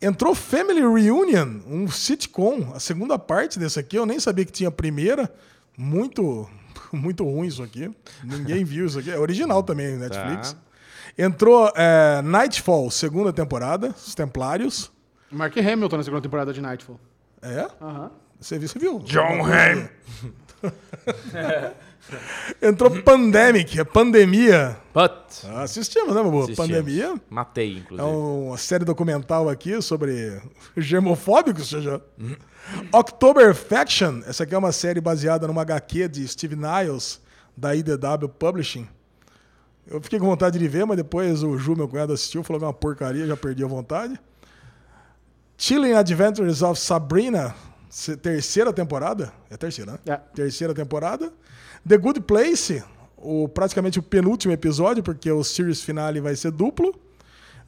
Entrou 0.01 0.35
Family 0.35 0.81
Reunion, 0.81 1.61
um 1.67 1.89
sitcom, 1.89 2.73
a 2.75 2.79
segunda 2.79 3.19
parte 3.19 3.59
desse 3.59 3.81
aqui, 3.81 3.97
eu 3.97 4.07
nem 4.07 4.21
sabia 4.21 4.45
que 4.45 4.53
tinha 4.53 4.69
a 4.69 4.73
primeira. 4.73 5.33
Muito, 5.77 6.49
muito 6.93 7.25
ruim 7.25 7.49
isso 7.49 7.63
aqui. 7.63 7.91
Ninguém 8.23 8.65
viu 8.65 8.87
isso 8.87 8.99
aqui. 8.99 9.11
É 9.11 9.19
original 9.19 9.63
também, 9.63 9.97
Netflix. 9.97 10.53
Tá. 10.53 10.59
Entrou 11.19 11.73
é, 11.75 12.23
Nightfall, 12.23 12.91
segunda 12.93 13.33
temporada, 13.33 13.89
Os 13.89 14.15
Templários. 14.15 14.91
Mark 15.31 15.57
Hamilton 15.59 15.97
na 15.97 16.03
segunda 16.05 16.23
temporada 16.23 16.53
de 16.53 16.61
Nightfall. 16.61 17.01
É? 17.43 17.69
Aham. 17.81 18.11
Você 18.41 18.57
viu? 18.57 18.69
Você 18.69 18.79
viu? 18.79 18.99
John 19.01 19.43
Hamm. 19.45 19.89
Entrou 22.63 22.91
Pandemic, 23.03 23.79
é 23.79 23.85
pandemia. 23.85 24.79
But. 24.95 25.45
Assistimos, 25.59 26.15
né, 26.15 26.23
Bubu? 26.23 26.45
Assistimos. 26.45 26.71
Pandemia. 26.71 27.21
Matei, 27.29 27.75
É 27.75 27.79
inclusive. 27.79 28.09
uma 28.09 28.57
série 28.57 28.85
documental 28.85 29.49
aqui 29.49 29.81
sobre 29.83 30.41
germofóbicos, 30.77 31.69
seja. 31.69 32.03
October 32.93 33.55
Faction, 33.55 34.21
essa 34.27 34.45
aqui 34.45 34.55
é 34.55 34.59
uma 34.59 34.73
série 34.73 35.01
baseada 35.01 35.47
numa 35.47 35.63
HQ 35.63 36.09
de 36.09 36.27
Steve 36.29 36.57
Niles, 36.57 37.21
da 37.57 37.75
IDW 37.75 38.29
Publishing. 38.39 38.89
Eu 39.87 40.01
fiquei 40.03 40.19
com 40.19 40.27
vontade 40.27 40.59
de 40.59 40.69
ver, 40.69 40.85
mas 40.85 40.97
depois 40.97 41.43
o 41.43 41.57
Ju, 41.57 41.75
meu 41.75 41.89
cunhado, 41.89 42.13
assistiu, 42.13 42.43
falou 42.43 42.61
que 42.61 42.65
é 42.65 42.69
uma 42.69 42.75
porcaria, 42.75 43.27
já 43.27 43.37
perdi 43.37 43.65
a 43.65 43.67
vontade. 43.67 44.19
Chilling 45.57 45.93
Adventures 45.95 46.63
of 46.63 46.79
Sabrina, 46.79 47.55
terceira 48.23 48.73
temporada. 48.73 49.33
É 49.51 49.57
terceira, 49.57 49.93
né? 49.93 49.99
É. 50.07 50.17
Terceira 50.17 50.75
temporada. 50.75 51.33
The 51.87 51.97
Good 51.97 52.21
Place, 52.23 52.83
o, 53.17 53.49
praticamente 53.49 53.99
o 53.99 54.03
penúltimo 54.03 54.53
episódio, 54.53 55.03
porque 55.03 55.31
o 55.31 55.43
series 55.43 55.83
finale 55.83 56.21
vai 56.21 56.37
ser 56.37 56.51
duplo. 56.51 56.95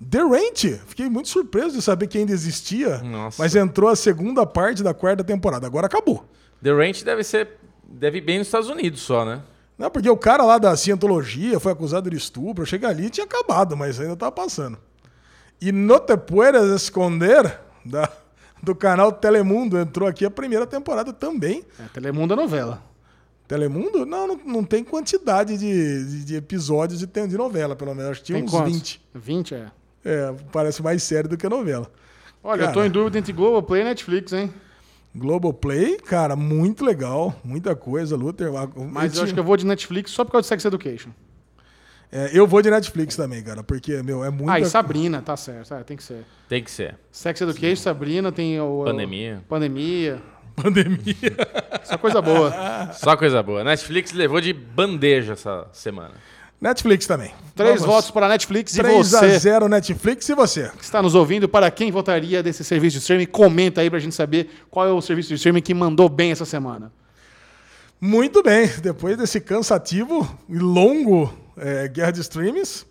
The 0.09 0.21
Ranch, 0.21 0.81
fiquei 0.87 1.11
muito 1.11 1.29
surpreso 1.29 1.77
de 1.77 1.83
saber 1.83 2.07
que 2.07 2.17
ainda 2.17 2.33
existia, 2.33 2.99
Nossa. 2.99 3.43
mas 3.43 3.55
entrou 3.55 3.91
a 3.91 3.97
segunda 3.97 4.47
parte 4.47 4.83
da 4.83 4.95
quarta 4.95 5.23
temporada. 5.23 5.67
Agora 5.67 5.87
acabou. 5.87 6.25
The 6.63 6.73
Ranch 6.73 7.03
deve 7.05 7.23
ser. 7.23 7.59
Deve 7.87 8.19
ir 8.19 8.21
bem 8.21 8.39
nos 8.39 8.47
Estados 8.47 8.69
Unidos 8.69 9.01
só, 9.01 9.25
né? 9.25 9.43
Não, 9.77 9.91
porque 9.91 10.09
o 10.09 10.17
cara 10.17 10.45
lá 10.45 10.59
da 10.59 10.77
cientologia 10.77 11.59
foi 11.59 11.73
acusado 11.73 12.09
de 12.09 12.17
estupro. 12.17 12.65
Cheguei 12.65 12.89
ali 12.89 13.07
e 13.07 13.11
tinha 13.11 13.25
acabado, 13.25 13.77
mas 13.77 13.99
ainda 13.99 14.15
tá 14.15 14.31
passando. 14.31 14.79
E 15.61 15.73
No 15.73 15.99
Te 15.99 16.17
Puedes 16.17 16.63
Esconder, 16.71 17.61
da, 17.85 18.09
do 18.63 18.75
canal 18.75 19.11
Telemundo, 19.11 19.79
entrou 19.79 20.09
aqui 20.09 20.25
a 20.25 20.31
primeira 20.31 20.67
temporada 20.67 21.13
também. 21.13 21.65
É, 21.79 21.85
Telemundo 21.93 22.35
é 22.35 22.37
novela. 22.37 22.83
Telemundo? 23.51 24.07
Não, 24.07 24.29
não, 24.29 24.41
não 24.47 24.65
tem 24.65 24.85
quantidade 24.85 25.59
de, 25.59 26.05
de, 26.05 26.25
de 26.25 26.37
episódios 26.37 27.01
de, 27.01 27.07
de 27.07 27.37
novela, 27.37 27.75
pelo 27.75 27.93
menos. 27.97 28.13
Acho 28.13 28.21
que 28.21 28.27
tinha 28.27 28.39
Tem 28.39 28.45
uns 28.45 28.51
quantos? 28.53 28.73
20. 28.73 29.01
20, 29.13 29.55
é. 29.57 29.67
É, 30.05 30.35
parece 30.53 30.81
mais 30.81 31.03
sério 31.03 31.29
do 31.29 31.37
que 31.37 31.49
novela. 31.49 31.91
Olha, 32.45 32.63
eu 32.63 32.69
tô 32.69 32.75
Cara. 32.75 32.87
em 32.87 32.91
dúvida 32.91 33.19
entre 33.19 33.33
Globoplay 33.33 33.81
e 33.81 33.85
Netflix, 33.87 34.33
hein? 34.33 34.55
Globoplay, 35.13 35.97
cara, 35.97 36.37
muito 36.37 36.85
legal. 36.85 37.35
Muita 37.43 37.75
coisa, 37.75 38.15
Luther. 38.15 38.53
Mas 38.93 39.17
eu 39.17 39.25
acho 39.25 39.35
que 39.35 39.41
eu 39.41 39.45
vou 39.45 39.57
de 39.57 39.67
Netflix 39.67 40.13
só 40.13 40.25
por 40.25 40.31
causa 40.31 40.43
de 40.45 40.49
Sex 40.49 40.65
Education. 40.67 41.11
É, 42.13 42.31
eu 42.33 42.47
vou 42.47 42.63
de 42.63 42.71
Netflix 42.71 43.17
também, 43.17 43.43
cara, 43.43 43.65
porque, 43.65 44.01
meu, 44.05 44.25
é 44.25 44.31
muito. 44.31 44.49
Ah, 44.49 44.61
e 44.61 44.65
Sabrina, 44.65 45.23
tá 45.23 45.37
certo. 45.37 45.75
É, 45.75 45.83
tem 45.83 45.97
que 45.97 46.05
ser. 46.05 46.25
Tem 46.49 46.63
que 46.63 46.71
ser. 46.71 46.97
Sex 47.11 47.41
Education, 47.41 47.83
Sabrina, 47.83 48.31
tem 48.31 48.61
o... 48.61 48.85
Pandemia. 48.85 49.41
o- 49.45 49.49
pandemia. 49.49 50.23
Pandemia. 50.63 51.37
Só 51.85 51.99
coisa 51.99 52.21
boa. 52.21 52.91
Só 52.93 53.17
coisa 53.17 53.43
boa. 53.43 53.65
Netflix 53.65 54.13
levou 54.13 54.41
de 54.41 54.53
bandeja 54.53 55.33
essa 55.35 55.67
semana. 55.73 56.15
Netflix 56.61 57.07
também. 57.07 57.33
Três 57.55 57.81
Vamos. 57.81 57.95
votos 57.95 58.11
para 58.11 58.27
a 58.27 58.29
Netflix 58.29 58.75
e 58.75 58.79
3 58.79 59.15
a 59.15 59.21
você 59.21 59.39
0 59.39 59.69
Netflix 59.69 60.29
e 60.29 60.35
você. 60.35 60.71
que 60.77 60.85
está 60.85 61.01
nos 61.01 61.15
ouvindo, 61.15 61.49
para 61.49 61.71
quem 61.71 61.91
votaria 61.91 62.43
desse 62.43 62.63
serviço 62.63 62.97
de 62.97 63.01
streaming? 63.01 63.27
Comenta 63.27 63.81
aí 63.81 63.89
pra 63.89 63.99
gente 63.99 64.15
saber 64.15 64.51
qual 64.71 64.87
é 64.87 64.93
o 64.93 65.01
serviço 65.01 65.31
de 65.31 65.37
streaming 65.37 65.63
que 65.63 65.73
mandou 65.73 66.09
bem 66.09 66.33
essa 66.33 66.45
semana. 66.45 66.93
Muito 67.99 68.43
bem, 68.43 68.71
depois 68.83 69.17
desse 69.17 69.41
cansativo 69.41 70.29
e 70.49 70.59
longo 70.59 71.33
é, 71.57 71.89
Guerra 71.89 72.11
de 72.11 72.21
Streams, 72.21 72.87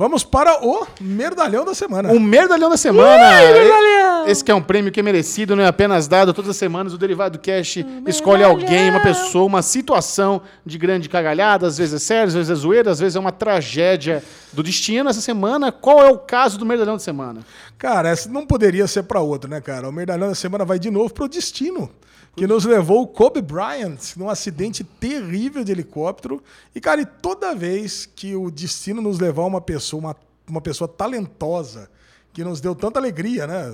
vamos 0.00 0.24
para 0.24 0.66
o 0.66 0.86
Merdalhão 0.98 1.62
da 1.62 1.74
Semana. 1.74 2.10
O 2.10 2.18
Merdalhão 2.18 2.70
da 2.70 2.76
Semana. 2.78 4.24
Esse 4.26 4.42
que 4.42 4.50
é 4.50 4.54
um 4.54 4.62
prêmio 4.62 4.90
que 4.90 4.98
é 4.98 5.02
merecido, 5.02 5.54
não 5.54 5.62
é 5.62 5.66
apenas 5.66 6.08
dado. 6.08 6.32
Todas 6.32 6.52
as 6.52 6.56
semanas 6.56 6.94
o 6.94 6.98
Derivado 6.98 7.38
Cash 7.38 7.84
escolhe 8.06 8.42
alguém, 8.42 8.88
uma 8.88 9.00
pessoa, 9.00 9.44
uma 9.44 9.60
situação 9.60 10.40
de 10.64 10.78
grande 10.78 11.06
cagalhada. 11.06 11.66
Às 11.66 11.76
vezes 11.76 11.92
é 11.92 11.98
sério, 11.98 12.28
às 12.28 12.34
vezes 12.34 12.50
é 12.50 12.54
zoeira, 12.54 12.90
às 12.90 12.98
vezes 12.98 13.14
é 13.14 13.20
uma 13.20 13.30
tragédia 13.30 14.24
do 14.54 14.62
destino. 14.62 15.10
Essa 15.10 15.20
semana, 15.20 15.70
qual 15.70 16.00
é 16.00 16.10
o 16.10 16.16
caso 16.16 16.58
do 16.58 16.64
Merdalhão 16.64 16.94
da 16.94 17.00
Semana? 17.00 17.40
Cara, 17.76 18.08
essa 18.08 18.26
não 18.26 18.46
poderia 18.46 18.86
ser 18.86 19.02
para 19.02 19.20
outro, 19.20 19.50
né, 19.50 19.60
cara? 19.60 19.86
O 19.86 19.92
Merdalhão 19.92 20.28
da 20.28 20.34
Semana 20.34 20.64
vai 20.64 20.78
de 20.78 20.90
novo 20.90 21.12
pro 21.12 21.28
destino, 21.28 21.90
que 22.36 22.46
nos 22.46 22.64
levou 22.64 23.02
o 23.02 23.06
Kobe 23.06 23.42
Bryant 23.42 24.16
num 24.16 24.28
acidente 24.28 24.84
terrível 24.84 25.64
de 25.64 25.72
helicóptero. 25.72 26.42
E, 26.74 26.80
cara, 26.80 27.00
e 27.00 27.06
toda 27.06 27.54
vez 27.54 28.06
que 28.06 28.34
o 28.34 28.50
destino 28.50 29.02
nos 29.02 29.18
levar 29.18 29.44
uma 29.44 29.60
pessoa, 29.60 30.00
uma, 30.00 30.16
uma 30.48 30.60
pessoa 30.60 30.88
talentosa, 30.88 31.90
que 32.32 32.44
nos 32.44 32.60
deu 32.60 32.74
tanta 32.74 32.98
alegria, 32.98 33.46
né? 33.46 33.70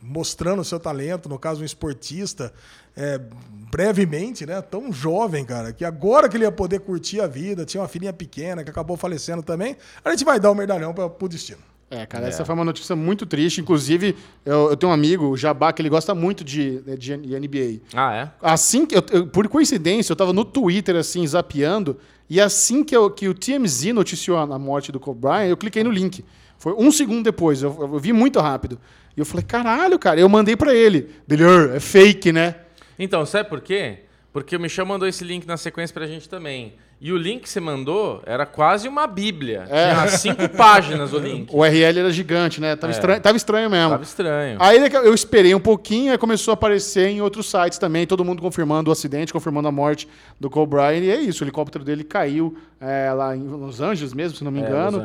mostrando 0.00 0.60
o 0.60 0.64
seu 0.64 0.78
talento, 0.78 1.28
no 1.28 1.38
caso 1.38 1.62
um 1.62 1.64
esportista, 1.64 2.52
é, 2.96 3.20
brevemente, 3.70 4.46
né? 4.46 4.60
Tão 4.62 4.92
jovem, 4.92 5.44
cara, 5.44 5.72
que 5.72 5.84
agora 5.84 6.28
que 6.28 6.36
ele 6.36 6.44
ia 6.44 6.52
poder 6.52 6.80
curtir 6.80 7.20
a 7.20 7.26
vida, 7.26 7.64
tinha 7.64 7.80
uma 7.80 7.88
filhinha 7.88 8.12
pequena 8.12 8.64
que 8.64 8.70
acabou 8.70 8.96
falecendo 8.96 9.42
também, 9.42 9.76
a 10.04 10.10
gente 10.10 10.24
vai 10.24 10.38
dar 10.40 10.50
o 10.50 10.54
medalhão 10.54 10.94
para 10.94 11.06
o 11.06 11.28
destino. 11.28 11.60
É, 11.90 12.04
cara, 12.04 12.26
é. 12.26 12.28
essa 12.28 12.44
foi 12.44 12.54
uma 12.54 12.64
notícia 12.64 12.94
muito 12.94 13.24
triste. 13.24 13.60
Inclusive, 13.60 14.14
eu, 14.44 14.70
eu, 14.70 14.76
tenho 14.76 14.90
um 14.90 14.94
amigo, 14.94 15.26
o 15.26 15.36
Jabá, 15.36 15.72
que 15.72 15.80
ele 15.80 15.88
gosta 15.88 16.14
muito 16.14 16.44
de, 16.44 16.80
de, 16.96 17.16
de 17.16 17.38
NBA. 17.38 17.80
Ah, 17.94 18.14
é? 18.14 18.30
Assim 18.42 18.84
que 18.84 18.96
eu, 18.96 19.02
eu, 19.10 19.26
por 19.26 19.48
coincidência, 19.48 20.12
eu 20.12 20.16
tava 20.16 20.32
no 20.32 20.44
Twitter, 20.44 20.96
assim, 20.96 21.26
zapeando, 21.26 21.98
e 22.28 22.40
assim 22.40 22.84
que, 22.84 22.94
eu, 22.94 23.10
que 23.10 23.26
o 23.26 23.34
TMZ 23.34 23.86
noticiou 23.94 24.36
a 24.36 24.58
morte 24.58 24.92
do 24.92 25.00
Kobe 25.00 25.22
Bryant, 25.22 25.48
eu 25.48 25.56
cliquei 25.56 25.82
no 25.82 25.90
link. 25.90 26.24
Foi 26.58 26.74
um 26.74 26.90
segundo 26.90 27.24
depois, 27.24 27.62
eu, 27.62 27.74
eu 27.80 27.98
vi 27.98 28.12
muito 28.12 28.38
rápido. 28.40 28.78
E 29.16 29.20
eu 29.20 29.24
falei, 29.24 29.44
caralho, 29.44 29.98
cara, 29.98 30.20
eu 30.20 30.28
mandei 30.28 30.56
para 30.56 30.74
ele. 30.74 31.08
Dele, 31.26 31.44
é 31.74 31.80
fake, 31.80 32.32
né? 32.32 32.56
Então, 32.98 33.24
sabe 33.24 33.48
por 33.48 33.60
quê? 33.60 34.00
Porque 34.32 34.54
o 34.54 34.60
Michel 34.60 34.84
mandou 34.84 35.08
esse 35.08 35.24
link 35.24 35.46
na 35.46 35.56
sequência 35.56 35.94
pra 35.94 36.06
gente 36.06 36.28
também. 36.28 36.74
E 37.00 37.12
o 37.12 37.16
link 37.16 37.42
que 37.42 37.48
você 37.48 37.60
mandou 37.60 38.20
era 38.26 38.44
quase 38.44 38.88
uma 38.88 39.06
bíblia. 39.06 39.66
É. 39.70 39.94
Tinha 39.94 40.08
cinco 40.08 40.48
páginas 40.56 41.12
o 41.12 41.18
link. 41.18 41.54
O 41.54 41.60
URL 41.60 42.00
era 42.00 42.10
gigante, 42.10 42.60
né? 42.60 42.74
Tava, 42.74 42.92
é. 42.92 42.96
estranho, 42.96 43.20
tava 43.20 43.36
estranho 43.36 43.70
mesmo. 43.70 43.90
Tava 43.90 44.02
estranho. 44.02 44.56
Aí 44.60 44.78
eu 45.04 45.14
esperei 45.14 45.54
um 45.54 45.60
pouquinho, 45.60 46.10
aí 46.10 46.18
começou 46.18 46.50
a 46.52 46.54
aparecer 46.54 47.08
em 47.08 47.20
outros 47.20 47.48
sites 47.48 47.78
também, 47.78 48.04
todo 48.04 48.24
mundo 48.24 48.42
confirmando 48.42 48.90
o 48.90 48.92
acidente, 48.92 49.32
confirmando 49.32 49.68
a 49.68 49.72
morte 49.72 50.08
do 50.40 50.50
Cole 50.50 50.66
Bryant. 50.66 51.02
E 51.02 51.10
é 51.10 51.20
isso, 51.20 51.42
o 51.42 51.44
helicóptero 51.44 51.84
dele 51.84 52.02
caiu 52.02 52.56
é, 52.80 53.12
lá 53.12 53.36
em 53.36 53.42
Los 53.42 53.80
Angeles 53.80 54.12
mesmo, 54.12 54.36
se 54.36 54.44
não 54.44 54.50
me 54.50 54.60
é, 54.60 54.62
engano. 54.62 55.04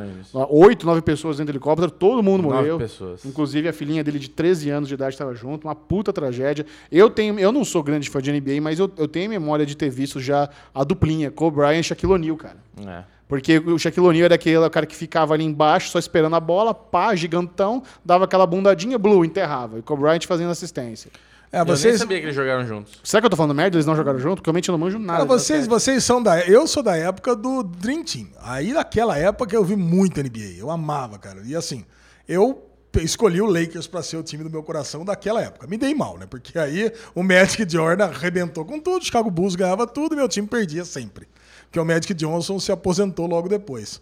Oito, 0.50 0.86
nove 0.86 1.02
pessoas 1.02 1.38
dentro 1.38 1.54
do 1.54 1.56
helicóptero, 1.58 1.92
todo 1.92 2.24
mundo 2.24 2.44
nove 2.44 2.56
morreu. 2.56 2.78
pessoas. 2.78 3.24
Inclusive 3.24 3.68
a 3.68 3.74
filhinha 3.74 4.04
dele 4.04 4.18
de 4.18 4.30
13 4.30 4.70
anos 4.72 4.90
de 4.90 4.96
idade 4.96 5.14
estava 5.14 5.36
junto, 5.36 5.68
uma 5.68 5.76
puta 5.76 6.12
tragédia. 6.12 6.66
Eu 6.92 7.10
tenho, 7.10 7.40
eu 7.40 7.52
não 7.52 7.64
sou 7.64 7.84
grande 7.84 8.10
fã 8.10 8.22
de 8.22 8.32
NBA, 8.32 8.62
mas 8.62 8.80
eu, 8.80 8.92
eu 8.98 9.08
tenho 9.08 9.30
memória 9.30 9.66
de 9.66 9.76
ter 9.76 9.90
visto 9.90 10.20
já 10.20 10.50
a 10.74 10.84
duplinha, 10.84 11.30
Cole 11.30 11.56
Bryant 11.56 11.83
e 11.84 11.88
Shaquille 11.88 12.14
O'Neal, 12.14 12.38
cara. 12.38 12.58
É. 12.86 13.04
Porque 13.28 13.58
o 13.58 13.80
Shaquille 13.80 14.06
O'Neal 14.06 14.26
era 14.26 14.36
aquele 14.36 14.70
cara 14.70 14.86
que 14.86 14.96
ficava 14.96 15.34
ali 15.34 15.44
embaixo 15.44 15.90
só 15.90 15.98
esperando 15.98 16.36
a 16.36 16.40
bola, 16.40 16.74
pá, 16.74 17.16
gigantão, 17.16 17.82
dava 18.04 18.26
aquela 18.26 18.46
bundadinha, 18.46 18.98
blue, 18.98 19.26
enterrava. 19.26 19.78
E 19.78 19.80
o 19.80 19.84
Kobe 19.84 20.04
Bryant 20.04 20.26
fazendo 20.26 20.52
assistência. 20.52 21.10
É, 21.52 21.64
vocês... 21.64 21.86
Eu 21.86 21.92
nem 21.92 22.00
sabia 22.00 22.20
que 22.20 22.26
eles 22.26 22.36
jogaram 22.36 22.66
juntos. 22.66 23.00
Será 23.04 23.22
que 23.22 23.26
eu 23.26 23.30
tô 23.30 23.36
falando 23.36 23.56
merda? 23.56 23.76
Eles 23.76 23.86
não 23.86 23.96
jogaram 23.96 24.20
junto? 24.20 24.36
Porque 24.38 24.50
eu 24.50 24.54
realmente 24.54 24.72
não 24.72 24.78
manjo 24.78 25.00
nada. 25.00 25.26
vocês, 25.26 25.68
vocês 25.68 26.04
são 26.04 26.22
da... 26.22 26.42
Eu 26.42 26.68
sou 26.68 26.82
da 26.82 26.98
época 26.98 27.36
do 27.36 27.64
Dream 27.64 28.04
Team. 28.04 28.28
Aí 28.42 28.74
naquela 28.74 29.18
época 29.18 29.56
eu 29.56 29.64
vi 29.64 29.76
muito 29.76 30.22
NBA. 30.22 30.58
Eu 30.58 30.72
amava, 30.72 31.18
cara. 31.20 31.42
E 31.46 31.56
assim, 31.56 31.86
eu 32.28 32.68
escolhi 33.02 33.42
o 33.42 33.46
Lakers 33.46 33.88
para 33.88 34.04
ser 34.04 34.18
o 34.18 34.24
time 34.24 34.44
do 34.44 34.50
meu 34.50 34.62
coração 34.62 35.06
daquela 35.06 35.42
época. 35.42 35.66
Me 35.66 35.78
dei 35.78 35.96
mal, 35.96 36.18
né? 36.18 36.26
Porque 36.28 36.58
aí 36.58 36.92
o 37.16 37.24
Magic 37.24 37.68
Jordan 37.68 38.06
arrebentou 38.06 38.66
com 38.66 38.80
tudo, 38.80 39.02
o 39.02 39.06
Chicago 39.06 39.32
Bulls 39.32 39.56
ganhava 39.56 39.88
tudo 39.88 40.14
e 40.14 40.16
meu 40.16 40.28
time 40.28 40.48
perdia 40.48 40.86
sempre 40.86 41.28
que 41.74 41.80
o 41.80 41.84
Magic 41.84 42.14
Johnson 42.14 42.60
se 42.60 42.72
aposentou 42.72 43.26
logo 43.26 43.50
depois. 43.50 44.00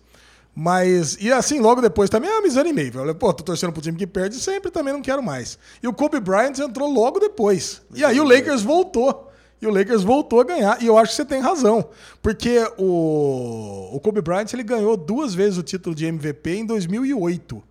Mas, 0.53 1.17
e 1.21 1.31
assim, 1.31 1.61
logo 1.61 1.79
depois 1.79 2.09
também 2.09 2.29
eu 2.29 2.41
me 2.41 2.49
desanimei. 2.49 2.89
Eu 2.89 2.91
falei, 2.91 3.13
pô, 3.13 3.33
tô 3.33 3.45
torcendo 3.45 3.71
pro 3.71 3.81
time 3.81 3.97
que 3.97 4.05
perde 4.05 4.35
sempre, 4.35 4.69
também 4.69 4.93
não 4.93 5.01
quero 5.01 5.23
mais. 5.23 5.57
E 5.81 5.87
o 5.87 5.93
Kobe 5.93 6.19
Bryant 6.19 6.59
entrou 6.59 6.91
logo 6.91 7.17
depois. 7.17 7.81
E 7.95 8.03
aí 8.03 8.19
o 8.19 8.25
Lakers 8.25 8.61
voltou. 8.61 9.31
E 9.61 9.65
o 9.65 9.71
Lakers 9.71 10.03
voltou 10.03 10.41
a 10.41 10.43
ganhar. 10.43 10.83
E 10.83 10.87
eu 10.87 10.97
acho 10.97 11.11
que 11.11 11.15
você 11.15 11.23
tem 11.23 11.39
razão. 11.39 11.87
Porque 12.21 12.59
o, 12.77 13.95
o 13.95 13.99
Kobe 14.01 14.21
Bryant 14.21 14.51
ele 14.51 14.63
ganhou 14.63 14.97
duas 14.97 15.33
vezes 15.33 15.57
o 15.57 15.63
título 15.63 15.95
de 15.95 16.05
MVP 16.05 16.53
em 16.53 16.65
2008. 16.65 17.63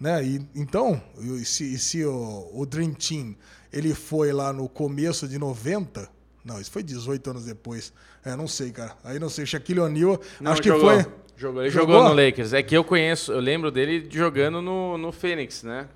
Né? 0.00 0.24
E, 0.24 0.48
então, 0.54 1.02
se, 1.44 1.78
se 1.78 2.02
o, 2.02 2.48
o 2.54 2.64
Dream 2.64 2.94
Team 2.94 3.36
ele 3.70 3.92
foi 3.92 4.32
lá 4.32 4.54
no 4.54 4.70
começo 4.70 5.28
de 5.28 5.38
90, 5.38 6.08
não, 6.44 6.60
isso 6.60 6.70
foi 6.70 6.82
18 6.82 7.30
anos 7.30 7.44
depois. 7.44 7.92
É, 8.24 8.34
não 8.36 8.48
sei, 8.48 8.70
cara. 8.70 8.96
Aí 9.04 9.18
não 9.18 9.28
sei. 9.28 9.44
Shaquille 9.44 9.80
O'Neal, 9.80 10.20
acho 10.44 10.62
que 10.62 10.68
jogou. 10.68 10.90
foi. 10.90 11.12
Jogou. 11.36 11.62
Ele 11.62 11.70
jogou? 11.70 11.94
jogou? 11.96 12.08
no 12.08 12.14
Lakers. 12.14 12.52
É 12.52 12.62
que 12.62 12.76
eu 12.76 12.84
conheço, 12.84 13.32
eu 13.32 13.40
lembro 13.40 13.70
dele 13.70 14.06
jogando 14.10 14.62
no, 14.62 14.96
no 14.96 15.12
Phoenix, 15.12 15.62
né? 15.62 15.88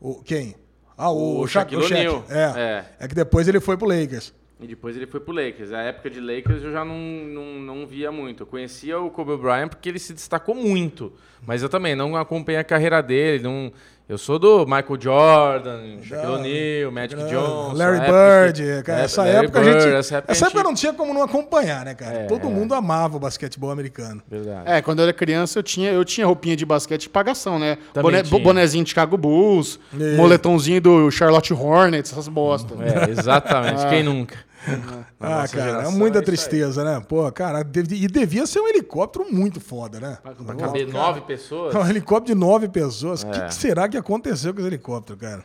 O, 0.00 0.22
quem? 0.22 0.56
Ah, 0.96 1.10
o, 1.10 1.40
o 1.40 1.46
Shaquille 1.46 1.84
O'Neal. 1.84 2.24
É. 2.28 2.60
é. 2.60 2.84
É 3.00 3.08
que 3.08 3.14
depois 3.14 3.48
ele 3.48 3.60
foi 3.60 3.76
pro 3.76 3.86
Lakers. 3.86 4.34
E 4.60 4.66
depois 4.66 4.96
ele 4.96 5.06
foi 5.06 5.18
pro 5.18 5.34
Lakers. 5.34 5.72
A 5.72 5.80
época 5.80 6.08
de 6.08 6.20
Lakers 6.20 6.62
eu 6.62 6.70
já 6.70 6.84
não, 6.84 6.96
não, 6.96 7.44
não 7.60 7.86
via 7.86 8.12
muito. 8.12 8.44
Eu 8.44 8.46
conhecia 8.46 8.98
o 9.00 9.10
Kobe 9.10 9.36
Bryant 9.36 9.68
porque 9.68 9.88
ele 9.88 9.98
se 9.98 10.12
destacou 10.12 10.54
muito. 10.54 11.12
Mas 11.44 11.62
eu 11.62 11.68
também 11.68 11.96
não 11.96 12.16
acompanhei 12.16 12.60
a 12.60 12.64
carreira 12.64 13.02
dele. 13.02 13.42
Não, 13.42 13.72
eu 14.08 14.18
sou 14.18 14.38
do 14.38 14.66
Michael 14.66 15.00
Jordan, 15.00 15.80
Shaquille 16.02 16.32
O'Neal, 16.32 16.92
Magic 16.92 17.16
Johnson. 17.30 17.72
Larry 17.74 18.00
Bird. 18.00 18.62
Que, 18.62 18.82
cara, 18.82 19.00
essa, 19.02 19.22
Larry 19.22 19.46
época 19.46 19.60
Bird, 19.60 19.76
a 19.76 19.80
gente, 19.80 19.94
essa 19.94 20.16
época 20.16 20.32
essa 20.32 20.46
época 20.46 20.62
não 20.62 20.74
tinha 20.74 20.92
como 20.92 21.14
não 21.14 21.22
acompanhar, 21.22 21.84
né, 21.84 21.94
cara? 21.94 22.12
É, 22.12 22.26
Todo 22.26 22.46
é. 22.46 22.50
mundo 22.50 22.74
amava 22.74 23.16
o 23.16 23.20
basquetebol 23.20 23.70
americano. 23.70 24.22
Verdade. 24.28 24.62
É, 24.66 24.82
quando 24.82 24.98
eu 24.98 25.04
era 25.04 25.12
criança 25.12 25.58
eu 25.58 25.62
tinha, 25.62 25.90
eu 25.90 26.04
tinha 26.04 26.26
roupinha 26.26 26.56
de 26.56 26.66
basquete 26.66 27.02
de 27.02 27.08
pagação, 27.08 27.58
né? 27.58 27.78
Boné, 27.94 28.22
bonezinho 28.22 28.84
de 28.84 28.90
Chicago 28.90 29.16
Bulls, 29.16 29.78
e... 29.92 30.16
moletomzinho 30.16 30.80
do 30.80 31.10
Charlotte 31.10 31.54
Hornets, 31.54 32.12
essas 32.12 32.28
bostas. 32.28 32.78
É, 32.80 33.10
exatamente. 33.10 33.86
Quem 33.88 34.02
nunca? 34.02 34.36
Ah, 35.20 35.46
cara, 35.48 35.84
é 35.84 35.88
muita 35.88 36.18
é 36.18 36.22
tristeza, 36.22 36.84
né? 36.84 37.04
Pô, 37.08 37.30
cara, 37.32 37.60
e 37.60 38.06
devia 38.06 38.46
ser 38.46 38.60
um 38.60 38.68
helicóptero 38.68 39.26
muito 39.30 39.60
foda, 39.60 39.98
né? 40.00 40.18
Pra, 40.22 40.32
pra 40.32 40.54
caber 40.54 40.86
nove 40.88 41.20
pessoas? 41.22 41.74
Um 41.74 41.88
helicóptero 41.88 42.34
de 42.38 42.40
nove 42.40 42.68
pessoas. 42.68 43.22
O 43.22 43.28
é. 43.28 43.30
que, 43.30 43.40
que, 43.46 43.54
será 43.54 43.88
que 43.88 43.96
aconteceu 43.96 44.52
com 44.54 44.60
esse 44.60 44.68
helicóptero, 44.68 45.18
cara? 45.18 45.44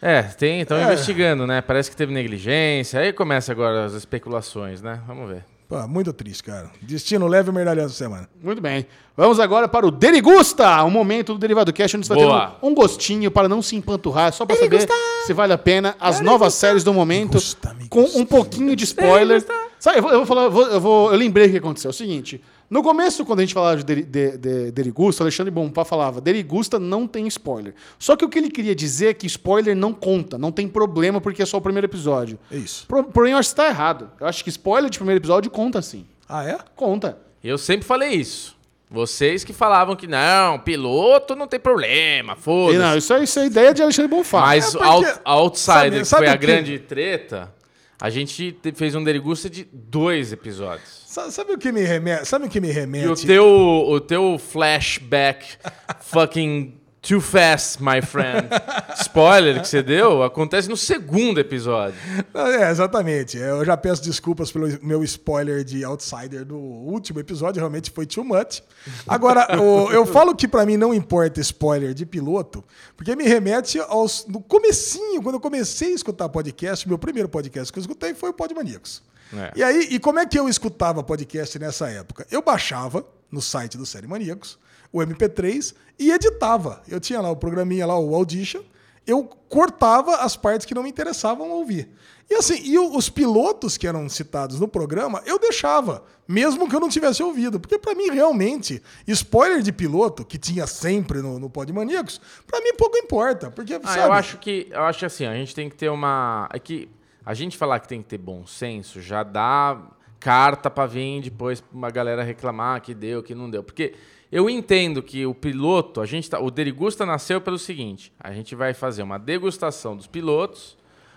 É, 0.00 0.22
tem, 0.22 0.60
estão 0.60 0.76
é. 0.76 0.84
investigando, 0.84 1.46
né? 1.46 1.60
Parece 1.60 1.90
que 1.90 1.96
teve 1.96 2.12
negligência. 2.12 3.00
Aí 3.00 3.12
começa 3.12 3.52
agora 3.52 3.84
as 3.84 3.94
especulações, 3.94 4.82
né? 4.82 5.00
Vamos 5.06 5.28
ver. 5.28 5.44
Pô, 5.68 5.84
muito 5.88 6.12
triste, 6.12 6.44
cara. 6.44 6.70
Destino 6.80 7.26
leve 7.26 7.50
o 7.50 7.52
medalhão 7.52 7.86
da 7.86 7.92
semana. 7.92 8.28
Muito 8.40 8.62
bem. 8.62 8.86
Vamos 9.16 9.40
agora 9.40 9.66
para 9.66 9.84
o 9.84 9.90
Derigusta, 9.90 10.84
o 10.84 10.90
momento 10.90 11.32
do 11.32 11.38
Derivado 11.40 11.72
Cash, 11.72 11.96
onde 11.96 12.06
você 12.06 12.14
vai 12.14 12.22
ter 12.22 12.64
um, 12.64 12.68
um, 12.68 12.74
gostinho 12.74 13.30
para 13.32 13.48
não 13.48 13.60
se 13.60 13.74
empanturrar, 13.74 14.32
só 14.32 14.46
para 14.46 14.56
saber 14.56 14.86
se 15.26 15.32
vale 15.32 15.52
a 15.52 15.58
pena 15.58 15.96
as 15.98 16.20
novas 16.20 16.54
séries 16.54 16.84
do 16.84 16.94
momento, 16.94 17.32
gusta, 17.32 17.74
com 17.90 18.02
um 18.02 18.24
pouquinho 18.24 18.76
de 18.76 18.84
spoiler. 18.84 19.44
Sabe, 19.80 19.98
eu 19.98 20.02
vou, 20.02 20.12
eu 20.12 20.18
vou 20.18 20.26
falar, 20.26 20.42
eu, 20.44 20.50
vou, 20.50 20.66
eu, 20.68 20.80
vou, 20.80 21.12
eu 21.12 21.18
lembrei 21.18 21.48
o 21.48 21.50
que 21.50 21.58
aconteceu. 21.58 21.88
É 21.88 21.90
o 21.90 21.94
seguinte, 21.94 22.40
no 22.68 22.82
começo, 22.82 23.24
quando 23.24 23.40
a 23.40 23.42
gente 23.42 23.54
falava 23.54 23.82
de, 23.82 24.02
de, 24.02 24.36
de 24.36 24.72
Derigusta, 24.72 25.22
Alexandre 25.22 25.50
Bompá 25.50 25.84
falava, 25.84 26.20
Derigusta 26.20 26.78
não 26.78 27.06
tem 27.06 27.26
spoiler. 27.28 27.74
Só 27.98 28.16
que 28.16 28.24
o 28.24 28.28
que 28.28 28.38
ele 28.38 28.50
queria 28.50 28.74
dizer 28.74 29.08
é 29.08 29.14
que 29.14 29.26
spoiler 29.26 29.76
não 29.76 29.92
conta, 29.92 30.36
não 30.36 30.50
tem 30.50 30.66
problema 30.66 31.20
porque 31.20 31.42
é 31.42 31.46
só 31.46 31.58
o 31.58 31.60
primeiro 31.60 31.86
episódio. 31.86 32.38
É 32.50 32.56
isso. 32.56 32.86
Porém, 32.86 33.32
eu 33.32 33.38
acho 33.38 33.50
que 33.50 33.52
está 33.52 33.68
errado. 33.68 34.10
Eu 34.20 34.26
acho 34.26 34.42
que 34.42 34.50
spoiler 34.50 34.90
de 34.90 34.98
primeiro 34.98 35.20
episódio 35.20 35.50
conta 35.50 35.80
sim. 35.80 36.04
Ah, 36.28 36.44
é? 36.44 36.58
Conta. 36.74 37.18
Eu 37.42 37.56
sempre 37.56 37.86
falei 37.86 38.10
isso. 38.10 38.56
Vocês 38.88 39.42
que 39.42 39.52
falavam 39.52 39.96
que 39.96 40.06
não, 40.06 40.60
piloto 40.60 41.34
não 41.34 41.48
tem 41.48 41.58
problema, 41.58 42.36
foda-se. 42.36 42.78
Não, 42.78 42.96
isso 42.96 43.12
é, 43.12 43.22
isso 43.24 43.38
é 43.40 43.46
ideia 43.46 43.74
de 43.74 43.82
Alexandre 43.82 44.08
Bonfá. 44.08 44.40
Mas 44.42 44.74
é 44.74 44.78
porque... 44.78 45.20
Outsider, 45.24 46.04
sabe, 46.04 46.04
sabe 46.04 46.22
que 46.22 46.26
foi 46.26 46.28
a 46.28 46.38
que... 46.38 46.46
grande 46.46 46.78
treta, 46.78 47.52
a 48.00 48.10
gente 48.10 48.56
fez 48.74 48.94
um 48.94 49.02
Derigusta 49.02 49.48
de 49.48 49.66
dois 49.72 50.32
episódios. 50.32 51.04
Sabe 51.06 51.52
o 51.54 51.58
que 51.58 51.72
me 51.72 51.82
remete? 51.82 52.26
Sabe 52.26 52.46
o 52.46 52.48
que 52.48 52.60
me 52.60 52.70
remete? 52.70 53.06
E 53.06 53.08
o 53.08 53.16
teu, 53.16 53.46
o 53.46 54.00
teu 54.00 54.38
flashback 54.38 55.56
fucking 56.00 56.74
Too 57.06 57.20
fast, 57.20 57.80
my 57.80 58.02
friend. 58.02 58.48
Spoiler 58.98 59.60
que 59.60 59.68
você 59.68 59.80
deu 59.80 60.24
acontece 60.24 60.68
no 60.68 60.76
segundo 60.76 61.38
episódio. 61.38 61.96
É, 62.34 62.68
exatamente. 62.68 63.38
Eu 63.38 63.64
já 63.64 63.76
peço 63.76 64.02
desculpas 64.02 64.50
pelo 64.50 64.66
meu 64.82 65.04
spoiler 65.04 65.62
de 65.62 65.84
Outsider 65.84 66.44
do 66.44 66.56
último 66.56 67.20
episódio, 67.20 67.60
realmente 67.60 67.92
foi 67.92 68.06
too 68.06 68.24
much. 68.24 68.60
Agora, 69.06 69.46
eu 69.54 70.04
falo 70.04 70.34
que 70.34 70.48
para 70.48 70.66
mim 70.66 70.76
não 70.76 70.92
importa 70.92 71.40
spoiler 71.40 71.94
de 71.94 72.04
piloto, 72.04 72.64
porque 72.96 73.14
me 73.14 73.22
remete 73.22 73.78
aos 73.78 74.26
no 74.26 74.40
comecinho, 74.40 75.22
quando 75.22 75.36
eu 75.36 75.40
comecei 75.40 75.92
a 75.92 75.94
escutar 75.94 76.28
podcast, 76.28 76.88
meu 76.88 76.98
primeiro 76.98 77.28
podcast 77.28 77.72
que 77.72 77.78
eu 77.78 77.82
escutei 77.82 78.14
foi 78.14 78.30
o 78.30 78.34
Podmaníacos. 78.34 79.00
É. 79.32 79.52
E 79.54 79.62
aí, 79.62 79.88
e 79.92 80.00
como 80.00 80.18
é 80.18 80.26
que 80.26 80.36
eu 80.36 80.48
escutava 80.48 81.04
podcast 81.04 81.56
nessa 81.56 81.88
época? 81.88 82.26
Eu 82.32 82.42
baixava 82.42 83.06
no 83.30 83.40
site 83.40 83.78
do 83.78 83.86
Série 83.86 84.08
Maníacos 84.08 84.58
o 84.92 84.98
MP3 84.98 85.74
e 85.98 86.10
editava. 86.10 86.82
Eu 86.88 87.00
tinha 87.00 87.20
lá 87.20 87.30
o 87.30 87.36
programinha 87.36 87.86
lá, 87.86 87.98
o 87.98 88.14
Audition, 88.14 88.62
eu 89.06 89.24
cortava 89.48 90.16
as 90.16 90.36
partes 90.36 90.66
que 90.66 90.74
não 90.74 90.82
me 90.82 90.90
interessavam 90.90 91.50
ouvir. 91.50 91.88
E 92.28 92.34
assim, 92.34 92.60
e 92.64 92.76
os 92.76 93.08
pilotos 93.08 93.76
que 93.76 93.86
eram 93.86 94.08
citados 94.08 94.58
no 94.58 94.66
programa, 94.66 95.22
eu 95.24 95.38
deixava, 95.38 96.02
mesmo 96.26 96.68
que 96.68 96.74
eu 96.74 96.80
não 96.80 96.88
tivesse 96.88 97.22
ouvido, 97.22 97.60
porque 97.60 97.78
para 97.78 97.94
mim 97.94 98.10
realmente, 98.10 98.82
spoiler 99.06 99.62
de 99.62 99.72
piloto 99.72 100.24
que 100.24 100.36
tinha 100.36 100.66
sempre 100.66 101.22
no, 101.22 101.38
no 101.38 101.48
Podmaníacos, 101.48 102.20
para 102.44 102.60
mim 102.60 102.74
pouco 102.76 102.96
importa, 102.98 103.48
porque 103.52 103.74
ah, 103.74 103.80
sabe? 103.84 104.00
eu 104.00 104.12
acho 104.12 104.38
que 104.38 104.66
eu 104.72 104.82
acho 104.82 105.06
assim, 105.06 105.24
a 105.24 105.34
gente 105.34 105.54
tem 105.54 105.70
que 105.70 105.76
ter 105.76 105.88
uma, 105.88 106.48
é 106.52 106.58
que 106.58 106.88
a 107.24 107.32
gente 107.32 107.56
falar 107.56 107.78
que 107.78 107.86
tem 107.86 108.02
que 108.02 108.08
ter 108.08 108.18
bom 108.18 108.44
senso 108.44 109.00
já 109.00 109.22
dá 109.22 109.80
carta 110.18 110.68
para 110.68 110.86
vir 110.86 111.22
depois 111.22 111.62
uma 111.72 111.90
galera 111.90 112.24
reclamar 112.24 112.80
que 112.80 112.92
deu, 112.92 113.22
que 113.22 113.36
não 113.36 113.48
deu, 113.48 113.62
porque 113.62 113.94
Eu 114.36 114.50
entendo 114.50 115.02
que 115.02 115.24
o 115.24 115.34
piloto, 115.34 115.98
a 115.98 116.04
gente 116.04 116.28
tá, 116.28 116.38
o 116.38 116.50
Derigusta 116.50 117.06
nasceu 117.06 117.40
pelo 117.40 117.58
seguinte: 117.58 118.12
a 118.20 118.34
gente 118.34 118.54
vai 118.54 118.74
fazer 118.74 119.02
uma 119.02 119.18
degustação 119.18 119.96
dos 119.96 120.06
pilotos 120.06 120.76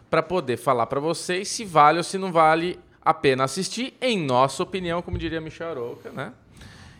para 0.10 0.24
poder 0.24 0.56
falar 0.56 0.86
para 0.86 1.02
vocês 1.02 1.50
se 1.50 1.66
vale 1.66 1.98
ou 1.98 2.04
se 2.06 2.18
não 2.18 2.32
vale 2.32 2.80
a 3.02 3.14
pena 3.14 3.44
assistir, 3.44 3.94
em 4.02 4.18
nossa 4.18 4.64
opinião, 4.64 5.02
como 5.02 5.18
diria 5.18 5.42
Michel 5.42 5.70
Aroca, 5.70 6.12
né? 6.12 6.32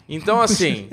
Então, 0.10 0.42
assim, 0.44 0.90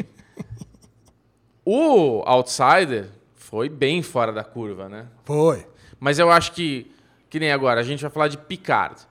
o 1.65 2.23
Outsider 2.25 3.09
foi 3.35 3.69
bem 3.69 4.03
fora 4.03 4.33
da 4.33 4.45
curva, 4.45 4.89
né? 4.89 5.09
Foi. 5.25 5.67
Mas 5.99 6.21
eu 6.21 6.31
acho 6.31 6.53
que, 6.53 6.89
que 7.29 7.41
nem 7.41 7.51
agora, 7.51 7.81
a 7.81 7.83
gente 7.83 8.01
vai 8.01 8.13
falar 8.13 8.29
de 8.29 8.39
Picard. 8.39 9.03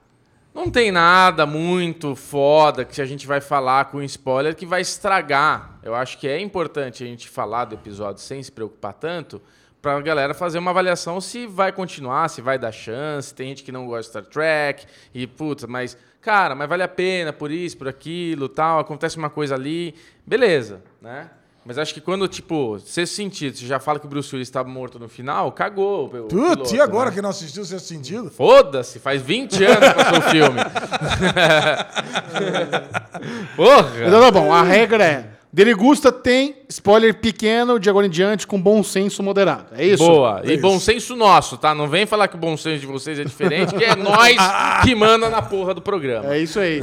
Não 0.56 0.70
tem 0.70 0.90
nada 0.90 1.44
muito 1.44 2.16
foda 2.16 2.82
que 2.82 2.98
a 3.02 3.04
gente 3.04 3.26
vai 3.26 3.42
falar 3.42 3.90
com 3.90 4.02
spoiler 4.02 4.56
que 4.56 4.64
vai 4.64 4.80
estragar. 4.80 5.78
Eu 5.82 5.94
acho 5.94 6.16
que 6.16 6.26
é 6.26 6.40
importante 6.40 7.04
a 7.04 7.06
gente 7.06 7.28
falar 7.28 7.66
do 7.66 7.74
episódio 7.74 8.22
sem 8.22 8.42
se 8.42 8.50
preocupar 8.50 8.94
tanto, 8.94 9.42
pra 9.82 10.00
galera 10.00 10.32
fazer 10.32 10.58
uma 10.58 10.70
avaliação 10.70 11.20
se 11.20 11.46
vai 11.46 11.72
continuar, 11.72 12.30
se 12.30 12.40
vai 12.40 12.58
dar 12.58 12.72
chance. 12.72 13.34
Tem 13.34 13.48
gente 13.48 13.64
que 13.64 13.70
não 13.70 13.86
gosta 13.86 14.22
de 14.22 14.28
Star 14.28 14.32
Trek 14.32 14.86
e, 15.12 15.26
puta, 15.26 15.66
mas, 15.66 15.94
cara, 16.22 16.54
mas 16.54 16.66
vale 16.66 16.82
a 16.82 16.88
pena 16.88 17.34
por 17.34 17.50
isso, 17.50 17.76
por 17.76 17.86
aquilo, 17.86 18.48
tal, 18.48 18.78
acontece 18.78 19.18
uma 19.18 19.28
coisa 19.28 19.54
ali. 19.54 19.94
Beleza, 20.26 20.82
né? 21.02 21.28
Mas 21.66 21.78
acho 21.78 21.92
que 21.92 22.00
quando, 22.00 22.28
tipo, 22.28 22.78
sexto 22.78 23.16
sentido, 23.16 23.56
você 23.56 23.66
já 23.66 23.80
fala 23.80 23.98
que 23.98 24.06
o 24.06 24.08
Bruce 24.08 24.32
Willis 24.32 24.46
estava 24.46 24.68
morto 24.68 25.00
no 25.00 25.08
final, 25.08 25.50
cagou. 25.50 26.06
o 26.06 26.08
Putz, 26.08 26.32
piloto, 26.32 26.76
e 26.76 26.80
agora 26.80 27.10
né? 27.10 27.16
que 27.16 27.20
não 27.20 27.30
assistiu 27.30 27.64
o 27.64 27.66
sexto 27.66 27.86
sentido? 27.86 28.30
Foda-se, 28.30 29.00
faz 29.00 29.20
20 29.20 29.64
anos 29.64 29.88
que 29.88 29.94
passou 29.94 30.18
o 30.18 30.22
filme. 30.22 30.60
Porra! 33.56 34.06
Então 34.06 34.20
tá 34.20 34.30
bom, 34.30 34.52
a 34.52 34.62
regra 34.62 35.04
é. 35.04 35.35
Derigusta 35.52 36.12
tem 36.12 36.56
spoiler 36.68 37.14
pequeno 37.14 37.78
de 37.78 37.88
agora 37.88 38.06
em 38.06 38.10
diante 38.10 38.46
com 38.46 38.60
bom 38.60 38.82
senso 38.82 39.22
moderado. 39.22 39.66
É 39.72 39.86
isso? 39.86 40.04
Boa. 40.04 40.42
É 40.44 40.52
e 40.52 40.56
bom 40.58 40.78
senso 40.78 41.16
nosso, 41.16 41.56
tá? 41.56 41.74
Não 41.74 41.88
vem 41.88 42.04
falar 42.04 42.28
que 42.28 42.36
o 42.36 42.38
bom 42.38 42.56
senso 42.56 42.80
de 42.80 42.86
vocês 42.86 43.18
é 43.18 43.24
diferente, 43.24 43.74
que 43.74 43.84
é 43.84 43.94
nós 43.96 44.36
que 44.84 44.94
manda 44.94 45.30
na 45.30 45.40
porra 45.40 45.72
do 45.72 45.80
programa. 45.80 46.34
É 46.34 46.38
isso 46.38 46.58
aí. 46.58 46.80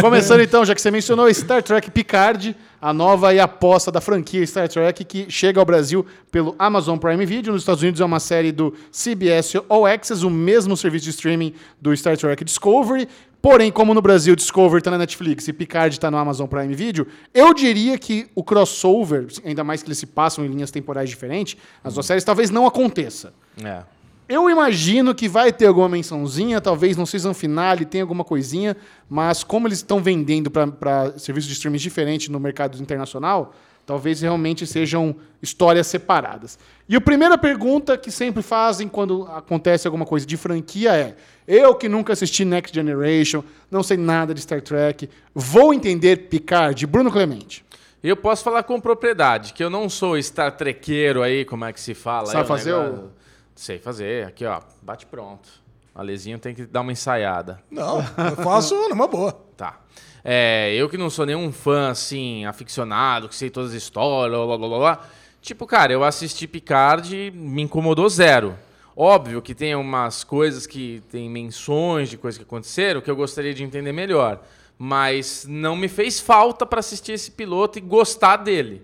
Começando 0.00 0.40
então, 0.40 0.64
já 0.64 0.74
que 0.74 0.82
você 0.82 0.90
mencionou 0.90 1.32
Star 1.32 1.62
Trek 1.62 1.90
Picard, 1.90 2.54
a 2.80 2.92
nova 2.92 3.32
e 3.34 3.38
aposta 3.38 3.92
da 3.92 4.00
franquia 4.00 4.46
Star 4.46 4.68
Trek 4.68 5.04
que 5.04 5.26
chega 5.30 5.60
ao 5.60 5.66
Brasil 5.66 6.04
pelo 6.30 6.54
Amazon 6.58 6.98
Prime 6.98 7.24
Video. 7.26 7.52
Nos 7.52 7.62
Estados 7.62 7.82
Unidos 7.82 8.00
é 8.00 8.04
uma 8.04 8.20
série 8.20 8.52
do 8.52 8.74
CBS 8.90 9.56
All 9.68 9.86
Access, 9.86 10.24
o 10.24 10.30
mesmo 10.30 10.76
serviço 10.76 11.04
de 11.04 11.10
streaming 11.10 11.54
do 11.80 11.94
Star 11.96 12.16
Trek 12.16 12.44
Discovery. 12.44 13.06
Porém, 13.42 13.72
como 13.72 13.94
no 13.94 14.02
Brasil 14.02 14.36
Discovery 14.36 14.78
está 14.78 14.90
na 14.90 14.98
Netflix 14.98 15.48
e 15.48 15.52
Picard 15.52 15.94
está 15.94 16.10
no 16.10 16.18
Amazon 16.18 16.46
Prime 16.46 16.74
Video, 16.74 17.06
eu 17.32 17.54
diria 17.54 17.98
que 17.98 18.28
o 18.34 18.44
crossover, 18.44 19.26
ainda 19.44 19.64
mais 19.64 19.82
que 19.82 19.88
eles 19.88 19.98
se 19.98 20.06
passam 20.06 20.44
em 20.44 20.48
linhas 20.48 20.70
temporais 20.70 21.08
diferentes, 21.08 21.56
as 21.82 21.94
duas 21.94 22.04
séries 22.04 22.22
talvez 22.22 22.50
não 22.50 22.66
aconteça. 22.66 23.32
É. 23.64 23.82
Eu 24.28 24.48
imagino 24.48 25.14
que 25.14 25.28
vai 25.28 25.52
ter 25.52 25.66
alguma 25.66 25.88
mençãozinha, 25.88 26.60
talvez 26.60 26.96
no 26.96 27.06
season 27.06 27.34
finale 27.34 27.84
tenha 27.84 28.04
alguma 28.04 28.22
coisinha, 28.22 28.76
mas 29.08 29.42
como 29.42 29.66
eles 29.66 29.78
estão 29.78 30.00
vendendo 30.00 30.50
para 30.50 31.18
serviços 31.18 31.48
de 31.48 31.54
streaming 31.54 31.78
diferentes 31.78 32.28
no 32.28 32.38
mercado 32.38 32.80
internacional, 32.80 33.52
talvez 33.84 34.20
realmente 34.20 34.68
sejam 34.68 35.16
histórias 35.42 35.88
separadas. 35.88 36.60
E 36.88 36.94
a 36.94 37.00
primeira 37.00 37.36
pergunta 37.36 37.98
que 37.98 38.08
sempre 38.12 38.40
fazem 38.40 38.86
quando 38.86 39.24
acontece 39.24 39.88
alguma 39.88 40.06
coisa 40.06 40.24
de 40.24 40.36
franquia 40.36 40.94
é: 40.94 41.16
eu 41.52 41.74
que 41.74 41.88
nunca 41.88 42.12
assisti 42.12 42.44
Next 42.44 42.74
Generation, 42.74 43.42
não 43.70 43.82
sei 43.82 43.96
nada 43.96 44.32
de 44.32 44.40
Star 44.40 44.60
Trek, 44.62 45.08
vou 45.34 45.74
entender 45.74 46.28
Picard, 46.28 46.86
Bruno 46.86 47.10
Clemente. 47.10 47.64
Eu 48.02 48.16
posso 48.16 48.42
falar 48.44 48.62
com 48.62 48.80
propriedade, 48.80 49.52
que 49.52 49.62
eu 49.62 49.68
não 49.68 49.88
sou 49.88 50.20
Star 50.22 50.56
Trequeiro 50.56 51.22
aí, 51.22 51.44
como 51.44 51.64
é 51.64 51.72
que 51.72 51.80
se 51.80 51.92
fala. 51.94 52.26
Sabe 52.26 52.40
aí, 52.42 52.46
fazer 52.46 52.72
negócio- 52.72 53.10
Sei 53.54 53.78
fazer. 53.78 54.26
Aqui, 54.26 54.44
ó, 54.46 54.60
bate 54.80 55.04
pronto. 55.04 55.48
A 55.94 56.00
Lezinho 56.02 56.38
tem 56.38 56.54
que 56.54 56.64
dar 56.64 56.80
uma 56.80 56.92
ensaiada. 56.92 57.60
Não, 57.70 57.98
eu 57.98 58.36
faço 58.42 58.74
numa 58.88 59.06
boa. 59.06 59.32
Tá. 59.56 59.80
É, 60.24 60.72
eu 60.74 60.88
que 60.88 60.96
não 60.96 61.10
sou 61.10 61.26
nenhum 61.26 61.52
fã, 61.52 61.90
assim, 61.90 62.46
aficionado, 62.46 63.28
que 63.28 63.34
sei 63.34 63.50
todas 63.50 63.72
as 63.72 63.76
histórias, 63.76 64.34
blá, 64.36 64.46
blá, 64.46 64.56
blá, 64.56 64.68
blá, 64.68 64.78
blá. 64.78 65.06
Tipo, 65.42 65.66
cara, 65.66 65.92
eu 65.92 66.02
assisti 66.04 66.46
Picard 66.46 67.14
e 67.14 67.30
me 67.30 67.60
incomodou 67.62 68.08
zero. 68.08 68.54
Óbvio 68.96 69.40
que 69.40 69.54
tem 69.54 69.74
umas 69.74 70.24
coisas 70.24 70.66
que 70.66 71.02
tem 71.10 71.28
menções 71.30 72.08
de 72.08 72.16
coisas 72.16 72.36
que 72.38 72.44
aconteceram 72.44 73.00
que 73.00 73.10
eu 73.10 73.16
gostaria 73.16 73.54
de 73.54 73.62
entender 73.62 73.92
melhor. 73.92 74.42
Mas 74.78 75.44
não 75.48 75.76
me 75.76 75.88
fez 75.88 76.18
falta 76.20 76.64
pra 76.64 76.80
assistir 76.80 77.12
esse 77.12 77.30
piloto 77.30 77.78
e 77.78 77.80
gostar 77.80 78.36
dele. 78.38 78.82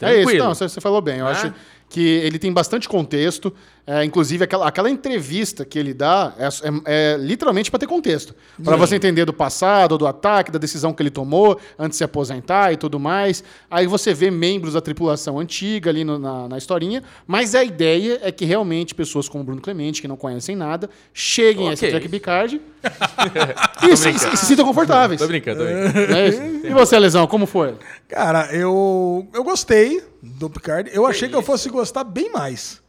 É 0.00 0.12
isso, 0.16 0.22
Tranquilo. 0.24 0.44
não, 0.44 0.54
você 0.54 0.80
falou 0.80 1.00
bem. 1.00 1.18
Eu 1.18 1.24
Né? 1.24 1.30
acho 1.30 1.54
que 1.88 2.00
ele 2.04 2.38
tem 2.38 2.52
bastante 2.52 2.88
contexto. 2.88 3.54
É, 3.86 4.04
inclusive, 4.04 4.42
aquela, 4.42 4.66
aquela 4.66 4.90
entrevista 4.90 5.64
que 5.64 5.78
ele 5.78 5.94
dá 5.94 6.34
é, 6.38 6.46
é- 6.46 7.14
é 7.14 7.16
literalmente 7.18 7.70
para 7.70 7.78
ter 7.78 7.86
contexto. 7.86 8.34
Para 8.64 8.74
você 8.76 8.96
entender 8.96 9.24
do 9.24 9.32
passado, 9.32 9.96
do 9.96 10.06
ataque, 10.06 10.50
da 10.50 10.58
decisão 10.58 10.92
que 10.92 11.02
ele 11.02 11.10
tomou 11.10 11.58
antes 11.78 11.90
de 11.94 11.98
se 11.98 12.04
aposentar 12.04 12.72
e 12.72 12.76
tudo 12.76 12.98
mais. 12.98 13.44
Aí 13.70 13.86
você 13.86 14.12
vê 14.12 14.30
membros 14.30 14.74
da 14.74 14.80
tripulação 14.80 15.38
antiga 15.38 15.88
ali 15.90 16.02
no- 16.04 16.18
na, 16.18 16.48
na 16.48 16.58
historinha. 16.58 17.02
Mas 17.26 17.54
a 17.54 17.62
ideia 17.62 18.18
é 18.22 18.32
que 18.32 18.44
realmente 18.44 18.94
pessoas 18.94 19.28
como 19.28 19.42
o 19.42 19.46
Bruno 19.46 19.60
Clemente, 19.60 20.02
que 20.02 20.08
não 20.08 20.16
conhecem 20.16 20.56
nada, 20.56 20.90
cheguem 21.14 21.68
a 21.68 21.72
esse. 21.74 21.88
Track 21.88 22.08
Picard 22.08 22.60
e, 23.82 23.96
se, 23.96 24.10
e 24.10 24.18
se- 24.18 24.28
e 24.32 24.36
se 24.36 24.46
sintam 24.46 24.64
confortáveis. 24.64 25.20
Tô 25.20 25.26
brincando, 25.26 25.60
tô 25.60 25.64
brincando. 25.64 26.08
Não 26.12 26.16
é? 26.18 26.70
E 26.70 26.74
você, 26.74 26.98
Lesão, 26.98 27.26
como 27.26 27.46
foi? 27.46 27.74
Cara, 28.08 28.48
eu, 28.52 29.26
eu 29.32 29.44
gostei 29.44 30.02
do 30.22 30.50
Picard. 30.50 30.90
Eu 30.92 31.06
achei 31.06 31.28
que 31.28 31.34
eu 31.34 31.42
fosse 31.42 31.68
gostar 31.68 32.02
bem 32.04 32.32
mais. 32.32 32.80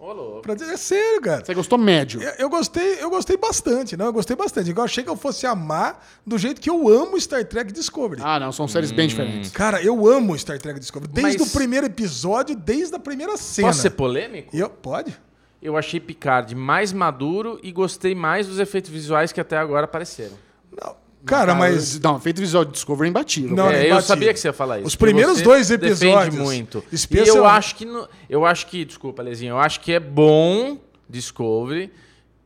Pra 0.41 0.55
dizer, 0.55 0.73
é 0.73 0.77
sério, 0.77 1.21
cara. 1.21 1.43
Você 1.45 1.53
gostou 1.53 1.77
médio? 1.77 2.21
Eu, 2.21 2.31
eu 2.39 2.49
gostei, 2.49 2.97
eu 3.01 3.09
gostei 3.09 3.35
bastante, 3.37 3.97
não? 3.97 4.05
Eu 4.07 4.13
gostei 4.13 4.35
bastante. 4.35 4.69
Eu 4.69 4.83
achei 4.83 5.03
que 5.03 5.09
eu 5.09 5.17
fosse 5.17 5.45
amar 5.45 6.05
do 6.25 6.37
jeito 6.37 6.61
que 6.61 6.69
eu 6.69 6.87
amo 6.87 7.19
Star 7.19 7.43
Trek 7.45 7.71
Discovery. 7.73 8.21
Ah, 8.23 8.39
não, 8.39 8.51
são 8.51 8.67
séries 8.67 8.91
bem 8.91 9.07
diferentes. 9.07 9.51
Cara, 9.51 9.81
eu 9.81 10.07
amo 10.07 10.37
Star 10.37 10.57
Trek 10.59 10.79
Discovery. 10.79 11.11
Desde 11.11 11.39
Mas- 11.39 11.49
o 11.49 11.57
primeiro 11.57 11.85
episódio, 11.85 12.55
desde 12.55 12.95
a 12.95 12.99
primeira 12.99 13.35
cena. 13.37 13.67
Posso 13.67 13.81
ser 13.81 13.89
polêmico? 13.91 14.55
Eu, 14.55 14.69
pode? 14.69 15.15
Eu 15.61 15.75
achei 15.75 15.99
Picard 15.99 16.53
mais 16.55 16.93
maduro 16.93 17.59
e 17.63 17.71
gostei 17.71 18.13
mais 18.13 18.47
dos 18.47 18.59
efeitos 18.59 18.89
visuais 18.91 19.31
que 19.31 19.41
até 19.41 19.57
agora 19.57 19.85
apareceram. 19.85 20.37
Não. 20.71 20.95
Cara, 21.27 21.53
mas. 21.53 21.99
Não, 21.99 22.19
feito 22.19 22.39
visual 22.39 22.65
de 22.65 22.71
Discovery 22.71 23.07
é 23.07 23.09
imbatível. 23.11 23.55
Não, 23.55 23.69
É, 23.69 23.87
é 23.87 23.91
eu 23.91 24.01
sabia 24.01 24.33
que 24.33 24.39
você 24.39 24.47
ia 24.47 24.53
falar 24.53 24.79
isso. 24.79 24.87
Os 24.87 24.95
primeiros 24.95 25.41
dois 25.41 25.69
episódios, 25.69 26.35
muito. 26.35 26.83
E 26.91 26.95
especial- 26.95 27.37
eu 27.37 27.45
acho 27.45 27.75
que 27.75 27.85
no- 27.85 28.07
eu 28.29 28.45
acho 28.45 28.67
que, 28.67 28.83
desculpa, 28.85 29.21
Lezinho, 29.21 29.51
eu 29.51 29.59
acho 29.59 29.79
que 29.81 29.91
é 29.91 29.99
bom 29.99 30.77
Discovery, 31.09 31.91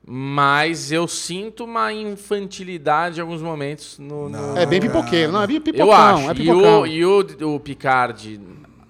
mas 0.05 0.91
eu 0.91 1.07
sinto 1.07 1.63
uma 1.63 1.93
infantilidade 1.93 3.19
em 3.19 3.21
alguns 3.21 3.41
momentos 3.41 3.97
no, 3.99 4.27
no- 4.29 4.57
É 4.57 4.65
bem 4.65 4.79
pipoqueiro. 4.81 5.31
Não, 5.31 5.41
é 5.43 5.47
bem 5.47 5.61
pipocão. 5.61 5.87
eu 5.87 5.93
acho. 5.93 6.29
É 6.29 6.31
e 6.31 6.35
pipocão. 6.35 6.81
o, 6.81 6.87
e 6.87 7.05
o, 7.05 7.19
o 7.55 7.59
Picard 7.59 8.41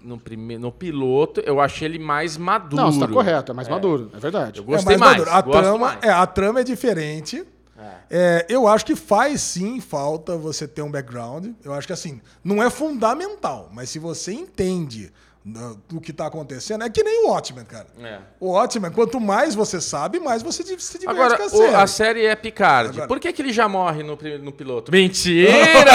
no, 0.04 0.18
prime, 0.18 0.58
no 0.58 0.72
piloto, 0.72 1.42
eu 1.42 1.60
achei 1.60 1.88
ele 1.88 2.00
mais 2.00 2.38
maduro. 2.38 2.82
Não, 2.82 2.92
você 2.92 3.00
tá 3.00 3.08
correto. 3.08 3.52
É 3.52 3.56
mais 3.56 3.68
maduro. 3.68 4.10
É 4.14 4.20
verdade. 4.20 4.60
Eu 4.60 4.64
gostei 4.64 4.96
é 4.96 4.98
mais. 4.98 5.12
maduro. 5.18 5.30
A 5.32 5.42
gosto 5.42 5.60
trama, 5.62 5.78
mais. 5.78 6.04
É, 6.04 6.10
a 6.10 6.26
trama 6.26 6.62
é 6.62 6.64
diferente. 6.64 7.44
É, 8.10 8.46
eu 8.50 8.68
acho 8.68 8.86
que 8.86 8.96
faz 8.96 9.42
sim 9.42 9.80
falta 9.80 10.36
você 10.38 10.68
ter 10.68 10.82
um 10.82 10.92
background. 10.92 11.54
Eu 11.64 11.74
acho 11.74 11.88
que 11.88 11.94
assim, 11.94 12.22
não 12.44 12.62
é 12.62 12.70
fundamental, 12.70 13.70
mas 13.74 13.90
se 13.90 14.00
você 14.00 14.34
entende 14.34 15.12
do 15.44 16.00
que 16.00 16.14
tá 16.14 16.28
acontecendo, 16.28 16.84
é 16.84 16.90
que 16.90 17.04
nem 17.04 17.26
o 17.26 17.30
Watchmen, 17.30 17.66
cara. 17.66 17.88
É. 18.00 18.20
O 18.40 18.52
Watchmen, 18.52 18.92
quanto 18.92 19.20
mais 19.20 19.56
você 19.56 19.82
sabe, 19.82 20.20
mais 20.20 20.44
você 20.44 20.62
se 20.64 20.76
diverte 21.00 21.08
Agora, 21.08 21.36
com 21.38 21.44
a 21.44 21.46
o- 21.48 21.50
série. 21.50 21.76
a 21.76 21.88
série 21.88 22.26
é 22.28 22.36
Picard. 22.36 22.90
Agora- 22.92 23.08
Por 23.08 23.20
que, 23.20 23.34
que 23.34 23.42
ele 23.42 23.52
já 23.52 23.68
morre 23.68 24.04
no, 24.04 24.16
no 24.40 24.52
piloto? 24.52 24.92
Mentira! 24.94 25.92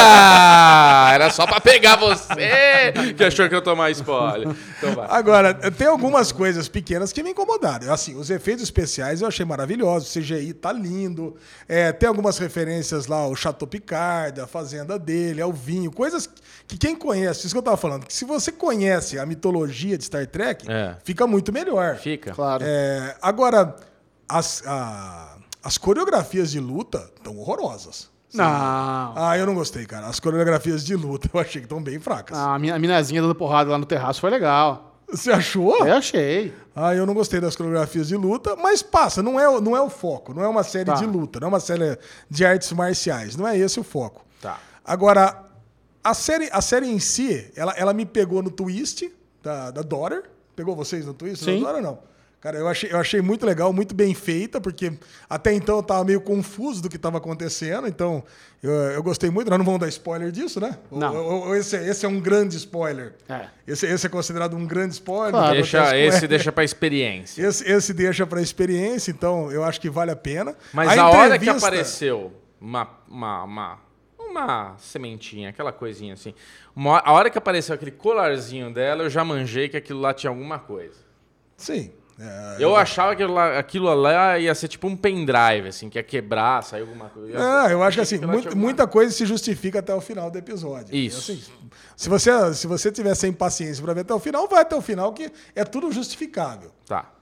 Era 1.12 1.30
só 1.30 1.46
pra 1.46 1.60
pegar 1.60 1.96
você 1.96 2.92
que 3.16 3.24
achou 3.24 3.48
que 3.48 3.54
eu 3.54 3.62
tomar 3.62 3.90
spoiler. 3.92 4.54
Então 4.78 4.94
vai. 4.94 5.06
Agora, 5.10 5.54
tem 5.54 5.86
algumas 5.86 6.32
coisas 6.32 6.68
pequenas 6.68 7.12
que 7.12 7.22
me 7.22 7.30
incomodaram. 7.30 7.92
Assim, 7.92 8.16
os 8.16 8.30
efeitos 8.30 8.62
especiais 8.64 9.20
eu 9.22 9.28
achei 9.28 9.44
maravilhosos. 9.44 10.10
O 10.14 10.18
CGI 10.20 10.52
tá 10.54 10.72
lindo. 10.72 11.36
É, 11.68 11.92
tem 11.92 12.08
algumas 12.08 12.38
referências 12.38 13.06
lá 13.06 13.18
ao 13.18 13.34
Chateau 13.36 13.66
Picard, 13.68 14.40
a 14.40 14.46
fazenda 14.46 14.98
dele, 14.98 15.40
ao 15.40 15.52
vinho. 15.52 15.90
Coisas 15.92 16.28
que 16.66 16.76
quem 16.76 16.96
conhece, 16.96 17.46
isso 17.46 17.54
que 17.54 17.58
eu 17.58 17.62
tava 17.62 17.76
falando, 17.76 18.06
que 18.06 18.12
se 18.14 18.24
você 18.24 18.50
conhece 18.50 19.18
a 19.18 19.24
mitologia 19.36 19.96
de 19.96 20.04
Star 20.04 20.26
Trek, 20.26 20.64
É. 20.70 20.96
fica 21.04 21.26
muito 21.26 21.52
melhor. 21.52 21.96
Fica. 21.96 22.32
Claro. 22.32 22.64
É, 22.66 23.16
agora, 23.22 23.76
as, 24.28 24.62
a- 24.66 25.36
as 25.62 25.78
coreografias 25.78 26.50
de 26.50 26.58
luta 26.58 27.10
estão 27.16 27.36
horrorosas. 27.38 28.10
Não. 28.34 28.44
Ah, 29.16 29.34
eu 29.38 29.46
não 29.46 29.54
gostei, 29.54 29.86
cara. 29.86 30.06
As 30.08 30.18
coreografias 30.20 30.84
de 30.84 30.94
luta 30.96 31.30
eu 31.32 31.40
achei 31.40 31.60
que 31.60 31.66
estão 31.66 31.82
bem 31.82 31.98
fracas. 32.00 32.36
Ah, 32.36 32.54
a, 32.54 32.58
minha, 32.58 32.74
a 32.74 32.78
minazinha 32.78 33.22
dando 33.22 33.34
porrada 33.34 33.70
lá 33.70 33.78
no 33.78 33.86
terraço 33.86 34.20
foi 34.20 34.28
legal. 34.30 34.98
Você 35.08 35.30
achou? 35.30 35.86
Eu 35.86 35.94
achei. 35.94 36.52
Ah, 36.74 36.92
eu 36.94 37.06
não 37.06 37.14
gostei 37.14 37.40
das 37.40 37.54
coreografias 37.54 38.08
de 38.08 38.16
luta, 38.16 38.56
mas 38.56 38.82
passa, 38.82 39.22
não 39.22 39.38
é, 39.38 39.48
o- 39.48 39.60
não 39.60 39.76
é 39.76 39.80
o 39.80 39.88
foco, 39.88 40.34
não 40.34 40.42
é 40.42 40.48
uma 40.48 40.64
série 40.64 40.86
Tá. 40.86 40.94
de 40.94 41.06
luta, 41.06 41.38
não 41.40 41.46
é 41.46 41.48
uma 41.50 41.60
série 41.60 41.96
de 42.28 42.44
artes 42.44 42.70
marciais, 42.72 43.36
não 43.36 43.46
é 43.46 43.56
esse 43.56 43.78
o 43.78 43.84
foco. 43.84 44.26
Tá. 44.42 44.58
Agora, 44.84 45.44
a 46.02 46.12
série, 46.12 46.50
a 46.52 46.60
série 46.60 46.88
em 46.88 46.98
si, 46.98 47.50
ela, 47.56 47.72
ela 47.76 47.94
me 47.94 48.04
pegou 48.04 48.42
no 48.42 48.50
twist 48.50 49.10
da, 49.46 49.70
da 49.70 49.82
Daughter. 49.82 50.24
Pegou 50.56 50.74
vocês 50.74 51.06
no 51.06 51.14
twist 51.14 51.44
Sim. 51.44 51.62
da 51.62 51.80
não? 51.80 51.98
Cara, 52.40 52.58
eu 52.58 52.68
achei, 52.68 52.92
eu 52.92 52.98
achei 52.98 53.20
muito 53.20 53.44
legal, 53.46 53.72
muito 53.72 53.94
bem 53.94 54.14
feita, 54.14 54.60
porque 54.60 54.92
até 55.28 55.52
então 55.52 55.76
eu 55.78 55.82
tava 55.82 56.04
meio 56.04 56.20
confuso 56.20 56.80
do 56.82 56.88
que 56.88 56.96
estava 56.96 57.18
acontecendo, 57.18 57.88
então 57.88 58.22
eu, 58.62 58.70
eu 58.70 59.02
gostei 59.02 59.30
muito. 59.30 59.48
Nós 59.48 59.58
não 59.58 59.64
vamos 59.64 59.80
dar 59.80 59.88
spoiler 59.88 60.30
disso, 60.30 60.60
né? 60.60 60.78
Não. 60.92 61.16
ou- 61.16 61.46
ou 61.48 61.56
esse, 61.56 61.76
esse 61.76 62.04
é 62.06 62.08
um 62.08 62.20
grande 62.20 62.56
spoiler. 62.56 63.14
É. 63.28 63.46
Esse, 63.66 63.86
esse 63.86 64.06
é 64.06 64.08
considerado 64.08 64.54
um 64.54 64.64
grande 64.66 64.94
spoiler. 64.94 65.32
Claro. 65.32 65.54
Deixa, 65.54 65.96
esse 65.98 66.28
deixa 66.28 66.52
pra 66.52 66.62
experiência. 66.62 67.42
Esse, 67.44 67.64
esse 67.68 67.92
deixa 67.94 68.26
para 68.26 68.40
experiência, 68.40 69.10
então 69.10 69.50
eu 69.50 69.64
acho 69.64 69.80
que 69.80 69.90
vale 69.90 70.10
a 70.12 70.16
pena. 70.16 70.54
Mas 70.72 70.96
a, 70.96 71.08
hora 71.08 71.38
que 71.38 71.44
entrevista- 71.46 71.66
apareceu 71.66 72.32
uma, 72.60 72.88
uma, 73.08 73.42
uma, 73.44 73.78
uma 74.36 74.76
sementinha, 74.78 75.48
aquela 75.50 75.72
coisinha 75.72 76.14
assim, 76.14 76.34
uma- 76.74 77.00
a 77.04 77.12
hora 77.12 77.30
que 77.30 77.38
apareceu 77.38 77.74
aquele 77.74 77.90
colarzinho 77.90 78.72
dela, 78.72 79.02
eu 79.02 79.10
já 79.10 79.24
manjei 79.24 79.68
que 79.68 79.76
aquilo 79.76 80.00
lá 80.00 80.12
tinha 80.14 80.30
alguma 80.30 80.58
coisa. 80.58 80.98
Sim. 81.56 81.90
É, 82.18 82.56
Eu 82.58 82.74
achava 82.74 83.14
que 83.14 83.22
aquilo 83.58 83.92
lá, 83.94 84.38
ia 84.38 84.54
ser 84.54 84.68
tipo 84.68 84.86
um 84.86 84.96
pendrive, 84.96 85.68
assim, 85.68 85.90
que 85.90 85.98
ia 85.98 86.02
quebrar, 86.02 86.62
sair 86.62 86.80
alguma 86.80 87.10
coisa. 87.10 87.36
É, 87.68 87.72
eu 87.74 87.82
acho 87.82 87.98
que 87.98 88.00
assim, 88.00 88.14
alguma- 88.24 88.54
muita 88.54 88.86
coisa 88.86 89.12
se 89.12 89.26
justifica 89.26 89.80
até 89.80 89.94
o 89.94 90.00
final 90.00 90.30
do 90.30 90.38
episódio. 90.38 90.94
Isso. 90.96 91.32
Assim, 91.32 91.42
se 91.94 92.08
você 92.08 92.54
se 92.54 92.66
você 92.66 92.90
tiver 92.90 93.14
sem 93.14 93.34
paciência 93.34 93.84
para 93.84 93.92
ver 93.92 94.00
até 94.00 94.14
o 94.14 94.18
final, 94.18 94.48
vai 94.48 94.62
até 94.62 94.74
o 94.74 94.80
final 94.80 95.12
que 95.12 95.30
é 95.54 95.62
tudo 95.62 95.92
justificável. 95.92 96.70
Tá. 96.86 97.12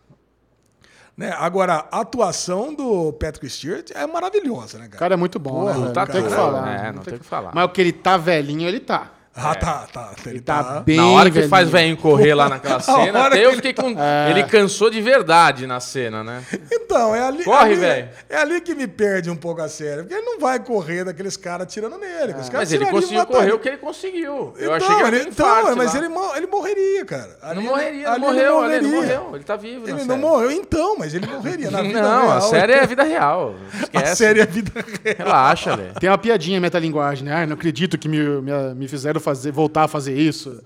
Né? 1.16 1.32
Agora, 1.38 1.86
a 1.92 2.00
atuação 2.00 2.74
do 2.74 3.12
Patrick 3.12 3.48
Stewart 3.48 3.90
é 3.94 4.04
maravilhosa, 4.06 4.78
né, 4.78 4.86
O 4.86 4.88
cara? 4.90 4.98
cara 4.98 5.14
é 5.14 5.16
muito 5.16 5.38
bom, 5.38 5.60
Porra, 5.60 5.74
né? 5.74 5.80
velho? 5.80 5.92
tá 5.92 6.00
Não 6.06 6.12
tem 6.12 6.20
o 6.20 6.24
que 6.24 6.30
falar. 6.30 6.62
né? 6.62 6.92
Não 6.92 7.02
tem 7.02 7.14
o 7.14 7.18
que 7.20 7.24
falar. 7.26 7.52
Mas 7.54 7.64
o 7.64 7.68
que 7.68 7.80
ele 7.80 7.92
tá 7.92 8.16
velhinho, 8.16 8.66
ele 8.68 8.80
tá. 8.80 9.12
Ah, 9.36 9.54
tá, 9.54 9.86
tá. 9.92 10.10
Ele 10.26 10.36
Ele 10.36 10.40
tá, 10.40 10.62
tá. 10.62 10.80
bem 10.80 10.96
Na 10.96 11.08
hora 11.08 11.24
que 11.28 11.34
velhinho. 11.34 11.50
faz 11.50 11.68
velhinho 11.68 11.96
correr 11.96 12.34
lá 12.34 12.48
naquela 12.48 12.78
cena, 12.80 13.26
até 13.26 13.38
eu 13.44 13.48
ele 13.50 13.56
fiquei 13.56 13.74
com. 13.74 13.94
Ele 14.30 14.44
cansou 14.44 14.88
de 14.90 15.00
verdade 15.00 15.66
na 15.66 15.80
cena, 15.80 16.22
né? 16.22 16.42
Então, 16.72 17.14
é 17.14 17.20
ali. 17.26 17.42
Corre, 17.44 17.74
velho. 17.74 18.08
É 18.28 18.36
ali 18.36 18.60
que 18.60 18.74
me 18.76 18.86
perde 18.86 19.28
um 19.30 19.36
pouco 19.36 19.60
a 19.60 19.68
série. 19.68 20.02
Porque 20.02 20.14
ele 20.14 20.24
não 20.24 20.38
vai 20.38 20.60
correr 20.60 21.04
daqueles 21.04 21.36
caras 21.36 21.66
tirando 21.72 21.98
nele. 21.98 22.32
caras 22.34 22.50
Mas 22.52 22.72
ele 22.72 22.86
conseguiu 22.86 23.26
correr 23.26 23.52
o 23.52 23.58
que 23.58 23.68
ele 23.68 23.76
conseguiu. 23.78 24.54
Eu 24.56 24.72
Então, 24.72 24.74
achei 24.74 24.94
que 24.96 25.02
era 25.02 25.16
ele, 25.16 25.28
então, 25.30 25.76
mas 25.76 25.92
lá. 25.94 25.98
ele, 25.98 26.14
ele 26.36 26.46
morreria, 26.46 27.04
cara. 27.04 27.36
Ali 27.42 27.54
Não 27.56 27.62
ele- 27.62 27.68
morreria, 27.70 28.10
ali 28.10 28.20
não 28.20 28.28
morreu, 28.28 28.64
ele 28.64 28.74
ele 28.74 28.82
não 28.86 28.94
morreria. 28.94 29.18
morreu. 29.20 29.34
Ele 29.36 29.44
tá 29.44 29.56
vivo, 29.56 29.80
na 29.80 29.88
Ele 29.90 29.96
série. 29.98 30.08
não 30.08 30.18
morreu, 30.18 30.50
então, 30.52 30.96
mas 30.96 31.12
ele 31.12 31.26
morreria 31.26 31.70
na 31.72 31.82
vida 31.82 32.00
Não, 32.02 32.26
real. 32.26 32.36
a 32.38 32.40
série 32.40 32.72
é 32.72 32.80
a 32.82 32.86
vida 32.86 33.02
real. 33.02 33.54
Esquece. 33.82 34.04
A 34.12 34.16
série 34.16 34.40
é 34.40 34.42
a 34.44 34.46
vida 34.46 34.72
real. 35.02 35.16
Relaxa, 35.18 35.76
velho. 35.76 35.94
Tem 35.98 36.08
uma 36.08 36.18
piadinha 36.18 36.60
metalinguagem, 36.60 37.24
né? 37.24 37.34
Ai, 37.34 37.46
não 37.46 37.54
acredito 37.54 37.98
que 37.98 38.08
me, 38.08 38.18
me, 38.40 38.74
me 38.76 38.86
fizeram 38.88 39.20
fazer, 39.24 39.50
voltar 39.50 39.84
a 39.84 39.88
fazer 39.88 40.16
isso. 40.16 40.60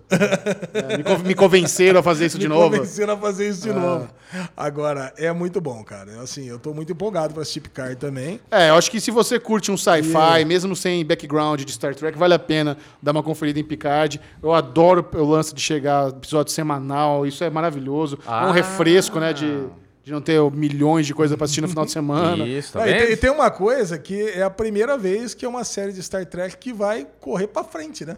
É, 0.75 0.97
me, 0.99 1.03
con- 1.05 1.19
me 1.19 1.35
convenceram 1.35 2.01
a 2.01 2.03
fazer 2.03 2.27
isso 2.27 2.37
de 2.39 2.49
Me 2.49 2.55
novo. 2.55 2.77
convenceram 2.77 3.15
a 3.15 3.17
fazer 3.17 3.49
isso 3.49 3.63
de 3.63 3.73
novo. 3.73 4.09
Agora, 4.57 5.13
é 5.17 5.33
muito 5.33 5.61
bom, 5.61 5.83
cara. 5.85 6.11
Eu, 6.11 6.21
Assim, 6.21 6.47
eu 6.49 6.59
tô 6.59 6.75
muito 6.75 6.93
empolgado 6.93 7.33
pra 7.33 7.43
assistir 7.43 7.61
Picard 7.61 7.97
também. 7.97 8.41
É, 8.51 8.69
eu 8.71 8.75
acho 8.75 8.91
que 8.91 9.01
se 9.01 9.11
você 9.11 9.39
curte 9.39 9.71
um 9.71 9.77
sci-fi, 9.77 10.45
mesmo 10.47 10.77
sem 10.77 11.05
background 11.05 11.63
de 11.63 11.73
Star 11.73 11.95
Trek, 11.95 12.19
vale 12.19 12.35
a 12.35 12.39
pena 12.39 12.77
dar 13.03 13.13
uma 13.13 13.23
conferida 13.23 13.59
em 13.59 13.65
Picard. 13.65 14.21
Eu 14.43 14.53
adoro 14.53 15.07
o 15.15 15.25
lance 15.25 15.55
de 15.55 15.61
chegar 15.61 16.09
episódio 16.11 16.53
semanal, 16.53 17.25
isso 17.27 17.43
é 17.45 17.49
maravilhoso. 17.49 18.19
É 18.27 18.31
um 18.31 18.33
Ah. 18.35 18.53
refresco, 18.53 19.19
né, 19.19 19.33
de, 19.33 19.65
de 20.05 20.13
não 20.13 20.21
ter 20.21 20.39
milhões 20.51 21.07
de 21.07 21.15
coisas 21.15 21.37
pra 21.37 21.45
assistir 21.45 21.61
no 21.63 21.69
final 21.69 21.85
de 21.87 21.93
semana. 21.93 22.45
Isso, 22.47 22.73
tá 22.75 22.83
Ah, 22.83 22.91
e, 22.91 22.95
tem, 22.99 23.13
e 23.13 23.17
tem 23.17 23.31
uma 23.31 23.51
coisa 23.51 23.97
que 23.99 24.21
é 24.31 24.43
a 24.43 24.51
primeira 24.51 24.99
vez 24.99 25.33
que 25.35 25.45
é 25.45 25.49
uma 25.49 25.65
série 25.65 25.93
de 25.93 26.03
Star 26.03 26.27
Trek 26.27 26.57
que 26.59 26.73
vai 26.73 27.07
correr 27.21 27.47
pra 27.47 27.65
frente, 27.65 28.05
né? 28.05 28.17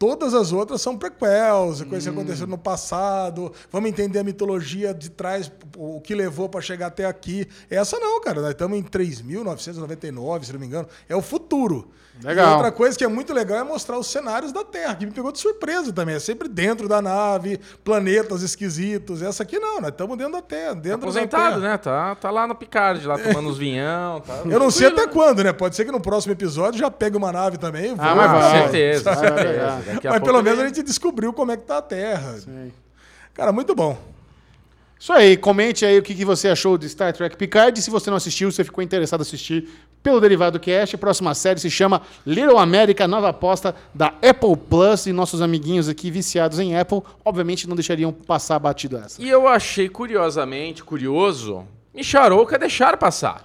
Todas 0.00 0.32
as 0.32 0.50
outras 0.50 0.80
são 0.80 0.96
prequels, 0.96 1.82
coisas 1.82 2.04
que 2.04 2.08
aconteceram 2.08 2.48
no 2.48 2.56
passado. 2.56 3.52
Vamos 3.70 3.90
entender 3.90 4.18
a 4.18 4.24
mitologia 4.24 4.94
de 4.94 5.10
trás, 5.10 5.52
o 5.76 6.00
que 6.00 6.14
levou 6.14 6.48
para 6.48 6.62
chegar 6.62 6.86
até 6.86 7.04
aqui. 7.04 7.46
Essa 7.68 8.00
não, 8.00 8.18
cara. 8.18 8.40
Nós 8.40 8.52
estamos 8.52 8.78
em 8.78 8.82
3.999, 8.82 10.44
se 10.44 10.54
não 10.54 10.58
me 10.58 10.64
engano. 10.64 10.88
É 11.06 11.14
o 11.14 11.20
futuro. 11.20 11.90
Legal. 12.22 12.50
E 12.50 12.54
outra 12.54 12.70
coisa 12.70 12.98
que 12.98 13.04
é 13.04 13.08
muito 13.08 13.32
legal 13.32 13.58
é 13.58 13.64
mostrar 13.64 13.98
os 13.98 14.06
cenários 14.06 14.52
da 14.52 14.62
Terra, 14.62 14.94
que 14.94 15.06
me 15.06 15.12
pegou 15.12 15.32
de 15.32 15.38
surpresa 15.38 15.92
também. 15.92 16.16
É 16.16 16.18
sempre 16.18 16.48
dentro 16.48 16.86
da 16.86 17.00
nave, 17.00 17.58
planetas 17.82 18.42
esquisitos. 18.42 19.22
Essa 19.22 19.42
aqui 19.42 19.58
não, 19.58 19.80
nós 19.80 19.90
estamos 19.90 20.18
dentro 20.18 20.34
da 20.34 20.42
Terra. 20.42 20.74
Dentro 20.74 20.90
da 20.90 21.04
Aposentado, 21.06 21.60
Terra. 21.60 21.72
né? 21.72 21.78
Tá, 21.78 22.14
tá 22.14 22.30
lá 22.30 22.46
no 22.46 22.54
Picard, 22.54 23.06
lá 23.06 23.18
tomando 23.18 23.48
uns 23.48 23.56
vinhão. 23.56 24.20
Tá 24.20 24.42
Eu 24.44 24.58
não 24.58 24.70
sei 24.70 24.88
até 24.88 25.06
quando, 25.06 25.42
né? 25.42 25.52
Pode 25.52 25.74
ser 25.74 25.84
que 25.86 25.92
no 25.92 26.00
próximo 26.00 26.32
episódio 26.32 26.78
já 26.78 26.90
pegue 26.90 27.16
uma 27.16 27.32
nave 27.32 27.56
também. 27.56 27.94
Ah, 27.98 28.08
voe. 28.08 28.16
mas 28.16 28.30
vai. 28.30 28.62
certeza, 28.62 29.16
certeza. 29.16 29.66
vai. 29.70 29.94
Daqui 29.94 30.06
a 30.06 30.10
Mas 30.10 30.20
pouco 30.20 30.26
pelo 30.26 30.42
menos 30.42 30.60
a 30.60 30.66
gente 30.66 30.82
descobriu 30.82 31.32
como 31.32 31.52
é 31.52 31.56
que 31.56 31.64
tá 31.64 31.78
a 31.78 31.82
Terra. 31.82 32.36
Cara, 33.32 33.50
muito 33.50 33.74
bom. 33.74 33.96
Isso 35.00 35.14
aí, 35.14 35.34
comente 35.34 35.86
aí 35.86 35.98
o 35.98 36.02
que, 36.02 36.14
que 36.14 36.26
você 36.26 36.48
achou 36.48 36.76
de 36.76 36.86
Star 36.86 37.10
Trek 37.14 37.34
Picard. 37.34 37.78
E 37.78 37.82
se 37.82 37.88
você 37.90 38.10
não 38.10 38.18
assistiu, 38.18 38.52
você 38.52 38.62
ficou 38.62 38.84
interessado 38.84 39.20
em 39.20 39.22
assistir 39.22 39.66
pelo 40.02 40.20
Derivado 40.20 40.60
Cast. 40.60 40.94
A 40.94 40.98
próxima 40.98 41.34
série 41.34 41.58
se 41.58 41.70
chama 41.70 42.02
Little 42.26 42.58
America, 42.58 43.08
nova 43.08 43.30
aposta 43.30 43.74
da 43.94 44.08
Apple 44.22 44.54
Plus. 44.68 45.06
E 45.06 45.12
nossos 45.12 45.40
amiguinhos 45.40 45.88
aqui 45.88 46.10
viciados 46.10 46.58
em 46.58 46.76
Apple, 46.76 47.00
obviamente, 47.24 47.66
não 47.66 47.74
deixariam 47.74 48.12
passar 48.12 48.58
batido 48.58 48.98
essa. 48.98 49.22
E 49.22 49.26
eu 49.26 49.48
achei 49.48 49.88
curiosamente, 49.88 50.84
curioso, 50.84 51.66
Micharouca 51.94 52.58
deixaram 52.58 52.98
passar. 52.98 53.42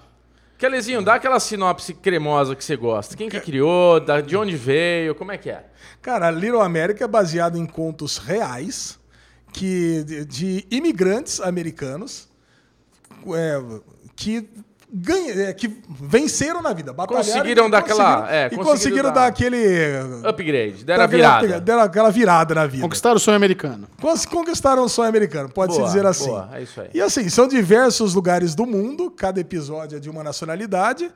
Kelezinho, 0.58 1.02
dá 1.02 1.16
aquela 1.16 1.40
sinopse 1.40 1.94
cremosa 1.94 2.54
que 2.54 2.66
você 2.66 2.76
gosta. 2.76 3.16
Quem 3.16 3.30
que 3.30 3.40
criou, 3.40 4.00
da- 4.02 4.20
de 4.20 4.36
onde 4.36 4.58
veio, 4.58 5.16
como 5.16 5.32
é 5.32 5.38
que 5.38 5.50
é? 5.50 5.66
Cara, 6.02 6.30
Little 6.32 6.62
America 6.62 7.04
é 7.04 7.08
baseado 7.08 7.58
em 7.58 7.66
contos 7.66 8.18
reais 8.18 9.00
que, 9.56 10.04
de, 10.04 10.26
de 10.26 10.68
imigrantes 10.70 11.40
americanos 11.40 12.28
é, 13.34 13.62
que, 14.14 14.50
ganha, 14.92 15.32
é, 15.50 15.54
que 15.54 15.82
venceram 15.90 16.62
na 16.62 16.74
vida. 16.74 16.92
batalharam 16.92 17.26
Conseguiram 17.26 17.70
dar 17.70 17.78
aquela- 17.78 18.16
conseguiram- 18.22 18.36
é, 18.36 18.48
e 18.52 18.58
conseguiram 18.58 19.10
dar- 19.10 19.16
dar 19.22 19.28
aquele. 19.28 19.58
Upgrade, 20.28 20.84
deram 20.84 21.04
a 21.04 21.08
virada. 21.08 21.60
Deram 21.62 21.82
aquela 21.84 22.10
virada 22.12 22.54
na 22.54 22.68
vida. 22.68 22.84
Conquistar 22.84 23.14
o 23.14 23.20
sonho 23.20 23.38
americano. 23.38 23.88
Conquistaram 24.30 24.84
o 24.84 24.90
sonho 24.90 25.08
americano, 25.08 25.48
pode-se 25.50 25.80
Boa, 25.80 25.90
dizer 25.90 26.06
assim. 26.06 26.28
boa, 26.28 26.50
é 26.54 26.62
isso 26.62 26.82
aí. 26.82 26.90
E 26.94 27.02
assim, 27.02 27.30
são 27.30 27.48
diversos 27.48 28.14
lugares 28.14 28.54
do 28.56 28.66
mundo, 28.66 29.10
cada 29.10 29.40
episódio 29.40 29.96
é 29.96 30.00
de 30.02 30.10
uma 30.10 30.22
nacionalidade. 30.24 31.10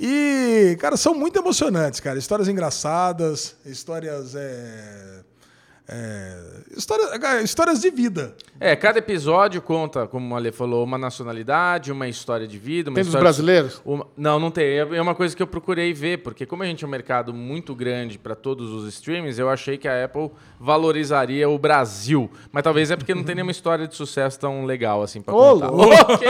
E, 0.00 0.76
cara, 0.80 0.96
são 0.96 1.14
muito 1.14 1.38
emocionantes, 1.38 2.00
cara. 2.00 2.18
Histórias 2.18 2.48
engraçadas, 2.48 3.54
histórias. 3.64 4.34
É, 4.34 5.20
é, 5.86 6.36
histórias, 6.76 7.10
cara, 7.18 7.42
histórias 7.42 7.80
de 7.80 7.90
vida. 7.90 8.34
É, 8.58 8.74
cada 8.74 8.98
episódio 8.98 9.60
conta, 9.60 10.06
como 10.06 10.32
o 10.32 10.36
Ale 10.36 10.50
falou, 10.50 10.82
uma 10.82 10.96
nacionalidade, 10.96 11.92
uma 11.92 12.08
história 12.08 12.46
de 12.46 12.58
vida. 12.58 12.88
Uma 12.90 12.94
Tem 12.94 13.04
dos 13.04 13.14
brasileiros? 13.14 13.82
Uma- 13.84 14.06
Não, 14.16 14.40
não 14.40 14.50
tem. 14.50 14.78
É 14.78 15.02
uma 15.02 15.14
coisa 15.14 15.36
que 15.36 15.42
eu 15.42 15.46
procurei 15.46 15.92
ver, 15.92 16.18
porque 16.22 16.46
como 16.46 16.62
a 16.62 16.66
gente 16.66 16.84
é 16.84 16.86
um 16.86 16.90
mercado 16.90 17.34
muito 17.34 17.74
grande 17.74 18.18
para 18.18 18.34
todos 18.34 18.70
os 18.72 18.88
streams, 18.94 19.38
eu 19.38 19.50
achei 19.50 19.76
que 19.76 19.86
a 19.86 20.04
Apple 20.04 20.30
valorizaria 20.58 21.48
o 21.48 21.58
Brasil. 21.58 22.30
Mas 22.50 22.62
talvez 22.62 22.90
é 22.90 22.96
porque 22.96 23.14
não 23.14 23.22
tem 23.22 23.34
nenhuma 23.34 23.50
história 23.52 23.86
de 23.86 23.94
sucesso 23.94 24.38
tão 24.40 24.64
legal 24.64 25.02
assim 25.02 25.20
para 25.20 25.34
contar. 25.34 25.68
louco! 25.70 25.94
O 26.14 26.18
quê? 26.18 26.26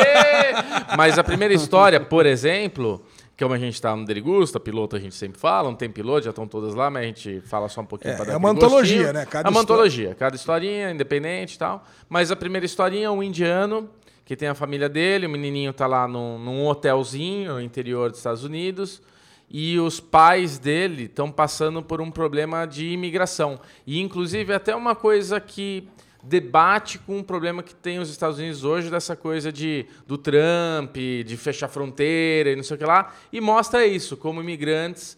Mas 0.96 1.18
a 1.18 1.24
primeira 1.24 1.52
história, 1.54 2.00
por 2.00 2.26
exemplo, 2.26 3.00
como 3.38 3.54
a 3.54 3.58
gente 3.58 3.80
tá 3.80 3.94
no 3.96 4.04
Derigusta, 4.04 4.60
piloto 4.60 4.96
a 4.96 4.98
gente 5.00 5.14
sempre 5.14 5.38
fala, 5.38 5.68
não 5.68 5.76
tem 5.76 5.90
piloto, 5.90 6.24
já 6.24 6.30
estão 6.30 6.46
todas 6.46 6.74
lá, 6.74 6.88
mas 6.88 7.02
a 7.02 7.06
gente 7.06 7.40
fala 7.42 7.68
só 7.68 7.80
um 7.80 7.86
pouquinho 7.86 8.14
É, 8.14 8.16
para 8.16 8.26
dar 8.26 8.32
é 8.34 8.36
uma 8.36 8.50
antologia, 8.50 9.12
né? 9.12 9.26
Cada 9.26 9.48
é 9.48 9.50
uma 9.50 9.60
antologia, 9.60 10.14
cada 10.14 10.36
historinha 10.36 10.90
independente 10.90 11.54
e 11.54 11.58
tal. 11.58 11.84
Mas 12.08 12.30
a 12.30 12.36
primeira 12.36 12.64
historinha 12.64 13.06
é 13.06 13.10
um 13.10 13.22
indiano 13.22 13.90
que 14.24 14.36
tem 14.36 14.48
a 14.48 14.54
família 14.54 14.88
dele, 14.88 15.26
o 15.26 15.30
menininho 15.30 15.72
tá 15.72 15.86
lá 15.86 16.08
num, 16.08 16.38
num 16.38 16.66
hotelzinho 16.66 17.54
no 17.54 17.60
interior 17.60 18.10
dos 18.10 18.18
Estados 18.18 18.44
Unidos. 18.44 19.02
E 19.50 19.78
os 19.78 20.00
pais 20.00 20.58
dele 20.58 21.04
estão 21.04 21.30
passando 21.30 21.82
por 21.82 22.00
um 22.00 22.10
problema 22.10 22.66
de 22.66 22.88
imigração. 22.88 23.60
E, 23.86 24.00
inclusive, 24.00 24.52
até 24.52 24.74
uma 24.74 24.96
coisa 24.96 25.38
que 25.38 25.88
debate 26.26 26.98
com 26.98 27.18
um 27.18 27.22
problema 27.22 27.62
que 27.62 27.74
tem 27.74 27.98
os 27.98 28.10
Estados 28.10 28.38
Unidos 28.38 28.64
hoje, 28.64 28.90
dessa 28.90 29.14
coisa 29.14 29.52
de, 29.52 29.86
do 30.06 30.16
Trump, 30.16 30.96
de 30.96 31.36
fechar 31.36 31.68
fronteira 31.68 32.50
e 32.50 32.56
não 32.56 32.62
sei 32.62 32.76
o 32.76 32.78
que 32.78 32.84
lá. 32.84 33.12
E 33.32 33.40
mostra 33.40 33.86
isso, 33.86 34.16
como 34.16 34.40
imigrantes 34.40 35.16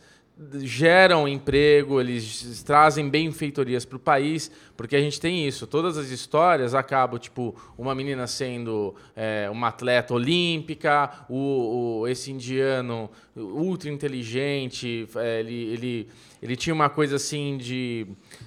geram 0.60 1.26
emprego, 1.26 1.98
eles 1.98 2.62
trazem 2.62 3.08
benfeitorias 3.08 3.86
para 3.86 3.96
o 3.96 3.98
país, 3.98 4.50
porque 4.76 4.94
a 4.94 5.00
gente 5.00 5.18
tem 5.18 5.46
isso. 5.48 5.66
Todas 5.66 5.96
as 5.96 6.10
histórias 6.10 6.74
acabam, 6.74 7.18
tipo, 7.18 7.54
uma 7.78 7.94
menina 7.94 8.26
sendo 8.26 8.94
é, 9.16 9.48
uma 9.50 9.68
atleta 9.68 10.12
olímpica, 10.12 11.24
o, 11.28 12.00
o- 12.02 12.08
esse 12.08 12.30
indiano 12.30 13.10
ultra 13.34 13.88
inteligente, 13.90 15.08
é, 15.16 15.40
ele, 15.40 15.54
ele, 15.72 16.08
ele 16.42 16.56
tinha 16.56 16.74
uma 16.74 16.90
coisa 16.90 17.16
assim 17.16 17.56
de... 17.56 18.06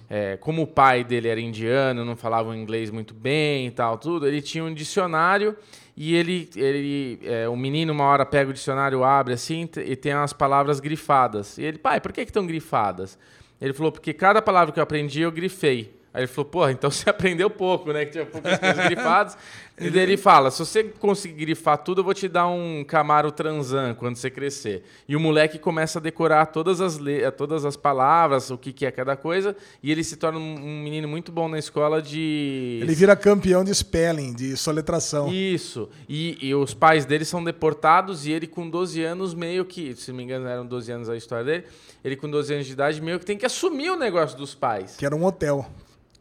é, 0.10 0.38
como 0.38 0.62
o 0.62 0.68
pai 0.68 1.04
dele 1.04 1.28
era 1.28 1.40
indiano, 1.42 2.06
não 2.06 2.16
falava 2.16 2.56
inglês 2.56 2.92
muito 2.92 3.14
bem 3.16 3.66
e 3.68 3.72
tal, 3.72 3.98
tudo, 3.98 4.28
ele 4.28 4.42
tinha 4.44 4.64
um 4.64 4.74
dicionário 4.74 5.56
e 6.02 6.16
ele, 6.16 6.50
ele 6.56 7.20
é, 7.24 7.50
o 7.50 7.58
menino 7.58 7.92
uma 7.92 8.06
hora 8.06 8.26
pega 8.26 8.50
o 8.50 8.54
dicionário, 8.54 9.04
abre 9.04 9.34
assim 9.34 9.70
e 9.86 9.98
tem 9.98 10.14
as 10.14 10.32
palavras 10.32 10.80
grifadas. 10.80 11.58
E 11.58 11.64
ele, 11.64 11.78
pai, 11.78 12.00
por 12.00 12.14
que 12.14 12.22
estão 12.22 12.48
grifadas? 12.48 13.20
Ele 13.60 13.74
falou, 13.74 13.92
porque 13.92 14.14
cada 14.14 14.42
palavra 14.42 14.74
que 14.74 14.80
eu 14.80 14.84
aprendi 14.84 15.20
eu 15.20 15.30
grifei. 15.30 15.99
Aí 16.14 16.22
ele 16.22 16.28
falou, 16.28 16.50
porra, 16.50 16.72
então 16.72 16.90
você 16.92 17.10
aprendeu 17.10 17.50
pouco, 17.50 17.92
né? 17.92 18.06
Que 18.06 18.12
tinha 18.12 18.26
poucas 18.26 18.58
coisas 18.58 18.86
grifadas. 18.86 19.38
E 19.80 19.90
daí 19.90 20.04
ele 20.04 20.18
fala: 20.18 20.52
se 20.52 20.60
você 20.60 20.84
conseguir 20.84 21.46
grifar 21.46 21.78
tudo, 21.78 22.02
eu 22.02 22.04
vou 22.04 22.14
te 22.14 22.28
dar 22.28 22.48
um 22.48 22.84
Camaro 22.84 23.32
Transan 23.32 23.96
quando 23.96 24.18
você 24.18 24.30
crescer. 24.30 24.84
E 25.08 25.16
o 25.16 25.20
moleque 25.20 25.58
começa 25.58 26.00
a 26.00 26.02
decorar 26.02 26.48
todas 26.48 26.82
as, 26.82 26.98
le 26.98 27.30
todas 27.32 27.64
as 27.64 27.78
palavras, 27.78 28.52
o 28.52 28.58
que, 28.58 28.74
que 28.74 28.86
é 28.86 28.92
cada 28.92 29.16
coisa, 29.16 29.56
e 29.82 29.92
ele 29.92 30.04
se 30.04 30.18
torna 30.18 30.38
um 30.38 30.84
menino 30.84 31.08
muito 31.08 31.32
bom 31.32 31.48
na 31.48 31.58
escola 31.58 32.02
de. 32.02 32.80
Ele 32.82 32.94
vira 32.94 33.16
campeão 33.16 33.64
de 33.64 33.74
spelling, 33.74 34.34
de 34.34 34.58
soletração. 34.58 35.32
Isso. 35.32 35.90
E, 36.10 36.38
e 36.42 36.54
os 36.54 36.74
pais 36.74 37.06
dele 37.06 37.24
são 37.24 37.42
deportados, 37.42 38.26
e 38.26 38.32
ele, 38.32 38.48
com 38.48 38.70
12 38.70 39.02
anos, 39.02 39.34
meio 39.34 39.64
que, 39.64 39.96
se 39.96 40.12
não 40.12 40.18
me 40.18 40.24
engano, 40.24 40.48
eram 40.48 40.66
12 40.66 40.92
anos 40.92 41.10
a 41.10 41.16
história 41.16 41.46
dele, 41.46 41.64
ele, 42.04 42.16
com 42.18 42.30
12 42.30 42.54
anos 42.54 42.66
de 42.66 42.74
idade, 42.74 43.02
meio 43.02 43.18
que 43.18 43.26
tem 43.26 43.38
que 43.38 43.46
assumir 43.46 43.92
o 43.92 43.96
negócio 43.96 44.38
dos 44.38 44.54
pais. 44.54 44.98
Que 44.98 45.06
era 45.06 45.16
um 45.16 45.24
hotel 45.24 45.66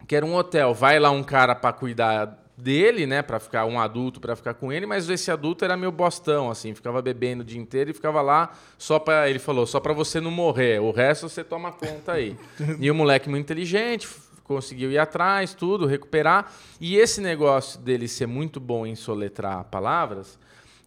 que 0.06 0.14
era 0.14 0.24
um 0.24 0.34
hotel. 0.34 0.74
Vai 0.74 0.98
lá 0.98 1.10
um 1.10 1.22
cara 1.22 1.54
para 1.54 1.72
cuidar 1.72 2.44
dele, 2.56 3.06
né, 3.06 3.22
para 3.22 3.38
ficar 3.38 3.66
um 3.66 3.78
adulto 3.78 4.20
para 4.20 4.34
ficar 4.34 4.54
com 4.54 4.72
ele, 4.72 4.84
mas 4.84 5.08
esse 5.08 5.30
adulto 5.30 5.64
era 5.64 5.76
meu 5.76 5.92
bostão, 5.92 6.50
assim, 6.50 6.74
ficava 6.74 7.00
bebendo 7.00 7.42
o 7.42 7.46
dia 7.46 7.60
inteiro 7.60 7.90
e 7.90 7.94
ficava 7.94 8.20
lá 8.20 8.50
só 8.76 8.98
para 8.98 9.30
ele 9.30 9.38
falou, 9.38 9.64
só 9.64 9.78
para 9.78 9.92
você 9.92 10.20
não 10.20 10.32
morrer, 10.32 10.80
o 10.80 10.90
resto 10.90 11.28
você 11.28 11.44
toma 11.44 11.70
conta 11.70 12.12
aí. 12.12 12.36
e 12.80 12.90
o 12.90 12.94
moleque 12.94 13.28
muito 13.28 13.44
inteligente, 13.44 14.08
conseguiu 14.42 14.90
ir 14.90 14.98
atrás, 14.98 15.54
tudo, 15.54 15.86
recuperar. 15.86 16.50
E 16.80 16.96
esse 16.96 17.20
negócio 17.20 17.78
dele 17.80 18.08
ser 18.08 18.26
muito 18.26 18.58
bom 18.58 18.86
em 18.86 18.96
soletrar 18.96 19.64
palavras, 19.64 20.38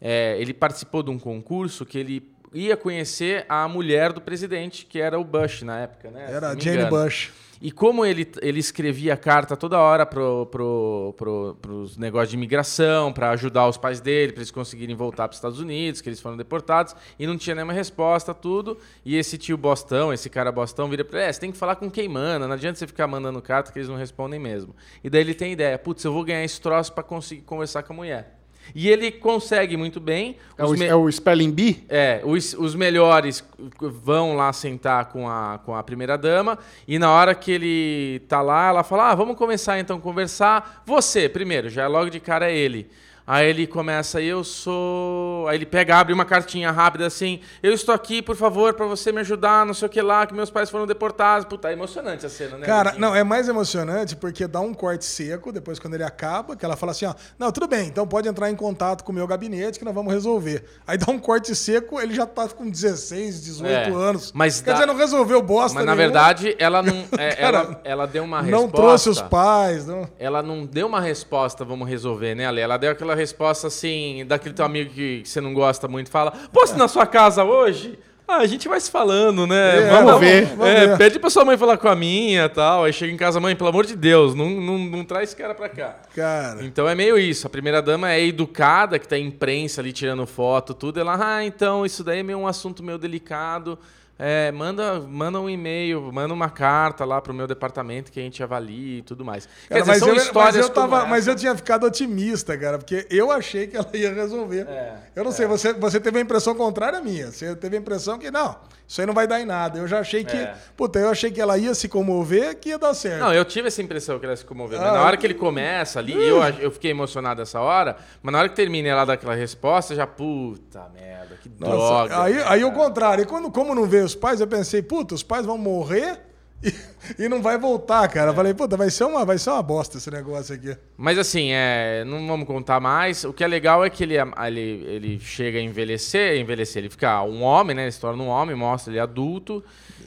é, 0.01 0.35
ele 0.39 0.53
participou 0.53 1.03
de 1.03 1.11
um 1.11 1.19
concurso 1.19 1.85
que 1.85 1.97
ele 1.97 2.27
ia 2.53 2.75
conhecer 2.75 3.45
a 3.47 3.67
mulher 3.67 4.11
do 4.11 4.21
presidente, 4.21 4.85
que 4.85 4.99
era 4.99 5.19
o 5.19 5.23
Bush 5.23 5.61
na 5.63 5.79
época, 5.79 6.11
né? 6.11 6.25
Era 6.29 6.49
a 6.49 6.55
Jane 6.55 6.89
Bush. 6.89 7.31
E 7.61 7.71
como 7.71 8.03
ele, 8.03 8.27
ele 8.41 8.59
escrevia 8.59 9.15
carta 9.15 9.55
toda 9.55 9.77
hora 9.77 10.03
para 10.03 10.19
pro, 10.47 11.13
pro, 11.15 11.57
os 11.83 11.95
negócios 11.95 12.31
de 12.31 12.35
imigração, 12.35 13.13
para 13.13 13.29
ajudar 13.29 13.67
os 13.67 13.77
pais 13.77 14.01
dele, 14.01 14.31
para 14.31 14.39
eles 14.39 14.49
conseguirem 14.49 14.95
voltar 14.95 15.27
para 15.27 15.33
os 15.33 15.37
Estados 15.37 15.59
Unidos, 15.59 16.01
que 16.01 16.09
eles 16.09 16.19
foram 16.19 16.35
deportados, 16.35 16.95
e 17.19 17.27
não 17.27 17.37
tinha 17.37 17.55
nenhuma 17.55 17.71
resposta, 17.71 18.33
tudo. 18.33 18.79
E 19.05 19.15
esse 19.15 19.37
tio 19.37 19.57
Bostão, 19.57 20.11
esse 20.11 20.27
cara 20.27 20.51
Bostão, 20.51 20.89
vira 20.89 21.05
para 21.05 21.19
ele: 21.19 21.29
é, 21.29 21.33
você 21.33 21.39
tem 21.39 21.51
que 21.51 21.57
falar 21.57 21.75
com 21.75 21.89
quem 21.89 22.09
manda, 22.09 22.47
não 22.47 22.55
adianta 22.55 22.79
você 22.79 22.87
ficar 22.87 23.05
mandando 23.05 23.39
carta 23.43 23.71
que 23.71 23.77
eles 23.77 23.87
não 23.87 23.95
respondem 23.95 24.39
mesmo. 24.39 24.75
E 25.03 25.09
daí 25.09 25.21
ele 25.21 25.35
tem 25.35 25.53
ideia: 25.53 25.77
putz, 25.77 26.03
eu 26.03 26.11
vou 26.11 26.23
ganhar 26.23 26.43
esse 26.43 26.59
troço 26.59 26.91
para 26.91 27.03
conseguir 27.03 27.43
conversar 27.43 27.83
com 27.83 27.93
a 27.93 27.95
mulher. 27.95 28.40
E 28.73 28.89
ele 28.89 29.11
consegue 29.11 29.75
muito 29.75 29.99
bem. 29.99 30.37
É 30.57 30.63
o, 30.63 30.71
me... 30.71 30.85
é 30.85 30.95
o 30.95 31.11
Spelling 31.11 31.51
Bee? 31.51 31.83
É, 31.89 32.21
os, 32.23 32.53
os 32.53 32.75
melhores 32.75 33.43
vão 33.79 34.35
lá 34.35 34.51
sentar 34.53 35.05
com 35.05 35.27
a, 35.27 35.59
com 35.65 35.75
a 35.75 35.83
primeira 35.83 36.17
dama. 36.17 36.57
E 36.87 36.97
na 36.97 37.11
hora 37.11 37.35
que 37.35 37.51
ele 37.51 38.19
tá 38.27 38.41
lá, 38.41 38.69
ela 38.69 38.83
fala: 38.83 39.11
ah, 39.11 39.15
vamos 39.15 39.35
começar 39.35 39.79
então 39.79 39.97
a 39.97 40.01
conversar. 40.01 40.83
Você, 40.85 41.27
primeiro, 41.27 41.69
já 41.69 41.87
logo 41.87 42.09
de 42.09 42.19
cara 42.19 42.49
é 42.49 42.55
ele. 42.55 42.89
Aí 43.25 43.47
ele 43.47 43.67
começa, 43.67 44.21
eu 44.21 44.43
sou. 44.43 45.47
Aí 45.47 45.57
ele 45.57 45.65
pega, 45.65 45.97
abre 45.97 46.13
uma 46.13 46.25
cartinha 46.25 46.71
rápida 46.71 47.05
assim: 47.05 47.39
Eu 47.61 47.73
estou 47.73 47.93
aqui, 47.93 48.21
por 48.21 48.35
favor, 48.35 48.73
para 48.73 48.85
você 48.85 49.11
me 49.11 49.19
ajudar, 49.19 49.65
não 49.65 49.73
sei 49.73 49.87
o 49.87 49.89
que 49.89 50.01
lá, 50.01 50.25
que 50.25 50.33
meus 50.33 50.49
pais 50.49 50.69
foram 50.69 50.87
deportados. 50.87 51.45
Puta, 51.45 51.69
é 51.69 51.73
emocionante 51.73 52.25
a 52.25 52.29
cena, 52.29 52.57
né? 52.57 52.65
Cara, 52.65 52.95
não, 52.97 53.15
é 53.15 53.23
mais 53.23 53.47
emocionante 53.47 54.15
porque 54.15 54.47
dá 54.47 54.59
um 54.59 54.73
corte 54.73 55.05
seco 55.05 55.51
depois 55.51 55.79
quando 55.79 55.93
ele 55.93 56.03
acaba, 56.03 56.55
que 56.55 56.65
ela 56.65 56.75
fala 56.75 56.91
assim: 56.91 57.05
ó, 57.05 57.13
não, 57.37 57.51
tudo 57.51 57.67
bem, 57.67 57.87
então 57.87 58.07
pode 58.07 58.27
entrar 58.27 58.49
em 58.49 58.55
contato 58.55 59.03
com 59.03 59.11
o 59.11 59.15
meu 59.15 59.27
gabinete 59.27 59.79
que 59.79 59.85
nós 59.85 59.93
vamos 59.93 60.13
resolver. 60.13 60.65
Aí 60.85 60.97
dá 60.97 61.11
um 61.11 61.19
corte 61.19 61.55
seco, 61.55 61.99
ele 62.01 62.13
já 62.13 62.25
tá 62.25 62.47
com 62.49 62.69
16, 62.69 63.43
18 63.43 63.71
é, 63.71 63.89
anos. 63.91 64.31
Mas 64.33 64.61
Quer 64.61 64.71
dá... 64.71 64.73
dizer, 64.73 64.85
não 64.87 64.95
resolveu 64.95 65.41
bosta. 65.41 65.75
Mas 65.75 65.85
na 65.85 65.95
verdade, 65.95 66.55
ela 66.59 66.81
não. 66.81 67.01
É, 67.21 67.35
Cara, 67.35 67.57
ela, 67.57 67.81
ela 67.83 68.05
deu 68.07 68.23
uma 68.23 68.41
resposta. 68.41 68.65
Não 68.65 68.71
trouxe 68.71 69.09
os 69.09 69.21
pais. 69.21 69.85
Não... 69.85 70.09
Ela 70.17 70.41
não 70.41 70.65
deu 70.65 70.87
uma 70.87 70.99
resposta, 70.99 71.63
vamos 71.63 71.87
resolver, 71.87 72.33
né, 72.33 72.47
Ale? 72.47 72.61
Ela 72.61 72.77
deu 72.77 72.91
aquela 72.91 73.15
resposta 73.21 73.67
assim, 73.67 74.25
daquele 74.27 74.53
teu 74.53 74.65
amigo 74.65 74.91
que 74.93 75.23
você 75.25 75.39
não 75.39 75.53
gosta 75.53 75.87
muito, 75.87 76.09
fala: 76.09 76.31
Posso 76.51 76.75
ir 76.75 76.77
na 76.77 76.87
sua 76.87 77.05
casa 77.07 77.43
hoje? 77.43 77.97
Ah, 78.31 78.37
a 78.37 78.47
gente 78.47 78.65
vai 78.69 78.79
se 78.79 78.89
falando, 78.89 79.45
né? 79.45 79.87
É, 79.87 79.89
vamos, 79.89 80.19
ver. 80.21 80.45
Vamos 80.45 80.65
é, 80.65 80.87
ver. 80.87 80.97
Pede 80.97 81.19
pra 81.19 81.29
sua 81.29 81.43
mãe 81.43 81.57
falar 81.57 81.77
com 81.77 81.89
a 81.89 81.95
minha 81.95 82.45
e 82.45 82.49
tal. 82.49 82.85
Aí 82.85 82.93
chega 82.93 83.11
em 83.11 83.17
casa, 83.17 83.41
mãe, 83.41 83.57
pelo 83.57 83.69
amor 83.69 83.85
de 83.85 83.93
Deus, 83.93 84.33
não, 84.33 84.49
não, 84.49 84.77
não 84.77 85.03
traz 85.03 85.29
esse 85.29 85.35
cara 85.35 85.53
pra 85.53 85.67
cá. 85.67 85.97
Cara. 86.15 86.63
Então 86.63 86.87
é 86.87 86.95
meio 86.95 87.17
isso. 87.17 87.45
A 87.45 87.49
primeira 87.49 87.81
dama 87.81 88.09
é 88.09 88.23
educada, 88.23 88.97
que 88.97 89.05
tá 89.05 89.17
imprensa 89.17 89.81
ali 89.81 89.91
tirando 89.91 90.25
foto, 90.25 90.73
tudo. 90.73 90.97
Ela, 90.97 91.17
ah, 91.19 91.43
então 91.43 91.85
isso 91.85 92.05
daí 92.05 92.19
é 92.19 92.23
meio 92.23 92.39
um 92.39 92.47
assunto 92.47 92.81
meio 92.81 92.97
delicado. 92.97 93.77
É, 94.23 94.51
manda, 94.51 94.99
manda 94.99 95.39
um 95.39 95.49
e-mail, 95.49 96.11
manda 96.13 96.31
uma 96.31 96.47
carta 96.47 97.03
lá 97.03 97.19
pro 97.19 97.33
meu 97.33 97.47
departamento 97.47 98.11
que 98.11 98.19
a 98.19 98.23
gente 98.23 98.43
avalie 98.43 98.99
e 98.99 99.01
tudo 99.01 99.25
mais. 99.25 99.47
Cara, 99.67 99.81
Quer 99.81 99.93
dizer, 99.93 99.99
são 99.99 100.09
eu, 100.09 100.15
histórias 100.15 100.55
mas 100.57 100.65
eu, 100.67 100.69
tava, 100.69 101.05
mas 101.07 101.27
eu 101.27 101.35
tinha 101.35 101.55
ficado 101.55 101.87
otimista, 101.87 102.55
cara, 102.55 102.77
porque 102.77 103.07
eu 103.09 103.31
achei 103.31 103.65
que 103.65 103.75
ela 103.75 103.89
ia 103.95 104.13
resolver. 104.13 104.67
É, 104.67 104.95
eu 105.15 105.23
não 105.23 105.31
é. 105.31 105.33
sei, 105.33 105.47
você, 105.47 105.73
você 105.73 105.99
teve 105.99 106.19
a 106.19 106.21
impressão 106.21 106.53
contrária 106.53 107.01
minha. 107.01 107.31
Você 107.31 107.55
teve 107.55 107.77
a 107.77 107.79
impressão 107.79 108.19
que, 108.19 108.29
não, 108.29 108.55
isso 108.91 108.99
aí 108.99 109.07
não 109.07 109.13
vai 109.13 109.25
dar 109.25 109.39
em 109.39 109.45
nada. 109.45 109.79
Eu 109.79 109.87
já 109.87 110.01
achei 110.01 110.23
que. 110.25 110.35
É. 110.35 110.53
Puta, 110.75 110.99
eu 110.99 111.09
achei 111.09 111.31
que 111.31 111.39
ela 111.39 111.57
ia 111.57 111.73
se 111.73 111.87
comover, 111.87 112.59
que 112.59 112.69
ia 112.69 112.77
dar 112.77 112.93
certo. 112.93 113.21
Não, 113.21 113.33
eu 113.33 113.45
tive 113.45 113.69
essa 113.69 113.81
impressão 113.81 114.19
que 114.19 114.25
ela 114.25 114.33
ia 114.33 114.37
se 114.37 114.43
comover. 114.43 114.77
Ah, 114.77 114.83
mas 114.83 114.93
na 114.93 115.01
hora 115.01 115.15
que 115.15 115.25
ele 115.25 115.33
começa 115.33 115.97
ali, 115.97 116.13
eu, 116.13 116.43
eu 116.59 116.69
fiquei 116.69 116.91
emocionado 116.91 117.39
nessa 117.39 117.61
hora, 117.61 117.95
mas 118.21 118.33
na 118.33 118.39
hora 118.39 118.49
que 118.49 118.55
termina 118.55 118.89
ela 118.89 119.05
dar 119.05 119.13
aquela 119.13 119.33
resposta, 119.33 119.95
já, 119.95 120.05
puta 120.05 120.89
merda, 120.93 121.20
que 121.41 121.49
Nossa, 121.59 122.07
droga. 122.07 122.23
Aí, 122.23 122.41
aí 122.43 122.63
o 122.63 122.71
contrário, 122.71 123.23
e 123.23 123.25
quando, 123.25 123.51
como 123.51 123.73
não 123.73 123.85
veio 123.85 124.05
os 124.05 124.15
pais, 124.15 124.39
eu 124.39 124.47
pensei, 124.47 124.81
puta, 124.81 125.15
os 125.15 125.23
pais 125.23 125.45
vão 125.45 125.57
morrer 125.57 126.19
e, 126.63 127.23
e, 127.23 127.27
não 127.27 127.41
vai 127.41 127.57
voltar, 127.57 128.07
cara. 128.07 128.31
É. 128.31 128.33
Falei, 128.33 128.53
puta, 128.53 128.77
vai 128.77 128.89
ser, 128.91 129.05
uma, 129.05 129.25
vai 129.25 129.37
ser 129.37 129.49
uma 129.49 129.63
bosta 129.63 129.97
esse 129.97 130.11
negócio 130.11 130.53
aqui. 130.53 130.77
Mas 130.95 131.17
assim, 131.17 131.49
é, 131.51 132.03
não 132.05 132.25
vamos 132.27 132.45
contar 132.45 132.79
mais. 132.79 133.23
O 133.23 133.33
que 133.33 133.43
é 133.43 133.47
legal 133.47 133.83
é 133.83 133.89
que 133.89 134.03
ele, 134.03 134.15
ele, 134.15 134.59
ele 134.59 135.19
chega 135.19 135.57
a 135.57 135.61
envelhecer, 135.61 136.39
envelhecer, 136.39 136.83
ele 136.83 136.89
fica 136.89 137.23
um 137.23 137.41
homem, 137.41 137.75
né? 137.75 137.83
Ele 137.83 137.91
se 137.91 137.99
torna 137.99 138.21
um 138.21 138.27
homem, 138.27 138.55
mostra 138.55 138.93
ele 138.93 138.99
adulto. 138.99 139.63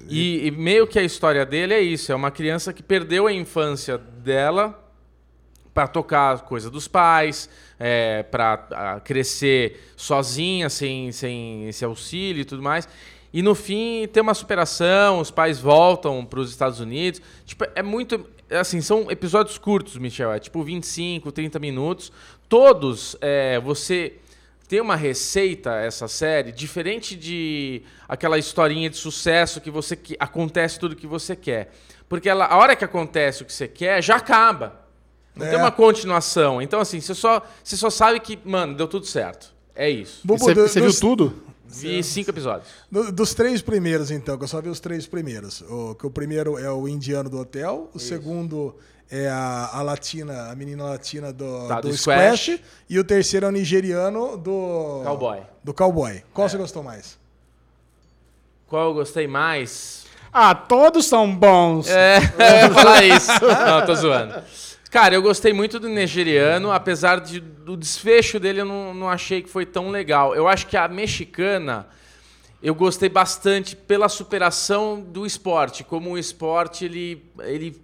E, 0.08 0.46
e 0.46 0.50
meio 0.50 0.86
que 0.86 0.98
a 0.98 1.02
história 1.02 1.44
dele 1.44 1.74
é 1.74 1.80
isso: 1.80 2.12
é 2.12 2.14
uma 2.14 2.30
criança 2.30 2.72
que 2.72 2.82
perdeu 2.82 3.26
a 3.26 3.32
infância 3.32 3.98
dela 3.98 4.83
para 5.74 5.88
tocar 5.88 6.42
coisa 6.42 6.70
dos 6.70 6.86
pais, 6.86 7.50
é, 7.78 8.22
para 8.22 9.00
crescer 9.04 9.92
sozinha, 9.96 10.70
sem, 10.70 11.10
sem 11.10 11.68
esse 11.68 11.84
auxílio 11.84 12.42
e 12.42 12.44
tudo 12.44 12.62
mais. 12.62 12.88
E 13.32 13.42
no 13.42 13.56
fim 13.56 14.06
tem 14.12 14.22
uma 14.22 14.32
superação, 14.32 15.18
os 15.18 15.32
pais 15.32 15.58
voltam 15.58 16.24
para 16.24 16.38
os 16.38 16.50
Estados 16.50 16.78
Unidos. 16.78 17.20
Tipo, 17.44 17.66
é 17.74 17.82
muito. 17.82 18.24
Assim, 18.48 18.80
são 18.80 19.10
episódios 19.10 19.58
curtos, 19.58 19.96
Michel. 19.96 20.32
É 20.32 20.38
tipo 20.38 20.62
25, 20.62 21.32
30 21.32 21.58
minutos. 21.58 22.12
Todos 22.48 23.16
é, 23.20 23.58
você 23.58 24.14
tem 24.68 24.80
uma 24.80 24.94
receita, 24.94 25.74
essa 25.80 26.06
série, 26.06 26.52
diferente 26.52 27.16
de 27.16 27.82
aquela 28.08 28.38
historinha 28.38 28.88
de 28.88 28.96
sucesso 28.96 29.60
que 29.60 29.70
você 29.70 29.96
que 29.96 30.16
acontece 30.20 30.78
tudo 30.78 30.94
que 30.94 31.06
você 31.06 31.34
quer. 31.34 31.72
Porque 32.08 32.28
ela, 32.28 32.46
a 32.46 32.56
hora 32.56 32.76
que 32.76 32.84
acontece 32.84 33.42
o 33.42 33.46
que 33.46 33.52
você 33.52 33.66
quer, 33.66 34.00
já 34.00 34.14
acaba. 34.16 34.83
Não 35.34 35.46
é. 35.46 35.50
tem 35.50 35.58
uma 35.58 35.72
continuação. 35.72 36.62
Então, 36.62 36.80
assim, 36.80 37.00
você 37.00 37.14
só, 37.14 37.42
você 37.62 37.76
só 37.76 37.90
sabe 37.90 38.20
que, 38.20 38.38
mano, 38.44 38.74
deu 38.74 38.86
tudo 38.86 39.06
certo. 39.06 39.52
É 39.74 39.90
isso. 39.90 40.20
você, 40.24 40.54
você 40.54 40.80
viu 40.80 40.94
tudo? 40.98 41.42
Vi 41.66 42.02
cinco 42.04 42.30
episódios. 42.30 42.68
Do, 42.90 43.10
dos 43.10 43.34
três 43.34 43.60
primeiros, 43.60 44.10
então, 44.10 44.38
que 44.38 44.44
eu 44.44 44.48
só 44.48 44.60
vi 44.60 44.68
os 44.68 44.78
três 44.78 45.06
primeiros. 45.06 45.62
O, 45.62 45.94
que 45.96 46.06
o 46.06 46.10
primeiro 46.10 46.56
é 46.56 46.70
o 46.70 46.86
indiano 46.86 47.28
do 47.28 47.38
hotel, 47.38 47.90
o 47.92 47.96
Isso. 47.96 48.06
segundo 48.06 48.76
é 49.10 49.28
a, 49.28 49.70
a, 49.72 49.82
latina, 49.82 50.50
a 50.50 50.54
menina 50.54 50.84
latina 50.84 51.32
do, 51.32 51.66
tá, 51.66 51.80
do, 51.80 51.88
do 51.88 51.96
squash. 51.96 52.42
squash. 52.42 52.60
E 52.88 52.98
o 52.98 53.04
terceiro 53.04 53.46
é 53.46 53.48
o 53.48 53.52
nigeriano 53.52 54.36
do. 54.36 55.02
Cowboy. 55.04 55.40
Do 55.64 55.74
cowboy. 55.74 56.22
Qual 56.32 56.46
é. 56.46 56.48
você 56.48 56.56
gostou 56.56 56.82
mais? 56.82 57.18
Qual 58.68 58.88
eu 58.88 58.94
gostei 58.94 59.26
mais? 59.26 60.04
Ah, 60.32 60.54
todos 60.54 61.06
são 61.06 61.34
bons. 61.34 61.88
É, 61.88 62.18
eu 62.38 62.68
ia 62.68 62.70
falar 62.70 63.04
isso. 63.04 63.30
Não, 63.66 63.86
tô 63.86 63.94
zoando. 63.94 64.42
Cara, 64.94 65.12
eu 65.12 65.22
gostei 65.22 65.52
muito 65.52 65.80
do 65.80 65.88
nigeriano, 65.88 66.70
apesar 66.70 67.20
de, 67.20 67.40
do 67.40 67.76
desfecho 67.76 68.38
dele 68.38 68.60
eu 68.60 68.64
não, 68.64 68.94
não 68.94 69.08
achei 69.10 69.42
que 69.42 69.50
foi 69.50 69.66
tão 69.66 69.90
legal. 69.90 70.36
Eu 70.36 70.46
acho 70.46 70.68
que 70.68 70.76
a 70.76 70.86
mexicana 70.86 71.88
eu 72.62 72.76
gostei 72.76 73.08
bastante 73.08 73.74
pela 73.74 74.08
superação 74.08 75.00
do 75.00 75.26
esporte, 75.26 75.82
como 75.82 76.12
o 76.12 76.16
esporte 76.16 76.84
ele, 76.84 77.28
ele 77.40 77.83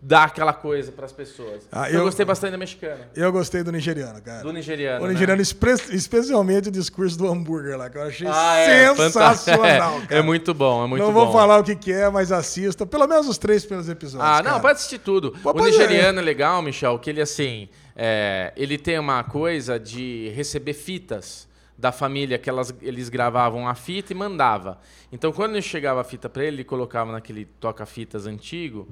dar 0.00 0.24
aquela 0.24 0.52
coisa 0.52 0.90
para 0.90 1.04
as 1.04 1.12
pessoas. 1.12 1.68
Ah, 1.70 1.90
eu, 1.90 1.98
eu, 1.98 2.04
gostei 2.04 2.24
bastante 2.24 2.52
da 2.52 2.58
mexicana. 2.58 3.08
Eu 3.14 3.30
gostei 3.30 3.62
do 3.62 3.70
nigeriano, 3.70 4.20
cara. 4.22 4.42
Do 4.42 4.52
nigeriano. 4.52 5.04
O 5.04 5.08
nigeriano, 5.08 5.42
né? 5.42 5.74
especialmente 5.90 6.68
o 6.68 6.72
discurso 6.72 7.18
do 7.18 7.28
hambúrguer 7.28 7.76
lá, 7.76 7.90
que 7.90 7.98
eu 7.98 8.02
achei 8.02 8.26
ah, 8.30 8.56
é, 8.56 8.94
sensacional. 8.94 9.98
É, 10.08 10.18
é, 10.18 10.22
muito 10.22 10.54
bom, 10.54 10.84
é 10.84 10.86
muito 10.86 11.02
não 11.02 11.12
bom. 11.12 11.18
Não 11.18 11.26
vou 11.26 11.32
falar 11.32 11.58
o 11.58 11.64
que, 11.64 11.74
que, 11.76 11.92
é, 11.92 12.08
mas 12.08 12.32
assista. 12.32 12.86
Pelo 12.86 13.06
menos 13.06 13.28
os 13.28 13.36
três 13.36 13.64
primeiros 13.64 13.88
episódios. 13.88 14.28
Ah, 14.28 14.42
cara. 14.42 14.50
não, 14.50 14.60
pode 14.60 14.74
assistir 14.74 14.98
tudo. 14.98 15.32
Pô, 15.42 15.52
o 15.52 15.64
nigeriano 15.64 16.18
é. 16.18 16.22
é 16.22 16.24
legal, 16.24 16.62
Michel, 16.62 16.98
que 16.98 17.10
ele 17.10 17.20
assim. 17.20 17.68
É, 17.94 18.52
ele 18.56 18.78
tem 18.78 18.98
uma 18.98 19.24
coisa 19.24 19.78
de 19.78 20.30
receber 20.34 20.72
fitas 20.72 21.48
da 21.78 21.92
família 21.92 22.38
que 22.38 22.50
elas, 22.50 22.74
eles 22.82 23.08
gravavam 23.08 23.68
a 23.68 23.74
fita 23.74 24.12
e 24.12 24.16
mandava. 24.16 24.80
Então, 25.12 25.32
quando 25.32 25.60
chegava 25.62 26.00
a 26.00 26.04
fita 26.04 26.28
para 26.28 26.44
ele, 26.44 26.56
ele 26.56 26.64
colocava 26.64 27.12
naquele 27.12 27.44
toca-fitas 27.44 28.26
antigo, 28.26 28.88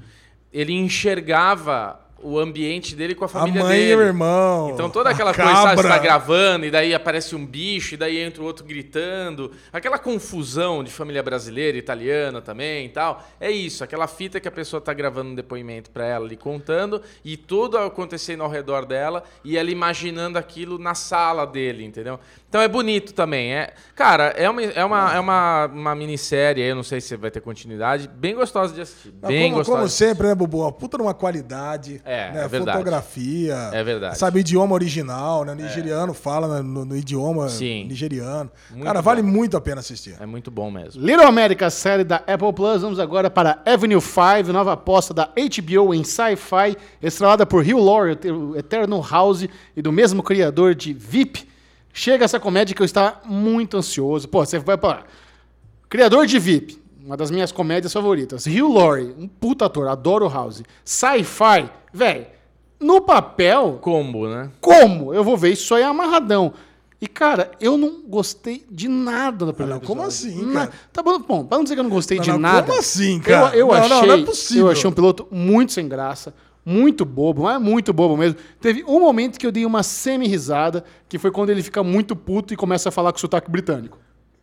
ele 0.56 0.72
enxergava 0.72 2.00
o 2.22 2.38
ambiente 2.38 2.96
dele 2.96 3.14
com 3.14 3.26
a 3.26 3.28
família 3.28 3.60
a 3.60 3.64
mãe 3.64 3.78
dele. 3.78 3.92
e 3.92 3.96
o 3.96 4.00
irmão. 4.00 4.70
Então 4.70 4.88
toda 4.88 5.10
aquela 5.10 5.34
coisa, 5.34 5.52
sabe, 5.52 5.82
você 5.82 5.88
tá 5.88 5.98
gravando 5.98 6.64
e 6.64 6.70
daí 6.70 6.94
aparece 6.94 7.36
um 7.36 7.44
bicho 7.44 7.94
e 7.94 7.96
daí 7.96 8.18
entra 8.18 8.42
o 8.42 8.46
outro 8.46 8.64
gritando. 8.64 9.52
Aquela 9.70 9.98
confusão 9.98 10.82
de 10.82 10.90
família 10.90 11.22
brasileira, 11.22 11.76
italiana 11.76 12.40
também 12.40 12.86
e 12.86 12.88
tal. 12.88 13.22
É 13.38 13.50
isso, 13.50 13.84
aquela 13.84 14.06
fita 14.06 14.40
que 14.40 14.48
a 14.48 14.50
pessoa 14.50 14.80
tá 14.80 14.94
gravando 14.94 15.30
um 15.30 15.34
depoimento 15.34 15.90
para 15.90 16.06
ela 16.06 16.24
ali 16.24 16.36
contando 16.36 17.02
e 17.22 17.36
tudo 17.36 17.76
acontecendo 17.76 18.42
ao 18.42 18.48
redor 18.48 18.86
dela 18.86 19.22
e 19.44 19.58
ela 19.58 19.70
imaginando 19.70 20.38
aquilo 20.38 20.78
na 20.78 20.94
sala 20.94 21.46
dele, 21.46 21.84
entendeu? 21.84 22.18
Então 22.48 22.60
é 22.60 22.68
bonito 22.68 23.12
também. 23.12 23.52
É, 23.52 23.72
cara, 23.94 24.28
é 24.36 24.48
uma, 24.48 24.62
é 24.62 24.84
uma, 24.84 25.14
é 25.14 25.20
uma, 25.20 25.66
uma 25.66 25.94
minissérie, 25.94 26.62
eu 26.62 26.76
não 26.76 26.82
sei 26.82 27.00
se 27.00 27.16
vai 27.16 27.30
ter 27.30 27.40
continuidade, 27.40 28.08
bem 28.08 28.34
gostosa 28.34 28.72
de 28.72 28.80
assistir. 28.80 29.12
Ah, 29.20 29.26
Bem 29.26 29.50
como, 29.50 29.56
gostosa. 29.56 29.78
como 29.78 29.88
sempre, 29.88 30.28
né, 30.28 30.34
Bubu? 30.34 30.60
Uma 30.60 30.72
puta 30.72 30.96
numa 30.96 31.12
qualidade. 31.12 32.00
É, 32.04 32.32
né? 32.32 32.44
é 32.44 32.48
verdade. 32.48 32.78
Fotografia. 32.78 33.70
É 33.72 33.82
verdade. 33.82 34.16
Sabe, 34.16 34.40
idioma 34.40 34.74
original, 34.74 35.44
né? 35.44 35.54
Nigeriano 35.54 36.14
fala 36.14 36.56
né, 36.56 36.62
no, 36.62 36.84
no 36.84 36.96
idioma 36.96 37.48
Sim. 37.48 37.84
nigeriano. 37.88 38.50
Muito 38.70 38.84
Cara, 38.84 39.02
vale 39.02 39.22
bom. 39.22 39.28
muito 39.28 39.56
a 39.56 39.60
pena 39.60 39.80
assistir. 39.80 40.16
É 40.20 40.26
muito 40.26 40.50
bom 40.50 40.70
mesmo. 40.70 41.04
Little 41.04 41.26
America, 41.26 41.68
série 41.68 42.04
da 42.04 42.16
Apple 42.26 42.52
Plus. 42.52 42.80
Vamos 42.80 43.00
agora 43.00 43.28
para 43.28 43.60
Avenue 43.66 44.00
5, 44.00 44.52
nova 44.52 44.72
aposta 44.74 45.12
da 45.12 45.28
HBO 45.34 45.92
em 45.92 46.04
sci-fi, 46.04 46.76
estrelada 47.02 47.44
por 47.44 47.62
Hugh 47.66 47.82
Laurie, 47.82 48.16
o 48.30 48.56
Eternal 48.56 49.02
House 49.02 49.48
e 49.76 49.82
do 49.82 49.90
mesmo 49.90 50.22
criador 50.22 50.74
de 50.74 50.92
VIP. 50.92 51.55
Chega 51.98 52.26
essa 52.26 52.38
comédia 52.38 52.76
que 52.76 52.82
eu 52.82 52.84
estava 52.84 53.22
muito 53.24 53.74
ansioso. 53.78 54.28
Pô, 54.28 54.44
você 54.44 54.58
vai 54.58 54.76
para 54.76 55.04
criador 55.88 56.26
de 56.26 56.38
VIP, 56.38 56.78
uma 57.02 57.16
das 57.16 57.30
minhas 57.30 57.50
comédias 57.50 57.90
favoritas. 57.90 58.46
Hugh 58.46 58.70
Laurie, 58.70 59.14
um 59.18 59.26
puta 59.26 59.64
ator, 59.64 59.88
adoro 59.88 60.26
o 60.26 60.28
House. 60.28 60.62
Sci-fi, 60.84 61.70
velho, 61.94 62.26
no 62.78 63.00
papel, 63.00 63.78
Combo, 63.80 64.28
né? 64.28 64.50
como? 64.60 65.14
Eu 65.14 65.24
vou 65.24 65.38
ver 65.38 65.52
isso 65.52 65.74
aí 65.74 65.82
amarradão. 65.82 66.52
E, 67.00 67.06
cara, 67.06 67.50
eu 67.58 67.78
não 67.78 68.02
gostei 68.06 68.66
de 68.70 68.88
nada 68.88 69.46
da 69.46 69.54
primeira 69.54 69.80
não, 69.80 69.86
como 69.86 70.02
assim, 70.02 70.52
cara? 70.52 70.70
Tá 70.92 71.02
bom, 71.02 71.18
bom, 71.18 71.44
pra 71.46 71.56
não 71.56 71.64
dizer 71.64 71.76
que 71.76 71.80
eu 71.80 71.84
não 71.84 71.90
gostei 71.90 72.18
Não, 72.18 72.24
de 72.24 72.30
não, 72.32 72.38
nada. 72.38 72.66
como 72.66 72.78
assim, 72.78 73.20
cara? 73.20 73.56
Eu, 73.56 73.60
eu 73.60 73.66
Não, 73.68 73.74
achei, 73.74 73.88
não, 73.88 74.06
não 74.06 74.14
é 74.22 74.26
possível. 74.26 74.66
Eu 74.66 74.72
achei 74.72 74.90
um 74.90 74.92
piloto 74.92 75.26
muito 75.30 75.72
sem 75.72 75.88
graça, 75.88 76.34
muito 76.66 77.04
bobo, 77.04 77.44
mas 77.44 77.54
é 77.54 77.58
muito 77.60 77.92
bobo 77.92 78.16
mesmo. 78.16 78.36
Teve 78.60 78.82
um 78.88 78.98
momento 78.98 79.38
que 79.38 79.46
eu 79.46 79.52
dei 79.52 79.64
uma 79.64 79.84
semi-risada, 79.84 80.84
que 81.08 81.16
foi 81.16 81.30
quando 81.30 81.50
ele 81.50 81.62
fica 81.62 81.82
muito 81.84 82.16
puto 82.16 82.52
e 82.52 82.56
começa 82.56 82.88
a 82.88 82.92
falar 82.92 83.12
com 83.12 83.18
sotaque 83.18 83.48
britânico. 83.48 83.98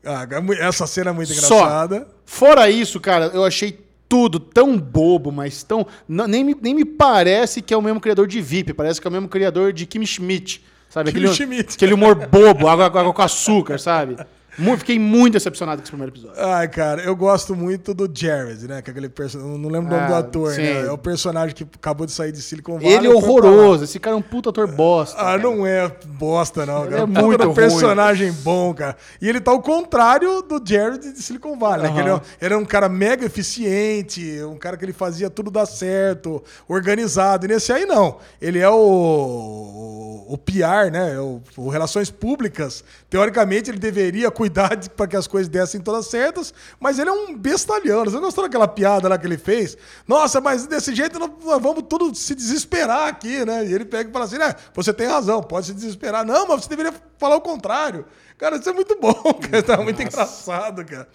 Ah, 0.06 0.26
é 0.32 0.66
essa 0.66 0.88
cena 0.88 1.10
é 1.10 1.14
muito 1.14 1.34
Só. 1.34 1.56
engraçada. 1.58 2.08
Fora 2.26 2.70
isso, 2.70 3.00
cara, 3.02 3.26
eu 3.34 3.44
achei 3.44 3.78
tudo 4.08 4.40
tão 4.40 4.78
bobo, 4.78 5.32
mas 5.32 5.64
tão. 5.64 5.86
não- 6.08 6.28
nem, 6.28 6.44
me, 6.44 6.56
nem 6.62 6.74
me 6.74 6.86
parece 6.86 7.62
que 7.62 7.74
é 7.74 7.78
o 7.78 7.82
mesmo 7.82 8.00
criador 8.00 8.28
de 8.28 8.40
VIP, 8.42 8.74
parece 8.74 9.02
que 9.02 9.08
é 9.08 9.10
o 9.10 9.14
mesmo 9.14 9.28
criador 9.28 9.74
de 9.74 9.86
Kim 9.86 10.06
Schmidt. 10.06 10.64
Sabe? 10.90 11.12
Kim 11.12 11.18
aquele, 11.20 11.34
Schmidt. 11.34 11.76
aquele 11.76 11.94
humor 11.94 12.16
bobo, 12.16 12.68
água, 12.68 12.86
água 12.86 13.14
com 13.14 13.22
açúcar, 13.22 13.80
sabe? 13.80 14.16
Fiquei 14.78 15.00
muito 15.00 15.34
decepcionado 15.34 15.78
com 15.82 15.84
esse 15.84 15.92
primeiro 15.92 16.12
episódio. 16.14 16.42
Ai, 16.42 16.68
cara, 16.68 17.02
eu 17.02 17.16
gosto 17.16 17.56
muito 17.56 17.94
do 17.94 18.10
Jared, 18.14 18.68
né? 18.68 18.82
Que 18.82 18.90
é 18.90 18.92
aquele 18.92 19.10
personagem. 19.10 19.58
Não 19.58 19.70
lembro 19.70 19.88
o 19.88 19.92
nome 19.98 20.04
Ah, 20.04 20.08
do 20.08 20.16
ator, 20.16 20.52
sim. 20.54 20.62
né? 20.62 20.86
É 20.88 20.92
o 20.92 20.98
personagem 20.98 21.56
que 21.56 21.64
acabou 21.64 22.06
de 22.06 22.12
sair 22.12 22.32
de 22.32 22.42
Silicon 22.42 22.78
Valley. 22.80 22.94
Ele 22.94 23.08
é 23.08 23.10
horroroso, 23.10 23.84
esse 23.84 24.00
cara 24.00 24.16
é 24.16 24.20
um 24.20 24.22
puta 24.22 24.50
ator 24.50 24.68
bosta. 24.68 25.16
Ah, 25.20 25.38
não 25.38 25.66
é 25.66 25.92
bosta, 26.06 26.66
não. 26.66 26.84
Cara. 26.88 27.02
é 27.02 27.06
muito 27.06 27.44
ruim. 27.46 27.56
personagem 27.56 28.32
bom, 28.32 28.74
cara. 28.74 28.96
E 29.22 29.28
ele 29.28 29.42
tá 29.42 29.52
ao 29.52 29.62
contrário 29.62 30.42
do 30.42 30.62
Jared 30.64 31.14
de 31.14 31.22
Silicon 31.22 31.58
Valley. 31.58 31.88
né? 31.90 31.94
Que 31.94 32.00
ele, 32.00 32.10
é, 32.54 32.54
é 32.54 32.58
um 32.58 32.66
cara 32.66 32.88
mega 32.88 33.26
eficiente, 33.26 34.22
um 34.44 34.58
cara 34.58 34.78
que 34.78 34.86
ele 34.86 34.94
fazia 34.94 35.30
tudo 35.30 35.50
dar 35.50 35.66
certo, 35.66 36.44
organizado. 36.68 37.46
E 37.46 37.50
nesse 37.50 37.72
aí, 37.74 37.86
não. 37.86 38.18
Ele 38.42 38.60
é 38.60 38.70
o, 38.70 40.26
o 40.30 40.38
PR, 40.38 40.92
né? 40.92 41.20
O, 41.20 41.42
o 41.58 41.70
Relações 41.70 42.10
Públicas. 42.12 42.84
Teoricamente, 43.10 43.70
ele 43.70 43.80
deveria 43.80 44.30
cuidar 44.32 44.43
para 44.50 45.08
que 45.08 45.16
as 45.16 45.28
coisas 45.28 45.48
dessem 45.50 45.80
todas 45.82 46.08
certas, 46.08 46.54
mas 46.80 47.00
ele 47.00 47.10
é 47.10 47.14
um 47.14 47.36
bestalhão. 47.38 48.04
Você 48.06 48.20
gostou 48.20 48.44
daquela 48.44 48.68
piada 48.68 49.08
lá 49.08 49.18
que 49.18 49.26
ele 49.28 49.38
fez? 49.38 49.78
Nossa, 50.08 50.40
mas 50.42 50.66
desse 50.68 50.94
jeito 50.96 51.20
nós 51.20 51.30
vamos 51.62 51.84
tudo 51.90 52.14
se 52.16 52.34
desesperar 52.36 53.08
aqui, 53.08 53.44
né? 53.46 53.66
E 53.66 53.74
ele 53.74 53.86
pega 53.86 54.10
e 54.10 54.14
fala 54.14 54.26
assim, 54.26 54.38
né? 54.38 54.54
Você 54.76 54.94
tem 54.94 55.08
razão, 55.08 55.42
pode 55.42 55.68
se 55.68 55.74
desesperar. 55.74 56.26
Não, 56.26 56.48
mas 56.48 56.64
você 56.64 56.70
deveria 56.70 56.94
falar 57.18 57.36
o 57.36 57.42
contrário. 57.42 58.06
Cara, 58.38 58.58
isso 58.58 58.70
é 58.70 58.74
muito 58.74 58.98
bom, 59.00 59.14
cara. 59.50 59.64
Tá 59.64 59.78
muito 59.78 60.02
engraçado, 60.02 60.84
cara. 60.86 61.08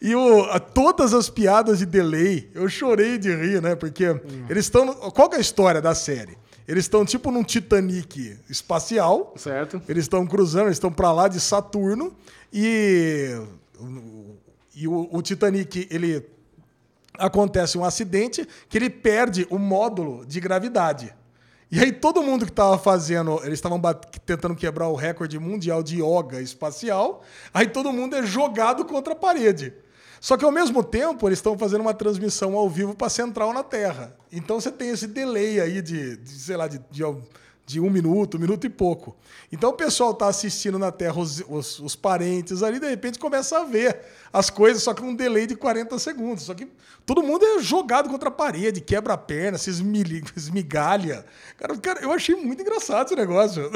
E 0.00 0.14
o, 0.14 0.44
a- 0.44 0.58
todas 0.60 1.12
as 1.12 1.28
piadas 1.28 1.78
de 1.80 1.86
delay, 1.86 2.50
eu 2.54 2.68
chorei 2.68 3.18
de 3.18 3.34
rir, 3.34 3.60
né? 3.60 3.74
Porque 3.74 4.04
eles 4.48 4.64
estão. 4.66 4.94
Qual 5.10 5.28
que 5.28 5.34
é 5.34 5.38
a 5.38 5.40
história 5.42 5.80
da 5.82 5.94
série? 5.94 6.38
Eles 6.68 6.84
estão 6.84 7.04
tipo 7.04 7.32
num 7.32 7.42
Titanic 7.42 8.38
espacial. 8.48 9.34
Certo? 9.36 9.82
Eles 9.88 10.04
estão 10.04 10.24
cruzando, 10.24 10.66
eles 10.66 10.76
estão 10.76 10.92
para 10.92 11.10
lá 11.12 11.26
de 11.26 11.40
Saturno 11.40 12.16
e, 12.52 13.36
e 14.74 14.88
o, 14.88 15.08
o 15.10 15.22
Titanic 15.22 15.86
ele 15.90 16.26
acontece 17.18 17.76
um 17.76 17.84
acidente 17.84 18.46
que 18.68 18.78
ele 18.78 18.90
perde 18.90 19.46
o 19.50 19.58
módulo 19.58 20.24
de 20.26 20.40
gravidade. 20.40 21.14
E 21.70 21.78
aí 21.78 21.92
todo 21.92 22.22
mundo 22.22 22.44
que 22.44 22.50
estava 22.50 22.76
fazendo, 22.76 23.40
eles 23.44 23.58
estavam 23.58 23.80
tentando 24.26 24.56
quebrar 24.56 24.88
o 24.88 24.96
recorde 24.96 25.38
mundial 25.38 25.82
de 25.82 26.02
yoga 26.02 26.40
espacial, 26.40 27.22
aí 27.54 27.68
todo 27.68 27.92
mundo 27.92 28.16
é 28.16 28.26
jogado 28.26 28.84
contra 28.84 29.12
a 29.12 29.16
parede. 29.16 29.72
Só 30.20 30.36
que 30.36 30.44
ao 30.44 30.50
mesmo 30.50 30.82
tempo 30.82 31.28
eles 31.28 31.38
estão 31.38 31.56
fazendo 31.56 31.80
uma 31.80 31.94
transmissão 31.94 32.56
ao 32.56 32.68
vivo 32.68 32.94
para 32.94 33.08
central 33.08 33.52
na 33.52 33.62
Terra. 33.62 34.16
Então 34.32 34.60
você 34.60 34.70
tem 34.70 34.90
esse 34.90 35.06
delay 35.06 35.60
aí 35.60 35.80
de, 35.80 36.16
de, 36.16 36.30
sei 36.30 36.56
lá, 36.56 36.66
de, 36.66 36.80
de, 36.90 37.02
de 37.70 37.78
um 37.78 37.88
minuto, 37.88 38.36
um 38.36 38.40
minuto 38.40 38.66
e 38.66 38.68
pouco. 38.68 39.16
Então 39.52 39.70
o 39.70 39.74
pessoal 39.74 40.12
tá 40.12 40.26
assistindo 40.26 40.76
na 40.76 40.90
Terra, 40.90 41.20
os, 41.20 41.40
os, 41.48 41.78
os 41.78 41.94
parentes 41.94 42.64
ali, 42.64 42.80
de 42.80 42.88
repente 42.88 43.16
começa 43.16 43.60
a 43.60 43.64
ver 43.64 44.00
as 44.32 44.50
coisas, 44.50 44.82
só 44.82 44.92
que 44.92 45.02
um 45.02 45.14
delay 45.14 45.46
de 45.46 45.54
40 45.54 45.96
segundos. 46.00 46.44
Só 46.44 46.54
que 46.54 46.66
todo 47.06 47.22
mundo 47.22 47.44
é 47.44 47.62
jogado 47.62 48.08
contra 48.08 48.28
a 48.28 48.32
parede, 48.32 48.80
quebra 48.80 49.14
a 49.14 49.16
perna, 49.16 49.56
se 49.56 49.70
esmigalha. 50.36 51.24
Cara, 51.56 51.76
cara, 51.78 52.00
eu 52.00 52.12
achei 52.12 52.34
muito 52.34 52.60
engraçado 52.60 53.06
esse 53.06 53.14
negócio. 53.14 53.70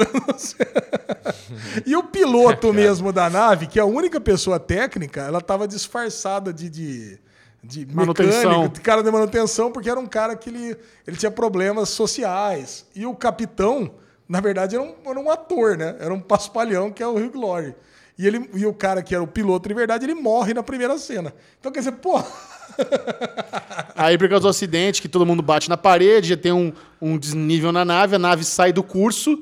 e 1.85 1.95
o 1.95 2.03
piloto 2.03 2.71
mesmo 2.75 3.13
da 3.13 3.29
nave, 3.29 3.65
que 3.65 3.79
é 3.79 3.81
a 3.81 3.85
única 3.85 4.19
pessoa 4.19 4.59
técnica, 4.59 5.21
ela 5.21 5.39
tava 5.39 5.65
disfarçada 5.67 6.51
de. 6.51 6.69
de 6.69 7.24
de 7.67 7.85
Manutenção. 7.93 8.49
mecânico, 8.51 8.73
de 8.75 8.81
cara 8.81 9.01
de 9.03 9.11
manutenção, 9.11 9.71
porque 9.71 9.89
era 9.89 9.99
um 9.99 10.05
cara 10.07 10.35
que 10.35 10.49
ele, 10.49 10.77
ele 11.07 11.17
tinha 11.17 11.31
problemas 11.31 11.89
sociais. 11.89 12.85
E 12.95 13.05
o 13.05 13.13
capitão, 13.15 13.91
na 14.29 14.39
verdade, 14.39 14.75
era 14.75 14.83
um, 14.83 14.93
era 15.05 15.19
um 15.19 15.29
ator, 15.29 15.77
né? 15.77 15.95
Era 15.99 16.13
um 16.13 16.19
paspalhão, 16.19 16.91
que 16.91 17.01
é 17.03 17.07
o 17.07 17.15
Hugh 17.15 17.31
Glory. 17.31 17.75
E, 18.17 18.25
ele, 18.25 18.49
e 18.53 18.65
o 18.65 18.73
cara 18.73 19.03
que 19.03 19.13
era 19.13 19.21
o 19.23 19.27
piloto, 19.27 19.67
de 19.67 19.75
verdade, 19.75 20.05
ele 20.05 20.15
morre 20.15 20.53
na 20.53 20.63
primeira 20.63 20.97
cena. 20.97 21.33
Então, 21.59 21.71
quer 21.71 21.79
dizer, 21.79 21.91
pô, 21.93 22.21
Aí, 23.95 24.17
por 24.17 24.27
causa 24.29 24.43
do 24.43 24.49
acidente, 24.49 25.01
que 25.01 25.07
todo 25.07 25.25
mundo 25.25 25.41
bate 25.41 25.69
na 25.69 25.77
parede, 25.77 26.29
já 26.29 26.37
tem 26.37 26.51
um, 26.51 26.71
um 27.01 27.17
desnível 27.17 27.71
na 27.71 27.85
nave, 27.85 28.15
a 28.15 28.19
nave 28.19 28.43
sai 28.43 28.71
do 28.73 28.83
curso, 28.83 29.37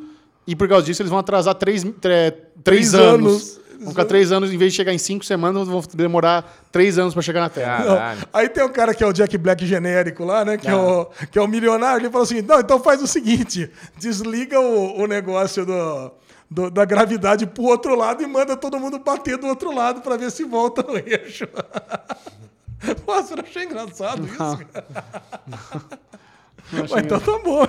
e 0.45 0.55
por 0.55 0.67
causa 0.67 0.85
disso 0.85 1.01
eles 1.01 1.09
vão 1.09 1.19
atrasar 1.19 1.55
três, 1.55 1.83
tre- 1.83 2.31
três, 2.31 2.41
Três 2.63 2.93
anos. 2.95 3.31
anos. 3.31 3.59
Vão 3.84 3.91
ficar 3.91 4.05
três 4.05 4.31
anos, 4.31 4.51
em 4.51 4.57
vez 4.57 4.72
de 4.72 4.77
chegar 4.77 4.93
em 4.93 4.97
cinco 4.97 5.23
semanas, 5.26 5.68
vão 5.68 5.81
demorar 5.93 6.43
três 6.72 6.97
anos 6.97 7.14
para 7.14 7.22
chegar 7.22 7.41
na 7.41 7.49
Terra. 7.49 7.84
Não. 8.15 8.27
Aí 8.34 8.49
tem 8.49 8.64
o 8.64 8.69
cara 8.69 8.93
que 8.93 9.03
é 9.03 9.07
o 9.07 9.14
Jack 9.14 9.38
Black 9.38 9.65
genérico 9.65 10.23
lá, 10.26 10.43
né? 10.45 10.57
Que, 10.57 10.68
é, 10.68 10.72
Ah. 10.72 10.77
o, 10.77 11.05
que 11.31 11.38
é 11.38 11.41
o 11.41 11.47
milionário. 11.47 11.99
Ele 12.05 12.10
falou 12.11 12.23
assim: 12.26 12.41
não, 12.41 12.60
então 12.60 12.80
faz 12.80 13.01
o 13.01 13.07
seguinte: 13.07 13.69
desliga 13.97 14.60
o, 14.60 15.01
o 15.01 15.07
negócio 15.07 15.65
do, 15.65 16.11
do- 16.49 16.69
da 16.72 16.85
gravidade 16.85 17.45
pro 17.45 17.64
outro 17.64 17.95
lado 17.95 18.23
e 18.23 18.27
manda 18.27 18.55
todo 18.57 18.80
mundo 18.80 18.99
bater 18.99 19.38
do 19.38 19.47
outro 19.47 19.73
lado 19.73 20.01
para 20.01 20.18
ver 20.18 20.31
se 20.31 20.43
volta 20.43 20.81
no 20.84 20.97
eixo. 20.97 21.47
Nossa, 23.07 23.34
eu 23.35 23.43
achei 23.43 23.64
engraçado 23.64 24.26
isso. 24.26 24.38
cara. 24.38 24.85
Mas 26.72 26.91
então 27.03 27.19
tá 27.19 27.40
bom. 27.44 27.68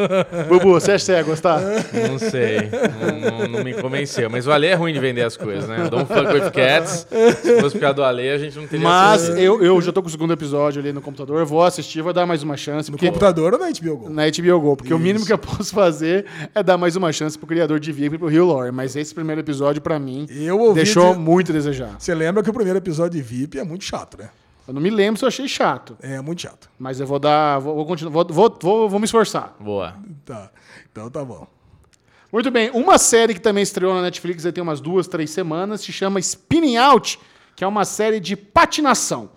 Bubu, 0.48 0.72
você 0.72 0.92
acha 0.92 1.04
que 1.04 1.06
você 1.06 1.12
ia 1.12 1.22
gostar? 1.22 1.60
Não 1.60 2.18
sei. 2.18 2.70
Não, 3.00 3.38
não- 3.40 3.48
não 3.48 3.64
me 3.64 3.74
convenceu. 3.74 4.30
Mas 4.30 4.46
o 4.46 4.52
Ale 4.52 4.66
é 4.66 4.74
ruim 4.74 4.92
de 4.92 4.98
vender 4.98 5.22
as 5.22 5.36
coisas, 5.36 5.68
né? 5.68 5.88
Don't 5.90 6.06
fuck 6.06 6.26
with 6.32 6.50
cats. 6.52 7.06
Se 7.42 7.60
fosse 7.60 7.74
por 7.76 7.80
causa 7.80 7.94
do 7.94 8.04
Ale, 8.04 8.28
a 8.30 8.38
gente 8.38 8.56
não 8.56 8.66
teria... 8.66 8.86
Mas 8.86 9.28
eu, 9.30 9.62
eu 9.62 9.80
já 9.82 9.92
tô 9.92 10.00
com 10.02 10.08
o 10.08 10.10
segundo 10.10 10.32
episódio 10.32 10.80
ali 10.80 10.92
no 10.92 11.00
computador, 11.02 11.38
eu 11.40 11.46
vou 11.46 11.62
assistir, 11.64 12.00
vou 12.02 12.12
dar 12.12 12.24
mais 12.26 12.42
uma 12.42 12.56
chance. 12.56 12.90
No 12.90 12.96
Porque, 12.96 13.06
computador 13.08 13.52
ou 13.54 13.58
na 13.58 13.66
HBO 13.70 13.96
Go? 13.96 14.08
na 14.10 14.22
HBO 14.30 14.60
Go, 14.60 14.76
porque 14.76 14.94
o 14.94 14.98
mínimo 14.98 15.18
Isso. 15.18 15.26
que 15.26 15.32
eu 15.32 15.38
posso 15.38 15.74
fazer 15.74 16.24
é 16.54 16.62
dar 16.62 16.78
mais 16.78 16.96
uma 16.96 17.12
chance 17.12 17.36
pro 17.36 17.46
criador 17.46 17.78
de 17.78 17.92
VIP 17.92 18.14
e 18.16 18.18
pro 18.18 18.28
Hugh 18.28 18.46
Laurie. 18.52 18.72
Mas 18.72 18.96
esse 18.96 19.14
primeiro 19.14 19.40
episódio, 19.40 19.82
pra 19.82 19.98
mim, 19.98 20.26
Eu 20.30 20.58
ouvi 20.60 20.76
deixou 20.76 21.08
dizer- 21.10 21.18
muito 21.18 21.52
a 21.52 21.54
desejar. 21.54 21.96
Você 21.98 22.14
lembra 22.14 22.42
que 22.42 22.48
o 22.50 22.54
primeiro 22.54 22.78
episódio 22.78 23.20
de 23.20 23.22
VIP 23.22 23.58
é 23.58 23.64
muito 23.64 23.84
chato, 23.84 24.16
né? 24.18 24.28
Eu 24.66 24.74
não 24.74 24.80
me 24.82 24.90
lembro 24.90 25.18
se 25.18 25.24
eu 25.24 25.28
achei 25.28 25.46
chato, 25.46 25.96
É 26.00 26.20
muito 26.20 26.42
chato. 26.42 26.68
mas 26.78 26.98
eu 27.00 27.06
vou 27.06 27.18
dar, 27.18 27.58
vou, 27.58 27.74
vou 27.76 27.86
continuar, 27.86 28.10
vou, 28.12 28.26
vou, 28.28 28.58
vou, 28.60 28.88
vou 28.88 28.98
me 28.98 29.04
esforçar. 29.04 29.54
Boa. 29.60 29.94
Tá. 30.24 30.50
Então 30.90 31.08
tá 31.10 31.24
bom. 31.24 31.46
Muito 32.32 32.50
bem, 32.50 32.70
uma 32.74 32.98
série 32.98 33.32
que 33.34 33.40
também 33.40 33.62
estreou 33.62 33.94
na 33.94 34.02
Netflix 34.02 34.44
aí 34.44 34.52
tem 34.52 34.62
umas 34.62 34.80
duas, 34.80 35.06
três 35.06 35.30
semanas, 35.30 35.80
se 35.82 35.92
chama 35.92 36.18
Spinning 36.18 36.76
Out, 36.76 37.18
que 37.54 37.62
é 37.62 37.66
uma 37.66 37.84
série 37.84 38.18
de 38.18 38.34
patinação. 38.36 39.30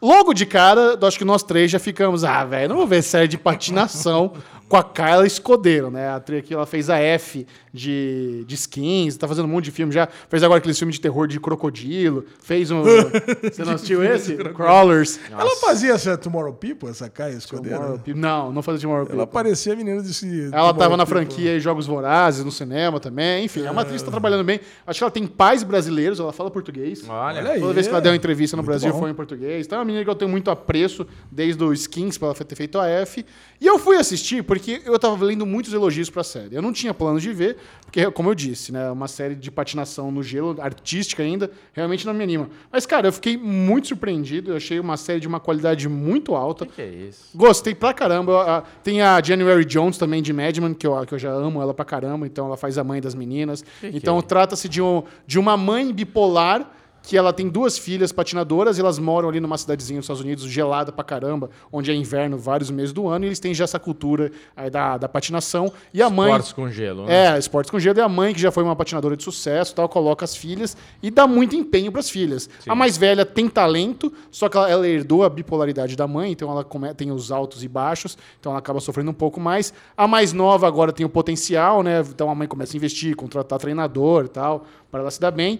Logo 0.00 0.34
de 0.34 0.44
cara, 0.44 0.98
acho 1.00 1.16
que 1.16 1.24
nós 1.24 1.42
três 1.42 1.70
já 1.70 1.78
ficamos, 1.78 2.22
ah, 2.24 2.44
velho, 2.44 2.68
não 2.70 2.76
vou 2.76 2.86
ver 2.86 3.02
série 3.02 3.28
de 3.28 3.38
patinação 3.38 4.34
com 4.72 4.78
a 4.78 4.82
Carla 4.82 5.26
Escodeiro, 5.26 5.90
né? 5.90 6.08
A 6.08 6.16
atriz 6.16 6.38
aqui, 6.38 6.54
ela 6.54 6.64
fez 6.64 6.88
a 6.88 6.98
F 6.98 7.46
de, 7.74 8.42
de 8.46 8.54
skins, 8.54 9.18
tá 9.18 9.28
fazendo 9.28 9.44
um 9.44 9.48
monte 9.48 9.66
de 9.66 9.70
filme 9.70 9.92
já. 9.92 10.08
Fez 10.30 10.42
agora 10.42 10.60
aquele 10.60 10.72
filme 10.72 10.90
de 10.90 10.98
terror 10.98 11.28
de 11.28 11.38
crocodilo. 11.38 12.24
Fez 12.40 12.70
um. 12.70 12.82
você 13.52 13.66
não 13.66 13.74
assistiu 13.74 14.02
esse? 14.02 14.34
Crawlers. 14.34 15.20
Ela 15.30 15.56
fazia 15.56 15.92
essa 15.92 16.16
Tomorrow 16.16 16.54
People, 16.54 16.88
essa? 16.88 17.06
Tomorrow 17.10 17.98
People. 17.98 18.14
Não, 18.14 18.50
não 18.50 18.62
fazia 18.62 18.80
Tomorrow 18.80 19.02
Ela 19.10 19.26
People. 19.26 19.32
parecia 19.34 19.74
a 19.74 19.76
menina 19.76 20.00
desse. 20.00 20.24
Ela 20.44 20.50
Tomorrow 20.50 20.74
tava 20.74 20.96
na 20.96 21.04
People. 21.04 21.26
franquia 21.26 21.60
Jogos 21.60 21.86
Vorazes, 21.86 22.42
no 22.42 22.50
cinema 22.50 22.98
também. 22.98 23.44
Enfim, 23.44 23.66
é 23.66 23.70
uma 23.70 23.82
atriz 23.82 24.00
que 24.00 24.06
tá 24.06 24.10
trabalhando 24.10 24.42
bem. 24.42 24.58
Acho 24.86 25.00
que 25.00 25.04
ela 25.04 25.10
tem 25.10 25.26
pais 25.26 25.62
brasileiros, 25.62 26.18
ela 26.18 26.32
fala 26.32 26.50
português. 26.50 27.06
Olha, 27.06 27.40
Olha 27.40 27.50
aí. 27.50 27.60
Toda 27.60 27.74
vez 27.74 27.86
que 27.86 27.92
ela 27.92 28.00
deu 28.00 28.12
uma 28.12 28.16
entrevista 28.16 28.56
no 28.56 28.62
Muito 28.62 28.70
Brasil 28.70 28.90
bom. 28.90 29.00
foi 29.00 29.10
em 29.10 29.14
português. 29.14 29.66
Então 29.66 29.76
é 29.76 29.80
uma 29.80 29.84
menina 29.84 30.02
que 30.02 30.08
eu 30.08 30.14
tenho 30.14 30.30
muito 30.30 30.50
apreço 30.50 31.06
desde 31.30 31.62
o 31.62 31.74
Skins, 31.74 32.16
pra 32.16 32.28
ela 32.28 32.34
ter 32.34 32.56
feito 32.56 32.78
a 32.78 32.88
F. 32.88 33.22
E 33.62 33.66
eu 33.68 33.78
fui 33.78 33.96
assistir 33.96 34.42
porque 34.42 34.82
eu 34.84 34.98
tava 34.98 35.24
lendo 35.24 35.46
muitos 35.46 35.72
elogios 35.72 36.10
pra 36.10 36.24
série. 36.24 36.56
Eu 36.56 36.60
não 36.60 36.72
tinha 36.72 36.92
planos 36.92 37.22
de 37.22 37.32
ver, 37.32 37.56
porque, 37.84 38.10
como 38.10 38.28
eu 38.28 38.34
disse, 38.34 38.72
né, 38.72 38.90
uma 38.90 39.06
série 39.06 39.36
de 39.36 39.52
patinação 39.52 40.10
no 40.10 40.20
gelo, 40.20 40.56
artística 40.60 41.22
ainda, 41.22 41.48
realmente 41.72 42.04
não 42.04 42.12
me 42.12 42.24
anima. 42.24 42.50
Mas, 42.72 42.86
cara, 42.86 43.06
eu 43.06 43.12
fiquei 43.12 43.36
muito 43.36 43.86
surpreendido. 43.86 44.50
Eu 44.50 44.56
achei 44.56 44.80
uma 44.80 44.96
série 44.96 45.20
de 45.20 45.28
uma 45.28 45.38
qualidade 45.38 45.88
muito 45.88 46.34
alta. 46.34 46.64
O 46.64 46.66
que, 46.66 46.72
que 46.74 46.82
é 46.82 46.88
isso? 46.88 47.28
Gostei 47.36 47.72
pra 47.72 47.94
caramba. 47.94 48.42
A- 48.58 48.62
Tem 48.82 49.00
a 49.00 49.22
January 49.22 49.64
Jones 49.64 49.96
também 49.96 50.20
de 50.22 50.32
Madman, 50.32 50.74
que 50.74 50.84
eu, 50.84 51.06
que 51.06 51.14
eu 51.14 51.18
já 51.20 51.30
amo 51.30 51.62
ela 51.62 51.72
pra 51.72 51.84
caramba. 51.84 52.26
Então 52.26 52.46
ela 52.46 52.56
faz 52.56 52.78
a 52.78 52.82
mãe 52.82 53.00
das 53.00 53.14
meninas. 53.14 53.62
Que 53.80 53.86
então 53.94 54.18
é? 54.18 54.22
trata-se 54.22 54.68
de, 54.68 54.82
um, 54.82 55.04
de 55.24 55.38
uma 55.38 55.56
mãe 55.56 55.92
bipolar 55.92 56.68
que 57.02 57.16
ela 57.16 57.32
tem 57.32 57.48
duas 57.48 57.76
filhas 57.76 58.12
patinadoras 58.12 58.78
e 58.78 58.80
elas 58.80 58.98
moram 58.98 59.28
ali 59.28 59.40
numa 59.40 59.58
cidadezinha 59.58 59.96
nos 59.98 60.04
Estados 60.04 60.22
Unidos 60.22 60.44
gelada 60.44 60.92
pra 60.92 61.02
caramba, 61.04 61.50
onde 61.72 61.90
é 61.90 61.94
inverno 61.94 62.38
vários 62.38 62.70
meses 62.70 62.92
do 62.92 63.08
ano 63.08 63.24
e 63.24 63.28
eles 63.28 63.40
têm 63.40 63.52
já 63.52 63.64
essa 63.64 63.78
cultura 63.78 64.30
aí 64.56 64.70
da, 64.70 64.96
da 64.98 65.08
patinação. 65.08 65.72
E 65.92 66.00
a 66.00 66.08
mãe... 66.08 66.28
Esportes 66.28 66.52
com 66.52 66.70
gelo, 66.70 67.06
né? 67.06 67.34
É, 67.34 67.38
esportes 67.38 67.70
com 67.70 67.78
gelo. 67.80 67.98
E 67.98 68.02
a 68.02 68.08
mãe, 68.08 68.32
que 68.32 68.40
já 68.40 68.52
foi 68.52 68.62
uma 68.62 68.76
patinadora 68.76 69.16
de 69.16 69.24
sucesso, 69.24 69.74
tal, 69.74 69.88
coloca 69.88 70.24
as 70.24 70.36
filhas 70.36 70.76
e 71.02 71.10
dá 71.10 71.26
muito 71.26 71.56
empenho 71.56 71.90
para 71.90 72.00
as 72.00 72.08
filhas. 72.08 72.48
A 72.68 72.74
mais 72.74 72.96
velha 72.96 73.26
tem 73.26 73.48
talento, 73.48 74.12
só 74.30 74.48
que 74.48 74.56
ela, 74.56 74.70
ela 74.70 74.86
herdou 74.88 75.24
a 75.24 75.28
bipolaridade 75.28 75.96
da 75.96 76.06
mãe, 76.06 76.30
então 76.32 76.50
ela 76.50 76.62
come- 76.62 76.94
tem 76.94 77.10
os 77.10 77.32
altos 77.32 77.64
e 77.64 77.68
baixos, 77.68 78.16
então 78.38 78.52
ela 78.52 78.58
acaba 78.60 78.78
sofrendo 78.80 79.10
um 79.10 79.14
pouco 79.14 79.40
mais. 79.40 79.74
A 79.96 80.06
mais 80.06 80.32
nova 80.32 80.66
agora 80.68 80.92
tem 80.92 81.04
o 81.04 81.08
potencial, 81.08 81.82
né? 81.82 82.00
Então 82.00 82.30
a 82.30 82.34
mãe 82.34 82.46
começa 82.46 82.74
a 82.74 82.78
investir, 82.78 83.16
contratar 83.16 83.58
treinador 83.58 84.26
e 84.26 84.28
tal, 84.28 84.64
para 84.90 85.00
ela 85.00 85.10
se 85.10 85.20
dar 85.20 85.30
bem. 85.30 85.58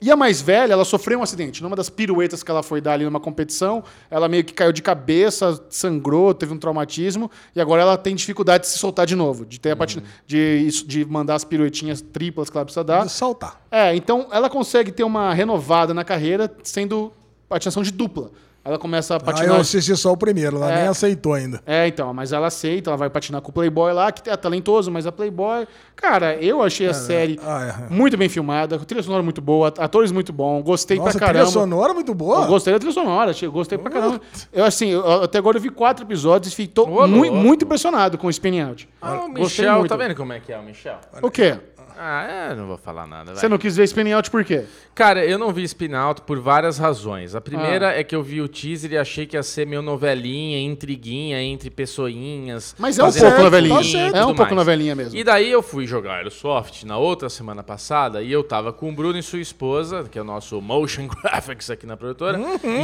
E 0.00 0.10
a 0.10 0.16
mais 0.16 0.40
velha, 0.40 0.72
ela 0.72 0.84
sofreu 0.84 1.18
um 1.18 1.22
acidente. 1.22 1.62
Numa 1.62 1.76
das 1.76 1.88
piruetas 1.88 2.42
que 2.42 2.50
ela 2.50 2.62
foi 2.62 2.80
dar 2.80 2.92
ali 2.92 3.04
numa 3.04 3.20
competição, 3.20 3.82
ela 4.10 4.28
meio 4.28 4.44
que 4.44 4.52
caiu 4.52 4.72
de 4.72 4.82
cabeça, 4.82 5.64
sangrou, 5.70 6.34
teve 6.34 6.52
um 6.52 6.58
traumatismo, 6.58 7.30
e 7.54 7.60
agora 7.60 7.82
ela 7.82 7.96
tem 7.96 8.14
dificuldade 8.14 8.64
de 8.64 8.70
se 8.70 8.78
soltar 8.78 9.06
de 9.06 9.16
novo, 9.16 9.46
de 9.46 9.58
ter 9.58 9.70
a 9.70 9.76
patina, 9.76 10.02
de, 10.26 10.68
de 10.86 11.04
mandar 11.04 11.34
as 11.36 11.44
piruetinhas 11.44 12.00
triplas 12.00 12.50
que 12.50 12.56
ela 12.56 12.64
precisa 12.64 12.84
dar. 12.84 13.06
De 13.06 13.12
saltar. 13.12 13.60
É, 13.70 13.94
então 13.94 14.28
ela 14.30 14.50
consegue 14.50 14.92
ter 14.92 15.04
uma 15.04 15.32
renovada 15.32 15.94
na 15.94 16.04
carreira 16.04 16.54
sendo 16.62 17.12
patinação 17.48 17.82
de 17.82 17.90
dupla. 17.90 18.30
Ela 18.64 18.78
começa 18.78 19.12
a 19.12 19.16
Ah, 19.18 19.20
patinar. 19.20 19.54
eu 19.56 19.60
assisti 19.60 19.94
só 19.94 20.12
o 20.12 20.16
primeiro, 20.16 20.56
ela 20.56 20.72
É. 20.72 20.76
nem 20.80 20.88
aceitou 20.88 21.34
ainda. 21.34 21.60
É, 21.66 21.86
então, 21.86 22.14
mas 22.14 22.32
ela 22.32 22.46
aceita, 22.46 22.88
ela 22.90 22.96
vai 22.96 23.10
patinar 23.10 23.42
com 23.42 23.50
o 23.50 23.52
Playboy 23.52 23.92
lá, 23.92 24.10
que 24.10 24.30
é 24.30 24.36
talentoso, 24.36 24.90
mas 24.90 25.06
a 25.06 25.12
Playboy. 25.12 25.66
Cara, 25.94 26.34
eu 26.36 26.62
achei 26.62 26.86
a 26.88 26.94
série 26.94 27.38
ah, 27.44 27.86
é. 27.90 27.92
muito 27.94 28.16
bem 28.16 28.28
filmada, 28.28 28.78
trilha 28.78 29.02
sonora 29.02 29.22
muito 29.22 29.42
boa, 29.42 29.68
atores 29.78 30.10
muito 30.10 30.32
bom, 30.32 30.62
gostei 30.62 30.96
Nossa, 30.96 31.10
pra 31.10 31.18
trilha 31.28 31.32
caramba. 31.44 31.50
sonora 31.52 31.92
muito 31.94 32.14
boa. 32.14 32.42
Eu 32.44 32.46
gostei 32.46 32.72
da 32.72 32.78
trilha 32.78 32.94
sonora, 32.94 33.32
achei- 33.32 33.48
gostei 33.48 33.76
pra 33.76 33.90
caramba. 33.90 34.20
Eu, 34.52 34.64
assim, 34.64 34.88
eu- 34.88 35.22
até 35.22 35.36
agora 35.38 35.58
eu 35.58 35.60
vi 35.60 35.68
quatro 35.68 36.04
episódios 36.04 36.52
e 36.52 36.56
fiquei 36.56 36.82
Ô, 36.84 37.06
muito, 37.06 37.34
muito 37.34 37.64
impressionado 37.66 38.16
com 38.16 38.26
o 38.26 38.30
Spinning 38.30 38.60
Out. 38.62 38.88
Ah, 39.00 39.12
o 39.12 39.18
Gostei 39.28 39.42
Michel, 39.42 39.78
muito. 39.80 39.90
tá 39.90 39.96
vendo 39.96 40.14
como 40.14 40.32
é 40.32 40.40
que 40.40 40.50
é 40.52 40.58
o 40.58 40.62
Michel? 40.62 40.96
O 41.22 41.30
quê? 41.30 41.58
Ah, 41.96 42.22
é, 42.50 42.54
não 42.54 42.66
vou 42.66 42.76
falar 42.76 43.06
nada, 43.06 43.32
vai. 43.32 43.36
Você 43.40 43.48
não 43.48 43.56
quis 43.58 43.76
ver 43.76 43.84
Spinning 43.84 44.12
Out 44.12 44.30
por 44.30 44.44
quê? 44.44 44.64
Cara, 44.94 45.24
eu 45.24 45.38
não 45.38 45.52
vi 45.52 45.62
Spin 45.64 45.92
Out 45.94 46.22
por 46.22 46.38
várias 46.40 46.76
razões. 46.78 47.34
A 47.34 47.40
primeira 47.40 47.90
Ah. 47.90 47.98
é 47.98 48.04
que 48.04 48.14
eu 48.14 48.22
vi 48.22 48.40
o 48.40 48.48
teaser 48.48 48.92
e 48.92 48.98
achei 48.98 49.26
que 49.26 49.36
ia 49.36 49.42
ser 49.42 49.66
meio 49.66 49.80
novelinha, 49.82 50.58
intriguinha 50.60 51.40
entre 51.42 51.70
pessoinhas. 51.70 52.74
Mas 52.78 52.98
é 52.98 53.04
um 53.04 53.12
pouco 53.12 53.42
novelinha. 53.42 54.12
tá. 54.12 54.18
É 54.18 54.22
um 54.24 54.26
pouco 54.34 54.42
mais. 54.42 54.56
novelinha 54.56 54.94
mesmo. 54.94 55.18
E 55.18 55.24
daí 55.24 55.50
eu 55.50 55.62
fui 55.62 55.86
jogar 55.86 56.18
Airsoft 56.18 56.84
na 56.84 56.96
outra 56.98 57.28
semana 57.28 57.62
passada 57.62 58.22
e 58.22 58.30
eu 58.30 58.42
tava 58.44 58.72
com 58.72 58.90
o 58.90 58.92
Bruno 58.92 59.18
e 59.18 59.22
sua 59.22 59.40
esposa, 59.40 60.04
que 60.10 60.18
é 60.18 60.22
o 60.22 60.24
nosso 60.24 60.60
Motion 60.60 61.06
Graphics 61.22 61.70
aqui 61.70 61.86
na 61.86 61.96
produtora. 61.96 62.38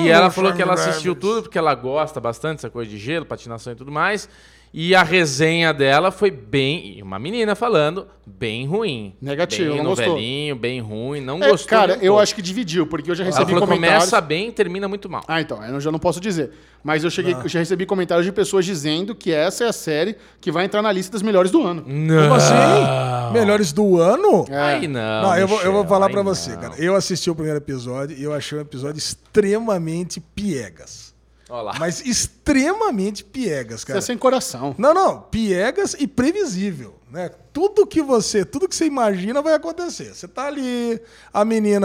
e 0.04 0.08
ela 0.08 0.30
falou 0.30 0.52
que 0.52 0.62
ela 0.62 0.74
assistiu 0.74 1.14
Graphics. 1.14 1.20
tudo 1.20 1.42
porque 1.42 1.58
ela 1.58 1.74
gosta 1.74 2.20
bastante 2.20 2.56
dessa 2.56 2.70
coisa 2.70 2.90
de 2.90 2.98
gelo, 2.98 3.24
patinação 3.26 3.72
e 3.72 3.76
tudo 3.76 3.90
mais. 3.92 4.28
E 4.72 4.94
a 4.94 5.02
resenha 5.02 5.74
dela 5.74 6.12
foi 6.12 6.30
bem. 6.30 6.98
e 6.98 7.02
Uma 7.02 7.18
menina 7.18 7.56
falando, 7.56 8.06
bem 8.24 8.68
ruim. 8.68 9.16
Negativo, 9.20 9.70
bem 9.70 9.78
não 9.78 9.84
gostou. 9.90 10.06
novelinho, 10.10 10.54
bem 10.54 10.80
ruim, 10.80 11.20
não 11.20 11.42
É, 11.42 11.48
gostou. 11.50 11.68
cara, 11.68 11.94
eu 11.94 12.12
pouco. 12.12 12.18
acho 12.20 12.34
que 12.36 12.40
dividiu, 12.40 12.86
porque 12.86 13.10
eu 13.10 13.14
já 13.16 13.24
Ela 13.24 13.32
recebi 13.32 13.50
falou 13.50 13.66
que 13.66 13.74
comentários. 13.74 14.04
começa 14.04 14.20
bem 14.20 14.48
e 14.48 14.52
termina 14.52 14.86
muito 14.86 15.10
mal. 15.10 15.24
Ah, 15.26 15.40
então, 15.40 15.60
eu 15.64 15.80
já 15.80 15.90
não 15.90 15.98
posso 15.98 16.20
dizer. 16.20 16.52
Mas 16.84 17.02
eu 17.02 17.10
cheguei, 17.10 17.34
eu 17.34 17.48
já 17.48 17.58
recebi 17.58 17.84
comentários 17.84 18.24
de 18.24 18.30
pessoas 18.30 18.64
dizendo 18.64 19.12
que 19.12 19.32
essa 19.32 19.64
é 19.64 19.68
a 19.68 19.72
série 19.72 20.14
que 20.40 20.52
vai 20.52 20.64
entrar 20.66 20.82
na 20.82 20.92
lista 20.92 21.10
das 21.12 21.22
melhores 21.22 21.50
do 21.50 21.66
ano. 21.66 21.82
Não. 21.84 22.22
Como 22.22 22.34
assim? 22.34 23.32
Melhores 23.32 23.72
do 23.72 23.98
ano? 23.98 24.44
É. 24.48 24.56
Aí 24.56 24.86
não. 24.86 25.22
Não, 25.22 25.36
eu, 25.36 25.48
vou, 25.48 25.60
eu 25.62 25.72
vou 25.72 25.84
falar 25.84 26.08
não. 26.10 26.22
você, 26.22 26.56
cara. 26.56 26.74
Eu 26.78 26.94
assisti 26.94 27.28
o 27.28 27.34
primeiro 27.34 27.58
episódio 27.58 28.16
e 28.16 28.22
eu 28.22 28.32
achei 28.32 28.56
um 28.56 28.60
episódio 28.62 28.98
extremamente 28.98 30.20
piegas. 30.20 31.12
Olha 31.50 31.62
lá. 31.62 31.74
Mas 31.78 32.00
extremamente 32.06 33.24
piegas, 33.24 33.80
Você 33.80 33.86
cara. 33.88 33.98
é 33.98 34.02
sem 34.02 34.16
coração. 34.16 34.74
Não, 34.78 34.94
não, 34.94 35.20
piegas 35.22 35.96
e 35.98 36.06
previsível, 36.06 36.94
né? 37.10 37.30
Tudo 37.52 37.86
que 37.86 38.00
você, 38.00 38.44
tudo 38.44 38.68
que 38.68 38.74
você 38.74 38.86
imagina 38.86 39.42
vai 39.42 39.54
acontecer. 39.54 40.14
Você 40.14 40.28
tá 40.28 40.46
ali, 40.46 41.00
a 41.32 41.44
menina 41.44 41.78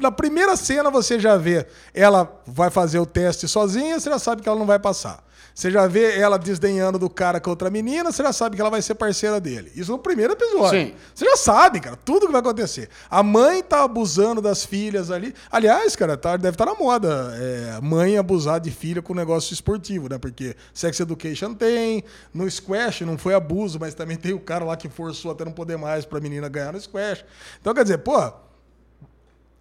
na 0.00 0.10
primeira 0.10 0.56
cena 0.56 0.90
você 0.90 1.20
já 1.20 1.36
vê 1.36 1.66
ela 1.92 2.42
vai 2.46 2.70
fazer 2.70 2.98
o 2.98 3.06
teste 3.06 3.46
sozinha, 3.46 4.00
você 4.00 4.08
já 4.08 4.18
sabe 4.18 4.42
que 4.42 4.48
ela 4.48 4.58
não 4.58 4.66
vai 4.66 4.78
passar. 4.78 5.22
Você 5.56 5.70
já 5.70 5.86
vê 5.86 6.18
ela 6.18 6.38
desdenhando 6.38 6.98
do 6.98 7.08
cara 7.08 7.40
com 7.40 7.48
outra 7.48 7.70
menina, 7.70 8.12
você 8.12 8.22
já 8.22 8.30
sabe 8.30 8.56
que 8.56 8.60
ela 8.60 8.68
vai 8.68 8.82
ser 8.82 8.94
parceira 8.94 9.40
dele. 9.40 9.72
Isso 9.74 9.90
no 9.90 9.98
primeiro 9.98 10.34
episódio. 10.34 10.78
Sim. 10.78 10.94
Você 11.14 11.24
já 11.24 11.34
sabe, 11.34 11.80
cara, 11.80 11.96
tudo 11.96 12.26
que 12.26 12.32
vai 12.32 12.42
acontecer. 12.42 12.90
A 13.08 13.22
mãe 13.22 13.62
tá 13.62 13.82
abusando 13.82 14.42
das 14.42 14.66
filhas 14.66 15.10
ali. 15.10 15.34
Aliás, 15.50 15.96
cara, 15.96 16.14
tá, 16.14 16.36
deve 16.36 16.56
estar 16.56 16.66
na 16.66 16.74
moda. 16.74 17.34
é, 17.40 17.80
mãe 17.80 18.18
abusar 18.18 18.60
de 18.60 18.70
filha 18.70 19.00
com 19.00 19.14
negócio 19.14 19.54
esportivo, 19.54 20.10
né? 20.10 20.18
Porque 20.18 20.54
Sex 20.74 21.00
Education 21.00 21.54
tem, 21.54 22.04
no 22.34 22.50
Squash 22.50 23.00
não 23.00 23.16
foi 23.16 23.32
abuso, 23.32 23.80
mas 23.80 23.94
também 23.94 24.18
tem 24.18 24.34
o 24.34 24.40
cara 24.40 24.62
lá 24.62 24.76
que 24.76 24.90
forçou 24.90 25.30
até 25.30 25.42
não 25.42 25.52
poder 25.52 25.78
mais 25.78 26.04
pra 26.04 26.20
menina 26.20 26.50
ganhar 26.50 26.74
no 26.74 26.80
Squash. 26.80 27.24
Então, 27.58 27.72
quer 27.72 27.82
dizer, 27.82 27.98
pô, 27.98 28.30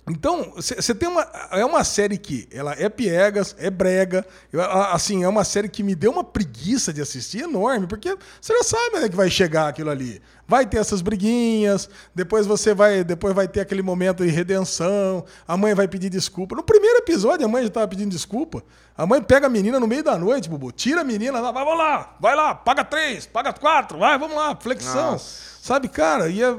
então, 0.08 0.54
você 0.56 0.94
tem 0.94 1.10
uma. 1.10 1.28
É 1.50 1.66
uma 1.66 1.84
série 1.84 2.16
que 2.18 2.48
ela 2.52 2.74
é 2.78 2.88
piegas, 2.88 3.56
é 3.58 3.72
brega. 3.72 4.24
eu, 4.54 4.62
assim, 4.62 5.24
é 5.24 5.28
uma 5.28 5.44
série 5.44 5.68
que 5.68 5.82
me 5.82 5.96
deu 5.96 6.12
uma 6.12 6.24
preguiça 6.24 6.94
de 6.94 7.02
assistir 7.02 7.42
enorme, 7.42 7.88
porque 7.88 8.16
você 8.40 8.56
já 8.56 8.64
sabe 8.64 8.98
onde 8.98 9.06
é 9.06 9.10
que 9.10 9.16
vai 9.16 9.32
chegar 9.32 9.68
aquilo 9.68 9.90
ali. 9.90 10.22
Vai 10.48 10.64
ter 10.68 10.78
essas 10.78 11.02
briguinhas, 11.02 11.90
depois 12.14 12.46
você 12.46 12.72
vai. 12.72 13.04
Depois 13.04 13.34
vai 13.34 13.48
ter 13.48 13.62
aquele 13.62 13.82
momento 13.82 14.24
de 14.24 14.30
redenção, 14.30 15.26
a 15.48 15.58
mãe 15.58 15.74
vai 15.74 15.88
pedir 15.88 16.12
desculpa. 16.12 16.56
No 16.56 16.62
primeiro 16.62 17.00
episódio, 17.00 17.44
a 17.44 17.50
mãe 17.50 17.64
já 17.64 17.70
estava 17.70 17.88
pedindo 17.88 18.12
desculpa. 18.12 18.64
A 18.96 19.08
mãe 19.08 19.24
pega 19.24 19.48
a 19.48 19.50
menina 19.50 19.80
no 19.80 19.88
meio 19.88 20.04
da 20.04 20.20
noite, 20.20 20.48
Bubu, 20.48 20.72
tira 20.72 21.02
a 21.02 21.04
menina, 21.04 21.40
lá, 21.40 21.52
vai, 21.52 21.66
vamos 21.66 21.80
lá, 21.80 22.16
vai 22.20 22.36
lá, 22.36 22.54
paga 22.54 22.86
três, 22.86 23.26
paga 23.26 23.52
quatro, 23.52 23.98
vai, 23.98 24.20
vamos 24.20 24.38
lá, 24.38 24.56
flexão. 24.56 25.14
Nossa. 25.14 25.56
Sabe, 25.62 25.88
cara, 25.88 26.30
ia. 26.30 26.56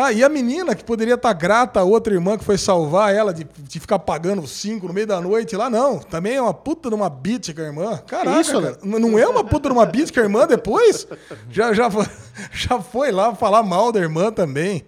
Ah, 0.00 0.12
e 0.12 0.22
a 0.22 0.28
menina 0.28 0.76
que 0.76 0.84
poderia 0.84 1.14
estar 1.14 1.32
grata 1.32 1.80
à 1.80 1.82
outra 1.82 2.14
irmã 2.14 2.38
que 2.38 2.44
foi 2.44 2.56
salvar 2.56 3.12
ela 3.12 3.34
de, 3.34 3.44
de 3.58 3.80
ficar 3.80 3.98
pagando 3.98 4.46
cinco 4.46 4.86
no 4.86 4.94
meio 4.94 5.08
da 5.08 5.20
noite 5.20 5.56
lá, 5.56 5.68
não. 5.68 5.98
Também 5.98 6.36
é 6.36 6.40
uma 6.40 6.54
puta 6.54 6.88
de 6.88 6.94
uma 6.94 7.10
bitch 7.10 7.52
com 7.52 7.60
a 7.60 7.64
irmã. 7.64 7.96
Caraca, 8.06 8.40
isso, 8.40 8.62
cara. 8.62 8.78
Não 8.84 9.18
é 9.18 9.26
uma 9.26 9.42
puta 9.42 9.68
de 9.68 9.74
uma 9.74 9.84
bitch 9.84 10.14
com 10.14 10.20
a 10.20 10.22
irmã 10.22 10.46
depois? 10.46 11.04
Já, 11.50 11.72
já, 11.72 11.90
já 12.52 12.80
foi 12.80 13.10
lá 13.10 13.34
falar 13.34 13.64
mal 13.64 13.90
da 13.90 13.98
irmã 13.98 14.30
também. 14.30 14.84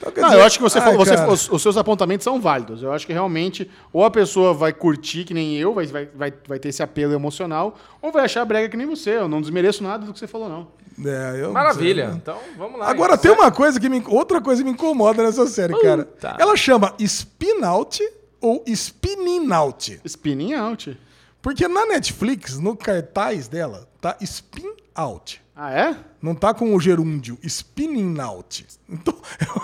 Então, 0.00 0.12
Não, 0.16 0.28
dizer, 0.30 0.40
eu 0.40 0.44
acho 0.46 0.56
que 0.58 0.62
você 0.62 0.78
ai, 0.78 0.84
falou, 0.84 1.04
você- 1.04 1.14
os, 1.26 1.50
os 1.50 1.60
seus 1.62 1.76
apontamentos 1.76 2.22
são 2.24 2.40
válidos. 2.40 2.82
Eu 2.82 2.92
acho 2.92 3.04
que 3.06 3.12
realmente, 3.12 3.68
ou 3.92 4.04
a 4.04 4.10
pessoa 4.10 4.54
vai 4.54 4.72
curtir 4.72 5.24
que 5.24 5.34
nem 5.34 5.56
eu, 5.56 5.74
vai, 5.74 5.86
vai, 5.86 6.06
vai, 6.14 6.32
vai 6.46 6.58
ter 6.58 6.68
esse 6.68 6.82
apelo 6.82 7.12
emocional, 7.12 7.76
ou 8.00 8.12
vai 8.12 8.24
achar 8.24 8.44
brega 8.44 8.68
que 8.68 8.76
nem 8.76 8.86
você. 8.86 9.16
Eu 9.16 9.28
não 9.28 9.40
desmereço 9.40 9.82
nada 9.82 10.06
do 10.06 10.12
que 10.12 10.18
você 10.18 10.26
falou, 10.28 10.48
não. 10.48 10.68
É, 11.04 11.42
eu- 11.42 11.52
Maravilha. 11.52 12.12
Então, 12.14 12.38
vamos 12.56 12.78
lá. 12.78 12.88
Agora 12.88 13.18
tem 13.18 13.30
uma 13.30 13.50
coisa 13.50 13.78
que 13.80 13.88
me, 13.88 14.02
outra 14.06 14.40
coisa 14.40 14.62
que 14.62 14.68
me 14.68 14.74
incomoda 14.74 15.22
nessa 15.22 15.46
série, 15.46 15.76
cara. 15.80 16.08
Ela 16.38 16.56
chama 16.56 16.94
Spin 16.98 17.62
Out 17.64 18.02
ou 18.40 18.62
Spinning 18.66 19.52
Out. 19.52 20.00
Spinning 20.04 20.54
out. 20.54 20.96
Porque 21.42 21.66
na 21.68 21.86
Netflix, 21.86 22.58
no 22.58 22.76
cartaz 22.76 23.48
dela, 23.48 23.88
tá 24.00 24.16
Spin 24.20 24.72
Out. 24.94 25.40
Ah, 25.60 25.72
é? 25.72 25.96
Não 26.22 26.36
tá 26.36 26.54
com 26.54 26.72
o 26.72 26.78
gerúndio, 26.78 27.36
spinning 27.42 28.20
out. 28.20 28.64
Então, 28.88 29.12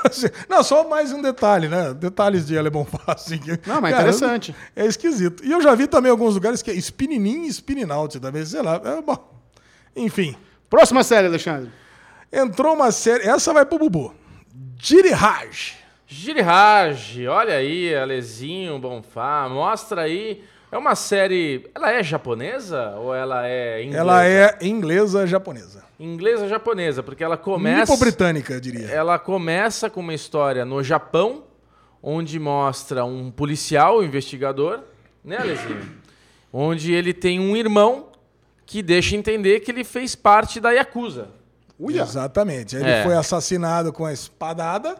não, 0.50 0.60
só 0.64 0.88
mais 0.88 1.12
um 1.12 1.22
detalhe, 1.22 1.68
né? 1.68 1.94
Detalhes 1.94 2.44
de 2.48 2.58
alemão 2.58 2.82
fácil. 3.06 3.36
aqui. 3.36 3.60
Não, 3.64 3.80
mas 3.80 3.94
interessante. 3.94 4.52
É 4.74 4.84
esquisito. 4.86 5.44
E 5.44 5.52
eu 5.52 5.62
já 5.62 5.72
vi 5.76 5.86
também 5.86 6.10
alguns 6.10 6.34
lugares 6.34 6.62
que 6.62 6.70
é 6.72 6.74
spinning 6.74 7.24
in 7.28 7.44
e 7.44 7.48
spinning 7.48 7.92
out 7.92 8.18
também, 8.18 8.44
sei 8.44 8.60
lá. 8.60 8.80
É 8.84 9.00
bom. 9.00 9.40
Enfim, 9.94 10.34
Próxima 10.68 11.04
série, 11.04 11.28
Alexandre. 11.28 11.70
entrou 12.32 12.74
uma 12.74 12.90
série, 12.90 13.28
essa 13.28 13.52
vai 13.52 13.64
pro 13.64 13.78
Bubu. 13.78 14.12
Dirihaj. 14.52 15.74
Girihage, 16.08 17.28
olha 17.28 17.54
aí, 17.54 17.94
Alezinho, 17.94 18.78
Bonfá, 18.80 19.48
mostra 19.48 20.02
aí. 20.02 20.42
É 20.74 20.78
uma 20.78 20.96
série. 20.96 21.70
Ela 21.72 21.92
é 21.92 22.02
japonesa 22.02 22.96
ou 22.96 23.14
ela 23.14 23.46
é 23.46 23.80
inglesa? 23.84 24.00
Ela 24.00 24.26
é 24.26 24.58
inglesa 24.60 25.24
japonesa. 25.24 25.84
Inglesa 26.00 26.48
japonesa, 26.48 27.00
porque 27.00 27.22
ela 27.22 27.36
começa. 27.36 27.92
Nipo-britânica, 27.92 28.54
eu 28.54 28.60
diria. 28.60 28.88
Ela 28.88 29.16
começa 29.16 29.88
com 29.88 30.00
uma 30.00 30.12
história 30.12 30.64
no 30.64 30.82
Japão, 30.82 31.44
onde 32.02 32.40
mostra 32.40 33.04
um 33.04 33.30
policial, 33.30 34.00
um 34.00 34.02
investigador, 34.02 34.80
né, 35.24 35.36
Alezinho? 35.38 36.02
onde 36.52 36.92
ele 36.92 37.14
tem 37.14 37.38
um 37.38 37.56
irmão 37.56 38.08
que 38.66 38.82
deixa 38.82 39.14
entender 39.14 39.60
que 39.60 39.70
ele 39.70 39.84
fez 39.84 40.16
parte 40.16 40.58
da 40.58 40.72
Yakuza. 40.72 41.28
Uia. 41.78 42.02
Exatamente. 42.02 42.74
Ele 42.74 42.88
É. 42.90 43.04
foi 43.04 43.14
assassinado 43.14 43.92
com 43.92 44.04
a 44.04 44.12
espadada. 44.12 44.96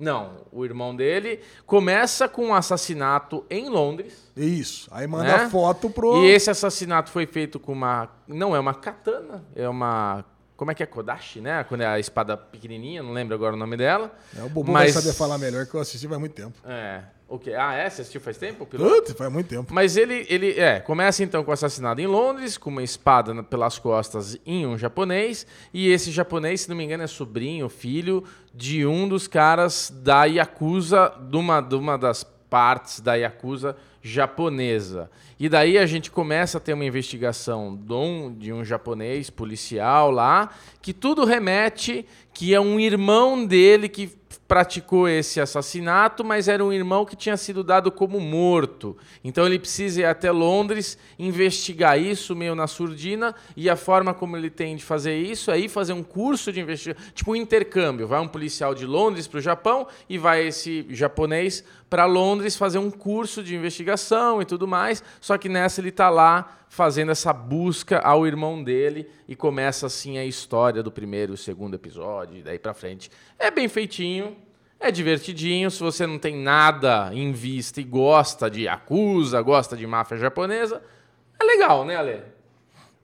Não, 0.00 0.32
o 0.50 0.64
irmão 0.64 0.96
dele 0.96 1.38
começa 1.64 2.28
com 2.28 2.46
um 2.46 2.54
assassinato 2.54 3.44
em 3.48 3.68
Londres. 3.68 4.21
Isso. 4.36 4.88
Aí 4.90 5.06
manda 5.06 5.24
Né? 5.24 5.48
foto 5.50 5.90
pro. 5.90 6.24
E 6.24 6.30
esse 6.30 6.50
assassinato 6.50 7.10
foi 7.10 7.26
feito 7.26 7.60
com 7.60 7.72
uma. 7.72 8.08
Não 8.26 8.54
é 8.56 8.60
uma 8.60 8.74
katana, 8.74 9.44
é 9.54 9.68
uma. 9.68 10.24
Como 10.56 10.70
é 10.70 10.74
que 10.74 10.82
é? 10.82 10.86
Kodashi, 10.86 11.40
né? 11.40 11.64
Quando 11.64 11.80
é 11.80 11.86
a 11.86 11.98
espada 11.98 12.36
pequenininha, 12.36 13.02
não 13.02 13.12
lembro 13.12 13.34
agora 13.34 13.54
o 13.54 13.58
nome 13.58 13.76
dela. 13.76 14.12
É, 14.38 14.42
o 14.44 14.48
Bubu 14.48 14.70
Mas- 14.70 14.92
vai 14.94 15.02
saber 15.02 15.14
falar 15.16 15.36
melhor 15.38 15.66
que 15.66 15.74
eu 15.74 15.80
assisti 15.80 16.06
faz 16.06 16.20
muito 16.20 16.34
tempo. 16.34 16.52
É. 16.64 17.00
O 17.28 17.38
quê? 17.38 17.54
Ah, 17.54 17.72
é? 17.74 17.88
Você 17.88 18.02
assistiu 18.02 18.20
faz 18.20 18.36
tempo? 18.36 18.66
Putz, 18.66 19.12
faz 19.14 19.32
muito 19.32 19.48
tempo. 19.48 19.72
Mas 19.72 19.96
ele, 19.96 20.26
ele 20.28 20.50
é, 20.60 20.80
começa 20.80 21.24
então 21.24 21.42
com 21.42 21.50
o 21.50 21.54
assassinato 21.54 21.98
em 22.00 22.06
Londres, 22.06 22.58
com 22.58 22.68
uma 22.68 22.82
espada 22.82 23.42
pelas 23.42 23.78
costas 23.78 24.38
em 24.44 24.66
um 24.66 24.76
japonês, 24.76 25.46
e 25.72 25.88
esse 25.90 26.10
japonês, 26.12 26.60
se 26.60 26.68
não 26.68 26.76
me 26.76 26.84
engano, 26.84 27.02
é 27.02 27.06
sobrinho, 27.06 27.68
filho 27.70 28.22
de 28.54 28.84
um 28.86 29.08
dos 29.08 29.26
caras 29.26 29.90
da 30.04 30.26
Yakuza, 30.26 31.10
de 31.28 31.36
uma, 31.38 31.60
de 31.62 31.74
uma 31.74 31.96
das 31.96 32.22
partes 32.50 33.00
da 33.00 33.14
Yakuza 33.14 33.74
japonesa. 34.02 35.08
E 35.38 35.48
daí 35.48 35.78
a 35.78 35.86
gente 35.86 36.10
começa 36.10 36.58
a 36.58 36.60
ter 36.60 36.72
uma 36.72 36.84
investigação 36.84 37.76
de 37.76 37.92
um, 37.92 38.34
de 38.34 38.52
um 38.52 38.64
japonês 38.64 39.30
policial 39.30 40.10
lá, 40.10 40.50
que 40.80 40.92
tudo 40.92 41.24
remete 41.24 42.04
que 42.34 42.54
é 42.54 42.60
um 42.60 42.80
irmão 42.80 43.46
dele 43.46 43.88
que 43.88 44.10
praticou 44.46 45.08
esse 45.08 45.40
assassinato, 45.40 46.24
mas 46.24 46.48
era 46.48 46.64
um 46.64 46.72
irmão 46.72 47.04
que 47.04 47.16
tinha 47.16 47.36
sido 47.36 47.62
dado 47.64 47.90
como 47.90 48.20
morto. 48.20 48.96
Então 49.22 49.46
ele 49.46 49.58
precisa 49.58 50.00
ir 50.00 50.04
até 50.04 50.30
Londres, 50.30 50.98
investigar 51.18 51.98
isso 51.98 52.34
meio 52.36 52.54
na 52.54 52.66
surdina, 52.66 53.34
e 53.56 53.68
a 53.68 53.76
forma 53.76 54.14
como 54.14 54.36
ele 54.36 54.50
tem 54.50 54.76
de 54.76 54.84
fazer 54.84 55.16
isso 55.16 55.50
é 55.50 55.58
ir 55.58 55.68
fazer 55.68 55.92
um 55.92 56.02
curso 56.02 56.52
de 56.52 56.60
investigação, 56.60 57.02
tipo 57.14 57.32
um 57.32 57.36
intercâmbio. 57.36 58.06
Vai 58.06 58.20
um 58.20 58.28
policial 58.28 58.74
de 58.74 58.86
Londres 58.86 59.26
para 59.26 59.38
o 59.38 59.42
Japão 59.42 59.86
e 60.08 60.18
vai 60.18 60.46
esse 60.46 60.86
japonês 60.90 61.64
para 61.88 62.06
Londres 62.06 62.56
fazer 62.56 62.78
um 62.78 62.90
curso 62.90 63.42
de 63.42 63.54
investigação 63.54 64.40
e 64.40 64.46
tudo 64.46 64.66
mais. 64.66 65.02
Só 65.20 65.36
que 65.36 65.48
nessa 65.48 65.80
ele 65.80 65.90
está 65.90 66.08
lá 66.08 66.58
fazendo 66.72 67.12
essa 67.12 67.34
busca 67.34 67.98
ao 67.98 68.26
irmão 68.26 68.64
dele 68.64 69.06
e 69.28 69.36
começa 69.36 69.84
assim 69.84 70.16
a 70.16 70.24
história 70.24 70.82
do 70.82 70.90
primeiro 70.90 71.34
e 71.34 71.36
segundo 71.36 71.74
episódio, 71.74 72.38
e 72.38 72.42
daí 72.42 72.58
para 72.58 72.72
frente. 72.72 73.10
É 73.42 73.50
bem 73.50 73.68
feitinho, 73.68 74.36
é 74.78 74.90
divertidinho. 74.90 75.70
Se 75.70 75.80
você 75.80 76.06
não 76.06 76.18
tem 76.18 76.36
nada 76.36 77.10
em 77.12 77.32
vista 77.32 77.80
e 77.80 77.84
gosta 77.84 78.48
de 78.50 78.62
Yakuza, 78.62 79.40
gosta 79.42 79.76
de 79.76 79.86
máfia 79.86 80.16
japonesa, 80.16 80.80
é 81.40 81.44
legal, 81.44 81.84
né, 81.84 81.96
Ale? 81.96 82.10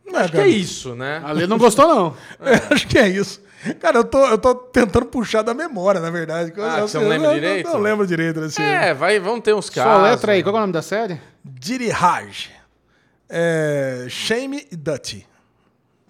É, 0.06 0.16
Acho 0.16 0.31
que 0.31 0.36
é 0.39 0.40
cara. 0.40 0.48
isso, 0.48 0.94
né? 0.94 1.20
A 1.27 1.32
Lê 1.32 1.47
não 1.47 1.59
gostou, 1.59 1.86
não. 1.86 2.16
Acho 2.70 2.86
que 2.86 2.98
é 2.98 3.09
isso. 3.09 3.43
Cara, 3.81 3.98
eu 3.98 4.05
tô, 4.05 4.24
eu 4.27 4.39
tô 4.39 4.55
tentando 4.55 5.06
puxar 5.06 5.43
da 5.43 5.52
memória, 5.52 6.01
na 6.01 6.10
verdade. 6.10 6.52
Ah, 6.59 6.78
eu- 6.78 6.89
você 6.89 6.97
não 6.98 7.05
eu- 7.05 7.10
lembra 7.10 7.28
eu- 7.31 7.35
direito? 7.35 7.66
Eu 7.66 7.74
não 7.74 7.81
lembro 7.81 8.06
direito 8.06 8.40
desse. 8.40 8.62
É, 8.62 8.94
vai, 8.94 9.19
vão 9.19 9.40
ter 9.40 9.52
uns 9.55 9.66
Só 9.66 9.73
casos. 9.85 10.02
letra 10.05 10.32
aí. 10.32 10.43
Qual 10.44 10.55
é 10.55 10.59
o 10.59 10.60
nome 10.60 10.73
da 10.73 10.81
série? 10.82 11.20
Dirihaj. 11.44 12.51
É, 13.28 14.06
shame 14.09 14.66
e 14.70 14.77
Dirty. 14.77 15.27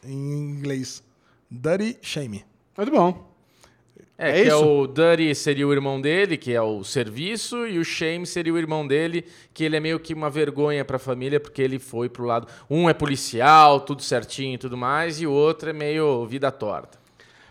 Em 0.04 0.12
inglês. 0.12 1.02
Dirty 1.50 1.98
Shame. 2.02 2.44
Muito 2.76 2.92
bom. 2.92 3.27
É, 4.18 4.30
É 4.30 4.32
que 4.32 4.38
é 4.40 4.46
isso? 4.48 4.66
o 4.66 4.86
Dirty 4.88 5.32
seria 5.32 5.66
o 5.66 5.72
irmão 5.72 6.00
dele, 6.00 6.36
que 6.36 6.52
é 6.52 6.60
o 6.60 6.82
serviço, 6.82 7.68
e 7.68 7.78
o 7.78 7.84
Shame 7.84 8.26
seria 8.26 8.52
o 8.52 8.58
irmão 8.58 8.84
dele, 8.84 9.24
que 9.54 9.62
ele 9.62 9.76
é 9.76 9.80
meio 9.80 10.00
que 10.00 10.12
uma 10.12 10.28
vergonha 10.28 10.84
pra 10.84 10.98
família, 10.98 11.38
porque 11.38 11.62
ele 11.62 11.78
foi 11.78 12.08
pro 12.08 12.24
lado. 12.24 12.48
Um 12.68 12.90
é 12.90 12.92
policial, 12.92 13.80
tudo 13.80 14.02
certinho 14.02 14.54
e 14.56 14.58
tudo 14.58 14.76
mais, 14.76 15.20
e 15.20 15.26
o 15.26 15.32
outro 15.32 15.70
é 15.70 15.72
meio 15.72 16.26
vida 16.26 16.50
torta. 16.50 16.98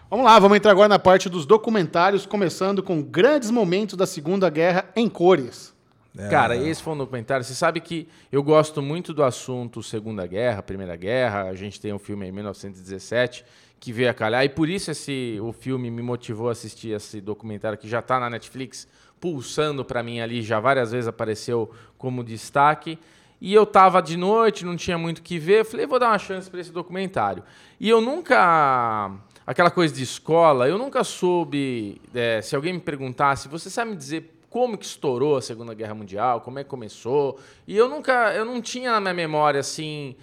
Vamos 0.09 0.25
lá, 0.25 0.37
vamos 0.39 0.57
entrar 0.57 0.71
agora 0.71 0.89
na 0.89 0.99
parte 0.99 1.29
dos 1.29 1.45
documentários, 1.45 2.25
começando 2.25 2.83
com 2.83 3.01
grandes 3.01 3.49
momentos 3.49 3.95
da 3.95 4.05
Segunda 4.05 4.49
Guerra 4.49 4.89
em 4.95 5.07
cores. 5.07 5.73
É. 6.17 6.29
Cara, 6.29 6.55
esse 6.55 6.81
foi 6.81 6.93
um 6.93 6.97
documentário. 6.97 7.45
Você 7.45 7.53
sabe 7.53 7.79
que 7.79 8.07
eu 8.31 8.41
gosto 8.41 8.81
muito 8.81 9.13
do 9.13 9.23
assunto 9.23 9.83
Segunda 9.83 10.25
Guerra, 10.25 10.63
Primeira 10.63 10.95
Guerra. 10.95 11.43
A 11.43 11.53
gente 11.53 11.79
tem 11.79 11.93
um 11.93 11.99
filme 11.99 12.27
em 12.27 12.31
1917 12.31 13.45
que 13.79 13.91
veio 13.91 14.09
a 14.09 14.13
calhar. 14.13 14.43
E 14.43 14.49
por 14.49 14.69
isso 14.69 14.91
esse, 14.91 15.37
o 15.41 15.51
filme 15.51 15.89
me 15.89 16.01
motivou 16.01 16.49
a 16.49 16.51
assistir 16.51 16.89
esse 16.89 17.21
documentário 17.21 17.77
que 17.77 17.87
já 17.87 17.99
está 17.99 18.19
na 18.19 18.29
Netflix, 18.29 18.87
pulsando 19.19 19.85
para 19.85 20.01
mim 20.03 20.19
ali. 20.19 20.41
Já 20.41 20.59
várias 20.59 20.91
vezes 20.91 21.07
apareceu 21.07 21.71
como 21.97 22.23
destaque. 22.23 22.97
E 23.39 23.53
eu 23.53 23.65
tava 23.65 24.01
de 24.01 24.17
noite, 24.17 24.65
não 24.65 24.75
tinha 24.75 24.97
muito 24.97 25.21
que 25.21 25.37
ver. 25.37 25.63
Falei, 25.63 25.85
vou 25.85 25.99
dar 25.99 26.09
uma 26.09 26.19
chance 26.19 26.49
para 26.49 26.59
esse 26.59 26.71
documentário. 26.71 27.43
E 27.79 27.87
eu 27.87 28.01
nunca. 28.01 29.11
Aquela 29.45 29.71
coisa 29.71 29.93
de 29.93 30.03
escola, 30.03 30.67
eu 30.67 30.77
nunca 30.77 31.03
soube. 31.03 32.01
é, 32.13 32.41
se 32.41 32.55
alguém 32.55 32.73
me 32.73 32.79
perguntasse, 32.79 33.47
você 33.47 33.69
sabe 33.69 33.91
me 33.91 33.97
dizer 33.97 34.33
como 34.49 34.77
que 34.77 34.85
estourou 34.85 35.37
a 35.37 35.41
Segunda 35.41 35.73
Guerra 35.73 35.93
Mundial, 35.93 36.41
como 36.41 36.57
é 36.59 36.63
que 36.63 36.69
começou? 36.69 37.39
E 37.67 37.77
eu 37.77 37.87
nunca. 37.87 38.33
Eu 38.33 38.43
não 38.43 38.61
tinha 38.61 38.93
na 38.93 38.99
minha 38.99 39.13
memória 39.13 39.59
assim. 39.59 40.15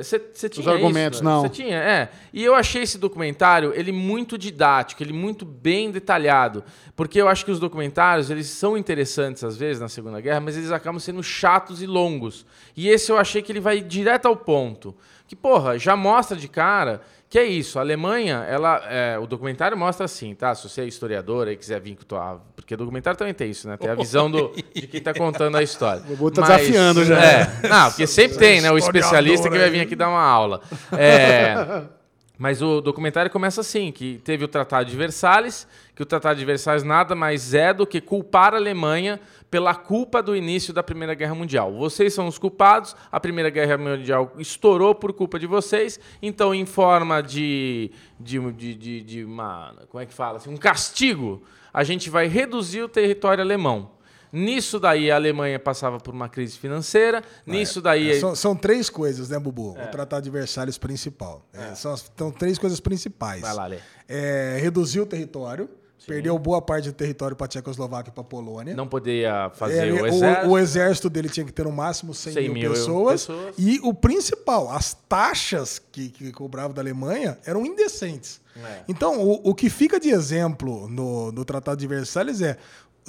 Você 0.00 0.48
tinha 0.48 0.70
argumentos, 0.70 1.18
isso, 1.18 1.24
não. 1.24 1.42
Você 1.42 1.50
tinha, 1.50 1.76
é. 1.76 2.08
E 2.32 2.42
eu 2.42 2.54
achei 2.54 2.82
esse 2.82 2.96
documentário, 2.96 3.72
ele 3.74 3.92
muito 3.92 4.38
didático, 4.38 5.02
ele 5.02 5.12
muito 5.12 5.44
bem 5.44 5.90
detalhado. 5.90 6.64
Porque 6.96 7.20
eu 7.20 7.28
acho 7.28 7.44
que 7.44 7.50
os 7.50 7.60
documentários, 7.60 8.30
eles 8.30 8.46
são 8.46 8.78
interessantes 8.78 9.44
às 9.44 9.58
vezes 9.58 9.82
na 9.82 9.88
Segunda 9.88 10.22
Guerra, 10.22 10.40
mas 10.40 10.56
eles 10.56 10.70
acabam 10.70 10.98
sendo 10.98 11.22
chatos 11.22 11.82
e 11.82 11.86
longos. 11.86 12.46
E 12.74 12.88
esse 12.88 13.12
eu 13.12 13.18
achei 13.18 13.42
que 13.42 13.52
ele 13.52 13.60
vai 13.60 13.82
direto 13.82 14.24
ao 14.24 14.34
ponto. 14.34 14.96
Que, 15.26 15.36
porra, 15.36 15.78
já 15.78 15.94
mostra 15.94 16.36
de 16.36 16.48
cara 16.48 17.02
que 17.34 17.38
é 17.40 17.44
isso. 17.44 17.80
A 17.80 17.82
Alemanha, 17.82 18.46
ela, 18.48 18.80
é, 18.88 19.18
o 19.18 19.26
documentário 19.26 19.76
mostra 19.76 20.04
assim, 20.04 20.36
tá? 20.36 20.54
Se 20.54 20.68
você 20.68 20.82
é 20.82 20.84
historiador 20.84 21.48
e 21.48 21.56
quiser 21.56 21.80
vir 21.80 21.96
com 21.96 22.04
tua... 22.04 22.40
Porque 22.54 22.74
o 22.74 22.76
documentário 22.76 23.18
também 23.18 23.34
tem 23.34 23.50
isso, 23.50 23.66
né? 23.66 23.76
Tem 23.76 23.90
a 23.90 23.96
visão 23.96 24.30
do, 24.30 24.54
de 24.72 24.86
quem 24.86 25.00
tá 25.00 25.12
contando 25.12 25.56
a 25.56 25.62
história. 25.64 26.00
O 26.02 26.10
Bubu 26.10 26.30
tá 26.30 26.42
desafiando 26.42 27.04
já. 27.04 27.18
É, 27.20 27.68
não, 27.68 27.88
porque 27.90 28.06
sempre 28.06 28.38
tem, 28.38 28.60
né? 28.60 28.70
O 28.70 28.78
especialista 28.78 29.50
que 29.50 29.58
vai 29.58 29.68
vir 29.68 29.80
aqui 29.80 29.96
dar 29.96 30.10
uma 30.10 30.22
aula. 30.22 30.60
É, 30.92 31.82
mas 32.36 32.60
o 32.60 32.80
documentário 32.80 33.30
começa 33.30 33.60
assim, 33.60 33.92
que 33.92 34.20
teve 34.24 34.44
o 34.44 34.48
Tratado 34.48 34.90
de 34.90 34.96
Versalhes, 34.96 35.68
que 35.94 36.02
o 36.02 36.06
Tratado 36.06 36.36
de 36.36 36.44
Versalhes 36.44 36.82
nada 36.82 37.14
mais 37.14 37.54
é 37.54 37.72
do 37.72 37.86
que 37.86 38.00
culpar 38.00 38.54
a 38.54 38.56
Alemanha 38.56 39.20
pela 39.48 39.72
culpa 39.72 40.20
do 40.20 40.34
início 40.34 40.74
da 40.74 40.82
Primeira 40.82 41.14
Guerra 41.14 41.34
Mundial. 41.36 41.72
Vocês 41.72 42.12
são 42.12 42.26
os 42.26 42.36
culpados, 42.36 42.96
a 43.12 43.20
Primeira 43.20 43.50
Guerra 43.50 43.78
Mundial 43.78 44.32
estourou 44.36 44.96
por 44.96 45.12
culpa 45.12 45.38
de 45.38 45.46
vocês, 45.46 46.00
então 46.20 46.52
em 46.52 46.66
forma 46.66 47.22
de, 47.22 47.92
de, 48.18 48.40
de, 48.52 48.74
de, 48.74 49.00
de 49.02 49.24
uma, 49.24 49.72
como 49.88 50.02
é 50.02 50.06
que 50.06 50.12
fala, 50.12 50.38
assim, 50.38 50.50
um 50.50 50.56
castigo, 50.56 51.40
a 51.72 51.84
gente 51.84 52.10
vai 52.10 52.26
reduzir 52.26 52.82
o 52.82 52.88
território 52.88 53.44
alemão. 53.44 53.93
Nisso 54.34 54.80
daí 54.80 55.10
a 55.10 55.14
Alemanha 55.14 55.58
passava 55.60 55.98
por 56.00 56.12
uma 56.12 56.28
crise 56.28 56.58
financeira, 56.58 57.22
nisso 57.46 57.80
daí... 57.80 58.10
É, 58.10 58.18
São, 58.20 58.34
são 58.34 58.56
três 58.56 58.90
coisas, 58.90 59.28
né, 59.28 59.38
Bubu? 59.38 59.74
É. 59.78 59.84
O 59.84 59.90
Tratado 59.90 60.22
de 60.24 60.30
Versalhes 60.30 60.76
principal. 60.76 61.46
É, 61.52 61.74
são, 61.76 61.92
as- 61.92 62.10
são 62.16 62.30
três 62.32 62.58
coisas 62.58 62.80
principais. 62.80 63.40
Vai 63.42 63.54
lá, 63.54 63.66
Lê. 63.66 63.78
É, 64.08 64.58
reduzir 64.60 65.00
o 65.00 65.06
território. 65.06 65.68
Perdeu 66.06 66.38
boa 66.38 66.60
parte 66.60 66.90
do 66.90 66.92
território 66.94 67.34
para 67.34 67.46
a 67.46 67.48
Tchecoslováquia 67.48 68.10
e 68.10 68.12
para 68.12 68.20
a 68.20 68.26
Polônia. 68.26 68.76
Não 68.76 68.86
poderia 68.86 69.50
fazer 69.54 69.88
É, 69.88 69.92
o 70.02 70.06
exército. 70.06 70.48
o 70.50 70.58
exército 70.58 71.08
dele 71.08 71.28
tinha 71.30 71.46
que 71.46 71.52
ter 71.52 71.64
no 71.64 71.72
máximo 71.72 72.12
100, 72.12 72.32
100 72.34 72.42
mil, 72.42 72.52
mil 72.52 72.70
pessoas, 72.72 73.22
pessoas. 73.26 73.54
E 73.56 73.80
o 73.82 73.94
principal, 73.94 74.70
as 74.70 74.92
taxas 75.08 75.78
que, 75.78 76.10
que 76.10 76.30
cobravam 76.30 76.74
da 76.74 76.82
Alemanha 76.82 77.38
eram 77.46 77.64
indecentes. 77.64 78.38
É. 78.54 78.80
Então, 78.86 79.18
o, 79.18 79.48
o 79.50 79.54
que 79.54 79.70
fica 79.70 79.98
de 79.98 80.10
exemplo 80.10 80.86
no, 80.90 81.32
no 81.32 81.42
Tratado 81.42 81.80
de 81.80 81.86
Versalhes 81.86 82.42
é, 82.42 82.58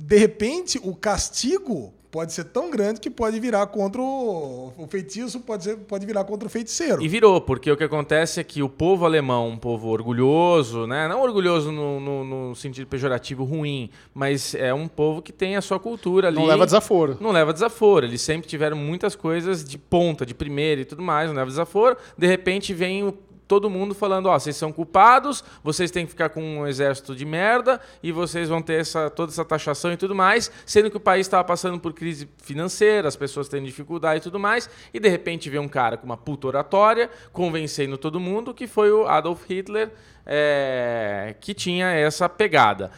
de 0.01 0.17
repente, 0.17 0.79
o 0.83 0.95
castigo 0.95 1.93
pode 2.15 2.31
ser 2.31 2.45
tão 2.45 2.71
grande 2.71 3.01
que 3.01 3.09
pode 3.09 3.37
virar 3.41 3.67
contra 3.67 4.01
o, 4.01 4.71
o 4.77 4.87
feitiço, 4.87 5.41
pode, 5.41 5.65
ser, 5.65 5.75
pode 5.75 6.05
virar 6.05 6.23
contra 6.23 6.47
o 6.47 6.49
feiticeiro. 6.49 7.03
E 7.03 7.09
virou, 7.09 7.41
porque 7.41 7.69
o 7.69 7.75
que 7.75 7.83
acontece 7.83 8.39
é 8.39 8.43
que 8.43 8.63
o 8.63 8.69
povo 8.69 9.03
alemão, 9.03 9.49
um 9.49 9.57
povo 9.57 9.89
orgulhoso, 9.89 10.87
né? 10.87 11.09
Não 11.09 11.21
orgulhoso 11.21 11.73
no, 11.73 11.99
no, 11.99 12.23
no 12.23 12.55
sentido 12.55 12.87
pejorativo 12.87 13.43
ruim, 13.43 13.89
mas 14.13 14.55
é 14.55 14.73
um 14.73 14.87
povo 14.87 15.21
que 15.21 15.33
tem 15.33 15.57
a 15.57 15.61
sua 15.61 15.77
cultura 15.77 16.29
ali. 16.29 16.37
Não 16.37 16.45
leva 16.45 16.63
desaforo. 16.63 17.17
Não 17.19 17.31
leva 17.31 17.51
desaforo. 17.51 18.05
Eles 18.05 18.21
sempre 18.21 18.47
tiveram 18.47 18.77
muitas 18.77 19.13
coisas 19.13 19.65
de 19.65 19.77
ponta, 19.77 20.25
de 20.25 20.33
primeira 20.33 20.79
e 20.79 20.85
tudo 20.85 21.01
mais, 21.01 21.27
não 21.27 21.35
leva 21.35 21.49
desaforo. 21.49 21.97
De 22.17 22.27
repente 22.27 22.73
vem 22.73 23.03
o 23.03 23.13
todo 23.47 23.69
mundo 23.69 23.93
falando, 23.93 24.27
ó, 24.27 24.37
vocês 24.37 24.55
são 24.55 24.71
culpados, 24.71 25.43
vocês 25.63 25.91
têm 25.91 26.05
que 26.05 26.11
ficar 26.11 26.29
com 26.29 26.41
um 26.41 26.67
exército 26.67 27.15
de 27.15 27.25
merda 27.25 27.79
e 28.01 28.11
vocês 28.11 28.49
vão 28.49 28.61
ter 28.61 28.81
essa, 28.81 29.09
toda 29.09 29.31
essa 29.31 29.45
taxação 29.45 29.91
e 29.91 29.97
tudo 29.97 30.15
mais, 30.15 30.51
sendo 30.65 30.89
que 30.89 30.97
o 30.97 30.99
país 30.99 31.27
estava 31.27 31.43
passando 31.43 31.79
por 31.79 31.93
crise 31.93 32.27
financeira, 32.37 33.07
as 33.07 33.15
pessoas 33.15 33.47
têm 33.47 33.63
dificuldade 33.63 34.19
e 34.19 34.23
tudo 34.23 34.39
mais, 34.39 34.69
e 34.93 34.99
de 34.99 35.09
repente 35.09 35.49
vê 35.49 35.59
um 35.59 35.67
cara 35.67 35.97
com 35.97 36.05
uma 36.05 36.17
puta 36.17 36.47
oratória 36.47 37.09
convencendo 37.31 37.97
todo 37.97 38.19
mundo 38.19 38.53
que 38.53 38.67
foi 38.67 38.91
o 38.91 39.05
Adolf 39.07 39.45
Hitler 39.47 39.91
é, 40.25 41.35
que 41.39 41.53
tinha 41.53 41.91
essa 41.91 42.27
pegada. 42.27 42.89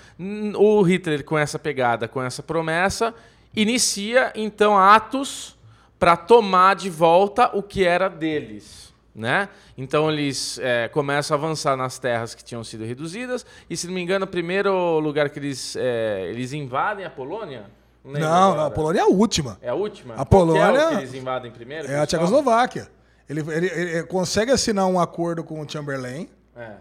O 0.55 0.81
Hitler, 0.81 1.25
com 1.25 1.37
essa 1.37 1.59
pegada, 1.59 2.07
com 2.07 2.21
essa 2.23 2.41
promessa, 2.41 3.13
inicia 3.53 4.31
então 4.33 4.77
atos 4.77 5.57
para 5.99 6.15
tomar 6.15 6.75
de 6.75 6.89
volta 6.89 7.49
o 7.53 7.61
que 7.61 7.83
era 7.83 8.07
deles 8.07 8.86
né? 9.17 9.49
Então 9.75 10.09
eles 10.11 10.59
é, 10.59 10.87
começam 10.87 11.35
a 11.35 11.39
avançar 11.39 11.75
nas 11.75 11.97
terras 11.97 12.35
que 12.35 12.43
tinham 12.43 12.63
sido 12.63 12.85
reduzidas 12.85 13.45
e, 13.67 13.75
se 13.75 13.87
não 13.87 13.93
me 13.93 14.01
engano, 14.01 14.25
o 14.25 14.27
primeiro 14.27 14.99
lugar 14.99 15.29
que 15.29 15.39
eles, 15.39 15.75
é, 15.75 16.27
eles 16.29 16.53
invadem 16.53 17.03
é 17.03 17.07
a 17.07 17.09
Polônia? 17.09 17.65
Não, 18.05 18.19
não, 18.19 18.55
não, 18.55 18.65
a 18.65 18.71
Polônia 18.71 18.99
é 18.99 19.03
a 19.03 19.07
última. 19.07 19.57
É 19.61 19.69
a 19.69 19.73
última? 19.73 20.13
A 20.15 20.23
Polônia 20.23 20.61
é 20.61 20.89
que 20.89 20.95
eles 20.95 21.13
invadem 21.15 21.51
primeiro? 21.51 21.91
É 21.91 21.99
a 21.99 22.05
Tchecoslováquia. 22.05 22.87
Ele, 23.27 23.41
ele, 23.51 23.67
ele, 23.67 24.03
consegue 24.03 24.51
assinar 24.51 24.85
um 24.85 24.97
acordo 24.97 25.43
com 25.43 25.59
o 25.59 25.69
Chamberlain 25.69 26.29
é. 26.57 26.71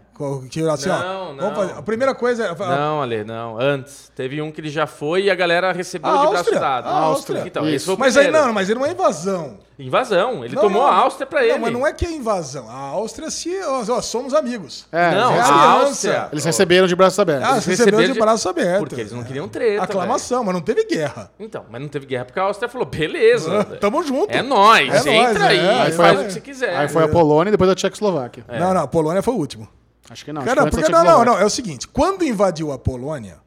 Que, 0.49 0.67
assim, 0.67 0.89
não, 0.89 1.29
ó, 1.29 1.33
não. 1.33 1.55
Fazer, 1.55 1.73
a 1.73 1.81
primeira 1.83 2.15
coisa. 2.15 2.45
É 2.47 2.55
não, 2.55 2.99
Ale, 2.99 3.23
não. 3.23 3.59
Antes. 3.59 4.11
Teve 4.15 4.41
um 4.41 4.51
que 4.51 4.59
ele 4.59 4.69
já 4.69 4.87
foi 4.87 5.25
e 5.25 5.29
a 5.29 5.35
galera 5.35 5.71
recebeu 5.71 6.09
a 6.09 6.25
de 6.25 6.31
braço 6.31 6.51
dado. 6.51 6.87
A 6.87 6.91
Áustria. 6.91 7.43
Então, 7.45 7.69
esse 7.69 7.85
foi 7.85 7.93
o 7.93 7.99
mas 7.99 8.17
aí 8.17 8.31
não, 8.31 8.51
mas 8.51 8.69
ele 8.71 8.79
não 8.79 8.87
é 8.87 8.91
invasão. 8.91 9.59
Invasão. 9.79 10.43
Ele 10.43 10.55
não, 10.55 10.63
tomou 10.63 10.81
não, 10.81 10.87
a 10.87 10.95
Áustria 10.95 11.27
pra 11.27 11.43
ele. 11.43 11.53
Não, 11.53 11.59
mas 11.59 11.73
não 11.73 11.85
é 11.85 11.93
que 11.93 12.05
é 12.05 12.11
invasão. 12.11 12.67
A 12.69 12.73
Áustria, 12.73 13.29
se. 13.29 13.51
Ó, 13.63 14.01
somos 14.01 14.33
amigos. 14.33 14.87
É, 14.91 15.11
não, 15.11 15.35
é 15.35 15.39
a 15.39 15.71
Áustria. 15.71 16.29
Eles 16.31 16.43
receberam 16.43 16.87
de 16.87 16.95
braços 16.95 17.19
abertos. 17.19 17.47
Ah, 17.47 17.51
eles 17.53 17.65
receberam 17.65 17.99
de, 17.99 18.13
de 18.13 18.19
braços 18.19 18.47
abertos. 18.47 18.79
Porque 18.79 19.01
eles 19.01 19.11
não 19.11 19.23
queriam 19.23 19.47
treta. 19.47 19.83
Aclamação, 19.83 20.43
mas 20.43 20.53
não 20.53 20.61
teve 20.61 20.83
guerra. 20.85 21.31
Então, 21.39 21.65
mas 21.69 21.79
não 21.79 21.87
teve 21.87 22.07
guerra 22.07 22.25
porque 22.25 22.39
a 22.39 22.43
Áustria 22.43 22.67
falou: 22.67 22.87
beleza. 22.87 23.63
Tamo 23.79 24.01
junto. 24.03 24.31
É 24.31 24.41
nóis. 24.41 25.05
É 25.05 25.15
entra 25.15 25.39
nóis, 25.39 25.51
aí. 25.51 25.59
É, 25.59 25.81
aí 25.81 25.91
faz 25.91 26.19
o 26.19 26.23
que 26.25 26.33
você 26.33 26.41
quiser. 26.41 26.75
Aí 26.75 26.87
foi 26.87 27.03
a 27.03 27.07
Polônia 27.07 27.49
e 27.49 27.51
depois 27.51 27.69
a 27.69 27.75
Tchecoslováquia. 27.75 28.45
Não, 28.47 28.73
não, 28.73 28.81
a 28.81 28.87
Polônia 28.87 29.21
foi 29.21 29.33
o 29.33 29.37
último. 29.37 29.67
Acho 30.09 30.25
que 30.25 30.33
não. 30.33 30.43
Cara, 30.43 30.61
acho 30.61 30.71
que 30.71 30.77
porque, 30.77 30.91
não, 30.91 31.03
não, 31.03 31.25
não. 31.25 31.39
É 31.39 31.45
o 31.45 31.49
seguinte: 31.49 31.87
quando 31.87 32.23
invadiu 32.23 32.71
a 32.71 32.79
Polônia, 32.79 33.37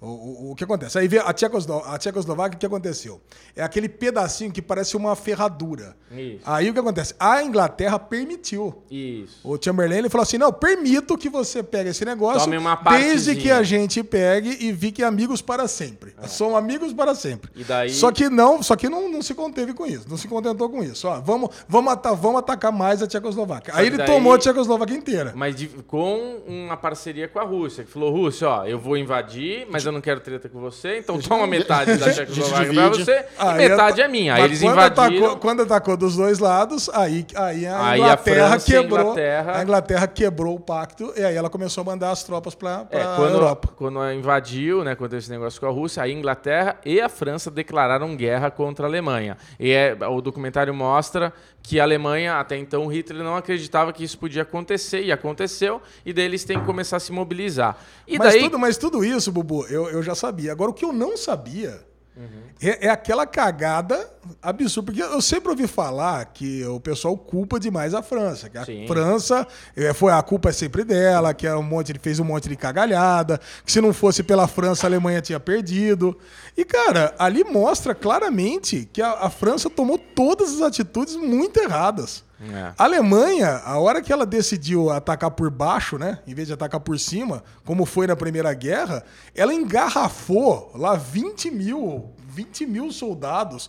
o, 0.00 0.06
o, 0.06 0.50
o, 0.52 0.54
que 0.54 0.62
acontece? 0.62 0.96
Aí 0.96 1.08
vê 1.08 1.18
a, 1.18 1.32
Tchecoslo 1.32 1.82
a 1.84 1.98
Tchecoslováquia, 1.98 2.56
o 2.56 2.60
que 2.60 2.66
aconteceu? 2.66 3.20
É 3.56 3.64
aquele 3.64 3.88
pedacinho 3.88 4.52
que 4.52 4.62
parece 4.62 4.96
uma 4.96 5.16
ferradura. 5.16 5.96
Isso. 6.10 6.40
Aí 6.46 6.70
o 6.70 6.72
que 6.72 6.78
acontece? 6.78 7.14
A 7.18 7.42
Inglaterra 7.42 7.98
permitiu. 7.98 8.82
Isso. 8.88 9.40
O 9.42 9.58
Chamberlain 9.60 9.98
ele 9.98 10.08
falou 10.08 10.22
assim: 10.22 10.38
não, 10.38 10.52
permito 10.52 11.18
que 11.18 11.28
você 11.28 11.64
pegue 11.64 11.90
esse 11.90 12.04
negócio 12.04 12.44
Tome 12.44 12.56
uma 12.56 12.76
desde 12.76 13.34
que 13.34 13.50
a 13.50 13.64
gente 13.64 14.04
pegue 14.04 14.50
e 14.60 14.72
fique 14.74 15.02
amigos 15.02 15.42
para 15.42 15.66
sempre. 15.66 16.14
É. 16.22 16.28
São 16.28 16.56
amigos 16.56 16.92
para 16.92 17.14
sempre. 17.16 17.50
E 17.56 17.64
daí... 17.64 17.90
Só 17.90 18.12
que 18.12 18.28
não, 18.28 18.62
só 18.62 18.76
que 18.76 18.88
não, 18.88 19.10
não 19.10 19.20
se 19.20 19.34
conteve 19.34 19.74
com 19.74 19.84
isso, 19.84 20.08
não 20.08 20.16
se 20.16 20.28
contentou 20.28 20.70
com 20.70 20.82
isso. 20.82 21.08
Ó, 21.08 21.20
vamos, 21.20 21.50
vamos, 21.68 21.92
vamos 22.20 22.38
atacar 22.38 22.70
mais 22.70 23.02
a 23.02 23.06
Tchecoslováquia. 23.08 23.74
Aí 23.74 23.88
ele 23.88 23.96
daí... 23.96 24.06
tomou 24.06 24.32
a 24.32 24.38
Tchecoslováquia 24.38 24.96
inteira. 24.96 25.32
Mas 25.34 25.56
de, 25.56 25.66
com 25.66 26.40
uma 26.46 26.76
parceria 26.76 27.26
com 27.26 27.40
a 27.40 27.44
Rússia, 27.44 27.82
que 27.82 27.90
falou: 27.90 28.12
Rússia, 28.12 28.48
ó, 28.48 28.64
eu 28.64 28.78
vou 28.78 28.96
invadir, 28.96 29.66
mas 29.68 29.87
eu 29.88 29.92
não 29.92 30.00
quero 30.00 30.20
treta 30.20 30.48
com 30.48 30.60
você, 30.60 30.98
então 30.98 31.18
toma 31.18 31.46
metade 31.46 31.96
da 31.96 32.10
Tchecoslováquia 32.12 32.72
pra 32.72 32.88
você 32.88 33.24
e 33.38 33.54
metade 33.54 34.00
é 34.00 34.08
minha. 34.08 34.34
Aí 34.34 34.44
eles 34.44 34.60
quando 34.60 34.72
invadiram. 34.72 35.04
Atacou, 35.04 35.36
quando 35.38 35.62
atacou 35.62 35.96
dos 35.96 36.16
dois 36.16 36.38
lados, 36.38 36.88
aí, 36.90 37.26
aí 37.34 37.66
a 37.66 37.90
aí 37.90 38.00
Inglaterra 38.00 38.54
a 38.54 38.60
quebrou. 38.60 38.98
A 38.98 39.02
Inglaterra... 39.02 39.58
a 39.58 39.62
Inglaterra... 39.62 40.06
quebrou 40.06 40.54
o 40.54 40.60
pacto 40.60 41.12
e 41.16 41.24
aí 41.24 41.34
ela 41.34 41.50
começou 41.50 41.82
a 41.82 41.84
mandar 41.84 42.10
as 42.10 42.22
tropas 42.22 42.54
pra, 42.54 42.84
pra 42.84 43.00
é, 43.00 43.16
quando, 43.16 43.34
Europa. 43.34 43.68
Quando 43.76 44.12
invadiu, 44.12 44.84
né, 44.84 44.94
quando 44.94 45.14
esse 45.14 45.30
negócio 45.30 45.60
com 45.60 45.66
a 45.66 45.70
Rússia, 45.70 46.02
a 46.02 46.08
Inglaterra 46.08 46.76
e 46.84 47.00
a 47.00 47.08
França 47.08 47.50
declararam 47.50 48.16
guerra 48.16 48.50
contra 48.50 48.86
a 48.86 48.88
Alemanha. 48.88 49.36
E 49.58 49.70
é, 49.72 49.96
o 50.08 50.20
documentário 50.20 50.72
mostra 50.74 51.32
que 51.68 51.78
a 51.78 51.82
Alemanha, 51.82 52.40
até 52.40 52.56
então, 52.56 52.86
Hitler 52.86 53.22
não 53.22 53.36
acreditava 53.36 53.92
que 53.92 54.02
isso 54.02 54.16
podia 54.16 54.40
acontecer, 54.40 55.02
e 55.02 55.12
aconteceu, 55.12 55.82
e 56.02 56.14
daí 56.14 56.24
eles 56.24 56.42
têm 56.42 56.58
que 56.58 56.64
começar 56.64 56.96
a 56.96 57.00
se 57.00 57.12
mobilizar. 57.12 57.76
E 58.06 58.16
mas, 58.16 58.32
daí... 58.32 58.42
tudo, 58.44 58.58
mas 58.58 58.78
tudo 58.78 59.04
isso, 59.04 59.30
Bubu, 59.30 59.66
eu, 59.66 59.86
eu 59.90 60.02
já 60.02 60.14
sabia. 60.14 60.50
Agora, 60.50 60.70
o 60.70 60.74
que 60.74 60.82
eu 60.82 60.94
não 60.94 61.14
sabia 61.14 61.86
Uhum. 62.18 62.42
É, 62.60 62.86
é, 62.86 62.90
aquela 62.90 63.24
cagada 63.24 64.10
absurda. 64.42 64.86
Porque 64.86 65.02
eu 65.02 65.22
sempre 65.22 65.50
ouvi 65.50 65.68
falar 65.68 66.24
que 66.26 66.64
o 66.64 66.80
pessoal 66.80 67.16
culpa 67.16 67.60
demais 67.60 67.94
a 67.94 68.02
França. 68.02 68.50
Que 68.50 68.58
a 68.58 68.64
Sim. 68.64 68.86
França 68.88 69.46
é, 69.76 69.94
foi 69.94 70.12
a 70.12 70.20
culpa 70.20 70.48
é 70.48 70.52
sempre 70.52 70.82
dela, 70.82 71.32
que 71.32 71.46
é 71.46 71.54
um 71.54 71.62
monte, 71.62 71.92
ele 71.92 72.00
fez 72.00 72.18
um 72.18 72.24
monte 72.24 72.48
de 72.48 72.56
cagalhada, 72.56 73.40
que 73.64 73.70
se 73.70 73.80
não 73.80 73.92
fosse 73.92 74.24
pela 74.24 74.48
França, 74.48 74.86
a 74.86 74.88
Alemanha 74.88 75.22
tinha 75.22 75.38
perdido. 75.38 76.18
E, 76.56 76.64
cara, 76.64 77.14
ali 77.18 77.44
mostra 77.44 77.94
claramente 77.94 78.88
que 78.92 79.00
a, 79.00 79.12
a 79.12 79.30
França 79.30 79.70
tomou 79.70 79.96
todas 79.96 80.54
as 80.54 80.60
atitudes 80.60 81.14
muito 81.14 81.60
erradas. 81.60 82.24
É. 82.40 82.72
A 82.78 82.84
Alemanha, 82.84 83.62
a 83.64 83.78
hora 83.78 84.00
que 84.00 84.12
ela 84.12 84.24
decidiu 84.24 84.90
atacar 84.90 85.30
por 85.32 85.50
baixo, 85.50 85.98
né, 85.98 86.20
em 86.26 86.34
vez 86.34 86.46
de 86.46 86.54
atacar 86.54 86.80
por 86.80 86.98
cima, 86.98 87.42
como 87.64 87.84
foi 87.84 88.06
na 88.06 88.14
Primeira 88.14 88.52
Guerra, 88.54 89.02
ela 89.34 89.52
engarrafou 89.52 90.70
lá 90.74 90.94
20 90.94 91.50
mil 91.50 92.14
20 92.38 92.66
mil 92.66 92.92
soldados, 92.92 93.68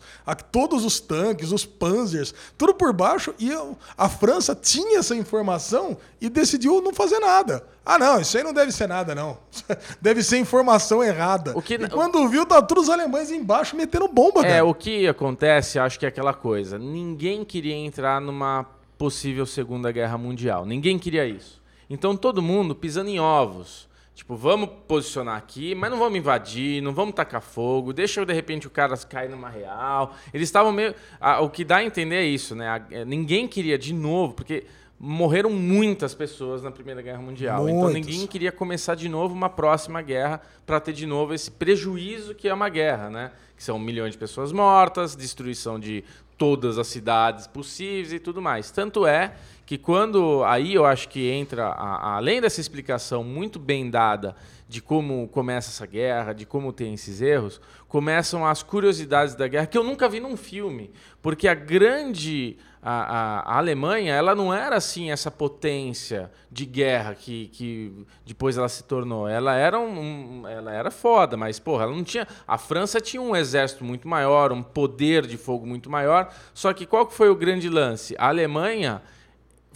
todos 0.52 0.86
os 0.86 1.00
tanques, 1.00 1.52
os 1.52 1.66
panzers, 1.66 2.36
tudo 2.56 2.72
por 2.72 2.94
baixo, 2.94 3.34
e 3.40 3.50
a 3.98 4.08
França 4.08 4.54
tinha 4.54 5.00
essa 5.00 5.16
informação 5.16 5.98
e 6.22 6.30
decidiu 6.30 6.80
não 6.80 6.94
fazer 6.94 7.18
nada. 7.18 7.66
Ah, 7.84 7.98
não, 7.98 8.22
isso 8.22 8.38
aí 8.38 8.44
não 8.44 8.54
deve 8.54 8.72
ser 8.72 8.88
nada, 8.88 9.16
não. 9.16 9.40
Deve 10.00 10.22
ser 10.22 10.38
informação 10.38 11.04
errada. 11.04 11.58
O 11.58 11.62
que... 11.64 11.74
E 11.74 11.90
quando 11.90 12.28
viu, 12.30 12.46
tá 12.46 12.62
todos 12.62 12.84
os 12.84 12.90
alemães 12.92 13.32
embaixo 13.32 13.76
metendo 13.76 14.08
bomba, 14.08 14.42
É, 14.46 14.50
cara. 14.50 14.66
o 14.66 14.76
que 14.76 15.08
acontece, 15.08 15.80
acho 15.80 15.98
que 15.98 16.06
é 16.06 16.10
aquela 16.10 16.34
coisa. 16.36 16.78
Ninguém 16.78 17.44
queria 17.44 17.74
entrar 17.74 18.22
numa 18.22 18.68
possível 19.00 19.48
Segunda 19.48 19.92
Guerra 19.92 20.20
Mundial. 20.20 20.68
Ninguém 20.68 21.00
queria 21.00 21.26
isso. 21.26 21.60
Então 21.90 22.16
todo 22.16 22.40
mundo 22.44 22.76
pisando 22.76 23.10
em 23.10 23.20
ovos. 23.20 23.89
Tipo, 24.20 24.36
vamos 24.36 24.70
posicionar 24.86 25.38
aqui, 25.38 25.74
mas 25.74 25.90
não 25.90 25.98
vamos 25.98 26.20
invadir, 26.20 26.84
não 26.84 26.94
vamos 26.94 27.16
tacar 27.16 27.42
fogo, 27.42 27.94
deixa 27.94 28.26
de 28.26 28.34
repente 28.34 28.68
o 28.68 28.70
cara 28.70 28.98
cair 28.98 29.30
numa 29.30 29.48
real. 29.48 30.14
Eles 30.34 30.50
estavam 30.50 30.74
meio. 30.74 30.94
Ah, 31.22 31.40
o 31.40 31.50
que 31.50 31.64
dá 31.64 31.78
a 31.78 31.84
entender 31.86 32.18
é 32.18 32.26
isso, 32.26 32.54
né? 32.54 32.84
É, 32.92 33.06
ninguém 33.06 33.48
queria 33.48 33.78
de 33.78 33.94
novo, 33.94 34.34
porque 34.34 34.66
morreram 35.00 35.50
muitas 35.50 36.14
pessoas 36.14 36.62
na 36.62 36.70
Primeira 36.70 37.02
Guerra 37.02 37.22
Mundial. 37.22 37.62
Muitos. 37.62 37.80
Então 37.80 37.94
ninguém 37.94 38.28
queria 38.28 38.52
começar 38.52 38.94
de 38.94 39.08
novo 39.08 39.34
uma 39.34 39.50
próxima 39.50 40.02
guerra 40.02 40.42
para 40.66 40.82
ter 40.82 40.92
de 40.92 41.06
novo 41.06 41.34
esse 41.34 41.50
prejuízo 41.50 42.36
que 42.36 42.50
é 42.50 42.54
uma 42.54 42.68
guerra, 42.68 43.10
né? 43.10 43.32
Que 43.56 43.64
são 43.64 43.80
milhões 43.80 44.12
de 44.12 44.18
pessoas 44.18 44.52
mortas, 44.52 45.16
destruição 45.16 45.80
de 45.80 46.04
todas 46.38 46.78
as 46.78 46.88
cidades 46.88 47.48
possíveis 47.48 48.12
e 48.12 48.20
tudo 48.20 48.42
mais. 48.42 48.70
Tanto 48.70 49.08
é 49.08 49.34
que 49.70 49.78
quando 49.78 50.44
aí 50.46 50.74
eu 50.74 50.84
acho 50.84 51.08
que 51.08 51.30
entra 51.30 51.68
a, 51.68 51.74
a, 51.74 52.16
além 52.16 52.42
dessa 52.42 52.60
explicação 52.60 53.24
muito 53.24 53.60
bem 53.60 53.88
dada 53.88 54.36
de 54.68 54.82
como 54.82 55.28
começa 55.28 55.70
essa 55.70 55.86
guerra, 55.86 56.34
de 56.34 56.44
como 56.44 56.74
tem 56.74 56.96
esses 56.96 57.22
erros, 57.22 57.62
começam 57.88 58.44
as 58.48 58.64
curiosidades 58.64 59.36
da 59.36 59.48
guerra 59.48 59.68
que 59.68 59.78
eu 59.78 59.84
nunca 59.84 60.10
vi 60.10 60.20
num 60.20 60.36
filme, 60.36 60.90
porque 61.22 61.48
a 61.48 61.54
grande 61.54 62.58
a, 62.82 62.92
a, 62.92 63.40
a, 63.42 63.58
Alemanha 63.60 64.16
ela 64.16 64.34
não 64.34 64.52
era 64.52 64.76
assim 64.76 65.12
essa 65.12 65.30
potência 65.30 66.32
de 66.52 66.66
guerra 66.66 67.14
que, 67.14 67.50
que 67.50 68.08
depois 68.26 68.58
ela 68.58 68.70
se 68.70 68.84
tornou. 68.84 69.28
Ela 69.28 69.56
era 69.56 69.80
um, 69.80 70.00
um, 70.42 70.48
ela 70.48 70.74
era 70.74 70.90
foda, 70.90 71.38
mas 71.38 71.60
porra, 71.60 71.84
ela 71.84 71.96
não 71.96 72.04
tinha. 72.04 72.28
A 72.48 72.58
França 72.58 73.00
tinha 73.00 73.22
um 73.22 73.36
exército 73.36 73.84
muito 73.84 74.08
maior, 74.08 74.52
um 74.52 74.64
poder 74.64 75.28
de 75.28 75.38
fogo 75.38 75.68
muito 75.68 75.92
maior. 75.92 76.34
Só 76.56 76.74
que 76.74 76.88
qual 76.88 77.06
que 77.06 77.14
foi 77.14 77.30
o 77.30 77.36
grande 77.36 77.70
lance? 77.70 78.16
A 78.18 78.30
Alemanha 78.30 79.00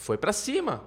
foi 0.03 0.17
para 0.17 0.33
cima. 0.33 0.83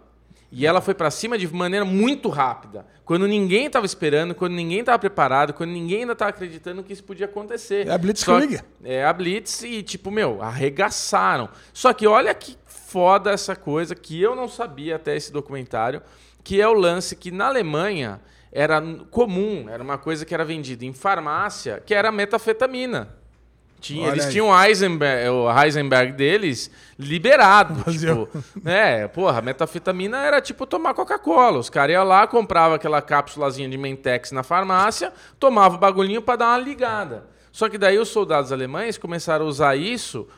E 0.53 0.65
ela 0.65 0.81
foi 0.81 0.95
para 0.95 1.11
cima 1.11 1.37
de 1.37 1.53
maneira 1.53 1.85
muito 1.85 2.29
rápida. 2.29 2.87
Quando 3.05 3.27
ninguém 3.27 3.67
estava 3.67 3.85
esperando, 3.85 4.35
quando 4.35 4.53
ninguém 4.53 4.81
estava 4.81 4.99
preparado, 4.99 5.53
quando 5.53 5.71
ninguém 5.71 6.01
ainda 6.01 6.13
estava 6.13 6.31
acreditando 6.31 6.83
que 6.85 6.93
isso 6.93 7.03
podia 7.03 7.27
acontecer. 7.27 7.89
É 7.89 7.93
a 7.93 7.99
Blitzkrieg. 7.99 8.61
É 8.85 9.05
a 9.05 9.13
Blitz 9.13 9.63
e, 9.63 9.83
tipo, 9.83 10.11
meu, 10.11 10.41
arregaçaram. 10.41 11.49
Só 11.73 11.93
que 11.93 12.07
olha 12.07 12.33
que 12.35 12.57
foda 12.67 13.31
essa 13.31 13.57
coisa 13.57 13.95
que 13.95 14.21
eu 14.21 14.37
não 14.37 14.49
sabia 14.49 14.97
até 14.97 15.17
esse 15.17 15.33
documentário, 15.33 16.01
que 16.45 16.61
é 16.61 16.69
o 16.69 16.75
lance 16.75 17.17
que 17.17 17.31
na 17.31 17.47
Alemanha 17.47 18.21
era 18.53 18.81
comum, 19.11 19.67
era 19.69 19.83
uma 19.83 19.99
coisa 19.99 20.25
que 20.25 20.33
era 20.33 20.45
vendida 20.45 20.85
em 20.85 20.93
farmácia, 20.93 21.83
que 21.85 21.95
era 21.95 22.13
metafetamina. 22.13 23.17
Tinha, 23.87 24.09
eles 24.09 24.27
aí. 24.27 24.33
tinham 24.33 24.49
o 24.49 24.63
Heisenberg, 24.65 25.29
o 25.29 25.63
Heisenberg 25.63 26.13
deles 26.13 26.71
liberado. 26.99 27.85
Tipo, 27.93 28.29
é, 28.65 29.07
porra, 29.09 29.41
metafetamina 29.41 30.19
era 30.25 30.41
tipo 30.41 30.67
tomar 30.67 30.95
Coca-Cola. 30.95 31.59
Os 31.59 31.71
caras 31.71 31.95
iam 31.95 32.05
lá, 32.05 32.27
compravam 32.27 32.75
aquela 32.75 33.01
cápsulazinha 33.01 33.69
de 33.69 33.79
Mentex 33.79 34.33
na 34.33 34.43
farmácia, 34.43 35.13
tomava 35.39 35.77
o 35.77 35.79
bagulhinho 35.79 36.21
pra 36.21 36.37
dar 36.37 36.49
uma 36.49 36.59
ligada. 36.59 37.27
Só 37.53 37.69
que 37.69 37.79
daí 37.79 37.99
os 37.99 38.09
soldados 38.09 38.53
alemães 38.53 38.99
começaram 38.99 39.47
a 39.47 39.49
usar 39.49 39.77
isso 39.77 40.29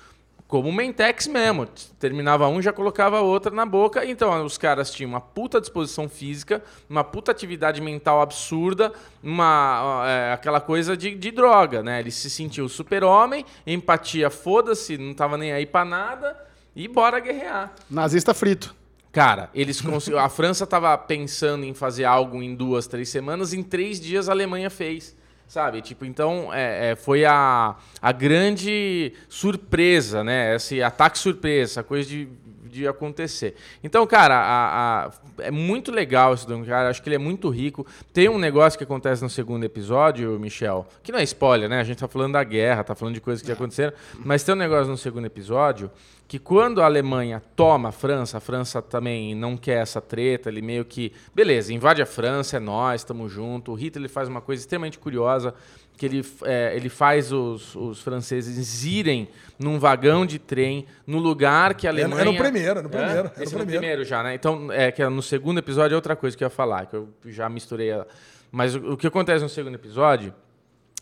como 0.49 0.73
Mentex 0.73 1.27
mesmo. 1.27 1.69
Terminava 2.01 2.49
um, 2.49 2.61
já 2.61 2.73
colocava 2.73 3.21
outra 3.21 3.55
na 3.55 3.67
boca. 3.67 4.05
Então, 4.05 4.45
os 4.45 4.57
caras 4.57 4.91
tinham 4.91 5.11
uma 5.11 5.21
puta 5.21 5.61
disposição 5.61 6.09
física, 6.09 6.65
uma 6.89 7.05
puta 7.05 7.31
atividade 7.31 7.83
mental 7.83 8.23
absurda, 8.23 8.91
uma, 9.23 10.05
é, 10.07 10.33
aquela 10.33 10.61
coisa 10.61 10.97
de, 10.97 11.15
de 11.15 11.31
droga, 11.31 11.83
né? 11.83 12.01
Eles 12.01 12.15
se 12.15 12.31
sentiam 12.31 12.67
super-homem, 12.67 13.45
empatia, 13.67 14.31
foda-se, 14.31 14.97
não 14.97 15.13
tava 15.13 15.37
nem 15.37 15.53
aí 15.53 15.67
pra 15.67 15.85
nada, 15.85 16.35
e 16.75 16.89
bora 16.89 17.21
guerrear. 17.21 17.75
Nazista 17.91 18.33
frito. 18.33 18.75
Cara, 19.13 19.51
eles. 19.55 19.83
A 20.17 20.29
França 20.29 20.65
estava 20.65 20.97
pensando 20.97 21.65
em 21.65 21.75
fazer 21.75 22.05
algo 22.05 22.43
em 22.43 22.55
duas, 22.55 22.87
três 22.87 23.09
semanas, 23.09 23.53
em 23.53 23.63
três 23.63 24.01
dias 24.01 24.29
a 24.29 24.33
Alemanha 24.33 24.71
fez. 24.71 25.17
Sabe? 25.49 25.81
Tipo, 25.81 26.05
então 26.05 26.53
é, 26.53 26.91
é, 26.91 26.95
foi 26.95 27.25
a, 27.25 27.75
a 28.03 28.13
grande 28.13 29.15
surpresa, 29.31 30.23
né? 30.23 30.55
Esse 30.55 30.83
ataque 30.83 31.19
surpresa, 31.19 31.73
essa 31.73 31.83
coisa 31.83 32.07
de, 32.07 32.29
de 32.69 32.87
acontecer. 32.87 33.57
Então, 33.83 34.07
cara, 34.07 34.37
a- 34.37 35.07
a- 35.07 35.11
é 35.39 35.51
muito 35.51 35.91
legal 35.91 36.35
esse 36.35 36.47
documentário, 36.47 36.91
acho 36.91 37.03
que 37.03 37.09
ele 37.09 37.17
é 37.17 37.19
muito 37.19 37.49
rico. 37.49 37.87
Tem 38.13 38.29
um 38.29 38.39
negócio 38.39 38.79
que 38.79 38.85
acontece 38.85 39.23
no 39.23 39.31
segundo 39.31 39.65
episódio, 39.65 40.39
Michel, 40.39 40.87
que 41.03 41.11
não 41.11 41.19
é 41.19 41.23
spoiler, 41.23 41.69
né? 41.69 41.81
A 41.81 41.85
gente 41.85 41.99
tá 41.99 42.09
falando 42.09 42.35
da 42.35 42.45
guerra, 42.45 42.85
tá 42.85 42.95
falando 42.95 43.15
de 43.15 43.21
coisas 43.21 43.45
que 43.45 43.51
aconteceram, 43.51 43.93
mas 44.25 44.45
tem 44.45 44.55
um 44.55 44.59
negócio 44.59 44.89
no 44.91 44.97
segundo 44.99 45.27
episódio 45.27 45.91
que 46.27 46.39
quando 46.39 46.83
a 46.83 46.85
Alemanha 46.85 47.43
toma 47.57 47.89
a 47.89 47.93
França, 47.93 48.37
a 48.37 48.41
França 48.41 48.83
também 48.83 49.35
não 49.35 49.57
quer 49.57 49.81
essa 49.81 49.99
treta, 49.99 50.51
ele 50.51 50.61
meio 50.61 50.85
que, 50.85 51.11
beleza, 51.35 51.73
invade 51.73 52.03
a 52.03 52.07
França, 52.07 52.59
é 52.59 52.61
nós, 52.61 53.01
estamos 53.01 53.33
junto. 53.33 53.73
O 53.73 53.75
Hitler 53.75 54.03
ele 54.03 54.09
faz 54.13 54.29
uma 54.29 54.43
coisa 54.43 54.61
extremamente 54.63 54.99
curiosa, 54.99 55.55
que 55.99 56.07
ele, 56.07 56.25
é, 56.45 56.73
ele 56.77 56.89
faz 56.89 57.33
os, 57.33 57.75
os 57.75 58.01
franceses 58.01 58.85
irem 58.85 59.29
num 59.59 59.79
vagão 59.79 60.25
de 60.25 60.39
trem 60.39 60.87
no 61.05 61.19
lugar 61.19 61.75
que 61.75 61.87
a 61.87 61.91
Era- 61.91 61.99
Alemanha... 62.05 62.21
era 62.23 62.31
no 62.33 62.39
primeiro, 62.39 62.71
era 62.71 62.83
no 62.83 62.89
primeiro, 62.89 63.13
É? 63.13 63.19
era 63.19 63.29
Esse 63.29 63.37
no 63.37 63.43
é 63.43 63.45
no 63.45 63.51
primeiro. 63.51 63.79
primeiro 63.81 64.05
já, 64.05 64.23
né? 64.23 64.35
Então, 64.35 64.73
é 64.73 64.93
que 64.93 65.05
no 65.09 65.21
segundo 65.21 65.59
episódio 65.59 65.95
é 65.95 65.97
outra 65.97 66.15
coisa 66.15 66.37
que 66.37 66.45
eu 66.45 66.47
ia 66.47 66.51
falar, 66.51 66.87
que 66.87 66.95
eu 66.95 67.09
já 67.27 67.49
misturei. 67.49 67.91
A... 67.93 68.07
Mas 68.53 68.75
o, 68.77 68.93
o 68.93 68.97
que 68.97 69.07
acontece 69.09 69.43
no 69.43 69.49
segundo 69.49 69.75
episódio, 69.75 70.33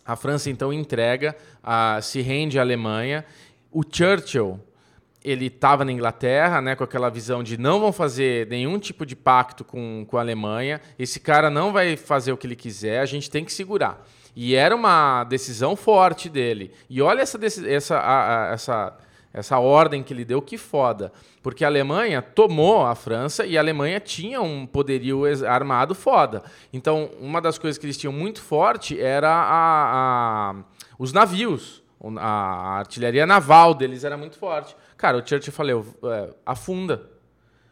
a 0.04 0.16
França 0.16 0.48
então 0.48 0.72
entrega, 0.72 1.36
a, 1.62 2.00
se 2.00 2.22
rende 2.22 2.58
à 2.58 2.62
Alemanha. 2.62 3.24
O 3.70 3.82
Churchill, 3.82 4.58
ele 5.22 5.46
estava 5.48 5.84
na 5.84 5.92
Inglaterra, 5.92 6.62
né, 6.62 6.74
com 6.74 6.84
aquela 6.84 7.10
visão 7.10 7.42
de 7.42 7.58
não 7.58 7.80
vão 7.80 7.92
fazer 7.92 8.46
nenhum 8.46 8.78
tipo 8.78 9.04
de 9.04 9.14
pacto 9.14 9.62
com, 9.64 10.06
com 10.08 10.16
a 10.16 10.20
Alemanha, 10.20 10.80
esse 10.98 11.20
cara 11.20 11.50
não 11.50 11.70
vai 11.72 11.96
fazer 11.96 12.32
o 12.32 12.36
que 12.36 12.46
ele 12.46 12.56
quiser, 12.56 13.00
a 13.00 13.04
gente 13.06 13.30
tem 13.30 13.44
que 13.44 13.52
segurar. 13.52 14.02
E 14.36 14.54
era 14.54 14.76
uma 14.76 15.24
decisão 15.24 15.74
forte 15.74 16.28
dele. 16.28 16.70
E 16.90 17.00
olha 17.00 17.22
essa, 17.22 17.40
essa, 17.66 17.96
a- 17.98 18.50
a- 18.50 18.52
essa, 18.52 18.96
essa 19.32 19.58
ordem 19.58 20.02
que 20.02 20.12
ele 20.12 20.26
deu, 20.26 20.42
que 20.42 20.58
foda. 20.58 21.10
Porque 21.42 21.64
a 21.64 21.68
Alemanha 21.68 22.20
tomou 22.20 22.84
a 22.84 22.94
França 22.94 23.46
e 23.46 23.56
a 23.56 23.60
Alemanha 23.60 23.98
tinha 23.98 24.42
um 24.42 24.66
poderio 24.66 25.22
armado 25.48 25.94
foda. 25.94 26.42
Então, 26.70 27.10
uma 27.18 27.40
das 27.40 27.56
coisas 27.56 27.78
que 27.78 27.86
eles 27.86 27.96
tinham 27.96 28.12
muito 28.12 28.42
forte 28.42 29.00
era 29.00 29.30
a- 29.30 30.50
a- 30.50 30.54
os 30.98 31.12
navios. 31.14 31.82
A 32.18 32.78
artilharia 32.78 33.26
naval 33.26 33.72
deles 33.74 34.04
era 34.04 34.18
muito 34.18 34.38
forte. 34.38 34.76
Cara, 34.98 35.16
o 35.16 35.26
Churchill 35.26 35.52
falou, 35.52 35.84
é, 36.04 36.28
afunda. 36.44 37.10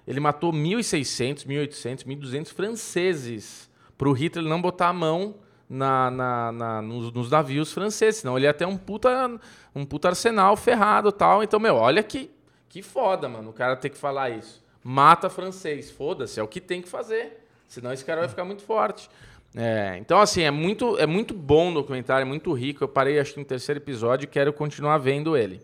Ele 0.07 0.19
matou 0.19 0.51
1.600, 0.53 1.45
1.800, 1.47 2.05
1.200 2.07 2.53
franceses 2.53 3.69
para 3.99 4.09
o 4.09 4.13
Hitler 4.13 4.45
não 4.47 4.61
botar 4.63 4.89
a 4.89 4.93
mão 4.93 5.37
na, 5.69 6.11
na- 6.11 6.53
na- 6.53 6.83
nos, 6.83 7.13
nos 7.13 7.31
navios 7.31 7.73
franceses, 7.73 8.21
senão 8.21 8.37
ele 8.37 8.47
ia 8.47 8.55
ter 8.55 8.67
um 8.67 8.77
puta, 8.77 9.31
um 9.75 9.85
puta 9.85 10.09
arsenal 10.09 10.57
ferrado 10.57 11.09
e 11.09 11.13
tal. 11.13 11.43
Então, 11.43 11.59
meu, 11.61 11.77
olha 11.77 12.03
que, 12.03 12.31
que 12.69 12.83
foda, 12.83 13.29
mano, 13.29 13.51
o 13.51 13.53
cara 13.53 13.77
ter 13.77 13.89
que 13.91 13.99
falar 13.99 14.31
isso. 14.31 14.63
Mata 14.83 15.31
francês, 15.31 15.91
foda-se, 15.91 16.39
é 16.39 16.43
o 16.43 16.49
que 16.49 16.61
tem 16.61 16.83
que 16.83 16.89
fazer. 16.89 17.45
Senão 17.69 17.93
esse 17.93 18.05
cara 18.05 18.21
vai 18.21 18.29
ficar 18.29 18.45
muito 18.45 18.63
forte. 18.63 19.09
É, 19.57 19.97
então, 19.99 20.21
assim, 20.21 20.43
é 20.43 20.51
muito, 20.51 20.99
é 20.99 21.07
muito 21.07 21.33
bom 21.33 21.71
o 21.71 21.75
documentário, 21.75 22.23
é 22.23 22.29
muito 22.29 22.53
rico. 22.53 22.85
Eu 22.85 22.89
parei, 22.89 23.19
acho 23.19 23.35
que 23.35 23.39
no 23.41 23.47
terceiro 23.47 23.79
episódio 23.81 24.25
e 24.25 24.27
quero 24.27 24.53
continuar 24.53 24.99
vendo 24.99 25.37
ele. 25.37 25.61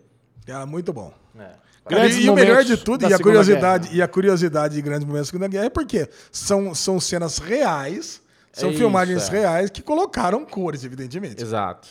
É 0.47 0.65
muito 0.65 0.91
bom. 0.91 1.13
É. 1.37 1.49
Grandes 1.87 2.17
e 2.23 2.29
o 2.29 2.33
melhor 2.35 2.63
de 2.63 2.77
tudo, 2.77 3.09
e 3.09 3.13
a 3.13 3.17
curiosidade, 3.19 3.85
Guerra. 3.87 3.97
e 3.97 4.01
a 4.01 4.07
curiosidade 4.07 4.75
de 4.75 4.81
grandes 4.81 5.03
momentos 5.05 5.27
da 5.27 5.31
Segunda 5.31 5.47
Guerra 5.47 5.65
é 5.65 5.69
porque 5.69 6.07
são, 6.31 6.73
são 6.75 6.99
cenas 6.99 7.37
reais, 7.39 8.21
são 8.51 8.69
É 8.69 8.73
filmagens 8.73 9.23
isso, 9.23 9.35
é. 9.35 9.39
reais 9.39 9.69
que 9.69 9.81
colocaram 9.81 10.45
cores, 10.45 10.83
evidentemente. 10.83 11.41
Exato. 11.41 11.87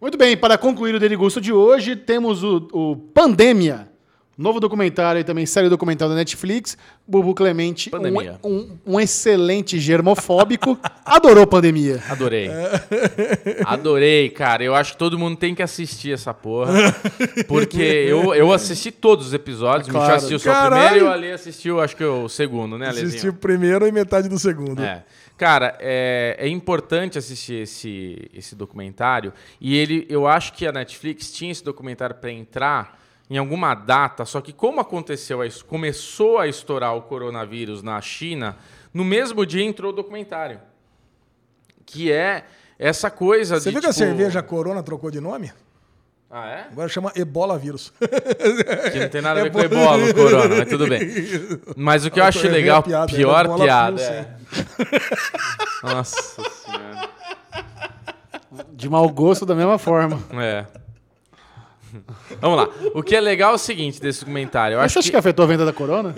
Muito 0.00 0.16
bem, 0.16 0.36
para 0.36 0.56
concluir 0.56 0.94
o 0.94 1.00
Derigusto 1.00 1.40
de 1.40 1.52
hoje, 1.52 1.94
temos 1.94 2.42
o, 2.42 2.68
o 2.72 2.96
Pandemia, 2.96 3.89
novo 4.42 4.58
documentário 4.60 5.20
e 5.20 5.24
também 5.24 5.44
série 5.46 5.68
documental 5.68 6.08
da 6.08 6.14
Netflix. 6.14 6.76
Bubu 7.06 7.34
Clemente, 7.34 7.90
um, 8.44 8.48
um- 8.48 8.78
um 8.86 9.00
excelente 9.00 9.78
germofóbico, 9.80 10.78
adorou 11.04 11.46
Pandemia. 11.46 12.00
Adorei. 12.08 12.48
Adorei, 13.64 14.28
cara. 14.30 14.62
Eu 14.64 14.74
acho 14.74 14.92
que 14.92 14.98
todo 14.98 15.18
mundo 15.18 15.36
tem 15.36 15.54
que 15.54 15.62
assistir 15.62 16.12
essa 16.12 16.32
porra. 16.32 16.72
Porque 17.48 17.82
eu, 17.82 18.34
eu 18.34 18.52
assisti 18.52 18.90
todos 18.90 19.28
os 19.28 19.34
episódios. 19.34 19.88
O 19.88 19.90
Claro. 19.90 20.04
Michel 20.14 20.16
assistiu 20.16 20.38
só 20.38 20.50
o 20.66 20.70
primeiro 20.70 20.96
e 20.96 21.02
o 21.02 21.10
Ale 21.10 21.32
assistiu, 21.32 21.80
acho 21.80 21.96
que 21.96 22.04
o 22.04 22.28
segundo, 22.28 22.78
né, 22.78 22.86
Alezinho? 22.86 23.08
Assisti 23.08 23.28
o 23.28 23.32
primeiro 23.34 23.86
e 23.86 23.92
metade 23.92 24.28
do 24.28 24.38
segundo. 24.38 24.82
É. 24.82 25.04
Cara, 25.36 25.76
é, 25.80 26.36
é 26.38 26.48
importante 26.48 27.18
assistir 27.18 27.62
esse, 27.62 28.30
esse 28.34 28.54
documentário. 28.54 29.32
E 29.60 29.76
ele, 29.76 30.06
eu 30.08 30.26
acho 30.26 30.52
que 30.52 30.66
a 30.66 30.72
Netflix 30.72 31.32
tinha 31.32 31.50
esse 31.50 31.64
documentário 31.64 32.14
para 32.16 32.30
entrar 32.30 33.00
em 33.30 33.38
alguma 33.38 33.74
data, 33.74 34.24
só 34.24 34.40
que 34.40 34.52
como 34.52 34.80
aconteceu, 34.80 35.38
começou 35.68 36.38
a 36.38 36.48
estourar 36.48 36.96
o 36.96 37.02
coronavírus 37.02 37.80
na 37.82 38.00
China, 38.00 38.56
no 38.92 39.04
mesmo 39.04 39.46
dia 39.46 39.62
entrou 39.64 39.92
o 39.92 39.94
documentário. 39.94 40.60
Que 41.86 42.10
é 42.12 42.44
essa 42.78 43.08
coisa 43.10 43.60
Você 43.60 43.68
de. 43.70 43.74
viu 43.76 43.80
que 43.80 43.86
a 43.86 43.92
tipo- 43.92 44.04
cerveja 44.04 44.42
Corona 44.42 44.82
trocou 44.82 45.10
de 45.10 45.20
nome? 45.20 45.52
Ah, 46.32 46.46
é? 46.48 46.60
Agora 46.70 46.88
chama 46.88 47.10
Ebola 47.16 47.58
vírus. 47.58 47.92
Que 48.92 49.00
não 49.00 49.08
tem 49.08 49.20
nada 49.20 49.40
a 49.40 49.42
ver 49.44 49.50
com 49.50 49.58
ebola, 49.60 50.04
o 50.08 50.14
corona, 50.14 50.54
mas 50.58 50.68
tudo 50.68 50.86
bem. 50.88 51.00
Mas 51.76 52.04
o 52.04 52.10
que 52.10 52.20
eu 52.20 52.24
acho 52.24 52.38
errei 52.46 52.50
a 52.50 52.54
legal, 52.54 52.82
piada, 52.84 53.12
pior 53.12 53.38
era 53.40 53.48
bola 53.48 53.64
piada. 53.64 54.00
É. 54.02 54.36
Nossa 55.82 56.42
senhora. 56.50 57.08
De 58.72 58.88
mau 58.88 59.08
gosto 59.08 59.44
da 59.44 59.54
mesma 59.56 59.76
forma. 59.78 60.20
É. 60.40 60.66
Vamos 62.40 62.56
lá. 62.56 62.68
O 62.94 63.02
que 63.02 63.14
é 63.16 63.20
legal 63.20 63.52
é 63.52 63.54
o 63.54 63.58
seguinte 63.58 64.00
desse 64.00 64.20
documentário. 64.20 64.74
Eu 64.74 64.78
Você 64.80 64.84
acho 64.84 64.98
acha 65.00 65.06
que, 65.06 65.10
que 65.12 65.16
afetou 65.16 65.44
a 65.44 65.48
venda 65.48 65.64
da 65.64 65.72
Corona? 65.72 66.14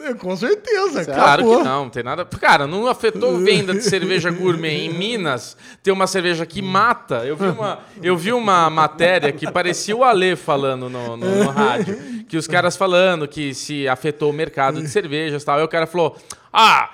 É, 0.00 0.14
com 0.14 0.36
certeza, 0.36 1.04
Claro 1.04 1.42
acabou. 1.42 1.58
que 1.58 1.64
não, 1.64 1.84
não 1.84 1.90
tem 1.90 2.02
nada. 2.02 2.24
Cara, 2.24 2.66
não 2.66 2.86
afetou 2.86 3.38
venda 3.38 3.72
de 3.74 3.82
cerveja 3.82 4.30
gourmet. 4.30 4.86
Em 4.86 4.88
Minas, 4.92 5.56
tem 5.82 5.92
uma 5.92 6.06
cerveja 6.06 6.44
que 6.46 6.60
mata. 6.62 7.24
Eu 7.26 7.36
vi 7.36 7.46
uma, 7.46 7.78
eu 8.02 8.16
vi 8.16 8.32
uma 8.32 8.68
matéria 8.70 9.32
que 9.32 9.50
parecia 9.50 9.96
o 9.96 10.04
Alê 10.04 10.36
falando 10.36 10.88
no, 10.88 11.16
no- 11.16 11.26
no 11.44 11.50
rádio. 11.50 11.96
Que 12.28 12.36
os 12.36 12.46
caras 12.46 12.76
falando 12.76 13.28
que 13.28 13.54
se 13.54 13.86
afetou 13.88 14.30
o 14.30 14.32
mercado 14.34 14.80
de 14.82 14.88
cervejas 14.88 15.42
e 15.42 15.46
tal. 15.46 15.58
Aí 15.58 15.64
o 15.64 15.68
cara 15.68 15.86
falou: 15.86 16.16
Ah. 16.52 16.90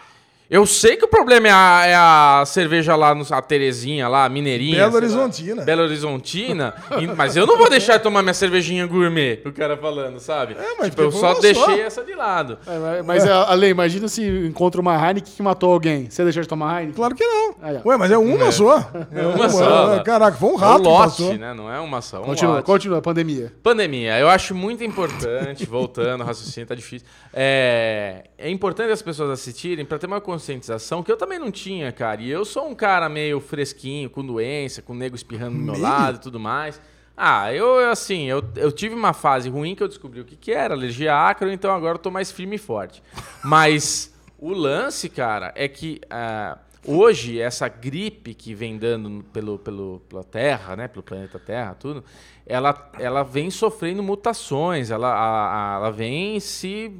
Eu 0.53 0.67
sei 0.67 0.97
que 0.99 1.05
o 1.07 1.09
problema 1.09 1.49
é 1.49 1.51
a, 1.51 1.83
é 1.87 1.95
a 1.95 2.45
cerveja 2.45 2.95
lá, 2.95 3.15
no, 3.15 3.25
a 3.31 3.41
Terezinha 3.41 4.07
lá, 4.07 4.27
a 4.27 4.29
Mineirinha. 4.29 4.77
Belo 4.85 4.97
Horizontina. 4.97 5.63
Belo 5.65 5.83
Horizontina. 5.85 6.75
e- 7.01 7.07
mas 7.07 7.37
eu 7.37 7.47
não 7.47 7.57
vou 7.57 7.71
deixar 7.71 7.97
de 7.97 8.03
tomar 8.03 8.21
minha 8.23 8.35
cervejinha 8.35 8.87
gourmet, 8.87 9.41
o 9.47 9.51
cara 9.53 9.79
falando, 9.79 10.21
sabe? 10.21 10.53
É, 10.55 10.75
mas 10.79 10.91
tipo, 10.91 11.01
eu 11.01 11.11
só 11.11 11.33
deixei 11.41 11.65
só. 11.65 11.73
essa 11.73 12.05
de 12.05 12.15
lado. 12.15 12.59
É, 12.67 13.03
mas- 13.03 13.25
mas, 13.25 13.27
Ale, 13.27 13.69
imagina 13.69 14.07
se 14.09 14.23
encontra 14.47 14.79
uma 14.79 14.95
Heineken 14.95 15.33
que 15.35 15.43
matou 15.43 15.73
alguém. 15.73 16.11
Você 16.11 16.23
deixou 16.23 16.43
de 16.43 16.49
tomar 16.51 16.75
Heineken? 16.81 16.97
Claro 16.97 17.15
que 17.15 17.25
não. 17.25 17.55
Ué, 17.87 17.97
mas 17.97 18.11
é 18.11 18.19
uma 18.19 18.53
só. 18.53 18.91
É 19.11 19.27
uma 19.27 19.49
só. 19.49 20.03
Caraca, 20.03 20.37
foi 20.37 20.51
um 20.51 20.53
É 20.53 20.55
um 20.55 20.59
rato 20.59 20.83
lote, 20.85 21.05
passou. 21.23 21.35
né? 21.39 21.55
Não 21.55 21.73
é 21.73 21.81
uma 21.81 22.03
só. 22.03 22.19
é 22.19 22.21
Um 22.21 22.25
Continua, 22.25 22.55
lote. 22.57 22.67
continua, 22.67 23.01
pandemia. 23.01 23.51
Pandemia, 23.63 24.19
eu 24.19 24.29
acho 24.29 24.55
muito 24.55 24.85
importante, 24.85 25.65
voltando, 25.67 26.23
raciocínio 26.25 26.67
tá 26.69 26.75
difícil. 26.75 27.09
É, 27.35 28.25
é 28.37 28.51
importante 28.51 28.93
as 28.93 29.01
pessoas 29.01 29.31
assistirem 29.31 29.85
para 29.85 29.99
ter 29.99 30.07
uma 30.07 30.21
conscientização 30.21 31.03
que 31.03 31.11
eu 31.11 31.17
também 31.17 31.39
não 31.39 31.51
tinha, 31.51 31.91
cara. 31.91 32.21
E 32.21 32.31
eu 32.31 32.45
sou 32.45 32.69
um 32.69 32.75
cara 32.75 33.09
meio 33.09 33.41
fresquinho, 33.41 34.11
com 34.11 34.25
doença, 34.25 34.83
com 34.83 34.95
nego 34.95 35.17
espirrando 35.17 35.57
do 35.57 35.63
meu 35.63 35.73
Meio? 35.73 35.85
lado 35.85 36.17
e 36.17 36.21
tudo 36.21 36.39
mais. 36.39 36.81
Ah, 37.17 37.53
eu, 37.53 37.91
assim, 37.91 38.25
eu, 38.25 38.43
eu 38.57 38.73
tive 38.73 38.95
uma 38.95 39.13
fase 39.13 39.49
ruim 39.49 39.75
que 39.75 39.83
eu 39.83 39.89
descobri 39.89 40.21
o 40.21 40.25
que, 40.25 40.35
que 40.37 40.51
era, 40.53 40.75
alergia 40.75 41.15
a 41.15 41.31
ácaro, 41.31 41.53
então 41.53 41.71
agora 41.75 41.95
eu 41.95 41.99
tô 41.99 42.11
mais 42.11 42.31
firme 42.33 42.57
e 42.57 42.59
forte. 42.59 43.03
Mas 43.45 44.13
O 44.39 44.53
lance, 44.53 45.09
cara, 45.09 45.53
é 45.55 45.69
que 45.69 46.01
ah, 46.11 46.59
hoje 46.87 47.41
essa 47.41 47.69
gripe 47.69 48.35
que 48.35 48.55
vem 48.55 48.77
dando 48.77 49.25
pelo, 49.33 49.59
pelo, 49.59 50.01
pela 50.09 50.25
Terra, 50.25 50.77
né, 50.77 50.89
pelo 50.89 51.03
planeta 51.03 51.39
Terra, 51.39 51.75
tudo, 51.75 52.05
ela, 52.47 52.91
ela 52.99 53.23
vem 53.23 53.51
sofrendo 53.51 54.03
mutações, 54.03 54.91
ela, 54.91 55.09
a- 55.13 55.75
a- 55.75 55.77
ela 55.77 55.91
vem 55.91 56.41
se 56.41 56.91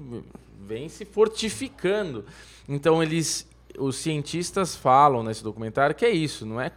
vem 0.65 0.89
se 0.89 1.05
fortificando. 1.05 2.25
Então 2.69 3.03
eles, 3.03 3.47
os 3.79 3.97
cientistas 3.97 4.77
falam 4.77 5.23
nesse 5.23 5.43
documentário 5.43 5.95
que 5.95 6.05
é 6.05 6.11
isso, 6.11 6.47
não 6.47 6.61
é 6.61 6.71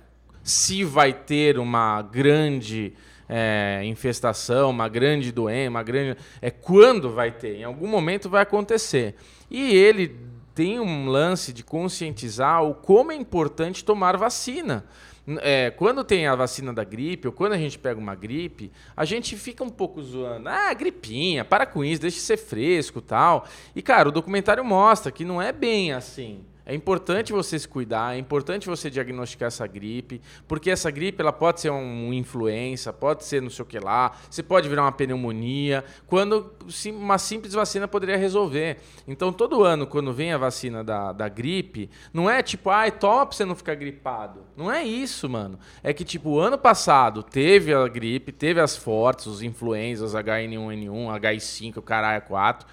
se 0.43 0.83
vai 0.83 1.13
ter 1.13 1.57
uma 1.57 2.01
grande 2.01 2.93
é, 3.27 3.81
infestação, 3.85 4.69
uma 4.69 4.87
grande 4.87 5.31
doença, 5.31 5.69
uma 5.71 5.81
grande. 5.83 6.19
É 6.41 6.51
quando 6.51 7.09
vai 7.09 7.31
ter, 7.31 7.55
em 7.57 7.63
algum 7.63 7.87
momento 7.87 8.29
vai 8.29 8.43
acontecer. 8.43 9.15
E 9.49 9.73
ele 9.75 10.15
tem 10.55 10.79
um 10.79 11.07
lance 11.07 11.51
de 11.51 11.63
conscientizar 11.63 12.63
o 12.63 12.73
como 12.73 13.11
é 13.11 13.15
importante 13.15 13.83
tomar 13.83 14.15
vacina. 14.15 14.85
É, 15.41 15.71
quando 15.71 16.03
tem 16.03 16.27
a 16.27 16.35
vacina 16.35 16.71
da 16.71 16.83
gripe, 16.83 17.27
ou 17.27 17.33
quando 17.33 17.53
a 17.53 17.57
gente 17.57 17.77
pega 17.77 17.99
uma 17.99 18.15
gripe, 18.15 18.71
a 18.95 19.03
gente 19.03 19.35
fica 19.35 19.63
um 19.63 19.69
pouco 19.69 20.01
zoando. 20.01 20.47
Ah, 20.47 20.73
gripinha, 20.73 21.43
para 21.43 21.65
com 21.65 21.83
isso, 21.83 22.01
deixa 22.01 22.17
de 22.17 22.23
ser 22.23 22.37
fresco 22.37 23.01
tal. 23.01 23.45
E, 23.75 23.81
cara, 23.81 24.07
o 24.07 24.11
documentário 24.11 24.63
mostra 24.63 25.11
que 25.11 25.25
não 25.25 25.41
é 25.41 25.51
bem 25.51 25.91
assim. 25.91 26.45
É 26.65 26.73
importante 26.73 27.31
você 27.31 27.59
se 27.59 27.67
cuidar, 27.67 28.15
é 28.15 28.17
importante 28.17 28.67
você 28.67 28.89
diagnosticar 28.89 29.47
essa 29.47 29.67
gripe, 29.67 30.19
porque 30.47 30.71
essa 30.71 30.89
gripe 30.89 31.21
ela 31.21 31.31
pode 31.31 31.61
ser 31.61 31.69
um 31.69 32.11
influenza, 32.11 32.91
pode 32.91 33.23
ser 33.23 33.41
não 33.41 33.51
sei 33.51 33.63
o 33.63 33.67
que 33.67 33.77
lá, 33.77 34.13
você 34.27 34.41
pode 34.41 34.67
virar 34.67 34.81
uma 34.81 34.91
pneumonia, 34.91 35.83
quando 36.07 36.53
uma 36.87 37.19
simples 37.19 37.53
vacina 37.53 37.87
poderia 37.87 38.17
resolver. 38.17 38.77
Então, 39.07 39.31
todo 39.31 39.63
ano, 39.63 39.85
quando 39.85 40.11
vem 40.11 40.33
a 40.33 40.37
vacina 40.39 40.83
da, 40.83 41.11
da 41.11 41.29
gripe, 41.29 41.89
não 42.11 42.27
é 42.27 42.41
tipo, 42.41 42.71
ai, 42.71 42.91
toma 42.91 43.27
pra 43.27 43.35
você 43.35 43.45
não 43.45 43.55
ficar 43.55 43.75
gripado. 43.75 44.41
Não 44.57 44.71
é 44.71 44.83
isso, 44.83 45.29
mano. 45.29 45.59
É 45.83 45.93
que, 45.93 46.03
tipo, 46.03 46.39
ano 46.39 46.57
passado 46.57 47.21
teve 47.21 47.73
a 47.73 47.87
gripe, 47.87 48.31
teve 48.31 48.59
as 48.59 48.75
fortes, 48.75 49.27
os 49.27 49.43
influenzas, 49.43 50.15
H1N1, 50.15 51.19
H5, 51.19 51.77
o 51.77 51.81
caralho 51.81 52.23
4. 52.23 52.67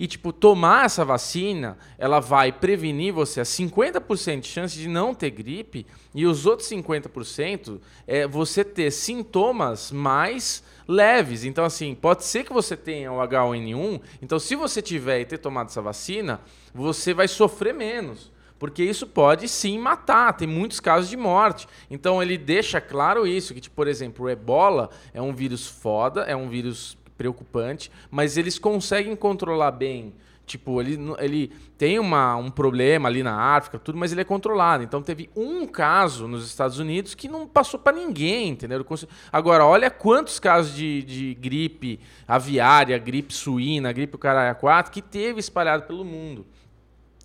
E, 0.00 0.06
tipo, 0.06 0.32
tomar 0.32 0.86
essa 0.86 1.04
vacina, 1.04 1.76
ela 1.98 2.20
vai 2.20 2.50
prevenir 2.50 3.12
você 3.12 3.38
a 3.38 3.42
50% 3.42 4.40
de 4.40 4.48
chance 4.48 4.78
de 4.78 4.88
não 4.88 5.14
ter 5.14 5.28
gripe 5.28 5.86
e 6.14 6.24
os 6.24 6.46
outros 6.46 6.70
50% 6.70 7.78
é 8.06 8.26
você 8.26 8.64
ter 8.64 8.90
sintomas 8.92 9.92
mais 9.92 10.64
leves. 10.88 11.44
Então, 11.44 11.66
assim, 11.66 11.94
pode 11.94 12.24
ser 12.24 12.44
que 12.44 12.52
você 12.52 12.78
tenha 12.78 13.12
o 13.12 13.18
H1N1. 13.18 14.00
Então, 14.22 14.38
se 14.38 14.56
você 14.56 14.80
tiver 14.80 15.20
e 15.20 15.26
ter 15.26 15.36
tomado 15.36 15.66
essa 15.66 15.82
vacina, 15.82 16.40
você 16.72 17.12
vai 17.12 17.28
sofrer 17.28 17.74
menos. 17.74 18.32
Porque 18.58 18.82
isso 18.82 19.06
pode 19.06 19.48
sim 19.48 19.78
matar, 19.78 20.32
tem 20.34 20.48
muitos 20.48 20.80
casos 20.80 21.10
de 21.10 21.16
morte. 21.16 21.66
Então 21.90 22.22
ele 22.22 22.36
deixa 22.36 22.78
claro 22.78 23.26
isso, 23.26 23.54
que, 23.54 23.60
tipo, 23.60 23.74
por 23.74 23.88
exemplo, 23.88 24.26
o 24.26 24.28
ebola 24.28 24.90
é 25.14 25.20
um 25.22 25.34
vírus 25.34 25.66
foda, 25.66 26.24
é 26.24 26.36
um 26.36 26.46
vírus 26.46 26.94
preocupante, 27.20 27.92
mas 28.10 28.38
eles 28.38 28.58
conseguem 28.58 29.14
controlar 29.14 29.72
bem. 29.72 30.14
Tipo, 30.46 30.80
ele, 30.80 30.98
ele 31.18 31.52
tem 31.76 31.98
uma, 31.98 32.34
um 32.34 32.50
problema 32.50 33.10
ali 33.10 33.22
na 33.22 33.38
África, 33.38 33.78
tudo, 33.78 33.98
mas 33.98 34.10
ele 34.10 34.22
é 34.22 34.24
controlado. 34.24 34.82
Então 34.82 35.02
teve 35.02 35.28
um 35.36 35.66
caso 35.66 36.26
nos 36.26 36.46
Estados 36.46 36.78
Unidos 36.78 37.14
que 37.14 37.28
não 37.28 37.46
passou 37.46 37.78
para 37.78 37.94
ninguém, 37.94 38.48
entendeu? 38.48 38.84
Agora, 39.30 39.66
olha 39.66 39.90
quantos 39.90 40.40
casos 40.40 40.74
de, 40.74 41.02
de 41.02 41.34
gripe 41.34 42.00
aviária, 42.26 42.96
gripe 42.96 43.34
suína, 43.34 43.92
gripe 43.92 44.16
caralho 44.16 44.56
4 44.56 44.90
que 44.90 45.02
teve 45.02 45.40
espalhado 45.40 45.82
pelo 45.82 46.06
mundo. 46.06 46.46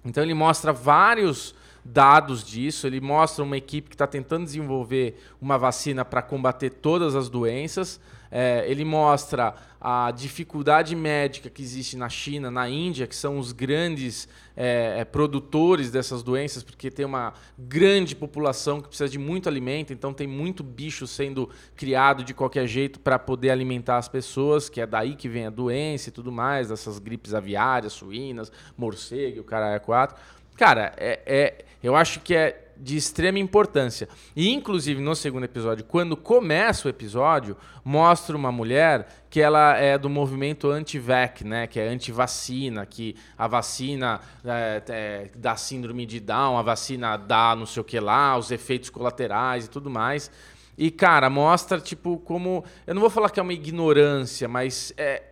Então 0.04 0.22
ele 0.22 0.34
mostra 0.34 0.74
vários 0.74 1.56
dados 1.86 2.44
disso, 2.44 2.86
ele 2.86 3.00
mostra 3.00 3.46
uma 3.46 3.56
equipe 3.56 3.88
que 3.88 3.96
está 3.96 4.08
tentando 4.08 4.44
desenvolver 4.44 5.18
uma 5.40 5.58
vacina 5.58 6.04
para 6.04 6.22
combater 6.22 6.70
todas 6.70 7.16
as 7.16 7.30
doenças. 7.30 8.02
É, 8.32 8.66
ele 8.68 8.84
mostra 8.84 9.56
a 9.88 10.10
dificuldade 10.10 10.96
médica 10.96 11.48
que 11.48 11.62
existe 11.62 11.96
na 11.96 12.10
China, 12.10 12.50
na 12.50 12.68
Índia, 12.68 13.06
que 13.06 13.16
são 13.16 13.38
os 13.38 13.52
grandes 13.52 14.28
é, 14.58 14.96
é, 14.98 15.06
produtores 15.06 15.92
dessas 15.92 16.24
doenças, 16.24 16.64
porque 16.64 16.90
tem 16.90 17.06
uma 17.06 17.36
grande 17.56 18.16
população 18.16 18.82
que 18.82 18.88
precisa 18.88 19.08
de 19.08 19.20
muito 19.20 19.48
alimento, 19.48 19.94
então 19.94 20.12
tem 20.12 20.26
muito 20.26 20.64
bicho 20.64 21.06
sendo 21.06 21.52
criado 21.76 22.24
de 22.24 22.34
qualquer 22.34 22.66
jeito 22.66 23.00
para 23.00 23.20
poder 23.20 23.52
alimentar 23.52 23.98
as 23.98 24.08
pessoas, 24.08 24.70
que 24.70 24.82
é 24.82 24.88
daí 24.88 25.16
que 25.16 25.30
vem 25.30 25.46
a 25.46 25.52
doença 25.52 26.10
e 26.10 26.12
tudo 26.12 26.32
mais, 26.32 26.70
dessas 26.70 26.98
gripes 26.98 27.36
aviárias, 27.36 27.94
suínas, 27.94 28.52
morcego, 28.76 29.42
o 29.42 29.44
cara 29.44 29.76
é 29.76 29.78
quatro. 29.78 30.18
Cara, 30.58 30.94
é, 30.98 31.22
é- 31.28 31.66
eu 31.84 31.96
acho 31.96 32.22
que 32.22 32.34
é 32.34 32.65
de 32.78 32.98
extrema 32.98 33.40
importância. 33.40 34.08
E, 34.36 34.52
inclusive, 34.52 35.02
no 35.02 35.16
segundo 35.16 35.44
episódio, 35.44 35.86
quando 35.86 36.16
começa 36.16 36.88
o 36.88 36.90
episódio, 36.90 37.56
mostra 37.84 38.36
uma 38.36 38.52
mulher 38.52 39.26
que 39.30 39.42
ela 39.42 39.76
é 39.78 39.98
do 39.98 40.10
movimento 40.10 40.70
anti-vac, 40.70 41.44
né? 41.44 41.68
Que 41.68 41.80
é 41.80 41.88
anti-vacina, 41.88 42.86
que 42.86 43.16
a 43.38 43.48
vacina 43.48 44.20
é, 44.44 44.84
é, 44.88 45.30
dá 45.36 45.56
síndrome 45.56 46.06
de 46.06 46.20
Down, 46.20 46.58
a 46.58 46.62
vacina 46.62 47.18
dá 47.18 47.56
não 47.56 47.66
sei 47.66 47.82
o 47.82 47.84
que 47.84 48.00
lá, 48.00 48.38
os 48.38 48.52
efeitos 48.52 48.90
colaterais 48.90 49.66
e 49.66 49.70
tudo 49.70 49.90
mais. 49.90 50.32
E, 50.78 50.92
cara, 50.92 51.30
mostra, 51.30 51.80
tipo, 51.80 52.18
como... 52.20 52.64
Eu 52.86 52.94
não 52.94 53.02
vou 53.02 53.10
falar 53.10 53.30
que 53.30 53.40
é 53.40 53.44
uma 53.44 53.54
ignorância, 53.54 54.48
mas 54.48 54.94
é... 54.98 55.24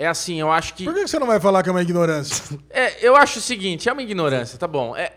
É 0.00 0.06
assim, 0.06 0.38
eu 0.38 0.48
acho 0.52 0.74
que... 0.74 0.84
Por 0.84 0.94
que 0.94 1.08
você 1.08 1.18
não 1.18 1.26
vai 1.26 1.40
falar 1.40 1.60
que 1.60 1.68
é 1.68 1.72
uma 1.72 1.82
ignorância? 1.82 2.56
É, 2.70 3.04
eu 3.04 3.16
acho 3.16 3.40
o 3.40 3.42
seguinte, 3.42 3.88
é 3.88 3.92
uma 3.92 4.00
ignorância, 4.00 4.56
tá 4.56 4.68
bom. 4.68 4.96
É, 4.96 5.12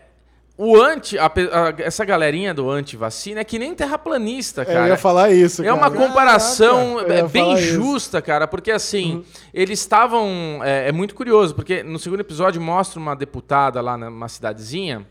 o 0.58 0.76
anti, 0.80 1.18
a 1.18 1.26
a- 1.26 1.74
essa 1.78 2.04
galerinha 2.04 2.52
do 2.54 2.70
anti-vacina 2.70 3.40
é 3.40 3.44
que 3.44 3.58
nem 3.58 3.74
terraplanista, 3.74 4.64
cara. 4.64 4.80
Eu 4.80 4.86
ia 4.88 4.96
falar 4.98 5.30
isso, 5.32 5.62
É 5.62 5.64
cara. 5.66 5.76
uma 5.76 5.90
comparação 5.90 7.00
ia 7.00 7.26
bem 7.26 7.42
falar 7.44 7.60
isso. 7.60 7.72
justa, 7.74 8.20
cara, 8.22 8.46
porque 8.46 8.70
assim, 8.70 9.24
eles 9.52 9.80
estavam. 9.80 10.60
É, 10.62 10.88
é 10.88 10.92
muito 10.92 11.14
curioso, 11.14 11.54
porque 11.54 11.82
no 11.82 11.98
segundo 11.98 12.20
episódio 12.20 12.60
mostra 12.60 13.00
uma 13.00 13.14
deputada 13.16 13.80
lá 13.80 13.96
numa 13.96 14.28
cidadezinha 14.28 15.06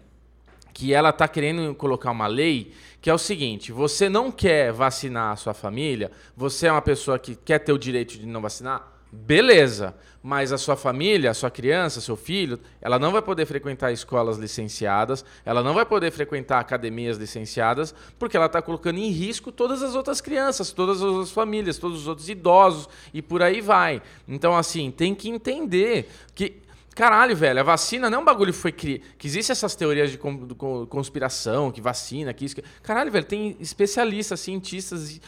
que 0.74 0.94
ela 0.94 1.12
tá 1.12 1.28
querendo 1.28 1.74
colocar 1.76 2.12
uma 2.12 2.28
lei 2.28 2.72
que 3.02 3.10
é 3.10 3.14
o 3.14 3.18
seguinte: 3.18 3.72
você 3.72 4.08
não 4.08 4.32
quer 4.32 4.72
vacinar 4.72 5.34
a 5.34 5.36
sua 5.36 5.54
família, 5.54 6.12
você 6.38 6.68
é 6.68 6.72
uma 6.72 6.82
pessoa 6.82 7.18
que 7.20 7.36
quer 7.36 7.60
ter 7.60 7.74
o 7.74 7.78
direito 7.78 8.12
de 8.18 8.26
não 8.28 8.42
vacinar, 8.42 8.88
beleza. 9.12 9.96
Mas 10.24 10.52
a 10.52 10.58
sua 10.58 10.76
família, 10.76 11.32
a 11.32 11.34
sua 11.34 11.50
criança, 11.50 12.00
seu 12.00 12.16
filho, 12.16 12.60
ela 12.80 13.00
não 13.00 13.12
vai 13.12 13.24
poder 13.24 13.48
frequentar 13.48 13.92
escolas 13.92 14.38
licenciadas, 14.38 15.26
ela 15.44 15.64
não 15.64 15.74
vai 15.74 15.84
poder 15.84 16.12
frequentar 16.12 16.60
academias 16.60 17.18
licenciadas, 17.18 17.94
porque 18.20 18.38
ela 18.38 18.46
está 18.46 18.62
colocando 18.62 19.00
em 19.00 19.10
risco 19.10 19.52
todas 19.52 19.82
as 19.82 19.96
outras 19.96 20.22
crianças, 20.22 20.72
todas 20.72 20.98
as 20.98 21.04
outras 21.04 21.32
famílias, 21.32 21.80
todos 21.80 22.02
os 22.02 22.08
outros 22.08 22.30
idosos 22.30 22.88
e 23.12 23.20
por 23.20 23.42
aí 23.42 23.62
vai. 23.62 24.00
Então, 24.28 24.56
assim, 24.56 24.92
tem 24.92 25.16
que 25.16 25.28
entender 25.28 26.08
que 26.36 26.62
Caralho, 26.94 27.36
velho, 27.36 27.62
a 27.62 27.64
vacina 27.64 28.10
não 28.10 28.20
é 28.20 28.22
um 28.22 28.26
bagulho 28.26 28.52
que 28.52 28.60
foi 28.60 28.72
criado. 28.72 29.02
Que 29.18 29.26
existe 29.26 29.52
essas 29.52 29.74
teorias 29.76 30.12
de 30.12 30.18
conspiração, 30.18 31.72
que 31.72 31.80
vacina, 31.80 32.34
que 32.34 32.44
isso. 32.44 32.56
Que... 32.56 32.64
Caralho, 32.84 33.10
velho, 33.10 33.26
tem 33.26 33.56
especialistas, 33.62 34.42
cientistas 34.42 35.20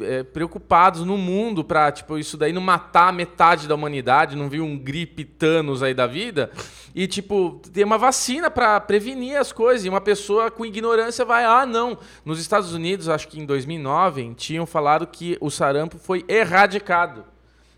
é, 0.00 0.22
preocupados 0.22 1.04
no 1.04 1.16
mundo 1.16 1.64
pra, 1.64 1.90
tipo, 1.90 2.18
isso 2.18 2.36
daí 2.36 2.52
não 2.52 2.60
matar 2.60 3.12
metade 3.12 3.66
da 3.66 3.74
humanidade, 3.74 4.36
não 4.36 4.48
vir 4.48 4.60
um 4.60 4.78
gripe 4.78 5.24
Thanos 5.24 5.82
aí 5.82 5.94
da 5.94 6.06
vida. 6.06 6.50
E, 6.94 7.06
tipo, 7.06 7.60
tem 7.72 7.84
uma 7.84 7.98
vacina 7.98 8.50
pra 8.50 8.80
prevenir 8.80 9.36
as 9.36 9.52
coisas. 9.52 9.84
E 9.84 9.88
uma 9.88 10.00
pessoa 10.00 10.50
com 10.50 10.64
ignorância 10.64 11.24
vai, 11.24 11.44
ah, 11.44 11.66
não. 11.66 11.98
Nos 12.24 12.40
Estados 12.40 12.72
Unidos, 12.72 13.08
acho 13.08 13.28
que 13.28 13.40
em 13.40 13.46
2009, 13.46 14.34
tinham 14.34 14.66
falado 14.66 15.06
que 15.06 15.36
o 15.40 15.50
sarampo 15.50 15.98
foi 15.98 16.24
erradicado. 16.28 17.24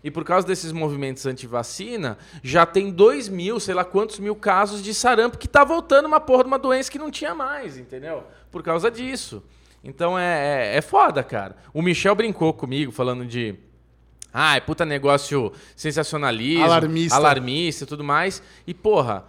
E 0.03 0.09
por 0.09 0.23
causa 0.23 0.47
desses 0.47 0.71
movimentos 0.71 1.25
anti-vacina, 1.25 2.17
já 2.41 2.65
tem 2.65 2.89
dois 2.89 3.29
mil, 3.29 3.59
sei 3.59 3.75
lá 3.75 3.85
quantos 3.85 4.17
mil 4.17 4.35
casos 4.35 4.81
de 4.81 4.93
sarampo 4.93 5.37
que 5.37 5.47
tá 5.47 5.63
voltando 5.63 6.07
uma 6.07 6.19
porra 6.19 6.43
de 6.43 6.47
uma 6.47 6.57
doença 6.57 6.91
que 6.91 6.97
não 6.97 7.11
tinha 7.11 7.35
mais, 7.35 7.77
entendeu? 7.77 8.23
Por 8.51 8.63
causa 8.63 8.89
disso. 8.89 9.43
Então 9.83 10.17
é, 10.17 10.73
é, 10.73 10.77
é 10.77 10.81
foda, 10.81 11.23
cara. 11.23 11.55
O 11.73 11.81
Michel 11.81 12.15
brincou 12.15 12.53
comigo 12.53 12.91
falando 12.91 13.25
de. 13.25 13.55
Ai, 14.33 14.61
puta 14.61 14.85
negócio 14.85 15.51
sensacionalismo, 15.75 16.63
Alarmista. 16.63 17.17
alarmista 17.17 17.83
e 17.83 17.87
tudo 17.87 18.03
mais. 18.03 18.41
E, 18.65 18.73
porra, 18.73 19.25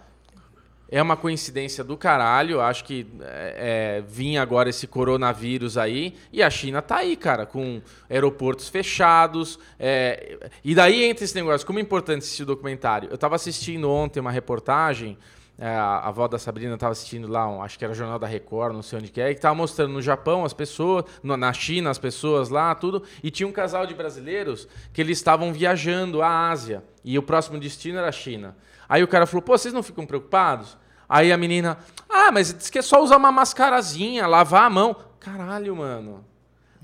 é 0.89 1.01
uma 1.01 1.17
coincidência 1.17 1.83
do 1.83 1.97
caralho. 1.97 2.61
Acho 2.61 2.85
que 2.85 3.07
é, 3.19 3.97
é, 3.97 4.01
vinha 4.07 4.41
agora 4.41 4.69
esse 4.69 4.85
coronavírus 4.85 5.75
aí. 5.75 6.15
E 6.31 6.43
a 6.43 6.49
China 6.49 6.81
tá 6.81 6.97
aí, 6.97 7.17
cara, 7.17 7.45
com 7.47 7.81
aeroportos 8.07 8.69
fechados. 8.69 9.59
é, 9.79 10.37
e 10.63 10.75
daí 10.75 11.03
entra 11.03 11.25
esse 11.25 11.35
negócio. 11.35 11.65
Como 11.65 11.79
é 11.79 11.81
importante 11.81 12.41
o 12.41 12.45
documentário? 12.45 13.09
Eu 13.11 13.17
tava 13.17 13.35
assistindo 13.35 13.89
ontem 13.89 14.19
uma 14.19 14.31
reportagem. 14.31 15.17
É, 15.63 15.75
a 15.77 15.99
avó 15.99 16.27
da 16.27 16.37
Sabrina 16.37 16.73
estava 16.73 16.91
assistindo 16.91 17.25
lá, 17.25 17.47
um, 17.47 17.63
acho 17.63 17.79
que 17.79 17.85
era 17.85 17.93
Jornal 17.93 18.19
da 18.19 18.27
Record, 18.27 18.73
não 18.73 18.81
sei 18.81 18.99
onde 18.99 19.07
que 19.09 19.21
é, 19.21 19.29
que 19.29 19.35
estava 19.39 19.55
mostrando 19.55 19.93
no 19.93 20.01
Japão 20.01 20.43
as 20.43 20.51
pessoas, 20.51 21.05
na 21.23 21.53
China 21.53 21.89
as 21.89 21.97
pessoas 21.97 22.49
lá, 22.49 22.75
tudo. 22.75 23.01
E 23.23 23.31
tinha 23.31 23.47
um 23.47 23.51
casal 23.53 23.87
de 23.87 23.93
brasileiros 23.93 24.67
que 24.91 24.99
eles 24.99 25.17
estavam 25.17 25.53
viajando 25.53 26.21
à 26.21 26.49
Ásia. 26.49 26.83
E 27.01 27.17
o 27.17 27.23
próximo 27.23 27.57
destino 27.57 27.97
era 27.97 28.09
a 28.09 28.11
China. 28.11 28.57
Aí 28.89 29.01
o 29.03 29.07
cara 29.07 29.25
falou: 29.25 29.41
pô, 29.41 29.57
vocês 29.57 29.73
não 29.73 29.81
ficam 29.81 30.05
preocupados? 30.05 30.77
Aí 31.07 31.31
a 31.31 31.37
menina, 31.37 31.77
ah, 32.09 32.29
mas 32.29 32.53
diz 32.53 32.69
que 32.69 32.79
é 32.79 32.81
só 32.81 33.01
usar 33.01 33.15
uma 33.15 33.31
mascarazinha, 33.31 34.27
lavar 34.27 34.63
a 34.63 34.69
mão. 34.69 34.93
Caralho, 35.17 35.77
mano. 35.77 36.25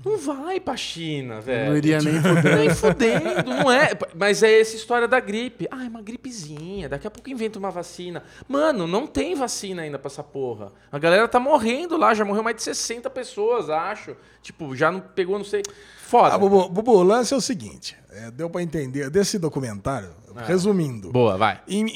Não 0.04 0.16
vai 0.16 0.58
pra 0.58 0.76
China, 0.76 1.40
velho. 1.40 1.70
Não 1.70 1.76
iria 1.76 1.98
nem 2.00 2.14
fudendo. 2.22 2.56
Nem 2.56 2.74
fudendo, 2.74 3.44
não 3.46 3.70
é. 3.70 3.90
Mas 4.14 4.42
é 4.42 4.60
essa 4.60 4.74
história 4.74 5.06
da 5.06 5.20
gripe. 5.20 5.68
Ah, 5.70 5.84
é 5.84 5.88
uma 5.88 6.00
gripezinha. 6.00 6.88
Daqui 6.88 7.06
a 7.06 7.10
pouco 7.10 7.28
inventa 7.28 7.58
uma 7.58 7.70
vacina. 7.70 8.22
Mano, 8.48 8.86
não 8.86 9.06
tem 9.06 9.34
vacina 9.34 9.82
ainda 9.82 9.98
pra 9.98 10.08
essa 10.08 10.22
porra. 10.22 10.72
A 10.90 10.98
galera 10.98 11.28
tá 11.28 11.38
morrendo 11.38 11.96
lá. 11.98 12.14
Já 12.14 12.24
morreu 12.24 12.42
mais 12.42 12.56
de 12.56 12.62
60 12.62 13.10
pessoas, 13.10 13.68
acho. 13.68 14.16
Tipo, 14.42 14.74
já 14.74 14.90
não 14.90 15.00
pegou, 15.00 15.36
não 15.36 15.44
sei. 15.44 15.62
Foda. 16.02 16.34
Ah, 16.34 16.38
Bubu, 16.38 16.68
Bubu, 16.70 16.92
o 16.92 17.02
lance 17.02 17.34
é 17.34 17.36
o 17.36 17.40
seguinte: 17.40 17.96
é, 18.10 18.30
deu 18.30 18.48
pra 18.48 18.62
entender 18.62 19.10
desse 19.10 19.38
documentário, 19.38 20.10
resumindo. 20.46 21.12
Boa, 21.12 21.36
vai. 21.36 21.60
Em, 21.68 21.86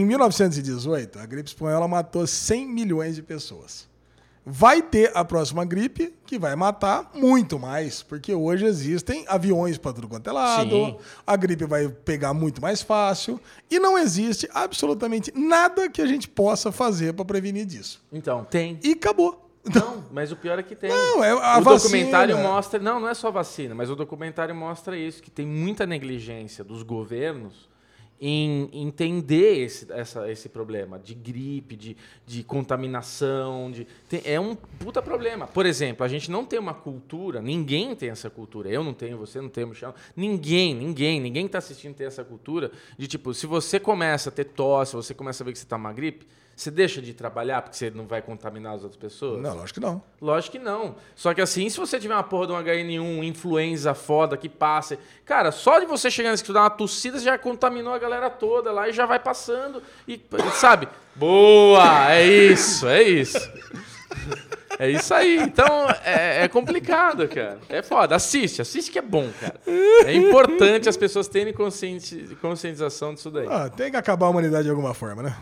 em 0.00 0.04
1918, 0.04 1.18
a 1.18 1.24
gripe 1.24 1.48
espanhola 1.48 1.86
matou 1.88 2.26
100 2.26 2.66
milhões 2.66 3.14
de 3.14 3.22
pessoas. 3.22 3.88
Vai 4.46 4.82
ter 4.82 5.10
a 5.14 5.24
próxima 5.24 5.64
gripe 5.64 6.12
que 6.26 6.38
vai 6.38 6.54
matar 6.54 7.10
muito 7.14 7.58
mais, 7.58 8.02
porque 8.02 8.34
hoje 8.34 8.66
existem 8.66 9.24
aviões 9.26 9.78
para 9.78 9.94
tudo 9.94 10.06
quanto 10.06 10.28
é 10.28 10.32
lado, 10.32 10.70
Sim. 10.70 10.96
a 11.26 11.34
gripe 11.34 11.64
vai 11.64 11.88
pegar 11.88 12.34
muito 12.34 12.60
mais 12.60 12.82
fácil 12.82 13.40
e 13.70 13.78
não 13.78 13.96
existe 13.96 14.46
absolutamente 14.52 15.32
nada 15.34 15.88
que 15.88 16.02
a 16.02 16.06
gente 16.06 16.28
possa 16.28 16.70
fazer 16.70 17.14
para 17.14 17.24
prevenir 17.24 17.64
disso. 17.64 18.04
Então, 18.12 18.44
tem. 18.44 18.78
E 18.82 18.92
acabou. 18.92 19.40
Não, 19.64 20.04
mas 20.12 20.30
o 20.30 20.36
pior 20.36 20.58
é 20.58 20.62
que 20.62 20.76
tem. 20.76 20.90
Não, 20.90 21.24
é 21.24 21.30
a 21.30 21.58
o 21.58 21.62
vacina. 21.62 21.76
documentário 21.76 22.36
mostra. 22.36 22.78
Não, 22.78 23.00
não 23.00 23.08
é 23.08 23.14
só 23.14 23.30
vacina, 23.30 23.74
mas 23.74 23.88
o 23.88 23.96
documentário 23.96 24.54
mostra 24.54 24.94
isso, 24.94 25.22
que 25.22 25.30
tem 25.30 25.46
muita 25.46 25.86
negligência 25.86 26.62
dos 26.62 26.82
governos 26.82 27.66
em 28.26 28.70
entender 28.72 29.62
esse, 29.64 29.92
essa, 29.92 30.30
esse 30.32 30.48
problema 30.48 30.98
de 30.98 31.12
gripe, 31.14 31.76
de, 31.76 31.94
de 32.26 32.42
contaminação. 32.42 33.70
De, 33.70 33.86
tem- 34.08 34.22
é 34.24 34.40
um 34.40 34.54
puta 34.54 35.02
problema. 35.02 35.46
Por 35.46 35.66
exemplo, 35.66 36.04
a 36.06 36.08
gente 36.08 36.30
não 36.30 36.42
tem 36.42 36.58
uma 36.58 36.72
cultura, 36.72 37.42
ninguém 37.42 37.94
tem 37.94 38.08
essa 38.08 38.30
cultura. 38.30 38.70
Eu 38.70 38.82
não 38.82 38.94
tenho, 38.94 39.18
você 39.18 39.42
não 39.42 39.50
tem, 39.50 39.66
Michel. 39.66 39.94
Ninguém, 40.16 40.74
ninguém, 40.74 41.20
ninguém 41.20 41.42
que 41.44 41.48
está 41.48 41.58
assistindo 41.58 41.94
tem 41.94 42.06
essa 42.06 42.24
cultura 42.24 42.72
de 42.96 43.06
tipo, 43.06 43.34
se 43.34 43.46
você 43.46 43.78
começa 43.78 44.30
a 44.30 44.32
ter 44.32 44.44
tosse, 44.44 44.96
você 44.96 45.12
começa 45.12 45.42
a 45.42 45.44
ver 45.44 45.52
que 45.52 45.58
você 45.58 45.66
está 45.66 45.76
uma 45.76 45.92
gripe, 45.92 46.26
você 46.56 46.70
deixa 46.70 47.02
de 47.02 47.12
trabalhar 47.14 47.62
porque 47.62 47.76
você 47.76 47.90
não 47.90 48.06
vai 48.06 48.22
contaminar 48.22 48.74
as 48.74 48.82
outras 48.82 48.96
pessoas? 49.00 49.42
Não, 49.42 49.54
lógico 49.54 49.80
que 49.80 49.86
não. 49.86 50.02
Lógico 50.20 50.52
que 50.52 50.58
não. 50.62 50.96
Só 51.16 51.34
que 51.34 51.40
assim, 51.40 51.68
se 51.68 51.78
você 51.78 51.98
tiver 51.98 52.14
uma 52.14 52.22
porra 52.22 52.46
de 52.48 52.52
um 52.52 52.56
HN1, 52.56 53.00
um 53.00 53.24
influenza 53.24 53.94
foda 53.94 54.36
que 54.36 54.48
passa. 54.48 54.98
Cara, 55.24 55.50
só 55.50 55.78
de 55.80 55.86
você 55.86 56.10
chegar 56.10 56.30
nesse 56.30 56.42
escritório, 56.42 56.68
dar 56.68 56.72
uma 56.72 56.78
tossida, 56.78 57.18
você 57.18 57.24
já 57.24 57.36
contaminou 57.38 57.92
a 57.92 57.98
galera 57.98 58.30
toda 58.30 58.70
lá 58.72 58.88
e 58.88 58.92
já 58.92 59.06
vai 59.06 59.18
passando. 59.18 59.82
E, 60.06 60.20
sabe? 60.54 60.88
Boa! 61.16 62.12
É 62.12 62.24
isso, 62.26 62.86
é 62.88 63.02
isso. 63.02 63.52
É 64.78 64.90
isso 64.90 65.12
aí. 65.14 65.38
Então, 65.38 65.88
é, 66.04 66.44
é 66.44 66.48
complicado, 66.48 67.28
cara. 67.28 67.58
É 67.68 67.82
foda. 67.82 68.16
Assiste, 68.16 68.60
assiste 68.62 68.90
que 68.90 68.98
é 68.98 69.02
bom, 69.02 69.28
cara. 69.40 69.60
É 70.04 70.12
importante 70.14 70.88
as 70.88 70.96
pessoas 70.96 71.28
terem 71.28 71.52
conscienti- 71.52 72.36
conscientização 72.40 73.14
disso 73.14 73.30
daí. 73.30 73.46
Ah, 73.48 73.68
tem 73.68 73.90
que 73.90 73.96
acabar 73.96 74.26
a 74.26 74.30
humanidade 74.30 74.64
de 74.64 74.70
alguma 74.70 74.94
forma, 74.94 75.22
né? 75.22 75.36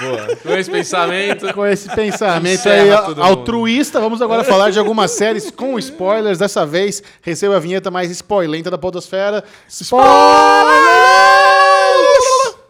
Boa. 0.00 0.36
Com 0.36 0.52
esse 0.52 0.70
pensamento. 0.70 1.54
Com 1.54 1.66
esse 1.66 1.94
pensamento 1.94 2.68
aí 2.68 2.90
altruísta, 3.20 4.00
vamos 4.00 4.20
agora 4.22 4.44
falar 4.44 4.70
de 4.70 4.78
algumas 4.78 5.10
séries 5.10 5.50
com 5.50 5.78
spoilers. 5.78 6.38
Dessa 6.38 6.64
vez, 6.66 7.02
receba 7.22 7.56
a 7.56 7.60
vinheta 7.60 7.90
mais 7.90 8.10
spoilenta 8.10 8.70
da 8.70 8.78
Podosfera. 8.78 9.44
Spoilers! 9.68 10.06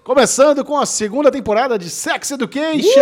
Começando 0.05 0.65
com 0.65 0.79
a 0.79 0.87
segunda 0.87 1.33
temporada 1.33 1.77
de 1.77 1.91
Sex 1.91 2.31
Education. 2.31 3.01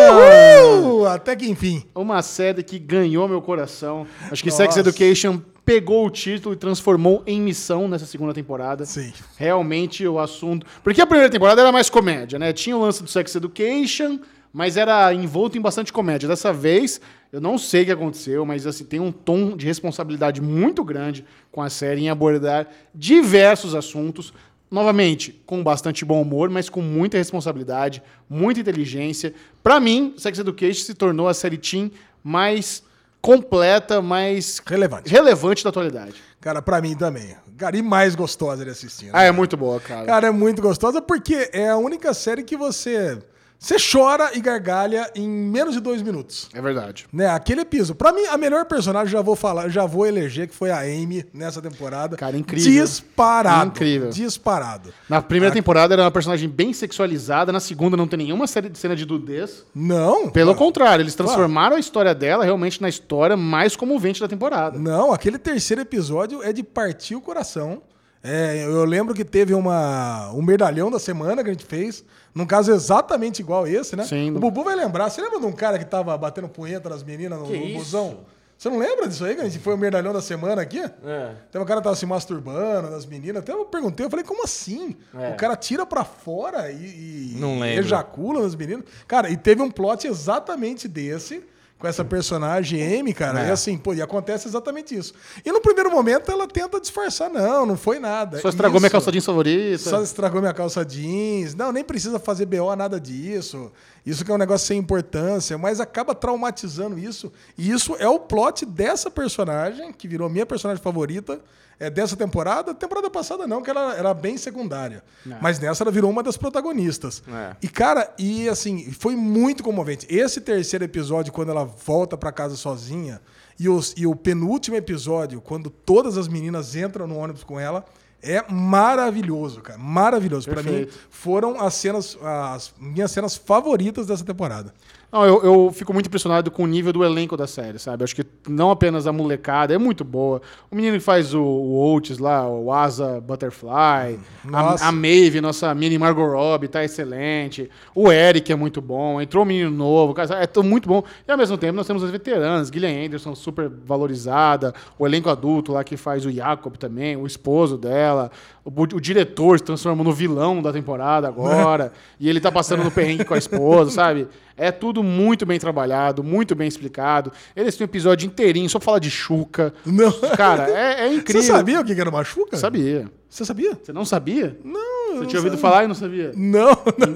Uhul! 0.81 1.07
Até 1.07 1.37
que 1.37 1.47
enfim. 1.47 1.85
Uma 1.95 2.23
série 2.23 2.63
que 2.63 2.79
ganhou 2.79 3.29
meu 3.29 3.43
coração. 3.43 4.07
Acho 4.31 4.43
que 4.43 4.49
Nossa. 4.49 4.63
Sex 4.63 4.79
Education 4.79 5.41
pegou 5.65 6.07
o 6.07 6.11
título 6.11 6.55
e 6.55 6.59
transformou 6.59 7.23
em 7.27 7.41
missão 7.41 7.89
nessa 7.89 8.07
segunda 8.07 8.35
temporada. 8.35 8.85
Sim. 8.85 9.13
Realmente 9.37 10.07
o 10.07 10.19
assunto. 10.19 10.67
Porque 10.83 11.01
a 11.01 11.07
primeira 11.07 11.31
temporada 11.31 11.61
era 11.61 11.73
mais 11.73 11.89
comédia, 11.89 12.39
né? 12.39 12.53
Tinha 12.53 12.77
o 12.77 12.81
lance 12.81 13.03
do 13.03 13.09
Sex 13.09 13.35
Education, 13.35 14.21
mas 14.53 14.77
era 14.77 15.13
envolto 15.15 15.57
em 15.57 15.61
bastante 15.61 15.93
comédia. 15.93 16.29
Dessa 16.29 16.53
vez, 16.53 17.01
eu 17.33 17.41
não 17.41 17.57
sei 17.57 17.83
o 17.83 17.87
que 17.87 17.93
aconteceu, 17.93 18.45
mas 18.45 18.67
assim, 18.67 18.85
tem 18.85 19.01
um 19.01 19.11
tom 19.11 19.57
de 19.57 19.67
responsabilidade 19.67 20.41
muito 20.41 20.85
grande 20.85 21.25
com 21.51 21.63
a 21.63 21.71
série 21.71 22.03
em 22.03 22.11
abordar 22.11 22.69
diversos 22.95 23.75
assuntos. 23.75 24.33
Novamente, 24.71 25.41
com 25.47 25.63
bastante 25.63 26.05
bom 26.05 26.21
humor, 26.21 26.51
mas 26.51 26.69
com 26.69 26.83
muita 26.83 27.17
responsabilidade, 27.17 28.03
muita 28.29 28.61
inteligência. 28.61 29.33
Pra 29.63 29.79
mim, 29.81 30.15
Sex 30.17 30.39
Education 30.39 30.85
se 30.85 30.95
tornou 30.95 31.29
a 31.29 31.35
série 31.35 31.57
teen 31.57 31.93
mais 32.23 32.83
completa, 33.25 34.03
mais 34.03 34.61
Relevante. 34.67 35.09
relevante 35.11 35.65
da 35.65 35.71
atualidade. 35.71 36.15
Cara, 36.43 36.61
pra 36.61 36.79
mim 36.83 36.95
também. 36.95 37.35
Cara, 37.57 37.75
e 37.75 37.81
mais 37.83 38.15
gostosa 38.15 38.65
de 38.67 38.71
assistir. 38.71 39.07
né? 39.07 39.11
Ah, 39.15 39.23
é 39.23 39.33
muito 39.33 39.57
boa, 39.57 39.81
cara. 39.81 40.05
Cara, 40.05 40.27
é 40.27 40.31
muito 40.31 40.61
gostosa 40.61 41.01
porque 41.01 41.49
é 41.53 41.71
a 41.71 41.77
única 41.79 42.13
série 42.13 42.43
que 42.43 42.55
você. 42.55 43.19
Você 43.59 43.77
chora 43.79 44.33
e 44.35 44.41
gargalha 44.41 45.11
em 45.15 45.27
menos 45.29 45.75
de 45.75 45.81
dois 45.81 46.03
minutos. 46.03 46.51
É 46.53 46.61
verdade. 46.61 47.07
Né, 47.13 47.27
aquele 47.27 47.63
episódio. 47.63 47.95
Pra 47.95 48.13
mim, 48.13 48.27
a 48.27 48.37
melhor 48.37 48.67
personagem, 48.67 49.11
já 49.11 49.23
vou 49.23 49.35
falar, 49.35 49.71
já 49.71 49.87
vou 49.87 50.07
eleger, 50.07 50.49
que 50.49 50.55
foi 50.55 50.71
a 50.71 50.81
Amy 50.81 51.25
nessa 51.33 51.63
temporada. 51.63 52.17
Cara, 52.17 52.37
incrível. 52.37 52.85
Disparado. 52.85 53.71
Incrível. 53.71 54.11
Disparado. 54.11 54.93
Na 55.09 55.23
primeira 55.23 55.55
temporada 55.55 55.95
era 55.95 56.03
uma 56.03 56.11
personagem 56.11 56.49
bem 56.49 56.75
sexualizada, 56.75 57.53
na 57.53 57.61
segunda 57.61 57.97
não 57.97 58.07
tem 58.07 58.19
nenhuma 58.19 58.47
série 58.47 58.69
de 58.69 58.79
cena 58.79 58.95
de 58.95 59.07
nudez. 59.07 59.65
Não. 59.75 60.29
Pelo 60.29 60.55
contrário, 60.55 61.03
eles 61.03 61.15
transformaram 61.15 61.77
a 61.77 61.81
história 61.81 62.15
dela 62.15 62.45
realmente 62.45 62.83
na 62.83 62.89
história 62.89 63.37
mais 63.37 63.75
comovente 63.77 64.21
da 64.21 64.29
temporada. 64.29 64.79
Não, 64.79 65.13
aquele 65.13 65.39
terceiro 65.39 65.81
episódio 65.81 66.43
é 66.43 66.53
de 66.53 66.63
partir 66.63 67.15
o 67.15 67.21
coração. 67.21 67.83
É, 68.27 68.65
eu 68.65 68.85
lembro 68.87 69.15
que 69.15 69.23
teve 69.25 69.53
uma, 69.53 70.33
um 70.33 70.41
medalhão 70.43 70.91
da 70.91 70.99
semana 70.99 71.45
que 71.45 71.51
a 71.51 71.53
gente 71.53 71.67
fez, 71.67 72.03
num 72.35 72.47
caso 72.47 72.73
exatamente 72.73 73.41
igual 73.41 73.67
esse, 73.67 73.95
né? 73.95 74.05
Sim. 74.05 74.31
O 74.35 74.39
Bubu 74.41 74.65
vai 74.65 74.75
lembrar. 74.75 75.11
Você 75.11 75.21
lembra 75.21 75.39
de 75.39 75.45
um 75.45 75.53
cara 75.53 75.79
que 75.79 75.85
tava 75.85 76.17
batendo 76.17 76.49
punheta 76.49 76.89
nas 76.89 77.03
meninas 77.03 77.39
no, 77.39 77.47
Que 77.47 77.59
no 77.59 77.65
isso? 77.67 77.75
busão? 77.79 78.21
Você 78.57 78.71
não 78.71 78.79
lembra 78.79 79.07
disso 79.09 79.25
aí, 79.27 79.35
que 79.35 79.43
a 79.43 79.45
gente 79.45 79.59
foi 79.59 79.75
o 79.75 79.77
medalhão 79.77 80.13
da 80.13 80.23
semana 80.23 80.63
aqui? 80.63 80.79
É. 80.81 81.33
Então 81.51 81.61
o 81.61 81.67
cara 81.67 81.83
tava 81.83 81.95
se 81.97 82.07
masturbando 82.07 82.89
das 82.89 83.05
meninas. 83.05 83.43
Até 83.43 83.53
eu 83.53 83.65
perguntei, 83.67 84.07
eu 84.07 84.11
falei, 84.11 84.25
como 84.25 84.43
assim? 84.43 84.97
É. 85.13 85.31
O 85.31 85.37
cara 85.37 85.55
tira 85.55 85.85
pra 85.85 86.03
fora 86.05 86.71
e, 86.71 87.35
e 87.35 87.37
Não 87.39 87.59
lembro. 87.61 87.81
ejacula 87.85 88.43
nas 88.43 88.55
meninas. 88.55 88.85
Cara, 89.07 89.29
e 89.29 89.37
teve 89.37 89.61
um 89.61 89.71
plot 89.71 90.07
exatamente 90.07 90.89
desse, 90.89 91.45
com 91.79 91.87
essa 91.87 92.05
personagem 92.05 92.99
Amy, 92.99 93.13
cara. 93.13 93.45
É. 93.45 93.49
E 93.49 93.51
assim, 93.51 93.77
pô, 93.77 93.93
e 93.93 94.01
acontece 94.01 94.49
exatamente 94.49 94.95
isso. 94.95 95.13
E 95.45 95.53
no 95.53 95.61
primeiro 95.61 95.91
momento 95.91 96.31
ela 96.31 96.47
tenta 96.47 96.81
disfarçar, 96.81 97.29
não, 97.29 97.67
não 97.67 97.77
foi 97.77 97.99
nada. 97.99 98.41
Só 98.41 98.49
estragou 98.49 98.81
minha 98.81 98.87
Isso. 98.87 98.93
calça 98.93 99.13
jeans 99.13 99.25
favorita. 99.25 99.91
Só 99.91 100.03
estragou 100.03 100.41
minha 100.41 100.55
calça 100.55 100.85
jeans. 100.85 101.55
Não, 101.55 101.73
nem 101.73 101.85
precisa 101.85 102.19
fazer 102.19 102.47
BO, 102.47 102.75
nada 102.75 102.99
disso. 103.01 103.71
Isso 104.07 104.25
que 104.25 104.31
é 104.31 104.35
um 104.35 104.39
negócio 104.39 104.67
sem 104.67 104.79
importância, 104.79 105.59
mas 105.59 105.81
acaba 105.81 106.15
traumatizando 106.15 106.99
isso. 106.99 107.33
E 107.57 107.71
isso 107.71 107.97
é 107.99 108.09
o 108.09 108.19
plot 108.19 108.65
dessa 108.65 109.11
personagem, 109.11 109.93
que 109.93 110.07
virou 110.07 110.29
minha 110.29 110.47
personagem 110.47 110.83
favorita, 110.83 111.41
é 111.79 111.91
dessa 111.91 112.17
temporada. 112.17 112.75
Temporada 112.75 113.09
passada 113.11 113.47
não, 113.47 113.63
que 113.63 113.71
ela 113.71 113.95
era 113.95 114.13
bem 114.15 114.37
secundária. 114.37 115.03
Mas 115.41 115.59
nessa 115.59 115.85
ela 115.85 115.91
virou 115.91 116.11
uma 116.11 116.23
das 116.23 116.37
protagonistas. 116.37 117.23
É. 117.29 117.57
E, 117.63 117.69
cara, 117.69 118.13
e 118.19 118.49
assim, 118.49 118.91
foi 118.93 119.15
muito 119.17 119.63
comovente. 119.63 120.07
Esse 120.09 120.41
terceiro 120.41 120.85
episódio, 120.85 121.33
quando 121.33 121.51
ela 121.51 121.65
volta 121.65 122.17
pra 122.17 122.31
casa 122.33 122.57
sozinha, 122.57 123.21
e, 123.59 123.69
os- 123.69 123.95
e 123.97 124.07
o 124.07 124.15
penúltimo 124.17 124.77
episódio, 124.77 125.41
quando 125.41 125.71
todas 125.71 126.19
as 126.19 126.27
meninas 126.29 126.75
entram 126.75 127.07
no 127.07 127.17
ônibus 127.17 127.45
com 127.45 127.59
ela, 127.61 127.85
é 128.23 128.43
maravilhoso, 128.51 129.61
cara. 129.61 129.79
Maravilhoso. 129.79 130.49
Pra 130.49 130.63
mim, 130.63 130.89
foram 131.11 131.61
as 131.61 131.75
cenas, 131.75 132.17
as 132.23 132.73
minhas 132.81 133.11
cenas 133.11 133.37
favoritas 133.37 134.07
dessa 134.07 134.25
temporada. 134.25 134.73
Não, 135.15 135.25
eu, 135.25 135.45
eu 135.45 135.73
fico 135.73 135.95
muito 135.95 136.09
impressionado 136.09 136.51
com 136.51 136.65
o 136.65 136.67
nível 136.67 136.93
do 136.93 137.05
elenco 137.05 137.37
da 137.37 137.47
série, 137.47 137.79
sabe? 137.79 138.03
Acho 138.03 138.17
que 138.17 138.27
não 138.49 138.73
apenas 138.73 139.07
a 139.07 139.13
molecada, 139.13 139.73
é 139.73 139.79
muito 139.79 140.03
boa. 140.03 140.43
O 140.69 140.75
menino 140.75 140.99
que 140.99 141.05
faz 141.05 141.33
o, 141.33 141.41
o 141.41 141.95
Oates 141.95 142.19
lá, 142.19 142.49
o 142.49 142.73
Asa 142.73 143.21
Butterfly, 143.21 144.19
Nossa. 144.45 144.85
a, 144.85 144.89
a 144.89 144.91
Maeve, 144.93 145.41
nossa 145.41 145.73
mini 145.73 145.97
Margot 145.99 146.27
Robbie, 146.27 146.67
tá 146.67 146.83
excelente. 146.83 147.71
O 147.95 148.11
Eric 148.11 148.51
é 148.51 148.57
muito 148.57 148.81
bom, 148.81 149.21
entrou 149.21 149.45
um 149.45 149.47
menino 149.47 149.71
novo, 149.71 150.15
cara, 150.15 150.35
é 150.43 150.49
tudo 150.49 150.69
muito 150.69 150.89
bom. 150.89 151.05
E 151.29 151.31
ao 151.31 151.39
mesmo 151.39 151.57
tempo 151.57 151.77
nós 151.77 151.87
temos 151.87 152.03
as 152.03 152.11
veteranas, 152.11 152.67
Gillian 152.67 153.07
Anderson 153.07 153.37
super 153.37 153.69
valorizada, 153.69 154.75
o 154.99 155.07
elenco 155.07 155.31
adulto 155.31 155.71
lá 155.71 155.85
que 155.85 155.97
faz 155.97 156.27
o 156.27 156.31
Jacob 156.33 156.77
também, 156.77 157.17
o 157.17 157.25
esposo 157.25 157.79
dela, 157.79 158.33
o, 158.65 158.71
o 158.83 159.01
diretor 159.01 159.61
se 159.61 159.65
transformou 159.65 160.05
no 160.05 160.13
vilão 160.13 160.61
da 160.61 160.73
temporada 160.73 161.29
agora, 161.29 161.93
e 162.19 162.29
ele 162.29 162.41
tá 162.41 162.51
passando 162.51 162.83
no 162.83 162.91
perrengue 162.91 163.25
com 163.25 163.35
a 163.35 163.39
esposa, 163.39 163.93
sabe? 163.93 164.27
É 164.57 164.71
tudo 164.71 165.03
muito 165.03 165.45
bem 165.45 165.59
trabalhado, 165.59 166.23
muito 166.23 166.55
bem 166.55 166.69
explicado. 166.69 167.33
Eles 167.57 167.77
têm 167.77 167.85
um 167.85 167.91
episódio 167.91 168.27
inteirinho 168.27 168.69
só 168.69 168.79
pra 168.79 168.85
falar 168.87 168.99
de 169.01 169.11
Chuca. 169.11 169.75
Não. 169.85 170.13
Cara, 170.37 170.71
é, 170.71 171.07
é 171.07 171.13
incrível. 171.15 171.43
Você 171.43 171.49
sabia 171.49 171.81
o 171.81 171.85
que 171.85 171.93
era 171.93 172.09
uma 172.11 172.23
chuca? 172.25 172.57
Sabia. 172.57 173.11
Você 173.29 173.45
sabia? 173.45 173.77
Você 173.83 173.93
não 173.93 174.05
sabia? 174.05 174.57
Não, 174.63 175.19
Você 175.19 175.27
tinha 175.27 175.41
ouvido 175.41 175.59
falar 175.59 175.85
e 175.85 175.89
não 175.89 175.95
sabia? 175.95 176.31
Não, 176.37 176.69
não. 176.69 177.15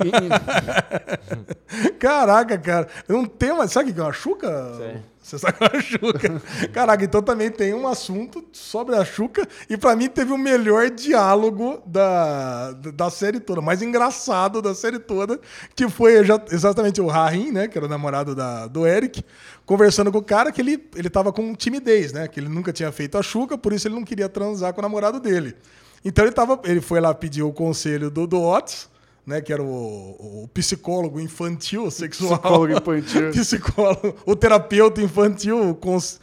Caraca, 1.98 2.59
cara. 2.59 2.89
Não 3.06 3.24
tem 3.24 3.56
mais. 3.56 3.70
Sabe 3.70 3.90
o 3.90 3.94
que 3.94 4.01
é 4.01 4.02
uma 4.02 4.12
chuca? 4.12 4.73
Sei. 4.77 4.97
Você 5.29 5.39
sabe 5.39 5.57
o 5.57 5.59
que 5.59 5.65
é 5.65 5.69
uma 5.69 5.83
chuca? 5.83 6.43
Caraca, 6.73 7.05
então 7.05 7.21
também 7.21 7.51
tem 7.51 7.75
um 7.75 7.87
assunto 7.87 8.43
sobre 8.51 8.97
a 8.97 9.05
chuca. 9.05 9.47
E 9.69 9.77
pra 9.77 9.95
mim 9.95 10.09
teve 10.09 10.33
o 10.33 10.39
melhor 10.39 10.89
diálogo 10.89 11.83
da, 11.85 12.73
da 12.73 13.11
série 13.11 13.39
toda, 13.39 13.61
mais 13.61 13.83
engraçado 13.83 14.63
da 14.63 14.75
série 14.75 14.99
toda, 14.99 15.39
que 15.77 15.87
foi 15.87 16.15
exatamente 16.51 17.03
o 17.03 17.07
Rahim, 17.07 17.53
né? 17.53 17.69
Que 17.69 17.77
era 17.77 17.85
o 17.85 17.91
namorado 17.91 18.35
da, 18.35 18.67
do 18.67 18.87
Eric, 18.87 19.23
conversando 19.67 20.11
com 20.11 20.17
o 20.17 20.25
cara 20.25 20.51
que 20.51 20.63
ele, 20.63 20.83
ele 20.97 21.11
tava 21.11 21.31
com 21.31 21.55
timidez, 21.55 22.11
né? 22.11 22.27
Que 22.27 22.41
ele 22.41 22.49
nunca 22.49 22.73
tinha 22.73 22.91
feito 22.91 23.19
a 23.19 23.23
chuca, 23.23 23.59
por 23.59 23.75
isso 23.75 23.87
ele 23.87 23.97
não 23.97 24.05
queria 24.05 24.31
transar 24.31 24.73
com 24.73 24.81
o 24.81 24.83
namorado 24.83 25.21
dele. 25.21 25.55
Então 26.03 26.25
ele, 26.25 26.33
tava, 26.33 26.59
ele 26.65 26.81
foi 26.81 27.01
lá 27.01 27.13
pedir 27.13 27.43
o 27.43 27.53
conselho 27.53 28.11
do, 28.11 28.27
do 28.27 28.41
Otis, 28.41 28.89
né? 29.29 29.41
Que 29.43 29.53
era 29.53 29.63
o, 29.63 30.45
o 30.45 30.49
psicólogo 30.55 31.21
infantil 31.21 31.91
sexual. 31.91 32.39
Psicólogo 32.39 32.73
infantil. 32.73 33.31
psicólogo, 33.33 34.15
o 34.25 34.35
terapeuta 34.35 35.03
infantil 35.03 35.75
cons- 35.75 36.19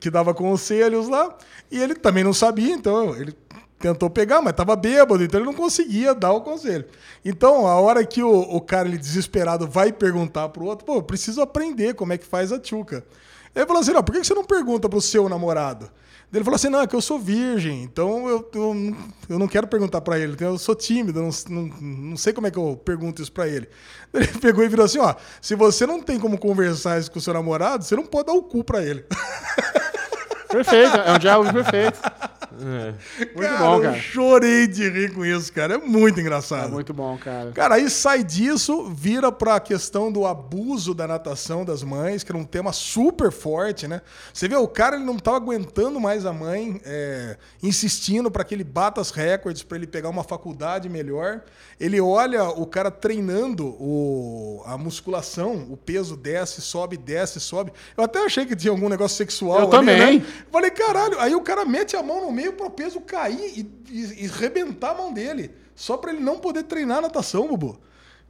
que 0.00 0.10
dava 0.10 0.32
conselhos 0.32 1.08
lá. 1.08 1.36
E 1.70 1.78
ele 1.80 1.94
também 1.94 2.24
não 2.24 2.32
sabia, 2.32 2.72
então 2.72 3.14
ele 3.14 3.34
tentou 3.78 4.08
pegar, 4.08 4.40
mas 4.40 4.52
estava 4.52 4.74
bêbado, 4.74 5.22
então 5.22 5.38
ele 5.38 5.46
não 5.46 5.54
conseguia 5.54 6.14
dar 6.14 6.32
o 6.32 6.40
conselho. 6.40 6.86
Então, 7.22 7.66
a 7.66 7.78
hora 7.78 8.04
que 8.06 8.22
o, 8.22 8.30
o 8.30 8.60
cara, 8.60 8.88
ele 8.88 8.96
desesperado, 8.96 9.68
vai 9.68 9.92
perguntar 9.92 10.48
pro 10.48 10.64
outro, 10.64 10.86
pô, 10.86 10.96
eu 10.96 11.02
preciso 11.02 11.42
aprender 11.42 11.94
como 11.94 12.12
é 12.12 12.18
que 12.18 12.24
faz 12.24 12.50
a 12.50 12.58
tchuca. 12.58 13.04
Ele 13.54 13.66
falou 13.66 13.82
assim, 13.82 13.92
não, 13.92 14.02
por 14.02 14.12
que 14.14 14.24
você 14.24 14.32
não 14.34 14.44
pergunta 14.44 14.88
pro 14.88 15.00
seu 15.00 15.28
namorado? 15.28 15.90
Ele 16.34 16.44
falou 16.44 16.56
assim, 16.56 16.68
não, 16.68 16.80
é 16.80 16.86
que 16.86 16.96
eu 16.96 17.00
sou 17.00 17.18
virgem, 17.18 17.82
então 17.84 18.28
eu, 18.28 18.50
eu, 18.54 18.74
não- 18.74 18.96
eu 19.28 19.38
não 19.38 19.46
quero 19.48 19.66
perguntar 19.68 20.00
pra 20.00 20.18
ele, 20.18 20.32
então 20.32 20.48
eu 20.48 20.58
sou 20.58 20.74
tímido, 20.74 21.22
não, 21.22 21.30
não, 21.48 21.62
não 21.80 22.16
sei 22.16 22.32
como 22.32 22.46
é 22.46 22.50
que 22.50 22.58
eu 22.58 22.76
pergunto 22.84 23.22
isso 23.22 23.30
pra 23.32 23.46
ele. 23.48 23.68
Ele 24.12 24.26
pegou 24.40 24.62
e 24.64 24.68
virou 24.68 24.84
assim, 24.84 24.98
ó, 24.98 25.14
se 25.40 25.54
você 25.54 25.86
não 25.86 26.00
tem 26.02 26.18
como 26.20 26.38
conversar 26.38 26.98
isso 27.00 27.10
com 27.10 27.18
o 27.18 27.22
seu 27.22 27.34
namorado, 27.34 27.84
você 27.84 27.96
não 27.96 28.04
pode 28.06 28.26
dar 28.26 28.32
o 28.34 28.42
cu 28.42 28.62
pra 28.64 28.82
ele. 28.82 29.04
Perfeito, 30.48 30.96
é 30.96 31.12
um 31.12 31.18
diálogo 31.18 31.52
perfeito. 31.52 31.98
Muito 33.34 33.58
bom, 33.58 33.74
Eu 33.76 33.82
cara. 33.82 33.96
chorei 33.98 34.66
de 34.66 34.88
rir 34.88 35.12
com 35.14 35.24
isso, 35.24 35.52
cara, 35.52 35.74
é 35.74 35.78
muito 35.78 36.18
É 36.18 36.22
engraçado. 36.22 36.72
muito 36.72 36.92
bom, 36.94 37.16
cara. 37.18 37.52
Cara, 37.52 37.74
aí 37.76 37.88
sai 37.90 38.22
disso, 38.24 38.90
vira 38.90 39.30
pra 39.32 39.58
questão 39.60 40.10
do 40.10 40.26
abuso 40.26 40.94
da 40.94 41.06
natação 41.06 41.64
das 41.64 41.82
mães, 41.82 42.22
que 42.22 42.30
era 42.32 42.38
um 42.38 42.44
tema 42.44 42.72
super 42.72 43.30
forte, 43.32 43.86
né? 43.88 44.00
Você 44.32 44.48
vê, 44.48 44.56
o 44.56 44.68
cara 44.68 44.96
ele 44.96 45.04
não 45.04 45.16
tava 45.18 45.36
aguentando 45.36 46.00
mais 46.00 46.24
a 46.26 46.32
mãe, 46.32 46.80
é, 46.84 47.36
insistindo 47.62 48.30
pra 48.30 48.44
que 48.44 48.54
ele 48.54 48.64
bata 48.64 49.00
os 49.00 49.10
recordes, 49.10 49.62
pra 49.62 49.76
ele 49.76 49.86
pegar 49.86 50.08
uma 50.08 50.24
faculdade 50.24 50.88
melhor. 50.88 51.42
Ele 51.80 52.00
olha 52.00 52.44
o 52.44 52.66
cara 52.66 52.90
treinando 52.90 53.66
o, 53.66 54.62
a 54.66 54.76
musculação, 54.78 55.66
o 55.70 55.76
peso 55.76 56.16
desce, 56.16 56.60
sobe, 56.60 56.96
desce, 56.96 57.40
sobe. 57.40 57.72
Eu 57.96 58.04
até 58.04 58.24
achei 58.24 58.46
que 58.46 58.54
tinha 58.54 58.70
algum 58.70 58.88
negócio 58.88 59.16
sexual. 59.16 59.58
Eu 59.58 59.62
ali, 59.64 59.70
também. 59.70 60.18
né? 60.20 60.26
Falei, 60.52 60.70
caralho, 60.70 61.18
aí 61.20 61.34
o 61.34 61.40
cara 61.40 61.64
mete 61.64 61.96
a 61.96 62.02
mão 62.02 62.20
no 62.26 62.32
meio 62.32 62.43
para 62.52 62.66
o 62.66 62.70
peso 62.70 63.00
cair 63.00 63.52
e, 63.56 63.70
e, 63.90 64.24
e 64.24 64.26
rebentar 64.26 64.92
a 64.92 64.94
mão 64.94 65.12
dele, 65.12 65.50
só 65.74 65.96
para 65.96 66.12
ele 66.12 66.22
não 66.22 66.38
poder 66.38 66.64
treinar 66.64 67.00
natação, 67.00 67.48
Bubu. 67.48 67.78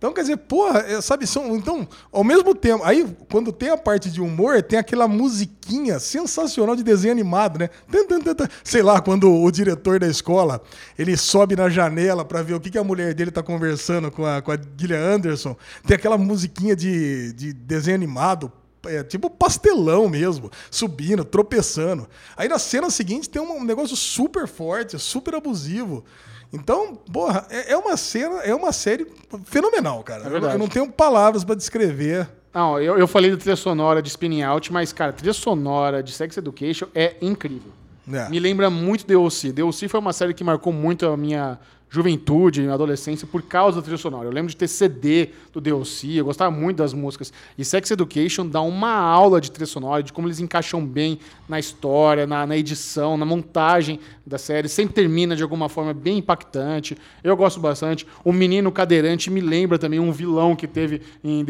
Então, 0.05 0.13
quer 0.13 0.21
dizer, 0.21 0.37
porra, 0.37 0.81
é, 0.81 1.01
sabe, 1.01 1.27
são. 1.27 1.57
Então, 1.57 1.89
ao 2.13 2.23
mesmo 2.23 2.55
tempo, 2.55 2.85
aí, 2.85 3.07
quando 3.31 3.51
tem 3.51 3.71
a 3.71 3.77
parte 3.77 4.11
de 4.11 4.21
humor, 4.21 4.63
tem 4.63 4.79
aquela 4.79 5.09
musiquinha 5.09 5.99
sensacional 5.99 6.77
de 6.77 6.83
desenho 6.83 7.13
animado, 7.13 7.59
né? 7.59 7.71
Sei 8.63 8.83
lá, 8.83 9.01
quando 9.01 9.33
o 9.33 9.51
diretor 9.51 9.99
da 9.99 10.07
escola 10.07 10.61
ele 10.99 11.17
sobe 11.17 11.57
na 11.57 11.71
janela 11.71 12.23
para 12.23 12.43
ver 12.43 12.53
o 12.53 12.61
que, 12.61 12.71
que 12.71 12.77
a 12.77 12.85
mulher 12.85 13.15
dele 13.15 13.31
tá 13.31 13.43
conversando 13.43 14.11
com 14.11 14.27
a, 14.27 14.43
com 14.43 14.53
a 14.53 14.59
Gillian 14.77 15.15
Anderson, 15.15 15.57
tem 15.87 15.95
aquela 15.95 16.19
musiquinha 16.19 16.77
de, 16.77 17.33
de 17.33 17.55
desenho 17.55 17.97
animado, 17.97 18.53
é, 18.87 19.03
tipo 19.03 19.29
pastelão 19.31 20.09
mesmo, 20.09 20.51
subindo, 20.71 21.25
tropeçando. 21.25 22.09
Aí 22.37 22.49
na 22.49 22.59
cena 22.59 22.91
seguinte 22.91 23.29
tem 23.29 23.41
um 23.41 23.65
negócio 23.65 23.97
super 23.97 24.47
forte, 24.47 24.99
super 24.99 25.35
abusivo. 25.35 26.05
Então, 26.53 26.95
porra, 26.95 27.47
é, 27.51 27.73
é 27.73 27.77
uma 27.77 27.97
cena, 27.97 28.37
é 28.43 28.55
uma 28.55 28.73
série 28.73 29.07
fenomenal, 29.45 30.03
cara. 30.05 30.25
eu, 30.25 30.31
verdade. 30.31 30.55
eu 30.55 30.59
não 30.59 30.69
tenho 30.69 30.91
palavras 30.91 31.43
pra 31.43 31.55
descrever. 31.55 32.29
Não, 32.55 32.81
eu, 32.81 32.97
eu 32.97 33.09
falei 33.09 33.33
da 33.33 33.37
trilha 33.37 33.57
sonora 33.57 34.01
de 34.01 34.09
Spinning 34.09 34.43
Out, 34.43 34.73
mas, 34.73 34.93
cara, 34.93 35.13
trilha 35.13 35.33
sonora 35.33 36.01
de 36.01 36.13
Sex 36.13 36.37
Education 36.37 36.87
é 36.95 37.17
incrível. 37.21 37.73
É. 38.13 38.29
Me 38.29 38.39
lembra 38.39 38.71
muito 38.71 39.05
The 39.05 39.17
O.C. 39.17 39.53
The 39.53 39.65
O.C. 39.65 39.89
foi 39.89 39.99
uma 39.99 40.13
série 40.13 40.35
que 40.35 40.45
marcou 40.45 40.73
muito 40.73 41.07
a 41.07 41.17
minha 41.17 41.59
juventude, 41.89 42.69
adolescência, 42.69 43.27
por 43.27 43.43
causa 43.43 43.77
da 43.77 43.83
trilha 43.83 43.97
sonora. 43.97 44.29
Eu 44.29 44.33
lembro 44.33 44.51
de 44.51 44.57
ter 44.57 44.67
CD 44.67 45.31
do 45.53 45.79
O.C., 45.79 46.09
eu 46.15 46.25
gostava 46.25 46.51
muito 46.51 46.79
das 46.79 46.93
músicas. 46.93 47.33
E 47.57 47.65
Sex 47.65 47.91
Education 47.91 48.47
dá 48.47 48.61
uma 48.61 48.91
aula 48.91 49.41
de 49.41 49.51
trilha 49.51 49.67
sonora, 49.67 50.03
de 50.03 50.13
como 50.13 50.27
eles 50.27 50.41
encaixam 50.41 50.85
bem 50.85 51.19
na 51.49 51.59
história, 51.59 52.27
na, 52.27 52.47
na 52.47 52.57
edição, 52.57 53.17
na 53.17 53.25
montagem 53.25 54.01
da 54.27 54.39
série. 54.39 54.69
Sempre 54.69 54.95
termina 54.95 55.37
de 55.37 55.43
alguma 55.43 55.69
forma 55.69 55.95
bem 55.95 56.19
impactante. 56.19 56.97
Eu 57.23 57.37
gosto 57.37 57.61
bastante. 57.61 58.07
O 58.25 58.33
Menino 58.33 58.73
Cadeirante 58.73 59.31
me 59.31 59.41
lembra 59.41 59.79
também 59.79 60.01
um 60.01 60.11
vilão 60.11 60.57
que 60.57 60.67
teve 60.67 61.01
em 61.23 61.45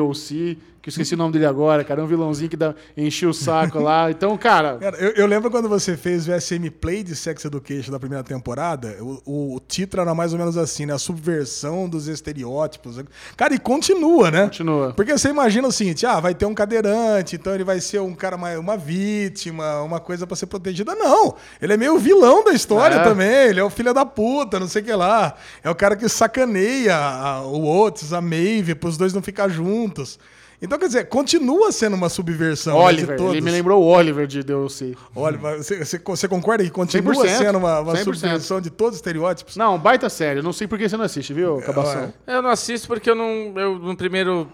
O.C., 0.00 0.56
que 0.82 0.88
eu 0.88 0.90
esqueci 0.90 1.14
o 1.14 1.16
nome 1.18 1.32
dele 1.32 1.46
agora, 1.46 1.82
cara. 1.84 2.00
É 2.00 2.04
um 2.04 2.06
vilãozinho 2.06 2.48
que 2.48 2.56
dá, 2.56 2.74
enchia 2.96 3.28
o 3.28 3.34
saco 3.34 3.78
lá. 3.80 4.10
Então, 4.18 4.36
cara, 4.38 4.76
Cara, 4.78 4.96
eu, 4.98 5.10
eu 5.12 5.26
lembro 5.26 5.50
quando 5.50 5.68
você 5.68 5.96
fez 5.96 6.26
o 6.28 6.40
SM 6.40 6.70
Play 6.80 7.02
de 7.02 7.14
Sex 7.16 7.44
Education 7.44 7.90
da 7.92 7.98
primeira 8.00 8.22
temporada, 8.24 8.96
o, 9.00 9.54
o 9.56 9.60
título 9.60 10.02
era 10.02 10.14
mais 10.14 10.32
ou 10.32 10.38
menos 10.38 10.56
assim, 10.56 10.86
né? 10.86 10.94
A 10.94 10.98
subversão 10.98 11.88
dos 11.88 12.08
estereótipos. 12.08 12.96
Cara, 13.36 13.54
e 13.54 13.58
continua, 13.58 14.30
né? 14.30 14.44
Continua. 14.44 14.92
Porque 14.94 15.12
você 15.16 15.28
imagina 15.28 15.68
o 15.68 15.72
seguinte, 15.72 16.06
ah, 16.06 16.20
vai 16.20 16.34
ter 16.34 16.46
um 16.46 16.54
cadeirante, 16.54 17.36
então 17.36 17.54
ele 17.54 17.64
vai 17.64 17.80
ser 17.80 18.00
um 18.00 18.14
cara, 18.14 18.36
mais, 18.36 18.58
uma 18.58 18.76
vítima, 18.76 19.82
uma 19.82 20.00
coisa 20.00 20.26
pra 20.26 20.36
ser 20.36 20.46
protegida. 20.46 20.94
Não, 20.94 21.34
ele 21.60 21.72
é 21.72 21.76
meio 21.76 21.98
vilão 21.98 22.44
da 22.44 22.52
história 22.52 22.96
É. 22.96 23.02
também, 23.04 23.48
ele 23.48 23.60
é 23.60 23.64
o 23.64 23.70
filho 23.70 23.92
da 23.92 24.06
puta, 24.06 24.58
não 24.58 24.68
sei 24.68 24.82
o 24.82 24.84
que 24.84 24.92
lá. 24.92 25.34
É 25.62 25.70
o 25.70 25.74
cara 25.74 25.96
que 25.96 26.08
sacaneia 26.08 26.96
a- 26.96 27.42
o 27.42 27.66
Otis, 27.82 28.12
a 28.12 28.20
Maeve, 28.20 28.74
pros 28.74 28.96
dois 28.96 29.12
não 29.12 29.22
ficar 29.22 29.48
juntos. 29.48 30.18
Então, 30.60 30.76
quer 30.78 30.86
dizer, 30.88 31.04
continua 31.08 31.70
sendo 31.70 31.94
uma 31.94 32.08
subversão 32.08 32.74
né, 32.74 32.80
de 32.80 32.86
Oliver. 32.86 33.16
todos. 33.16 33.32
Ele 33.32 33.40
me 33.40 33.50
lembrou 33.50 33.80
o 33.82 33.86
Oliver 33.86 34.26
de 34.26 34.42
The 34.42 34.54
O.C. 34.54 34.96
Olha, 35.14 35.38
você, 35.38 35.84
você- 35.84 35.98
você 36.04 36.26
concorda 36.28 36.64
que 36.64 36.70
continua 36.70 37.14
100%, 37.14 37.28
sendo 37.38 37.58
uma, 37.58 37.80
uma 37.80 37.92
100%. 37.94 38.04
subversão 38.04 38.60
de 38.60 38.70
todos 38.70 38.94
os 38.94 38.96
estereótipos? 38.98 39.56
Não, 39.56 39.78
baita 39.78 40.08
sério. 40.08 40.42
Não 40.42 40.52
sei 40.52 40.66
por 40.66 40.76
que 40.76 40.88
você 40.88 40.96
não 40.96 41.04
assiste, 41.04 41.32
viu, 41.32 41.58
Cabação? 41.58 42.12
Eu 42.26 42.42
não 42.42 42.50
assisto 42.50 42.88
porque 42.88 43.08
eu 43.08 43.14
não. 43.14 43.28
Eu, 43.56 43.78
no 43.78 43.96
primeiro. 43.96 44.48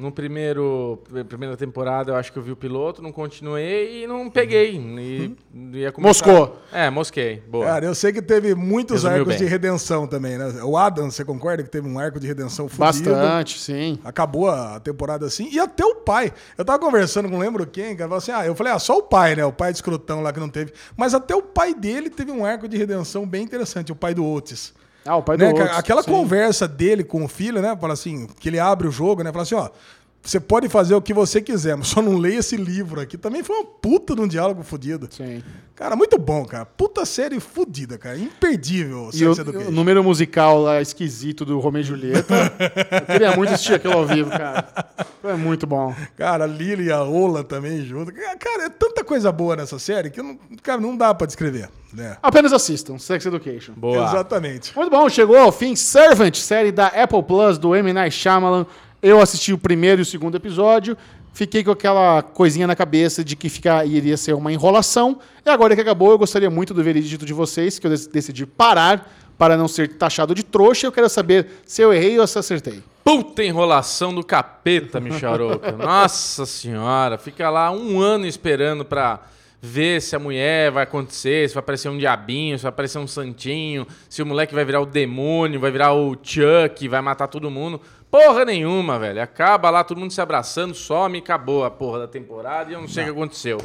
No 0.00 0.10
primeiro. 0.10 0.98
Primeira 1.28 1.56
temporada 1.58 2.12
eu 2.12 2.16
acho 2.16 2.32
que 2.32 2.38
eu 2.38 2.42
vi 2.42 2.50
o 2.50 2.56
piloto, 2.56 3.02
não 3.02 3.12
continuei 3.12 4.02
e 4.02 4.06
não 4.06 4.30
peguei. 4.30 4.74
E, 4.76 5.36
ia 5.78 5.92
começar- 5.92 6.26
Moscou. 6.26 6.58
É, 6.72 6.88
mosquei. 6.88 7.42
Boa. 7.46 7.66
Cara, 7.66 7.84
eu 7.84 7.94
sei 7.94 8.10
que 8.12 8.22
teve 8.22 8.54
muitos 8.54 9.02
Resumiu 9.02 9.18
arcos 9.18 9.34
bem. 9.34 9.38
de 9.38 9.44
redenção 9.44 10.06
também, 10.06 10.38
né? 10.38 10.62
O 10.64 10.76
Adam, 10.76 11.10
você 11.10 11.22
concorda 11.24 11.62
que 11.62 11.68
teve 11.68 11.86
um 11.86 11.98
arco 11.98 12.18
de 12.18 12.26
redenção 12.26 12.66
fudido? 12.66 13.10
Bastante, 13.10 13.58
sim. 13.58 13.98
Acabou 14.02 14.48
a 14.48 14.80
temporada 14.80 15.26
assim. 15.26 15.50
E 15.52 15.60
até 15.60 15.84
o 15.84 15.96
pai. 15.96 16.32
Eu 16.56 16.64
tava 16.64 16.78
conversando 16.78 17.28
com 17.28 17.38
lembro 17.38 17.66
quem, 17.66 17.94
cara. 17.94 18.08
falou 18.08 18.18
assim: 18.18 18.32
ah, 18.32 18.46
eu 18.46 18.54
falei, 18.54 18.72
ah, 18.72 18.78
só 18.78 18.96
o 18.98 19.02
pai, 19.02 19.36
né? 19.36 19.44
O 19.44 19.52
pai 19.52 19.70
de 19.72 19.76
escrotão 19.78 20.22
lá 20.22 20.32
que 20.32 20.40
não 20.40 20.48
teve. 20.48 20.72
Mas 20.96 21.12
até 21.12 21.34
o 21.34 21.42
pai 21.42 21.74
dele 21.74 22.08
teve 22.08 22.30
um 22.32 22.44
arco 22.44 22.66
de 22.66 22.78
redenção 22.78 23.26
bem 23.26 23.42
interessante, 23.44 23.92
o 23.92 23.96
pai 23.96 24.14
do 24.14 24.24
Otis. 24.26 24.72
Ah, 25.10 25.16
o 25.16 25.22
pai 25.24 25.36
do 25.36 25.42
Né, 25.42 25.50
Otis, 25.50 25.64
cara? 25.64 25.78
Aquela 25.78 26.02
sim. 26.04 26.10
conversa 26.12 26.68
dele 26.68 27.02
com 27.02 27.24
o 27.24 27.28
filho, 27.28 27.60
né? 27.60 27.76
Fala 27.80 27.94
assim, 27.94 28.28
que 28.38 28.48
ele 28.48 28.60
abre 28.60 28.86
o 28.86 28.92
jogo, 28.92 29.24
né? 29.24 29.32
Fala 29.32 29.42
assim, 29.42 29.56
ó. 29.56 29.68
Você 30.22 30.38
pode 30.38 30.68
fazer 30.68 30.94
o 30.94 31.00
que 31.00 31.14
você 31.14 31.40
quiser, 31.40 31.76
mas 31.76 31.88
só 31.88 32.02
não 32.02 32.16
leia 32.18 32.38
esse 32.38 32.56
livro 32.56 33.00
aqui. 33.00 33.16
Também 33.16 33.42
foi 33.42 33.56
uma 33.56 33.64
puta 33.64 34.14
de 34.14 34.20
um 34.20 34.28
diálogo 34.28 34.62
fudido. 34.62 35.08
Sim. 35.10 35.42
Cara, 35.74 35.96
muito 35.96 36.18
bom, 36.18 36.44
cara. 36.44 36.66
Puta 36.66 37.06
série 37.06 37.40
fudida, 37.40 37.96
cara. 37.96 38.18
Imperdível. 38.18 39.08
E 39.14 39.24
o, 39.24 39.32
o 39.68 39.70
número 39.70 40.04
musical 40.04 40.60
lá 40.60 40.78
esquisito 40.82 41.42
do 41.46 41.58
Romeo 41.58 41.80
e 41.80 41.84
Julieta. 41.84 42.34
eu 43.00 43.06
queria 43.06 43.34
muito 43.34 43.54
assistir 43.54 43.74
aquilo 43.74 43.94
ao 43.94 44.06
vivo, 44.06 44.28
cara. 44.28 44.68
É 45.24 45.32
muito 45.34 45.66
bom. 45.66 45.94
Cara, 46.16 46.44
a 46.44 46.46
Lily 46.46 46.88
e 46.88 46.92
a 46.92 47.02
Ola 47.02 47.42
também 47.42 47.82
junto. 47.82 48.12
Cara, 48.12 48.64
é 48.64 48.68
tanta 48.68 49.02
coisa 49.02 49.32
boa 49.32 49.56
nessa 49.56 49.78
série 49.78 50.10
que 50.10 50.22
não, 50.22 50.38
cara, 50.62 50.80
não 50.80 50.94
dá 50.94 51.14
pra 51.14 51.26
descrever. 51.26 51.70
Né? 51.94 52.16
Apenas 52.22 52.52
assistam, 52.52 52.98
Sex 52.98 53.24
Education. 53.24 53.72
Boa. 53.74 54.04
Exatamente. 54.04 54.76
Muito 54.76 54.90
bom, 54.90 55.08
chegou 55.08 55.36
ao 55.36 55.50
fim 55.50 55.74
Servant, 55.74 56.36
série 56.36 56.70
da 56.70 56.88
Apple 56.88 57.22
Plus 57.22 57.56
do 57.58 57.74
M. 57.74 57.90
Night 57.92 58.14
Shyamalan. 58.14 58.66
Eu 59.02 59.20
assisti 59.20 59.52
o 59.52 59.58
primeiro 59.58 60.00
e 60.00 60.02
o 60.02 60.06
segundo 60.06 60.36
episódio, 60.36 60.96
fiquei 61.32 61.64
com 61.64 61.70
aquela 61.70 62.22
coisinha 62.22 62.66
na 62.66 62.76
cabeça 62.76 63.24
de 63.24 63.34
que 63.36 63.48
fica, 63.48 63.84
iria 63.84 64.16
ser 64.16 64.34
uma 64.34 64.52
enrolação. 64.52 65.18
E 65.44 65.48
agora 65.48 65.74
que 65.74 65.80
acabou, 65.80 66.10
eu 66.10 66.18
gostaria 66.18 66.50
muito 66.50 66.74
do 66.74 66.82
veredito 66.82 67.24
de 67.24 67.32
vocês, 67.32 67.78
que 67.78 67.86
eu 67.86 67.90
dec- 67.90 68.10
decidi 68.12 68.44
parar 68.44 69.10
para 69.38 69.56
não 69.56 69.66
ser 69.68 69.88
taxado 69.96 70.34
de 70.34 70.42
trouxa. 70.42 70.86
Eu 70.86 70.92
quero 70.92 71.08
saber 71.08 71.46
se 71.64 71.80
eu 71.80 71.94
errei 71.94 72.18
ou 72.18 72.26
se 72.26 72.38
acertei. 72.38 72.82
Puta 73.02 73.42
enrolação 73.42 74.14
do 74.14 74.22
capeta, 74.22 75.00
Micharoca. 75.00 75.72
Nossa 75.72 76.44
senhora, 76.44 77.16
fica 77.16 77.48
lá 77.48 77.70
um 77.70 77.98
ano 78.00 78.26
esperando 78.26 78.84
pra, 78.84 79.20
ver 79.62 80.00
se 80.00 80.16
a 80.16 80.18
mulher 80.18 80.70
vai 80.70 80.84
acontecer, 80.84 81.48
se 81.48 81.54
vai 81.54 81.60
aparecer 81.60 81.88
um 81.90 81.98
diabinho, 81.98 82.58
se 82.58 82.62
vai 82.62 82.70
aparecer 82.70 82.98
um 82.98 83.06
santinho, 83.06 83.86
se 84.08 84.22
o 84.22 84.26
moleque 84.26 84.54
vai 84.54 84.64
virar 84.64 84.80
o 84.80 84.86
demônio, 84.86 85.60
vai 85.60 85.70
virar 85.70 85.92
o 85.92 86.16
Chuck, 86.22 86.88
vai 86.88 87.00
matar 87.02 87.28
todo 87.28 87.50
mundo. 87.50 87.80
Porra 88.10 88.44
nenhuma, 88.44 88.98
velho. 88.98 89.22
Acaba 89.22 89.70
lá, 89.70 89.84
todo 89.84 89.98
mundo 89.98 90.12
se 90.12 90.20
abraçando, 90.20 90.74
some 90.74 91.18
e 91.18 91.22
acabou 91.22 91.64
a 91.64 91.70
porra 91.70 92.00
da 92.00 92.08
temporada 92.08 92.70
e 92.70 92.74
eu 92.74 92.80
não 92.80 92.88
sei 92.88 93.04
o 93.04 93.06
que 93.06 93.12
aconteceu. 93.12 93.58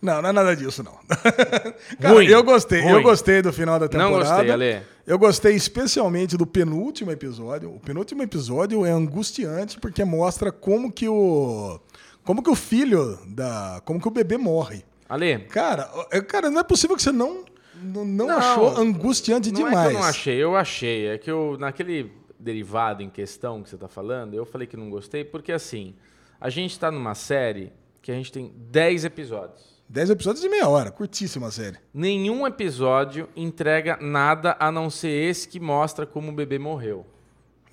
Não, 0.00 0.20
não 0.20 0.30
é 0.30 0.32
nada 0.32 0.56
disso, 0.56 0.82
não. 0.82 0.98
Cara, 2.00 2.14
Ruim, 2.14 2.26
eu 2.26 2.42
gostei. 2.42 2.80
Eu 2.80 2.94
ruim. 2.94 3.02
gostei 3.04 3.40
do 3.40 3.52
final 3.52 3.78
da 3.78 3.86
temporada. 3.86 4.10
Não 4.10 4.18
gostei, 4.18 4.50
Ale. 4.50 4.82
Eu 5.06 5.16
gostei 5.16 5.54
especialmente 5.54 6.36
do 6.36 6.44
penúltimo 6.44 7.12
episódio. 7.12 7.70
O 7.72 7.78
penúltimo 7.78 8.20
episódio 8.22 8.84
é 8.84 8.90
angustiante 8.90 9.78
porque 9.78 10.04
mostra 10.04 10.50
como 10.50 10.90
que 10.90 11.08
o 11.08 11.78
como 12.24 12.42
que 12.42 12.50
o 12.50 12.54
filho 12.56 13.18
da, 13.28 13.80
como 13.84 14.00
que 14.00 14.08
o 14.08 14.10
bebê 14.12 14.36
morre. 14.36 14.84
Ale, 15.08 15.38
Cara, 15.50 15.88
é- 16.10 16.20
cara, 16.20 16.50
não 16.50 16.60
é 16.60 16.64
possível 16.64 16.96
que 16.96 17.02
você 17.02 17.12
não 17.12 17.44
não, 17.82 18.04
não 18.04 18.26
Não, 18.26 18.38
achou 18.38 18.76
angustiante 18.78 19.50
não 19.52 19.64
demais. 19.64 19.86
é 19.86 19.88
que 19.90 19.94
eu 19.94 20.00
não 20.00 20.06
achei, 20.08 20.36
eu 20.42 20.56
achei. 20.56 21.06
É 21.08 21.18
que 21.18 21.30
eu, 21.30 21.56
naquele 21.60 22.12
derivado 22.42 23.02
em 23.02 23.08
questão 23.08 23.62
que 23.62 23.70
você 23.70 23.76
tá 23.76 23.88
falando, 23.88 24.34
eu 24.34 24.44
falei 24.44 24.66
que 24.66 24.76
não 24.76 24.90
gostei, 24.90 25.24
porque 25.24 25.52
assim, 25.52 25.94
a 26.40 26.50
gente 26.50 26.78
tá 26.78 26.90
numa 26.90 27.14
série 27.14 27.72
que 28.00 28.10
a 28.10 28.14
gente 28.14 28.32
tem 28.32 28.52
10 28.56 29.04
episódios. 29.04 29.72
10 29.88 30.10
episódios 30.10 30.42
de 30.42 30.48
meia 30.48 30.68
hora, 30.68 30.90
curtíssima 30.90 31.50
série. 31.50 31.76
Nenhum 31.92 32.46
episódio 32.46 33.28
entrega 33.36 33.98
nada 34.00 34.56
a 34.58 34.72
não 34.72 34.88
ser 34.88 35.10
esse 35.10 35.46
que 35.46 35.60
mostra 35.60 36.06
como 36.06 36.30
o 36.30 36.34
bebê 36.34 36.58
morreu. 36.58 37.06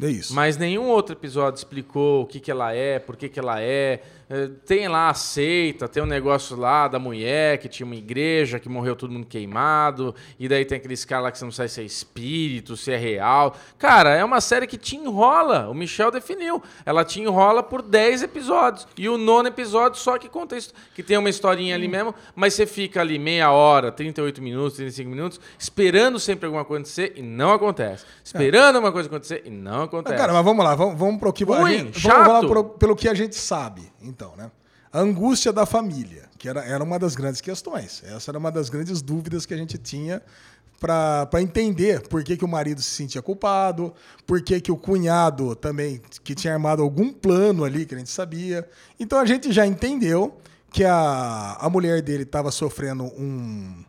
É 0.02 0.08
isso. 0.08 0.34
Mas 0.34 0.56
nenhum 0.56 0.88
outro 0.88 1.16
episódio 1.16 1.58
explicou 1.58 2.24
o 2.24 2.26
que, 2.26 2.40
que 2.40 2.52
ela 2.52 2.74
é, 2.74 3.00
por 3.00 3.18
que, 3.18 3.28
que 3.28 3.40
ela 3.40 3.62
é. 3.62 4.02
Eh, 4.30 4.50
Tem 4.66 4.88
lá 4.88 5.10
a 5.10 5.14
seita, 5.14 5.88
tem 5.88 6.04
um 6.04 6.06
negócio 6.06 6.56
lá 6.56 6.88
da 6.88 7.00
mulher 7.00 7.58
que 7.58 7.68
tinha 7.68 7.86
uma 7.86 7.96
igreja 7.96 8.60
que 8.60 8.70
morreu 8.70 8.96
todo 8.96 9.12
mundo 9.12 9.26
queimado. 9.26 10.14
E 10.38 10.48
daí 10.48 10.64
tem 10.66 10.78
aqueles 10.78 11.04
caras 11.04 11.24
lá 11.24 11.32
que 11.32 11.38
você 11.40 11.46
não 11.46 11.52
sabe 11.52 11.70
se 11.70 11.82
é 11.82 11.84
espírito, 11.84 12.78
se 12.78 12.92
é 12.92 12.98
real. 12.98 13.56
Cara, 13.78 14.12
é 14.16 14.24
uma 14.24 14.40
série 14.40 14.68
que 14.68 14.78
te 14.78 14.96
enrola. 14.96 15.68
O 15.70 15.74
Michel 15.74 16.12
definiu. 16.12 16.62
Ela 16.86 17.04
te 17.04 17.20
enrola 17.20 17.64
por 17.64 17.82
10 17.82 18.22
episódios. 18.24 18.88
E 18.98 19.10
o 19.10 19.18
nono 19.18 19.48
episódio 19.48 20.00
só 20.00 20.18
que 20.18 20.30
conta 20.30 20.56
isso. 20.56 20.74
Que 20.94 21.02
tem 21.02 21.18
uma 21.18 21.30
historinha 21.30 21.74
ali 21.76 21.88
mesmo, 21.88 22.14
mas 22.36 22.54
você 22.54 22.66
fica 22.68 23.02
ali 23.02 23.18
meia 23.18 23.52
hora, 23.52 23.92
38 23.92 24.42
minutos, 24.42 24.74
35 24.76 25.10
minutos, 25.10 25.40
esperando 25.58 26.20
sempre 26.20 26.46
alguma 26.46 26.64
coisa 26.64 26.70
acontecer 26.84 27.14
e 27.16 27.22
não 27.22 27.52
acontece. 27.52 28.06
Esperando 28.24 28.76
alguma 28.76 28.92
coisa 28.92 29.08
acontecer 29.10 29.42
e 29.46 29.50
não 29.50 29.84
acontece. 29.84 30.16
Cara, 30.16 30.32
mas 30.34 30.46
vamos 30.46 30.64
lá, 30.64 30.76
vamos, 30.76 31.00
vamos 31.00 31.20
pro 31.20 31.34
que 31.34 31.44
a 31.44 31.48
Ruim, 31.48 31.78
gente- 31.80 32.00
chato. 32.00 32.16
vamos 32.28 32.44
lá 32.44 32.48
pro- 32.48 32.64
pelo 32.64 32.96
que 32.96 33.10
a 33.10 33.14
gente 33.14 33.36
sabe, 33.36 33.82
então, 34.10 34.36
né? 34.36 34.52
A 34.92 35.00
angústia 35.00 35.54
da 35.54 35.66
família, 35.68 36.24
que 36.38 36.50
era, 36.50 36.66
era 36.66 36.84
uma 36.84 36.98
das 36.98 37.16
grandes 37.16 37.42
questões. 37.42 38.02
Essa 38.06 38.32
era 38.32 38.40
uma 38.40 38.52
das 38.52 38.70
grandes 38.70 39.02
dúvidas 39.04 39.46
que 39.46 39.54
a 39.54 39.58
gente 39.58 39.78
tinha 39.78 40.22
para 40.80 41.42
entender 41.42 42.08
por 42.08 42.24
que, 42.24 42.38
que 42.38 42.46
o 42.46 42.48
marido 42.48 42.82
se 42.82 42.90
sentia 42.90 43.22
culpado, 43.22 43.94
por 44.26 44.42
que, 44.42 44.60
que 44.62 44.72
o 44.72 44.78
cunhado 44.78 45.56
também, 45.56 46.02
que 46.24 46.34
tinha 46.34 46.54
armado 46.54 46.82
algum 46.82 47.12
plano 47.12 47.64
ali, 47.66 47.86
que 47.86 47.94
a 47.94 47.98
gente 47.98 48.10
sabia. 48.10 48.68
Então 49.00 49.20
a 49.20 49.26
gente 49.26 49.52
já 49.52 49.66
entendeu 49.68 50.38
que 50.72 50.84
a, 50.86 51.58
a 51.60 51.70
mulher 51.70 52.02
dele 52.02 52.24
estava 52.24 52.50
sofrendo 52.50 53.04
um, 53.04 53.84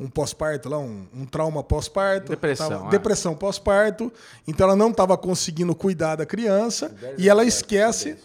um 0.00 0.08
pós-parto 0.08 0.68
lá, 0.68 0.78
um, 0.78 1.06
um 1.14 1.26
trauma 1.26 1.62
pós-parto. 1.62 2.30
Depressão, 2.30 2.68
Tava- 2.68 2.86
é. 2.86 2.90
depressão 2.90 3.34
pós-parto. 3.34 4.10
Então 4.48 4.66
ela 4.66 4.76
não 4.76 4.90
estava 4.90 5.16
conseguindo 5.18 5.74
cuidar 5.74 6.16
da 6.16 6.24
criança 6.26 6.92
e 7.18 7.28
ela 7.28 7.44
esquece 7.44 8.16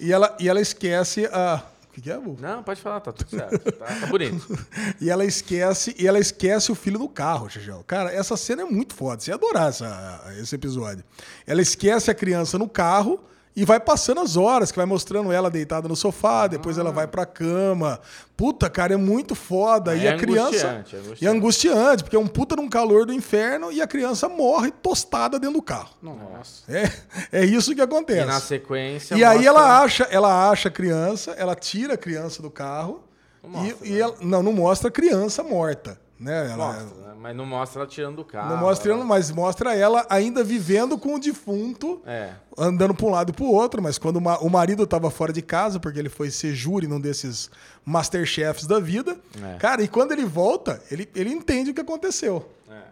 e 0.00 0.12
ela, 0.12 0.36
e 0.38 0.48
ela 0.48 0.60
esquece 0.60 1.26
a 1.26 1.62
o 1.88 1.94
que, 1.94 2.00
que 2.00 2.10
é, 2.10 2.18
Bu? 2.18 2.36
Não, 2.40 2.60
pode 2.60 2.80
falar, 2.80 2.98
tá 2.98 3.12
tudo 3.12 3.30
certo. 3.30 3.70
Tá, 3.70 3.86
tá 3.86 4.06
bonito. 4.08 4.58
E 5.00 5.08
ela 5.08 5.24
esquece 5.24 5.94
e 5.96 6.08
ela 6.08 6.18
esquece 6.18 6.72
o 6.72 6.74
filho 6.74 6.98
do 6.98 7.08
carro, 7.08 7.48
Xixão. 7.48 7.84
Cara, 7.86 8.12
essa 8.12 8.36
cena 8.36 8.62
é 8.62 8.64
muito 8.64 8.94
foda. 8.94 9.20
Você 9.20 9.30
ia 9.30 9.36
adorar 9.36 9.68
essa, 9.68 10.24
esse 10.40 10.56
episódio. 10.56 11.04
Ela 11.46 11.62
esquece 11.62 12.10
a 12.10 12.14
criança 12.14 12.58
no 12.58 12.68
carro 12.68 13.20
e 13.56 13.64
vai 13.64 13.78
passando 13.78 14.20
as 14.20 14.36
horas, 14.36 14.72
que 14.72 14.76
vai 14.76 14.86
mostrando 14.86 15.30
ela 15.30 15.48
deitada 15.50 15.86
no 15.86 15.94
sofá, 15.94 16.46
depois 16.48 16.76
ela 16.76 16.90
vai 16.90 17.06
pra 17.06 17.24
cama. 17.24 18.00
Puta, 18.36 18.68
cara, 18.68 18.94
é 18.94 18.96
muito 18.96 19.34
foda. 19.34 19.94
e 19.94 20.06
É 20.06 20.10
a 20.12 20.16
criança. 20.16 20.48
angustiante, 20.68 20.96
é 20.96 20.98
angustiante. 20.98 21.24
E 21.24 21.26
é 21.26 21.30
angustiante, 21.30 22.02
porque 22.02 22.16
é 22.16 22.18
um 22.18 22.26
puta 22.26 22.56
num 22.56 22.68
calor 22.68 23.06
do 23.06 23.12
inferno 23.12 23.70
e 23.70 23.80
a 23.80 23.86
criança 23.86 24.28
morre 24.28 24.72
tostada 24.72 25.38
dentro 25.38 25.56
do 25.56 25.62
carro. 25.62 25.90
Nossa. 26.02 26.62
É, 26.68 26.90
é 27.30 27.44
isso 27.44 27.74
que 27.74 27.80
acontece. 27.80 28.22
E 28.22 28.24
na 28.24 28.40
sequência. 28.40 29.14
E 29.14 29.22
aí 29.22 29.36
mostra- 29.36 29.48
ela 29.50 29.78
acha, 29.82 30.04
ela 30.10 30.50
acha 30.50 30.68
a 30.68 30.72
criança, 30.72 31.30
ela 31.38 31.54
tira 31.54 31.94
a 31.94 31.98
criança 31.98 32.42
do 32.42 32.50
carro 32.50 33.04
mostra, 33.46 33.76
e, 33.86 33.92
e 33.92 34.00
ela, 34.00 34.14
não, 34.20 34.42
não 34.42 34.52
mostra 34.52 34.88
a 34.88 34.90
criança 34.90 35.42
morta, 35.44 35.96
né? 36.24 36.50
Ela, 36.50 36.66
Mostra, 36.72 36.84
né? 37.08 37.14
Mas 37.20 37.36
não 37.36 37.46
mostra 37.46 37.80
ela 37.82 37.88
tirando 37.88 38.16
do 38.16 38.24
carro. 38.24 38.50
não 38.50 38.56
mostra, 38.58 38.92
ela- 38.92 39.04
mas 39.04 39.30
mostra 39.30 39.74
ela 39.74 40.04
ainda 40.10 40.42
vivendo 40.44 40.98
com 40.98 41.14
o 41.14 41.18
defunto, 41.20 42.02
É. 42.06 42.30
andando 42.58 42.94
para 42.94 43.06
um 43.06 43.10
lado 43.10 43.30
e 43.30 43.32
para 43.32 43.44
o 43.44 43.50
outro. 43.52 43.80
Mas 43.82 43.96
quando 43.98 44.16
o 44.16 44.20
ma- 44.20 44.38
o 44.38 44.48
marido 44.50 44.82
estava 44.82 45.10
fora 45.10 45.32
de 45.32 45.40
casa, 45.42 45.78
porque 45.80 45.98
ele 45.98 46.08
foi 46.08 46.30
ser 46.30 46.54
júri 46.54 46.86
num 46.86 47.00
desses 47.00 47.50
Masterchefs 47.84 48.66
da 48.66 48.78
vida, 48.80 49.16
É. 49.42 49.56
cara, 49.58 49.82
e 49.82 49.88
quando 49.88 50.12
ele 50.12 50.24
volta, 50.24 50.82
ele, 50.90 51.08
ele 51.14 51.30
entende 51.30 51.70
o 51.70 51.74
que 51.74 51.80
aconteceu. 51.80 52.46
É. 52.70 52.82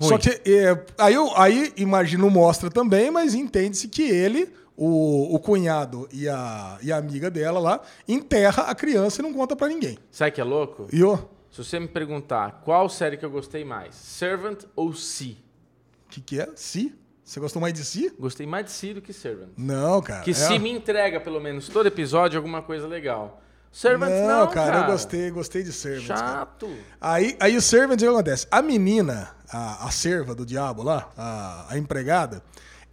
Só 0.00 0.16
que 0.16 0.30
é, 0.50 0.84
aí, 0.98 1.14
eu- 1.14 1.36
aí 1.36 1.72
imagino 1.76 2.30
mostra 2.30 2.70
também, 2.70 3.10
mas 3.10 3.34
entende-se 3.34 3.86
que 3.88 4.02
ele, 4.02 4.50
o, 4.76 5.34
o 5.34 5.38
cunhado 5.38 6.08
e 6.10 6.26
a, 6.26 6.78
e 6.82 6.90
a 6.90 6.96
amiga 6.96 7.30
dela 7.30 7.60
lá, 7.60 7.80
enterra 8.08 8.62
a 8.62 8.74
criança 8.74 9.20
e 9.20 9.22
não 9.22 9.34
conta 9.34 9.54
pra 9.54 9.68
ninguém. 9.68 9.98
Sabe 10.10 10.30
que 10.30 10.40
é 10.40 10.44
louco? 10.44 10.86
E 10.90 11.04
o 11.04 11.18
Se 11.50 11.62
você 11.64 11.80
me 11.80 11.88
perguntar 11.88 12.60
qual 12.64 12.88
série 12.88 13.16
que 13.16 13.24
eu 13.24 13.30
gostei 13.30 13.64
mais, 13.64 13.94
Servant 13.94 14.64
ou 14.76 14.92
Si? 14.94 15.36
que, 16.08 16.20
que 16.20 16.40
é? 16.40 16.48
Si? 16.56 16.94
Você 17.24 17.38
gostou 17.38 17.60
mais 17.62 17.72
de 17.74 17.84
si? 17.84 18.12
Gostei 18.18 18.46
mais 18.46 18.66
de 18.66 18.72
Si 18.72 18.92
do 18.94 19.00
que 19.00 19.12
Servant. 19.12 19.48
Não, 19.56 20.00
cara. 20.02 20.22
Que 20.22 20.30
é- 20.30 20.34
Si 20.34 20.58
me 20.58 20.70
entrega, 20.70 21.20
pelo 21.20 21.40
menos, 21.40 21.68
todo 21.68 21.86
episódio 21.86 22.36
alguma 22.38 22.62
coisa 22.62 22.86
legal. 22.88 23.40
Servant 23.72 24.10
não, 24.10 24.40
não, 24.40 24.46
cara, 24.48 24.78
eu 24.80 24.86
gostei, 24.86 25.30
gostei 25.30 25.62
de 25.62 25.72
Servants. 25.72 26.08
cara. 26.08 26.38
Chato. 26.40 26.68
Aí, 27.00 27.36
aí 27.38 27.56
o 27.56 27.62
Servants, 27.62 28.02
o 28.02 28.06
que 28.06 28.12
acontece? 28.12 28.48
A 28.50 28.60
menina, 28.60 29.30
a, 29.48 29.86
a 29.86 29.90
serva 29.92 30.34
do 30.34 30.44
diabo 30.44 30.82
lá, 30.82 31.08
a, 31.16 31.66
a 31.68 31.78
empregada, 31.78 32.42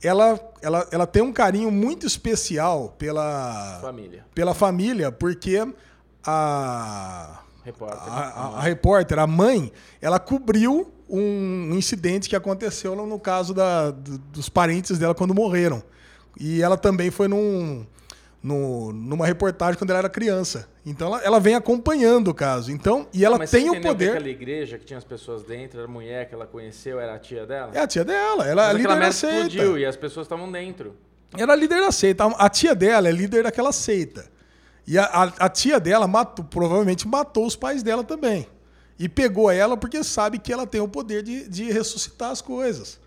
ela, 0.04 0.40
ela, 0.62 0.88
ela 0.92 1.08
tem 1.08 1.24
um 1.24 1.34
carinho 1.34 1.72
muito 1.72 2.06
especial 2.06 2.90
pela 3.00 3.80
Família. 3.82 4.24
pela 4.36 4.54
família, 4.54 5.12
porque 5.12 5.58
a, 6.24 7.40
Repórter. 7.68 7.99
a, 8.11 8.19
a- 8.22 8.57
a 8.57 8.61
repórter, 8.61 9.19
a 9.19 9.27
mãe, 9.27 9.72
ela 10.02 10.19
cobriu 10.19 10.91
um 11.10 11.73
incidente 11.76 12.27
que 12.30 12.35
aconteceu 12.35 12.95
no, 12.95 13.19
caso 13.19 13.53
da, 13.53 13.91
do- 13.91 14.18
dos 14.18 14.49
parentes 14.49 14.98
dela 14.98 15.14
quando 15.14 15.34
morreram. 15.34 15.84
E 16.39 16.61
ela 16.61 16.77
também 16.77 17.10
foi 17.11 17.27
num, 17.27 17.85
no- 18.41 18.91
numa 18.94 19.26
reportagem 19.26 19.77
quando 19.77 19.89
ela 19.89 19.99
era 19.99 20.10
criança. 20.10 20.68
Então 20.85 21.07
ela, 21.07 21.22
ela 21.23 21.39
vem 21.39 21.56
acompanhando 21.56 22.30
o 22.30 22.34
caso. 22.34 22.72
Então, 22.72 23.07
e 23.14 23.26
ela 23.26 23.38
Mas 23.38 23.52
tem 23.52 23.68
você 23.68 23.77
o 23.77 23.81
poder. 23.81 24.11
aquela 24.11 24.30
igreja 24.30 24.77
que 24.77 24.85
tinha 24.85 24.98
as 24.98 25.03
pessoas 25.03 25.44
dentro, 25.44 25.80
era 25.80 25.88
a 25.88 25.91
mulher 25.91 26.27
que 26.30 26.34
ela 26.35 26.45
conheceu, 26.48 26.99
era 26.99 27.15
a 27.15 27.19
tia 27.19 27.45
dela? 27.45 27.72
É 27.73 27.80
a 27.81 27.88
tia 27.88 28.06
dela, 28.06 28.45
ela 28.48 28.64
é 28.64 28.68
Mas 28.68 28.77
líder 28.77 28.89
aquela 28.91 29.06
da 29.07 29.11
seita. 29.11 29.35
explodiu 29.48 29.77
e 29.77 29.85
as 29.85 29.95
pessoas 29.98 30.26
estavam 30.26 30.49
dentro. 30.52 30.95
Ela 31.38 31.53
é 31.53 31.56
líder 31.57 31.81
da 31.81 31.91
seita. 31.91 32.26
A 32.26 32.49
tia 32.49 32.73
dela 32.73 33.10
é 33.10 33.11
líder 33.11 33.44
daquela 33.44 33.73
seita. 33.73 34.26
E 34.88 34.97
a, 34.97 35.03
a- 35.05 35.34
a 35.45 35.49
tia 35.49 35.80
dela 35.80 36.07
matou, 36.07 36.45
provavelmente 36.45 37.07
matou 37.07 37.45
os 37.45 37.55
pais 37.55 37.84
dela 37.84 38.03
também. 38.03 38.47
E 38.97 39.07
pegou 39.09 39.51
ela 39.51 39.76
porque 39.77 40.03
sabe 40.03 40.39
que 40.39 40.51
ela 40.51 40.65
tem 40.65 40.81
o 40.81 40.88
poder 40.88 41.22
de, 41.22 41.47
de 41.47 41.72
ressuscitar 41.72 42.31
as 42.31 42.41
coisas. 42.41 42.99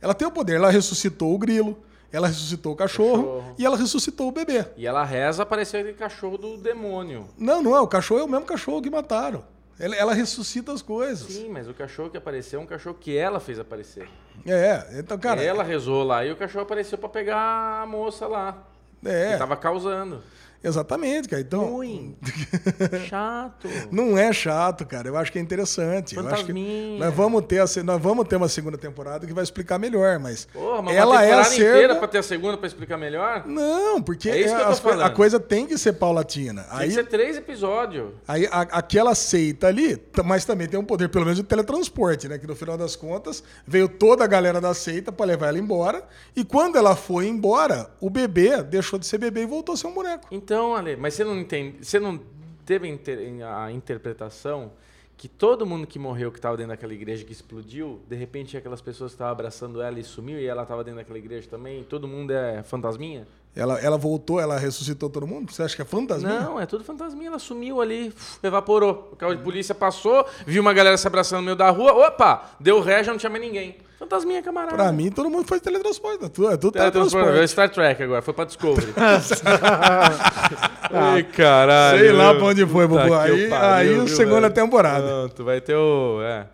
Ela 0.00 0.14
tem 0.14 0.26
o 0.26 0.30
poder. 0.30 0.54
Ela 0.56 0.70
ressuscitou 0.70 1.32
o 1.34 1.38
grilo, 1.38 1.78
ela 2.10 2.26
ressuscitou 2.26 2.72
o 2.72 2.76
cachorro, 2.76 3.22
Cachorro. 3.22 3.54
e 3.58 3.64
ela 3.66 3.76
ressuscitou 3.76 4.28
o 4.28 4.32
bebê. 4.32 4.64
E 4.76 4.86
ela 4.86 5.04
reza, 5.04 5.42
apareceu 5.42 5.80
aquele 5.80 5.94
cachorro 5.96 6.36
do 6.38 6.56
demônio. 6.56 7.28
Não, 7.38 7.62
não 7.62 7.76
é. 7.76 7.80
O 7.80 7.86
cachorro 7.86 8.20
é 8.20 8.24
o 8.24 8.28
mesmo 8.28 8.46
cachorro 8.46 8.82
que 8.82 8.90
mataram. 8.90 9.44
Ela, 9.78 9.94
ela 9.94 10.14
ressuscita 10.14 10.72
as 10.72 10.80
coisas. 10.80 11.30
Sim, 11.30 11.50
mas 11.50 11.68
o 11.68 11.74
cachorro 11.74 12.08
que 12.08 12.16
apareceu 12.16 12.58
é 12.58 12.62
um 12.62 12.66
cachorro 12.66 12.96
que 12.98 13.14
ela 13.16 13.38
fez 13.38 13.58
aparecer. 13.60 14.08
É, 14.46 14.98
então, 14.98 15.18
cara. 15.18 15.42
ela 15.42 15.62
rezou 15.62 16.02
lá 16.02 16.24
e 16.24 16.32
o 16.32 16.36
cachorro 16.36 16.62
apareceu 16.64 16.96
pra 16.96 17.08
pegar 17.10 17.82
a 17.82 17.86
moça 17.86 18.26
lá. 18.26 18.64
É, 19.04 19.32
Que 19.32 19.38
tava 19.38 19.54
causando. 19.56 20.22
Exatamente, 20.62 21.28
cara. 21.28 21.42
Então. 21.42 21.64
Ruim. 21.64 22.16
Chato. 23.08 23.68
Não 23.90 24.16
é 24.16 24.32
chato, 24.32 24.84
cara. 24.86 25.08
Eu 25.08 25.16
acho 25.16 25.32
que 25.32 25.38
é 25.38 25.42
interessante. 25.42 26.16
Eu 26.16 26.20
acho 26.22 26.44
que 26.44 26.52
Fantasminha. 26.52 26.98
nós 26.98 27.14
vamos 27.14 27.44
ter 27.46 27.58
a, 27.60 27.64
nós 27.84 28.00
vamos 28.02 28.26
ter 28.28 28.36
uma 28.36 28.48
segunda 28.48 28.78
temporada 28.78 29.26
que 29.26 29.32
vai 29.32 29.44
explicar 29.44 29.78
melhor, 29.78 30.18
mas 30.18 30.46
Porra, 30.46 30.82
mas 30.82 30.96
ela 30.96 31.14
uma 31.16 31.22
é 31.24 31.32
a 31.32 31.36
temporada 31.44 31.54
inteira 31.54 31.96
pra 31.96 32.08
ter 32.08 32.18
a 32.18 32.22
segunda 32.22 32.56
pra 32.56 32.66
explicar 32.66 32.96
melhor? 32.96 33.44
Não, 33.46 34.00
porque 34.02 34.28
É 34.30 34.40
isso 34.40 34.54
que 34.54 34.60
eu 34.60 34.64
tô 34.66 34.72
as 34.72 34.80
coi- 34.80 34.92
a 34.92 34.96
falando. 34.96 35.14
coisa 35.14 35.40
tem 35.40 35.66
que 35.66 35.76
ser 35.78 35.94
paulatina. 35.94 36.62
Tem 36.64 36.78
Aí, 36.78 36.88
que 36.88 36.94
ser 36.94 37.06
três 37.06 37.36
episódios. 37.36 38.10
aí 38.26 38.46
a- 38.46 38.60
aquela 38.72 39.14
seita 39.14 39.66
ali, 39.68 40.00
mas 40.24 40.44
também 40.44 40.66
tem 40.68 40.78
um 40.78 40.84
poder 40.84 41.08
pelo 41.08 41.24
menos 41.24 41.38
de 41.38 41.44
teletransporte, 41.44 42.28
né? 42.28 42.38
Que 42.38 42.46
no 42.46 42.54
final 42.56 42.76
das 42.76 42.96
contas 42.96 43.42
veio 43.66 43.88
toda 43.88 44.24
a 44.24 44.26
galera 44.26 44.60
da 44.60 44.74
seita 44.74 45.10
pra 45.12 45.26
levar 45.26 45.48
ela 45.48 45.58
embora. 45.58 46.02
E 46.34 46.44
quando 46.44 46.76
ela 46.76 46.94
foi 46.96 47.26
embora, 47.26 47.90
o 48.00 48.10
bebê 48.10 48.62
deixou 48.62 48.98
de 48.98 49.06
ser 49.06 49.18
bebê 49.18 49.42
e 49.42 49.46
voltou 49.46 49.74
a 49.74 49.76
ser 49.76 49.86
um 49.86 49.92
boneco. 49.94 50.26
Então, 50.30 50.45
Ale, 50.54 50.96
mas 50.96 51.14
você 51.14 51.24
não 51.24 51.38
entende. 51.38 51.84
Você 51.84 51.98
não 51.98 52.20
teve 52.64 52.88
a 52.88 52.90
inter- 52.90 53.46
a 53.46 53.70
interpretação 53.72 54.72
que 55.16 55.28
todo 55.28 55.64
mundo 55.64 55.86
que 55.86 55.98
morreu, 55.98 56.30
que 56.30 56.38
estava 56.38 56.56
dentro 56.56 56.70
daquela 56.72 56.92
igreja 56.92 57.24
que 57.24 57.32
explodiu, 57.32 58.00
de 58.08 58.16
repente 58.16 58.56
aquelas 58.56 58.82
pessoas 58.82 59.12
estavam 59.12 59.32
abraçando 59.32 59.80
ela 59.80 59.98
e 59.98 60.04
sumiu, 60.04 60.38
e 60.38 60.46
ela 60.46 60.62
estava 60.62 60.84
dentro 60.84 60.98
daquela 60.98 61.18
igreja 61.18 61.48
também, 61.48 61.82
todo 61.84 62.06
mundo 62.06 62.32
é 62.32 62.62
fantasminha? 62.62 63.26
Ela, 63.56 63.80
ela 63.80 63.96
voltou, 63.96 64.38
ela 64.38 64.58
ressuscitou 64.58 65.08
todo 65.08 65.26
mundo? 65.26 65.50
Você 65.50 65.62
acha 65.62 65.74
que 65.74 65.80
é 65.80 65.84
fantasminha? 65.84 66.40
Não, 66.40 66.60
é 66.60 66.66
tudo 66.66 66.84
fantasminha, 66.84 67.28
ela 67.28 67.38
sumiu 67.38 67.80
ali, 67.80 68.12
evaporou. 68.42 69.08
O 69.12 69.16
carro 69.16 69.34
de 69.34 69.42
polícia 69.42 69.74
passou, 69.74 70.26
viu 70.46 70.60
uma 70.60 70.74
galera 70.74 70.96
se 70.98 71.06
abraçando 71.06 71.38
no 71.38 71.44
meio 71.46 71.56
da 71.56 71.70
rua, 71.70 72.06
opa, 72.06 72.50
deu 72.60 72.80
ré, 72.80 73.02
já 73.02 73.12
não 73.12 73.18
tinha 73.18 73.30
mais 73.30 73.42
ninguém. 73.42 73.76
Fantasminha, 73.98 74.42
camarada. 74.42 74.74
Pra 74.74 74.92
mim, 74.92 75.10
todo 75.10 75.30
mundo 75.30 75.48
foi 75.48 75.58
teletransporte. 75.58 76.22
É 76.22 76.28
tudo, 76.28 76.48
é 76.48 76.56
tudo 76.58 76.72
Teletransporte, 76.72 77.28
teletransporte. 77.28 77.48
Star 77.50 77.70
Trek 77.70 78.02
agora, 78.02 78.20
foi 78.20 78.34
pra 78.34 78.44
Discovery. 78.44 78.92
Ai, 80.92 81.22
caralho. 81.22 81.98
Sei 81.98 82.12
lá 82.12 82.34
pra 82.34 82.44
onde 82.44 82.66
foi, 82.66 82.86
Bubu. 82.86 83.14
Aí, 83.14 83.48
pariu, 83.48 83.54
aí 83.54 83.94
viu, 83.94 84.08
segunda 84.08 84.42
velho? 84.42 84.54
temporada. 84.54 85.06
Pronto, 85.06 85.44
vai 85.44 85.62
ter 85.62 85.76
o. 85.76 86.20
É. 86.22 86.46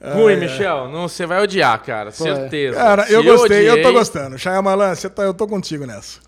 Ruim, 0.00 0.36
Michel. 0.36 0.88
Não, 0.88 1.08
você 1.08 1.26
vai 1.26 1.42
odiar, 1.42 1.82
cara. 1.82 2.10
Certeza. 2.12 2.76
Cara, 2.76 3.06
Se 3.06 3.12
eu 3.12 3.24
gostei, 3.24 3.68
eu 3.68 3.74
tô 3.74 3.78
odiei- 3.80 3.92
gostando. 3.92 4.38
Shyamalan, 4.38 4.94
você 4.94 5.08
tá, 5.10 5.22
eu 5.24 5.34
tô 5.34 5.46
contigo 5.46 5.84
nessa. 5.86 6.20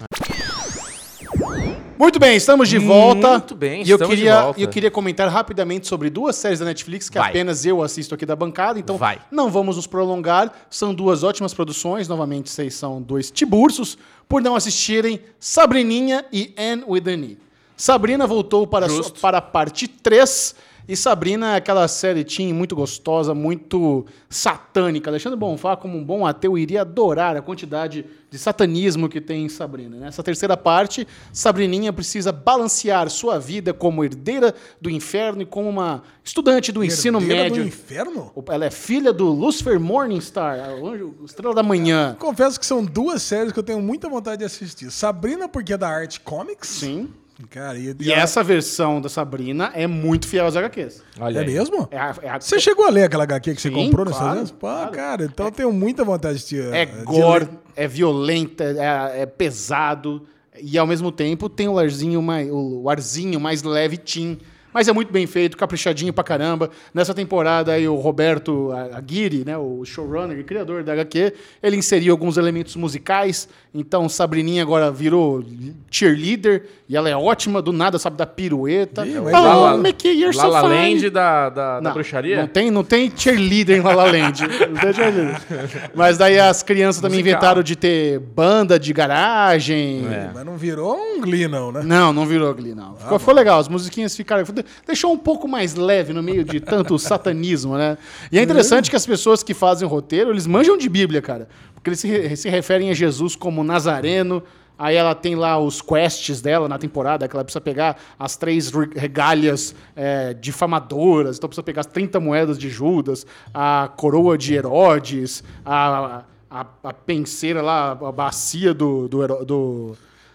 Muito 1.99 2.19
bem, 2.19 2.35
estamos 2.37 2.69
de 2.69 2.79
volta. 2.79 3.29
Muito 3.33 3.55
bem, 3.55 3.83
e 3.85 3.91
eu 3.91 3.97
estamos 3.97 4.17
de 4.17 4.23
queria, 4.23 4.41
volta. 4.41 4.61
eu 4.61 4.69
queria 4.69 4.91
comentar 4.91 5.29
rapidamente 5.29 5.87
sobre 5.87 6.09
duas 6.09 6.35
séries 6.35 6.59
da 6.59 6.65
Netflix 6.65 7.11
que 7.11 7.19
Vai. 7.19 7.29
apenas 7.29 7.67
eu 7.67 7.83
assisto 7.83 8.15
aqui 8.15 8.25
da 8.25 8.35
bancada, 8.35 8.79
então 8.79 8.97
Vai. 8.97 9.21
não 9.31 9.51
vamos 9.51 9.77
nos 9.77 9.87
prolongar. 9.87 10.51
São 10.71 10.95
duas 10.95 11.23
ótimas 11.23 11.53
produções, 11.53 12.09
novamente 12.09 12.49
vocês 12.49 12.75
são 12.75 13.03
dois 13.03 13.31
tibursos 13.31 13.99
por 14.27 14.41
não 14.41 14.57
assistirem 14.57 15.21
Sabrininha 15.39 16.25
e 16.33 16.55
Anne 16.59 16.83
with 16.89 17.03
an 17.07 17.19
E. 17.19 17.39
Sabrina 17.77 18.27
voltou 18.27 18.67
para, 18.67 18.89
Justo. 18.89 19.21
para 19.21 19.39
a 19.39 19.43
parte 19.43 19.87
3 19.87 20.55
e 20.93 20.97
Sabrina 20.97 21.53
é 21.55 21.57
aquela 21.57 21.87
série 21.89 22.25
teen 22.25 22.53
muito 22.53 22.75
gostosa, 22.75 23.33
muito 23.35 24.05
satânica. 24.29 25.11
Alexandre 25.11 25.39
Bonfá, 25.39 25.77
como 25.77 25.97
um 25.97 26.05
bom 26.05 26.27
ateu, 26.27 26.57
iria 26.59 26.81
adorar 26.83 27.37
a 27.37 27.43
quantidade 27.43 28.05
de 28.31 28.39
satanismo 28.39 29.09
que 29.09 29.21
tem 29.21 29.45
em 29.45 29.49
Sabrina. 29.49 29.97
Nessa 29.97 30.23
terceira 30.23 30.57
parte, 30.57 31.07
Sabrininha 31.33 31.93
precisa 31.93 32.31
balancear 32.31 33.11
sua 33.11 33.39
vida 33.39 33.73
como 33.75 34.05
herdeira 34.05 34.55
do 34.81 34.89
inferno 34.89 35.43
e 35.43 35.47
como 35.47 35.69
uma 35.69 36.03
estudante 36.25 36.71
do 36.71 36.83
ensino 36.85 37.19
Herdeira 37.21 37.43
médio. 37.45 37.63
do 37.63 37.69
inferno? 37.69 38.33
Ela 38.49 38.67
é 38.67 38.71
filha 38.71 39.13
do 39.13 39.27
Lucifer 39.31 39.79
Morningstar, 39.81 40.75
o 40.81 40.87
anjo- 40.89 41.15
estrela 41.25 41.55
da 41.55 41.63
manhã. 41.63 42.17
Confesso 42.19 42.59
que 42.59 42.67
são 42.67 42.85
duas 42.85 43.21
séries 43.23 43.53
que 43.53 43.59
eu 43.59 43.63
tenho 43.65 43.81
muita 43.81 44.09
vontade 44.09 44.39
de 44.39 44.45
assistir. 44.45 44.91
Sabrina, 44.91 45.49
porque 45.49 45.73
é 45.73 45.77
da 45.77 45.89
Art 45.89 46.19
Comics. 46.25 46.69
Sim. 46.69 47.09
Cara, 47.49 47.79
e, 47.79 47.95
E 48.01 48.13
essa 48.13 48.43
versão 48.43 49.01
da 49.01 49.09
Sabrina 49.09 49.71
é 49.75 49.87
muito 49.87 50.27
fiel 50.29 50.47
às 50.47 50.57
HQs. 50.57 51.03
Olha 51.19 51.39
É 51.39 51.41
aí. 51.43 51.47
mesmo? 51.47 51.89
É 51.91 51.99
a- 51.99 52.15
é 52.23 52.29
a- 52.31 52.41
Você 52.41 52.59
chegou 52.61 52.87
a 52.87 52.91
ler 52.91 53.05
aquela 53.05 53.25
HQ 53.25 53.55
que 53.55 53.61
você 53.61 53.69
Sim, 53.69 53.75
comprou 53.75 54.05
nos 54.05 54.15
claro, 54.17 54.43
Estados 54.43 54.51
Unidos? 54.51 54.51
Pô, 54.53 54.67
claro. 54.67 54.91
cara, 54.93 55.25
então 55.25 55.47
eu 55.47 55.53
tenho 55.53 55.73
muita 55.73 56.05
vontade 56.05 56.45
de. 56.47 56.61
É 56.61 56.85
de 56.87 57.05
gore, 57.05 57.45
ler. 57.45 57.51
é 57.77 57.89
violenta, 57.89 58.65
é, 58.65 59.23
é 59.23 59.27
pesado 59.27 60.27
e 60.61 60.77
ao 60.77 60.87
mesmo 60.87 61.11
tempo 61.11 61.49
tem 61.49 61.69
o 61.69 61.79
arzinho 61.79 62.21
mais, 62.21 62.49
o 62.51 62.89
arzinho 62.91 63.41
mais 63.41 63.63
leve 63.63 63.97
teen. 63.97 64.39
Mas 64.73 64.89
é 64.89 64.93
muito 64.93 65.13
bem 65.13 65.27
feito, 65.27 65.57
caprichadinho 65.57 66.13
pra 66.13 66.23
caramba. 66.25 66.71
Nessa 66.95 67.13
temporada 67.13 67.73
aí 67.73 67.89
o 67.89 67.97
Roberto 67.97 68.71
Aguirre, 68.93 69.45
né, 69.45 69.57
o 69.59 69.85
showrunner 69.85 70.39
e 70.39 70.45
criador 70.45 70.83
da 70.83 70.93
HQ, 70.93 71.33
ele 71.63 71.77
inseriu 71.77 72.13
alguns 72.13 72.37
elementos 72.37 72.77
musicais. 72.77 73.49
Então 73.75 74.09
Sabrininha 74.09 74.63
agora 74.63 74.91
virou 74.91 75.45
cheerleader 75.91 76.65
e 76.89 76.97
ela 76.97 77.09
é 77.09 77.17
ótima, 77.17 77.63
do 77.63 77.73
nada 77.73 77.99
sabe 77.99 78.17
dar 78.17 78.27
pirueta. 78.27 79.07
Ih, 79.07 79.19
oh, 79.19 79.23
mas 79.25 79.33
Lala- 79.33 79.79
Mickey, 79.79 80.09
you're 80.11 80.33
so 80.37 80.49
Lala 80.49 80.69
fine. 80.69 80.95
Land 80.95 81.11
da, 81.11 81.49
da, 81.49 81.75
da 81.75 81.81
Não, 81.81 81.93
bruxaria? 81.93 82.41
Não 82.41 82.47
tem, 82.49 82.71
não 82.71 82.85
tem 82.85 83.13
cheerleader 83.15 83.79
em 83.79 83.81
La 83.81 83.95
La 83.95 84.05
Land. 84.05 84.45
Mas 85.95 86.19
daí 86.19 86.39
as 86.39 86.63
crianças 86.63 87.01
também 87.01 87.19
Musical. 87.21 87.39
inventaram 87.39 87.63
de 87.63 87.77
ter 87.77 88.19
banda 88.19 88.79
de 88.79 88.93
garagem. 88.93 90.07
É. 90.11 90.31
Mas 90.35 90.45
não 90.45 90.57
virou 90.57 90.97
um 90.97 91.21
Glee, 91.21 91.49
não, 91.49 91.71
né? 91.73 91.83
Não, 91.85 92.13
não 92.13 92.27
virou 92.27 92.53
Glee, 92.55 92.75
não. 92.75 92.97
Ficou, 92.97 93.19
foi 93.19 93.35
legal, 93.35 93.59
as 93.61 93.69
musiquinhas 93.69 94.17
ficaram. 94.17 94.45
Deixou 94.87 95.13
um 95.13 95.19
pouco 95.19 95.47
mais 95.49 95.75
leve 95.75 96.13
no 96.13 96.23
meio 96.23 96.45
de 96.45 96.61
tanto 96.61 96.99
satanismo, 96.99 97.77
né? 97.77 97.97
E 98.31 98.39
é 98.39 98.43
interessante 98.43 98.91
que 98.91 98.97
as 98.97 99.07
pessoas 99.07 99.43
que 99.43 99.55
fazem 99.55 99.87
o 99.87 99.91
roteiro, 99.91 100.31
eles 100.31 100.47
manjam 100.47 100.77
de 100.77 100.89
Bíblia, 100.89 101.21
cara. 101.23 101.49
Porque 101.75 101.91
eles 101.91 102.01
se, 102.01 102.37
se 102.37 102.49
referem 102.49 102.91
a 102.91 102.95
Jesus 102.95 103.35
como 103.37 103.63
Nazareno. 103.65 104.43
Aí 104.79 104.97
ela 104.97 105.15
tem 105.15 105.35
lá 105.35 105.59
os 105.59 105.83
quests 105.83 106.41
dela 106.41 106.67
na 106.67 106.79
temporada, 106.79 107.29
que 107.29 107.37
ela 107.37 107.45
precisa 107.45 107.61
pegar 107.61 107.99
as 108.19 108.35
três 108.37 108.71
re- 108.71 108.89
regalhas 108.97 109.75
é, 109.95 110.33
difamadoras. 110.33 111.37
Então 111.37 111.49
precisa 111.49 111.63
pegar 111.63 111.81
as 111.81 111.87
30 111.87 112.19
moedas 112.19 112.59
de 112.59 112.71
Judas, 112.71 113.27
a 113.53 113.91
coroa 113.95 114.39
de 114.39 114.55
Herodes, 114.55 115.45
a, 115.67 116.23
a, 116.51 116.67
a 116.83 116.93
penseira 116.95 117.61
lá, 117.61 117.91
a 117.91 118.11
bacia 118.11 118.73
do, 118.73 119.07
do, 119.07 119.45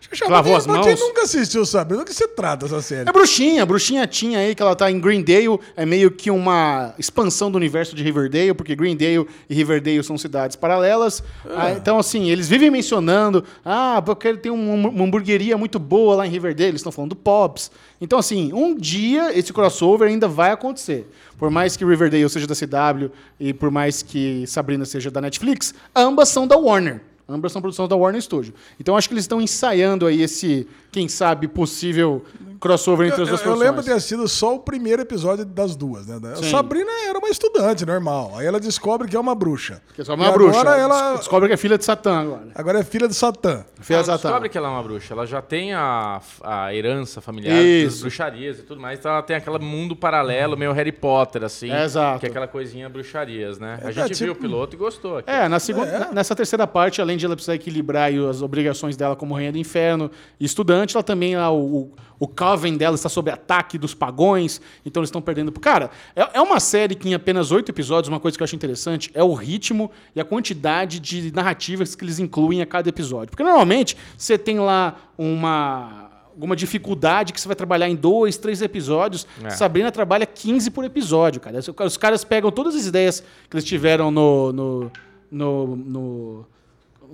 Do 0.10 0.18
Clavou 0.28 0.56
as 0.56 0.66
quem 0.66 0.74
mãos? 0.76 1.00
nunca 1.00 1.24
assistiu 1.24 1.66
Sabrina, 1.66 2.04
do 2.04 2.06
que 2.08 2.14
se 2.14 2.28
trata 2.28 2.66
essa 2.66 2.82
série? 2.82 3.10
É 3.10 3.12
bruxinha, 3.12 3.66
bruxinha 3.66 4.06
tinha 4.08 4.40
aí 4.40 4.54
que 4.56 4.62
ela 4.62 4.76
tá 4.76 4.90
em 4.92 5.00
Greendale, 5.00 5.60
é 5.76 5.86
meio 5.86 6.12
que 6.12 6.30
uma 6.32 6.94
expansão 6.98 7.50
do 7.52 7.56
universo 7.58 7.96
de 7.96 8.04
Riverdale, 8.04 8.54
porque 8.54 8.76
Greendale 8.76 9.26
e 9.50 9.54
Riverdale 9.56 10.04
são 10.04 10.18
cidades 10.18 10.56
paralelas. 10.56 11.24
Ah, 11.50 11.72
então, 11.72 11.98
assim, 12.00 12.30
eles 12.30 12.48
vivem 12.48 12.70
mencionando, 12.72 13.44
ah, 13.64 14.02
porque 14.06 14.36
tem 14.38 14.52
um- 14.52 14.88
uma 14.90 15.04
hamburgueria 15.06 15.58
muito 15.58 15.80
boa 15.80 16.16
lá 16.18 16.28
em 16.28 16.30
Riverdale, 16.30 16.70
eles 16.70 16.80
estão 16.82 16.92
falando 16.92 17.10
do 17.10 17.16
Pops. 17.16 17.72
Então, 18.00 18.20
assim, 18.20 18.52
um 18.54 18.76
dia 18.76 19.38
esse 19.38 19.52
crossover 19.52 20.08
ainda 20.08 20.28
vai 20.28 20.52
acontecer. 20.52 21.08
Por 21.38 21.50
mais 21.50 21.76
que 21.76 21.84
Riverdale 21.84 22.30
seja 22.30 22.48
da 22.48 22.56
CW 22.56 23.10
e 23.40 23.54
por 23.54 23.70
mais 23.72 24.02
que 24.02 24.46
Sabrina 24.48 24.86
seja 24.86 25.10
da 25.12 25.20
Netflix, 25.20 25.74
ambas 25.96 26.30
são 26.30 26.48
da 26.48 26.56
Warner. 26.58 27.02
Ambas 27.28 27.52
são 27.52 27.62
produção 27.62 27.88
da 27.88 27.96
Warner 27.96 28.22
Studio. 28.22 28.54
Então 28.80 28.96
acho 28.96 29.08
que 29.08 29.14
eles 29.14 29.24
estão 29.24 29.42
ensaiando 29.42 30.06
aí 30.06 30.22
esse, 30.22 30.68
quem 30.92 31.08
sabe, 31.08 31.48
possível 31.48 32.24
crossover 32.66 33.08
entre 33.08 33.20
Eu, 33.22 33.24
as 33.24 33.30
duas 33.30 33.42
eu- 33.44 33.52
eu 33.52 33.58
lembro 33.58 33.82
de 33.82 33.88
ter 33.88 33.94
assistido 33.94 34.28
só 34.28 34.56
o 34.56 34.60
primeiro 34.60 35.02
episódio 35.02 35.46
das 35.46 35.76
duas, 35.76 36.08
né? 36.08 36.20
A 36.34 36.36
Sim. 36.38 36.50
Sabrina 36.50 36.90
era 37.08 37.18
uma 37.20 37.30
estudante 37.30 37.86
normal. 37.86 38.34
Aí 38.36 38.46
ela 38.46 38.60
descobre 38.60 39.08
que 39.08 39.16
é 39.16 39.20
uma 39.20 39.36
bruxa. 39.36 39.82
Que 39.94 40.02
é 40.02 40.06
só 40.06 40.14
E 40.14 40.16
uma 40.16 40.32
bruxa. 40.32 40.60
Agora 40.60 40.78
ela 40.78 41.16
Descobre 41.18 41.48
que 41.48 41.54
é 41.54 41.58
filha 41.58 41.78
de 41.78 41.86
Satã 41.86 42.22
agora. 42.22 42.48
agora 42.56 42.80
é 42.80 42.84
filha 42.84 43.08
de 43.08 43.14
Satã. 43.14 43.64
Filha 43.80 43.98
Ela 43.98 44.04
de 44.04 44.08
Satã. 44.08 44.30
descobre 44.30 44.50
que 44.50 44.58
ela 44.58 44.68
é 44.68 44.72
uma 44.72 44.82
bruxa. 44.84 45.14
Ela 45.14 45.26
já 45.28 45.42
tem 45.42 45.74
a, 45.74 46.22
a 46.44 46.74
herança 46.74 47.22
familiar 47.22 47.56
Isso. 47.62 47.92
das 47.96 48.02
bruxarias 48.02 48.60
e 48.60 48.64
tudo 48.64 48.82
mais. 48.82 48.98
Então 49.00 49.12
ela 49.12 49.22
tem 49.22 49.36
aquele 49.36 49.60
mundo 49.60 49.96
paralelo, 49.96 50.58
meio 50.58 50.72
Harry 50.72 50.92
Potter, 50.92 51.44
assim. 51.44 51.70
É, 51.72 51.84
exato. 51.86 52.20
Que 52.20 52.26
é 52.26 52.30
aquela 52.30 52.48
coisinha 52.48 52.90
bruxarias, 52.90 53.60
né? 53.60 53.80
A 53.84 53.90
É, 53.90 53.92
gente 53.92 54.24
viu 54.24 54.34
tipo- 54.34 54.46
o 54.46 54.50
piloto 54.50 54.76
e 54.76 54.80
gostou. 54.80 55.18
Aqui. 55.20 55.30
É, 55.30 55.48
na 55.48 55.60
segunda, 55.60 56.10
nessa 56.12 56.36
terceira 56.36 56.66
parte, 56.66 57.02
além 57.02 57.18
de 57.18 57.26
ela 57.26 57.36
precisar 57.36 57.56
equilibrar 57.56 58.12
as 58.30 58.42
obrigações 58.42 58.96
dela 58.98 59.16
como 59.16 59.34
rainha 59.36 59.52
do 59.52 59.58
inferno 59.58 60.10
e 60.40 60.46
estudante, 60.46 60.96
ela 60.96 61.04
também, 61.04 61.36
lá, 61.38 61.52
o, 61.52 61.92
o, 62.20 62.28
coven 62.28 62.78
dela 62.78 62.96
está 62.96 63.10
sob 63.10 63.30
ataque 63.30 63.78
dos 63.78 63.94
pagões, 63.94 64.62
então 64.86 65.02
eles 65.02 65.10
estão 65.10 65.22
perdendo. 65.22 65.52
Cara, 65.54 65.90
é, 66.16 66.38
é 66.38 66.42
uma 66.42 66.60
série 66.60 66.96
que 66.96 67.10
em 67.10 67.14
apenas 67.14 67.52
oito 67.52 67.70
episódios, 67.70 68.10
uma 68.10 68.20
coisa 68.20 68.38
que 68.38 68.44
eu 68.44 68.46
acho 68.46 68.56
interessante 68.56 69.12
é 69.14 69.24
o 69.24 69.34
ritmo 69.34 69.92
e 70.16 70.20
a 70.20 70.26
quantidade 70.26 71.00
de 71.00 71.32
narrativas 71.34 71.96
que 71.96 72.04
eles 72.04 72.20
incluem 72.20 72.62
a 72.62 72.66
cada 72.66 72.90
episódio. 72.90 73.30
Porque 73.30 73.44
normalmente 73.44 73.98
você 74.18 74.38
tem 74.38 74.60
lá 74.60 74.96
uma 75.18 76.06
alguma 76.36 76.54
dificuldade 76.56 77.32
que 77.32 77.40
você 77.40 77.48
vai 77.48 77.56
trabalhar 77.56 77.88
em 77.88 77.96
dois, 77.96 78.38
três 78.38 78.62
episódios. 78.62 79.26
É. 79.42 79.52
Sabrina 79.52 79.90
trabalha 79.90 80.26
15 80.26 80.70
por 80.70 80.84
episódio, 80.84 81.40
cara. 81.40 81.60
Os 81.86 81.98
caras 81.98 82.26
pegam 82.26 82.52
todas 82.52 82.76
as 82.76 82.86
ideias 82.86 83.24
que 83.50 83.56
eles 83.56 83.64
tiveram 83.64 84.12
no, 84.12 84.52
no, 84.52 84.92
no, 85.32 85.76
no- 85.78 86.46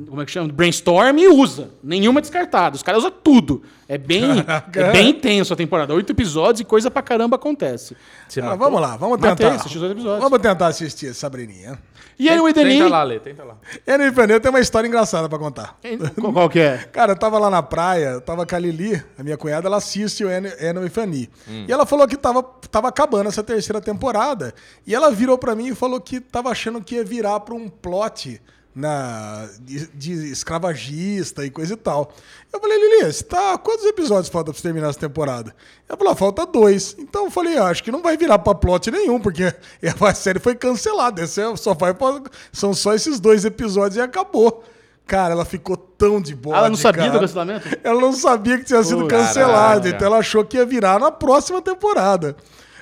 como 0.08 0.22
é 0.22 0.26
que 0.26 0.32
chama? 0.32 0.52
Brainstorm 0.52 1.18
e 1.18 1.28
usa. 1.28 1.72
Nenhuma 1.84 2.20
é 2.20 2.22
descartada. 2.22 2.76
Os 2.76 2.84
caras 2.84 3.04
usam 3.04 3.12
tudo. 3.12 3.64
É 3.88 3.98
bem, 3.98 4.24
é 4.76 4.92
bem 4.92 5.10
intenso 5.10 5.54
a 5.54 5.56
temporada. 5.56 5.94
Oito 5.94 6.12
episódios 6.12 6.62
e 6.62 6.64
coisa 6.64 6.90
pra 6.90 7.02
caramba 7.02 7.36
acontece. 7.36 7.96
Ah, 8.38 8.42
matou? 8.42 8.58
vamos 8.58 8.82
lá, 8.82 8.96
vamos 8.96 9.20
tentar. 9.20 9.58
dois 9.58 9.92
episódios. 9.92 10.24
Vamos 10.24 10.40
tentar 10.40 10.68
assistir 10.68 11.14
Sabrininha. 11.14 11.78
E 12.18 12.30
aí 12.30 12.40
o. 12.40 12.54
Tenta 12.54 12.88
lá, 12.88 13.04
Lê, 13.04 13.20
tenta 13.20 13.44
lá. 13.44 13.58
E 13.86 13.98
no 13.98 14.06
Inferno 14.06 14.40
tem 14.40 14.50
uma 14.50 14.60
história 14.60 14.88
engraçada 14.88 15.28
pra 15.28 15.40
contar. 15.40 15.78
Qual, 16.20 16.32
qual 16.32 16.50
que 16.50 16.60
é? 16.60 16.78
Cara, 16.94 17.14
eu 17.14 17.18
tava 17.18 17.40
lá 17.40 17.50
na 17.50 17.64
praia, 17.64 18.10
eu 18.12 18.22
tava 18.22 18.46
com 18.46 18.56
a 18.56 18.60
Lili, 18.60 19.04
a 19.18 19.24
minha 19.24 19.38
cunhada, 19.38 19.68
ela 19.68 19.78
assiste 19.78 20.24
o 20.24 20.30
Anne 20.30 20.50
e 20.86 20.90
Fanny. 20.90 21.30
Hum. 21.50 21.66
E 21.68 21.72
ela 21.72 21.86
falou 21.86 22.08
que 22.08 22.16
tava, 22.16 22.44
tava 22.70 22.90
acabando 22.90 23.28
essa 23.28 23.44
terceira 23.44 23.82
temporada. 23.82 24.54
E 24.86 24.94
ela 24.94 25.12
virou 25.12 25.38
pra 25.38 25.56
mim 25.56 25.68
e 25.68 25.76
falou 25.76 26.00
que 26.00 26.20
tava 26.20 26.50
achando 26.50 26.82
que 26.82 26.96
ia 26.96 27.04
virar 27.04 27.40
pra 27.40 27.56
um 27.56 27.68
plot 27.68 28.40
na, 28.74 29.48
de, 29.62 29.88
de 29.88 30.32
escravagista 30.32 31.46
e 31.46 31.50
coisa 31.50 31.74
e 31.74 31.78
tal. 31.78 32.12
Eu 32.52 32.60
falei, 32.60 32.78
Lili, 32.78 33.12
você 33.12 33.24
tá, 33.24 33.58
quantos 33.58 33.86
episódios 33.86 34.30
falta 34.30 34.52
pra 34.52 34.58
você 34.58 34.64
terminar 34.64 34.90
essa 34.90 35.00
temporada? 35.00 35.54
Ela 35.88 35.98
falou, 35.98 36.14
ah, 36.14 36.16
falta 36.16 36.46
dois. 36.46 36.96
Então 37.00 37.26
eu 37.26 37.32
falei, 37.32 37.58
ah, 37.58 37.66
acho 37.66 37.84
que 37.84 37.92
não 37.92 38.02
vai 38.02 38.16
virar 38.18 38.40
pra 38.40 38.56
plot 38.56 38.90
nenhum, 38.92 39.20
porque 39.20 39.44
a 40.02 40.14
série 40.14 40.40
foi 40.40 40.56
cancelada. 40.56 41.22
Esse 41.24 41.42
é- 41.42 41.56
só 41.56 41.74
vai 41.74 41.94
pra- 41.94 42.22
são 42.52 42.74
só 42.74 42.94
esses 42.94 43.20
dois 43.20 43.46
episódios 43.46 43.98
e 43.98 44.02
acabou. 44.02 44.64
Cara, 45.08 45.34
ela 45.34 45.44
ficou 45.44 45.76
montão 46.02 46.22
de 46.22 46.36
bode. 46.36 46.58
Ela 46.58 46.70
não 46.70 46.76
sabia 46.78 47.04
cara. 47.04 47.14
do 47.14 47.20
cancelamento? 47.20 47.68
Ela 47.84 48.02
não 48.02 48.14
sabia 48.14 48.58
que 48.58 48.64
tinha 48.66 48.84
sido 48.84 49.02
Pô, 49.02 49.08
cancelado, 49.08 49.82
caraca. 49.82 49.90
então 49.90 50.08
ela 50.08 50.18
achou 50.18 50.44
que 50.44 50.58
ia 50.58 50.66
virar 50.66 51.00
na 51.00 51.12
próxima 51.12 51.62
temporada. 51.62 52.36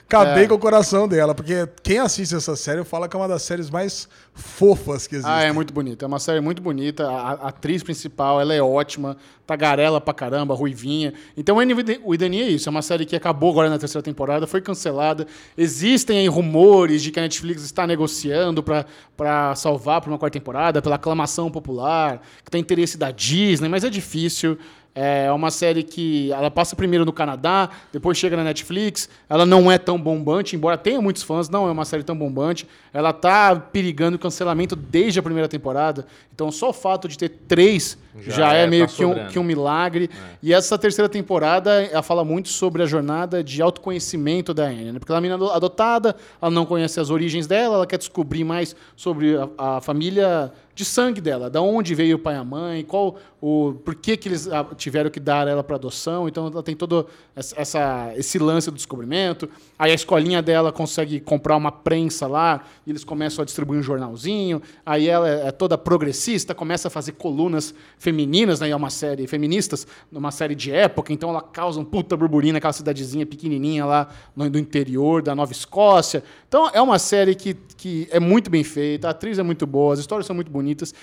Acabei 0.10 0.46
É. 0.46 0.48
com 0.48 0.56
o 0.56 0.60
coração 0.60 1.08
dela, 1.08 1.36
porque 1.36 1.70
quem 1.84 2.00
assiste 2.00 2.34
essa 2.34 2.56
série 2.56 2.84
fala 2.84 3.08
que 3.08 3.16
é 3.16 3.20
uma 3.20 3.28
das 3.28 3.44
séries 3.44 3.70
mais 3.70 4.10
fofas 4.34 5.06
que 5.06 5.14
existem. 5.16 5.32
Ah, 5.32 5.44
é 5.44 5.52
muito 5.52 5.72
bonita. 5.72 6.04
É 6.04 6.08
uma 6.08 6.18
série 6.18 6.42
muito 6.42 6.64
bonita. 6.64 7.08
A, 7.08 7.30
a 7.34 7.48
atriz 7.50 7.84
principal, 7.84 8.42
ela 8.42 8.52
é 8.52 8.60
ótima. 8.62 9.16
Tagarela 9.46 10.02
pra 10.02 10.12
caramba, 10.12 10.56
ruivinha. 10.56 11.14
Então, 11.38 11.58
o 12.04 12.14
Idani 12.16 12.42
é 12.42 12.48
isso. 12.50 12.68
É 12.68 12.72
uma 12.72 12.82
série 12.82 13.06
que 13.06 13.16
acabou 13.16 13.52
agora 13.52 13.70
na 13.70 13.78
terceira 13.78 14.02
temporada, 14.04 14.48
foi 14.48 14.62
cancelada. 14.62 15.28
Existem 15.56 16.18
aí 16.20 16.28
rumores 16.28 17.04
de 17.04 17.12
que 17.12 17.20
a 17.20 17.24
Netflix 17.24 17.62
está 17.62 17.86
negociando 17.86 18.64
pra 18.64 19.56
salvar 19.56 20.02
pra 20.02 20.10
uma 20.10 20.18
quarta 20.18 20.40
temporada, 20.40 20.82
pela 20.82 20.96
aclamação 20.96 21.52
popular, 21.52 22.20
que 22.44 22.50
tem 22.50 22.62
interesse 22.62 22.98
da 22.98 23.12
Disney, 23.12 23.70
mas 23.70 23.84
é 23.84 23.90
difícil. 23.92 24.58
É 25.02 25.32
uma 25.32 25.50
série 25.50 25.82
que 25.82 26.30
ela 26.34 26.52
passa 26.52 26.76
primeiro 26.76 27.06
no 27.06 27.14
Canadá, 27.14 27.70
depois 27.90 28.18
chega 28.18 28.36
na 28.36 28.44
Netflix. 28.44 29.08
Ela 29.30 29.46
não 29.46 29.72
é 29.72 29.78
tão 29.78 29.98
bombante, 29.98 30.58
embora 30.58 30.78
tenha 30.78 31.02
muitos 31.02 31.24
fãs, 31.24 31.48
não 31.48 31.70
é 31.70 31.72
uma 31.72 31.86
série 31.86 32.04
tão 32.04 32.18
bombante. 32.18 32.68
Ela 32.92 33.14
tá 33.14 33.56
perigando 33.56 34.20
cancelamento 34.20 34.76
desde 34.76 35.18
a 35.18 35.24
primeira 35.24 35.48
temporada. 35.48 36.06
Então, 36.36 36.52
só 36.52 36.72
o 36.72 36.74
fato 36.74 37.08
de 37.08 37.18
ter 37.18 37.30
três 37.30 37.98
já, 38.22 38.32
Já 38.32 38.54
é, 38.54 38.64
é, 38.64 38.68
meio 38.68 38.88
tá 38.88 38.94
que, 38.94 39.06
um, 39.06 39.28
que 39.28 39.40
um 39.40 39.44
milagre. 39.44 40.10
E 40.42 40.54
essa 40.54 40.78
terceira 40.78 41.10
temporada, 41.10 41.84
ela 41.84 42.02
fala 42.04 42.24
muito 42.24 42.50
sobre 42.50 42.82
a 42.84 42.86
jornada 42.86 43.44
de 43.44 43.62
autoconhecimento 43.62 44.54
da 44.54 44.66
Anne. 44.66 44.92
Né? 44.92 45.00
Porque 45.00 45.12
ela 45.12 45.18
é 45.18 45.22
uma 45.22 45.36
menina 45.38 45.54
adotada, 45.54 46.16
ela 46.42 46.52
não 46.52 46.66
conhece 46.66 47.00
as 47.00 47.10
origens 47.10 47.48
dela, 47.48 47.76
ela 47.76 47.88
quer 47.88 47.98
descobrir 47.98 48.44
mais 48.44 48.76
sobre 48.96 49.36
a, 49.38 49.78
a 49.78 49.82
família 49.82 50.52
de 50.76 50.86
sangue 50.86 51.20
dela, 51.20 51.50
da 51.50 51.62
onde 51.62 51.94
veio 51.94 52.16
o 52.16 52.20
pai 52.20 52.36
e 52.36 52.38
a 52.38 52.44
mãe, 52.44 52.86
qual 52.86 53.18
o 53.42 53.74
por 53.84 53.96
que, 53.96 54.16
que 54.16 54.30
eles 54.30 54.48
ah, 54.48 54.66
tiveram 54.78 55.10
que 55.10 55.20
dar 55.20 55.46
ela 55.46 55.62
para 55.62 55.76
adoção. 55.76 56.26
Então 56.26 56.48
ela 56.48 56.64
tem 56.64 56.74
todo 56.74 57.06
essa, 57.36 57.60
essa- 57.60 58.14
esse 58.16 58.40
lance 58.40 58.72
do 58.72 58.76
descobrimento. 58.78 59.50
Aí 59.78 59.92
a 59.92 59.94
escolinha 59.94 60.42
dela 60.42 60.72
consegue 60.72 61.20
comprar 61.20 61.58
uma 61.58 61.70
prensa 61.72 62.28
lá, 62.28 62.62
e 62.88 62.92
eles 62.92 63.04
começam 63.04 63.42
a 63.42 63.46
distribuir 63.46 63.78
um 63.78 63.84
jornalzinho. 63.84 64.62
Aí 64.86 65.10
ela 65.10 65.28
é 65.28 65.48
é 65.50 65.52
toda 65.52 65.78
progressista, 65.78 66.54
começa 66.56 66.88
a 66.88 66.92
fazer 66.92 67.14
colunas 67.14 67.74
femininas, 68.10 68.60
né? 68.60 68.68
E 68.68 68.72
é 68.72 68.76
uma 68.76 68.90
série 68.90 69.28
feministas, 69.28 69.86
numa 70.12 70.32
série 70.32 70.56
de 70.56 70.72
época, 70.72 71.14
então 71.14 71.30
ela 71.30 71.42
causa 71.42 71.80
um 71.80 71.86
puta 71.86 72.18
burburinho 72.18 72.54
naquela 72.54 72.74
cidadezinha 72.74 73.26
pequenininha 73.26 73.86
lá 73.86 74.10
no, 74.36 74.50
do 74.50 74.58
interior 74.58 75.22
da 75.22 75.36
Nova 75.36 75.52
Escócia. 75.52 76.24
Então 76.48 76.70
é 76.74 76.82
uma 76.82 76.98
série 76.98 77.36
que, 77.36 77.54
que 77.78 78.08
é 78.12 78.20
muito 78.20 78.50
bem 78.50 78.64
feita, 78.64 79.08
a 79.08 79.12
atriz 79.12 79.38
é 79.38 79.44
muito 79.44 79.68
boa, 79.68 79.94
as 79.94 80.00
histórias 80.00 80.26
são 80.26 80.36
muito 80.36 80.52
bonitas. 80.52 80.94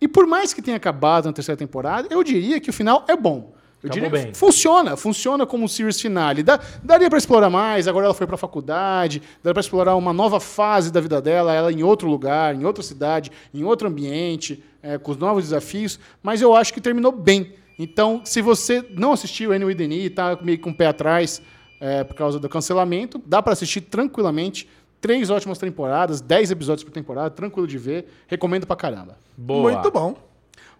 E 0.00 0.08
por 0.08 0.26
mais 0.26 0.52
que 0.52 0.60
tenha 0.60 0.76
acabado 0.76 1.26
na 1.26 1.32
terceira 1.32 1.56
temporada, 1.56 2.08
eu 2.10 2.22
diria 2.22 2.60
que 2.60 2.68
o 2.68 2.72
final 2.72 3.04
é 3.08 3.16
bom. 3.16 3.55
Eu 3.82 3.90
Acabou 3.90 4.08
diria 4.08 4.10
bem. 4.24 4.32
que 4.32 4.38
funciona, 4.38 4.96
funciona 4.96 5.46
como 5.46 5.64
um 5.64 5.68
series 5.68 6.00
finale. 6.00 6.42
Dá- 6.42 6.58
daria 6.82 7.08
para 7.08 7.18
explorar 7.18 7.50
mais, 7.50 7.86
agora 7.86 8.06
ela 8.06 8.14
foi 8.14 8.26
para 8.26 8.36
faculdade, 8.36 9.22
daria 9.42 9.54
para 9.54 9.60
explorar 9.60 9.94
uma 9.96 10.12
nova 10.12 10.40
fase 10.40 10.90
da 10.90 11.00
vida 11.00 11.20
dela, 11.20 11.52
ela 11.54 11.70
em 11.70 11.82
outro 11.82 12.08
lugar, 12.08 12.54
em 12.54 12.64
outra 12.64 12.82
cidade, 12.82 13.30
em 13.54 13.62
outro 13.64 13.86
ambiente, 13.86 14.62
é, 14.82 14.98
com 14.98 15.10
os 15.12 15.16
novos 15.18 15.44
desafios, 15.44 16.00
mas 16.22 16.40
eu 16.42 16.54
acho 16.56 16.72
que 16.72 16.80
terminou 16.80 17.12
bem. 17.12 17.52
Então, 17.78 18.22
se 18.24 18.40
você 18.40 18.84
não 18.90 19.12
assistiu 19.12 19.52
Annie 19.52 19.66
with 19.66 19.80
e 19.80 20.10
tá 20.10 20.38
meio 20.40 20.58
com 20.58 20.70
o 20.70 20.74
pé 20.74 20.86
atrás 20.86 21.42
é, 21.78 22.02
por 22.02 22.14
causa 22.16 22.38
do 22.40 22.48
cancelamento, 22.48 23.20
dá 23.26 23.42
para 23.42 23.52
assistir 23.52 23.82
tranquilamente. 23.82 24.68
Três 24.98 25.28
ótimas 25.28 25.58
temporadas, 25.58 26.22
dez 26.22 26.50
episódios 26.50 26.82
por 26.82 26.90
temporada, 26.90 27.28
tranquilo 27.30 27.66
de 27.66 27.76
ver. 27.76 28.06
Recomendo 28.26 28.66
pra 28.66 28.74
caramba. 28.74 29.18
Boa. 29.36 29.72
Muito 29.72 29.90
bom. 29.90 30.16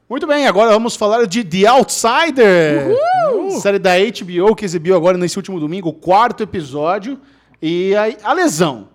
Muito 0.09 0.25
bem, 0.25 0.47
agora 0.47 0.71
vamos 0.71 0.95
falar 0.95 1.27
de 1.27 1.43
The 1.43 1.67
Outsider. 1.67 2.97
Série 3.61 3.81
da 3.81 3.91
HBO 3.99 4.55
que 4.55 4.65
exibiu 4.65 4.95
agora 4.95 5.19
nesse 5.19 5.37
último 5.37 5.59
domingo, 5.59 5.89
o 5.89 5.93
quarto 5.93 6.45
episódio. 6.45 7.19
E 7.61 7.93
a, 7.97 8.31
a 8.31 8.33
lesão. 8.33 8.89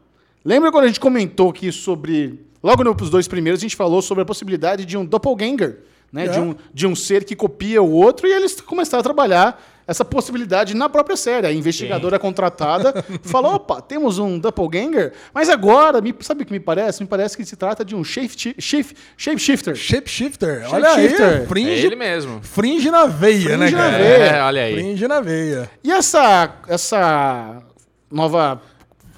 Lembra 0.45 0.71
quando 0.71 0.85
a 0.85 0.87
gente 0.87 1.01
comentou 1.01 1.49
aqui 1.49 1.69
sobre. 1.69 2.39
Logo 2.63 2.81
nos 2.85 3.09
dois 3.09 3.27
primeiros, 3.27 3.59
a 3.59 3.63
gente 3.63 3.75
falou 3.75 4.01
sobre 4.01 4.21
a 4.21 4.25
possibilidade 4.25 4.85
de 4.85 4.97
um 4.97 5.03
doppelganger, 5.05 5.79
né? 6.13 6.27
É. 6.27 6.29
De, 6.29 6.39
um, 6.39 6.55
de 6.73 6.87
um 6.87 6.95
ser 6.95 7.25
que 7.25 7.35
copia 7.35 7.83
o 7.83 7.91
outro 7.91 8.25
e 8.25 8.31
eles 8.31 8.61
começaram 8.61 9.01
a 9.01 9.03
trabalhar 9.03 9.61
essa 9.91 10.03
possibilidade 10.05 10.73
na 10.75 10.89
própria 10.89 11.15
série. 11.15 11.45
A 11.45 11.51
investigadora 11.53 12.17
contratada 12.17 12.93
falou: 13.23 13.55
opa, 13.55 13.81
temos 13.81 14.17
um 14.17 14.39
doppelganger, 14.39 15.13
mas 15.33 15.49
agora, 15.49 16.01
me, 16.01 16.15
sabe 16.21 16.43
o 16.43 16.45
que 16.45 16.51
me 16.51 16.59
parece? 16.59 17.01
Me 17.03 17.07
parece 17.07 17.37
que 17.37 17.45
se 17.45 17.55
trata 17.55 17.85
de 17.85 17.95
um 17.95 18.03
shape, 18.03 18.55
shape, 18.59 18.95
shapeshifter. 19.17 19.75
Shapeshifter. 19.75 20.65
Olha 20.71 20.89
aí, 20.89 21.09
Shapeshifter. 21.09 21.41
É 21.43 21.45
fringe, 21.45 21.85
ele 21.85 21.95
mesmo. 21.95 22.39
fringe 22.41 22.89
na 22.89 23.05
veia, 23.05 23.57
né, 23.57 23.67
Fringe 23.67 23.75
na 23.75 23.91
cara? 23.91 23.97
veia. 24.03 24.23
É, 24.25 24.43
olha 24.43 24.61
aí. 24.63 24.73
Fringe 24.73 25.07
na 25.07 25.19
veia. 25.21 25.69
E 25.83 25.91
essa, 25.91 26.55
essa 26.67 27.61
nova 28.09 28.61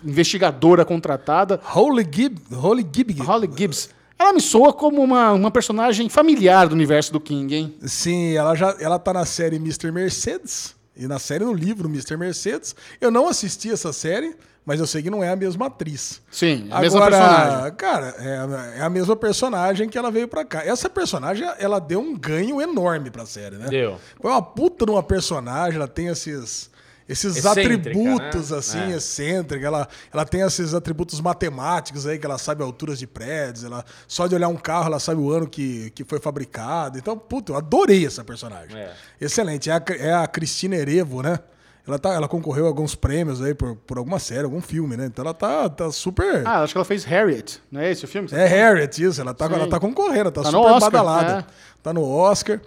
investigadora 0.03 0.84
contratada, 0.84 1.60
Holy 1.74 2.08
Gib, 2.11 2.38
Holy 2.52 2.85
Gib. 2.92 3.19
Holly 3.22 3.50
Gibbs, 3.56 3.90
ela 4.24 4.34
me 4.34 4.42
soa 4.42 4.74
como 4.74 5.02
uma, 5.02 5.32
uma 5.34 5.52
personagem 5.52 6.10
familiar 6.10 6.68
do 6.68 6.74
universo 6.74 7.11
do 7.11 7.19
King, 7.19 7.56
hein? 7.56 7.76
Sim, 7.85 8.35
ela 8.35 8.56
já 8.56 8.76
ela 8.80 8.98
tá 8.98 9.14
na 9.14 9.26
série 9.26 9.58
Mr. 9.58 9.92
Mercedes 9.92 10.76
e 10.95 11.08
na 11.08 11.19
série 11.19 11.43
no 11.43 11.53
livro 11.53 11.88
Mr. 11.90 12.18
Mercedes. 12.18 12.76
Eu 13.02 13.11
não 13.11 13.27
assisti 13.27 13.72
essa 13.72 13.92
série, 13.92 14.35
mas 14.66 14.80
eu 14.80 14.88
sei 14.88 15.02
que 15.02 15.10
não 15.10 15.24
é 15.24 15.30
a 15.30 15.35
mesma 15.35 15.66
atriz. 15.68 16.22
Sim, 16.32 16.68
a 16.72 16.80
mesma 16.80 17.02
personagem. 17.10 17.76
cara, 17.76 18.16
é, 18.18 18.80
é 18.80 18.82
a 18.82 18.90
mesma 18.90 19.16
personagem 19.16 19.90
que 19.90 19.98
ela 19.98 20.11
veio 20.11 20.27
pra 20.27 20.45
cá. 20.45 20.64
Essa 20.64 20.90
personagem, 20.90 21.48
ela 21.60 21.80
deu 21.80 22.00
um 22.00 22.18
ganho 22.18 22.61
enorme 22.61 23.10
pra 23.10 23.26
série, 23.26 23.58
né? 23.58 23.68
Deu. 23.68 23.98
Foi 24.22 24.32
uma 24.32 24.42
puta 24.42 24.85
de 24.85 24.92
uma 24.92 25.03
personagem, 25.03 25.76
ela 25.76 25.88
tem 25.88 26.08
esses 26.08 26.72
esses 27.07 27.35
Excêntrica, 27.38 27.75
atributos 27.90 28.51
né? 28.51 28.57
assim, 28.57 28.80
É. 28.93 28.95
excêntrica, 28.95 29.65
ela, 29.65 29.88
ela 30.14 30.25
tem 30.25 30.41
esses 30.41 30.73
atributos 30.73 31.19
matemáticos 31.22 32.07
aí 32.07 32.17
que 32.17 32.25
ela 32.25 32.38
sabe 32.38 32.64
alturas 32.64 32.98
de 32.99 33.06
prédios, 33.07 33.64
ela 33.65 33.83
só 34.07 34.25
de 34.27 34.35
olhar 34.35 34.48
um 34.48 34.56
carro 34.56 34.88
ela 34.88 34.99
sabe 34.99 35.19
o 35.22 35.32
ano 35.32 35.48
que, 35.48 35.90
que 35.91 36.03
foi 36.03 36.19
fabricado. 36.19 36.98
Então, 36.98 37.17
puta, 37.17 37.51
eu 37.51 37.57
adorei 37.57 38.06
essa 38.06 38.23
personagem. 38.23 38.77
É. 38.77 38.93
Excelente, 39.19 39.69
é 39.69 39.73
a, 39.73 39.83
é 39.99 40.14
a 40.14 40.27
Cristina 40.27 40.75
Erevo, 40.75 41.22
né? 41.22 41.40
Ela, 41.85 41.99
tá, 41.99 42.14
ela 42.14 42.30
concorreu 42.30 42.64
a 42.64 42.69
alguns 42.69 42.95
prêmios 42.95 43.41
aí 43.41 43.53
por, 43.53 43.75
por 43.75 43.98
alguma 43.98 44.17
série, 44.17 44.45
algum 44.45 44.61
filme, 44.61 44.95
né? 44.95 45.06
Então 45.07 45.25
ela 45.25 45.33
tá, 45.33 45.67
tá 45.67 45.91
super. 45.91 46.48
Ah, 46.48 46.64
acho 46.64 46.73
que 46.73 46.77
ela 46.77 46.85
fez 46.85 47.03
Harriet, 47.03 47.59
não 47.69 47.82
é 47.82 47.91
esse 47.91 48.06
o 48.06 48.07
filme? 48.07 48.30
É 48.32 48.38
tá 48.38 48.45
Harriet, 48.56 49.03
isso. 49.03 49.19
Ela 49.19 49.33
tá, 49.33 49.49
Sim. 49.49 49.53
ela 49.56 49.67
tá 49.67 49.82
concorrendo, 49.82 50.32
tá, 50.32 50.43
Tá 50.43 50.49
super 50.49 50.59
Oscar, 50.72 50.80
badalada. 50.91 51.40
é. 51.40 51.45
Tá 51.83 51.91
no 51.91 52.07
Oscar. 52.09 52.61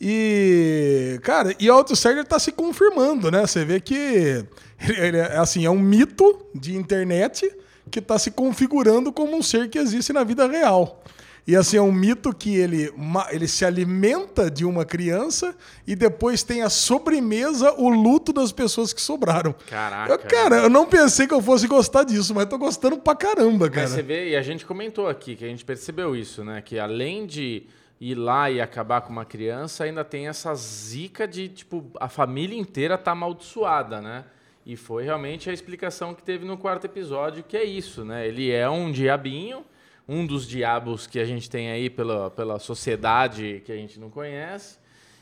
E, 0.00 1.20
cara, 1.22 1.54
e 1.58 1.70
o 1.70 1.74
Outsider 1.74 2.24
tá 2.24 2.38
se 2.38 2.52
confirmando, 2.52 3.30
né? 3.30 3.46
Você 3.46 3.64
vê 3.64 3.80
que 3.80 4.44
ele, 4.80 5.18
é, 5.18 5.36
assim, 5.36 5.64
é 5.64 5.70
um 5.70 5.78
mito 5.78 6.44
de 6.54 6.76
internet 6.76 7.50
que 7.90 8.00
tá 8.00 8.18
se 8.18 8.30
configurando 8.30 9.12
como 9.12 9.36
um 9.36 9.42
ser 9.42 9.68
que 9.68 9.78
existe 9.78 10.12
na 10.12 10.24
vida 10.24 10.46
real. 10.46 11.02
E 11.44 11.56
assim, 11.56 11.76
é 11.76 11.82
um 11.82 11.90
mito 11.90 12.32
que 12.32 12.54
ele, 12.54 12.92
ele 13.30 13.48
se 13.48 13.64
alimenta 13.64 14.48
de 14.48 14.64
uma 14.64 14.84
criança 14.84 15.54
e 15.84 15.96
depois 15.96 16.44
tem 16.44 16.62
a 16.62 16.70
sobremesa, 16.70 17.74
o 17.76 17.88
luto 17.88 18.32
das 18.32 18.52
pessoas 18.52 18.92
que 18.92 19.02
sobraram. 19.02 19.52
Caraca. 19.68 20.12
Eu, 20.12 20.18
cara, 20.18 20.56
eu 20.58 20.70
não 20.70 20.86
pensei 20.86 21.26
que 21.26 21.34
eu 21.34 21.42
fosse 21.42 21.66
gostar 21.66 22.04
disso, 22.04 22.32
mas 22.32 22.46
tô 22.46 22.56
gostando 22.56 22.96
pra 22.96 23.16
caramba, 23.16 23.68
cara. 23.68 23.82
Mas 23.82 23.90
você 23.90 24.02
vê, 24.02 24.30
e 24.30 24.36
a 24.36 24.42
gente 24.42 24.64
comentou 24.64 25.08
aqui, 25.08 25.34
que 25.34 25.44
a 25.44 25.48
gente 25.48 25.64
percebeu 25.64 26.14
isso, 26.14 26.44
né? 26.44 26.62
Que 26.62 26.78
além 26.78 27.26
de 27.26 27.64
ir 28.02 28.16
lá 28.16 28.50
e 28.50 28.60
acabar 28.60 29.00
com 29.02 29.12
uma 29.12 29.24
criança, 29.24 29.84
ainda 29.84 30.04
tem 30.04 30.26
essa 30.26 30.52
zica 30.56 31.26
de, 31.28 31.48
tipo, 31.48 31.88
a 32.00 32.08
família 32.08 32.58
inteira 32.58 32.98
tá 32.98 33.12
amaldiçoada, 33.12 34.00
né? 34.00 34.24
E 34.66 34.76
foi 34.76 35.04
realmente 35.04 35.48
a 35.48 35.52
explicação 35.52 36.12
que 36.12 36.20
teve 36.20 36.44
no 36.44 36.58
quarto 36.58 36.84
episódio, 36.84 37.44
que 37.44 37.56
é 37.56 37.62
isso, 37.62 38.04
né? 38.04 38.26
Ele 38.26 38.50
é 38.50 38.68
um 38.68 38.90
diabinho, 38.90 39.64
um 40.08 40.26
dos 40.26 40.48
diabos 40.48 41.06
que 41.06 41.20
a 41.20 41.24
gente 41.24 41.48
tem 41.48 41.70
aí 41.70 41.88
pela, 41.88 42.28
pela 42.28 42.58
sociedade 42.58 43.62
que 43.64 43.70
a 43.70 43.76
gente 43.76 44.00
não 44.00 44.10
conhece, 44.10 44.80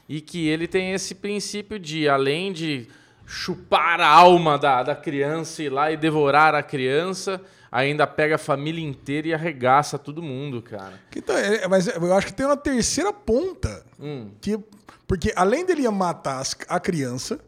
e 0.08 0.22
que 0.22 0.48
ele 0.48 0.66
tem 0.66 0.92
esse 0.92 1.14
princípio 1.14 1.78
de, 1.78 2.08
além 2.08 2.50
de 2.50 2.88
chupar 3.26 4.00
a 4.00 4.08
alma 4.08 4.58
da, 4.58 4.82
da 4.82 4.96
criança, 4.96 5.62
ir 5.62 5.68
lá 5.68 5.92
e 5.92 5.98
devorar 5.98 6.54
a 6.54 6.62
criança, 6.62 7.42
ainda 7.70 8.06
pega 8.06 8.34
a 8.34 8.38
família 8.38 8.84
inteira 8.84 9.28
e 9.28 9.34
arregaça 9.34 9.98
todo 9.98 10.22
mundo, 10.22 10.60
cara. 10.62 11.00
Então, 11.14 11.36
é, 11.36 11.66
mas 11.68 11.86
eu 11.86 12.14
acho 12.14 12.26
que 12.26 12.32
tem 12.32 12.46
uma 12.46 12.56
terceira 12.56 13.12
ponta. 13.12 13.84
Hum. 13.98 14.30
Que, 14.40 14.58
porque 15.06 15.32
além 15.36 15.64
dele 15.64 15.88
matar 15.90 16.42
a 16.68 16.80
criança, 16.80 17.38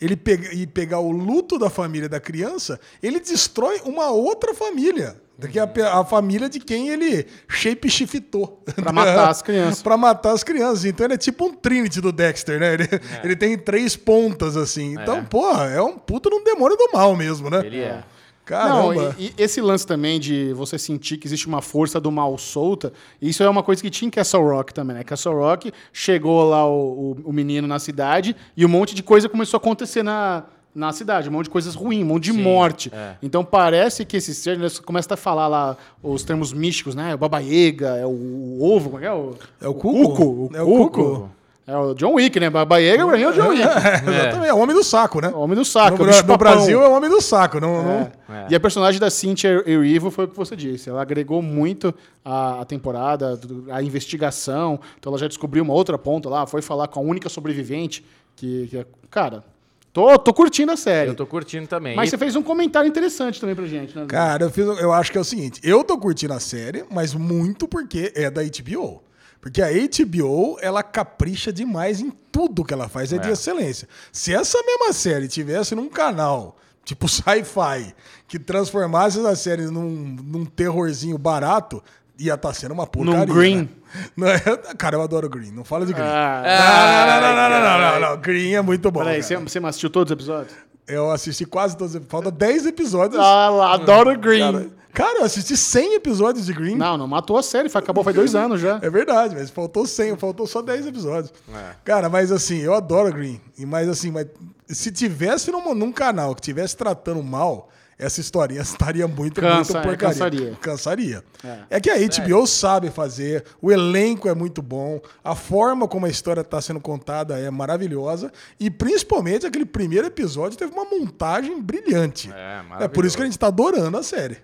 ele 0.00 0.16
pega, 0.16 0.52
e 0.54 0.66
pegar 0.66 1.00
o 1.00 1.10
luto 1.10 1.58
da 1.58 1.68
família 1.70 2.08
da 2.08 2.18
criança, 2.20 2.80
ele 3.02 3.20
destrói 3.20 3.80
uma 3.84 4.10
outra 4.10 4.54
família. 4.54 5.16
Que 5.50 5.58
é 5.58 5.62
a, 5.62 6.00
a 6.00 6.04
família 6.04 6.50
de 6.50 6.60
quem 6.60 6.90
ele 6.90 7.26
shape-shiftou. 7.48 8.62
Pra 8.74 8.92
matar 8.92 9.30
as 9.30 9.40
crianças. 9.40 9.80
pra 9.82 9.96
matar 9.96 10.32
as 10.32 10.44
crianças. 10.44 10.84
Então 10.84 11.06
ele 11.06 11.14
é 11.14 11.16
tipo 11.16 11.46
um 11.46 11.54
Trinity 11.54 11.98
do 12.00 12.12
Dexter, 12.12 12.60
né? 12.60 12.74
Ele, 12.74 12.88
ele 13.24 13.36
tem 13.36 13.56
três 13.56 13.96
pontas, 13.96 14.54
assim. 14.54 14.92
Então, 14.92 15.16
É. 15.16 15.22
porra, 15.22 15.64
é 15.70 15.80
um 15.80 15.96
puta 15.96 16.28
de 16.28 16.36
um 16.36 16.44
demônio 16.44 16.76
do 16.76 16.90
mal 16.92 17.16
mesmo, 17.16 17.48
né? 17.48 17.62
Ele 17.64 17.80
é. 17.80 18.04
Caramba. 18.50 18.94
Não, 18.94 19.14
e, 19.18 19.26
e 19.26 19.34
esse 19.38 19.60
lance 19.60 19.86
também 19.86 20.18
de 20.18 20.52
você 20.54 20.76
sentir 20.78 21.16
que 21.18 21.26
existe 21.26 21.46
uma 21.46 21.62
força 21.62 22.00
do 22.00 22.10
mal 22.10 22.36
solta, 22.36 22.92
isso 23.22 23.42
é 23.42 23.48
uma 23.48 23.62
coisa 23.62 23.80
que 23.80 23.88
tinha 23.90 24.08
em 24.08 24.10
Castle 24.10 24.42
Rock 24.42 24.74
também, 24.74 24.96
né? 24.96 25.04
Castle 25.04 25.34
Rock 25.34 25.72
chegou 25.92 26.42
lá 26.48 26.66
o, 26.66 27.16
o, 27.24 27.30
o 27.30 27.32
menino 27.32 27.68
na 27.68 27.78
cidade 27.78 28.34
e 28.56 28.66
um 28.66 28.68
monte 28.68 28.94
de 28.94 29.02
coisa 29.02 29.28
começou 29.28 29.56
a 29.56 29.60
acontecer 29.60 30.02
na, 30.02 30.44
na 30.74 30.92
cidade, 30.92 31.28
um 31.28 31.32
monte 31.32 31.44
de 31.44 31.50
coisas 31.50 31.74
ruins, 31.74 32.02
um 32.02 32.06
monte 32.06 32.24
de 32.24 32.32
Sim, 32.32 32.42
morte. 32.42 32.90
é. 32.92 33.14
Então 33.22 33.44
parece 33.44 34.04
que 34.04 34.16
esse 34.16 34.34
ser, 34.34 34.58
eles 34.58 34.78
começam 34.78 35.14
a 35.14 35.16
falar 35.16 35.46
lá 35.46 35.76
os 36.02 36.22
termos 36.24 36.52
místicos, 36.52 36.94
né? 36.94 37.14
O 37.14 37.18
babaiega, 37.18 37.96
é 37.96 38.04
o, 38.06 38.10
o 38.10 38.58
ovo, 38.64 38.90
como 38.90 38.98
é 38.98 39.00
que 39.02 39.06
é? 39.06 39.12
O, 39.12 39.34
É 39.60 39.68
o 39.68 39.74
cuco? 39.74 40.08
cuco, 40.14 40.22
o 40.24 40.50
É 40.56 40.62
o 40.62 40.66
cuco. 40.66 40.90
cuco. 40.90 41.30
É 41.70 41.76
o 41.76 41.94
John 41.94 42.14
Wick, 42.14 42.40
né? 42.40 42.50
Babaiega 42.50 43.06
pra 43.06 43.16
mim 43.16 43.22
é 43.22 43.28
o 43.28 43.32
John 43.32 43.48
Wick. 43.50 43.62
Exatamente, 43.62 44.48
é 44.48 44.52
o 44.54 44.58
homem 44.58 44.74
do 44.74 44.82
saco, 44.82 45.20
né? 45.20 45.28
O 45.28 45.38
homem 45.40 45.56
do 45.56 45.64
saco. 45.64 45.98
no, 46.04 46.04
no. 46.26 46.36
Brasil 46.38 46.82
é 46.82 46.88
o 46.88 46.92
homem 46.92 47.08
do 47.08 47.20
saco. 47.20 47.60
Não, 47.60 47.82
não- 47.82 47.90
É. 48.00 48.12
É. 48.30 48.46
E 48.50 48.54
a 48.54 48.60
personagem 48.60 49.00
da 49.00 49.10
Cynthia 49.10 49.62
Erivo 49.66 50.10
foi 50.10 50.24
o 50.24 50.28
que 50.28 50.36
você 50.36 50.56
disse. 50.56 50.88
Ela 50.90 51.02
agregou 51.02 51.40
muito 51.42 51.94
a, 52.24 52.60
a 52.60 52.64
temporada, 52.64 53.38
a 53.70 53.82
investigação. 53.82 54.80
Então 54.98 55.10
ela 55.10 55.18
já 55.18 55.28
descobriu 55.28 55.62
uma 55.62 55.72
outra 55.74 55.96
ponta 55.96 56.28
lá, 56.28 56.46
foi 56.46 56.62
falar 56.62 56.88
com 56.88 57.00
a 57.00 57.02
única 57.02 57.28
sobrevivente. 57.28 58.04
Que, 58.36 58.66
que 58.68 58.78
é- 58.78 58.86
cara, 59.10 59.44
tô, 59.92 60.18
tô 60.18 60.32
curtindo 60.32 60.72
a 60.72 60.76
série. 60.76 61.10
Eu 61.10 61.14
tô 61.14 61.26
curtindo 61.26 61.66
também. 61.66 61.94
Mas 61.94 62.08
E- 62.08 62.10
você 62.10 62.18
fez 62.18 62.34
um 62.36 62.42
comentário 62.42 62.88
interessante 62.88 63.40
também 63.40 63.54
pra 63.54 63.66
gente, 63.66 63.96
né? 63.96 64.06
Cara, 64.08 64.44
eu, 64.44 64.50
fiz, 64.50 64.64
eu 64.66 64.92
acho 64.92 65.12
que 65.12 65.18
é 65.18 65.20
o 65.20 65.24
seguinte: 65.24 65.60
eu 65.62 65.84
tô 65.84 65.98
curtindo 65.98 66.32
a 66.32 66.40
série, 66.40 66.84
mas 66.90 67.14
muito 67.14 67.68
porque 67.68 68.12
é 68.16 68.30
da 68.30 68.42
HBO. 68.42 69.02
Porque 69.40 69.62
a 69.62 69.68
HBO, 69.68 70.58
ela 70.60 70.82
capricha 70.82 71.52
demais 71.52 72.00
em 72.00 72.10
tudo 72.30 72.64
que 72.64 72.74
ela 72.74 72.88
faz, 72.88 73.12
é, 73.12 73.18
de 73.18 73.28
É. 73.28 73.32
excelência. 73.32 73.88
Se 74.12 74.34
essa 74.34 74.58
mesma 74.62 74.92
série 74.92 75.28
tivesse 75.28 75.74
num 75.74 75.88
canal, 75.88 76.56
tipo 76.84 77.06
sci-fi, 77.08 77.94
que 78.28 78.38
transformasse 78.38 79.18
essa 79.18 79.34
série 79.36 79.62
num, 79.66 79.88
num 80.22 80.44
terrorzinho 80.44 81.16
barato, 81.16 81.82
ia 82.18 82.34
estar 82.34 82.52
sendo 82.52 82.72
uma 82.74 82.86
porcaria. 82.86 83.24
Num 83.26 83.34
Green. 83.34 83.56
né? 83.62 83.68
Não 84.16 84.26
é- 84.28 84.40
cara, 84.76 84.96
eu 84.96 85.02
adoro 85.02 85.28
Green, 85.28 85.50
não 85.52 85.64
fala 85.64 85.86
de 85.86 85.92
Green. 85.94 86.04
Ah, 86.04 86.42
não, 86.44 87.20
não, 87.20 87.20
não, 87.20 87.34
não, 87.34 87.50
não, 87.50 87.60
não, 87.60 88.00
não, 88.00 88.10
não, 88.16 88.20
Green 88.20 88.52
é 88.54 88.60
muito 88.60 88.90
bom. 88.90 89.00
peraí, 89.00 89.22
você, 89.22 89.36
você 89.38 89.58
assistiu 89.58 89.88
todos 89.90 90.10
os 90.10 90.14
episódios? 90.14 90.54
Eu 90.86 91.10
assisti 91.10 91.44
quase 91.46 91.76
todos, 91.76 91.98
falta 92.08 92.30
10 92.30 92.66
episódios. 92.66 93.18
Ah, 93.20 93.48
lá, 93.48 93.72
adoro 93.74 94.18
Green. 94.18 94.40
Cara, 94.40 94.68
cara, 95.00 95.18
eu 95.20 95.24
assisti 95.24 95.56
100 95.56 95.94
episódios 95.94 96.46
de 96.46 96.52
Green. 96.52 96.76
Não, 96.76 96.96
não 96.96 97.06
matou 97.06 97.36
a 97.38 97.42
série, 97.42 97.68
foi- 97.68 97.80
acabou 97.80 98.04
faz 98.04 98.14
dois 98.16 98.34
anos 98.34 98.60
já. 98.60 98.78
É 98.82 98.90
verdade, 98.90 99.34
mas 99.34 99.50
faltou 99.50 99.86
100, 99.86 100.16
faltou 100.16 100.46
só 100.46 100.60
10 100.62 100.86
episódios. 100.86 101.32
É. 101.54 101.74
Cara, 101.84 102.08
mas 102.08 102.30
assim, 102.32 102.58
eu 102.58 102.74
adoro 102.74 103.12
Green. 103.12 103.40
E 103.58 103.64
mas 103.66 103.88
assim, 103.88 104.10
mas 104.10 104.26
se 104.68 104.90
tivesse 104.90 105.50
num, 105.50 105.74
num 105.74 105.92
canal 105.92 106.34
que 106.34 106.40
tivesse 106.40 106.76
tratando 106.76 107.22
mal, 107.22 107.68
essa 107.98 108.20
historinha 108.20 108.62
estaria 108.62 109.06
muito, 109.06 109.40
Cansa, 109.40 109.74
muito 109.74 109.76
é, 109.76 109.82
porcaria. 109.90 109.98
cansaria. 110.14 110.58
Cansaria. 110.60 111.24
É. 111.44 111.76
É. 111.76 111.80
que 111.80 111.90
a 111.90 111.96
HBO 111.96 112.46
sabe 112.46 112.88
fazer, 112.90 113.44
o 113.60 113.70
elenco 113.70 114.28
é 114.28 114.34
muito 114.34 114.62
bom, 114.62 115.00
a 115.22 115.34
forma 115.34 115.86
como 115.86 116.06
a 116.06 116.08
história 116.08 116.40
está 116.40 116.60
sendo 116.62 116.80
contada 116.80 117.38
é 117.38 117.50
maravilhosa 117.50 118.32
e 118.58 118.70
principalmente 118.70 119.46
aquele 119.46 119.66
primeiro 119.66 120.06
episódio 120.06 120.56
teve 120.56 120.72
uma 120.72 120.84
montagem 120.84 121.60
brilhante. 121.60 122.30
É, 122.32 122.84
É 122.84 122.88
por 122.88 123.04
isso 123.04 123.16
que 123.16 123.22
a 123.22 123.26
gente 123.26 123.34
está 123.34 123.48
adorando 123.48 123.96
a 123.98 124.02
série. 124.02 124.38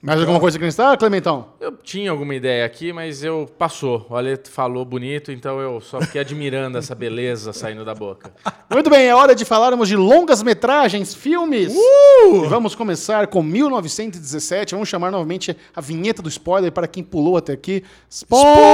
Mais 0.00 0.20
alguma 0.20 0.38
coisa 0.38 0.56
que 0.56 0.62
não 0.62 0.68
está, 0.68 0.96
Clementão? 0.96 1.48
Eu 1.58 1.72
tinha 1.72 2.12
alguma 2.12 2.32
ideia 2.32 2.64
aqui, 2.64 2.92
mas 2.92 3.24
eu 3.24 3.50
passou. 3.58 4.06
O 4.08 4.14
Ale 4.14 4.38
falou 4.48 4.84
bonito, 4.84 5.32
então 5.32 5.58
eu 5.58 5.80
só 5.80 6.00
fiquei 6.00 6.20
admirando 6.20 6.78
essa 6.78 6.94
beleza 6.94 7.52
saindo 7.52 7.84
da 7.84 7.96
boca. 7.96 8.32
Muito 8.70 8.88
bem, 8.88 9.08
é 9.08 9.14
hora 9.14 9.34
de 9.34 9.44
falarmos 9.44 9.88
de 9.88 9.96
longas 9.96 10.40
metragens, 10.40 11.14
filmes. 11.14 11.74
Uh! 11.74 12.44
E 12.44 12.48
vamos 12.48 12.76
começar 12.76 13.26
com 13.26 13.42
1917. 13.42 14.72
Vamos 14.72 14.88
chamar 14.88 15.10
novamente 15.10 15.56
a 15.74 15.80
vinheta 15.80 16.22
do 16.22 16.28
spoiler 16.28 16.70
para 16.70 16.86
quem 16.86 17.02
pulou 17.02 17.36
até 17.36 17.54
aqui. 17.54 17.82
Spoilers! 18.08 18.68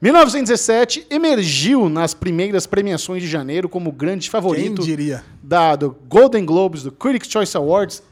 1917 0.00 1.06
emergiu 1.10 1.88
nas 1.88 2.14
primeiras 2.14 2.66
premiações 2.66 3.20
de 3.22 3.28
janeiro 3.28 3.68
como 3.68 3.90
grande 3.90 4.22
Quem 4.26 4.30
favorito 4.30 4.82
diria? 4.82 5.24
da, 5.42 5.74
do 5.74 5.96
Golden 6.08 6.44
Globes, 6.44 6.84
do 6.84 6.92
Critics' 6.92 7.30
Choice 7.30 7.56
Awards 7.56 8.02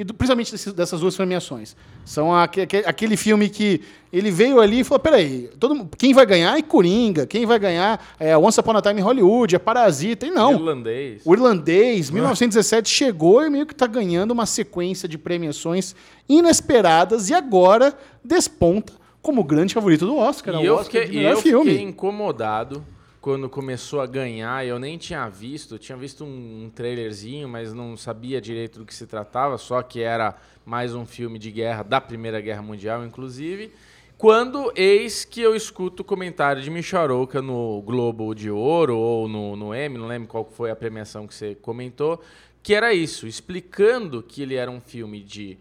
e 0.00 0.04
do- 0.04 0.14
principalmente 0.14 0.50
desse- 0.52 0.72
dessas 0.72 1.00
duas 1.00 1.14
premiações. 1.14 1.76
São 2.04 2.34
aque- 2.34 2.62
aque- 2.62 2.84
aquele 2.86 3.16
filme 3.16 3.48
que 3.48 3.82
ele 4.12 4.30
veio 4.30 4.60
ali 4.60 4.80
e 4.80 4.84
falou: 4.84 4.98
peraí, 4.98 5.50
todo, 5.60 5.88
quem 5.98 6.14
vai 6.14 6.24
ganhar 6.24 6.58
é 6.58 6.62
Coringa, 6.62 7.26
quem 7.26 7.44
vai 7.44 7.58
ganhar 7.58 8.04
é 8.18 8.36
Once 8.36 8.58
Upon 8.58 8.76
a 8.76 8.82
Time 8.82 9.00
em 9.00 9.04
Hollywood, 9.04 9.54
é 9.54 9.58
Parasita, 9.58 10.26
e 10.26 10.30
não. 10.30 10.52
Irlandês. 10.52 11.22
O 11.24 11.34
Irlandês, 11.34 12.10
1917, 12.10 12.88
chegou 12.88 13.44
e 13.44 13.50
meio 13.50 13.66
que 13.66 13.72
está 13.74 13.86
ganhando 13.86 14.30
uma 14.30 14.46
sequência 14.46 15.08
de 15.08 15.18
premiações 15.18 15.94
inesperadas 16.28 17.28
e 17.28 17.34
agora 17.34 17.94
desponta 18.24 18.92
como 19.22 19.42
o 19.42 19.44
grande 19.44 19.74
favorito 19.74 20.06
do 20.06 20.16
Oscar. 20.16 20.54
E 20.54 20.58
o 20.58 20.62
eu, 20.64 20.74
Oscar 20.76 20.86
fiquei, 21.02 21.08
de 21.10 21.16
melhor 21.18 21.32
eu 21.32 21.36
filme. 21.42 21.70
fiquei 21.72 21.84
incomodado 21.86 22.84
quando 23.20 23.48
começou 23.48 24.00
a 24.00 24.06
ganhar. 24.06 24.66
Eu 24.66 24.78
nem 24.78 24.96
tinha 24.96 25.28
visto, 25.28 25.78
tinha 25.78 25.96
visto 25.96 26.24
um, 26.24 26.64
um 26.64 26.70
trailerzinho, 26.70 27.48
mas 27.48 27.72
não 27.72 27.96
sabia 27.96 28.40
direito 28.40 28.78
do 28.78 28.86
que 28.86 28.94
se 28.94 29.06
tratava, 29.06 29.58
só 29.58 29.82
que 29.82 30.00
era 30.00 30.36
mais 30.64 30.94
um 30.94 31.04
filme 31.04 31.38
de 31.38 31.50
guerra 31.50 31.82
da 31.82 32.00
Primeira 32.00 32.40
Guerra 32.40 32.62
Mundial, 32.62 33.04
inclusive. 33.04 33.72
Quando 34.16 34.70
eis 34.76 35.24
que 35.24 35.40
eu 35.40 35.54
escuto 35.54 36.02
o 36.02 36.04
comentário 36.04 36.60
de 36.60 36.70
Micharouca 36.70 37.40
no 37.40 37.80
Globo 37.82 38.34
de 38.34 38.50
Ouro 38.50 38.96
ou 38.96 39.26
no, 39.26 39.56
no 39.56 39.74
M, 39.74 39.96
não 39.96 40.06
lembro 40.06 40.28
qual 40.28 40.44
foi 40.44 40.70
a 40.70 40.76
premiação 40.76 41.26
que 41.26 41.34
você 41.34 41.54
comentou, 41.54 42.22
que 42.62 42.74
era 42.74 42.92
isso, 42.92 43.26
explicando 43.26 44.22
que 44.22 44.42
ele 44.42 44.56
era 44.56 44.70
um 44.70 44.80
filme 44.80 45.22
de 45.22 45.56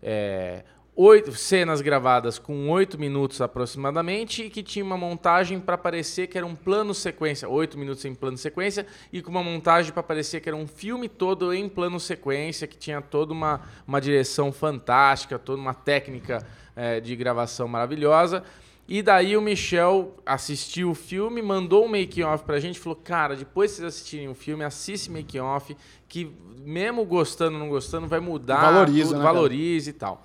é, 0.00 0.62
oito 0.96 1.32
cenas 1.32 1.82
gravadas 1.82 2.38
com 2.38 2.70
oito 2.70 2.98
minutos 2.98 3.42
aproximadamente 3.42 4.44
e 4.44 4.50
que 4.50 4.62
tinha 4.62 4.82
uma 4.82 4.96
montagem 4.96 5.60
para 5.60 5.76
parecer 5.76 6.26
que 6.26 6.38
era 6.38 6.46
um 6.46 6.56
plano 6.56 6.94
sequência, 6.94 7.46
oito 7.46 7.78
minutos 7.78 8.02
em 8.06 8.14
plano 8.14 8.38
sequência 8.38 8.86
e 9.12 9.20
com 9.20 9.30
uma 9.30 9.42
montagem 9.42 9.92
para 9.92 10.02
parecer 10.02 10.40
que 10.40 10.48
era 10.48 10.56
um 10.56 10.66
filme 10.66 11.06
todo 11.06 11.52
em 11.52 11.68
plano 11.68 12.00
sequência, 12.00 12.66
que 12.66 12.78
tinha 12.78 13.02
toda 13.02 13.34
uma, 13.34 13.60
uma 13.86 14.00
direção 14.00 14.50
fantástica, 14.50 15.38
toda 15.38 15.60
uma 15.60 15.74
técnica 15.74 16.44
é, 16.74 16.98
de 16.98 17.14
gravação 17.14 17.68
maravilhosa. 17.68 18.42
E 18.88 19.02
daí 19.02 19.36
o 19.36 19.42
Michel 19.42 20.14
assistiu 20.24 20.90
o 20.90 20.94
filme, 20.94 21.42
mandou 21.42 21.84
um 21.84 21.88
make-off 21.88 22.44
pra 22.44 22.58
gente, 22.58 22.78
falou, 22.78 22.96
cara, 22.96 23.34
depois 23.34 23.72
que 23.72 23.78
vocês 23.78 23.88
assistirem 23.88 24.28
o 24.28 24.34
filme, 24.34 24.64
assiste 24.64 25.10
make-off, 25.10 25.76
que 26.08 26.32
mesmo 26.64 27.04
gostando 27.04 27.54
ou 27.54 27.60
não 27.60 27.68
gostando, 27.68 28.06
vai 28.06 28.20
mudar, 28.20 28.60
Valoriza, 28.60 29.08
tudo, 29.08 29.18
né, 29.18 29.24
valoriza 29.24 29.90
e 29.90 29.92
tal. 29.92 30.24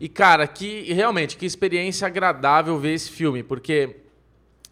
E, 0.00 0.08
cara, 0.08 0.46
que 0.46 0.92
realmente, 0.92 1.36
que 1.36 1.44
experiência 1.44 2.06
agradável 2.06 2.78
ver 2.78 2.94
esse 2.94 3.10
filme, 3.10 3.42
porque 3.42 3.96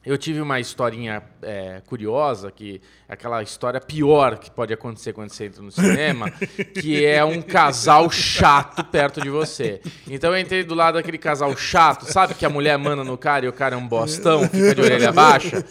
eu 0.07 0.17
tive 0.17 0.41
uma 0.41 0.61
historinha 0.61 1.21
é, 1.43 1.83
curiosa, 1.85 2.53
que 2.53 2.81
é 3.09 3.15
aquela 3.15 3.43
história 3.43 3.81
pior 3.81 4.39
que 4.39 4.49
pode 4.49 4.73
acontecer 4.73 5.13
quando 5.13 5.31
você 5.31 5.47
entra 5.47 5.61
no 5.61 5.73
cinema, 5.73 6.31
que 6.81 7.05
é 7.05 7.25
um 7.25 7.43
casal 7.43 8.09
chato 8.09 8.85
perto 8.85 9.21
de 9.21 9.29
você. 9.29 9.81
Então 10.09 10.33
eu 10.33 10.39
entrei 10.39 10.63
do 10.63 10.77
lado 10.77 10.95
daquele 10.95 11.19
casal 11.19 11.57
chato, 11.57 12.05
sabe 12.05 12.35
que 12.35 12.47
a 12.47 12.49
mulher 12.49 12.79
manda 12.79 13.03
no 13.03 13.19
cara 13.19 13.47
e 13.47 13.49
o 13.49 13.53
cara 13.53 13.75
é 13.75 13.79
um 13.79 13.89
bostão, 13.89 14.49
fica 14.49 14.77
de 14.77 14.81
orelha 14.81 15.11
baixa. 15.11 15.65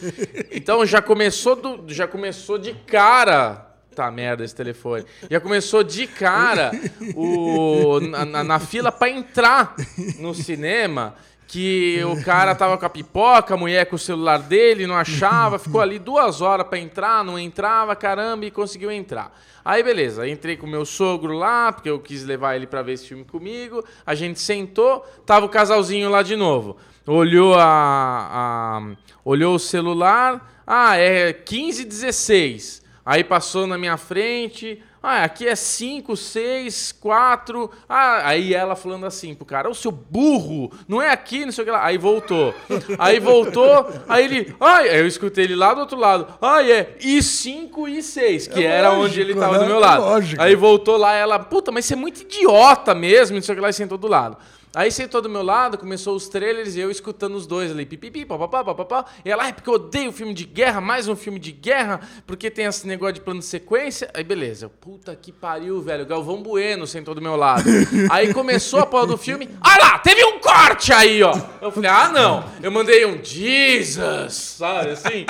Então 0.52 0.86
já 0.86 1.02
começou, 1.02 1.56
do, 1.56 1.86
já 1.88 2.06
começou 2.06 2.58
de 2.58 2.74
cara 2.74 3.65
Tá 3.96 4.12
merda 4.12 4.44
esse 4.44 4.54
telefone. 4.54 5.06
Já 5.32 5.40
começou 5.40 5.82
de 5.84 6.06
cara 6.06 6.72
o, 7.16 8.00
na, 8.02 8.26
na- 8.26 8.44
na 8.44 8.60
fila 8.60 8.92
pra 8.92 9.10
entrar 9.10 9.74
no 10.20 10.34
cinema. 10.36 11.16
Que 11.48 12.02
o 12.04 12.22
cara 12.26 12.56
tava 12.56 12.76
com 12.76 12.86
a 12.88 12.90
pipoca, 12.90 13.54
a 13.54 13.58
mulher 13.58 13.86
com 13.86 13.96
o 13.96 14.00
celular 14.00 14.40
dele, 14.40 14.88
não 14.88 14.96
achava, 14.96 15.60
ficou 15.60 15.80
ali 15.80 16.00
duas 16.00 16.42
horas 16.42 16.66
pra 16.68 16.80
entrar, 16.80 17.24
não 17.24 17.38
entrava, 17.38 17.96
caramba, 17.96 18.46
e 18.46 18.52
conseguiu 18.52 18.92
entrar. 18.92 19.32
Aí 19.64 19.84
beleza, 19.84 20.28
entrei 20.28 20.58
com 20.58 20.66
o 20.66 20.70
meu 20.70 20.84
sogro 20.86 21.34
lá, 21.34 21.72
porque 21.72 21.88
eu 21.90 22.00
quis 22.00 22.24
levar 22.26 22.56
ele 22.56 22.66
pra 22.66 22.82
ver 22.82 22.94
esse 22.94 23.08
filme 23.08 23.24
comigo. 23.24 23.86
A 24.04 24.16
gente 24.16 24.40
sentou, 24.40 25.06
tava 25.24 25.46
o 25.46 25.50
casalzinho 25.50 26.10
lá 26.10 26.24
de 26.24 26.36
novo. 26.36 26.78
Olhou 27.06 27.54
a, 27.54 27.62
a- 27.64 28.96
olhou 29.24 29.54
o 29.56 29.60
celular, 29.60 30.52
ah, 30.66 30.98
é 30.98 31.32
15 31.32 31.86
16. 31.86 32.84
Aí 33.06 33.24
passou 33.24 33.68
na 33.68 33.78
minha 33.78 33.98
frente. 33.98 34.82
Ah, 35.04 35.24
aqui 35.26 35.48
é 35.48 35.56
5, 35.56 36.18
6, 36.18 36.92
4. 36.94 37.70
Ah, 37.88 38.28
aí 38.28 38.56
ela 38.56 38.76
falando 38.76 39.06
assim 39.06 39.36
pro 39.36 39.46
cara: 39.46 39.70
Ô 39.70 39.76
seu 39.76 39.92
burro, 39.92 40.72
não 40.88 41.00
é 41.00 41.12
aqui, 41.12 41.46
não 41.46 41.52
sei 41.52 41.62
o 41.62 41.66
que 41.66 41.72
lá. 41.72 41.86
Aí 41.86 42.00
voltou. 42.00 42.56
Aí 42.98 43.20
voltou, 43.20 43.88
aí 44.10 44.26
ele. 44.26 44.56
Ai, 44.60 44.90
aí 44.90 45.00
eu 45.00 45.06
escutei 45.06 45.44
ele 45.44 45.56
lá 45.56 45.76
do 45.76 45.82
outro 45.82 46.00
lado. 46.00 46.28
Ai, 46.42 46.72
é 46.72 46.98
I 47.00 47.22
5 47.22 47.88
e 47.88 48.02
6, 48.02 48.48
que 48.48 48.64
É 48.64 48.68
era 48.68 48.90
lógico, 48.90 49.06
onde 49.06 49.22
ele 49.22 49.36
tava 49.36 49.54
né? 49.54 49.60
do 49.60 49.66
meu 49.68 49.78
É 49.78 49.80
lado. 49.80 50.02
lógico. 50.02 50.42
Aí 50.42 50.56
voltou 50.56 50.98
lá 50.98 51.14
ela, 51.14 51.38
puta, 51.38 51.72
mas 51.72 51.86
você 51.86 51.94
é 51.94 51.98
muito 51.98 52.22
idiota 52.22 52.96
mesmo, 52.96 53.36
não 53.36 53.44
sei 53.44 53.54
o 53.54 53.56
que 53.58 53.62
lá, 53.62 53.70
e 53.70 53.74
sentou 53.74 54.00
do 54.00 54.08
lado. 54.08 54.36
Aí 54.76 54.92
sentou 54.92 55.22
do 55.22 55.30
meu 55.30 55.42
lado, 55.42 55.78
começou 55.78 56.18
os 56.18 56.28
trailers 56.28 56.76
e 56.76 56.82
eu 56.82 56.92
escutando 56.92 57.36
os 57.36 57.48
dois 57.48 57.72
ali, 57.72 57.86
pipipi, 57.86 58.26
papapá, 58.26 58.62
papapá. 58.62 59.06
E 59.24 59.32
ela, 59.32 59.48
é 59.48 59.54
porque 59.54 59.70
eu 59.70 59.76
odeio 59.76 60.12
filme 60.12 60.34
de 60.34 60.44
guerra, 60.44 60.82
mais 60.82 61.08
um 61.08 61.16
filme 61.16 61.40
de 61.40 61.54
guerra, 61.54 62.02
porque 62.28 62.52
tem 62.52 62.66
esse 62.66 62.86
negócio 62.86 63.14
de 63.14 63.22
plano 63.22 63.40
de 63.40 63.46
sequência. 63.46 64.12
Aí 64.14 64.22
beleza, 64.22 64.68
puta 64.68 65.16
que 65.16 65.32
pariu, 65.32 65.82
velho. 65.82 66.06
Galvão 66.06 66.44
Bueno 66.44 66.86
sentou 66.86 67.16
do 67.16 67.22
meu 67.22 67.38
lado. 67.38 67.64
Aí 68.12 68.34
começou 68.34 68.82
a 68.82 68.86
porra 68.86 69.08
do 69.08 69.18
filme, 69.18 69.50
ah 69.62 69.78
lá, 69.80 70.00
teve 70.00 70.26
um 70.26 70.40
corte 70.40 70.92
aí, 70.92 71.24
ó. 71.24 71.34
Eu 71.62 71.72
falei, 71.72 71.90
ah 71.90 72.10
não. 72.10 72.44
Eu 72.62 72.70
mandei 72.70 73.06
um 73.06 73.24
Jesus, 73.24 74.34
sabe 74.34 74.90
assim? 74.90 75.26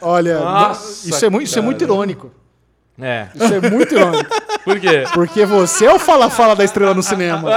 Olha, 0.00 0.40
Nossa, 0.40 1.08
isso, 1.08 1.24
é 1.24 1.30
muito, 1.30 1.46
isso 1.46 1.58
é 1.58 1.62
muito 1.62 1.82
irônico. 1.82 2.30
É. 3.00 3.28
Isso 3.34 3.54
é 3.54 3.70
muito 3.70 3.94
irônico. 3.94 4.30
Por 4.64 4.78
quê? 4.80 5.04
Porque 5.14 5.46
você 5.46 5.86
é 5.86 5.92
o 5.94 5.98
fala-fala 5.98 6.54
da 6.54 6.64
estrela 6.64 6.92
no 6.92 7.02
cinema. 7.02 7.48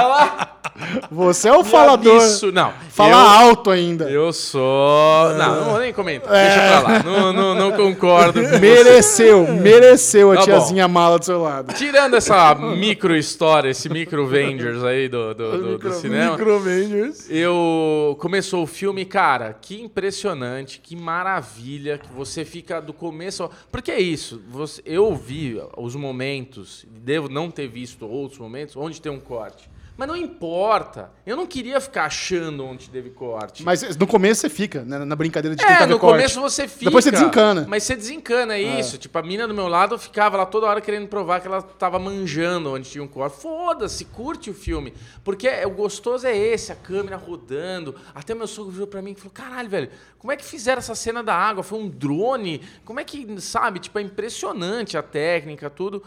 Você 1.11 1.49
é 1.49 1.53
o 1.53 1.63
falador. 1.63 2.17
Isso, 2.17 2.51
não. 2.51 2.71
Fala 2.89 3.11
eu- 3.11 3.17
alto 3.47 3.69
ainda. 3.69 4.09
Eu 4.09 4.31
sou. 4.31 5.29
Não, 5.33 5.55
não 5.55 5.63
vou 5.71 5.79
nem 5.79 5.93
comentar. 5.93 6.31
Deixa 6.31 6.59
pra 6.59 6.79
lá. 6.79 7.03
Não, 7.03 7.33
não, 7.33 7.55
não 7.55 7.71
concordo 7.73 8.41
com 8.41 8.47
você. 8.47 8.59
Mereceu, 8.59 9.47
mereceu 9.53 10.31
a 10.31 10.35
Tá 10.35 10.39
bom. 10.41 10.45
tiazinha 10.45 10.87
mala 10.87 11.19
do 11.19 11.25
seu 11.25 11.41
lado. 11.41 11.73
Tirando 11.73 12.15
essa 12.15 12.55
micro 12.55 13.15
história, 13.15 13.69
esse 13.69 13.89
micro 13.89 14.23
Avengers 14.23 14.83
aí 14.83 15.07
do, 15.09 15.33
do, 15.33 15.57
do- 15.57 15.77
do 15.77 15.93
cinema. 15.93 16.31
Micro 16.37 16.55
Avengers. 16.55 17.29
Eu 17.29 18.15
começou 18.19 18.63
o 18.63 18.67
filme, 18.67 19.03
cara, 19.05 19.55
que 19.59 19.81
impressionante, 19.81 20.79
que 20.81 20.95
maravilha, 20.95 21.97
que 21.97 22.11
você 22.13 22.45
fica 22.45 22.81
do 22.81 22.93
começo, 22.93 23.43
ao- 23.43 23.51
porque 23.71 23.91
é 23.91 23.99
isso. 23.99 24.41
Você, 24.49 24.81
eu 24.85 25.13
vi 25.15 25.30
os 25.77 25.95
momentos, 25.95 26.85
devo 26.89 27.29
não 27.29 27.49
ter 27.49 27.67
visto 27.67 28.07
outros 28.07 28.39
momentos 28.39 28.75
onde 28.75 29.01
tem 29.01 29.11
um 29.11 29.19
corte. 29.19 29.69
Mas 30.01 30.07
não 30.07 30.15
importa. 30.15 31.11
Eu 31.27 31.35
não 31.37 31.45
queria 31.45 31.79
ficar 31.79 32.05
achando 32.05 32.65
onde 32.65 32.89
teve 32.89 33.11
corte. 33.11 33.61
Mas 33.63 33.95
no 33.95 34.07
começo 34.07 34.41
você 34.41 34.49
fica, 34.49 34.81
né, 34.83 34.97
na 35.05 35.15
brincadeira 35.15 35.55
de 35.55 35.61
tentar 35.61 35.75
É, 35.83 35.85
ver 35.85 35.93
no 35.93 35.99
corte. 35.99 36.15
começo 36.15 36.41
você 36.41 36.67
fica. 36.67 36.85
Depois 36.85 37.03
você 37.05 37.11
desencana. 37.11 37.67
Mas 37.69 37.83
você 37.83 37.95
desencana, 37.95 38.55
é 38.55 38.79
isso. 38.79 38.97
Tipo, 38.97 39.19
a 39.19 39.21
mina 39.21 39.47
do 39.47 39.53
meu 39.53 39.67
lado 39.67 39.99
ficava 39.99 40.37
lá 40.37 40.47
toda 40.47 40.65
hora 40.65 40.81
querendo 40.81 41.07
provar 41.07 41.39
que 41.39 41.45
ela 41.45 41.61
tava 41.61 41.99
manjando 41.99 42.71
onde 42.73 42.89
tinha 42.89 43.03
um 43.03 43.07
corte. 43.07 43.39
Foda-se, 43.39 44.05
curte 44.05 44.49
o 44.49 44.55
filme. 44.55 44.91
Porque 45.23 45.47
é- 45.47 45.67
o 45.67 45.69
gostoso 45.69 46.25
é 46.25 46.35
esse, 46.35 46.71
a 46.71 46.75
câmera 46.75 47.15
rodando. 47.15 47.93
Até 48.15 48.33
meu 48.33 48.47
sogro 48.47 48.71
virou 48.71 48.87
pra 48.87 49.03
mim 49.03 49.11
e 49.11 49.15
falou: 49.15 49.31
caralho, 49.31 49.69
velho, 49.69 49.89
como 50.17 50.31
é 50.31 50.35
que 50.35 50.43
fizeram 50.43 50.79
essa 50.79 50.95
cena 50.95 51.21
da 51.21 51.35
água? 51.35 51.61
Foi 51.61 51.77
um 51.77 51.87
drone? 51.87 52.63
Como 52.83 52.99
é 52.99 53.03
que, 53.03 53.39
sabe? 53.39 53.77
Tipo, 53.79 53.99
é 53.99 54.01
impressionante 54.01 54.97
a 54.97 55.03
técnica, 55.03 55.69
tudo. 55.69 56.01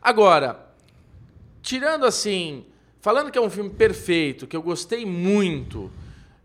Agora, 0.00 0.68
tirando 1.60 2.06
assim, 2.06 2.64
falando 3.00 3.30
que 3.30 3.38
é 3.38 3.40
um 3.40 3.50
filme 3.50 3.70
perfeito, 3.70 4.46
que 4.46 4.56
eu 4.56 4.62
gostei 4.62 5.04
muito, 5.04 5.90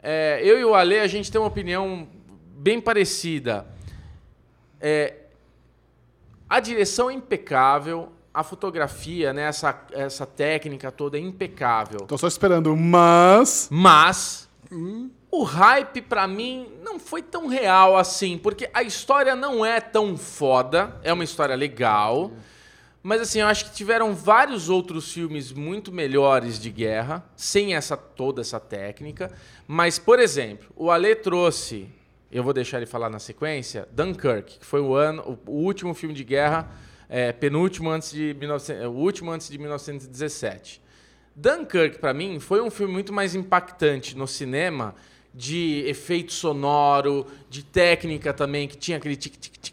é, 0.01 0.39
eu 0.43 0.59
e 0.59 0.65
o 0.65 0.73
Ale, 0.73 0.99
a 0.99 1.07
gente 1.07 1.31
tem 1.31 1.39
uma 1.39 1.47
opinião 1.47 2.07
bem 2.57 2.79
parecida. 2.79 3.65
É, 4.79 5.13
a 6.49 6.59
direção 6.59 7.09
é 7.09 7.13
impecável, 7.13 8.11
a 8.33 8.43
fotografia, 8.43 9.33
né, 9.33 9.43
essa, 9.43 9.85
essa 9.91 10.25
técnica 10.25 10.91
toda 10.91 11.17
é 11.17 11.21
impecável. 11.21 12.01
Tô 12.01 12.17
só 12.17 12.27
esperando, 12.27 12.75
mas... 12.75 13.67
Mas 13.71 14.49
o 15.31 15.43
hype 15.43 16.01
pra 16.01 16.27
mim 16.27 16.67
não 16.83 16.99
foi 16.99 17.21
tão 17.21 17.47
real 17.47 17.97
assim, 17.97 18.37
porque 18.37 18.69
a 18.73 18.83
história 18.83 19.35
não 19.35 19.65
é 19.65 19.81
tão 19.81 20.15
foda, 20.17 20.95
é 21.03 21.11
uma 21.11 21.23
história 21.23 21.55
legal. 21.55 22.31
Mas 23.07 23.21
assim, 23.21 23.39
eu 23.39 23.45
acho 23.45 23.65
que 23.65 23.71
tiveram 23.71 24.15
vários 24.15 24.67
outros 24.67 25.13
filmes 25.13 25.51
muito 25.51 25.91
melhores 25.91 26.59
de 26.59 26.71
guerra, 26.71 27.23
sem 27.35 27.75
essa 27.75 27.95
toda 27.95 28.41
essa 28.41 28.59
técnica. 28.59 29.31
Mas, 29.67 29.99
por 29.99 30.17
exemplo, 30.17 30.65
o 30.75 30.89
Ale 30.89 31.13
trouxe, 31.13 31.87
eu 32.31 32.43
vou 32.43 32.51
deixar 32.51 32.77
ele 32.77 32.87
falar 32.87 33.07
na 33.11 33.19
sequência, 33.19 33.87
Dunkirk, 33.91 34.57
que 34.57 34.65
foi 34.65 34.81
o 34.81 34.95
ano, 34.95 35.37
o, 35.45 35.51
último 35.51 35.93
filme 35.93 36.15
de 36.15 36.23
guerra, 36.23 36.67
é, 37.07 37.31
penúltimo 37.31 37.91
antes 37.91 38.11
de 38.11 38.33
1900, 38.39 38.87
o 38.87 38.93
último 38.93 39.29
antes 39.29 39.49
de 39.49 39.57
1917. 39.59 40.81
Dunkirk, 41.35 41.99
pra 41.99 42.11
mim, 42.11 42.39
foi 42.39 42.59
um 42.59 42.71
filme 42.71 42.91
muito 42.91 43.13
mais 43.13 43.35
impactante 43.35 44.17
no 44.17 44.27
cinema, 44.27 44.95
de 45.31 45.83
efeito 45.85 46.33
sonoro, 46.33 47.27
de 47.51 47.61
técnica 47.61 48.33
também, 48.33 48.67
que 48.67 48.75
tinha 48.75 48.97
aquele 48.97 49.15
tic 49.15 49.35
tic 49.37 49.64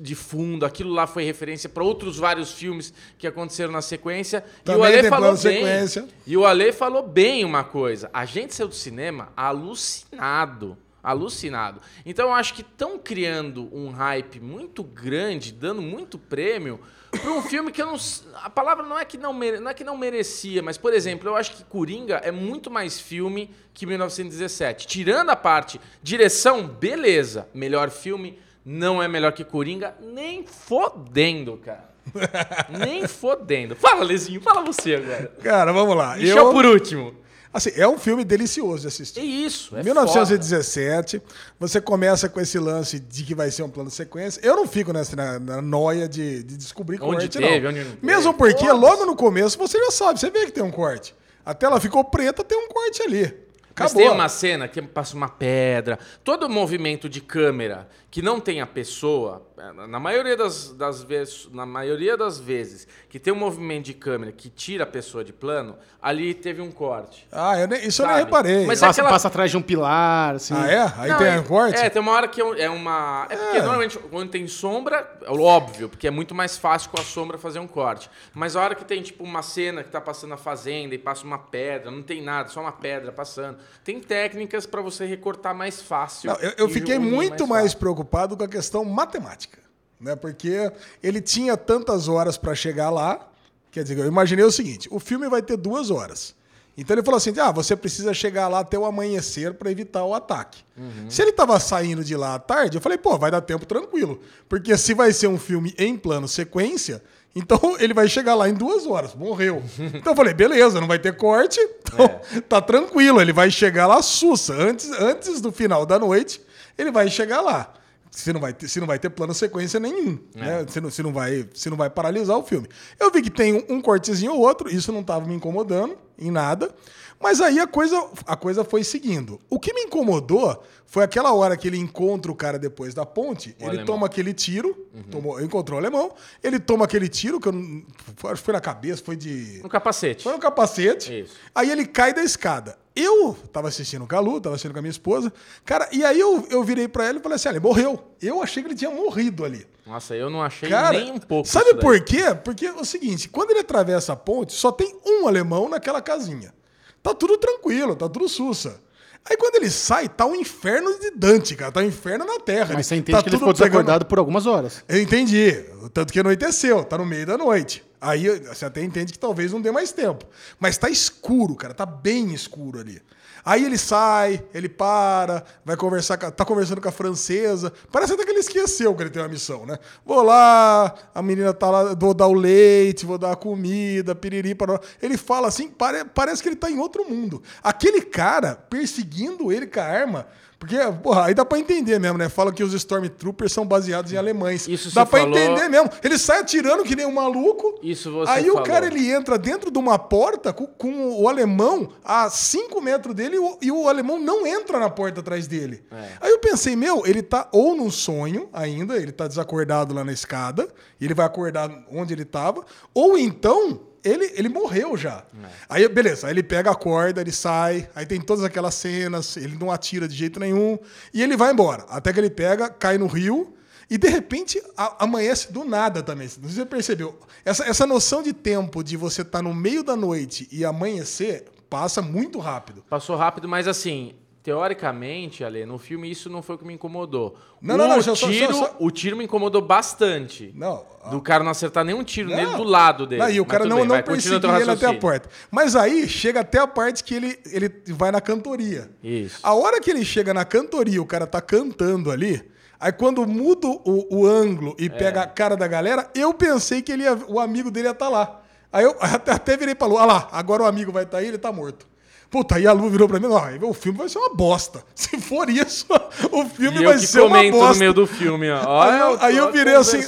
de 0.00 0.14
fundo. 0.14 0.64
Aquilo 0.64 0.92
lá 0.92 1.06
foi 1.06 1.24
referência 1.24 1.68
para 1.68 1.82
outros 1.84 2.16
vários 2.16 2.52
filmes 2.52 2.92
que 3.18 3.26
aconteceram 3.26 3.72
na 3.72 3.82
sequência. 3.82 4.44
e 4.60 4.64
Também 4.64 4.80
o 4.80 4.84
Ale 4.84 5.08
falou 5.08 5.30
bem. 5.32 5.36
sequência. 5.38 6.08
E 6.26 6.36
o 6.36 6.46
Ale 6.46 6.72
falou 6.72 7.02
bem 7.06 7.44
uma 7.44 7.64
coisa. 7.64 8.08
A 8.12 8.24
gente 8.24 8.54
saiu 8.54 8.68
do 8.68 8.74
cinema 8.74 9.32
alucinado. 9.36 10.76
Alucinado. 11.02 11.80
Então 12.04 12.26
eu 12.26 12.34
acho 12.34 12.52
que 12.54 12.60
estão 12.60 12.98
criando 12.98 13.68
um 13.72 13.90
hype 13.90 14.40
muito 14.40 14.82
grande, 14.82 15.52
dando 15.52 15.80
muito 15.80 16.18
prêmio 16.18 16.80
para 17.10 17.30
um 17.30 17.40
filme 17.40 17.70
que 17.72 17.80
eu 17.80 17.86
não. 17.86 17.96
A 18.42 18.50
palavra 18.50 18.84
não 18.84 18.98
é, 18.98 19.04
que 19.04 19.16
não, 19.16 19.32
mere- 19.32 19.60
não 19.60 19.70
é 19.70 19.74
que 19.74 19.84
não 19.84 19.96
merecia, 19.96 20.60
mas, 20.60 20.76
por 20.76 20.92
exemplo, 20.92 21.28
eu 21.28 21.36
acho 21.36 21.52
que 21.56 21.64
Coringa 21.64 22.16
é 22.16 22.30
muito 22.32 22.70
mais 22.70 22.98
filme 23.00 23.48
que 23.72 23.86
1917. 23.86 24.86
Tirando 24.86 25.30
a 25.30 25.36
parte 25.36 25.80
direção, 26.02 26.66
beleza. 26.66 27.48
Melhor 27.54 27.90
filme 27.90 28.38
não 28.70 29.02
é 29.02 29.08
melhor 29.08 29.32
que 29.32 29.42
Coringa, 29.42 29.94
nem 29.98 30.44
fodendo, 30.46 31.56
cara. 31.56 31.88
nem 32.68 33.08
fodendo. 33.08 33.74
Fala, 33.74 34.04
Lezinho, 34.04 34.42
fala 34.42 34.60
você 34.62 34.96
agora. 34.96 35.32
Cara, 35.42 35.72
vamos 35.72 35.96
lá. 35.96 36.16
Michel 36.16 36.36
Eu, 36.36 36.52
por 36.52 36.66
último. 36.66 37.14
assim, 37.50 37.70
é 37.76 37.88
um 37.88 37.98
filme 37.98 38.24
delicioso 38.24 38.82
de 38.82 38.88
assistir. 38.88 39.20
É 39.20 39.24
isso, 39.24 39.74
é 39.74 39.82
1917, 39.82 41.22
você 41.58 41.80
começa 41.80 42.28
com 42.28 42.38
esse 42.40 42.58
lance 42.58 43.00
de 43.00 43.24
que 43.24 43.34
vai 43.34 43.50
ser 43.50 43.62
um 43.62 43.70
plano 43.70 43.88
de 43.88 43.96
sequência. 43.96 44.38
Eu 44.44 44.54
não 44.54 44.68
fico 44.68 44.92
nessa 44.92 45.16
na, 45.16 45.38
na 45.38 45.62
noia 45.62 46.06
de, 46.06 46.42
de 46.42 46.54
descobrir 46.58 46.96
Onde 46.96 47.22
corte, 47.22 47.38
teve, 47.38 47.60
não. 47.60 47.70
onde 47.70 47.78
não 47.78 47.90
teve. 47.92 48.06
Mesmo 48.06 48.34
porque 48.34 48.70
logo 48.70 49.06
no 49.06 49.16
começo 49.16 49.56
você 49.56 49.78
já 49.78 49.90
sabe, 49.90 50.20
você 50.20 50.28
vê 50.30 50.44
que 50.44 50.52
tem 50.52 50.62
um 50.62 50.70
corte. 50.70 51.14
A 51.42 51.54
tela 51.54 51.80
ficou 51.80 52.04
preta, 52.04 52.44
tem 52.44 52.58
um 52.58 52.68
corte 52.68 53.02
ali. 53.02 53.47
Mas 53.78 53.92
Acabou. 53.92 54.02
tem 54.02 54.10
uma 54.10 54.28
cena 54.28 54.68
que 54.68 54.80
passa 54.82 55.16
uma 55.16 55.28
pedra. 55.28 55.98
Todo 56.24 56.48
movimento 56.48 57.08
de 57.08 57.20
câmera 57.20 57.88
que 58.10 58.22
não 58.22 58.40
tem 58.40 58.60
a 58.62 58.66
pessoa, 58.66 59.46
na 59.88 60.00
maioria 60.00 60.34
das, 60.36 60.70
das 60.72 61.02
vezes, 61.02 61.46
na 61.52 61.66
maioria 61.66 62.16
das 62.16 62.38
vezes 62.40 62.88
que 63.08 63.18
tem 63.18 63.32
um 63.32 63.36
movimento 63.36 63.84
de 63.84 63.94
câmera 63.94 64.32
que 64.32 64.48
tira 64.48 64.84
a 64.84 64.86
pessoa 64.86 65.22
de 65.22 65.32
plano, 65.32 65.76
ali 66.00 66.32
teve 66.32 66.62
um 66.62 66.70
corte. 66.70 67.26
Ah, 67.30 67.58
eu 67.58 67.68
nem- 67.68 67.86
isso 67.86 68.00
eu 68.02 68.06
Sabe? 68.06 68.14
nem 68.16 68.24
reparei. 68.24 68.66
Mas 68.66 68.80
Passa, 68.80 69.00
aquela- 69.00 69.10
passa 69.12 69.28
atrás 69.28 69.50
de 69.50 69.56
um 69.58 69.62
pilar, 69.62 70.36
assim. 70.36 70.54
Ah, 70.54 70.70
é? 70.70 70.92
Aí 70.96 71.10
Não, 71.10 71.18
tem 71.18 71.26
é, 71.28 71.38
um 71.40 71.44
corte? 71.44 71.76
É, 71.78 71.90
tem 71.90 72.00
uma 72.00 72.12
hora 72.12 72.26
que 72.28 72.40
é 72.40 72.48
é 72.62 72.70
uma. 72.70 73.26
É 73.28 73.36
porque 73.36 73.56
É. 73.58 73.60
normalmente 73.62 73.98
quando 73.98 74.30
tem 74.30 74.46
sombra, 74.48 75.06
é 75.22 75.30
óbvio, 75.30 75.88
porque 75.88 76.06
é 76.06 76.10
muito 76.10 76.34
mais 76.34 76.56
fácil 76.56 76.90
com 76.90 76.98
a 77.00 77.04
sombra 77.04 77.36
fazer 77.36 77.58
um 77.58 77.66
corte. 77.68 78.10
Mas 78.32 78.56
a 78.56 78.62
hora 78.62 78.74
que 78.74 78.84
tem, 78.84 79.02
tipo, 79.02 79.22
uma 79.22 79.42
cena 79.42 79.82
que 79.84 79.90
tá 79.90 80.00
passando 80.00 80.32
a 80.34 80.38
fazenda 80.38 80.94
e 80.94 80.98
passa 80.98 81.24
uma 81.24 81.38
pedra, 81.38 81.90
não 81.90 82.02
tem 82.02 82.22
nada, 82.22 82.48
só 82.48 82.60
uma 82.60 82.72
pedra 82.72 83.12
passando. 83.12 83.58
Tem 83.84 84.00
técnicas 84.00 84.66
pra 84.66 84.82
você 84.82 85.06
recortar 85.06 85.54
mais 85.54 85.80
fácil. 85.80 86.30
Não, 86.30 86.36
eu, 86.40 86.52
eu 86.58 86.68
fiquei 86.68 86.98
muito 86.98 87.46
mais, 87.46 87.64
fácil. 87.66 87.78
preocupado 87.78 88.36
com 88.36 88.44
a 88.44 88.48
questão 88.48 88.84
matemática, 88.84 89.58
né? 90.00 90.14
Porque 90.16 90.70
ele 91.02 91.20
tinha 91.20 91.56
tantas 91.56 92.08
horas 92.08 92.36
para 92.36 92.54
chegar 92.54 92.90
lá. 92.90 93.28
Quer 93.70 93.82
dizer, 93.82 93.98
eu 93.98 94.06
imaginei 94.06 94.44
o 94.44 94.52
seguinte: 94.52 94.88
o 94.90 94.98
filme 94.98 95.28
vai 95.28 95.42
ter 95.42 95.56
duas 95.56 95.90
horas. 95.90 96.34
Então 96.78 96.94
ele 96.94 97.02
falou 97.02 97.16
assim: 97.16 97.32
ah, 97.40 97.50
você 97.50 97.74
precisa 97.74 98.14
chegar 98.14 98.46
lá 98.46 98.60
até 98.60 98.78
o 98.78 98.84
amanhecer 98.84 99.54
para 99.54 99.68
evitar 99.68 100.04
o 100.04 100.14
ataque. 100.14 100.62
Uhum. 100.76 101.10
Se 101.10 101.20
ele 101.20 101.32
tava 101.32 101.58
saindo 101.58 102.04
de 102.04 102.16
lá 102.16 102.36
à 102.36 102.38
tarde, 102.38 102.76
eu 102.76 102.80
falei, 102.80 102.96
pô, 102.96 103.18
vai 103.18 103.32
dar 103.32 103.40
tempo 103.40 103.66
tranquilo. 103.66 104.20
Porque 104.48 104.76
se 104.78 104.94
vai 104.94 105.12
ser 105.12 105.26
um 105.26 105.38
filme 105.38 105.74
em 105.76 105.96
plano 105.96 106.28
sequência, 106.28 107.02
então 107.34 107.76
ele 107.80 107.94
vai 107.94 108.08
chegar 108.08 108.34
lá 108.34 108.48
em 108.48 108.54
duas 108.54 108.86
horas, 108.86 109.14
morreu. 109.14 109.62
Então 109.94 110.12
eu 110.12 110.16
falei, 110.16 110.34
beleza, 110.34 110.80
não 110.80 110.88
vai 110.88 110.98
ter 110.98 111.16
corte, 111.16 111.60
então 111.82 112.04
É. 112.34 112.40
tá 112.48 112.60
tranquilo, 112.60 113.20
ele 113.20 113.32
vai 113.32 113.50
chegar 113.50 113.86
lá 113.86 114.00
sussa. 114.02 114.54
Antes, 114.54 114.90
antes 114.92 115.40
do 115.40 115.52
final 115.52 115.84
da 115.86 115.98
noite, 115.98 116.40
ele 116.76 116.90
vai 116.90 117.08
chegar 117.08 117.40
lá. 117.40 117.72
Se 118.10 118.32
não 118.32 118.40
vai 118.40 118.52
ter, 118.52 118.66
se 118.68 118.80
não 118.80 118.86
vai 118.86 118.98
ter 118.98 119.10
plano 119.10 119.32
sequência 119.34 119.78
nenhum, 119.78 120.18
É. 120.34 120.40
né? 120.40 120.66
Se 120.68 120.80
não, 120.80 120.90
se, 120.90 121.02
não 121.02 121.12
vai, 121.12 121.46
se 121.54 121.68
não 121.70 121.76
vai 121.76 121.90
paralisar 121.90 122.36
o 122.36 122.42
filme. 122.42 122.66
Eu 122.98 123.10
vi 123.12 123.22
que 123.22 123.30
tem 123.30 123.54
um, 123.54 123.76
um 123.76 123.80
cortezinho 123.80 124.32
ou 124.32 124.40
outro, 124.40 124.68
isso 124.74 124.90
não 124.90 125.00
estava 125.00 125.24
me 125.26 125.34
incomodando 125.34 125.96
em 126.18 126.30
nada. 126.30 126.74
Mas 127.20 127.40
aí 127.40 127.58
a 127.60 127.66
coisa, 127.66 128.00
a 128.26 128.36
coisa 128.36 128.64
foi 128.64 128.82
seguindo. 128.84 129.38
O 129.50 129.58
que 129.60 129.72
me 129.74 129.82
incomodou 129.82 130.62
foi 130.90 131.04
aquela 131.04 131.34
hora 131.34 131.54
que 131.54 131.68
ele 131.68 131.76
encontra 131.76 132.32
o 132.32 132.34
cara 132.34 132.58
depois 132.58 132.94
da 132.94 133.04
ponte, 133.04 133.54
ele 133.60 133.68
alemão. 133.68 133.84
toma 133.84 134.06
aquele 134.06 134.32
tiro, 134.32 134.88
tomou, 135.10 135.38
encontrou 135.38 135.78
o 135.78 135.82
alemão, 135.82 136.14
ele 136.42 136.58
toma 136.58 136.86
aquele 136.86 137.10
tiro, 137.10 137.38
que 137.38 137.46
eu 137.46 137.52
não, 137.52 137.84
acho 138.24 138.36
que 138.36 138.46
foi 138.46 138.54
na 138.54 138.60
cabeça, 138.60 139.02
foi 139.04 139.14
de. 139.14 139.60
No 139.62 139.68
capacete. 139.68 140.24
Foi 140.24 140.32
no 140.32 140.38
capacete. 140.38 141.20
Isso. 141.20 141.34
Aí 141.54 141.70
ele 141.70 141.84
cai 141.84 142.14
da 142.14 142.24
escada. 142.24 142.78
Eu 142.96 143.36
tava 143.52 143.68
assistindo 143.68 144.06
com 144.06 144.16
a 144.16 144.18
Lu, 144.18 144.40
tava 144.40 144.54
assistindo 144.54 144.72
com 144.72 144.78
a 144.78 144.82
minha 144.82 144.90
esposa. 144.90 145.30
Cara, 145.62 145.86
e 145.92 146.02
aí 146.02 146.18
eu, 146.18 146.46
eu 146.50 146.64
virei 146.64 146.88
pra 146.88 147.04
ela 147.04 147.18
e 147.18 147.22
falei 147.22 147.36
assim: 147.36 147.50
ele 147.50 147.60
morreu. 147.60 148.02
Eu 148.20 148.42
achei 148.42 148.62
que 148.62 148.70
ele 148.70 148.74
tinha 148.74 148.90
morrido 148.90 149.44
ali. 149.44 149.66
Nossa, 149.86 150.16
eu 150.16 150.30
não 150.30 150.42
achei 150.42 150.70
Cara, 150.70 150.98
nem 150.98 151.12
um 151.12 151.18
pouco. 151.18 151.46
sabe 151.46 151.74
por 151.74 152.02
quê? 152.02 152.34
Porque 152.42 152.64
é 152.64 152.72
o 152.72 152.84
seguinte: 152.84 153.28
quando 153.28 153.50
ele 153.50 153.60
atravessa 153.60 154.14
a 154.14 154.16
ponte, 154.16 154.54
só 154.54 154.72
tem 154.72 154.98
um 155.04 155.28
alemão 155.28 155.68
naquela 155.68 156.00
casinha. 156.00 156.54
Tá 157.02 157.12
tudo 157.14 157.36
tranquilo, 157.36 157.94
tá 157.94 158.08
tudo 158.08 158.26
sussa. 158.26 158.80
Aí 159.28 159.36
quando 159.36 159.56
ele 159.56 159.70
sai, 159.70 160.08
tá 160.08 160.24
um 160.26 160.34
inferno 160.34 160.98
de 160.98 161.10
Dante, 161.10 161.54
cara. 161.54 161.70
Tá 161.70 161.80
um 161.80 161.84
inferno 161.84 162.24
na 162.24 162.40
Terra. 162.40 162.74
Mas 162.74 162.86
você 162.86 162.96
entende 162.96 163.16
tá 163.18 163.22
que 163.22 163.28
ele 163.28 163.36
ficou 163.36 163.52
pegando- 163.52 163.68
desacordado 163.70 164.06
por 164.06 164.18
algumas 164.18 164.46
horas. 164.46 164.82
eu 164.88 165.00
entendi. 165.00 165.52
Tanto 165.92 166.12
que 166.12 166.20
anoiteceu, 166.20 166.82
tá 166.84 166.96
no 166.98 167.04
meio 167.04 167.26
da 167.26 167.36
noite. 167.36 167.84
Aí 168.00 168.26
você 168.40 168.64
até 168.64 168.82
entende 168.82 169.12
que 169.12 169.18
talvez 169.18 169.52
não 169.52 169.60
dê 169.60 169.70
mais 169.70 169.92
tempo. 169.92 170.24
Mas 170.58 170.78
tá 170.78 170.88
escuro, 170.88 171.54
cara, 171.56 171.74
tá 171.74 171.84
bem 171.84 172.32
escuro 172.32 172.78
ali. 172.80 173.02
Aí 173.44 173.64
ele 173.64 173.78
sai, 173.78 174.42
ele 174.52 174.68
para, 174.68 175.44
vai 175.64 175.76
conversar, 175.76 176.16
tá 176.16 176.44
conversando 176.44 176.80
com 176.80 176.88
a 176.88 176.92
francesa. 176.92 177.72
Parece 177.90 178.12
até 178.12 178.24
que 178.24 178.30
ele 178.30 178.40
esqueceu 178.40 178.94
que 178.94 179.02
ele 179.02 179.10
tem 179.10 179.22
uma 179.22 179.28
missão, 179.28 179.64
né? 179.64 179.78
Vou 180.04 180.22
lá, 180.22 180.94
a 181.14 181.22
menina 181.22 181.52
tá 181.54 181.70
lá, 181.70 181.94
vou 181.94 182.12
dar 182.14 182.26
o 182.26 182.34
leite, 182.34 183.06
vou 183.06 183.18
dar 183.18 183.32
a 183.32 183.36
comida, 183.36 184.14
piriri, 184.14 184.54
parará. 184.54 184.80
Ele 185.00 185.16
fala 185.16 185.48
assim, 185.48 185.68
pare- 185.68 186.04
parece 186.04 186.42
que 186.42 186.48
ele 186.48 186.56
tá 186.56 186.70
em 186.70 186.78
outro 186.78 187.08
mundo. 187.08 187.42
Aquele 187.62 188.02
cara 188.02 188.56
perseguindo 188.56 189.52
ele 189.52 189.66
com 189.66 189.80
a 189.80 189.84
arma. 189.84 190.26
Porque, 190.58 190.76
porra, 191.02 191.26
aí 191.26 191.34
dá 191.34 191.44
pra 191.44 191.56
entender 191.58 192.00
mesmo, 192.00 192.18
né? 192.18 192.28
Fala 192.28 192.52
que 192.52 192.64
os 192.64 192.74
Stormtroopers 192.74 193.52
são 193.52 193.64
baseados 193.64 194.12
em 194.12 194.16
alemães. 194.16 194.66
Isso 194.66 194.92
dá 194.92 195.06
pra 195.06 195.20
falou- 195.20 195.38
entender 195.38 195.68
mesmo. 195.68 195.88
Ele 196.02 196.18
sai 196.18 196.40
atirando 196.40 196.82
que 196.82 196.96
nem 196.96 197.06
um 197.06 197.12
maluco. 197.12 197.78
Isso 197.80 198.10
você 198.12 198.32
Aí 198.32 198.46
falou. 198.46 198.60
o 198.60 198.64
cara 198.64 198.86
ele 198.86 199.08
entra 199.08 199.38
dentro 199.38 199.70
de 199.70 199.78
uma 199.78 199.96
porta 199.98 200.52
com, 200.52 200.66
com 200.66 201.12
o 201.22 201.28
alemão 201.28 201.88
a 202.04 202.28
5 202.28 202.80
metros 202.80 203.14
dele 203.14 203.36
e 203.36 203.38
o, 203.38 203.58
e 203.62 203.70
o 203.70 203.88
alemão 203.88 204.18
não 204.18 204.44
entra 204.44 204.80
na 204.80 204.90
porta 204.90 205.20
atrás 205.20 205.46
dele. 205.46 205.84
É. 205.92 206.08
Aí 206.22 206.30
eu 206.32 206.40
pensei, 206.40 206.74
meu, 206.74 207.06
ele 207.06 207.22
tá 207.22 207.48
ou 207.52 207.76
num 207.76 207.90
sonho 207.90 208.48
ainda, 208.52 208.96
ele 208.96 209.12
tá 209.12 209.28
desacordado 209.28 209.94
lá 209.94 210.02
na 210.02 210.12
escada, 210.12 210.68
e 211.00 211.04
ele 211.04 211.14
vai 211.14 211.26
acordar 211.26 211.70
onde 211.92 212.12
ele 212.12 212.24
tava, 212.24 212.64
ou 212.92 213.16
então 213.16 213.80
ele, 214.08 214.32
ele 214.34 214.48
morreu 214.48 214.96
já. 214.96 215.24
É. 215.42 215.46
Aí, 215.68 215.88
beleza, 215.88 216.26
aí 216.26 216.32
ele 216.32 216.42
pega 216.42 216.70
a 216.70 216.74
corda, 216.74 217.20
ele 217.20 217.32
sai, 217.32 217.88
aí 217.94 218.06
tem 218.06 218.20
todas 218.20 218.42
aquelas 218.44 218.74
cenas, 218.74 219.36
ele 219.36 219.56
não 219.58 219.70
atira 219.70 220.08
de 220.08 220.14
jeito 220.16 220.40
nenhum, 220.40 220.78
e 221.12 221.22
ele 221.22 221.36
vai 221.36 221.52
embora. 221.52 221.84
Até 221.88 222.12
que 222.12 222.18
ele 222.20 222.30
pega, 222.30 222.68
cai 222.68 222.96
no 222.98 223.06
rio, 223.06 223.54
e 223.90 223.96
de 223.96 224.08
repente 224.08 224.62
a- 224.76 225.04
amanhece 225.04 225.52
do 225.52 225.64
nada 225.64 226.02
também. 226.02 226.28
Você 226.28 226.64
percebeu. 226.66 227.18
Essa, 227.44 227.64
essa 227.64 227.86
noção 227.86 228.22
de 228.22 228.32
tempo 228.32 228.82
de 228.84 228.96
você 228.96 229.22
estar 229.22 229.42
no 229.42 229.54
meio 229.54 229.82
da 229.82 229.96
noite 229.96 230.46
e 230.52 230.64
amanhecer 230.64 231.46
passa 231.70 232.00
muito 232.02 232.38
rápido. 232.38 232.84
Passou 232.88 233.16
rápido, 233.16 233.48
mas 233.48 233.66
assim, 233.68 234.14
teoricamente, 234.42 235.44
Ale, 235.44 235.64
no 235.66 235.78
filme 235.78 236.10
isso 236.10 236.28
não 236.30 236.42
foi 236.42 236.56
o 236.56 236.58
que 236.58 236.64
me 236.64 236.74
incomodou. 236.74 237.36
Não, 237.60 237.74
o 237.74 237.78
não, 237.78 237.88
não, 237.88 238.02
só- 238.02 238.14
só- 238.14 238.28
tiro, 238.28 238.54
só- 238.54 238.76
o 238.78 238.90
tiro 238.90 239.16
me 239.16 239.24
incomodou 239.24 239.60
bastante. 239.62 240.52
Não, 240.54 240.84
Do 241.10 241.20
cara 241.20 241.42
não 241.44 241.50
acertar 241.50 241.84
nenhum 241.84 242.04
tiro 242.04 242.28
nele 242.28 242.42
Não. 242.50 242.56
do 242.58 242.64
lado 242.64 243.06
dele. 243.06 243.22
Não, 243.22 243.30
e 243.30 243.40
o 243.40 243.44
cara 243.46 243.64
não, 243.64 243.76
bem, 243.76 243.86
não 243.86 243.94
vai, 243.94 244.60
ele 244.62 244.70
até 244.70 244.86
a 244.86 244.94
porta. 244.94 245.28
Mas 245.50 245.74
aí 245.74 246.08
chega 246.08 246.40
até 246.40 246.58
a 246.58 246.66
parte 246.66 247.02
que 247.04 247.14
ele, 247.14 247.38
ele 247.50 247.70
vai 247.88 248.10
na 248.10 248.20
cantoria. 248.20 248.90
Isso. 249.02 249.38
A 249.42 249.54
hora 249.54 249.80
que 249.80 249.90
ele 249.90 250.04
chega 250.04 250.34
na 250.34 250.44
cantoria, 250.44 251.00
o 251.00 251.06
cara 251.06 251.26
tá 251.26 251.40
cantando 251.40 252.10
ali. 252.10 252.42
Aí 252.80 252.92
quando 252.92 253.26
muda 253.26 253.66
o, 253.66 254.06
o 254.20 254.26
ângulo 254.26 254.76
É. 254.78 254.84
e 254.84 254.90
pega 254.90 255.22
a 255.22 255.26
cara 255.26 255.56
da 255.56 255.66
galera, 255.66 256.08
eu 256.14 256.32
pensei 256.32 256.80
que 256.80 256.92
ele 256.92 257.02
ia- 257.02 257.18
o 257.26 257.40
amigo 257.40 257.70
dele 257.70 257.88
ia 257.88 257.92
estar 257.92 258.08
lá. 258.08 258.40
Aí 258.72 258.84
eu 258.84 258.94
até, 259.00 259.32
até 259.32 259.56
virei 259.56 259.74
pra 259.74 259.86
Lu, 259.88 259.98
ah 259.98 260.04
lá, 260.04 260.28
agora 260.30 260.62
o 260.62 260.66
amigo 260.66 260.92
vai 260.92 261.02
estar 261.04 261.18
aí, 261.18 261.26
ele 261.26 261.38
tá 261.38 261.50
morto. 261.50 261.88
Puta, 262.30 262.56
aí 262.56 262.66
a 262.66 262.72
Lu 262.72 262.90
virou 262.90 263.08
pra 263.08 263.18
mim, 263.18 263.26
ó, 263.26 263.48
o 263.66 263.72
filme 263.72 263.98
vai 263.98 264.08
ser 264.08 264.18
uma 264.18 264.34
bosta. 264.34 264.84
Se 264.94 265.18
for 265.18 265.48
isso, 265.48 265.86
o 266.30 266.44
filme 266.46 266.82
E 266.82 266.84
vai 266.84 266.98
ser 266.98 267.20
uma 267.20 267.42
bosta. 267.50 267.72
no 267.72 267.78
meio 267.78 267.94
do 267.94 268.06
filme, 268.06 268.50
ó. 268.50 268.82
Aí 268.82 268.98
eu, 269.00 269.18
aí 269.20 269.36
eu 269.36 269.52
virei 269.52 269.74
assim. 269.74 270.00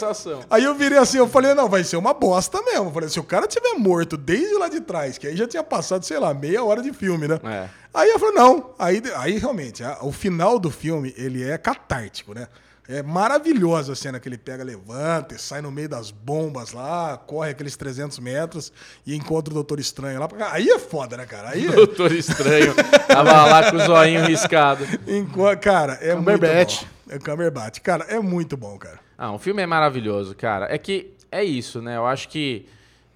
Aí 0.50 0.64
eu 0.64 0.74
virei 0.74 0.98
assim, 0.98 1.16
eu 1.16 1.28
falei, 1.28 1.54
não, 1.54 1.68
vai 1.68 1.82
ser 1.82 1.96
uma 1.96 2.12
bosta 2.12 2.60
mesmo. 2.62 2.86
Eu 2.88 2.92
falei, 2.92 3.08
se 3.08 3.18
o 3.18 3.24
cara 3.24 3.46
tiver 3.46 3.74
morto 3.78 4.18
desde 4.18 4.54
lá 4.54 4.68
de 4.68 4.80
trás, 4.80 5.16
que 5.16 5.26
aí 5.26 5.36
já 5.36 5.46
tinha 5.46 5.62
passado, 5.62 6.04
sei 6.04 6.18
lá, 6.18 6.34
meia 6.34 6.62
hora 6.62 6.82
de 6.82 6.92
filme, 6.92 7.26
né? 7.26 7.40
É. 7.42 7.68
Aí 7.94 8.10
eu 8.10 8.18
falei, 8.18 8.34
não. 8.34 8.70
Aí, 8.78 9.02
aí 9.16 9.38
realmente, 9.38 9.82
o 10.02 10.12
final 10.12 10.58
do 10.58 10.70
filme, 10.70 11.14
ele 11.16 11.42
é 11.42 11.56
catártico, 11.56 12.34
né? 12.34 12.48
É 12.92 13.02
maravilhosa 13.04 13.92
a 13.92 13.96
cena 13.96 14.18
que 14.18 14.28
ele 14.28 14.36
pega, 14.36 14.64
levanta, 14.64 15.36
e 15.36 15.38
sai 15.38 15.60
no 15.62 15.70
meio 15.70 15.88
das 15.88 16.10
bombas 16.10 16.72
lá, 16.72 17.16
corre 17.16 17.50
aqueles 17.50 17.76
300 17.76 18.18
metros 18.18 18.72
e 19.06 19.14
encontra 19.14 19.52
o 19.52 19.54
Doutor 19.54 19.78
Estranho 19.78 20.18
lá. 20.18 20.28
Aí 20.50 20.68
é 20.68 20.78
foda, 20.78 21.16
né, 21.16 21.24
cara? 21.24 21.50
Aí 21.50 21.66
é... 21.66 21.70
Doutor 21.72 22.10
Estranho. 22.10 22.74
Tava 23.06 23.44
lá 23.46 23.70
com 23.70 23.76
o 23.76 23.80
zoinho 23.80 24.24
riscado. 24.26 24.84
Enco- 25.06 25.56
Cara, 25.60 25.98
é 26.00 26.16
Cumberbatch. 26.16 26.82
muito 26.82 26.88
bom. 27.06 27.14
É 27.14 27.18
Cumberbatch. 27.18 27.78
Cara, 27.80 28.04
é 28.08 28.18
muito 28.18 28.56
bom, 28.56 28.76
cara. 28.76 28.98
Ah, 29.16 29.32
o 29.32 29.38
filme 29.38 29.62
é 29.62 29.66
maravilhoso, 29.66 30.34
cara. 30.34 30.66
É 30.74 30.76
que 30.76 31.12
é 31.30 31.44
isso, 31.44 31.80
né? 31.80 31.96
Eu 31.96 32.06
acho 32.06 32.28
que 32.28 32.66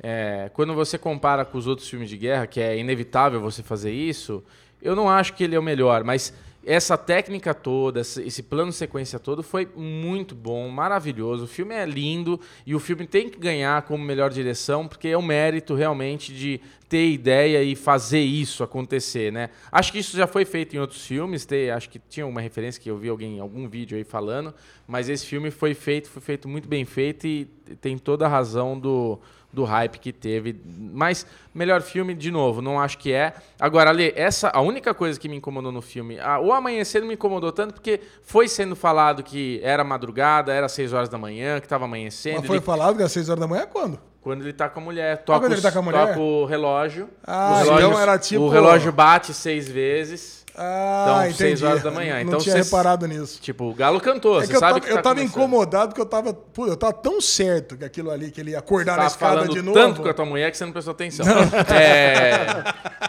é, 0.00 0.50
quando 0.54 0.72
você 0.74 0.96
compara 0.96 1.44
com 1.44 1.58
os 1.58 1.66
outros 1.66 1.88
filmes 1.88 2.08
de 2.08 2.16
guerra, 2.16 2.46
que 2.46 2.60
é 2.60 2.78
inevitável 2.78 3.40
você 3.40 3.60
fazer 3.62 3.90
isso, 3.90 4.44
eu 4.80 4.94
não 4.94 5.08
acho 5.08 5.32
que 5.32 5.42
ele 5.42 5.56
é 5.56 5.58
o 5.58 5.62
melhor, 5.62 6.04
mas 6.04 6.32
essa 6.66 6.96
técnica 6.96 7.54
toda, 7.54 8.00
esse 8.00 8.42
plano 8.42 8.72
sequência 8.72 9.18
todo 9.18 9.42
foi 9.42 9.68
muito 9.76 10.34
bom, 10.34 10.68
maravilhoso. 10.68 11.44
O 11.44 11.48
filme 11.48 11.74
é 11.74 11.84
lindo 11.84 12.40
e 12.66 12.74
o 12.74 12.80
filme 12.80 13.06
tem 13.06 13.28
que 13.28 13.38
ganhar 13.38 13.82
como 13.82 14.04
melhor 14.04 14.30
direção, 14.30 14.88
porque 14.88 15.08
é 15.08 15.16
o 15.16 15.22
mérito 15.22 15.74
realmente 15.74 16.32
de 16.32 16.60
ter 16.88 17.10
ideia 17.10 17.62
e 17.62 17.74
fazer 17.74 18.20
isso 18.20 18.62
acontecer, 18.62 19.32
né? 19.32 19.50
Acho 19.72 19.90
que 19.90 19.98
isso 19.98 20.16
já 20.16 20.26
foi 20.26 20.44
feito 20.44 20.76
em 20.76 20.78
outros 20.78 21.04
filmes, 21.06 21.44
tem, 21.44 21.70
acho 21.70 21.88
que 21.88 21.98
tinha 21.98 22.26
uma 22.26 22.40
referência 22.40 22.80
que 22.80 22.90
eu 22.90 22.96
vi 22.96 23.08
alguém 23.08 23.36
em 23.36 23.40
algum 23.40 23.68
vídeo 23.68 23.96
aí 23.96 24.04
falando, 24.04 24.54
mas 24.86 25.08
esse 25.08 25.26
filme 25.26 25.50
foi 25.50 25.74
feito, 25.74 26.08
foi 26.08 26.22
feito 26.22 26.48
muito 26.48 26.68
bem 26.68 26.84
feito 26.84 27.26
e 27.26 27.46
tem 27.80 27.98
toda 27.98 28.26
a 28.26 28.28
razão 28.28 28.78
do, 28.78 29.18
do 29.54 29.64
hype 29.64 29.98
que 29.98 30.12
teve. 30.12 30.60
Mas 30.92 31.26
melhor 31.54 31.80
filme, 31.80 32.12
de 32.14 32.30
novo, 32.30 32.60
não 32.60 32.80
acho 32.80 32.98
que 32.98 33.12
é. 33.12 33.32
Agora, 33.58 33.90
Ale, 33.90 34.12
essa 34.16 34.50
a 34.52 34.60
única 34.60 34.92
coisa 34.92 35.18
que 35.18 35.28
me 35.28 35.36
incomodou 35.36 35.70
no 35.72 35.80
filme, 35.80 36.18
a, 36.20 36.38
o 36.40 36.52
amanhecer 36.52 37.00
não 37.00 37.08
me 37.08 37.14
incomodou 37.14 37.52
tanto 37.52 37.74
porque 37.74 38.00
foi 38.22 38.48
sendo 38.48 38.74
falado 38.76 39.22
que 39.22 39.60
era 39.62 39.82
madrugada, 39.84 40.52
era 40.52 40.68
6 40.68 40.92
horas 40.92 41.08
da 41.08 41.16
manhã, 41.16 41.60
que 41.60 41.66
estava 41.66 41.84
amanhecendo. 41.84 42.38
Mas 42.38 42.46
foi 42.46 42.56
ele- 42.56 42.64
falado 42.64 42.96
que 42.96 43.02
às 43.02 43.12
6 43.12 43.28
horas 43.28 43.40
da 43.40 43.46
manhã 43.46 43.66
quando? 43.66 43.98
Quando 44.24 44.42
ele 44.42 44.52
tá 44.54 44.68
com 44.68 44.80
a 44.80 44.82
mulher, 44.82 45.18
toca, 45.18 45.38
quando 45.40 45.52
ele 45.52 45.60
tá 45.62 45.70
com 45.70 45.78
a 45.78 45.82
mulher? 45.82 46.06
toca 46.08 46.18
o 46.18 46.44
relógio. 46.46 47.08
Ah, 47.24 47.52
o 47.52 47.58
relógio, 47.64 47.86
então 47.88 48.00
era 48.00 48.18
tipo- 48.18 48.42
O 48.42 48.48
relógio 48.48 48.90
bate 48.90 49.32
seis 49.34 49.68
vezes. 49.68 50.42
Ah, 50.56 51.02
Então, 51.06 51.20
entendi. 51.24 51.36
seis 51.36 51.62
horas 51.64 51.82
da 51.82 51.90
manhã. 51.90 52.14
Não 52.14 52.20
Então, 52.22 52.38
tinha 52.38 52.54
cês- 52.54 52.66
reparado 52.70 53.08
nisso. 53.08 53.40
Tipo, 53.42 53.64
o 53.64 53.74
Galo 53.74 54.00
cantou, 54.00 54.40
É 54.40 54.46
você 54.46 54.54
eu 54.54 54.60
sabe 54.60 54.74
tava, 54.74 54.80
que 54.80 54.90
eu 54.92 54.96
tá 54.96 55.02
tava 55.02 55.14
começando. 55.16 55.36
incomodado 55.36 55.88
porque 55.88 56.00
eu 56.00 56.06
tava, 56.06 56.32
pô, 56.32 56.66
eu 56.68 56.76
tava 56.76 56.92
tão 56.92 57.20
certo 57.20 57.76
que 57.76 57.84
aquilo 57.84 58.08
ali, 58.10 58.30
que 58.30 58.40
ele 58.40 58.52
ia 58.52 58.60
acordar 58.60 58.96
na 58.96 59.06
escada 59.06 59.48
de 59.48 59.60
novo. 59.60 59.74
tanto 59.76 60.00
com 60.00 60.08
a 60.08 60.14
tua 60.14 60.24
mulher 60.24 60.50
que 60.52 60.56
você 60.56 60.64
não 60.64 60.72
prestou 60.72 60.92
atenção. 60.92 61.26
É, 61.74 62.62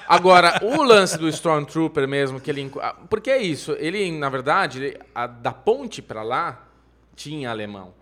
Agora, 0.08 0.60
o 0.64 0.82
lance 0.84 1.18
do 1.18 1.28
Stormtrooper 1.30 2.08
mesmo, 2.08 2.40
que 2.40 2.50
ele. 2.50 2.72
ah, 2.82 2.96
Porque 3.10 3.30
é 3.30 3.38
isso, 3.42 3.74
ele, 3.80 4.12
na 4.18 4.28
verdade, 4.30 4.84
ele- 4.84 5.00
a- 5.14 5.28
da 5.28 5.52
ponte 5.52 6.02
pra 6.02 6.24
lá 6.24 6.64
tinha 7.16 7.50
alemão. 7.52 7.94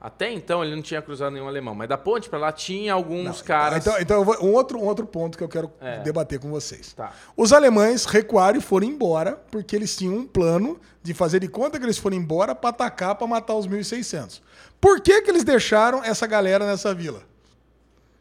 Até 0.00 0.30
então 0.32 0.62
ele 0.62 0.76
não 0.76 0.82
tinha 0.82 1.02
cruzado 1.02 1.32
nenhum 1.32 1.48
alemão, 1.48 1.74
mas 1.74 1.88
da 1.88 1.98
ponte 1.98 2.28
pra 2.28 2.38
lá 2.38 2.52
tinha 2.52 2.92
alguns 2.92 3.42
caras. 3.42 3.84
Então, 3.84 3.98
então 4.00 4.24
vou- 4.24 4.36
um, 4.44 4.52
outro, 4.52 4.78
um 4.78 4.84
outro 4.84 5.04
ponto 5.04 5.36
que 5.36 5.42
eu 5.42 5.48
quero 5.48 5.72
É. 5.80 5.98
debater 6.00 6.38
com 6.38 6.48
vocês. 6.50 6.92
Tá. 6.92 7.12
Os 7.36 7.52
alemães 7.52 8.04
recuaram 8.04 8.58
e 8.58 8.60
foram 8.60 8.86
embora 8.86 9.32
porque 9.50 9.74
eles 9.74 9.96
tinham 9.96 10.14
um 10.14 10.24
plano 10.26 10.78
de 11.02 11.12
fazer 11.14 11.40
de 11.40 11.48
conta 11.48 11.78
que 11.80 11.84
eles 11.84 11.98
foram 11.98 12.16
embora 12.16 12.54
para 12.54 12.70
atacar, 12.70 13.16
para 13.16 13.26
matar 13.26 13.54
os 13.54 13.66
1.600. 13.66 14.40
Por 14.80 15.00
que, 15.00 15.20
que 15.22 15.30
eles 15.30 15.42
deixaram 15.42 16.04
essa 16.04 16.28
galera 16.28 16.64
nessa 16.64 16.94
vila? 16.94 17.22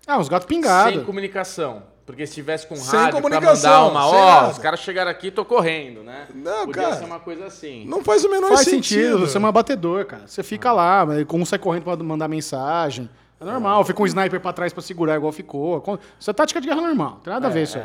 Ah, 0.07 0.17
uns 0.17 0.27
gatos 0.29 0.47
Sem 0.49 0.57
pingados. 0.57 1.03
comunicação. 1.03 1.83
Porque 2.07 2.25
se 2.25 2.35
tivesse 2.35 2.65
com 2.65 2.75
Sem 2.77 2.97
rádio 2.97 3.21
pra 3.21 3.29
mandar 3.41 3.83
uma, 3.85 4.07
ó, 4.07 4.13
nada. 4.13 4.51
os 4.53 4.57
caras 4.57 4.79
chegaram 4.79 5.11
aqui, 5.11 5.29
tô 5.29 5.43
correndo, 5.43 6.03
né? 6.03 6.25
Não, 6.33 6.65
Podia 6.65 6.83
cara. 6.83 6.95
ser 6.95 7.03
uma 7.03 7.19
coisa 7.19 7.45
assim. 7.45 7.85
Não 7.85 8.01
faz 8.01 8.23
o 8.23 8.29
menor 8.31 8.47
Faz 8.47 8.61
sentido. 8.61 9.01
sentido, 9.01 9.19
você 9.19 9.37
é 9.37 9.41
um 9.41 9.45
abatedor, 9.45 10.05
cara. 10.05 10.25
Você 10.25 10.41
fica 10.41 10.71
lá, 10.71 11.05
mas 11.05 11.25
um 11.29 11.45
sai 11.45 11.59
correndo 11.59 11.83
pra 11.83 11.97
mandar 11.97 12.29
mensagem. 12.29 13.09
É 13.41 13.43
normal, 13.43 13.83
fica 13.83 14.01
um 14.01 14.05
sniper 14.05 14.39
pra 14.39 14.53
trás 14.53 14.71
pra 14.71 14.81
segurar, 14.81 15.17
igual 15.17 15.33
ficou. 15.33 15.83
Isso 16.17 16.29
é 16.29 16.33
tática 16.33 16.61
de 16.61 16.67
guerra 16.69 16.79
normal, 16.81 17.09
não 17.15 17.19
tem 17.19 17.33
nada 17.33 17.47
a 17.47 17.49
ver 17.49 17.63
isso 17.63 17.77
aí. 17.77 17.83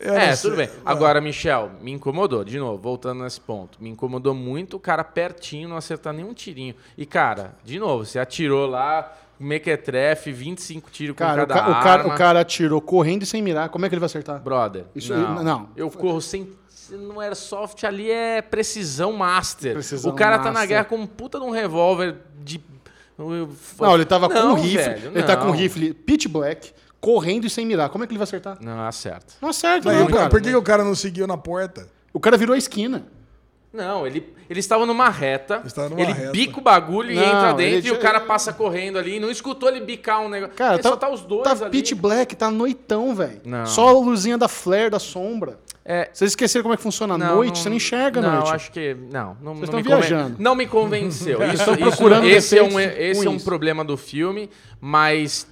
É, 0.00 0.28
não 0.28 0.36
sei. 0.36 0.50
tudo 0.50 0.56
bem. 0.56 0.70
Agora, 0.84 1.20
Michel, 1.20 1.70
me 1.80 1.92
incomodou, 1.92 2.42
de 2.42 2.58
novo, 2.58 2.82
voltando 2.82 3.22
nesse 3.22 3.40
ponto. 3.40 3.80
Me 3.80 3.90
incomodou 3.90 4.34
muito 4.34 4.76
o 4.78 4.80
cara 4.80 5.04
pertinho 5.04 5.68
não 5.68 5.76
acertar 5.76 6.12
nenhum 6.12 6.32
tirinho. 6.34 6.74
E, 6.98 7.06
cara, 7.06 7.54
de 7.62 7.78
novo, 7.78 8.04
você 8.04 8.18
atirou 8.18 8.66
lá, 8.66 9.12
mequetrefe, 9.42 10.32
25 10.32 10.90
tiros 10.90 11.14
com 11.16 11.18
Cara, 11.24 11.44
o, 11.44 11.46
cada 11.46 11.60
ca- 11.60 11.68
o 11.70 11.72
cara, 11.82 12.02
arma. 12.02 12.14
o 12.14 12.16
cara 12.18 12.40
atirou 12.40 12.80
correndo 12.80 13.22
e 13.22 13.26
sem 13.26 13.42
mirar. 13.42 13.68
Como 13.68 13.84
é 13.84 13.88
que 13.88 13.94
ele 13.94 14.00
vai 14.00 14.06
acertar? 14.06 14.40
Brother, 14.40 14.84
Isso- 14.94 15.12
não. 15.14 15.42
não. 15.42 15.68
Eu 15.76 15.90
corro 15.90 16.20
sem... 16.20 16.48
No 16.90 17.20
Airsoft 17.20 17.84
ali 17.84 18.10
é 18.10 18.42
precisão 18.42 19.12
master. 19.12 19.72
Precisão 19.74 20.10
o 20.10 20.14
cara 20.14 20.36
tá 20.38 20.44
na 20.46 20.52
master. 20.52 20.68
guerra 20.68 20.84
com 20.84 20.96
um 20.96 21.06
puta 21.06 21.38
de 21.38 21.44
um 21.44 21.50
revólver 21.50 22.16
de... 22.42 22.60
Não, 23.78 23.94
ele 23.94 24.04
tava 24.04 24.28
com 24.28 24.34
Não, 24.34 24.52
um 24.52 24.54
rifle. 24.54 24.76
velho, 24.78 25.12
ele 25.14 25.22
tá 25.22 25.36
com 25.36 25.44
um 25.44 25.48
não. 25.48 25.52
rifle 25.54 25.94
pitch 25.94 26.26
black, 26.26 26.72
correndo 27.00 27.46
e 27.46 27.50
sem 27.50 27.64
mirar. 27.64 27.88
Como 27.88 28.02
é 28.02 28.06
que 28.06 28.12
ele 28.12 28.18
vai 28.18 28.24
acertar? 28.24 28.58
Não, 28.60 28.86
acerta. 28.86 29.34
Não 29.40 29.48
acerta, 29.50 29.92
não, 29.92 30.06
por- 30.06 30.14
cara. 30.16 30.28
por 30.30 30.40
que, 30.42 30.48
que 30.50 30.56
o 30.56 30.62
cara 30.62 30.82
não 30.84 30.94
seguiu 30.94 31.26
na 31.26 31.36
porta? 31.36 31.86
O 32.12 32.18
cara 32.20 32.36
virou 32.36 32.54
a 32.54 32.58
esquina. 32.58 33.04
Não, 33.72 34.06
ele, 34.06 34.32
eles 34.50 34.64
estavam 34.64 34.84
numa 34.86 35.08
reta. 35.08 35.54
Eles 35.56 35.68
estavam 35.68 35.90
numa 35.90 36.02
ele 36.02 36.12
reta. 36.12 36.30
bica 36.30 36.58
o 36.58 36.62
bagulho 36.62 37.10
e 37.10 37.14
Não, 37.14 37.22
entra 37.24 37.52
dentro 37.54 37.78
ele 37.78 37.88
e 37.88 37.90
o 37.90 37.98
cara 37.98 38.20
passa 38.20 38.52
correndo 38.52 38.98
ali. 38.98 39.18
Não 39.18 39.30
escutou 39.30 39.68
ele 39.68 39.80
bicar 39.80 40.20
um 40.20 40.28
negócio. 40.28 40.54
Cara, 40.56 40.74
ele 40.74 40.82
tá, 40.82 40.88
só 40.90 40.96
tá 40.96 41.08
os 41.10 41.22
dois 41.22 41.42
tá 41.42 41.52
ali. 41.66 41.70
pitch 41.70 41.94
black, 41.94 42.36
tá 42.36 42.50
noitão, 42.50 43.14
velho. 43.14 43.40
Não. 43.44 43.64
Só 43.64 43.88
a 43.88 43.92
luzinha 43.92 44.36
da 44.36 44.48
flare, 44.48 44.90
da 44.90 44.98
sombra. 44.98 45.58
É, 45.84 46.10
Vocês 46.12 46.30
esqueceram 46.32 46.62
como 46.62 46.74
é 46.74 46.76
que 46.76 46.82
funciona 46.82 47.14
a 47.14 47.18
não, 47.18 47.34
noite? 47.36 47.48
não- 47.56 47.62
você 47.62 47.68
não 47.68 47.76
enxerga 47.76 48.20
a 48.20 48.22
não, 48.22 48.32
noite. 48.34 48.54
acho 48.54 48.70
que. 48.70 48.94
Não, 49.10 49.36
não, 49.42 49.54
não 49.54 49.64
estão 49.64 49.78
me 49.80 49.84
conven- 49.84 50.00
viajando. 50.00 50.36
Não 50.38 50.54
me 50.54 50.66
convenceu. 50.66 51.42
Isso, 51.48 51.54
estão 51.54 51.74
isso- 51.74 51.82
procurando 51.88 52.26
esse 52.28 52.56
é 52.58 52.62
um, 52.62 52.78
esse 52.78 53.26
é 53.26 53.30
um 53.30 53.38
problema 53.38 53.84
do 53.84 53.96
filme, 53.96 54.48
mas. 54.80 55.50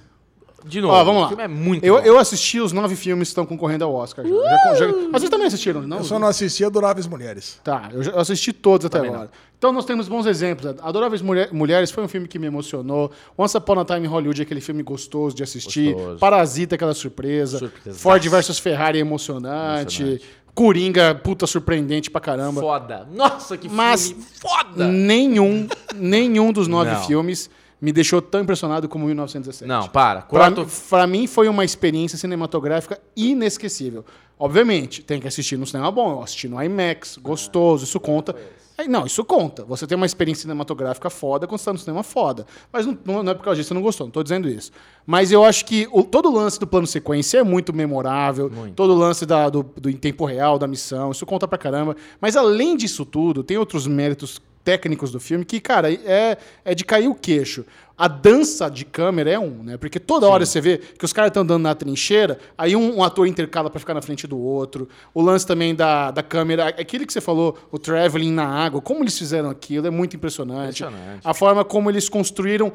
De 0.65 0.79
novo, 0.81 0.93
Ó, 0.93 1.03
vamos 1.03 1.21
lá. 1.21 1.25
o 1.25 1.29
filme 1.29 1.43
é 1.43 1.47
muito 1.47 1.83
eu, 1.83 1.95
bom. 1.95 2.01
eu 2.01 2.19
assisti 2.19 2.59
os 2.59 2.71
nove 2.71 2.95
filmes 2.95 3.27
que 3.27 3.31
estão 3.31 3.45
concorrendo 3.45 3.83
ao 3.83 3.93
Oscar. 3.93 4.25
Já. 4.25 4.31
Já- 4.31 4.75
já- 4.75 4.87
mas 5.11 5.21
vocês 5.21 5.29
também 5.29 5.47
assistiram, 5.47 5.81
não? 5.81 5.97
Eu 5.97 6.03
só 6.03 6.19
não 6.19 6.27
assisti 6.27 6.63
Adoráveis 6.63 7.07
Mulheres. 7.07 7.59
Tá, 7.63 7.89
eu, 7.91 8.03
já- 8.03 8.11
eu 8.11 8.19
assisti 8.19 8.53
todos 8.53 8.85
até 8.85 8.97
Também 8.99 9.13
agora. 9.13 9.31
Então 9.57 9.71
nós 9.71 9.85
temos 9.85 10.07
bons 10.07 10.25
exemplos. 10.25 10.75
Adoráveis 10.81 11.21
Mulher- 11.21 11.49
Mulheres 11.53 11.91
foi 11.91 12.03
um 12.03 12.07
filme 12.07 12.27
que 12.27 12.39
me 12.39 12.47
emocionou. 12.47 13.11
Once 13.37 13.55
Upon 13.57 13.79
a 13.79 13.85
Time 13.85 14.05
in 14.05 14.09
Hollywood 14.09 14.41
é 14.41 14.43
aquele 14.43 14.61
filme 14.61 14.81
gostoso 14.83 15.35
de 15.35 15.43
assistir. 15.43 15.93
Gostoso. 15.93 16.17
Parasita, 16.19 16.75
aquela 16.75 16.93
surpresa. 16.93 17.59
Surpresaço. 17.59 17.99
Ford 18.01 18.23
versus 18.27 18.57
Ferrari 18.59 18.99
emocionante. 18.99 20.21
Coringa, 20.53 21.15
puta 21.15 21.47
surpreendente 21.47 22.09
pra 22.11 22.19
caramba. 22.19 22.59
Foda. 22.59 23.07
Nossa, 23.13 23.57
que 23.57 23.69
Mas- 23.69 24.07
filme 24.09 24.23
foda. 24.41 24.87
Nenhum, 24.87 25.67
nenhum 25.95 26.51
dos 26.51 26.67
nove 26.67 26.91
Não. 26.91 27.03
filmes 27.03 27.49
me 27.81 27.91
deixou 27.91 28.21
tão 28.21 28.41
impressionado 28.41 28.87
como 28.87 29.05
1917. 29.07 29.67
Não, 29.67 29.87
para. 29.87 30.21
Quatro... 30.21 30.67
pra 30.89 31.07
mim 31.07 31.25
foi 31.25 31.47
uma 31.47 31.65
experiência 31.65 32.17
cinematográfica 32.17 32.99
inesquecível. 33.15 34.05
Obviamente, 34.37 35.03
tem 35.03 35.19
que 35.19 35.27
assistir 35.27 35.57
no 35.57 35.65
cinema 35.65 35.91
bom. 35.91 36.11
Eu 36.13 36.23
assisti 36.23 36.47
no 36.47 36.61
IMAX, 36.61 37.17
gostoso, 37.17 37.83
isso 37.83 37.99
conta. 37.99 38.35
É, 38.77 38.87
não, 38.87 39.05
isso 39.05 39.23
conta. 39.23 39.63
Você 39.65 39.85
tem 39.85 39.95
uma 39.95 40.05
experiência 40.05 40.41
cinematográfica 40.43 41.09
foda 41.09 41.45
quando 41.45 41.59
você 41.59 41.65
tá 41.65 41.73
no 41.73 41.77
cinema 41.79 42.01
foda. 42.01 42.45
Mas 42.71 42.85
não, 42.85 42.97
não- 43.23 43.31
é 43.31 43.35
por 43.35 43.43
causa 43.43 43.57
disso 43.57 43.67
você 43.69 43.73
não 43.75 43.81
gostou, 43.81 44.07
não 44.07 44.11
tô 44.11 44.23
dizendo 44.23 44.47
isso. 44.49 44.71
Mas 45.05 45.31
eu 45.31 45.43
acho 45.43 45.65
que 45.65 45.87
o- 45.91 46.03
todo 46.03 46.29
o 46.29 46.33
lance 46.33 46.59
do 46.59 46.65
plano 46.65 46.87
sequência 46.87 47.39
é 47.39 47.43
muito 47.43 47.71
memorável. 47.73 48.49
Todo 48.75 48.93
o 48.93 48.97
lance 48.97 49.25
da- 49.25 49.49
do, 49.49 49.61
do 49.63 49.89
em 49.89 49.95
tempo 49.97 50.25
real 50.25 50.57
da 50.57 50.67
missão, 50.67 51.11
isso 51.11 51.25
conta 51.25 51.47
pra 51.47 51.57
caramba. 51.57 51.95
Mas 52.19 52.35
além 52.35 52.75
disso 52.75 53.05
tudo, 53.05 53.43
tem 53.43 53.57
outros 53.57 53.85
méritos 53.85 54.39
técnicos 54.63 55.11
do 55.11 55.19
filme 55.19 55.45
que, 55.45 55.59
cara, 55.59 55.91
é, 55.91 56.37
é 56.63 56.75
de 56.75 56.83
cair 56.83 57.07
o 57.07 57.15
queixo. 57.15 57.65
A 57.97 58.07
dança 58.07 58.67
de 58.67 58.83
câmera 58.83 59.29
é 59.29 59.37
um, 59.37 59.61
né? 59.63 59.77
Porque 59.77 59.99
toda 59.99 60.27
hora 60.27 60.43
você 60.43 60.59
vê 60.59 60.79
que 60.79 61.05
os 61.05 61.13
caras 61.13 61.29
estão 61.29 61.43
andando 61.43 61.61
na 61.61 61.75
trincheira, 61.75 62.39
aí 62.57 62.75
um, 62.75 62.97
um 62.97 63.03
ator 63.03 63.27
intercala 63.27 63.69
pra 63.69 63.79
ficar 63.79 63.93
na 63.93 64.01
frente 64.01 64.25
do 64.25 64.39
outro. 64.39 64.89
O 65.13 65.21
lance 65.21 65.45
também 65.45 65.75
da, 65.75 66.09
da 66.09 66.23
câmera, 66.23 66.69
aquele 66.69 67.05
que 67.05 67.13
você 67.13 67.21
falou, 67.21 67.57
o 67.71 67.77
traveling 67.77 68.31
na 68.31 68.45
água, 68.45 68.81
como 68.81 69.03
eles 69.03 69.17
fizeram 69.17 69.49
aquilo, 69.51 69.85
é 69.85 69.91
muito 69.91 70.15
impressionante. 70.15 70.83
Impressionante. 70.83 71.21
A 71.23 71.33
forma 71.33 71.63
como 71.63 71.91
eles 71.91 72.09
construíram 72.09 72.73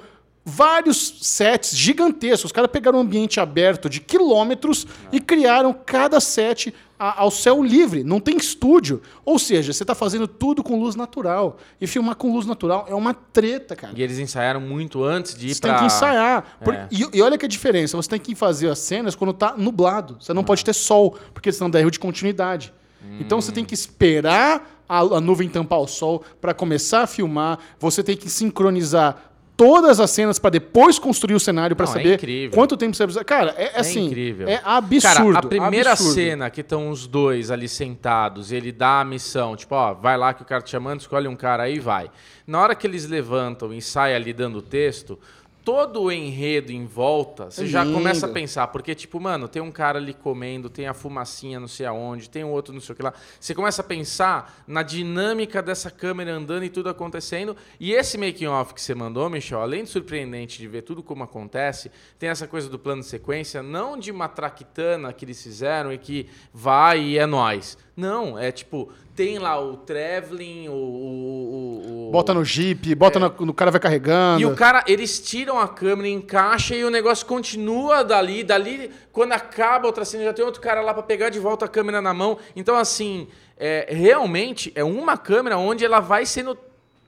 vários 0.49 1.19
sets 1.23 1.77
gigantescos. 1.77 2.45
Os 2.45 2.53
caras 2.53 2.71
pegaram 2.71 2.99
um 2.99 3.03
ambiente 3.03 3.41
aberto 3.41 3.91
de 3.91 4.01
quilômetros 4.01 4.87
e 5.11 5.21
criaram 5.21 5.75
cada 5.75 6.21
set 6.21 6.73
a- 6.99 7.21
ao 7.23 7.31
céu 7.31 7.63
livre. 7.63 8.03
Não 8.05 8.19
tem 8.21 8.37
estúdio. 8.37 9.03
Ou 9.25 9.39
seja, 9.39 9.73
você 9.73 9.83
está 9.83 9.95
fazendo 9.95 10.27
tudo 10.27 10.63
com 10.63 10.79
luz 10.81 10.95
natural. 10.97 11.59
E 11.81 11.87
filmar 11.87 12.17
com 12.17 12.33
luz 12.33 12.47
natural 12.47 12.87
é 12.89 12.95
uma 12.95 13.13
treta, 13.15 13.75
cara. 13.77 13.93
E 13.97 14.03
eles 14.03 14.19
ensaiaram 14.19 14.61
muito 14.61 15.05
antes 15.05 15.35
de 15.35 15.49
ir 15.49 15.55
Você 15.55 15.61
pra... 15.61 15.71
tem 15.71 15.79
que 15.81 15.87
ensaiar. 15.87 16.57
Por- 16.65 16.75
É. 16.75 16.89
e, 16.91 17.07
e 17.19 17.23
olha 17.23 17.37
que 17.39 17.45
a 17.45 17.49
diferença. 17.49 17.97
Você 17.97 18.09
tem 18.11 18.21
que 18.21 18.35
fazer 18.35 18.69
as 18.71 18.79
cenas 18.79 19.15
quando 19.15 19.33
tá 19.33 19.55
nublado. 19.57 20.17
Você 20.21 20.33
não 20.33 20.45
pode 20.45 20.65
ter 20.65 20.73
sol, 20.73 21.17
porque 21.35 21.53
senão 21.53 21.69
dá 21.71 21.81
erro 21.81 21.91
de 21.91 21.99
continuidade. 21.99 22.73
Então 23.21 23.41
você 23.41 23.53
tem 23.53 23.65
que 23.65 23.73
esperar 23.75 24.83
a, 24.89 24.99
a 24.99 25.21
nuvem 25.21 25.49
tampar 25.49 25.79
o 25.81 25.87
sol 25.87 26.25
para 26.41 26.53
começar 26.53 27.03
a 27.03 27.07
filmar. 27.07 27.59
Você 27.79 28.03
tem 28.03 28.17
que 28.17 28.29
sincronizar 28.29 29.33
todas 29.57 29.99
as 29.99 30.11
cenas 30.11 30.39
para 30.39 30.51
depois 30.51 30.99
construir 30.99 31.35
o 31.35 31.41
cenário 31.41 31.75
para 31.75 31.85
é 31.85 31.89
saber 31.89 32.15
incrível. 32.15 32.51
quanto 32.51 32.77
tempo 32.77 32.95
você 32.95 33.05
precisa. 33.05 33.25
Cara, 33.25 33.55
é, 33.57 33.73
é 33.75 33.81
assim, 33.81 34.07
incrível. 34.07 34.49
é 34.49 34.61
absurdo. 34.63 35.33
Cara, 35.33 35.39
a 35.39 35.43
primeira 35.43 35.93
absurdo. 35.93 36.15
cena 36.15 36.51
que 36.51 36.61
estão 36.61 36.91
os 36.91 37.07
dois 37.07 37.51
ali 37.51 37.69
sentados, 37.69 38.53
e 38.53 38.57
ele 38.57 38.71
dá 38.71 39.01
a 39.01 39.05
missão, 39.05 39.57
tipo, 39.57 39.75
ó, 39.75 39.95
vai 39.95 40.17
lá 40.17 40.35
que 40.35 40.43
o 40.43 40.45
cara 40.45 40.63
te 40.63 40.71
chamando, 40.71 41.01
escolhe 41.01 41.27
um 41.27 41.37
cara 41.37 41.65
aí 41.65 41.77
e 41.77 41.81
vai. 41.81 42.11
Na 42.47 42.61
hora 42.61 42.75
que 42.75 42.87
eles 42.87 43.07
levantam 43.07 43.73
e 43.73 43.81
saem 43.81 44.15
ali 44.15 44.33
dando 44.33 44.59
o 44.59 44.63
texto, 44.63 45.19
todo 45.67 46.03
o 46.05 46.13
enredo 46.13 46.71
em 46.71 46.87
volta, 46.87 47.51
você 47.51 47.65
É 47.65 47.67
já 47.67 47.83
lindo. 47.83 47.97
começa 47.97 48.25
a 48.27 48.29
pensar, 48.29 48.69
porque, 48.69 48.95
tipo, 48.95 49.19
mano, 49.19 49.49
tem 49.49 49.61
um 49.61 49.73
cara 49.73 49.99
ali 49.99 50.15
comendo, 50.15 50.71
tem 50.71 50.87
a 50.87 50.95
fumacinha 50.95 51.59
não 51.59 51.67
sei 51.67 51.87
aonde, 51.87 52.31
tem 52.31 52.45
outro 52.45 52.73
não 52.73 52.81
sei 52.81 52.93
o 52.93 52.97
que 52.97 53.03
lá. 53.03 53.13
Você 53.41 53.53
começa 53.53 53.83
a 53.83 53.85
pensar 53.85 54.63
na 54.65 54.85
dinâmica 54.85 55.61
dessa 55.61 55.91
câmera 55.91 56.33
andando 56.33 56.63
e 56.65 56.69
tudo 56.71 56.89
acontecendo. 56.89 57.57
E 57.81 57.93
esse 57.93 58.17
making 58.17 58.47
off 58.47 58.75
que 58.75 58.81
você 58.81 58.95
mandou, 58.95 59.29
Michel, 59.29 59.61
além 59.61 59.83
de 59.83 59.91
surpreendente 59.91 60.57
de 60.57 60.69
ver 60.69 60.83
tudo 60.83 61.03
como 61.03 61.25
acontece, 61.25 61.91
tem 62.17 62.29
essa 62.29 62.47
coisa 62.47 62.69
do 62.69 62.79
plano 62.79 63.03
de 63.03 63.09
sequência, 63.09 63.61
não 63.61 63.99
de 63.99 64.13
uma 64.13 64.29
traquitana 64.29 65.13
que 65.13 65.25
eles 65.25 65.43
fizeram 65.43 65.93
e 65.93 65.99
que 65.99 66.29
vai 66.55 67.01
e 67.01 67.19
é 67.19 67.27
nós. 67.27 67.77
Não, 67.97 68.39
é 68.39 68.53
tipo, 68.53 68.93
tem 69.17 69.39
lá 69.39 69.59
o 69.61 69.77
traveling, 69.79 70.69
o. 70.69 70.73
o, 70.73 72.09
o- 72.09 72.11
Bota 72.13 72.33
no 72.33 72.45
jeep, 72.45 72.95
bota 72.95 73.19
no, 73.19 73.35
no 73.47 73.53
cara 73.55 73.71
vai 73.71 73.81
carregando. 73.81 74.39
É. 74.39 74.43
e 74.43 74.47
o 74.47 74.55
cara, 74.55 74.85
eles 74.87 75.19
tiram 75.21 75.59
a 75.59 75.67
câmera, 75.67 76.09
encaixa 76.09 76.75
e 76.77 76.85
o 76.85 76.91
negócio 76.91 77.27
continua 77.27 78.05
dali. 78.05 78.45
Dali, 78.45 78.91
quando 79.11 79.33
acaba 79.33 79.87
outra 79.87 80.05
cena, 80.05 80.23
já 80.25 80.33
tem 80.33 80.45
outro 80.45 80.61
cara 80.61 80.81
lá 80.83 80.95
pra 80.95 81.03
pegar 81.03 81.31
de 81.31 81.41
volta 81.41 81.65
a 81.65 81.69
câmera 81.69 82.01
na 82.01 82.15
mão. 82.15 82.39
Então, 82.55 82.77
assim, 82.77 83.27
é, 83.57 83.87
realmente 83.91 84.71
é 84.75 84.85
uma 84.85 85.17
câmera 85.17 85.57
onde 85.59 85.85
ela 85.85 85.99
vai 86.01 86.25
sendo 86.27 86.57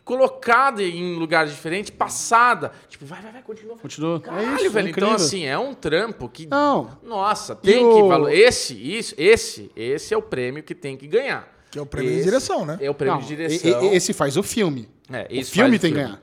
colocada 0.05 0.83
em 0.83 1.17
lugares 1.17 1.51
diferentes, 1.53 1.91
passada. 1.91 2.73
Tipo, 2.89 3.05
vai, 3.05 3.21
vai, 3.21 3.31
vai, 3.33 3.43
continua. 3.43 3.77
Continua. 3.77 4.17
É 4.17 4.21
Caralho, 4.21 4.57
isso, 4.57 4.67
é 4.67 4.69
velho. 4.71 4.89
então, 4.89 5.09
incrível. 5.09 5.15
assim, 5.27 5.45
é 5.45 5.59
um 5.59 5.75
trampo 5.75 6.29
que. 6.29 6.47
Não. 6.47 6.91
Nossa, 7.03 7.55
tem 7.55 7.75
E 7.75 7.79
que 7.95 8.03
o-. 8.03 8.29
Esse, 8.29 8.75
isso, 8.75 9.15
esse, 9.19 9.71
esse 9.77 10.15
é 10.15 10.17
o 10.17 10.23
prêmio 10.23 10.63
que 10.63 10.75
tem 10.75 10.97
que 10.97 11.07
ganhar. 11.07 11.57
Que 11.71 11.79
é 11.79 11.83
o 11.83 11.87
prêmio 11.87 12.11
de 12.11 12.17
Esse 12.19 12.25
direção, 12.25 12.65
né? 12.65 12.79
É 12.81 12.91
o 12.91 12.95
prêmio 12.95 13.19
Não, 13.21 13.27
de 13.27 13.33
e- 13.33 13.37
direção. 13.37 13.85
e- 13.85 13.95
esse 13.97 14.13
faz 14.13 14.37
o 14.37 14.43
filme. 14.43 14.89
É, 15.11 15.23
o 15.25 15.45
filme 15.45 15.71
faz 15.71 15.81
tem 15.81 15.93
que 15.93 15.97
ganhar. 15.99 16.21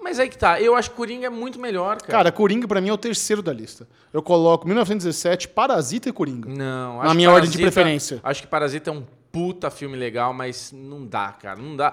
Mas 0.00 0.18
aí 0.18 0.28
que 0.28 0.38
tá. 0.38 0.60
Eu 0.60 0.74
acho 0.76 0.90
que 0.90 0.96
Coringa 0.96 1.26
é 1.26 1.30
muito 1.30 1.58
melhor, 1.60 1.96
cara. 1.98 2.12
Cara, 2.12 2.32
Coringa 2.32 2.66
pra 2.68 2.80
mim 2.80 2.88
é 2.88 2.92
o 2.92 2.96
terceiro 2.98 3.42
da 3.42 3.52
lista. 3.52 3.86
Eu 4.12 4.22
coloco 4.22 4.66
1917, 4.66 5.48
Parasita 5.48 6.08
e 6.08 6.12
Coringa. 6.12 6.48
Não, 6.48 7.02
Na 7.02 7.12
minha 7.14 7.30
ordem 7.30 7.50
de 7.50 7.58
preferência. 7.58 8.20
Acho 8.22 8.42
que 8.42 8.46
Parasita 8.48 8.90
é 8.90 8.92
um 8.92 9.04
puta 9.30 9.70
filme 9.70 9.96
legal, 9.96 10.32
mas 10.32 10.72
não 10.72 11.04
dá, 11.04 11.32
cara. 11.32 11.60
Não 11.60 11.76
dá. 11.76 11.92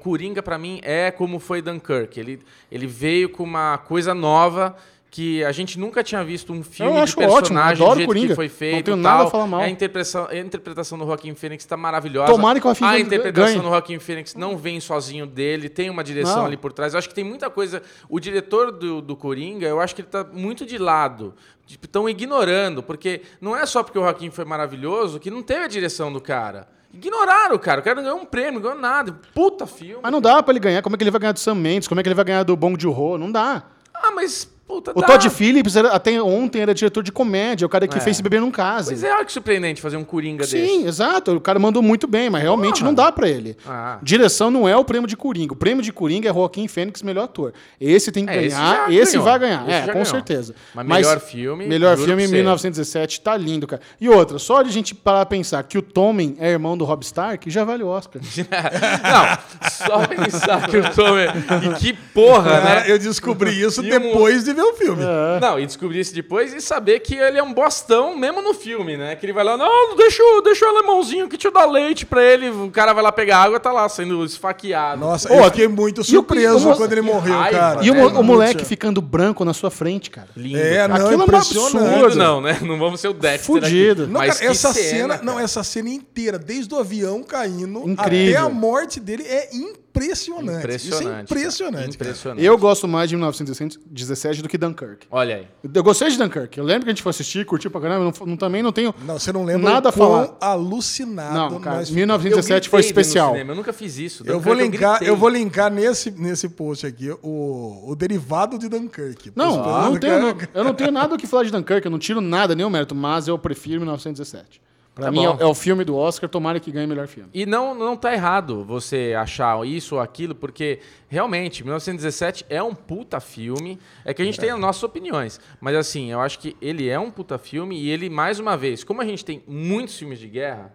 Coringa, 0.00 0.42
pra 0.42 0.58
mim, 0.58 0.80
é 0.82 1.10
como 1.10 1.38
foi 1.38 1.62
Dunkirk. 1.62 2.18
Ele, 2.18 2.40
ele 2.72 2.86
veio 2.86 3.28
com 3.28 3.44
uma 3.44 3.78
coisa 3.78 4.14
nova 4.14 4.74
que 5.10 5.42
a 5.42 5.50
gente 5.50 5.76
nunca 5.78 6.04
tinha 6.04 6.22
visto 6.22 6.52
um 6.52 6.62
filme 6.62 6.96
acho 6.98 7.16
de 7.16 7.24
ótimo, 7.24 7.38
personagem 7.38 7.82
adoro 7.82 7.90
do 7.90 7.96
jeito 7.96 8.06
Coringa. 8.08 8.28
que 8.28 8.34
foi 8.36 8.46
Não 8.46 8.54
feito. 8.54 8.84
tenho 8.84 8.96
tal. 9.02 9.12
nada 9.12 9.24
a 9.24 9.30
falar 9.30 9.46
mal. 9.48 9.60
A 9.60 9.68
interpretação, 9.68 10.28
a 10.30 10.36
interpretação 10.38 10.96
do 10.98 11.04
Joaquim 11.04 11.34
Phoenix 11.34 11.64
tá 11.64 11.76
maravilhosa. 11.76 12.32
Tomara 12.32 12.60
que 12.60 12.66
o 12.66 12.68
Joaquin 12.74 12.84
A 12.84 13.00
interpretação 13.00 13.44
ganhe. 13.54 13.60
do 13.60 13.68
Joaquim 13.68 13.98
Phoenix 13.98 14.34
não 14.36 14.56
vem 14.56 14.78
sozinho 14.78 15.26
dele, 15.26 15.68
tem 15.68 15.90
uma 15.90 16.04
direção 16.04 16.36
Não. 16.38 16.46
ali 16.46 16.56
por 16.56 16.72
trás. 16.72 16.94
Eu 16.94 16.98
acho 16.98 17.08
que 17.08 17.14
tem 17.14 17.24
muita 17.24 17.50
coisa. 17.50 17.82
O 18.08 18.20
diretor 18.20 18.70
do, 18.70 19.02
do 19.02 19.16
Coringa, 19.16 19.66
eu 19.66 19.80
acho 19.80 19.96
que 19.96 20.02
ele 20.02 20.08
tá 20.08 20.24
muito 20.32 20.64
de 20.64 20.78
lado. 20.78 21.34
Estão 21.68 22.08
ignorando, 22.08 22.80
porque 22.82 23.22
não 23.40 23.56
é 23.56 23.66
só 23.66 23.82
porque 23.82 23.98
o 23.98 24.02
Joaquim 24.02 24.30
foi 24.30 24.44
maravilhoso 24.44 25.18
que 25.18 25.30
não 25.30 25.42
teve 25.42 25.64
a 25.64 25.68
direção 25.68 26.12
do 26.12 26.20
cara. 26.20 26.68
Ignoraram 26.94 27.54
o 27.56 27.58
cara. 27.58 27.80
O 27.80 27.84
cara 27.84 27.96
não 27.96 28.02
ganhou 28.04 28.18
um 28.20 28.24
prêmio, 28.24 28.54
não 28.54 28.60
ganhou 28.60 28.78
nada. 28.78 29.18
Puta 29.34 29.66
filme. 29.66 30.00
Mas 30.02 30.12
não 30.12 30.20
dá 30.20 30.40
pra 30.42 30.52
ele 30.52 30.60
ganhar. 30.60 30.82
Como 30.82 30.94
é 30.94 30.96
que 30.96 31.02
ele 31.04 31.10
vai 31.10 31.20
ganhar 31.20 31.32
do 31.32 31.38
Sam 31.40 31.54
Mendes? 31.56 31.86
Como 31.88 32.00
é 32.00 32.02
que 32.02 32.08
ele 32.08 32.14
vai 32.16 32.24
ganhar 32.24 32.42
do 32.42 32.56
Bong 32.56 32.80
Joon-ho? 32.80 33.16
Não 33.18 33.30
dá. 33.30 33.64
Ah, 33.94 34.10
mas 34.10 34.48
puta 34.70 34.92
O 34.94 35.00
dá. 35.00 35.06
Todd 35.06 35.28
Phillips, 35.30 35.74
era- 35.76 35.88
até 35.90 36.20
ontem, 36.22 36.60
era 36.62 36.72
diretor 36.74 37.02
de 37.02 37.10
comédia. 37.10 37.66
O 37.66 37.68
cara 37.68 37.88
que 37.88 37.96
É. 37.96 38.00
fez 38.00 38.16
Se 38.16 38.22
Beber 38.22 38.40
Num 38.40 38.50
Case. 38.50 38.90
Mas 38.92 39.02
é 39.04 39.12
olha 39.12 39.24
que 39.24 39.32
surpreendente 39.32 39.80
fazer 39.80 39.96
um 39.96 40.04
Coringa 40.04 40.44
Sim, 40.44 40.58
desse. 40.60 40.86
exato. 40.86 41.32
O 41.36 41.40
cara 41.40 41.58
mandou 41.58 41.82
muito 41.82 42.06
bem, 42.06 42.30
mas 42.30 42.42
realmente 42.42 42.74
Porra. 42.80 42.84
não 42.86 42.94
dá 42.94 43.10
pra 43.10 43.28
ele. 43.28 43.56
Ah. 43.66 43.98
Direção 44.02 44.50
não 44.50 44.68
é 44.68 44.76
o 44.76 44.84
prêmio 44.84 45.08
de 45.08 45.16
Coringa. 45.16 45.52
O 45.52 45.56
prêmio 45.56 45.82
de 45.82 45.92
Coringa 45.92 46.28
é 46.28 46.32
Joaquim 46.32 46.68
Fênix, 46.68 47.02
melhor 47.02 47.24
ator. 47.24 47.52
Esse 47.80 48.12
tem 48.12 48.24
que 48.26 48.32
É, 48.32 48.44
esse 48.44 48.56
ganhar, 48.56 48.92
esse, 48.92 49.12
ganhou. 49.12 49.24
vai 49.24 49.38
ganhar. 49.38 49.62
Esse 49.62 49.72
é, 49.72 49.80
com 49.86 49.92
ganhou. 49.92 50.04
certeza. 50.04 50.54
Mas 50.74 50.86
melhor 50.86 51.20
filme, 51.20 51.66
Melhor 51.66 51.96
filme, 51.96 52.26
você. 52.26 52.32
1917, 52.34 53.20
tá 53.20 53.36
lindo, 53.36 53.66
cara. 53.66 53.80
E 54.00 54.08
outra, 54.08 54.38
só 54.38 54.62
de 54.62 54.68
a 54.68 54.72
gente 54.72 54.94
parar 54.94 55.22
a 55.22 55.26
pensar 55.26 55.62
que 55.64 55.78
o 55.78 55.82
Tommen 55.82 56.36
é 56.38 56.50
irmão 56.50 56.76
do 56.76 56.84
Rob 56.84 57.02
Stark, 57.02 57.50
já 57.50 57.64
vale 57.64 57.82
o 57.82 57.88
Oscar. 57.88 58.20
não, 59.02 59.70
só 59.70 60.06
pensar 60.06 60.68
que 60.68 60.76
o 60.76 60.90
Tom 60.94 61.16
é... 61.18 61.28
E 61.66 61.74
que 61.78 61.92
porra, 62.14 62.60
né? 62.60 62.84
eu 62.86 62.98
descobri 62.98 63.60
isso 63.60 63.82
E 63.82 63.86
um- 63.86 63.90
depois 64.00 64.44
de 64.44 64.52
ver 64.60 64.70
o 64.70 64.74
filme. 64.74 65.02
Não, 65.40 65.58
e 65.58 65.66
descobrir 65.66 66.00
isso 66.00 66.14
depois 66.14 66.52
e 66.52 66.60
saber 66.60 67.00
que 67.00 67.14
ele 67.14 67.38
é 67.38 67.42
um 67.42 67.52
bostão 67.52 68.16
mesmo 68.16 68.42
no 68.42 68.52
filme, 68.54 68.96
né? 68.96 69.16
Que 69.16 69.26
ele 69.26 69.32
vai 69.32 69.44
lá, 69.44 69.56
não, 69.56 69.96
deixa, 69.96 70.22
o- 70.22 70.40
deixa 70.42 70.64
o 70.64 70.68
alemãozinho 70.68 71.28
que 71.28 71.36
te 71.36 71.50
dá 71.50 71.64
leite 71.64 72.04
pra 72.06 72.22
ele. 72.22 72.50
O 72.50 72.70
cara 72.70 72.92
vai 72.92 73.02
lá 73.02 73.12
pegar 73.12 73.38
água 73.38 73.56
e 73.56 73.60
tá 73.60 73.72
lá 73.72 73.88
sendo 73.88 74.24
esfaqueado. 74.24 75.00
Nossa, 75.00 75.32
Ô, 75.32 75.36
eu 75.36 75.44
fiquei 75.44 75.68
muito 75.68 76.02
surpreso 76.04 76.70
o- 76.70 76.76
quando 76.76 76.92
ele 76.92 77.02
morreu, 77.02 77.34
raiva, 77.38 77.58
cara. 77.58 77.84
E 77.84 77.90
o, 77.90 77.94
É, 77.96 78.06
o 78.06 78.22
moleque 78.22 78.64
ficando 78.64 79.00
branco 79.00 79.44
na 79.44 79.52
sua 79.54 79.70
frente, 79.70 80.10
cara. 80.10 80.28
Lindo. 80.36 80.58
É, 80.58 80.86
não, 80.88 80.96
Aquilo 80.96 81.12
é 81.12 81.16
um 81.16 81.36
absurdo. 81.36 82.14
Não, 82.16 82.40
né? 82.40 82.58
Não 82.62 82.78
vamos 82.78 83.00
ser 83.00 83.08
o 83.08 83.12
Dexter 83.12 83.40
Fudido. 83.46 84.02
aqui. 84.04 84.12
Não, 84.12 84.20
Mas 84.20 84.38
cara, 84.38 84.50
essa 84.50 84.72
cena, 84.72 85.14
cara. 85.14 85.22
não, 85.24 85.38
essa 85.40 85.62
cena 85.64 85.88
inteira, 85.88 86.38
desde 86.38 86.74
o 86.74 86.78
avião 86.78 87.22
caindo 87.22 87.88
Incrível. 87.88 88.36
até 88.38 88.46
a 88.46 88.48
morte 88.48 89.00
dele 89.00 89.24
é 89.26 89.48
impressionante. 89.90 90.76
Isso 90.76 90.94
é 90.94 90.96
Impressionante. 90.98 91.22
impressionante. 91.24 91.94
Impressionante. 91.96 92.44
Eu 92.44 92.56
gosto 92.58 92.86
mais 92.88 93.08
de 93.10 93.16
1917 93.16 94.42
do 94.42 94.48
que 94.48 94.56
Dunkirk. 94.56 95.06
Olha 95.10 95.36
aí. 95.36 95.48
Eu 95.74 95.82
gostei 95.82 96.08
de 96.10 96.16
Dunkirk. 96.18 96.56
Eu 96.58 96.64
lembro 96.64 96.84
que 96.84 96.90
a 96.90 96.92
gente 96.92 97.02
foi 97.02 97.10
assistir, 97.10 97.44
curtiu 97.44 97.70
pra 97.70 97.80
caramba. 97.80 98.04
Não, 98.04 98.26
não- 98.26 98.36
também 98.36 98.62
não 98.62 98.72
tenho 98.72 98.94
Não, 99.04 99.18
você 99.18 99.32
não 99.32 99.44
lembra 99.44 99.70
nada 99.72 99.88
a 99.88 99.92
falar. 99.92 100.36
alucinado 100.40 101.34
Não, 101.34 101.60
cara, 101.60 101.76
nós 101.78 101.88
ficamos. 101.88 101.90
1917 101.90 102.68
foi 102.68 102.80
Eu 102.80 102.84
especial. 102.84 103.36
Eu 103.36 103.54
nunca 103.54 103.72
fiz 103.72 103.98
isso. 103.98 104.22
Eu 104.26 104.40
vou 104.40 104.54
linkar, 104.54 104.96
gritei. 104.96 105.08
eu 105.08 105.16
vou 105.16 105.28
linkar 105.28 105.70
nesse, 105.72 106.10
nesse 106.10 106.48
post 106.48 106.86
aqui 106.86 107.10
o, 107.22 107.90
o 107.90 107.94
derivado 107.96 108.58
de 108.58 108.68
Dunkirk. 108.68 109.32
Não, 109.34 109.62
fãs 109.62 109.84
não 109.84 109.96
tenho, 109.98 110.36
eu 110.54 110.64
não 110.64 110.74
tenho 110.74 110.90
nada 110.92 111.14
o 111.14 111.18
que 111.18 111.26
falar 111.26 111.44
de 111.44 111.50
Dunkirk, 111.50 111.84
eu 111.84 111.90
não 111.90 111.98
tiro 111.98 112.20
nada, 112.20 112.54
nem 112.54 112.64
o 112.64 112.70
mérito, 112.70 112.94
mas 112.94 113.28
eu 113.28 113.38
prefiro 113.38 113.80
1917. 113.80 114.60
Pra 115.00 115.06
Tá 115.06 115.12
mim 115.12 115.26
bom. 115.26 115.36
é, 115.38 115.42
é 115.42 115.46
o 115.46 115.54
filme 115.54 115.84
do 115.84 115.96
Oscar, 115.96 116.28
tomara 116.28 116.60
que 116.60 116.70
ganhe 116.70 116.86
melhor 116.86 117.06
filme. 117.08 117.28
E 117.34 117.44
não, 117.46 117.74
não 117.74 117.96
tá 117.96 118.12
errado 118.12 118.64
você 118.64 119.14
achar 119.18 119.66
isso 119.66 119.96
ou 119.96 120.00
aquilo, 120.00 120.34
porque 120.34 120.78
realmente, 121.08 121.62
1917 121.64 122.46
é 122.48 122.62
um 122.62 122.74
puta 122.74 123.18
filme. 123.20 123.78
É 124.04 124.14
que 124.14 124.22
a 124.22 124.24
gente 124.24 124.38
tem 124.38 124.50
as 124.50 124.58
nossas 124.60 124.82
opiniões. 124.82 125.40
Mas 125.60 125.74
assim, 125.76 126.10
eu 126.12 126.20
acho 126.20 126.38
que 126.38 126.56
ele 126.60 126.88
é 126.88 126.98
um 126.98 127.10
puta 127.10 127.38
filme 127.38 127.78
e 127.80 127.88
ele, 127.90 128.08
mais 128.08 128.38
uma 128.38 128.56
vez, 128.56 128.84
como 128.84 129.00
a 129.02 129.04
gente 129.04 129.24
tem 129.24 129.42
muitos 129.46 129.98
filmes 129.98 130.18
de 130.18 130.28
guerra, 130.28 130.72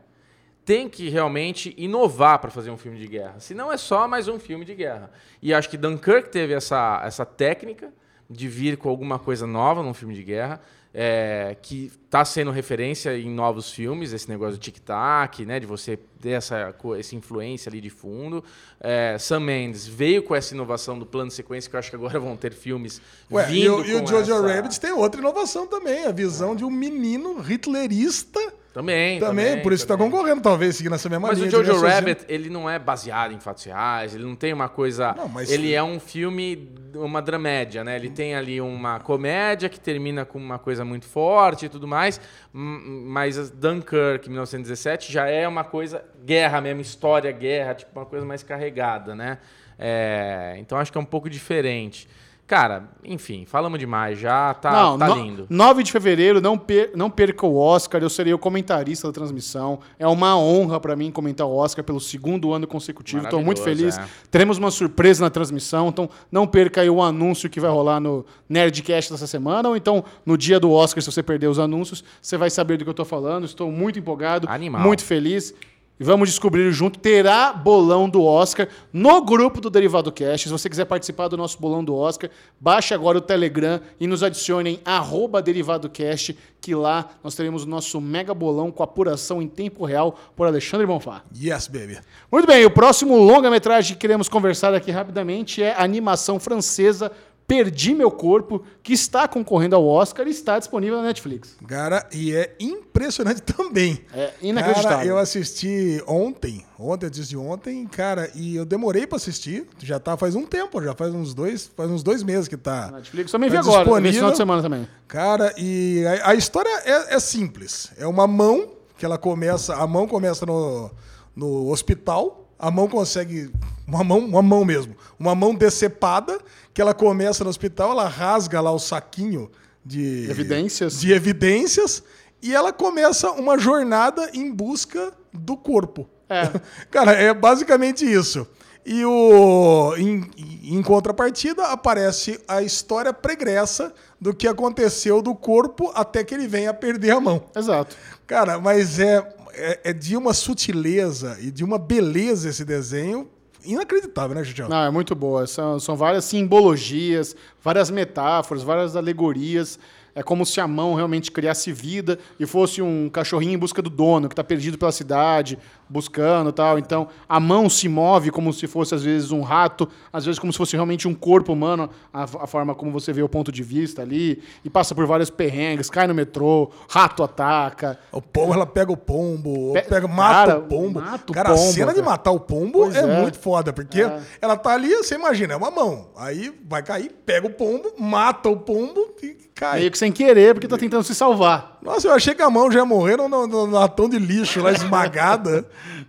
tem 0.66 0.90
que 0.90 1.10
realmente 1.10 1.74
inovar 1.78 2.40
para 2.40 2.50
fazer 2.50 2.72
um 2.72 2.78
filme 2.78 2.98
de 2.98 3.08
guerra. 3.08 3.36
Senão 3.40 3.72
é 3.72 3.78
só 3.78 4.08
mais 4.08 4.28
um 4.28 4.40
filme 4.40 4.66
de 4.66 4.74
guerra. 4.74 5.12
E 5.42 5.54
acho 5.54 5.70
que 5.70 5.78
Dunkirk 5.78 6.30
teve 6.30 6.54
essa, 6.54 7.02
essa 7.06 7.24
técnica 7.24 7.94
de 8.28 8.48
vir 8.48 8.76
com 8.76 8.90
alguma 8.90 9.20
coisa 9.20 9.46
nova 9.46 9.84
num 9.84 9.94
filme 9.94 10.16
de 10.16 10.24
guerra, 10.24 10.60
é, 10.98 11.58
que 11.62 11.92
está 12.06 12.24
sendo 12.24 12.52
referência 12.52 13.18
em 13.18 13.30
novos 13.30 13.70
filmes, 13.70 14.14
esse 14.14 14.30
negócio 14.30 14.58
do 14.58 14.62
tic-tac, 14.62 15.46
né, 15.46 15.60
de 15.60 15.66
você 15.66 15.98
ter 16.22 16.30
essa, 16.30 16.74
essa 16.98 17.16
influência 17.18 17.70
ali 17.70 17.82
de 17.82 17.90
fundo. 17.90 18.42
É, 18.80 19.18
Sam 19.20 19.42
Mendes 19.42 19.86
veio 19.86 20.24
com 20.24 20.34
essa 20.34 20.56
inovação 20.56 20.98
do 20.98 21.06
plano 21.06 21.28
de 21.28 21.36
sequência, 21.36 21.70
que 21.70 21.76
eu 21.76 21.80
acho 21.80 21.90
que 21.90 21.98
agora 21.98 22.18
vão 22.18 22.38
ter 22.38 22.54
filmes 22.54 23.02
Ué, 23.30 23.44
e 23.44 23.54
vindo 23.54 23.76
o, 23.76 23.86
e 23.86 23.94
o 23.94 24.08
Jojo 24.08 24.32
essa- 24.34 24.48
Rabbit 24.48 24.80
tem 24.80 24.94
outra 24.94 25.20
inovação 25.20 25.68
também, 25.68 26.06
a 26.06 26.12
visão 26.14 26.56
de 26.56 26.64
um 26.64 26.72
menino 26.72 27.42
hitlerista 27.42 28.40
Também, 28.76 29.22
também, 29.22 29.62
por 29.62 29.72
isso 29.72 29.86
está 29.86 29.96
também. 29.96 30.12
concorrendo, 30.12 30.42
talvez, 30.42 30.76
seguindo 30.76 30.96
essa 30.96 31.08
mesma 31.08 31.30
Mas 31.30 31.38
o 31.38 31.40
linha 31.46 31.50
de 31.50 31.56
Jojo 31.56 31.72
raciocínio. 31.82 31.96
Rabbit, 31.96 32.26
ele 32.28 32.50
não 32.50 32.70
é 32.70 32.78
baseado 32.78 33.32
em 33.34 33.40
fatos 33.40 33.64
reais, 33.64 34.14
ele 34.14 34.26
não 34.26 34.36
tem 34.36 34.52
uma 34.52 34.68
coisa. 34.68 35.14
Não, 35.18 35.30
mas- 35.30 35.50
Ele 35.50 35.74
é 35.74 35.82
um 35.82 35.98
filme, 35.98 36.70
uma 36.94 37.22
dramédia, 37.22 37.86
né? 37.86 37.96
Ele 37.96 38.10
tem 38.10 38.36
ali 38.36 38.60
uma 38.60 39.00
comédia 39.00 39.70
que 39.70 39.80
termina 39.80 40.26
com 40.26 40.38
uma 40.38 40.60
coisa 40.60 40.84
muito 40.84 41.06
forte 41.06 41.68
e 41.68 41.70
tudo 41.70 41.88
mais. 41.88 42.20
Mas 42.52 43.50
Dunkirk, 43.50 44.28
1917, 44.30 45.12
já 45.12 45.26
é 45.28 45.48
uma 45.48 45.64
coisa 45.64 46.04
guerra 46.26 46.60
mesmo, 46.60 46.82
história, 46.82 47.32
guerra, 47.32 47.76
tipo 47.76 47.98
uma 47.98 48.06
coisa 48.06 48.26
mais 48.26 48.44
carregada, 48.44 49.16
né? 49.16 49.38
É, 49.80 50.56
então 50.60 50.78
acho 50.78 50.92
que 50.92 50.98
é 50.98 51.02
um 51.02 51.06
pouco 51.06 51.30
diferente. 51.30 52.08
Cara, 52.48 52.90
enfim, 53.04 53.44
falamos 53.48 53.80
demais 53.80 54.20
já, 54.20 54.54
tá, 54.54 54.72
não, 54.72 55.00
tá 55.00 55.08
no- 55.08 55.16
lindo. 55.16 55.48
9 55.50 55.82
de 55.82 55.92
fevereiro, 55.92 56.40
não, 56.40 56.56
per- 56.56 56.92
não 56.96 57.10
perca 57.10 57.44
o 57.44 57.58
Oscar, 57.58 58.04
eu 58.04 58.10
serei 58.10 58.36
o 58.36 58.38
comentarista 58.38 59.08
da 59.08 59.12
transmissão. 59.14 59.80
É 59.98 60.06
uma 60.08 60.38
honra 60.38 60.80
pra 60.80 60.96
mim 60.96 61.10
comentar 61.10 61.48
o 61.48 61.56
Oscar 61.56 61.84
pelo 61.84 62.00
segundo 62.00 62.54
ano 62.54 62.68
consecutivo. 62.68 63.24
Estou 63.24 63.42
muito 63.42 63.64
feliz. 63.64 63.98
é. 63.98 64.06
Teremos 64.30 64.60
uma 64.60 64.70
surpresa 64.70 65.24
na 65.24 65.32
transmissão, 65.32 65.88
então 65.90 66.08
não 66.32 66.46
perca 66.46 66.82
aí 66.82 66.90
o 66.90 67.02
anúncio 67.02 67.50
que 67.50 67.60
vai 67.60 67.72
rolar 67.72 68.00
no 68.00 68.24
Nerdcast 68.48 69.12
dessa 69.12 69.26
semana, 69.26 69.68
ou 69.70 69.76
então 69.76 70.06
no 70.24 70.38
dia 70.38 70.60
do 70.60 70.72
Oscar, 70.72 71.02
se 71.02 71.12
você 71.12 71.24
perder 71.24 71.48
os 71.48 71.58
anúncios, 71.58 72.04
você 72.22 72.38
vai 72.38 72.52
saber 72.52 72.78
do 72.78 72.84
que 72.84 72.90
eu 72.90 72.94
tô 72.94 73.06
falando. 73.06 73.46
Estou 73.46 73.72
muito 73.72 73.98
empolgado, 73.98 74.48
Animal. 74.48 74.82
muito 74.84 75.04
feliz. 75.04 75.52
E 75.98 76.04
vamos 76.04 76.28
descobrir 76.28 76.70
junto. 76.74 77.00
Terá 77.00 77.54
bolão 77.54 78.10
do 78.10 78.22
Oscar 78.22 78.68
no 78.92 79.22
grupo 79.24 79.62
do 79.62 79.70
Derivado 79.70 80.12
Cast. 80.12 80.48
Se 80.48 80.52
você 80.52 80.70
quiser 80.70 80.86
participar 80.86 81.30
do 81.30 81.38
nosso 81.38 81.58
bolão 81.60 81.84
do 81.84 81.96
Oscar, 81.96 82.30
baixe 82.60 82.94
agora 82.94 83.18
o 83.18 83.22
Telegram 83.22 83.80
e 83.98 84.06
nos 84.06 84.22
adicione 84.22 84.72
em 84.72 84.80
arroba 84.84 85.42
DerivadoCast, 85.42 86.38
que 86.60 86.76
lá 86.76 87.12
nós 87.24 87.34
teremos 87.34 87.64
o 87.64 87.68
nosso 87.68 88.02
mega 88.02 88.34
bolão 88.34 88.72
com 88.72 88.84
apuração 88.84 89.42
em 89.42 89.48
tempo 89.48 89.86
real 89.86 90.20
por 90.36 90.48
Alexandre 90.48 90.86
Bonfá. 90.86 91.24
Yes, 91.34 91.68
baby. 91.68 92.00
Muito 92.30 92.46
bem, 92.46 92.66
o 92.66 92.72
próximo 92.72 93.16
longa-metragem 93.16 93.94
que 93.94 94.02
queremos 94.02 94.28
conversar 94.28 94.74
aqui 94.74 94.92
rapidamente 94.92 95.64
é 95.64 95.82
animação 95.82 96.42
francesa 96.42 97.10
Perdi 97.48 97.94
Meu 97.94 98.10
Corpo, 98.10 98.64
que 98.82 98.94
está 98.94 99.28
concorrendo 99.28 99.76
ao 99.76 99.86
Oscar 99.86 100.28
e 100.28 100.32
está 100.32 100.58
disponível 100.58 100.98
na 100.98 101.04
Netflix. 101.04 101.56
Cara, 101.68 102.08
e 102.12 102.34
é 102.34 102.56
impressionante 102.60 103.42
também. 103.44 104.00
É 104.14 104.34
inacreditável. 104.42 104.98
Cara, 104.98 105.06
eu 105.06 105.18
assisti 105.18 106.04
ontem, 106.08 106.66
ontem, 106.80 107.06
antes 107.06 107.30
de 107.30 107.38
ontem, 107.38 107.86
cara, 107.86 108.32
e 108.34 108.56
eu 108.56 108.66
demorei 108.66 109.06
pra 109.06 109.18
assistir. 109.18 109.68
Já 109.80 110.00
tá 110.00 110.18
faz 110.18 110.36
um 110.36 110.46
tempo, 110.46 110.82
já 110.82 110.96
faz 110.96 111.14
uns 111.14 111.34
dois, 111.34 111.70
faz 111.76 111.92
uns 111.92 112.02
dois 112.02 112.24
meses 112.24 112.48
que 112.48 112.58
tá. 112.58 112.92
Netflix 112.92 113.32
também 113.32 113.50
vi 113.50 113.56
tá 113.56 113.62
agora, 113.62 113.78
nesse 113.78 113.86
disponível. 113.90 114.14
final 114.14 114.32
de 114.32 114.38
semana 114.38 114.62
também. 114.64 114.88
Cara, 115.08 115.54
e 115.58 116.04
a, 116.24 116.32
a 116.32 116.36
história 116.36 116.70
é, 116.84 117.16
é 117.16 117.20
simples. 117.20 117.92
É 117.98 118.08
uma 118.08 118.26
mão 118.26 118.72
que 118.98 119.06
ela 119.06 119.18
começa, 119.18 119.76
a 119.76 119.86
mão 119.86 120.08
começa 120.08 120.46
no, 120.46 120.90
no 121.36 121.70
hospital. 121.70 122.45
A 122.58 122.72
mão 122.72 122.88
consegue 122.88 123.52
uma 123.88 124.04
mão, 124.04 124.20
uma 124.20 124.42
mão 124.42 124.66
mesmo, 124.66 124.96
uma 125.20 125.36
mão 125.36 125.54
decepada 125.54 126.40
que 126.74 126.82
ela 126.82 126.94
começa 126.94 127.44
no 127.44 127.50
hospital, 127.50 127.92
ela 127.92 128.08
rasga 128.08 128.60
lá 128.60 128.72
o 128.72 128.80
saquinho 128.80 129.50
de 129.84 130.28
Evidências. 130.30 131.00
de 131.00 131.12
evidências 131.14 132.04
e 132.42 132.54
ela 132.54 132.74
começa 132.74 133.32
uma 133.32 133.58
jornada 133.58 134.30
em 134.34 134.52
busca 134.52 135.14
do 135.32 135.56
corpo. 135.56 136.10
É. 136.30 136.52
Cara, 136.90 137.12
é 137.14 137.34
basicamente 137.34 138.06
isso. 138.06 138.48
E 138.86 139.04
o, 139.04 139.96
em, 139.98 140.30
em 140.64 140.82
contrapartida, 140.84 141.66
aparece 141.68 142.40
a 142.48 142.62
história 142.62 143.12
pregressa 143.12 143.92
do 144.22 144.32
que 144.32 144.48
aconteceu 144.48 145.24
do 145.24 145.34
corpo 145.34 145.92
até 145.96 146.24
que 146.24 146.36
ele 146.36 146.48
venha 146.48 146.70
a 146.70 146.74
perder 146.74 147.12
a 147.12 147.20
mão. 147.20 147.44
Exato. 147.56 147.96
Cara, 148.28 148.60
mas 148.60 149.00
é, 149.00 149.35
é, 149.56 149.80
é 149.86 149.94
de 149.94 150.16
uma 150.16 150.34
sutileza 150.34 151.38
e 151.42 151.52
de 151.52 151.64
uma 151.64 151.78
beleza 151.78 152.50
esse 152.50 152.64
desenho 152.64 153.30
inacreditável, 153.64 154.36
né, 154.36 154.44
Judião? 154.44 154.70
Não, 154.70 154.84
é 154.84 154.92
muito 154.92 155.16
boa. 155.16 155.48
São, 155.48 155.80
são 155.80 155.96
várias 155.96 156.26
simbologias, 156.26 157.36
várias 157.64 157.90
metáforas, 157.90 158.64
várias 158.64 158.96
alegorias. 158.96 159.80
É 160.16 160.24
como 160.24 160.46
se 160.46 160.62
a 160.62 160.68
mão 160.68 160.94
realmente 160.96 161.30
criasse 161.30 161.74
vida 161.74 162.18
e 162.40 162.46
fosse 162.46 162.82
um 162.82 163.10
cachorrinho 163.10 163.54
em 163.54 163.58
busca 163.58 163.82
do 163.82 163.90
dono, 163.90 164.30
que 164.30 164.34
está 164.34 164.46
perdido 164.46 164.78
pela 164.78 164.92
cidade, 164.94 165.60
buscando 165.90 166.54
tal. 166.54 166.80
Então, 166.80 167.10
a 167.28 167.38
mão 167.38 167.70
se 167.70 167.90
move 167.90 168.32
como 168.32 168.54
se 168.54 168.66
fosse, 168.66 168.96
às 168.96 169.04
vezes, 169.04 169.32
um 169.32 169.42
rato, 169.42 169.90
às 170.14 170.26
vezes, 170.26 170.40
como 170.40 170.54
se 170.54 170.58
fosse 170.58 170.74
realmente 170.74 171.06
um 171.06 171.14
corpo 171.14 171.52
humano, 171.52 171.90
a, 172.14 172.24
a 172.24 172.48
forma 172.48 172.74
como 172.74 172.92
você 172.94 173.12
vê 173.12 173.22
o 173.22 173.28
ponto 173.28 173.52
de 173.52 173.62
vista 173.62 174.02
ali, 174.02 174.42
e 174.64 174.70
passa 174.70 174.96
por 174.96 175.06
vários 175.06 175.30
perrengues, 175.30 175.90
cai 175.90 176.08
no 176.08 176.14
metrô, 176.14 176.72
rato 176.90 177.22
ataca. 177.22 178.00
O 178.12 178.22
pombo, 178.22 178.54
ela 178.54 178.66
pega 178.66 178.92
o 178.94 178.98
pombo, 178.98 179.74
Pe- 179.74 179.82
pega, 179.82 180.08
mata 180.08 180.34
Cara, 180.48 180.60
o 180.60 180.64
pombo. 180.64 181.02
mata 181.02 181.32
o 181.32 181.34
cara, 181.34 181.50
a 181.50 181.56
pombo, 181.56 181.74
cena 181.74 181.92
de 181.94 182.00
cara. 182.00 182.10
matar 182.10 182.32
o 182.32 182.40
pombo 182.40 182.90
é, 182.92 183.00
é. 183.00 183.22
muito 183.22 183.38
foda, 183.38 183.74
porque 183.74 184.00
ela 184.42 184.56
tá 184.56 184.72
ali, 184.74 184.96
você 184.96 185.16
imagina, 185.16 185.54
é 185.54 185.58
uma 185.58 185.70
mão. 185.72 186.08
Aí 186.16 186.58
vai 186.66 186.82
cair, 186.82 187.12
pega 187.26 187.48
o 187.48 187.50
pombo, 187.50 187.92
mata 188.00 188.48
o 188.50 188.58
pombo 188.58 189.14
e 189.22 189.45
cai. 189.56 189.80
Meio 189.80 189.92
que 189.92 189.98
sem 189.98 190.12
querer, 190.12 190.54
porque 190.54 190.68
tá 190.68 190.78
tentando 190.78 191.04
se 191.04 191.16
salvar. 191.16 191.80
Nossa, 191.82 192.08
eu 192.08 192.14
achei 192.14 192.36
que 192.36 192.42
a 192.42 192.50
mão 192.50 192.70
já 192.70 192.80
ia 192.80 192.86
morrer 192.86 193.18
no, 193.18 193.28
no, 193.28 193.48
no 193.48 193.66
latão 193.68 194.08
de 194.08 194.20
lixo 194.20 194.62
lá 194.62 194.72
esmagada. 194.74 195.66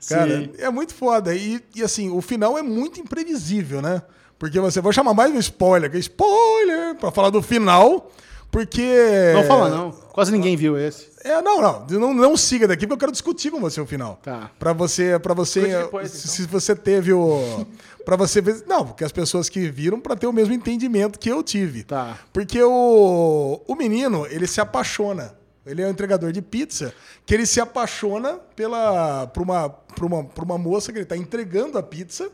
Cara, 0.08 0.40
Sim. 0.40 0.50
é 0.58 0.68
muito 0.68 0.92
foda. 0.92 1.34
E, 1.34 1.62
e 1.74 1.82
assim, 1.82 2.10
o 2.10 2.20
final 2.20 2.58
é 2.58 2.62
muito 2.62 3.00
imprevisível, 3.00 3.80
né? 3.80 4.02
Porque 4.38 4.60
você 4.60 4.80
vou 4.80 4.92
chamar 4.92 5.14
mais 5.14 5.32
um 5.32 5.38
spoiler, 5.38 5.90
que 5.90 5.96
é 5.96 6.00
spoiler, 6.00 6.94
pra 6.96 7.10
falar 7.10 7.30
do 7.30 7.40
final, 7.40 8.10
porque. 8.50 9.32
Não 9.34 9.44
fala 9.44 9.70
não. 9.70 9.90
Quase 9.90 10.32
ninguém 10.32 10.56
viu 10.56 10.78
esse. 10.78 11.08
É, 11.24 11.42
não, 11.42 11.60
não, 11.60 11.86
não, 11.88 12.14
não 12.14 12.36
siga 12.36 12.68
daqui, 12.68 12.86
porque 12.86 12.94
eu 12.94 12.98
quero 12.98 13.12
discutir 13.12 13.50
com 13.50 13.60
você 13.60 13.80
o 13.80 13.86
final. 13.86 14.18
Tá. 14.22 14.50
Pra 14.58 14.72
você, 14.72 15.18
para 15.18 15.34
você, 15.34 15.82
depois, 15.82 16.10
se, 16.10 16.18
então. 16.18 16.30
se 16.30 16.42
você 16.46 16.74
teve 16.74 17.12
o, 17.12 17.66
Pra 18.06 18.14
você 18.14 18.40
ver, 18.40 18.62
não, 18.68 18.86
porque 18.86 19.02
as 19.02 19.10
pessoas 19.10 19.48
que 19.48 19.68
viram 19.68 19.98
pra 19.98 20.14
ter 20.14 20.28
o 20.28 20.32
mesmo 20.32 20.54
entendimento 20.54 21.18
que 21.18 21.28
eu 21.28 21.42
tive. 21.42 21.82
Tá. 21.82 22.16
Porque 22.32 22.62
o, 22.62 23.60
o 23.66 23.74
menino, 23.74 24.24
ele 24.28 24.46
se 24.46 24.60
apaixona. 24.60 25.34
Ele 25.66 25.82
é 25.82 25.88
um 25.88 25.90
entregador 25.90 26.30
de 26.30 26.40
pizza, 26.40 26.94
que 27.26 27.34
ele 27.34 27.44
se 27.44 27.60
apaixona 27.60 28.34
pela, 28.54 29.26
por, 29.26 29.42
uma, 29.42 29.68
por, 29.68 30.04
uma, 30.04 30.22
por 30.22 30.44
uma 30.44 30.56
moça 30.56 30.92
que 30.92 30.98
ele 30.98 31.02
está 31.02 31.16
entregando 31.16 31.76
a 31.76 31.82
pizza 31.82 32.30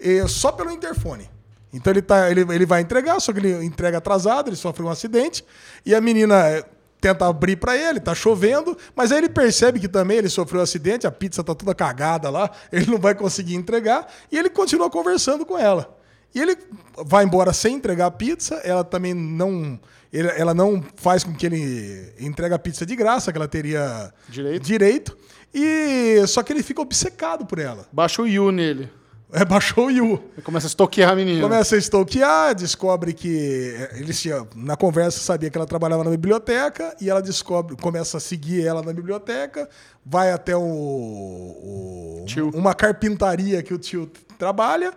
eh, 0.00 0.26
só 0.26 0.50
pelo 0.50 0.72
interfone. 0.72 1.30
Então 1.72 1.92
ele, 1.92 2.02
tá, 2.02 2.28
ele, 2.28 2.40
ele 2.52 2.66
vai 2.66 2.80
entregar, 2.80 3.20
só 3.20 3.32
que 3.32 3.38
ele 3.38 3.64
entrega 3.64 3.98
atrasado, 3.98 4.48
ele 4.48 4.56
sofre 4.56 4.82
um 4.82 4.90
acidente, 4.90 5.44
e 5.86 5.94
a 5.94 6.00
menina 6.00 6.64
tenta 7.04 7.26
abrir 7.26 7.56
pra 7.56 7.76
ele, 7.76 8.00
tá 8.00 8.14
chovendo, 8.14 8.74
mas 8.96 9.12
aí 9.12 9.18
ele 9.18 9.28
percebe 9.28 9.78
que 9.78 9.88
também 9.88 10.16
ele 10.16 10.30
sofreu 10.30 10.60
um 10.60 10.64
acidente, 10.64 11.06
a 11.06 11.10
pizza 11.10 11.44
tá 11.44 11.54
toda 11.54 11.74
cagada 11.74 12.30
lá, 12.30 12.50
ele 12.72 12.90
não 12.90 12.96
vai 12.98 13.14
conseguir 13.14 13.56
entregar, 13.56 14.10
e 14.32 14.38
ele 14.38 14.48
continua 14.48 14.88
conversando 14.88 15.44
com 15.44 15.58
ela. 15.58 15.98
E 16.34 16.40
ele 16.40 16.56
vai 17.04 17.24
embora 17.24 17.52
sem 17.52 17.74
entregar 17.76 18.06
a 18.06 18.10
pizza, 18.10 18.54
ela 18.64 18.82
também 18.82 19.12
não. 19.12 19.78
Ela 20.12 20.54
não 20.54 20.82
faz 20.96 21.22
com 21.22 21.34
que 21.34 21.44
ele 21.44 22.12
entregue 22.18 22.54
a 22.54 22.58
pizza 22.58 22.86
de 22.86 22.96
graça, 22.96 23.30
que 23.30 23.38
ela 23.38 23.46
teria 23.48 24.12
Direito. 24.28 24.62
direito. 24.64 25.18
E 25.52 26.24
só 26.26 26.42
que 26.42 26.52
ele 26.52 26.62
fica 26.62 26.80
obcecado 26.80 27.44
por 27.44 27.58
ela. 27.58 27.86
Baixa 27.92 28.22
o 28.22 28.26
Yu 28.26 28.50
nele. 28.50 28.88
É, 29.32 29.44
baixou 29.44 29.86
o 29.86 29.90
Yu. 29.90 30.22
Ele 30.34 30.42
começa 30.42 30.66
a 30.66 30.68
estoquear 30.68 31.10
a 31.10 31.16
menina. 31.16 31.40
Começa 31.42 31.74
a 31.74 31.78
stalkear, 31.78 32.54
descobre 32.54 33.12
que 33.12 33.74
eles 33.94 34.20
tinham, 34.20 34.46
na 34.54 34.76
conversa 34.76 35.18
sabia 35.18 35.50
que 35.50 35.58
ela 35.58 35.66
trabalhava 35.66 36.04
na 36.04 36.10
biblioteca 36.10 36.94
e 37.00 37.10
ela 37.10 37.20
descobre, 37.20 37.74
começa 37.76 38.18
a 38.18 38.20
seguir 38.20 38.64
ela 38.64 38.80
na 38.82 38.92
biblioteca, 38.92 39.68
vai 40.06 40.30
até 40.30 40.56
o, 40.56 40.60
o- 40.62 42.24
Tio. 42.26 42.50
uma 42.54 42.74
carpintaria 42.74 43.62
que 43.62 43.74
o 43.74 43.78
tio 43.78 44.10
trabalha, 44.38 44.92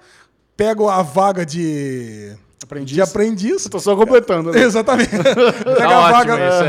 pega 0.55 0.83
a 0.91 1.01
vaga 1.01 1.45
de 1.45 2.35
Aprendiz. 2.63 2.93
de 2.95 3.01
aprendiz. 3.01 3.63
Tô 3.65 3.79
só 3.79 3.95
completando. 3.95 4.51
né? 4.51 4.59
Exatamente. 4.63 5.09
pega, 5.09 5.33
Tá 5.77 5.85
a 5.87 5.99
ótimo 5.99 6.11
vaga, 6.11 6.49
isso, 6.49 6.63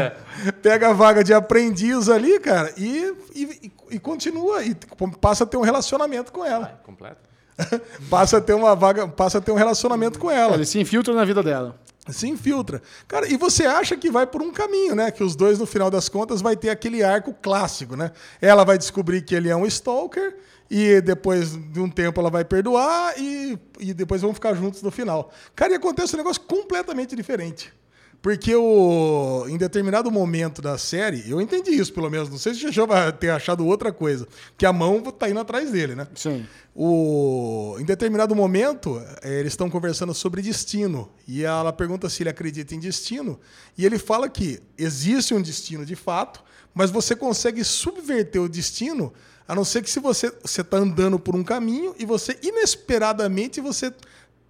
é. 0.48 0.52
pega 0.52 0.88
a 0.88 0.92
vaga 0.92 1.22
de 1.24 1.34
aprendiz 1.34 2.08
ali, 2.08 2.38
cara, 2.40 2.72
e, 2.78 3.14
e, 3.34 3.72
e 3.90 3.98
continua 3.98 4.62
e 4.64 4.74
passa 5.20 5.44
a 5.44 5.46
ter 5.46 5.56
um 5.58 5.62
relacionamento 5.62 6.32
com 6.32 6.44
ela. 6.44 6.80
Completo. 6.84 7.27
Passa 8.08 8.38
a 8.38 8.40
ter 8.40 8.54
uma 8.54 8.74
vaga, 8.74 9.08
passa 9.08 9.38
a 9.38 9.40
ter 9.40 9.50
um 9.50 9.56
relacionamento 9.56 10.18
com 10.18 10.30
ela. 10.30 10.54
Ele 10.54 10.64
se 10.64 10.78
infiltra 10.78 11.12
na 11.14 11.24
vida 11.24 11.42
dela. 11.42 11.78
Se 12.08 12.26
infiltra. 12.26 12.80
Cara, 13.06 13.28
e 13.28 13.36
você 13.36 13.66
acha 13.66 13.96
que 13.96 14.10
vai 14.10 14.26
por 14.26 14.40
um 14.40 14.50
caminho, 14.50 14.94
né? 14.94 15.10
Que 15.10 15.22
os 15.22 15.36
dois, 15.36 15.58
no 15.58 15.66
final 15.66 15.90
das 15.90 16.08
contas, 16.08 16.40
vai 16.40 16.56
ter 16.56 16.70
aquele 16.70 17.02
arco 17.02 17.34
clássico, 17.34 17.96
né? 17.96 18.12
Ela 18.40 18.64
vai 18.64 18.78
descobrir 18.78 19.22
que 19.22 19.34
ele 19.34 19.50
é 19.50 19.56
um 19.56 19.66
stalker 19.66 20.36
e 20.70 21.00
depois 21.00 21.56
de 21.56 21.80
um 21.80 21.90
tempo 21.90 22.18
ela 22.20 22.30
vai 22.30 22.44
perdoar 22.44 23.14
e, 23.18 23.58
e 23.78 23.92
depois 23.92 24.22
vão 24.22 24.32
ficar 24.32 24.54
juntos 24.54 24.80
no 24.82 24.90
final. 24.90 25.30
Cara, 25.54 25.72
e 25.72 25.76
acontece 25.76 26.14
um 26.14 26.18
negócio 26.18 26.40
completamente 26.42 27.14
diferente. 27.14 27.72
Porque 28.20 28.54
o, 28.54 29.46
em 29.48 29.56
determinado 29.56 30.10
momento 30.10 30.60
da 30.60 30.76
série, 30.76 31.22
eu 31.30 31.40
entendi 31.40 31.70
isso 31.70 31.92
pelo 31.92 32.10
menos, 32.10 32.28
não 32.28 32.36
sei 32.36 32.52
se 32.52 32.64
o 32.64 32.68
Xixão 32.68 32.86
vai 32.86 33.12
ter 33.12 33.30
achado 33.30 33.64
outra 33.64 33.92
coisa, 33.92 34.26
que 34.56 34.66
a 34.66 34.72
mão 34.72 35.00
tá 35.02 35.30
indo 35.30 35.38
atrás 35.38 35.70
dele, 35.70 35.94
né? 35.94 36.06
Sim. 36.16 36.44
O, 36.74 37.76
em 37.78 37.84
determinado 37.84 38.34
momento, 38.34 39.00
eh, 39.22 39.40
eles 39.40 39.52
estão 39.52 39.70
conversando 39.70 40.12
sobre 40.14 40.42
destino. 40.42 41.08
E 41.26 41.44
ela 41.44 41.72
pergunta 41.72 42.08
se 42.08 42.22
ele 42.22 42.30
acredita 42.30 42.74
em 42.74 42.80
destino. 42.80 43.38
E 43.76 43.86
ele 43.86 43.98
fala 43.98 44.28
que 44.28 44.60
existe 44.76 45.32
um 45.32 45.42
destino 45.42 45.84
de 45.86 45.94
fato, 45.94 46.42
mas 46.74 46.90
você 46.90 47.14
consegue 47.14 47.62
subverter 47.62 48.42
o 48.42 48.48
destino, 48.48 49.12
a 49.46 49.54
não 49.54 49.64
ser 49.64 49.82
que 49.82 49.90
se 49.90 50.00
você 50.00 50.32
está 50.44 50.76
andando 50.76 51.18
por 51.18 51.34
um 51.34 51.42
caminho 51.44 51.94
e 51.98 52.04
você, 52.04 52.38
inesperadamente, 52.42 53.60
você, 53.60 53.92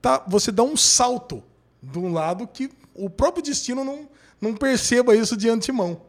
tá, 0.01 0.25
você 0.27 0.51
dá 0.51 0.63
um 0.63 0.77
salto 0.77 1.43
de 1.83 1.99
um 1.99 2.13
lado 2.13 2.47
que 2.47 2.71
o 2.99 3.11
próprio 3.11 3.43
destino 3.43 3.85
não, 3.85 4.09
não 4.41 4.55
perceba 4.55 5.15
isso 5.15 5.37
de 5.37 5.49
antemão. 5.49 6.03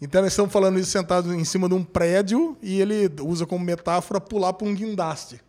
Então 0.00 0.20
eles 0.20 0.32
estão 0.32 0.48
falando 0.48 0.78
isso 0.78 0.90
sentado 0.90 1.32
em 1.34 1.44
cima 1.44 1.68
de 1.68 1.74
um 1.74 1.82
prédio 1.82 2.56
e 2.62 2.80
ele 2.80 3.10
usa 3.22 3.46
como 3.46 3.64
metáfora 3.64 4.20
pular 4.20 4.52
para 4.52 4.68
um 4.68 4.74
guindaste. 4.74 5.40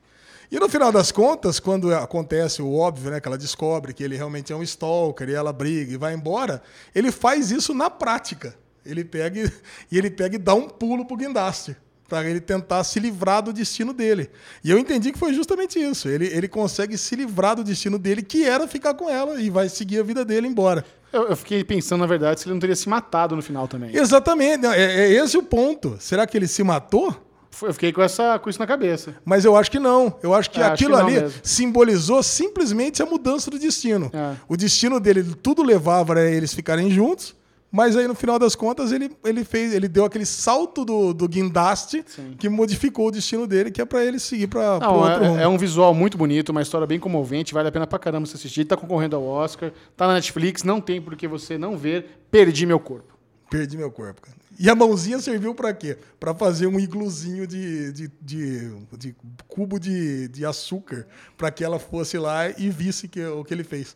E 0.50 0.58
no 0.58 0.70
final 0.70 0.92
das 0.92 1.12
contas, 1.12 1.60
quando 1.60 1.94
acontece 1.94 2.62
o 2.62 2.74
óbvio, 2.74 3.12
né, 3.12 3.20
que 3.20 3.28
ela 3.28 3.38
descobre 3.38 3.94
que 3.94 4.02
ele 4.02 4.16
realmente 4.16 4.54
é 4.54 4.56
um 4.56 4.64
stalker 4.64 5.28
e 5.28 5.34
ela 5.34 5.52
briga 5.52 5.92
e 5.92 5.98
vai 5.98 6.14
embora, 6.14 6.62
ele 6.96 7.12
faz 7.12 7.52
isso 7.52 7.74
na 7.74 7.90
prática. 7.90 8.56
Ele 8.86 9.04
pega 9.04 9.42
e, 9.42 9.52
e 9.92 9.98
ele 9.98 10.10
pega 10.10 10.36
e 10.36 10.40
dá 10.40 10.54
um 10.54 10.70
pulo 10.70 11.06
pro 11.06 11.18
guindaste 11.18 11.76
para 12.08 12.30
ele 12.30 12.40
tentar 12.40 12.84
se 12.84 13.00
livrar 13.00 13.42
do 13.42 13.52
destino 13.52 13.94
dele. 13.94 14.30
E 14.64 14.72
eu 14.72 14.78
entendi 14.78 15.12
que 15.12 15.20
foi 15.20 15.34
justamente 15.34 15.80
isso. 15.80 16.08
Ele, 16.08 16.28
ele 16.28 16.48
consegue 16.48 16.98
se 16.98 17.16
livrar 17.16 17.56
do 17.56 17.64
destino 17.64 18.00
dele, 18.00 18.22
que 18.22 18.44
era 18.44 18.68
ficar 18.68 18.94
com 18.94 19.10
ela 19.10 19.42
e 19.42 19.50
vai 19.50 19.68
seguir 19.70 20.00
a 20.00 20.04
vida 20.04 20.24
dele 20.24 20.48
embora. 20.48 20.86
Eu, 21.12 21.30
eu 21.30 21.36
fiquei 21.38 21.64
pensando, 21.64 22.02
na 22.02 22.06
verdade, 22.08 22.40
se 22.40 22.48
ele 22.48 22.54
não 22.54 22.60
teria 22.60 22.76
se 22.76 22.88
matado 22.90 23.36
no 23.36 23.42
final 23.42 23.68
também. 23.68 23.96
Exatamente, 23.96 24.66
é, 24.66 24.82
é 25.08 25.12
esse 25.12 25.38
o 25.38 25.44
ponto. 25.44 25.96
Será 26.00 26.26
que 26.28 26.38
ele 26.38 26.48
se 26.48 26.64
matou? 26.64 27.16
Eu 27.62 27.74
fiquei 27.74 27.92
com, 27.92 28.04
essa, 28.04 28.38
com 28.38 28.50
isso 28.52 28.60
na 28.60 28.68
cabeça. 28.68 29.16
Mas 29.26 29.44
eu 29.44 29.56
acho 29.56 29.72
que 29.72 29.80
não. 29.80 30.16
Eu 30.22 30.34
acho 30.34 30.52
que 30.52 30.60
É, 30.60 30.64
acho 30.64 30.74
aquilo 30.74 30.92
que 30.96 31.02
não 31.02 31.08
ali 31.08 31.20
mesmo. 31.22 31.40
simbolizou 31.42 32.22
simplesmente 32.22 33.02
a 33.02 33.06
mudança 33.06 33.50
do 33.50 33.58
destino. 33.58 34.12
É. 34.14 34.36
O 34.48 34.56
destino 34.56 35.00
dele, 35.00 35.24
tudo 35.42 35.64
levava 35.64 36.14
a 36.14 36.30
eles 36.30 36.54
ficarem 36.54 36.92
juntos, 36.92 37.36
mas 37.72 37.96
aí 37.98 38.08
no 38.08 38.16
final 38.16 38.40
das 38.40 38.56
contas 38.56 38.92
ele, 38.92 39.12
ele 39.26 39.44
fez, 39.44 39.74
ele 39.74 39.88
deu 39.88 40.06
aquele 40.06 40.26
salto 40.26 40.86
do, 40.86 41.14
do 41.14 41.28
guindaste 41.28 42.04
que 42.40 42.48
modificou 42.48 43.08
o 43.08 43.12
destino 43.12 43.46
dele, 43.46 43.72
que 43.72 43.82
é 43.82 43.86
pra 43.86 44.04
ele 44.04 44.20
seguir 44.20 44.50
Não, 44.54 44.96
outro 45.00 45.26
rumo. 45.26 45.40
é, 45.40 45.44
é 45.44 45.48
um 45.48 45.58
visual 45.58 45.94
muito 45.94 46.18
bonito, 46.18 46.50
uma 46.50 46.62
história 46.62 46.88
bem 46.88 47.00
comovente, 47.00 47.54
vale 47.54 47.68
a 47.70 47.72
pena 47.72 47.86
pra 47.86 48.00
caramba 48.00 48.26
você 48.26 48.36
assistir. 48.36 48.66
Tá 48.66 48.78
concorrendo 48.78 49.16
ao 49.16 49.24
Oscar, 49.24 49.72
tá 49.96 50.08
na 50.08 50.14
Netflix, 50.14 50.64
não 50.64 50.80
tem 50.80 51.02
por 51.02 51.16
que 51.16 51.28
você 51.28 51.58
não 51.58 51.78
ver. 51.78 52.06
Perdi 52.32 52.66
meu 52.66 52.80
corpo. 52.80 53.18
Perdi 53.50 53.78
meu 53.78 53.92
corpo, 53.92 54.22
cara. 54.22 54.38
E 54.60 54.70
a 54.70 54.76
mãozinha 54.76 55.20
serviu 55.20 55.54
pra 55.54 55.72
quê? 55.72 55.98
Pra 56.20 56.34
fazer 56.34 56.66
um 56.66 56.80
igluzinho 56.80 57.46
de, 57.46 57.92
de, 57.92 58.12
de, 58.20 58.72
de 58.98 59.16
cubo 59.48 59.80
de, 59.80 60.28
de 60.30 60.46
açúcar 60.46 61.06
pra 61.38 61.52
que 61.52 61.64
ela 61.64 61.78
fosse 61.78 62.18
lá 62.18 62.50
e 62.50 62.70
visse 62.70 63.08
que, 63.08 63.24
o 63.24 63.44
que 63.44 63.54
ele 63.54 63.64
fez. 63.64 63.96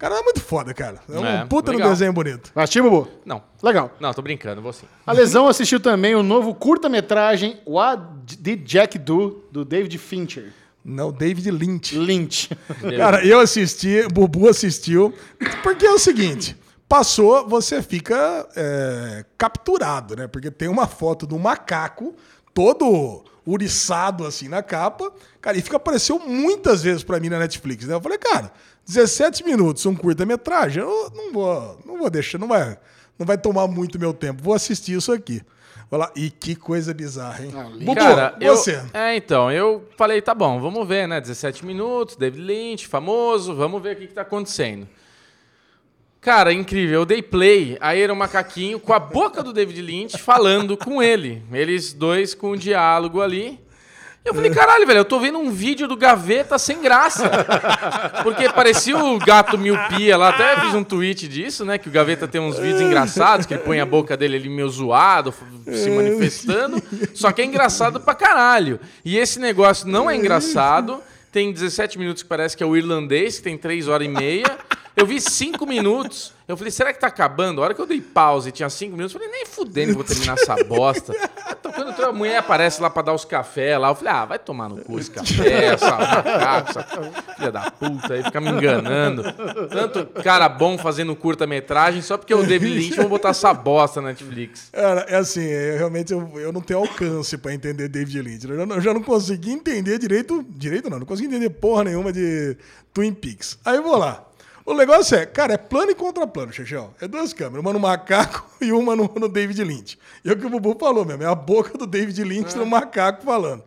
Cara, 0.00 0.18
é 0.18 0.22
muito 0.22 0.40
foda, 0.40 0.72
cara. 0.72 0.98
É 1.08 1.18
um 1.18 1.26
É, 1.26 1.44
puta 1.44 1.70
no 1.70 1.76
legal. 1.76 1.92
desenho 1.92 2.10
bonito. 2.12 2.50
Assistiu, 2.56 2.84
Bubu? 2.84 3.08
Não. 3.22 3.42
Legal. 3.62 3.94
Não, 4.00 4.14
tô 4.14 4.22
brincando, 4.22 4.62
vou 4.62 4.72
sim. 4.72 4.86
A 5.06 5.12
Lesão 5.12 5.46
assistiu 5.46 5.78
também 5.78 6.14
o 6.14 6.22
novo 6.22 6.54
curta-metragem 6.54 7.60
What 7.66 8.02
Did 8.38 8.64
Jack 8.64 8.98
Do, 8.98 9.44
do 9.52 9.62
David 9.62 9.98
Fincher. 9.98 10.54
Não, 10.82 11.12
David 11.12 11.50
Lynch. 11.50 11.98
Lynch. 11.98 12.48
Cara, 12.96 13.22
eu 13.26 13.40
assisti, 13.40 14.08
Bubu 14.08 14.48
assistiu, 14.48 15.12
porque 15.62 15.84
é 15.84 15.92
o 15.92 15.98
seguinte, 15.98 16.56
passou, 16.88 17.46
você 17.46 17.82
fica 17.82 18.48
é, 18.56 19.26
capturado, 19.36 20.16
né? 20.16 20.26
Porque 20.26 20.50
tem 20.50 20.68
uma 20.68 20.86
foto 20.86 21.26
do 21.26 21.38
macaco 21.38 22.14
todo 22.54 23.24
uriçado 23.46 24.26
assim 24.26 24.48
na 24.48 24.62
capa, 24.62 25.12
cara, 25.40 25.56
e 25.56 25.62
fica 25.62 25.76
apareceu 25.76 26.18
muitas 26.18 26.82
vezes 26.82 27.02
pra 27.02 27.18
mim 27.18 27.28
na 27.28 27.38
Netflix, 27.38 27.86
né? 27.86 27.94
Eu 27.94 28.00
falei, 28.00 28.18
cara, 28.18 28.52
17 28.86 29.44
minutos, 29.44 29.84
um 29.86 29.94
curta-metragem, 29.94 30.82
eu 30.82 31.12
não 31.14 31.32
vou, 31.32 31.80
não 31.84 31.98
vou 31.98 32.10
deixar, 32.10 32.38
não 32.38 32.48
vai, 32.48 32.78
não 33.18 33.26
vai 33.26 33.38
tomar 33.38 33.66
muito 33.66 33.98
meu 33.98 34.12
tempo, 34.12 34.42
vou 34.42 34.54
assistir 34.54 34.96
isso 34.96 35.12
aqui. 35.12 35.42
Olha 35.92 36.04
lá, 36.04 36.12
e 36.14 36.30
que 36.30 36.54
coisa 36.54 36.94
bizarra, 36.94 37.44
hein? 37.44 37.52
Ah, 37.52 37.64
lindo. 37.64 37.84
Bubu, 37.84 37.96
Cara, 37.96 38.36
eu, 38.40 38.54
você. 38.54 38.80
É, 38.94 39.16
então, 39.16 39.50
eu 39.50 39.88
falei, 39.96 40.22
tá 40.22 40.32
bom, 40.32 40.60
vamos 40.60 40.86
ver, 40.86 41.08
né? 41.08 41.20
17 41.20 41.66
minutos, 41.66 42.14
David 42.14 42.40
Lynch, 42.40 42.86
famoso, 42.86 43.56
vamos 43.56 43.82
ver 43.82 43.96
o 43.96 43.98
que, 43.98 44.06
que 44.06 44.14
tá 44.14 44.22
acontecendo. 44.22 44.86
Cara, 46.20 46.52
incrível. 46.52 47.00
Eu 47.00 47.06
dei 47.06 47.22
play, 47.22 47.78
aí 47.80 48.00
era 48.00 48.12
um 48.12 48.16
macaquinho 48.16 48.78
com 48.78 48.92
a 48.92 48.98
boca 48.98 49.42
do 49.42 49.54
David 49.54 49.80
Lynch 49.80 50.18
falando 50.18 50.76
com 50.76 51.02
ele. 51.02 51.42
Eles 51.50 51.94
dois 51.94 52.34
com 52.34 52.52
um 52.52 52.56
diálogo 52.56 53.22
ali. 53.22 53.58
E 54.22 54.28
eu 54.28 54.34
falei, 54.34 54.50
caralho, 54.50 54.86
velho, 54.86 54.98
eu 54.98 55.04
tô 55.06 55.18
vendo 55.18 55.38
um 55.38 55.50
vídeo 55.50 55.88
do 55.88 55.96
Gaveta 55.96 56.58
sem 56.58 56.82
graça. 56.82 57.30
Porque 58.22 58.50
parecia 58.50 58.98
o 58.98 59.18
gato 59.18 59.56
miopia 59.56 60.14
lá. 60.18 60.28
Até 60.28 60.60
fiz 60.60 60.74
um 60.74 60.84
tweet 60.84 61.26
disso, 61.26 61.64
né? 61.64 61.78
Que 61.78 61.88
o 61.88 61.90
Gaveta 61.90 62.28
tem 62.28 62.38
uns 62.38 62.58
vídeos 62.58 62.82
engraçados, 62.82 63.46
que 63.46 63.54
ele 63.54 63.62
põe 63.62 63.80
a 63.80 63.86
boca 63.86 64.18
dele 64.18 64.36
ali 64.36 64.50
meio 64.50 64.68
zoado, 64.68 65.32
se 65.72 65.88
manifestando. 65.88 66.82
Só 67.14 67.32
que 67.32 67.40
é 67.40 67.46
engraçado 67.46 67.98
pra 67.98 68.14
caralho. 68.14 68.78
E 69.02 69.16
esse 69.16 69.40
negócio 69.40 69.88
não 69.88 70.10
é 70.10 70.14
engraçado. 70.14 71.02
Tem 71.32 71.50
17 71.50 71.98
minutos 71.98 72.22
que 72.22 72.28
parece 72.28 72.54
que 72.54 72.62
é 72.62 72.66
o 72.66 72.76
irlandês, 72.76 73.38
que 73.38 73.44
tem 73.44 73.56
3 73.56 73.88
horas 73.88 74.06
e 74.06 74.10
meia. 74.10 74.58
Eu 75.00 75.06
vi 75.06 75.18
5 75.18 75.64
minutos. 75.64 76.34
Eu 76.46 76.56
falei, 76.56 76.70
será 76.70 76.92
que 76.92 77.00
tá 77.00 77.06
acabando? 77.06 77.62
A 77.62 77.64
hora 77.64 77.74
que 77.74 77.80
eu 77.80 77.86
dei 77.86 78.00
pause 78.00 78.50
e 78.50 78.52
tinha 78.52 78.68
5 78.68 78.94
minutos, 78.94 79.14
eu 79.14 79.20
falei, 79.20 79.34
nem 79.34 79.46
fudendo 79.46 79.86
que 79.86 79.92
eu 79.92 79.94
vou 79.94 80.04
terminar 80.04 80.34
essa 80.34 80.56
bosta. 80.64 81.14
Quando 81.62 82.04
a 82.04 82.12
mulher 82.12 82.38
aparece 82.38 82.82
lá 82.82 82.90
pra 82.90 83.00
dar 83.00 83.14
os 83.14 83.24
cafés 83.24 83.80
lá, 83.80 83.88
eu 83.88 83.94
falei, 83.94 84.12
ah, 84.12 84.24
vai 84.24 84.38
tomar 84.38 84.68
no 84.68 84.78
cu 84.82 84.98
esse 84.98 85.10
café, 85.10 85.66
essa 85.66 85.96
macaco, 85.96 86.70
essa 86.70 86.82
filha 87.36 87.52
da 87.52 87.70
puta 87.70 88.14
aí, 88.14 88.24
fica 88.24 88.40
me 88.40 88.50
enganando. 88.50 89.22
Tanto 89.70 90.04
cara 90.22 90.48
bom 90.48 90.76
fazendo 90.76 91.14
curta-metragem, 91.14 92.02
só 92.02 92.18
porque 92.18 92.32
é 92.32 92.36
o 92.36 92.44
David 92.44 92.74
Lynch, 92.74 92.96
eu 92.96 93.04
vou 93.04 93.10
botar 93.10 93.30
essa 93.30 93.54
bosta 93.54 94.02
na 94.02 94.08
Netflix. 94.08 94.70
Cara, 94.72 95.06
é 95.08 95.16
assim, 95.16 95.44
eu, 95.44 95.78
realmente 95.78 96.12
eu, 96.12 96.32
eu 96.34 96.52
não 96.52 96.60
tenho 96.60 96.80
alcance 96.80 97.38
pra 97.38 97.54
entender 97.54 97.88
David 97.88 98.20
Lynch. 98.20 98.50
Eu 98.50 98.58
eu 98.58 98.80
já 98.80 98.92
não 98.92 99.02
consegui 99.02 99.52
entender 99.52 99.98
direito. 99.98 100.44
Direito 100.48 100.90
não, 100.90 100.98
não 100.98 101.06
consegui 101.06 101.28
entender 101.28 101.50
porra 101.50 101.84
nenhuma 101.84 102.12
de 102.12 102.56
Twin 102.92 103.14
Peaks. 103.14 103.56
Aí 103.64 103.76
eu 103.76 103.82
vou 103.84 103.96
lá. 103.96 104.29
O 104.70 104.74
negócio 104.74 105.16
é, 105.16 105.26
cara, 105.26 105.54
é 105.54 105.58
plano 105.58 105.90
e 105.90 105.96
contra 105.96 106.24
plano, 106.28 106.52
Xexão. 106.52 106.94
É 107.00 107.08
duas 107.08 107.32
câmeras, 107.32 107.60
uma 107.60 107.72
no 107.72 107.80
macaco 107.80 108.48
e 108.62 108.70
uma 108.70 108.94
no, 108.94 109.10
no 109.16 109.28
David 109.28 109.64
Lynch. 109.64 109.98
E 110.24 110.30
é 110.30 110.32
o 110.32 110.38
que 110.38 110.46
o 110.46 110.48
Bubu 110.48 110.76
falou 110.78 111.04
mesmo, 111.04 111.24
é 111.24 111.26
a 111.26 111.34
boca 111.34 111.76
do 111.76 111.88
David 111.88 112.22
Lynch 112.22 112.56
no 112.56 112.64
macaco 112.64 113.24
falando. 113.24 113.64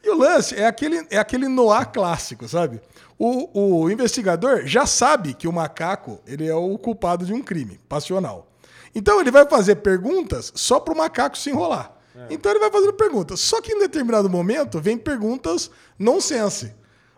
E 0.00 0.08
o 0.08 0.16
lance 0.16 0.54
é 0.54 0.64
aquele, 0.64 1.04
é 1.10 1.18
aquele 1.18 1.48
noir 1.48 1.88
clássico, 1.88 2.46
sabe? 2.46 2.80
O, 3.18 3.82
o 3.82 3.90
investigador 3.90 4.62
já 4.64 4.86
sabe 4.86 5.34
que 5.34 5.48
o 5.48 5.52
macaco 5.52 6.20
ele 6.24 6.46
é 6.46 6.54
o 6.54 6.78
culpado 6.78 7.26
de 7.26 7.32
um 7.32 7.42
crime 7.42 7.80
passional. 7.88 8.46
Então 8.94 9.20
ele 9.20 9.32
vai 9.32 9.44
fazer 9.48 9.76
perguntas 9.76 10.52
só 10.54 10.78
para 10.78 10.94
o 10.94 10.96
macaco 10.96 11.36
se 11.36 11.50
enrolar. 11.50 11.92
Então 12.30 12.52
ele 12.52 12.60
vai 12.60 12.70
fazendo 12.70 12.92
perguntas. 12.92 13.40
Só 13.40 13.60
que 13.60 13.72
em 13.72 13.80
determinado 13.80 14.30
momento 14.30 14.80
vem 14.80 14.96
perguntas 14.96 15.68
nonsense. 15.98 16.72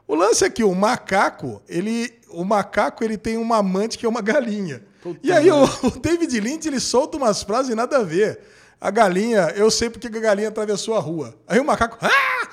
O 0.09 0.15
lance 0.15 0.45
é 0.45 0.51
que 0.51 0.63
o 0.63 0.75
macaco, 0.75 1.61
ele, 1.69 2.13
o 2.31 2.45
macaco 2.45 3.03
ele 3.03 3.17
tem 3.17 3.37
uma 3.37 3.59
amante 3.59 3.99
que 3.99 4.07
é 4.07 4.09
uma 4.09 4.23
galinha. 4.23 4.83
e 5.23 5.33
aí 5.33 5.51
o, 5.51 5.65
o 5.87 5.91
David 5.99 6.41
Lynch 6.41 6.67
ele 6.67 6.81
solta 6.81 7.17
umas 7.17 7.43
frases 7.43 7.75
nada 7.75 7.99
a 7.99 8.03
ver. 8.03 8.39
A 8.81 8.91
galinha, 8.91 9.53
eu 9.57 9.71
sei 9.71 9.89
porque 9.89 10.09
que 10.09 10.19
a 10.19 10.21
galinha 10.21 10.49
atravessou 10.49 10.95
a 10.97 11.01
rua. 11.01 11.35
Aí 11.47 11.59
o 11.59 11.65
macaco, 11.65 11.99
ah! 12.01 12.49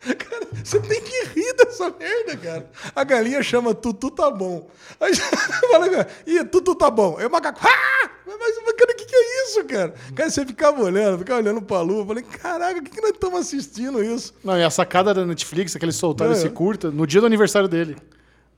Cara, 0.00 0.46
você 0.64 0.80
tem 0.80 1.00
que 1.02 1.24
rir 1.34 1.54
dessa 1.54 1.90
merda, 1.90 2.36
cara. 2.36 2.70
A 2.96 3.04
galinha 3.04 3.42
chama 3.42 3.74
Tutu 3.74 4.10
tá 4.10 4.30
bom. 4.30 4.68
Aí 4.98 5.12
fala, 5.70 6.06
ih, 6.26 6.44
Tutu 6.44 6.74
tá 6.74 6.90
bom. 6.90 7.18
Aí 7.18 7.26
o 7.26 7.30
macaco, 7.30 7.60
ah! 7.62 8.10
Mas, 8.26 8.56
cara, 8.76 8.92
o 8.92 8.96
que, 8.96 9.04
que 9.04 9.14
é 9.14 9.44
isso, 9.44 9.64
cara? 9.64 9.94
Cara, 10.14 10.30
você 10.30 10.46
ficava 10.46 10.82
olhando, 10.82 11.18
ficava 11.18 11.40
olhando 11.40 11.60
pra 11.60 11.80
lua. 11.82 12.06
Falei, 12.06 12.22
caraca, 12.22 12.80
o 12.80 12.82
que, 12.82 12.90
que 12.90 13.00
nós 13.00 13.10
estamos 13.10 13.40
assistindo 13.40 14.02
isso? 14.02 14.32
Não, 14.42 14.56
e 14.56 14.64
a 14.64 14.70
sacada 14.70 15.12
da 15.12 15.26
Netflix 15.26 15.76
é 15.76 15.78
que 15.78 15.84
eles 15.84 15.96
soltaram 15.96 16.32
é. 16.32 16.34
esse 16.34 16.48
curta 16.48 16.90
no 16.90 17.06
dia 17.06 17.20
do 17.20 17.26
aniversário 17.26 17.68
dele. 17.68 17.96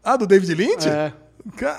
Ah, 0.05 0.17
do 0.17 0.27
David 0.27 0.55
Lynch? 0.55 0.89
É. 0.89 1.13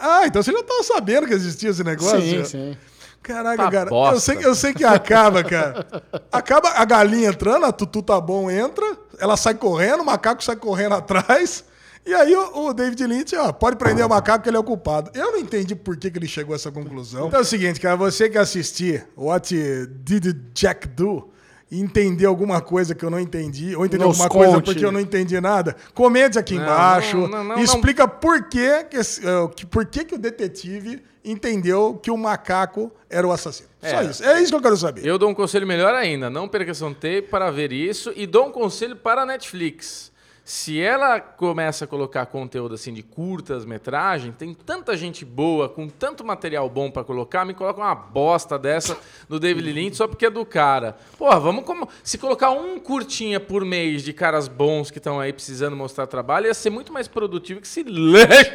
Ah, 0.01 0.23
então 0.25 0.43
você 0.43 0.51
já 0.51 0.59
estava 0.59 0.83
sabendo 0.83 1.27
que 1.27 1.33
existia 1.33 1.69
esse 1.69 1.83
negócio? 1.83 2.19
Sim, 2.21 2.43
sim. 2.43 2.77
Caraca, 3.23 3.63
tá 3.63 3.71
cara. 3.71 3.89
Eu 3.89 4.19
sei, 4.19 4.37
eu 4.41 4.53
sei 4.53 4.73
que 4.73 4.83
acaba, 4.83 5.43
cara. 5.43 5.87
Acaba 6.31 6.69
a 6.69 6.83
galinha 6.83 7.29
entrando, 7.29 7.65
a 7.65 7.71
tutu 7.71 8.03
tá 8.03 8.19
bom 8.19 8.51
entra, 8.51 8.85
ela 9.17 9.37
sai 9.37 9.55
correndo, 9.55 10.01
o 10.01 10.05
macaco 10.05 10.43
sai 10.43 10.57
correndo 10.57 10.95
atrás. 10.95 11.63
E 12.05 12.13
aí 12.13 12.35
o, 12.35 12.67
o 12.67 12.73
David 12.73 13.07
Lynch, 13.07 13.33
ó, 13.37 13.53
pode 13.53 13.77
prender 13.77 14.05
o 14.05 14.09
macaco 14.09 14.43
que 14.43 14.49
ele 14.49 14.57
é 14.57 14.59
o 14.59 14.63
culpado. 14.63 15.09
Eu 15.13 15.31
não 15.31 15.39
entendi 15.39 15.73
por 15.73 15.95
que, 15.95 16.11
que 16.11 16.19
ele 16.19 16.27
chegou 16.27 16.53
a 16.53 16.57
essa 16.57 16.69
conclusão. 16.69 17.27
Então 17.27 17.39
é 17.39 17.43
o 17.43 17.45
seguinte, 17.45 17.79
cara, 17.79 17.95
você 17.95 18.29
que 18.29 18.37
assistir 18.37 19.07
What 19.15 19.55
Did 20.03 20.51
Jack 20.53 20.89
Do 20.89 21.32
entender 21.79 22.25
alguma 22.25 22.61
coisa 22.61 22.93
que 22.93 23.03
eu 23.03 23.09
não 23.09 23.19
entendi, 23.19 23.75
ou 23.75 23.85
entender 23.85 24.03
Nos 24.05 24.19
alguma 24.19 24.29
conte. 24.29 24.45
coisa 24.45 24.61
porque 24.61 24.85
eu 24.85 24.91
não 24.91 24.99
entendi 24.99 25.39
nada, 25.39 25.75
comente 25.93 26.37
aqui 26.37 26.55
não, 26.55 26.63
embaixo 26.63 27.27
não, 27.27 27.43
não, 27.43 27.59
e 27.59 27.63
explica 27.63 28.07
por 28.07 28.43
que, 28.43 28.83
que, 28.85 28.97
uh, 28.99 29.67
por 29.67 29.85
que, 29.85 30.05
que 30.05 30.15
o 30.15 30.17
detetive 30.17 31.01
entendeu 31.23 31.99
que 32.01 32.11
o 32.11 32.17
macaco 32.17 32.91
era 33.09 33.25
o 33.25 33.31
assassino. 33.31 33.69
É, 33.81 33.89
Só 33.89 34.01
isso. 34.01 34.23
É 34.23 34.41
isso 34.41 34.51
que 34.51 34.57
eu 34.57 34.61
quero 34.61 34.77
saber. 34.77 35.05
Eu 35.05 35.17
dou 35.17 35.29
um 35.29 35.33
conselho 35.33 35.65
melhor 35.65 35.93
ainda. 35.95 36.29
Não 36.29 36.47
perca 36.47 36.73
seu 36.73 36.93
tempo 36.93 37.29
para 37.29 37.49
ver 37.49 37.71
isso 37.71 38.11
e 38.15 38.27
dou 38.27 38.47
um 38.47 38.51
conselho 38.51 38.95
para 38.95 39.21
a 39.21 39.25
Netflix. 39.25 40.11
Se 40.45 40.81
ela 40.81 41.21
começa 41.21 41.85
a 41.85 41.87
colocar 41.87 42.25
conteúdo 42.25 42.75
assim 42.75 42.93
de 42.93 43.01
curtas 43.01 43.63
metragem, 43.63 44.33
tem 44.33 44.53
tanta 44.53 44.97
gente 44.97 45.23
boa, 45.23 45.69
com 45.69 45.87
tanto 45.87 46.21
material 46.21 46.69
bom 46.69 46.91
para 46.91 47.01
colocar, 47.01 47.45
me 47.45 47.53
coloca 47.53 47.79
uma 47.79 47.95
bosta 47.95 48.59
dessa 48.59 48.97
no 49.29 49.39
David 49.39 49.71
Lynch 49.71 49.95
só 49.95 50.05
porque 50.05 50.25
é 50.25 50.29
do 50.29 50.45
cara. 50.45 50.97
Porra, 51.17 51.39
vamos 51.39 51.63
como 51.63 51.87
se 52.03 52.17
colocar 52.17 52.51
um 52.51 52.77
curtinha 52.77 53.39
por 53.39 53.63
mês 53.63 54.03
de 54.03 54.11
caras 54.11 54.49
bons 54.49 54.91
que 54.91 54.97
estão 54.97 55.17
aí 55.17 55.31
precisando 55.31 55.77
mostrar 55.77 56.07
trabalho, 56.07 56.47
ia 56.47 56.53
ser 56.53 56.69
muito 56.69 56.91
mais 56.91 57.07
produtivo 57.07 57.61
que 57.61 57.67
se 57.67 57.81
lixo. 57.87 58.51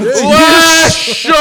Lixo! 0.00 1.32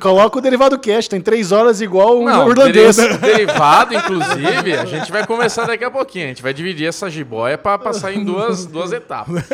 Coloca 0.00 0.38
o 0.38 0.40
derivado 0.40 0.78
cash, 0.78 1.08
tem 1.08 1.20
três 1.20 1.52
horas 1.52 1.80
igual 1.80 2.20
o 2.20 2.24
Não, 2.24 2.48
irlandês. 2.50 2.96
Derivado, 3.20 3.94
inclusive, 3.94 4.76
a 4.76 4.84
gente 4.84 5.10
vai 5.10 5.26
começar 5.26 5.66
daqui 5.66 5.84
a 5.84 5.90
pouquinho. 5.90 6.26
A 6.26 6.28
gente 6.28 6.42
vai 6.42 6.52
dividir 6.52 6.86
essa 6.86 7.08
jiboia 7.10 7.56
para 7.56 7.78
passar 7.78 8.12
em 8.12 8.24
duas, 8.24 8.66
duas 8.66 8.92
etapas. 8.92 9.44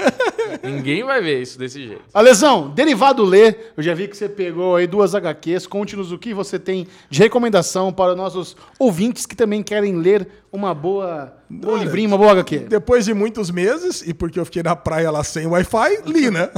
Ninguém 0.63 1.05
vai 1.05 1.21
ver 1.21 1.43
isso 1.43 1.59
desse 1.59 1.87
jeito. 1.87 2.03
Alesão, 2.13 2.69
derivado 2.71 3.25
lê. 3.25 3.55
Eu 3.77 3.83
já 3.83 3.95
vi 3.95 4.09
que 4.09 4.17
você 4.17 4.29
pegou 4.29 4.77
aí 4.77 4.87
duas 4.87 5.15
HQs. 5.15 5.67
Conte-nos 5.67 6.13
o 6.13 6.19
que 6.19 6.35
você 6.35 6.59
tem 6.59 6.87
de 7.09 7.19
recomendação 7.21 7.93
para 7.93 8.15
nossos 8.15 8.57
ouvintes 8.79 9.27
que 9.27 9.37
também 9.37 9.63
querem 9.63 9.97
ler 9.97 10.29
uma 10.53 10.75
boa, 10.75 11.33
um 11.49 11.59
bom 11.59 11.77
livrinho, 11.77 12.09
uma 12.09 12.19
boa 12.19 12.33
HQ. 12.33 12.67
Depois 12.69 13.05
de 13.05 13.15
muitos 13.15 13.51
meses, 13.51 14.03
e 14.05 14.13
porque 14.13 14.39
eu 14.39 14.45
fiquei 14.45 14.63
na 14.63 14.75
praia 14.75 15.11
lá 15.11 15.23
sem 15.23 15.47
Wi-Fi, 15.47 16.03
li, 16.07 16.31
né? 16.31 16.51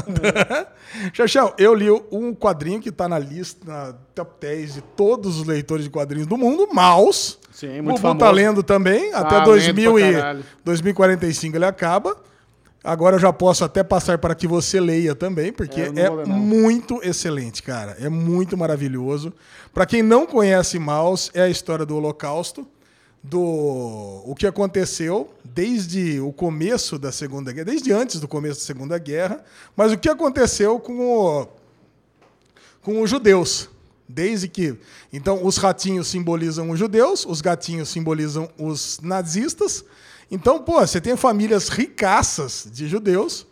Xaxão, 1.13 1.53
eu 1.59 1.75
li 1.75 1.91
um 2.11 2.35
quadrinho 2.35 2.81
que 2.81 2.89
está 2.89 3.07
na 3.07 3.19
lista, 3.19 3.61
na 3.67 3.95
top 4.15 4.33
10 4.41 4.75
de 4.75 4.81
todos 4.81 5.39
os 5.39 5.47
leitores 5.47 5.85
de 5.85 5.91
quadrinhos 5.91 6.27
do 6.27 6.39
mundo, 6.39 6.69
Maus. 6.73 7.39
Sim, 7.53 7.83
muito 7.83 7.99
o 7.99 8.03
Bubu 8.03 8.19
tá 8.19 8.31
lendo 8.31 8.63
também, 8.63 9.13
até 9.13 9.37
ah, 9.37 9.41
2000 9.45 9.99
e 9.99 10.43
2045 10.65 11.57
ele 11.57 11.67
acaba. 11.67 12.17
Agora 12.83 13.17
eu 13.17 13.21
já 13.21 13.33
posso 13.33 13.63
até 13.63 13.85
passar 13.85 14.19
para 14.19 14.35
que 14.35 14.47
você 14.47 14.81
leia 14.81 15.15
também, 15.15 15.53
porque 15.53 15.83
é, 15.83 16.07
é 16.07 16.25
muito 16.25 16.99
excelente, 17.05 17.63
cara. 17.63 17.97
É 18.01 18.09
muito 18.09 18.57
maravilhoso. 18.57 19.33
Para 19.73 19.87
quem 19.87 20.03
não 20.03 20.27
conhece 20.27 20.79
Maus, 20.79 21.31
é 21.33 21.43
a 21.43 21.49
história 21.49 21.87
do 21.87 21.97
Holocausto 21.97 22.67
do 23.23 24.23
o 24.27 24.35
que 24.37 24.47
aconteceu 24.47 25.33
desde 25.45 26.19
o 26.21 26.33
começo 26.33 26.99
da 26.99 27.13
Segunda 27.13 27.53
Guerra, 27.53 27.67
desde 27.67 27.93
antes 27.93 28.19
do 28.19 28.27
começo 28.27 28.61
da 28.61 28.67
Segunda 28.67 28.99
Guerra, 28.99 29.45
mas 29.77 29.93
o 29.93 29.99
que 29.99 30.09
aconteceu 30.09 30.81
com, 30.81 30.99
o, 30.99 31.49
com 32.83 33.01
os 33.01 33.09
judeus. 33.09 33.69
Desde 34.09 34.47
que. 34.47 34.77
Então, 35.11 35.47
os 35.47 35.57
ratinhos 35.57 36.09
simbolizam 36.09 36.69
os 36.71 36.79
judeus, 36.79 37.25
os 37.25 37.41
gatinhos 37.41 37.89
simbolizam 37.89 38.51
os 38.59 39.01
nazistas. 39.01 39.85
Então, 40.31 40.63
pô, 40.63 40.81
você 40.81 41.01
tem 41.01 41.17
famílias 41.17 41.69
ricaças 41.69 42.69
de 42.71 42.89
judeus. 42.89 43.47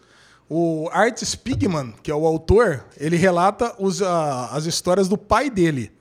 O 0.51 0.89
Art 0.93 1.23
Spiegelman, 1.23 1.95
que 2.03 2.11
é 2.11 2.15
o 2.15 2.27
autor, 2.27 2.85
ele 2.99 3.17
relata 3.17 3.75
os, 3.79 4.03
as 4.03 4.67
histórias 4.67 5.09
do 5.09 5.17
pai 5.17 5.49
dele. 5.49 5.93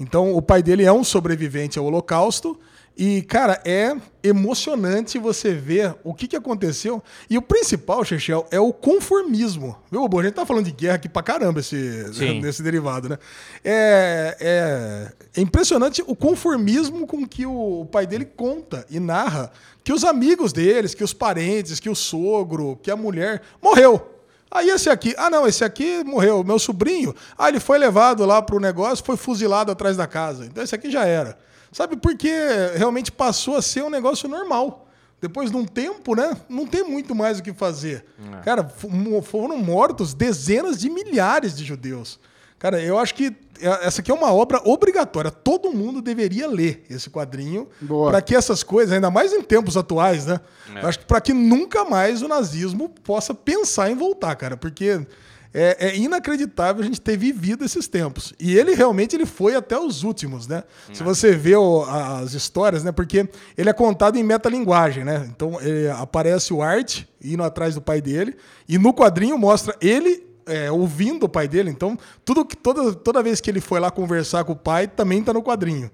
Então, 0.00 0.34
o 0.34 0.40
pai 0.40 0.62
dele 0.62 0.84
é 0.84 0.92
um 0.92 1.04
sobrevivente 1.04 1.78
ao 1.78 1.84
Holocausto 1.84 2.58
e, 3.02 3.22
cara, 3.22 3.58
é 3.64 3.96
emocionante 4.22 5.18
você 5.18 5.54
ver 5.54 5.96
o 6.04 6.12
que, 6.12 6.28
que 6.28 6.36
aconteceu. 6.36 7.02
E 7.30 7.38
o 7.38 7.40
principal, 7.40 8.04
Chechel, 8.04 8.46
é 8.50 8.60
o 8.60 8.74
conformismo. 8.74 9.74
Viu, 9.90 10.06
Bom? 10.06 10.20
A 10.20 10.24
gente 10.24 10.34
tá 10.34 10.44
falando 10.44 10.66
de 10.66 10.72
guerra 10.72 10.96
aqui 10.96 11.08
pra 11.08 11.22
caramba 11.22 11.60
esse, 11.60 11.76
nesse 12.42 12.60
derivado, 12.62 13.08
né? 13.08 13.18
É, 13.64 14.36
é, 14.38 15.12
é, 15.34 15.40
impressionante 15.40 16.04
o 16.06 16.14
conformismo 16.14 17.06
com 17.06 17.26
que 17.26 17.46
o 17.46 17.88
pai 17.90 18.06
dele 18.06 18.26
conta 18.26 18.84
e 18.90 19.00
narra 19.00 19.50
que 19.82 19.94
os 19.94 20.04
amigos 20.04 20.52
deles, 20.52 20.94
que 20.94 21.02
os 21.02 21.14
parentes, 21.14 21.80
que 21.80 21.88
o 21.88 21.94
sogro, 21.94 22.78
que 22.82 22.90
a 22.90 22.96
mulher 22.96 23.40
morreu. 23.62 24.20
Aí 24.50 24.68
esse 24.68 24.90
aqui, 24.90 25.14
ah 25.16 25.30
não, 25.30 25.46
esse 25.46 25.64
aqui 25.64 26.04
morreu, 26.04 26.44
meu 26.44 26.58
sobrinho. 26.58 27.14
Ah, 27.38 27.48
ele 27.48 27.60
foi 27.60 27.78
levado 27.78 28.26
lá 28.26 28.42
pro 28.42 28.60
negócio, 28.60 29.02
foi 29.02 29.16
fuzilado 29.16 29.72
atrás 29.72 29.96
da 29.96 30.06
casa. 30.06 30.44
Então 30.44 30.62
esse 30.62 30.74
aqui 30.74 30.90
já 30.90 31.06
era. 31.06 31.38
Sabe, 31.72 31.96
porque 31.96 32.30
realmente 32.74 33.12
passou 33.12 33.56
a 33.56 33.62
ser 33.62 33.82
um 33.82 33.90
negócio 33.90 34.28
normal. 34.28 34.88
Depois 35.20 35.50
de 35.50 35.56
um 35.56 35.66
tempo, 35.66 36.14
né? 36.14 36.34
Não 36.48 36.66
tem 36.66 36.82
muito 36.82 37.14
mais 37.14 37.38
o 37.38 37.42
que 37.42 37.52
fazer. 37.52 38.06
É. 38.38 38.40
Cara, 38.42 38.68
foram 39.22 39.58
mortos 39.58 40.14
dezenas 40.14 40.78
de 40.78 40.88
milhares 40.88 41.54
de 41.54 41.64
judeus. 41.64 42.18
Cara, 42.58 42.80
eu 42.82 42.98
acho 42.98 43.14
que 43.14 43.34
é, 43.60 43.86
essa 43.86 44.00
aqui 44.00 44.10
é 44.10 44.14
uma 44.14 44.32
obra 44.32 44.60
obrigatória. 44.64 45.30
Todo 45.30 45.72
mundo 45.72 46.00
deveria 46.00 46.48
ler 46.48 46.84
esse 46.90 47.10
quadrinho 47.10 47.68
para 48.06 48.20
que 48.22 48.34
essas 48.34 48.62
coisas, 48.62 48.92
ainda 48.92 49.10
mais 49.10 49.32
em 49.32 49.42
tempos 49.42 49.76
atuais, 49.76 50.26
né? 50.26 50.40
É. 50.74 50.86
Acho 50.86 51.00
que 51.00 51.04
para 51.06 51.20
que 51.20 51.32
nunca 51.32 51.84
mais 51.84 52.22
o 52.22 52.28
nazismo 52.28 52.88
possa 52.88 53.34
pensar 53.34 53.90
em 53.90 53.94
voltar, 53.94 54.34
cara, 54.36 54.56
porque 54.56 55.06
é, 55.52 55.88
é, 55.88 55.96
inacreditável 55.96 56.82
a 56.82 56.86
gente 56.86 57.00
ter 57.00 57.16
vivido 57.16 57.64
esses 57.64 57.88
tempos. 57.88 58.32
E 58.38 58.56
ele 58.56 58.74
realmente 58.74 59.16
ele 59.16 59.26
foi 59.26 59.54
até 59.56 59.78
os 59.78 60.04
últimos, 60.04 60.46
né? 60.46 60.62
Se 60.92 61.02
você 61.02 61.34
vê 61.34 61.56
o, 61.56 61.82
as 61.82 62.34
histórias, 62.34 62.84
né? 62.84 62.92
Porque 62.92 63.28
ele 63.56 63.68
é 63.68 63.72
contado 63.72 64.16
em 64.16 64.22
metalinguagem, 64.22 65.04
né? 65.04 65.28
Então 65.28 65.58
aparece 65.98 66.52
o 66.52 66.62
Art 66.62 67.02
indo 67.22 67.42
atrás 67.42 67.74
do 67.74 67.80
pai 67.80 68.00
dele 68.00 68.36
e 68.68 68.78
no 68.78 68.94
quadrinho 68.94 69.36
mostra 69.36 69.76
ele 69.80 70.24
é, 70.46 70.70
ouvindo 70.70 71.24
o 71.24 71.28
pai 71.28 71.48
dele. 71.48 71.70
Então 71.70 71.98
tudo 72.24 72.44
toda 72.44 72.94
toda 72.94 73.22
vez 73.22 73.40
que 73.40 73.50
ele 73.50 73.60
foi 73.60 73.80
lá 73.80 73.90
conversar 73.90 74.44
com 74.44 74.52
o 74.52 74.56
pai 74.56 74.86
também 74.86 75.20
está 75.20 75.32
no 75.32 75.42
quadrinho. 75.42 75.90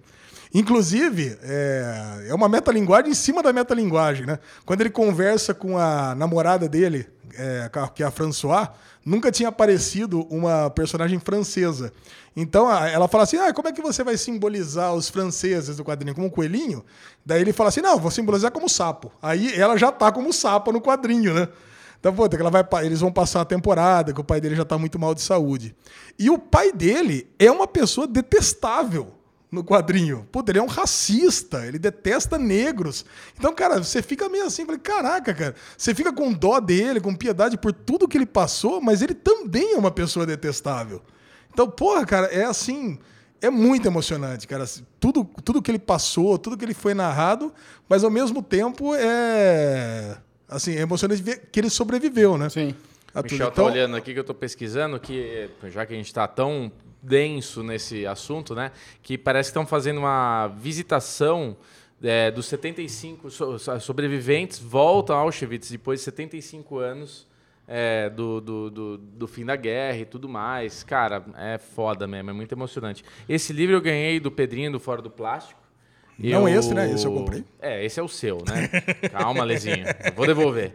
Inclusive, 0.55 1.37
é, 1.43 2.27
é 2.29 2.35
uma 2.35 2.49
metalinguagem 2.49 3.11
em 3.11 3.15
cima 3.15 3.43
da 3.43 3.53
metalinguagem, 3.53 4.27
né? 4.27 4.39
Quando 4.65 4.81
ele 4.81 4.91
conversa 4.91 5.53
com 5.53 5.77
a 5.77 6.15
namorada 6.15 6.69
dele, 6.69 7.07
é, 7.37 7.71
que 7.95 8.03
é 8.03 8.07
a 8.07 8.11
François, 8.11 8.69
nunca 9.07 9.31
tinha 9.31 9.49
aparecido 9.49 10.27
uma 10.29 10.69
personagem 10.69 11.21
francesa. 11.21 11.93
Então 12.35 12.71
ela 12.71 13.07
fala 13.07 13.23
assim: 13.23 13.37
ah, 13.37 13.55
como 13.55 13.69
é 13.69 13.73
que 13.73 13.81
você 13.81 14.03
vai 14.03 14.17
simbolizar 14.17 14.93
os 14.93 15.09
franceses 15.09 15.77
do 15.77 15.85
quadrinho? 15.85 16.15
Como 16.15 16.27
um 16.27 16.31
coelhinho? 16.31 16.85
Daí 17.25 17.41
ele 17.41 17.53
fala 17.53 17.69
assim: 17.69 17.81
não, 17.81 18.01
vou 18.01 18.11
simbolizar 18.11 18.51
como 18.51 18.69
sapo. 18.69 19.13
Aí 19.23 19.55
ela 19.55 19.77
já 19.77 19.93
tá 19.93 20.11
como 20.11 20.33
sapo 20.33 20.73
no 20.73 20.81
quadrinho, 20.81 21.33
né? 21.33 21.49
Então, 21.99 22.15
pô, 22.15 22.29
ela 22.31 22.51
vai, 22.51 22.65
eles 22.85 23.01
vão 23.01 23.11
passar 23.11 23.41
a 23.41 23.45
temporada, 23.45 24.13
que 24.13 24.21
o 24.21 24.25
pai 24.25 24.41
dele 24.41 24.55
já 24.55 24.65
tá 24.65 24.77
muito 24.77 24.99
mal 24.99 25.15
de 25.15 25.23
saúde. 25.23 25.75
E 26.19 26.29
o 26.29 26.39
pai 26.39 26.71
dele 26.71 27.29
é 27.39 27.51
uma 27.51 27.67
pessoa 27.67 28.07
detestável. 28.07 29.16
No 29.57 29.65
quadrinho. 29.65 30.29
Puta, 30.31 30.53
ele 30.53 30.59
é 30.59 30.63
um 30.63 30.67
racista, 30.67 31.67
ele 31.67 31.79
detesta 31.79 32.39
negros. 32.39 33.05
Então, 33.39 33.53
cara, 33.53 33.83
você 33.83 34.01
fica 34.03 34.29
meio 34.29 34.47
assim, 34.47 34.65
falei, 34.65 34.81
caraca, 34.81 35.35
cara, 35.35 35.55
você 35.77 35.95
fica 35.95 36.13
com 36.13 36.33
dó 36.33 36.61
dele, 36.61 37.01
com 37.01 37.15
piedade 37.15 37.57
por 37.57 37.73
tudo 37.73 38.07
que 38.07 38.17
ele 38.17 38.27
passou, 38.27 38.81
mas 38.81 39.03
ele 39.03 39.15
também 39.15 39.75
é 39.75 39.79
uma 39.79 39.91
pessoa 39.91 40.25
detestável. 40.25 41.03
Então, 41.53 41.69
porra, 41.69 42.05
cara, 42.05 42.27
é 42.27 42.45
assim, 42.45 42.99
é 43.41 43.51
muito 43.51 43.87
emocionante, 43.87 44.47
cara. 44.47 44.65
Assim, 44.65 44.85
Tudo, 45.01 45.25
tudo 45.43 45.63
que 45.63 45.71
ele 45.71 45.79
passou, 45.79 46.39
tudo 46.39 46.57
que 46.57 46.65
ele 46.65 46.75
foi 46.75 46.95
narrado, 46.95 47.53
mas 47.89 48.05
ao 48.05 48.11
mesmo 48.11 48.43
tempo 48.43 48.95
é 48.95 50.19
assim, 50.49 50.77
é 50.77 50.81
emocionante 50.81 51.23
ver 51.23 51.49
que 51.51 51.59
ele 51.59 51.71
sobreviveu, 51.71 52.39
né? 52.39 52.49
Sim. 52.49 52.75
A 53.15 53.23
tudo. 53.23 53.33
Michel 53.33 53.49
Então, 53.49 53.65
tá 53.65 53.73
olhando 53.73 53.97
aqui 53.97 54.13
que 54.13 54.21
eu 54.21 54.25
tô 54.25 54.35
pesquisando, 54.35 55.01
que 55.01 55.49
já 55.71 55.87
que 55.87 55.95
a 55.95 55.97
gente 55.97 56.13
tá 56.13 56.29
tão 56.29 56.71
denso 57.03 57.63
nesse 57.63 58.07
assunto, 58.07 58.55
né? 58.55 58.73
Que 59.03 59.17
parece 59.19 59.49
que 59.49 59.53
estão 59.59 59.67
fazendo 59.67 59.99
uma 59.99 60.49
visitação 60.59 61.57
é, 62.03 62.31
dos 62.31 62.47
75 62.47 63.31
so- 63.31 63.59
so- 63.59 63.81
sobreviventes 63.81 64.59
voltam 64.59 65.17
a 65.17 65.21
Auschwitz 65.21 65.71
depois 65.71 66.01
de 66.01 66.05
75 66.05 66.79
anos 66.79 67.27
é, 67.69 68.09
do, 68.11 68.41
do, 68.41 68.71
do, 68.71 68.99
do 68.99 69.27
fim 69.27 69.45
da 69.45 69.57
guerra 69.57 69.99
e 69.99 70.05
tudo 70.05 70.29
mais. 70.29 70.83
Cara, 70.85 71.25
é 71.37 71.59
foda 71.59 72.07
mesmo, 72.07 72.31
é 72.31 72.33
muito 72.33 72.53
emocionante. 72.53 73.05
Esse 73.29 73.53
livro 73.53 73.75
eu 73.77 73.81
ganhei 73.81 74.21
do 74.21 74.31
Pedrinho 74.31 74.71
do 74.73 74.79
Fora 74.81 75.01
do 75.03 75.11
Plástico. 75.11 75.66
Não 76.19 76.49
esse, 76.49 76.73
né? 76.73 76.91
Esse 76.93 77.07
eu 77.07 77.13
comprei. 77.13 77.45
É, 77.61 77.85
esse 77.85 78.01
é 78.01 78.03
o 78.03 78.09
seu, 78.09 78.39
né? 78.47 78.69
Calma, 79.13 79.45
Lezinho. 79.45 79.85
Eu 80.05 80.13
vou 80.15 80.27
devolver. 80.27 80.73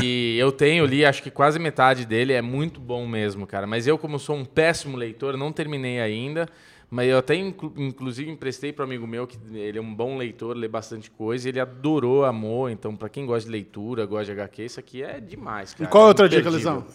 E 0.00 0.36
eu 0.38 0.52
tenho, 0.52 0.84
li 0.86 1.04
acho 1.04 1.22
que 1.22 1.30
quase 1.30 1.58
metade 1.58 2.06
dele, 2.06 2.32
é 2.32 2.42
muito 2.42 2.80
bom 2.80 3.06
mesmo, 3.06 3.46
cara. 3.46 3.66
Mas 3.66 3.86
eu, 3.86 3.98
como 3.98 4.18
sou 4.18 4.36
um 4.36 4.44
péssimo 4.44 4.96
leitor, 4.96 5.36
não 5.36 5.52
terminei 5.52 6.00
ainda. 6.00 6.48
Mas 6.90 7.06
eu 7.10 7.18
até, 7.18 7.34
inclu- 7.34 7.74
inclusive, 7.76 8.30
emprestei 8.30 8.72
para 8.72 8.82
um 8.82 8.88
amigo 8.88 9.06
meu, 9.06 9.26
que 9.26 9.36
ele 9.52 9.76
é 9.76 9.80
um 9.80 9.94
bom 9.94 10.16
leitor, 10.16 10.56
lê 10.56 10.66
bastante 10.66 11.10
coisa, 11.10 11.46
e 11.46 11.50
ele 11.50 11.60
adorou, 11.60 12.24
amou. 12.24 12.70
Então, 12.70 12.96
para 12.96 13.10
quem 13.10 13.26
gosta 13.26 13.44
de 13.44 13.52
leitura, 13.52 14.06
gosta 14.06 14.24
de 14.24 14.30
HQ, 14.32 14.64
isso 14.64 14.80
aqui 14.80 15.02
é 15.02 15.20
demais, 15.20 15.72
E 15.72 15.76
cara. 15.76 15.90
qual 15.90 16.04
é 16.04 16.06
É 16.06 16.08
outra 16.08 16.26
dica, 16.30 16.48
imperdível. 16.48 16.86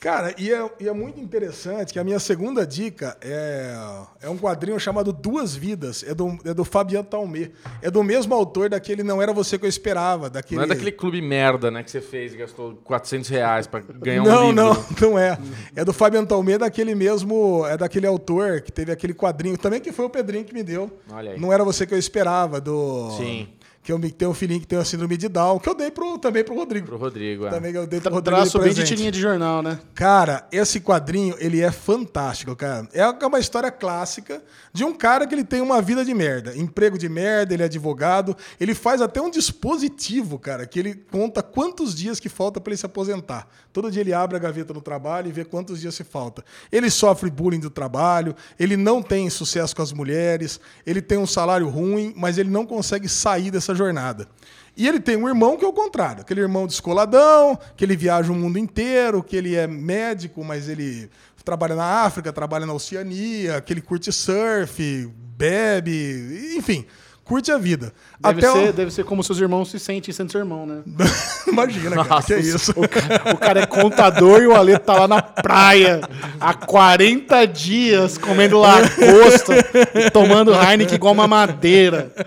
Cara, 0.00 0.34
e 0.38 0.50
é, 0.50 0.70
e 0.80 0.88
é 0.88 0.92
muito 0.94 1.20
interessante 1.20 1.92
que 1.92 1.98
a 1.98 2.04
minha 2.04 2.18
segunda 2.18 2.66
dica 2.66 3.18
é, 3.20 3.76
é 4.22 4.30
um 4.30 4.38
quadrinho 4.38 4.80
chamado 4.80 5.12
Duas 5.12 5.54
Vidas. 5.54 6.02
É 6.02 6.14
do, 6.14 6.38
é 6.42 6.54
do 6.54 6.64
Fabian 6.64 7.02
Talmé. 7.02 7.50
É 7.82 7.90
do 7.90 8.02
mesmo 8.02 8.34
autor 8.34 8.70
daquele 8.70 9.02
Não 9.02 9.20
Era 9.20 9.30
Você 9.34 9.58
Que 9.58 9.66
Eu 9.66 9.68
Esperava. 9.68 10.30
Daquele... 10.30 10.56
Não 10.56 10.64
é 10.64 10.68
daquele 10.68 10.90
clube 10.90 11.20
merda, 11.20 11.70
né, 11.70 11.82
que 11.82 11.90
você 11.90 12.00
fez 12.00 12.32
e 12.32 12.38
gastou 12.38 12.76
400 12.82 13.28
reais 13.28 13.66
para 13.66 13.80
ganhar 13.80 14.22
um 14.22 14.24
não, 14.24 14.46
livro. 14.48 14.64
não, 14.64 14.86
não 15.10 15.18
é. 15.18 15.38
É 15.76 15.84
do 15.84 15.92
Fabian 15.92 16.24
Talmé, 16.24 16.56
daquele 16.56 16.94
mesmo. 16.94 17.66
É 17.66 17.76
daquele 17.76 18.06
autor 18.06 18.62
que 18.62 18.72
teve 18.72 18.90
aquele 18.90 19.12
quadrinho, 19.12 19.58
também 19.58 19.82
que 19.82 19.92
foi 19.92 20.06
o 20.06 20.10
Pedrinho 20.10 20.46
que 20.46 20.54
me 20.54 20.62
deu. 20.62 20.90
Olha 21.12 21.32
aí. 21.32 21.38
Não 21.38 21.52
era 21.52 21.62
você 21.62 21.86
que 21.86 21.92
eu 21.92 21.98
esperava, 21.98 22.58
do. 22.58 23.10
Sim. 23.18 23.48
Que 23.90 23.94
eu 23.94 23.98
me- 23.98 24.08
tem 24.12 24.28
um 24.28 24.32
filhinho 24.34 24.60
que 24.60 24.68
tem 24.68 24.78
a 24.78 24.84
síndrome 24.84 25.16
de 25.16 25.28
Down, 25.28 25.58
que 25.58 25.68
eu 25.68 25.74
dei 25.74 25.90
pro, 25.90 26.16
também 26.16 26.44
pro 26.44 26.54
Rodrigo. 26.54 26.86
Pro 26.86 26.96
Rodrigo, 26.96 27.46
é. 27.46 27.50
Também 27.50 27.72
que 27.72 27.78
eu 27.78 27.88
dei 27.88 28.00
pro 28.00 28.14
Rodrigo. 28.14 28.36
Traço 28.36 28.60
bem 28.60 28.72
de 28.72 28.84
tirinha 28.84 29.10
de 29.10 29.20
jornal, 29.20 29.62
né? 29.64 29.80
Cara, 29.96 30.46
esse 30.52 30.78
quadrinho, 30.78 31.34
ele 31.40 31.60
é 31.60 31.72
fantástico, 31.72 32.54
cara. 32.54 32.88
É 32.92 33.04
uma 33.26 33.40
história 33.40 33.68
clássica 33.68 34.40
de 34.72 34.84
um 34.84 34.92
cara 34.94 35.26
que 35.26 35.34
ele 35.34 35.42
tem 35.42 35.60
uma 35.60 35.82
vida 35.82 36.04
de 36.04 36.14
merda. 36.14 36.56
Emprego 36.56 36.96
de 36.96 37.08
merda, 37.08 37.52
ele 37.52 37.64
é 37.64 37.66
advogado. 37.66 38.36
Ele 38.60 38.76
faz 38.76 39.02
até 39.02 39.20
um 39.20 39.28
dispositivo, 39.28 40.38
cara, 40.38 40.66
que 40.66 40.78
ele 40.78 40.94
conta 40.94 41.42
quantos 41.42 41.92
dias 41.92 42.20
que 42.20 42.28
falta 42.28 42.60
para 42.60 42.70
ele 42.72 42.76
se 42.78 42.86
aposentar. 42.86 43.48
Todo 43.72 43.90
dia 43.90 44.02
ele 44.02 44.12
abre 44.12 44.36
a 44.36 44.38
gaveta 44.40 44.72
no 44.72 44.80
trabalho 44.80 45.28
e 45.28 45.32
vê 45.32 45.44
quantos 45.44 45.80
dias 45.80 45.94
se 45.96 46.04
falta. 46.04 46.44
Ele 46.70 46.90
sofre 46.90 47.28
bullying 47.30 47.60
do 47.60 47.70
trabalho, 47.70 48.34
ele 48.58 48.76
não 48.76 49.02
tem 49.02 49.28
sucesso 49.30 49.74
com 49.74 49.82
as 49.82 49.92
mulheres, 49.92 50.60
ele 50.86 51.00
tem 51.02 51.18
um 51.18 51.26
salário 51.26 51.68
ruim, 51.68 52.12
mas 52.16 52.38
ele 52.38 52.50
não 52.50 52.64
consegue 52.66 53.08
sair 53.08 53.50
dessa 53.50 53.74
jornada. 53.84 54.28
E 54.76 54.86
ele 54.86 55.00
tem 55.00 55.16
um 55.16 55.28
irmão 55.28 55.56
que 55.56 55.64
é 55.64 55.68
o 55.68 55.72
contrário, 55.72 56.22
aquele 56.22 56.40
irmão 56.40 56.66
descoladão, 56.66 57.58
que 57.76 57.84
ele 57.84 57.96
viaja 57.96 58.32
o 58.32 58.34
mundo 58.34 58.58
inteiro, 58.58 59.22
que 59.22 59.36
ele 59.36 59.54
é 59.54 59.66
médico, 59.66 60.44
mas 60.44 60.68
ele 60.68 61.10
trabalha 61.44 61.74
na 61.74 62.04
África, 62.04 62.32
trabalha 62.32 62.66
na 62.66 62.72
Oceania, 62.72 63.60
que 63.60 63.72
ele 63.72 63.80
curte 63.80 64.12
surf, 64.12 65.10
bebe, 65.36 66.54
enfim, 66.56 66.86
curte 67.30 67.52
a 67.52 67.58
vida. 67.58 67.92
Deve, 68.18 68.40
Até 68.40 68.50
o- 68.50 68.54
ser, 68.54 68.72
deve 68.72 68.90
ser 68.90 69.04
como 69.04 69.22
seus 69.22 69.38
irmãos 69.38 69.70
se 69.70 69.78
sentem 69.78 70.12
sendo 70.12 70.32
seu 70.32 70.40
irmão, 70.40 70.66
né? 70.66 70.82
Imagina, 71.46 72.04
cara, 72.04 72.20
que 72.24 72.34
é 72.34 72.40
isso. 72.40 72.72
O 72.72 72.88
cara, 72.88 73.34
o 73.34 73.38
cara 73.38 73.60
é 73.60 73.66
contador 73.66 74.42
e 74.42 74.48
o 74.48 74.54
Ale 74.56 74.76
tá 74.80 74.94
lá 74.94 75.06
na 75.06 75.22
praia 75.22 76.00
há 76.40 76.52
40 76.52 77.46
dias 77.46 78.18
comendo 78.18 78.58
lagosta 78.58 79.54
e 79.94 80.10
tomando 80.10 80.52
Heineken 80.52 80.96
igual 80.96 81.14
uma 81.14 81.28
madeira. 81.28 82.12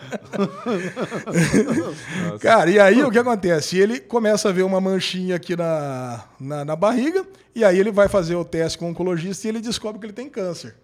Cara, 2.40 2.70
e 2.70 2.80
aí 2.80 3.04
o 3.04 3.12
que 3.12 3.20
acontece? 3.20 3.78
Ele 3.78 4.00
começa 4.00 4.50
a 4.50 4.52
ver 4.52 4.64
uma 4.64 4.82
manchinha 4.82 5.36
aqui 5.36 5.56
na, 5.56 6.22
na, 6.40 6.66
na 6.66 6.76
barriga, 6.76 7.26
e 7.54 7.64
aí 7.64 7.78
ele 7.78 7.92
vai 7.92 8.08
fazer 8.08 8.36
o 8.36 8.46
teste 8.46 8.78
com 8.78 8.86
o 8.86 8.90
oncologista 8.90 9.48
e 9.48 9.50
ele 9.50 9.60
descobre 9.60 10.00
que 10.00 10.06
ele 10.06 10.14
tem 10.14 10.30
câncer. 10.30 10.76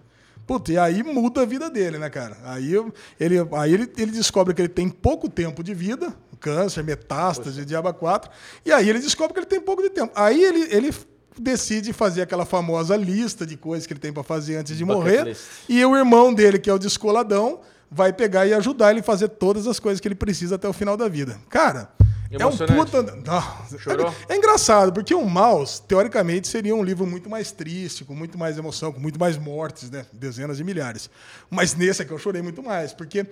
Puta, 0.50 0.72
e 0.72 0.80
aí 0.80 1.04
muda 1.04 1.44
a 1.44 1.46
vida 1.46 1.70
dele, 1.70 2.00
né, 2.00 2.10
cara? 2.10 2.36
Aí, 2.44 2.74
ele, 3.20 3.38
aí 3.56 3.72
ele, 3.72 3.92
ele 3.96 4.12
descobre 4.12 4.52
que 4.52 4.60
ele 4.60 4.68
tem 4.68 4.90
pouco 4.90 5.30
tempo 5.30 5.64
de 5.64 5.76
vida, 5.76 6.12
câncer, 6.40 6.84
metástase, 6.84 7.64
diaba 7.64 7.94
4, 7.94 8.32
e 8.66 8.72
aí 8.72 8.90
ele 8.90 8.98
descobre 8.98 9.32
que 9.36 9.42
ele 9.42 9.46
tem 9.46 9.62
pouco 9.62 9.84
de 9.84 9.92
tempo. 9.92 10.12
Aí 10.16 10.44
ele, 10.44 10.76
ele 10.76 10.92
decide 11.38 11.94
fazer 11.94 12.24
aquela 12.24 12.48
famosa 12.48 12.98
lista 12.98 13.46
de 13.46 13.56
coisas 13.56 13.86
que 13.86 13.94
ele 13.94 14.00
tem 14.00 14.12
para 14.12 14.24
fazer 14.24 14.56
antes 14.56 14.76
de 14.76 14.84
Bucket 14.84 14.98
morrer, 14.98 15.24
list. 15.26 15.42
e 15.70 15.86
o 15.86 15.96
irmão 15.96 16.34
dele, 16.34 16.58
que 16.58 16.68
é 16.68 16.74
o 16.74 16.80
descoladão, 16.80 17.60
vai 17.92 18.12
pegar 18.12 18.48
e 18.48 18.54
ajudar 18.56 18.90
ele 18.90 19.02
a 19.02 19.04
fazer 19.04 19.28
todas 19.28 19.68
as 19.68 19.80
coisas 19.80 20.02
que 20.02 20.08
ele 20.08 20.16
precisa 20.16 20.56
até 20.56 20.68
o 20.68 20.74
final 20.74 20.98
da 20.98 21.08
vida. 21.08 21.40
Cara, 21.48 21.92
é 22.32 22.46
um 22.46 22.56
puta. 22.56 23.02
Não? 23.02 24.14
É, 24.30 24.34
é 24.34 24.38
engraçado, 24.38 24.94
porque 24.94 25.16
o 25.16 25.26
Maus, 25.28 25.80
teoricamente, 25.80 26.48
seria 26.48 26.76
um 26.76 26.84
livro 26.84 27.08
muito 27.08 27.30
mais 27.30 27.52
triste, 27.52 28.06
com 28.06 28.14
muito 28.14 28.38
mais 28.38 28.58
emoção, 28.58 28.92
com 28.92 29.00
muito 29.00 29.20
mais 29.20 29.38
mortes, 29.38 29.90
né? 29.90 30.06
Dezenas 30.14 30.58
de 30.58 30.64
milhares. 30.64 31.10
Mas 31.50 31.74
nesse 31.74 32.02
aqui 32.02 32.12
eu 32.12 32.20
chorei 32.20 32.42
muito 32.42 32.62
mais, 32.62 32.94
porque 32.94 33.26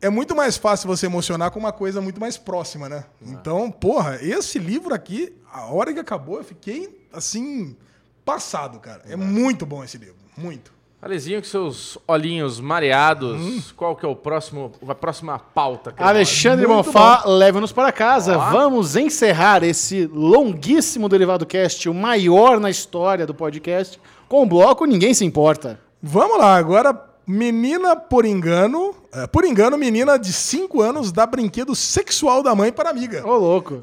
é 0.00 0.08
muito 0.08 0.36
mais 0.36 0.56
fácil 0.56 0.86
você 0.86 1.06
emocionar 1.06 1.50
com 1.50 1.58
uma 1.58 1.72
coisa 1.72 2.00
muito 2.00 2.20
mais 2.20 2.36
próxima, 2.36 2.88
né? 2.88 3.04
Então, 3.22 3.70
porra, 3.70 4.18
esse 4.22 4.58
livro 4.58 4.94
aqui, 4.94 5.34
a 5.52 5.64
hora 5.66 5.92
que 5.92 5.98
acabou, 5.98 6.38
eu 6.38 6.44
fiquei 6.44 7.06
assim, 7.12 7.76
passado, 8.24 8.78
cara. 8.78 9.02
É 9.08 9.16
muito 9.16 9.64
bom 9.64 9.82
esse 9.82 9.96
livro. 9.98 10.16
Muito. 10.36 10.73
Alezinho, 11.04 11.38
com 11.42 11.46
seus 11.46 11.98
olhinhos 12.08 12.58
mareados, 12.58 13.38
Hum. 13.38 13.60
qual 13.76 13.94
que 13.94 14.06
é 14.06 14.08
o 14.08 14.16
próximo, 14.16 14.72
a 14.88 14.94
próxima 14.94 15.38
pauta? 15.38 15.92
Alexandre 15.98 16.66
Bonfá, 16.66 17.24
leva-nos 17.26 17.72
para 17.72 17.92
casa. 17.92 18.38
Ó. 18.38 18.50
Vamos 18.50 18.96
encerrar 18.96 19.62
esse 19.62 20.06
longuíssimo 20.06 21.06
Derivado 21.06 21.44
Cast, 21.44 21.90
o 21.90 21.94
maior 21.94 22.58
na 22.58 22.70
história 22.70 23.26
do 23.26 23.34
podcast, 23.34 24.00
com 24.26 24.44
o 24.44 24.46
bloco 24.46 24.86
Ninguém 24.86 25.12
Se 25.12 25.26
Importa. 25.26 25.78
Vamos 26.02 26.38
lá, 26.38 26.56
agora, 26.56 26.98
menina 27.26 27.96
por 27.96 28.24
engano, 28.24 28.94
é, 29.12 29.26
por 29.26 29.44
engano, 29.44 29.78
menina 29.78 30.18
de 30.18 30.32
5 30.32 30.80
anos 30.82 31.12
dá 31.12 31.26
brinquedo 31.26 31.74
sexual 31.74 32.42
da 32.42 32.54
mãe 32.54 32.70
para 32.70 32.90
amiga. 32.90 33.26
Ô, 33.26 33.36
louco. 33.36 33.80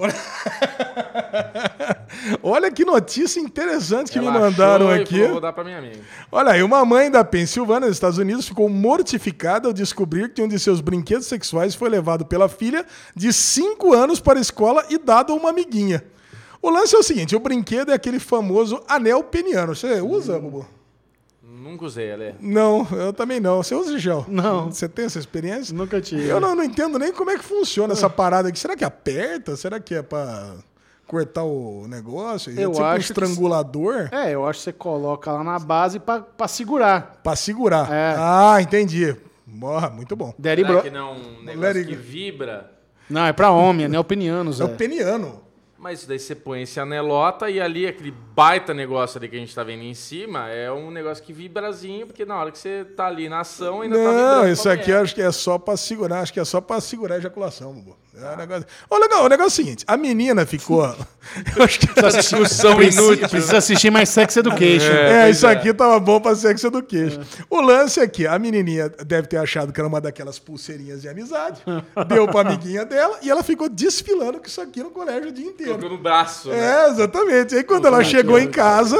Olha 2.43 2.69
que 2.71 2.85
notícia 2.85 3.39
interessante 3.39 4.11
que 4.11 4.19
Ela 4.19 4.31
me 4.31 4.39
mandaram 4.39 4.89
aqui. 4.89 5.15
falou, 5.15 5.31
vou 5.31 5.41
dar 5.41 5.53
pra 5.53 5.63
minha 5.63 5.77
amiga. 5.77 5.99
Olha 6.31 6.51
aí, 6.51 6.63
uma 6.63 6.85
mãe 6.85 7.09
da 7.09 7.23
Pensilvânia, 7.23 7.87
nos 7.87 7.97
Estados 7.97 8.17
Unidos, 8.17 8.47
ficou 8.47 8.69
mortificada 8.69 9.67
ao 9.67 9.73
descobrir 9.73 10.33
que 10.33 10.41
um 10.41 10.47
de 10.47 10.59
seus 10.59 10.81
brinquedos 10.81 11.27
sexuais 11.27 11.73
foi 11.73 11.89
levado 11.89 12.25
pela 12.25 12.47
filha 12.47 12.85
de 13.15 13.33
5 13.33 13.93
anos 13.93 14.19
para 14.19 14.37
a 14.37 14.41
escola 14.41 14.85
e 14.89 14.97
dado 14.97 15.33
a 15.33 15.35
uma 15.35 15.49
amiguinha. 15.49 16.03
O 16.61 16.69
lance 16.69 16.95
é 16.95 16.99
o 16.99 17.03
seguinte: 17.03 17.35
o 17.35 17.39
brinquedo 17.39 17.91
é 17.91 17.95
aquele 17.95 18.19
famoso 18.19 18.83
anel 18.87 19.23
peniano. 19.23 19.75
Você 19.75 19.99
usa, 19.99 20.37
Bubu? 20.39 20.65
Nunca 21.61 21.85
usei, 21.85 22.11
Ale. 22.11 22.35
Não, 22.39 22.87
eu 22.91 23.13
também 23.13 23.39
não. 23.39 23.61
Você 23.61 23.75
usa 23.75 23.99
gel? 23.99 24.25
Não. 24.27 24.71
Você 24.71 24.89
tem 24.89 25.05
essa 25.05 25.19
experiência? 25.19 25.75
Nunca 25.75 26.01
tive. 26.01 26.27
Eu 26.27 26.39
não, 26.39 26.55
não 26.55 26.63
entendo 26.63 26.97
nem 26.97 27.13
como 27.13 27.29
é 27.29 27.37
que 27.37 27.43
funciona 27.43 27.93
essa 27.93 28.09
parada 28.09 28.49
aqui. 28.49 28.57
Será 28.57 28.75
que 28.75 28.83
aperta? 28.83 29.55
Será 29.55 29.79
que 29.79 29.93
é 29.93 30.01
pra 30.01 30.55
cortar 31.05 31.43
o 31.43 31.85
negócio? 31.87 32.51
É 32.51 32.63
Eu 32.63 32.71
tipo 32.71 32.81
um 32.81 32.85
acho 32.85 32.95
que 32.95 33.11
estrangulador 33.11 34.09
É, 34.11 34.33
eu 34.33 34.47
acho 34.47 34.59
que 34.59 34.63
você 34.63 34.73
coloca 34.73 35.31
lá 35.31 35.43
na 35.43 35.59
base 35.59 35.99
pra, 35.99 36.21
pra 36.21 36.47
segurar. 36.47 37.19
pra 37.23 37.35
segurar. 37.35 37.91
É. 37.91 38.15
Ah, 38.17 38.57
entendi. 38.59 39.15
Morra, 39.45 39.89
muito 39.91 40.15
bom. 40.15 40.33
Daddy 40.39 40.61
Será 40.61 40.73
bro... 40.73 40.81
que 40.81 40.89
não 40.89 41.09
é 41.09 41.11
um 41.11 41.43
negócio 41.43 41.77
it 41.77 41.85
que 41.85 41.95
vibra? 41.95 42.71
Não, 43.07 43.25
é 43.25 43.33
pra 43.33 43.51
homem, 43.51 43.85
é 43.85 43.87
neopenianos. 43.87 44.59
É 44.59 44.63
É. 44.63 44.67
Mas 45.81 46.05
daí 46.05 46.19
você 46.19 46.35
põe 46.35 46.61
esse 46.61 46.79
anelota 46.79 47.49
e 47.49 47.59
ali 47.59 47.87
aquele 47.87 48.11
baita 48.11 48.71
negócio 48.71 49.17
ali 49.17 49.27
que 49.27 49.35
a 49.35 49.39
gente 49.39 49.55
tá 49.55 49.63
vendo 49.63 49.81
em 49.81 49.95
cima 49.95 50.47
é 50.47 50.71
um 50.71 50.91
negócio 50.91 51.23
que 51.23 51.33
vibrazinho, 51.33 52.05
porque 52.05 52.23
na 52.23 52.39
hora 52.39 52.51
que 52.51 52.59
você 52.59 52.85
tá 52.85 53.07
ali 53.07 53.27
na 53.27 53.39
ação 53.39 53.81
ainda 53.81 53.95
tá 53.95 54.09
vibrando. 54.11 54.41
Não, 54.43 54.47
isso 54.47 54.69
aqui 54.69 54.91
mulher. 54.91 55.01
acho 55.01 55.15
que 55.15 55.21
é 55.23 55.31
só 55.31 55.57
pra 55.57 55.75
segurar. 55.75 56.19
Acho 56.19 56.33
que 56.33 56.39
é 56.39 56.45
só 56.45 56.61
pra 56.61 56.79
segurar 56.79 57.15
a 57.15 57.17
ejaculação, 57.17 57.73
Bubu. 57.73 57.97
É 58.23 58.33
um 58.33 58.37
negócio... 58.37 58.65
O, 58.89 58.97
legal, 58.97 59.25
o 59.25 59.29
negócio 59.29 59.61
é 59.61 59.63
o 59.63 59.65
seguinte: 59.65 59.83
a 59.87 59.97
menina 59.97 60.45
ficou. 60.45 60.83
eu 61.55 61.63
acho 61.63 61.79
que. 61.79 61.99
Essa 61.99 62.19
discussão 62.19 62.81
inútil. 62.81 63.29
precisa 63.29 63.57
assistir 63.57 63.89
mais 63.89 64.09
Sex 64.09 64.37
Education. 64.37 64.91
É, 64.91 65.23
pois 65.23 65.37
isso 65.37 65.47
é. 65.47 65.51
aqui 65.51 65.73
tava 65.73 65.99
bom 65.99 66.19
pra 66.19 66.35
sexo 66.35 66.69
do 66.69 66.81
queixo. 66.81 67.19
O 67.49 67.61
lance 67.61 67.99
aqui, 67.99 68.27
a 68.27 68.37
menininha 68.37 68.89
deve 68.89 69.27
ter 69.27 69.37
achado 69.37 69.71
que 69.71 69.79
era 69.79 69.87
uma 69.87 70.01
daquelas 70.01 70.39
pulseirinhas 70.39 71.01
de 71.01 71.09
amizade, 71.09 71.61
deu 72.07 72.27
pra 72.27 72.41
amiguinha 72.41 72.85
dela 72.85 73.17
e 73.21 73.29
ela 73.29 73.43
ficou 73.43 73.69
desfilando 73.69 74.39
com 74.39 74.45
isso 74.45 74.61
aqui 74.61 74.81
no 74.81 74.91
colégio 74.91 75.29
o 75.29 75.31
dia 75.31 75.45
inteiro. 75.45 75.73
Colocou 75.73 75.97
no 75.97 76.03
braço. 76.03 76.49
né? 76.49 76.85
É, 76.85 76.89
exatamente. 76.89 77.55
Aí 77.55 77.63
quando 77.63 77.87
ela 77.87 78.03
chegou 78.03 78.39
em 78.39 78.49
casa, 78.49 78.97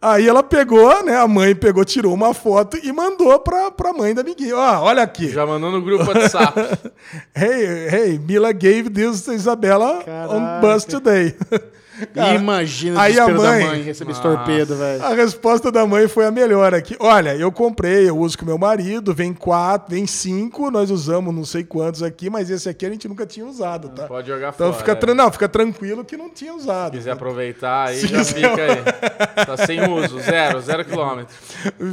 aí 0.00 0.28
ela 0.28 0.42
pegou, 0.42 1.04
né? 1.04 1.16
A 1.16 1.26
mãe 1.28 1.54
pegou, 1.54 1.84
tirou 1.84 2.14
uma 2.14 2.32
foto 2.34 2.76
e 2.82 2.92
mandou 2.92 3.38
pra, 3.40 3.70
pra 3.70 3.92
mãe 3.92 4.14
da 4.14 4.20
amiguinha. 4.22 4.56
Ó, 4.56 4.82
olha 4.84 5.02
aqui. 5.02 5.28
Já 5.30 5.44
mandou 5.46 5.70
no 5.70 5.82
grupo 5.82 6.04
WhatsApp. 6.06 6.60
Hey, 7.34 7.88
hey, 7.88 8.18
Mila 8.18 8.52
gave 8.52 8.88
this 8.90 9.22
to 9.22 9.32
Isabella 9.32 9.98
on 9.98 10.04
Caraca. 10.04 10.60
bus 10.60 10.84
today. 10.84 11.34
Cara, 12.06 12.34
Imagina 12.34 12.96
o 12.98 13.00
aí 13.00 13.18
a 13.18 13.28
mãe- 13.28 13.60
da 13.60 13.66
mãe 13.66 13.82
receber 13.82 14.12
esse 14.12 14.22
torpedo, 14.22 14.76
velho. 14.76 15.04
A 15.04 15.14
resposta 15.14 15.70
da 15.70 15.86
mãe 15.86 16.08
foi 16.08 16.24
a 16.26 16.30
melhor 16.30 16.74
aqui. 16.74 16.96
Olha, 17.00 17.34
eu 17.36 17.50
comprei, 17.52 18.08
eu 18.08 18.16
uso 18.18 18.36
com 18.38 18.44
meu 18.44 18.58
marido, 18.58 19.14
vem 19.14 19.32
quatro, 19.32 19.94
vem 19.94 20.06
cinco, 20.06 20.70
nós 20.70 20.90
usamos 20.90 21.34
não 21.34 21.44
sei 21.44 21.64
quantos 21.64 22.02
aqui, 22.02 22.28
mas 22.30 22.50
esse 22.50 22.68
aqui 22.68 22.86
a 22.86 22.90
gente 22.90 23.06
nunca 23.08 23.26
tinha 23.26 23.46
usado, 23.46 23.88
tá? 23.90 24.06
Pode 24.06 24.28
jogar 24.28 24.52
Então 24.54 24.72
fora. 24.72 24.96
fica, 24.96 25.10
é. 25.10 25.14
não, 25.14 25.30
fica 25.30 25.48
tranquilo 25.48 26.04
que 26.04 26.16
não 26.16 26.28
tinha 26.30 26.54
usado. 26.54 26.92
Se 26.92 26.98
quiser 26.98 27.12
aproveitar 27.12 27.88
aí, 27.88 27.96
Se 27.96 28.06
já 28.06 28.18
quiser- 28.18 28.34
fica 28.50 28.62
aí. 28.62 29.46
Tá 29.46 29.56
sem 29.66 29.88
uso, 29.88 30.20
zero, 30.20 30.60
zero 30.60 30.84
quilômetro. 30.84 31.34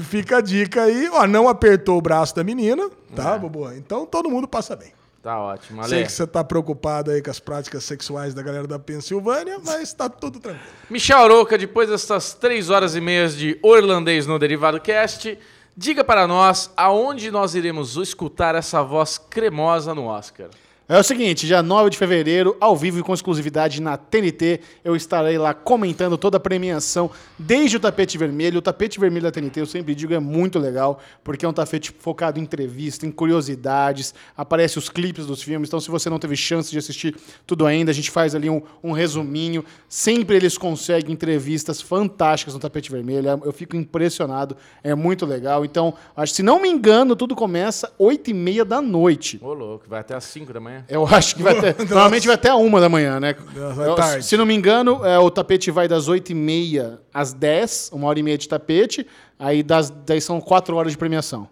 Fica 0.04 0.38
a 0.38 0.42
dica 0.42 0.84
aí. 0.84 1.10
Ó, 1.14 1.26
não 1.28 1.48
apertou 1.50 1.98
o 1.98 2.02
braço 2.02 2.36
da 2.36 2.44
menina, 2.44 2.90
tá, 3.16 3.36
É. 3.36 3.40
Bobo? 3.40 3.72
Então 3.74 4.06
todo 4.06 4.30
mundo 4.30 4.48
passa 4.48 4.76
bem. 4.76 4.97
Tá 5.28 5.42
ótimo, 5.42 5.84
Sei 5.84 5.98
Ale. 5.98 6.06
que 6.06 6.12
você 6.14 6.26
tá 6.26 6.42
preocupado 6.42 7.12
aí 7.12 7.22
com 7.22 7.30
as 7.30 7.38
práticas 7.38 7.84
sexuais 7.84 8.34
da 8.34 8.42
galera 8.42 8.66
da 8.66 8.80
Pensilvânia, 8.80 9.60
mas 9.62 9.92
tá 9.92 10.08
tudo 10.08 10.40
tranquilo. 10.40 10.66
Michel 10.90 11.18
Aroca, 11.18 11.58
depois 11.58 11.90
dessas 11.90 12.34
três 12.34 12.70
horas 12.70 12.96
e 12.96 13.02
meias 13.02 13.36
de 13.36 13.60
Orlandês 13.62 14.26
no 14.26 14.40
Derivado 14.40 14.80
Cast, 14.80 15.38
diga 15.76 16.02
para 16.02 16.26
nós 16.28 16.72
aonde 16.78 17.30
nós 17.30 17.56
iremos 17.56 17.98
escutar 17.98 18.56
essa 18.56 18.82
voz 18.82 19.18
cremosa 19.18 19.94
no 19.94 20.06
Oscar. 20.06 20.48
É 20.90 20.98
o 20.98 21.04
seguinte, 21.04 21.46
dia 21.46 21.62
9 21.62 21.90
de 21.90 21.98
fevereiro, 21.98 22.56
ao 22.62 22.74
vivo 22.74 22.98
e 22.98 23.04
com 23.04 23.14
exclusividade 23.14 23.82
na 23.82 23.98
TNT, 23.98 24.62
eu 24.86 24.96
estarei 24.96 25.38
lá 25.38 25.54
comentando 25.54 26.18
toda 26.18 26.38
a 26.38 26.40
premiação, 26.40 27.12
desde 27.38 27.76
o 27.76 27.80
tapete 27.82 28.18
vermelho. 28.18 28.60
O 28.60 28.62
tapete 28.62 28.98
vermelho 28.98 29.24
da 29.24 29.32
TNT, 29.32 29.60
eu 29.60 29.66
sempre 29.66 29.94
digo, 29.94 30.14
é 30.14 30.20
muito 30.20 30.58
legal, 30.58 31.00
porque 31.26 31.46
é 31.46 31.50
um 31.50 31.52
tapete 31.52 31.94
focado 32.00 32.40
em 32.40 32.44
entrevista, 32.44 33.06
em 33.06 33.12
curiosidades, 33.12 34.16
aparece 34.38 34.78
os 34.78 34.88
clipes 34.88 35.26
dos 35.26 35.44
filmes. 35.44 35.68
Então, 35.68 35.82
se 35.82 35.92
você 35.92 36.10
não 36.10 36.20
teve 36.20 36.38
chance 36.38 36.72
de 36.72 36.78
assistir 36.78 37.18
tudo 37.46 37.66
ainda, 37.66 37.92
a 37.92 37.94
gente 37.94 38.10
faz 38.10 38.34
ali 38.34 38.50
um, 38.50 38.62
um 38.82 38.94
resuminho. 38.94 39.66
Sempre 39.90 40.38
eles 40.38 40.58
conseguem 40.58 41.12
entrevistas 41.12 41.82
fantásticas 41.82 42.54
no 42.54 42.62
tapete 42.62 42.90
vermelho. 42.90 43.42
Eu 43.44 43.52
fico 43.52 43.76
impressionado, 43.76 44.56
é 44.82 44.96
muito 44.96 45.26
legal. 45.26 45.66
Então, 45.66 45.94
acho, 46.16 46.34
se 46.34 46.42
não 46.42 46.62
me 46.62 46.70
engano, 46.70 47.14
tudo 47.14 47.36
começa 47.36 47.92
8 48.00 48.30
e 48.30 48.34
meia 48.34 48.64
da 48.64 48.82
noite. 48.82 49.38
Ô, 49.44 49.52
louco, 49.52 49.84
vai 49.90 50.00
até 50.00 50.16
às 50.16 50.24
5 50.24 50.54
da 50.54 50.62
manhã. 50.62 50.77
Eu 50.90 51.06
acho 51.06 51.36
que 51.36 51.44
vai 51.44 51.58
até. 51.58 51.76
normalmente 51.86 52.26
vai 52.28 52.36
até 52.36 52.50
a 52.50 52.56
uma 52.56 52.80
da 52.80 52.90
manhã, 52.90 53.20
né? 53.20 53.36
vai 53.76 53.88
Eu- 53.90 53.96
tarde. 53.96 54.26
se 54.26 54.36
não 54.38 54.46
me 54.46 54.54
engano, 54.54 55.06
é, 55.06 55.18
o 55.20 55.30
tapete 55.30 55.70
vai 55.72 55.88
das 55.88 56.08
8h30 56.10 56.98
às 57.14 57.34
10, 57.34 57.90
uma 57.94 58.08
hora 58.08 58.20
e 58.20 58.24
meia 58.24 58.38
de 58.38 58.48
tapete. 58.48 59.06
Aí 59.40 59.62
das, 59.64 59.90
daí 60.06 60.20
são 60.22 60.40
quatro 60.42 60.76
horas 60.76 60.92
de 60.92 60.98
premiação. 60.98 61.48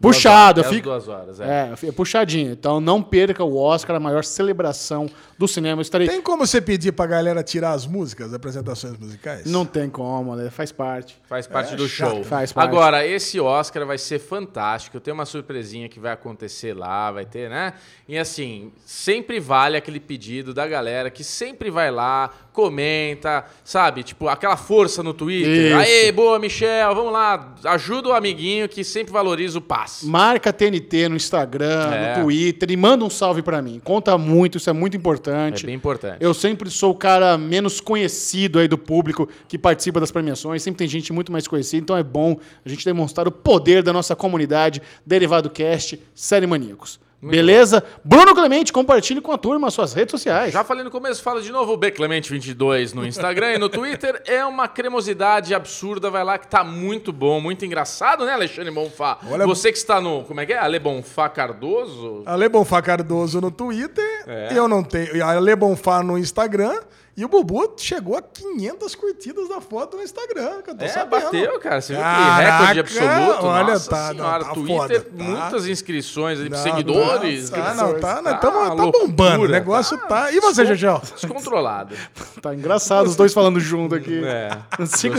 Puxado, 0.00 0.60
eu 0.60 0.64
horas, 0.64 0.74
fico- 0.76 0.88
Duas 0.88 1.08
horas, 1.08 1.40
é. 1.40 1.44
É, 1.84 1.88
é 1.88 1.92
puxadinho. 1.92 2.52
Então 2.52 2.80
não 2.80 3.02
perca 3.02 3.44
o 3.44 3.56
Oscar, 3.56 3.96
a 3.96 4.00
maior 4.00 4.24
celebração 4.24 5.08
do 5.38 5.46
cinema. 5.46 5.80
Eu 5.80 5.82
estarei. 5.82 6.08
Tem 6.08 6.22
como 6.22 6.46
você 6.46 6.60
pedir 6.60 6.92
pra 6.92 7.06
galera 7.06 7.42
tirar 7.42 7.72
as 7.72 7.86
músicas, 7.86 8.28
as 8.28 8.34
apresentações 8.34 8.96
musicais? 8.98 9.44
Não 9.44 9.66
tem 9.66 9.90
como, 9.90 10.34
né? 10.36 10.48
Faz 10.50 10.72
parte. 10.72 11.16
Faz 11.28 11.46
parte 11.46 11.74
É 11.74 11.76
do 11.76 11.86
chato. 11.88 12.10
show. 12.12 12.24
Faz 12.24 12.52
parte. 12.52 12.68
Agora, 12.68 13.06
esse 13.06 13.38
Oscar 13.38 13.84
vai 13.86 13.98
ser 13.98 14.18
fantástico. 14.18 14.98
Tem 15.00 15.12
uma 15.12 15.26
surpresinha 15.26 15.88
que 15.88 16.00
vai 16.00 16.12
acontecer 16.12 16.74
lá, 16.74 17.10
vai 17.12 17.26
ter, 17.26 17.50
né? 17.50 17.74
E 18.08 18.16
assim, 18.18 18.72
sempre 18.86 19.38
vale 19.38 19.76
aquele 19.76 20.00
pedido 20.00 20.54
da 20.54 20.66
galera 20.66 21.10
que 21.10 21.22
sempre 21.22 21.70
vai 21.70 21.90
lá, 21.90 22.30
comenta, 22.52 23.44
sabe? 23.64 24.02
Tipo, 24.02 24.28
aquela 24.28 24.56
força 24.56 25.02
no 25.02 25.12
Twitter. 25.12 25.66
Isso. 25.72 25.76
Aê, 25.76 26.12
boa, 26.12 26.38
Michel, 26.38 26.94
vamos 26.94 27.12
lá. 27.12 27.54
Ajuda 27.64 28.08
o 28.08 28.12
amiguinho 28.12 28.68
que 28.68 28.82
sempre 28.82 29.12
valoriza 29.12 29.58
o 29.58 29.60
passe. 29.90 30.06
Marca 30.06 30.50
a 30.50 30.52
TNT 30.52 31.08
no 31.08 31.16
Instagram, 31.16 31.90
É. 31.92 32.16
no 32.16 32.22
Twitter 32.24 32.70
e 32.70 32.76
manda 32.76 33.04
um 33.04 33.10
salve 33.10 33.42
pra 33.42 33.60
mim. 33.60 33.80
Conta 33.82 34.16
muito, 34.16 34.58
isso 34.58 34.70
é 34.70 34.72
muito 34.72 34.94
É 34.94 34.98
importante. 34.98 35.66
bem 35.66 35.74
importante. 35.74 36.18
Eu 36.20 36.32
sempre 36.34 36.70
sou 36.70 36.92
o 36.92 36.94
cara 36.94 37.36
menos 37.36 37.80
conhecido 37.80 38.58
aí 38.58 38.68
do 38.68 38.78
público 38.78 39.28
que 39.48 39.58
participa 39.58 40.00
das 40.00 40.10
premiações. 40.10 40.62
Sempre 40.62 40.78
tem 40.78 40.88
gente 40.88 41.12
muito 41.12 41.30
mais 41.32 41.46
conhecida, 41.46 41.82
então 41.82 41.96
é 41.96 42.02
bom 42.02 42.36
a 42.64 42.68
gente 42.68 42.84
demonstrar 42.84 43.26
o 43.26 43.32
poder 43.32 43.82
da 43.82 43.92
nossa 43.92 44.14
comunidade 44.16 44.80
Derivado 45.04 45.50
Cast, 45.50 46.00
Série 46.14 46.46
Maníacos. 46.46 46.98
Beleza? 47.22 47.84
Bruno 48.02 48.34
Clemente, 48.34 48.72
compartilhe 48.72 49.20
com 49.20 49.30
a 49.32 49.36
turma 49.38 49.68
as 49.68 49.74
suas 49.74 49.92
redes 49.92 50.10
sociais. 50.12 50.52
Já 50.52 50.64
falei 50.64 50.82
no 50.82 50.90
começo, 50.90 51.22
fala 51.22 51.42
de 51.42 51.52
novo, 51.52 51.74
o 51.74 51.78
Bclemente22 51.78 52.94
no 52.94 53.06
Instagram 53.06 53.54
e 53.54 53.58
no 53.58 53.68
Twitter. 53.70 54.22
É 54.26 54.44
uma 54.44 54.66
cremosidade 54.68 55.54
absurda, 55.54 56.10
vai 56.10 56.24
lá 56.24 56.38
que 56.38 56.46
tá 56.48 56.64
muito 56.64 57.12
bom, 57.12 57.40
muito 57.40 57.64
engraçado, 57.64 58.24
né, 58.24 58.32
Alexandre 58.32 58.70
Bonfá? 58.70 59.18
Olha- 59.30 59.46
Você 59.46 59.70
que 59.70 59.78
está 59.78 60.00
no, 60.00 60.24
como 60.24 60.40
é 60.40 60.46
que 60.46 60.52
é? 60.52 60.58
Ale 60.58 60.78
Bonfá 60.78 61.28
Cardoso? 61.28 62.22
Ale 62.26 62.48
Bonfá 62.48 62.80
Cardoso 62.82 63.40
no 63.40 63.50
Twitter, 63.50 64.24
É. 64.26 64.48
eu 64.52 64.66
não 64.68 64.82
tenho. 64.82 65.24
Ale 65.24 65.54
Bonfá 65.56 66.02
no 66.02 66.16
Instagram. 66.18 66.78
E 67.16 67.24
o 67.24 67.28
Bubu 67.28 67.74
chegou 67.76 68.16
a 68.16 68.22
500 68.22 68.94
curtidas 68.94 69.48
da 69.48 69.60
foto 69.60 69.96
no 69.96 70.02
Instagram, 70.02 70.62
que 70.62 70.70
eu 70.70 70.74
tô 70.76 70.84
É, 70.84 70.88
sabendo. 70.88 71.22
bateu, 71.24 71.58
cara. 71.60 71.80
Você 71.80 71.92
viu 71.94 72.02
que 72.02 72.42
recorde 72.42 72.80
absoluto? 72.80 73.46
olha, 73.46 73.72
Nossa 73.74 73.90
tá, 73.90 74.08
não, 74.08 74.14
senhora, 74.14 74.44
tá 74.44 74.52
Twitter, 74.54 74.76
foda, 74.78 75.00
tá. 75.00 75.24
muitas 75.24 75.66
inscrições 75.68 76.40
ali 76.40 76.48
Não, 76.48 76.58
seguidores. 76.58 77.50
Não, 77.50 77.58
tá, 77.58 77.74
não, 77.74 78.00
tá, 78.00 78.14
Tá 78.16 78.22
nós 78.22 78.40
tamo- 78.40 78.92
tá 78.92 78.98
bombando. 78.98 79.44
O 79.44 79.48
negócio 79.48 79.98
tá. 80.06 80.32
E 80.32 80.40
você, 80.40 80.64
Gegel? 80.64 81.02
Descontrolado. 81.14 81.94
Tá 82.40 82.54
engraçado 82.54 83.06
os 83.06 83.16
dois 83.16 83.34
falando 83.34 83.60
junto 83.60 83.94
aqui. 83.94 84.22
É. 84.24 84.48
Siga, 84.86 85.18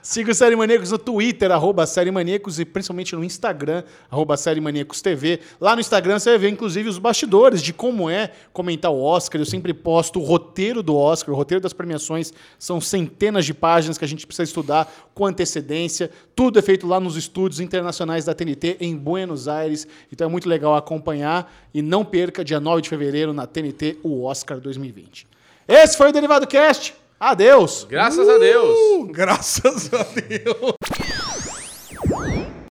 siga 0.00 0.30
o 0.30 0.34
Série 0.34 0.54
Maníacos 0.54 0.92
no 0.92 0.98
Twitter, 0.98 1.50
arroba 1.50 1.84
Série 1.86 2.10
Maníacos, 2.12 2.60
e 2.60 2.64
principalmente 2.64 3.16
no 3.16 3.24
Instagram, 3.24 3.82
arroba 4.08 4.36
Série 4.36 4.60
Maníacos 4.60 5.02
TV. 5.02 5.40
Lá 5.60 5.74
no 5.74 5.80
Instagram 5.80 6.20
você 6.20 6.30
vai 6.30 6.38
ver, 6.38 6.50
inclusive, 6.50 6.88
os 6.88 6.98
bastidores 6.98 7.60
de 7.60 7.72
como 7.72 8.08
é 8.08 8.30
comentar 8.52 8.92
o 8.92 9.02
Oscar. 9.02 9.40
Eu 9.40 9.44
sempre 9.46 9.74
posto 9.74 10.20
o 10.20 10.22
roteiro 10.22 10.84
do 10.84 10.94
Oscar, 10.96 11.21
o 11.30 11.34
roteiro 11.34 11.60
das 11.60 11.72
premiações. 11.72 12.32
São 12.58 12.80
centenas 12.80 13.44
de 13.44 13.54
páginas 13.54 13.98
que 13.98 14.04
a 14.04 14.08
gente 14.08 14.26
precisa 14.26 14.44
estudar 14.44 14.92
com 15.14 15.26
antecedência. 15.26 16.10
Tudo 16.34 16.58
é 16.58 16.62
feito 16.62 16.86
lá 16.86 16.98
nos 16.98 17.16
estúdios 17.16 17.60
internacionais 17.60 18.24
da 18.24 18.34
TNT, 18.34 18.78
em 18.80 18.96
Buenos 18.96 19.48
Aires. 19.48 19.86
Então 20.12 20.26
é 20.26 20.30
muito 20.30 20.48
legal 20.48 20.74
acompanhar. 20.74 21.52
E 21.72 21.80
não 21.80 22.04
perca, 22.04 22.44
dia 22.44 22.58
9 22.58 22.82
de 22.82 22.88
fevereiro, 22.88 23.32
na 23.32 23.46
TNT, 23.46 23.98
o 24.02 24.24
Oscar 24.24 24.58
2020. 24.58 25.26
Esse 25.68 25.96
foi 25.96 26.08
o 26.08 26.12
Derivado 26.12 26.46
Cast. 26.46 26.94
Adeus! 27.18 27.86
Graças 27.88 28.28
a 28.28 28.36
Deus. 28.36 28.76
Uh, 28.76 29.06
graças 29.06 29.94
a 29.94 30.02
Deus. 30.02 30.74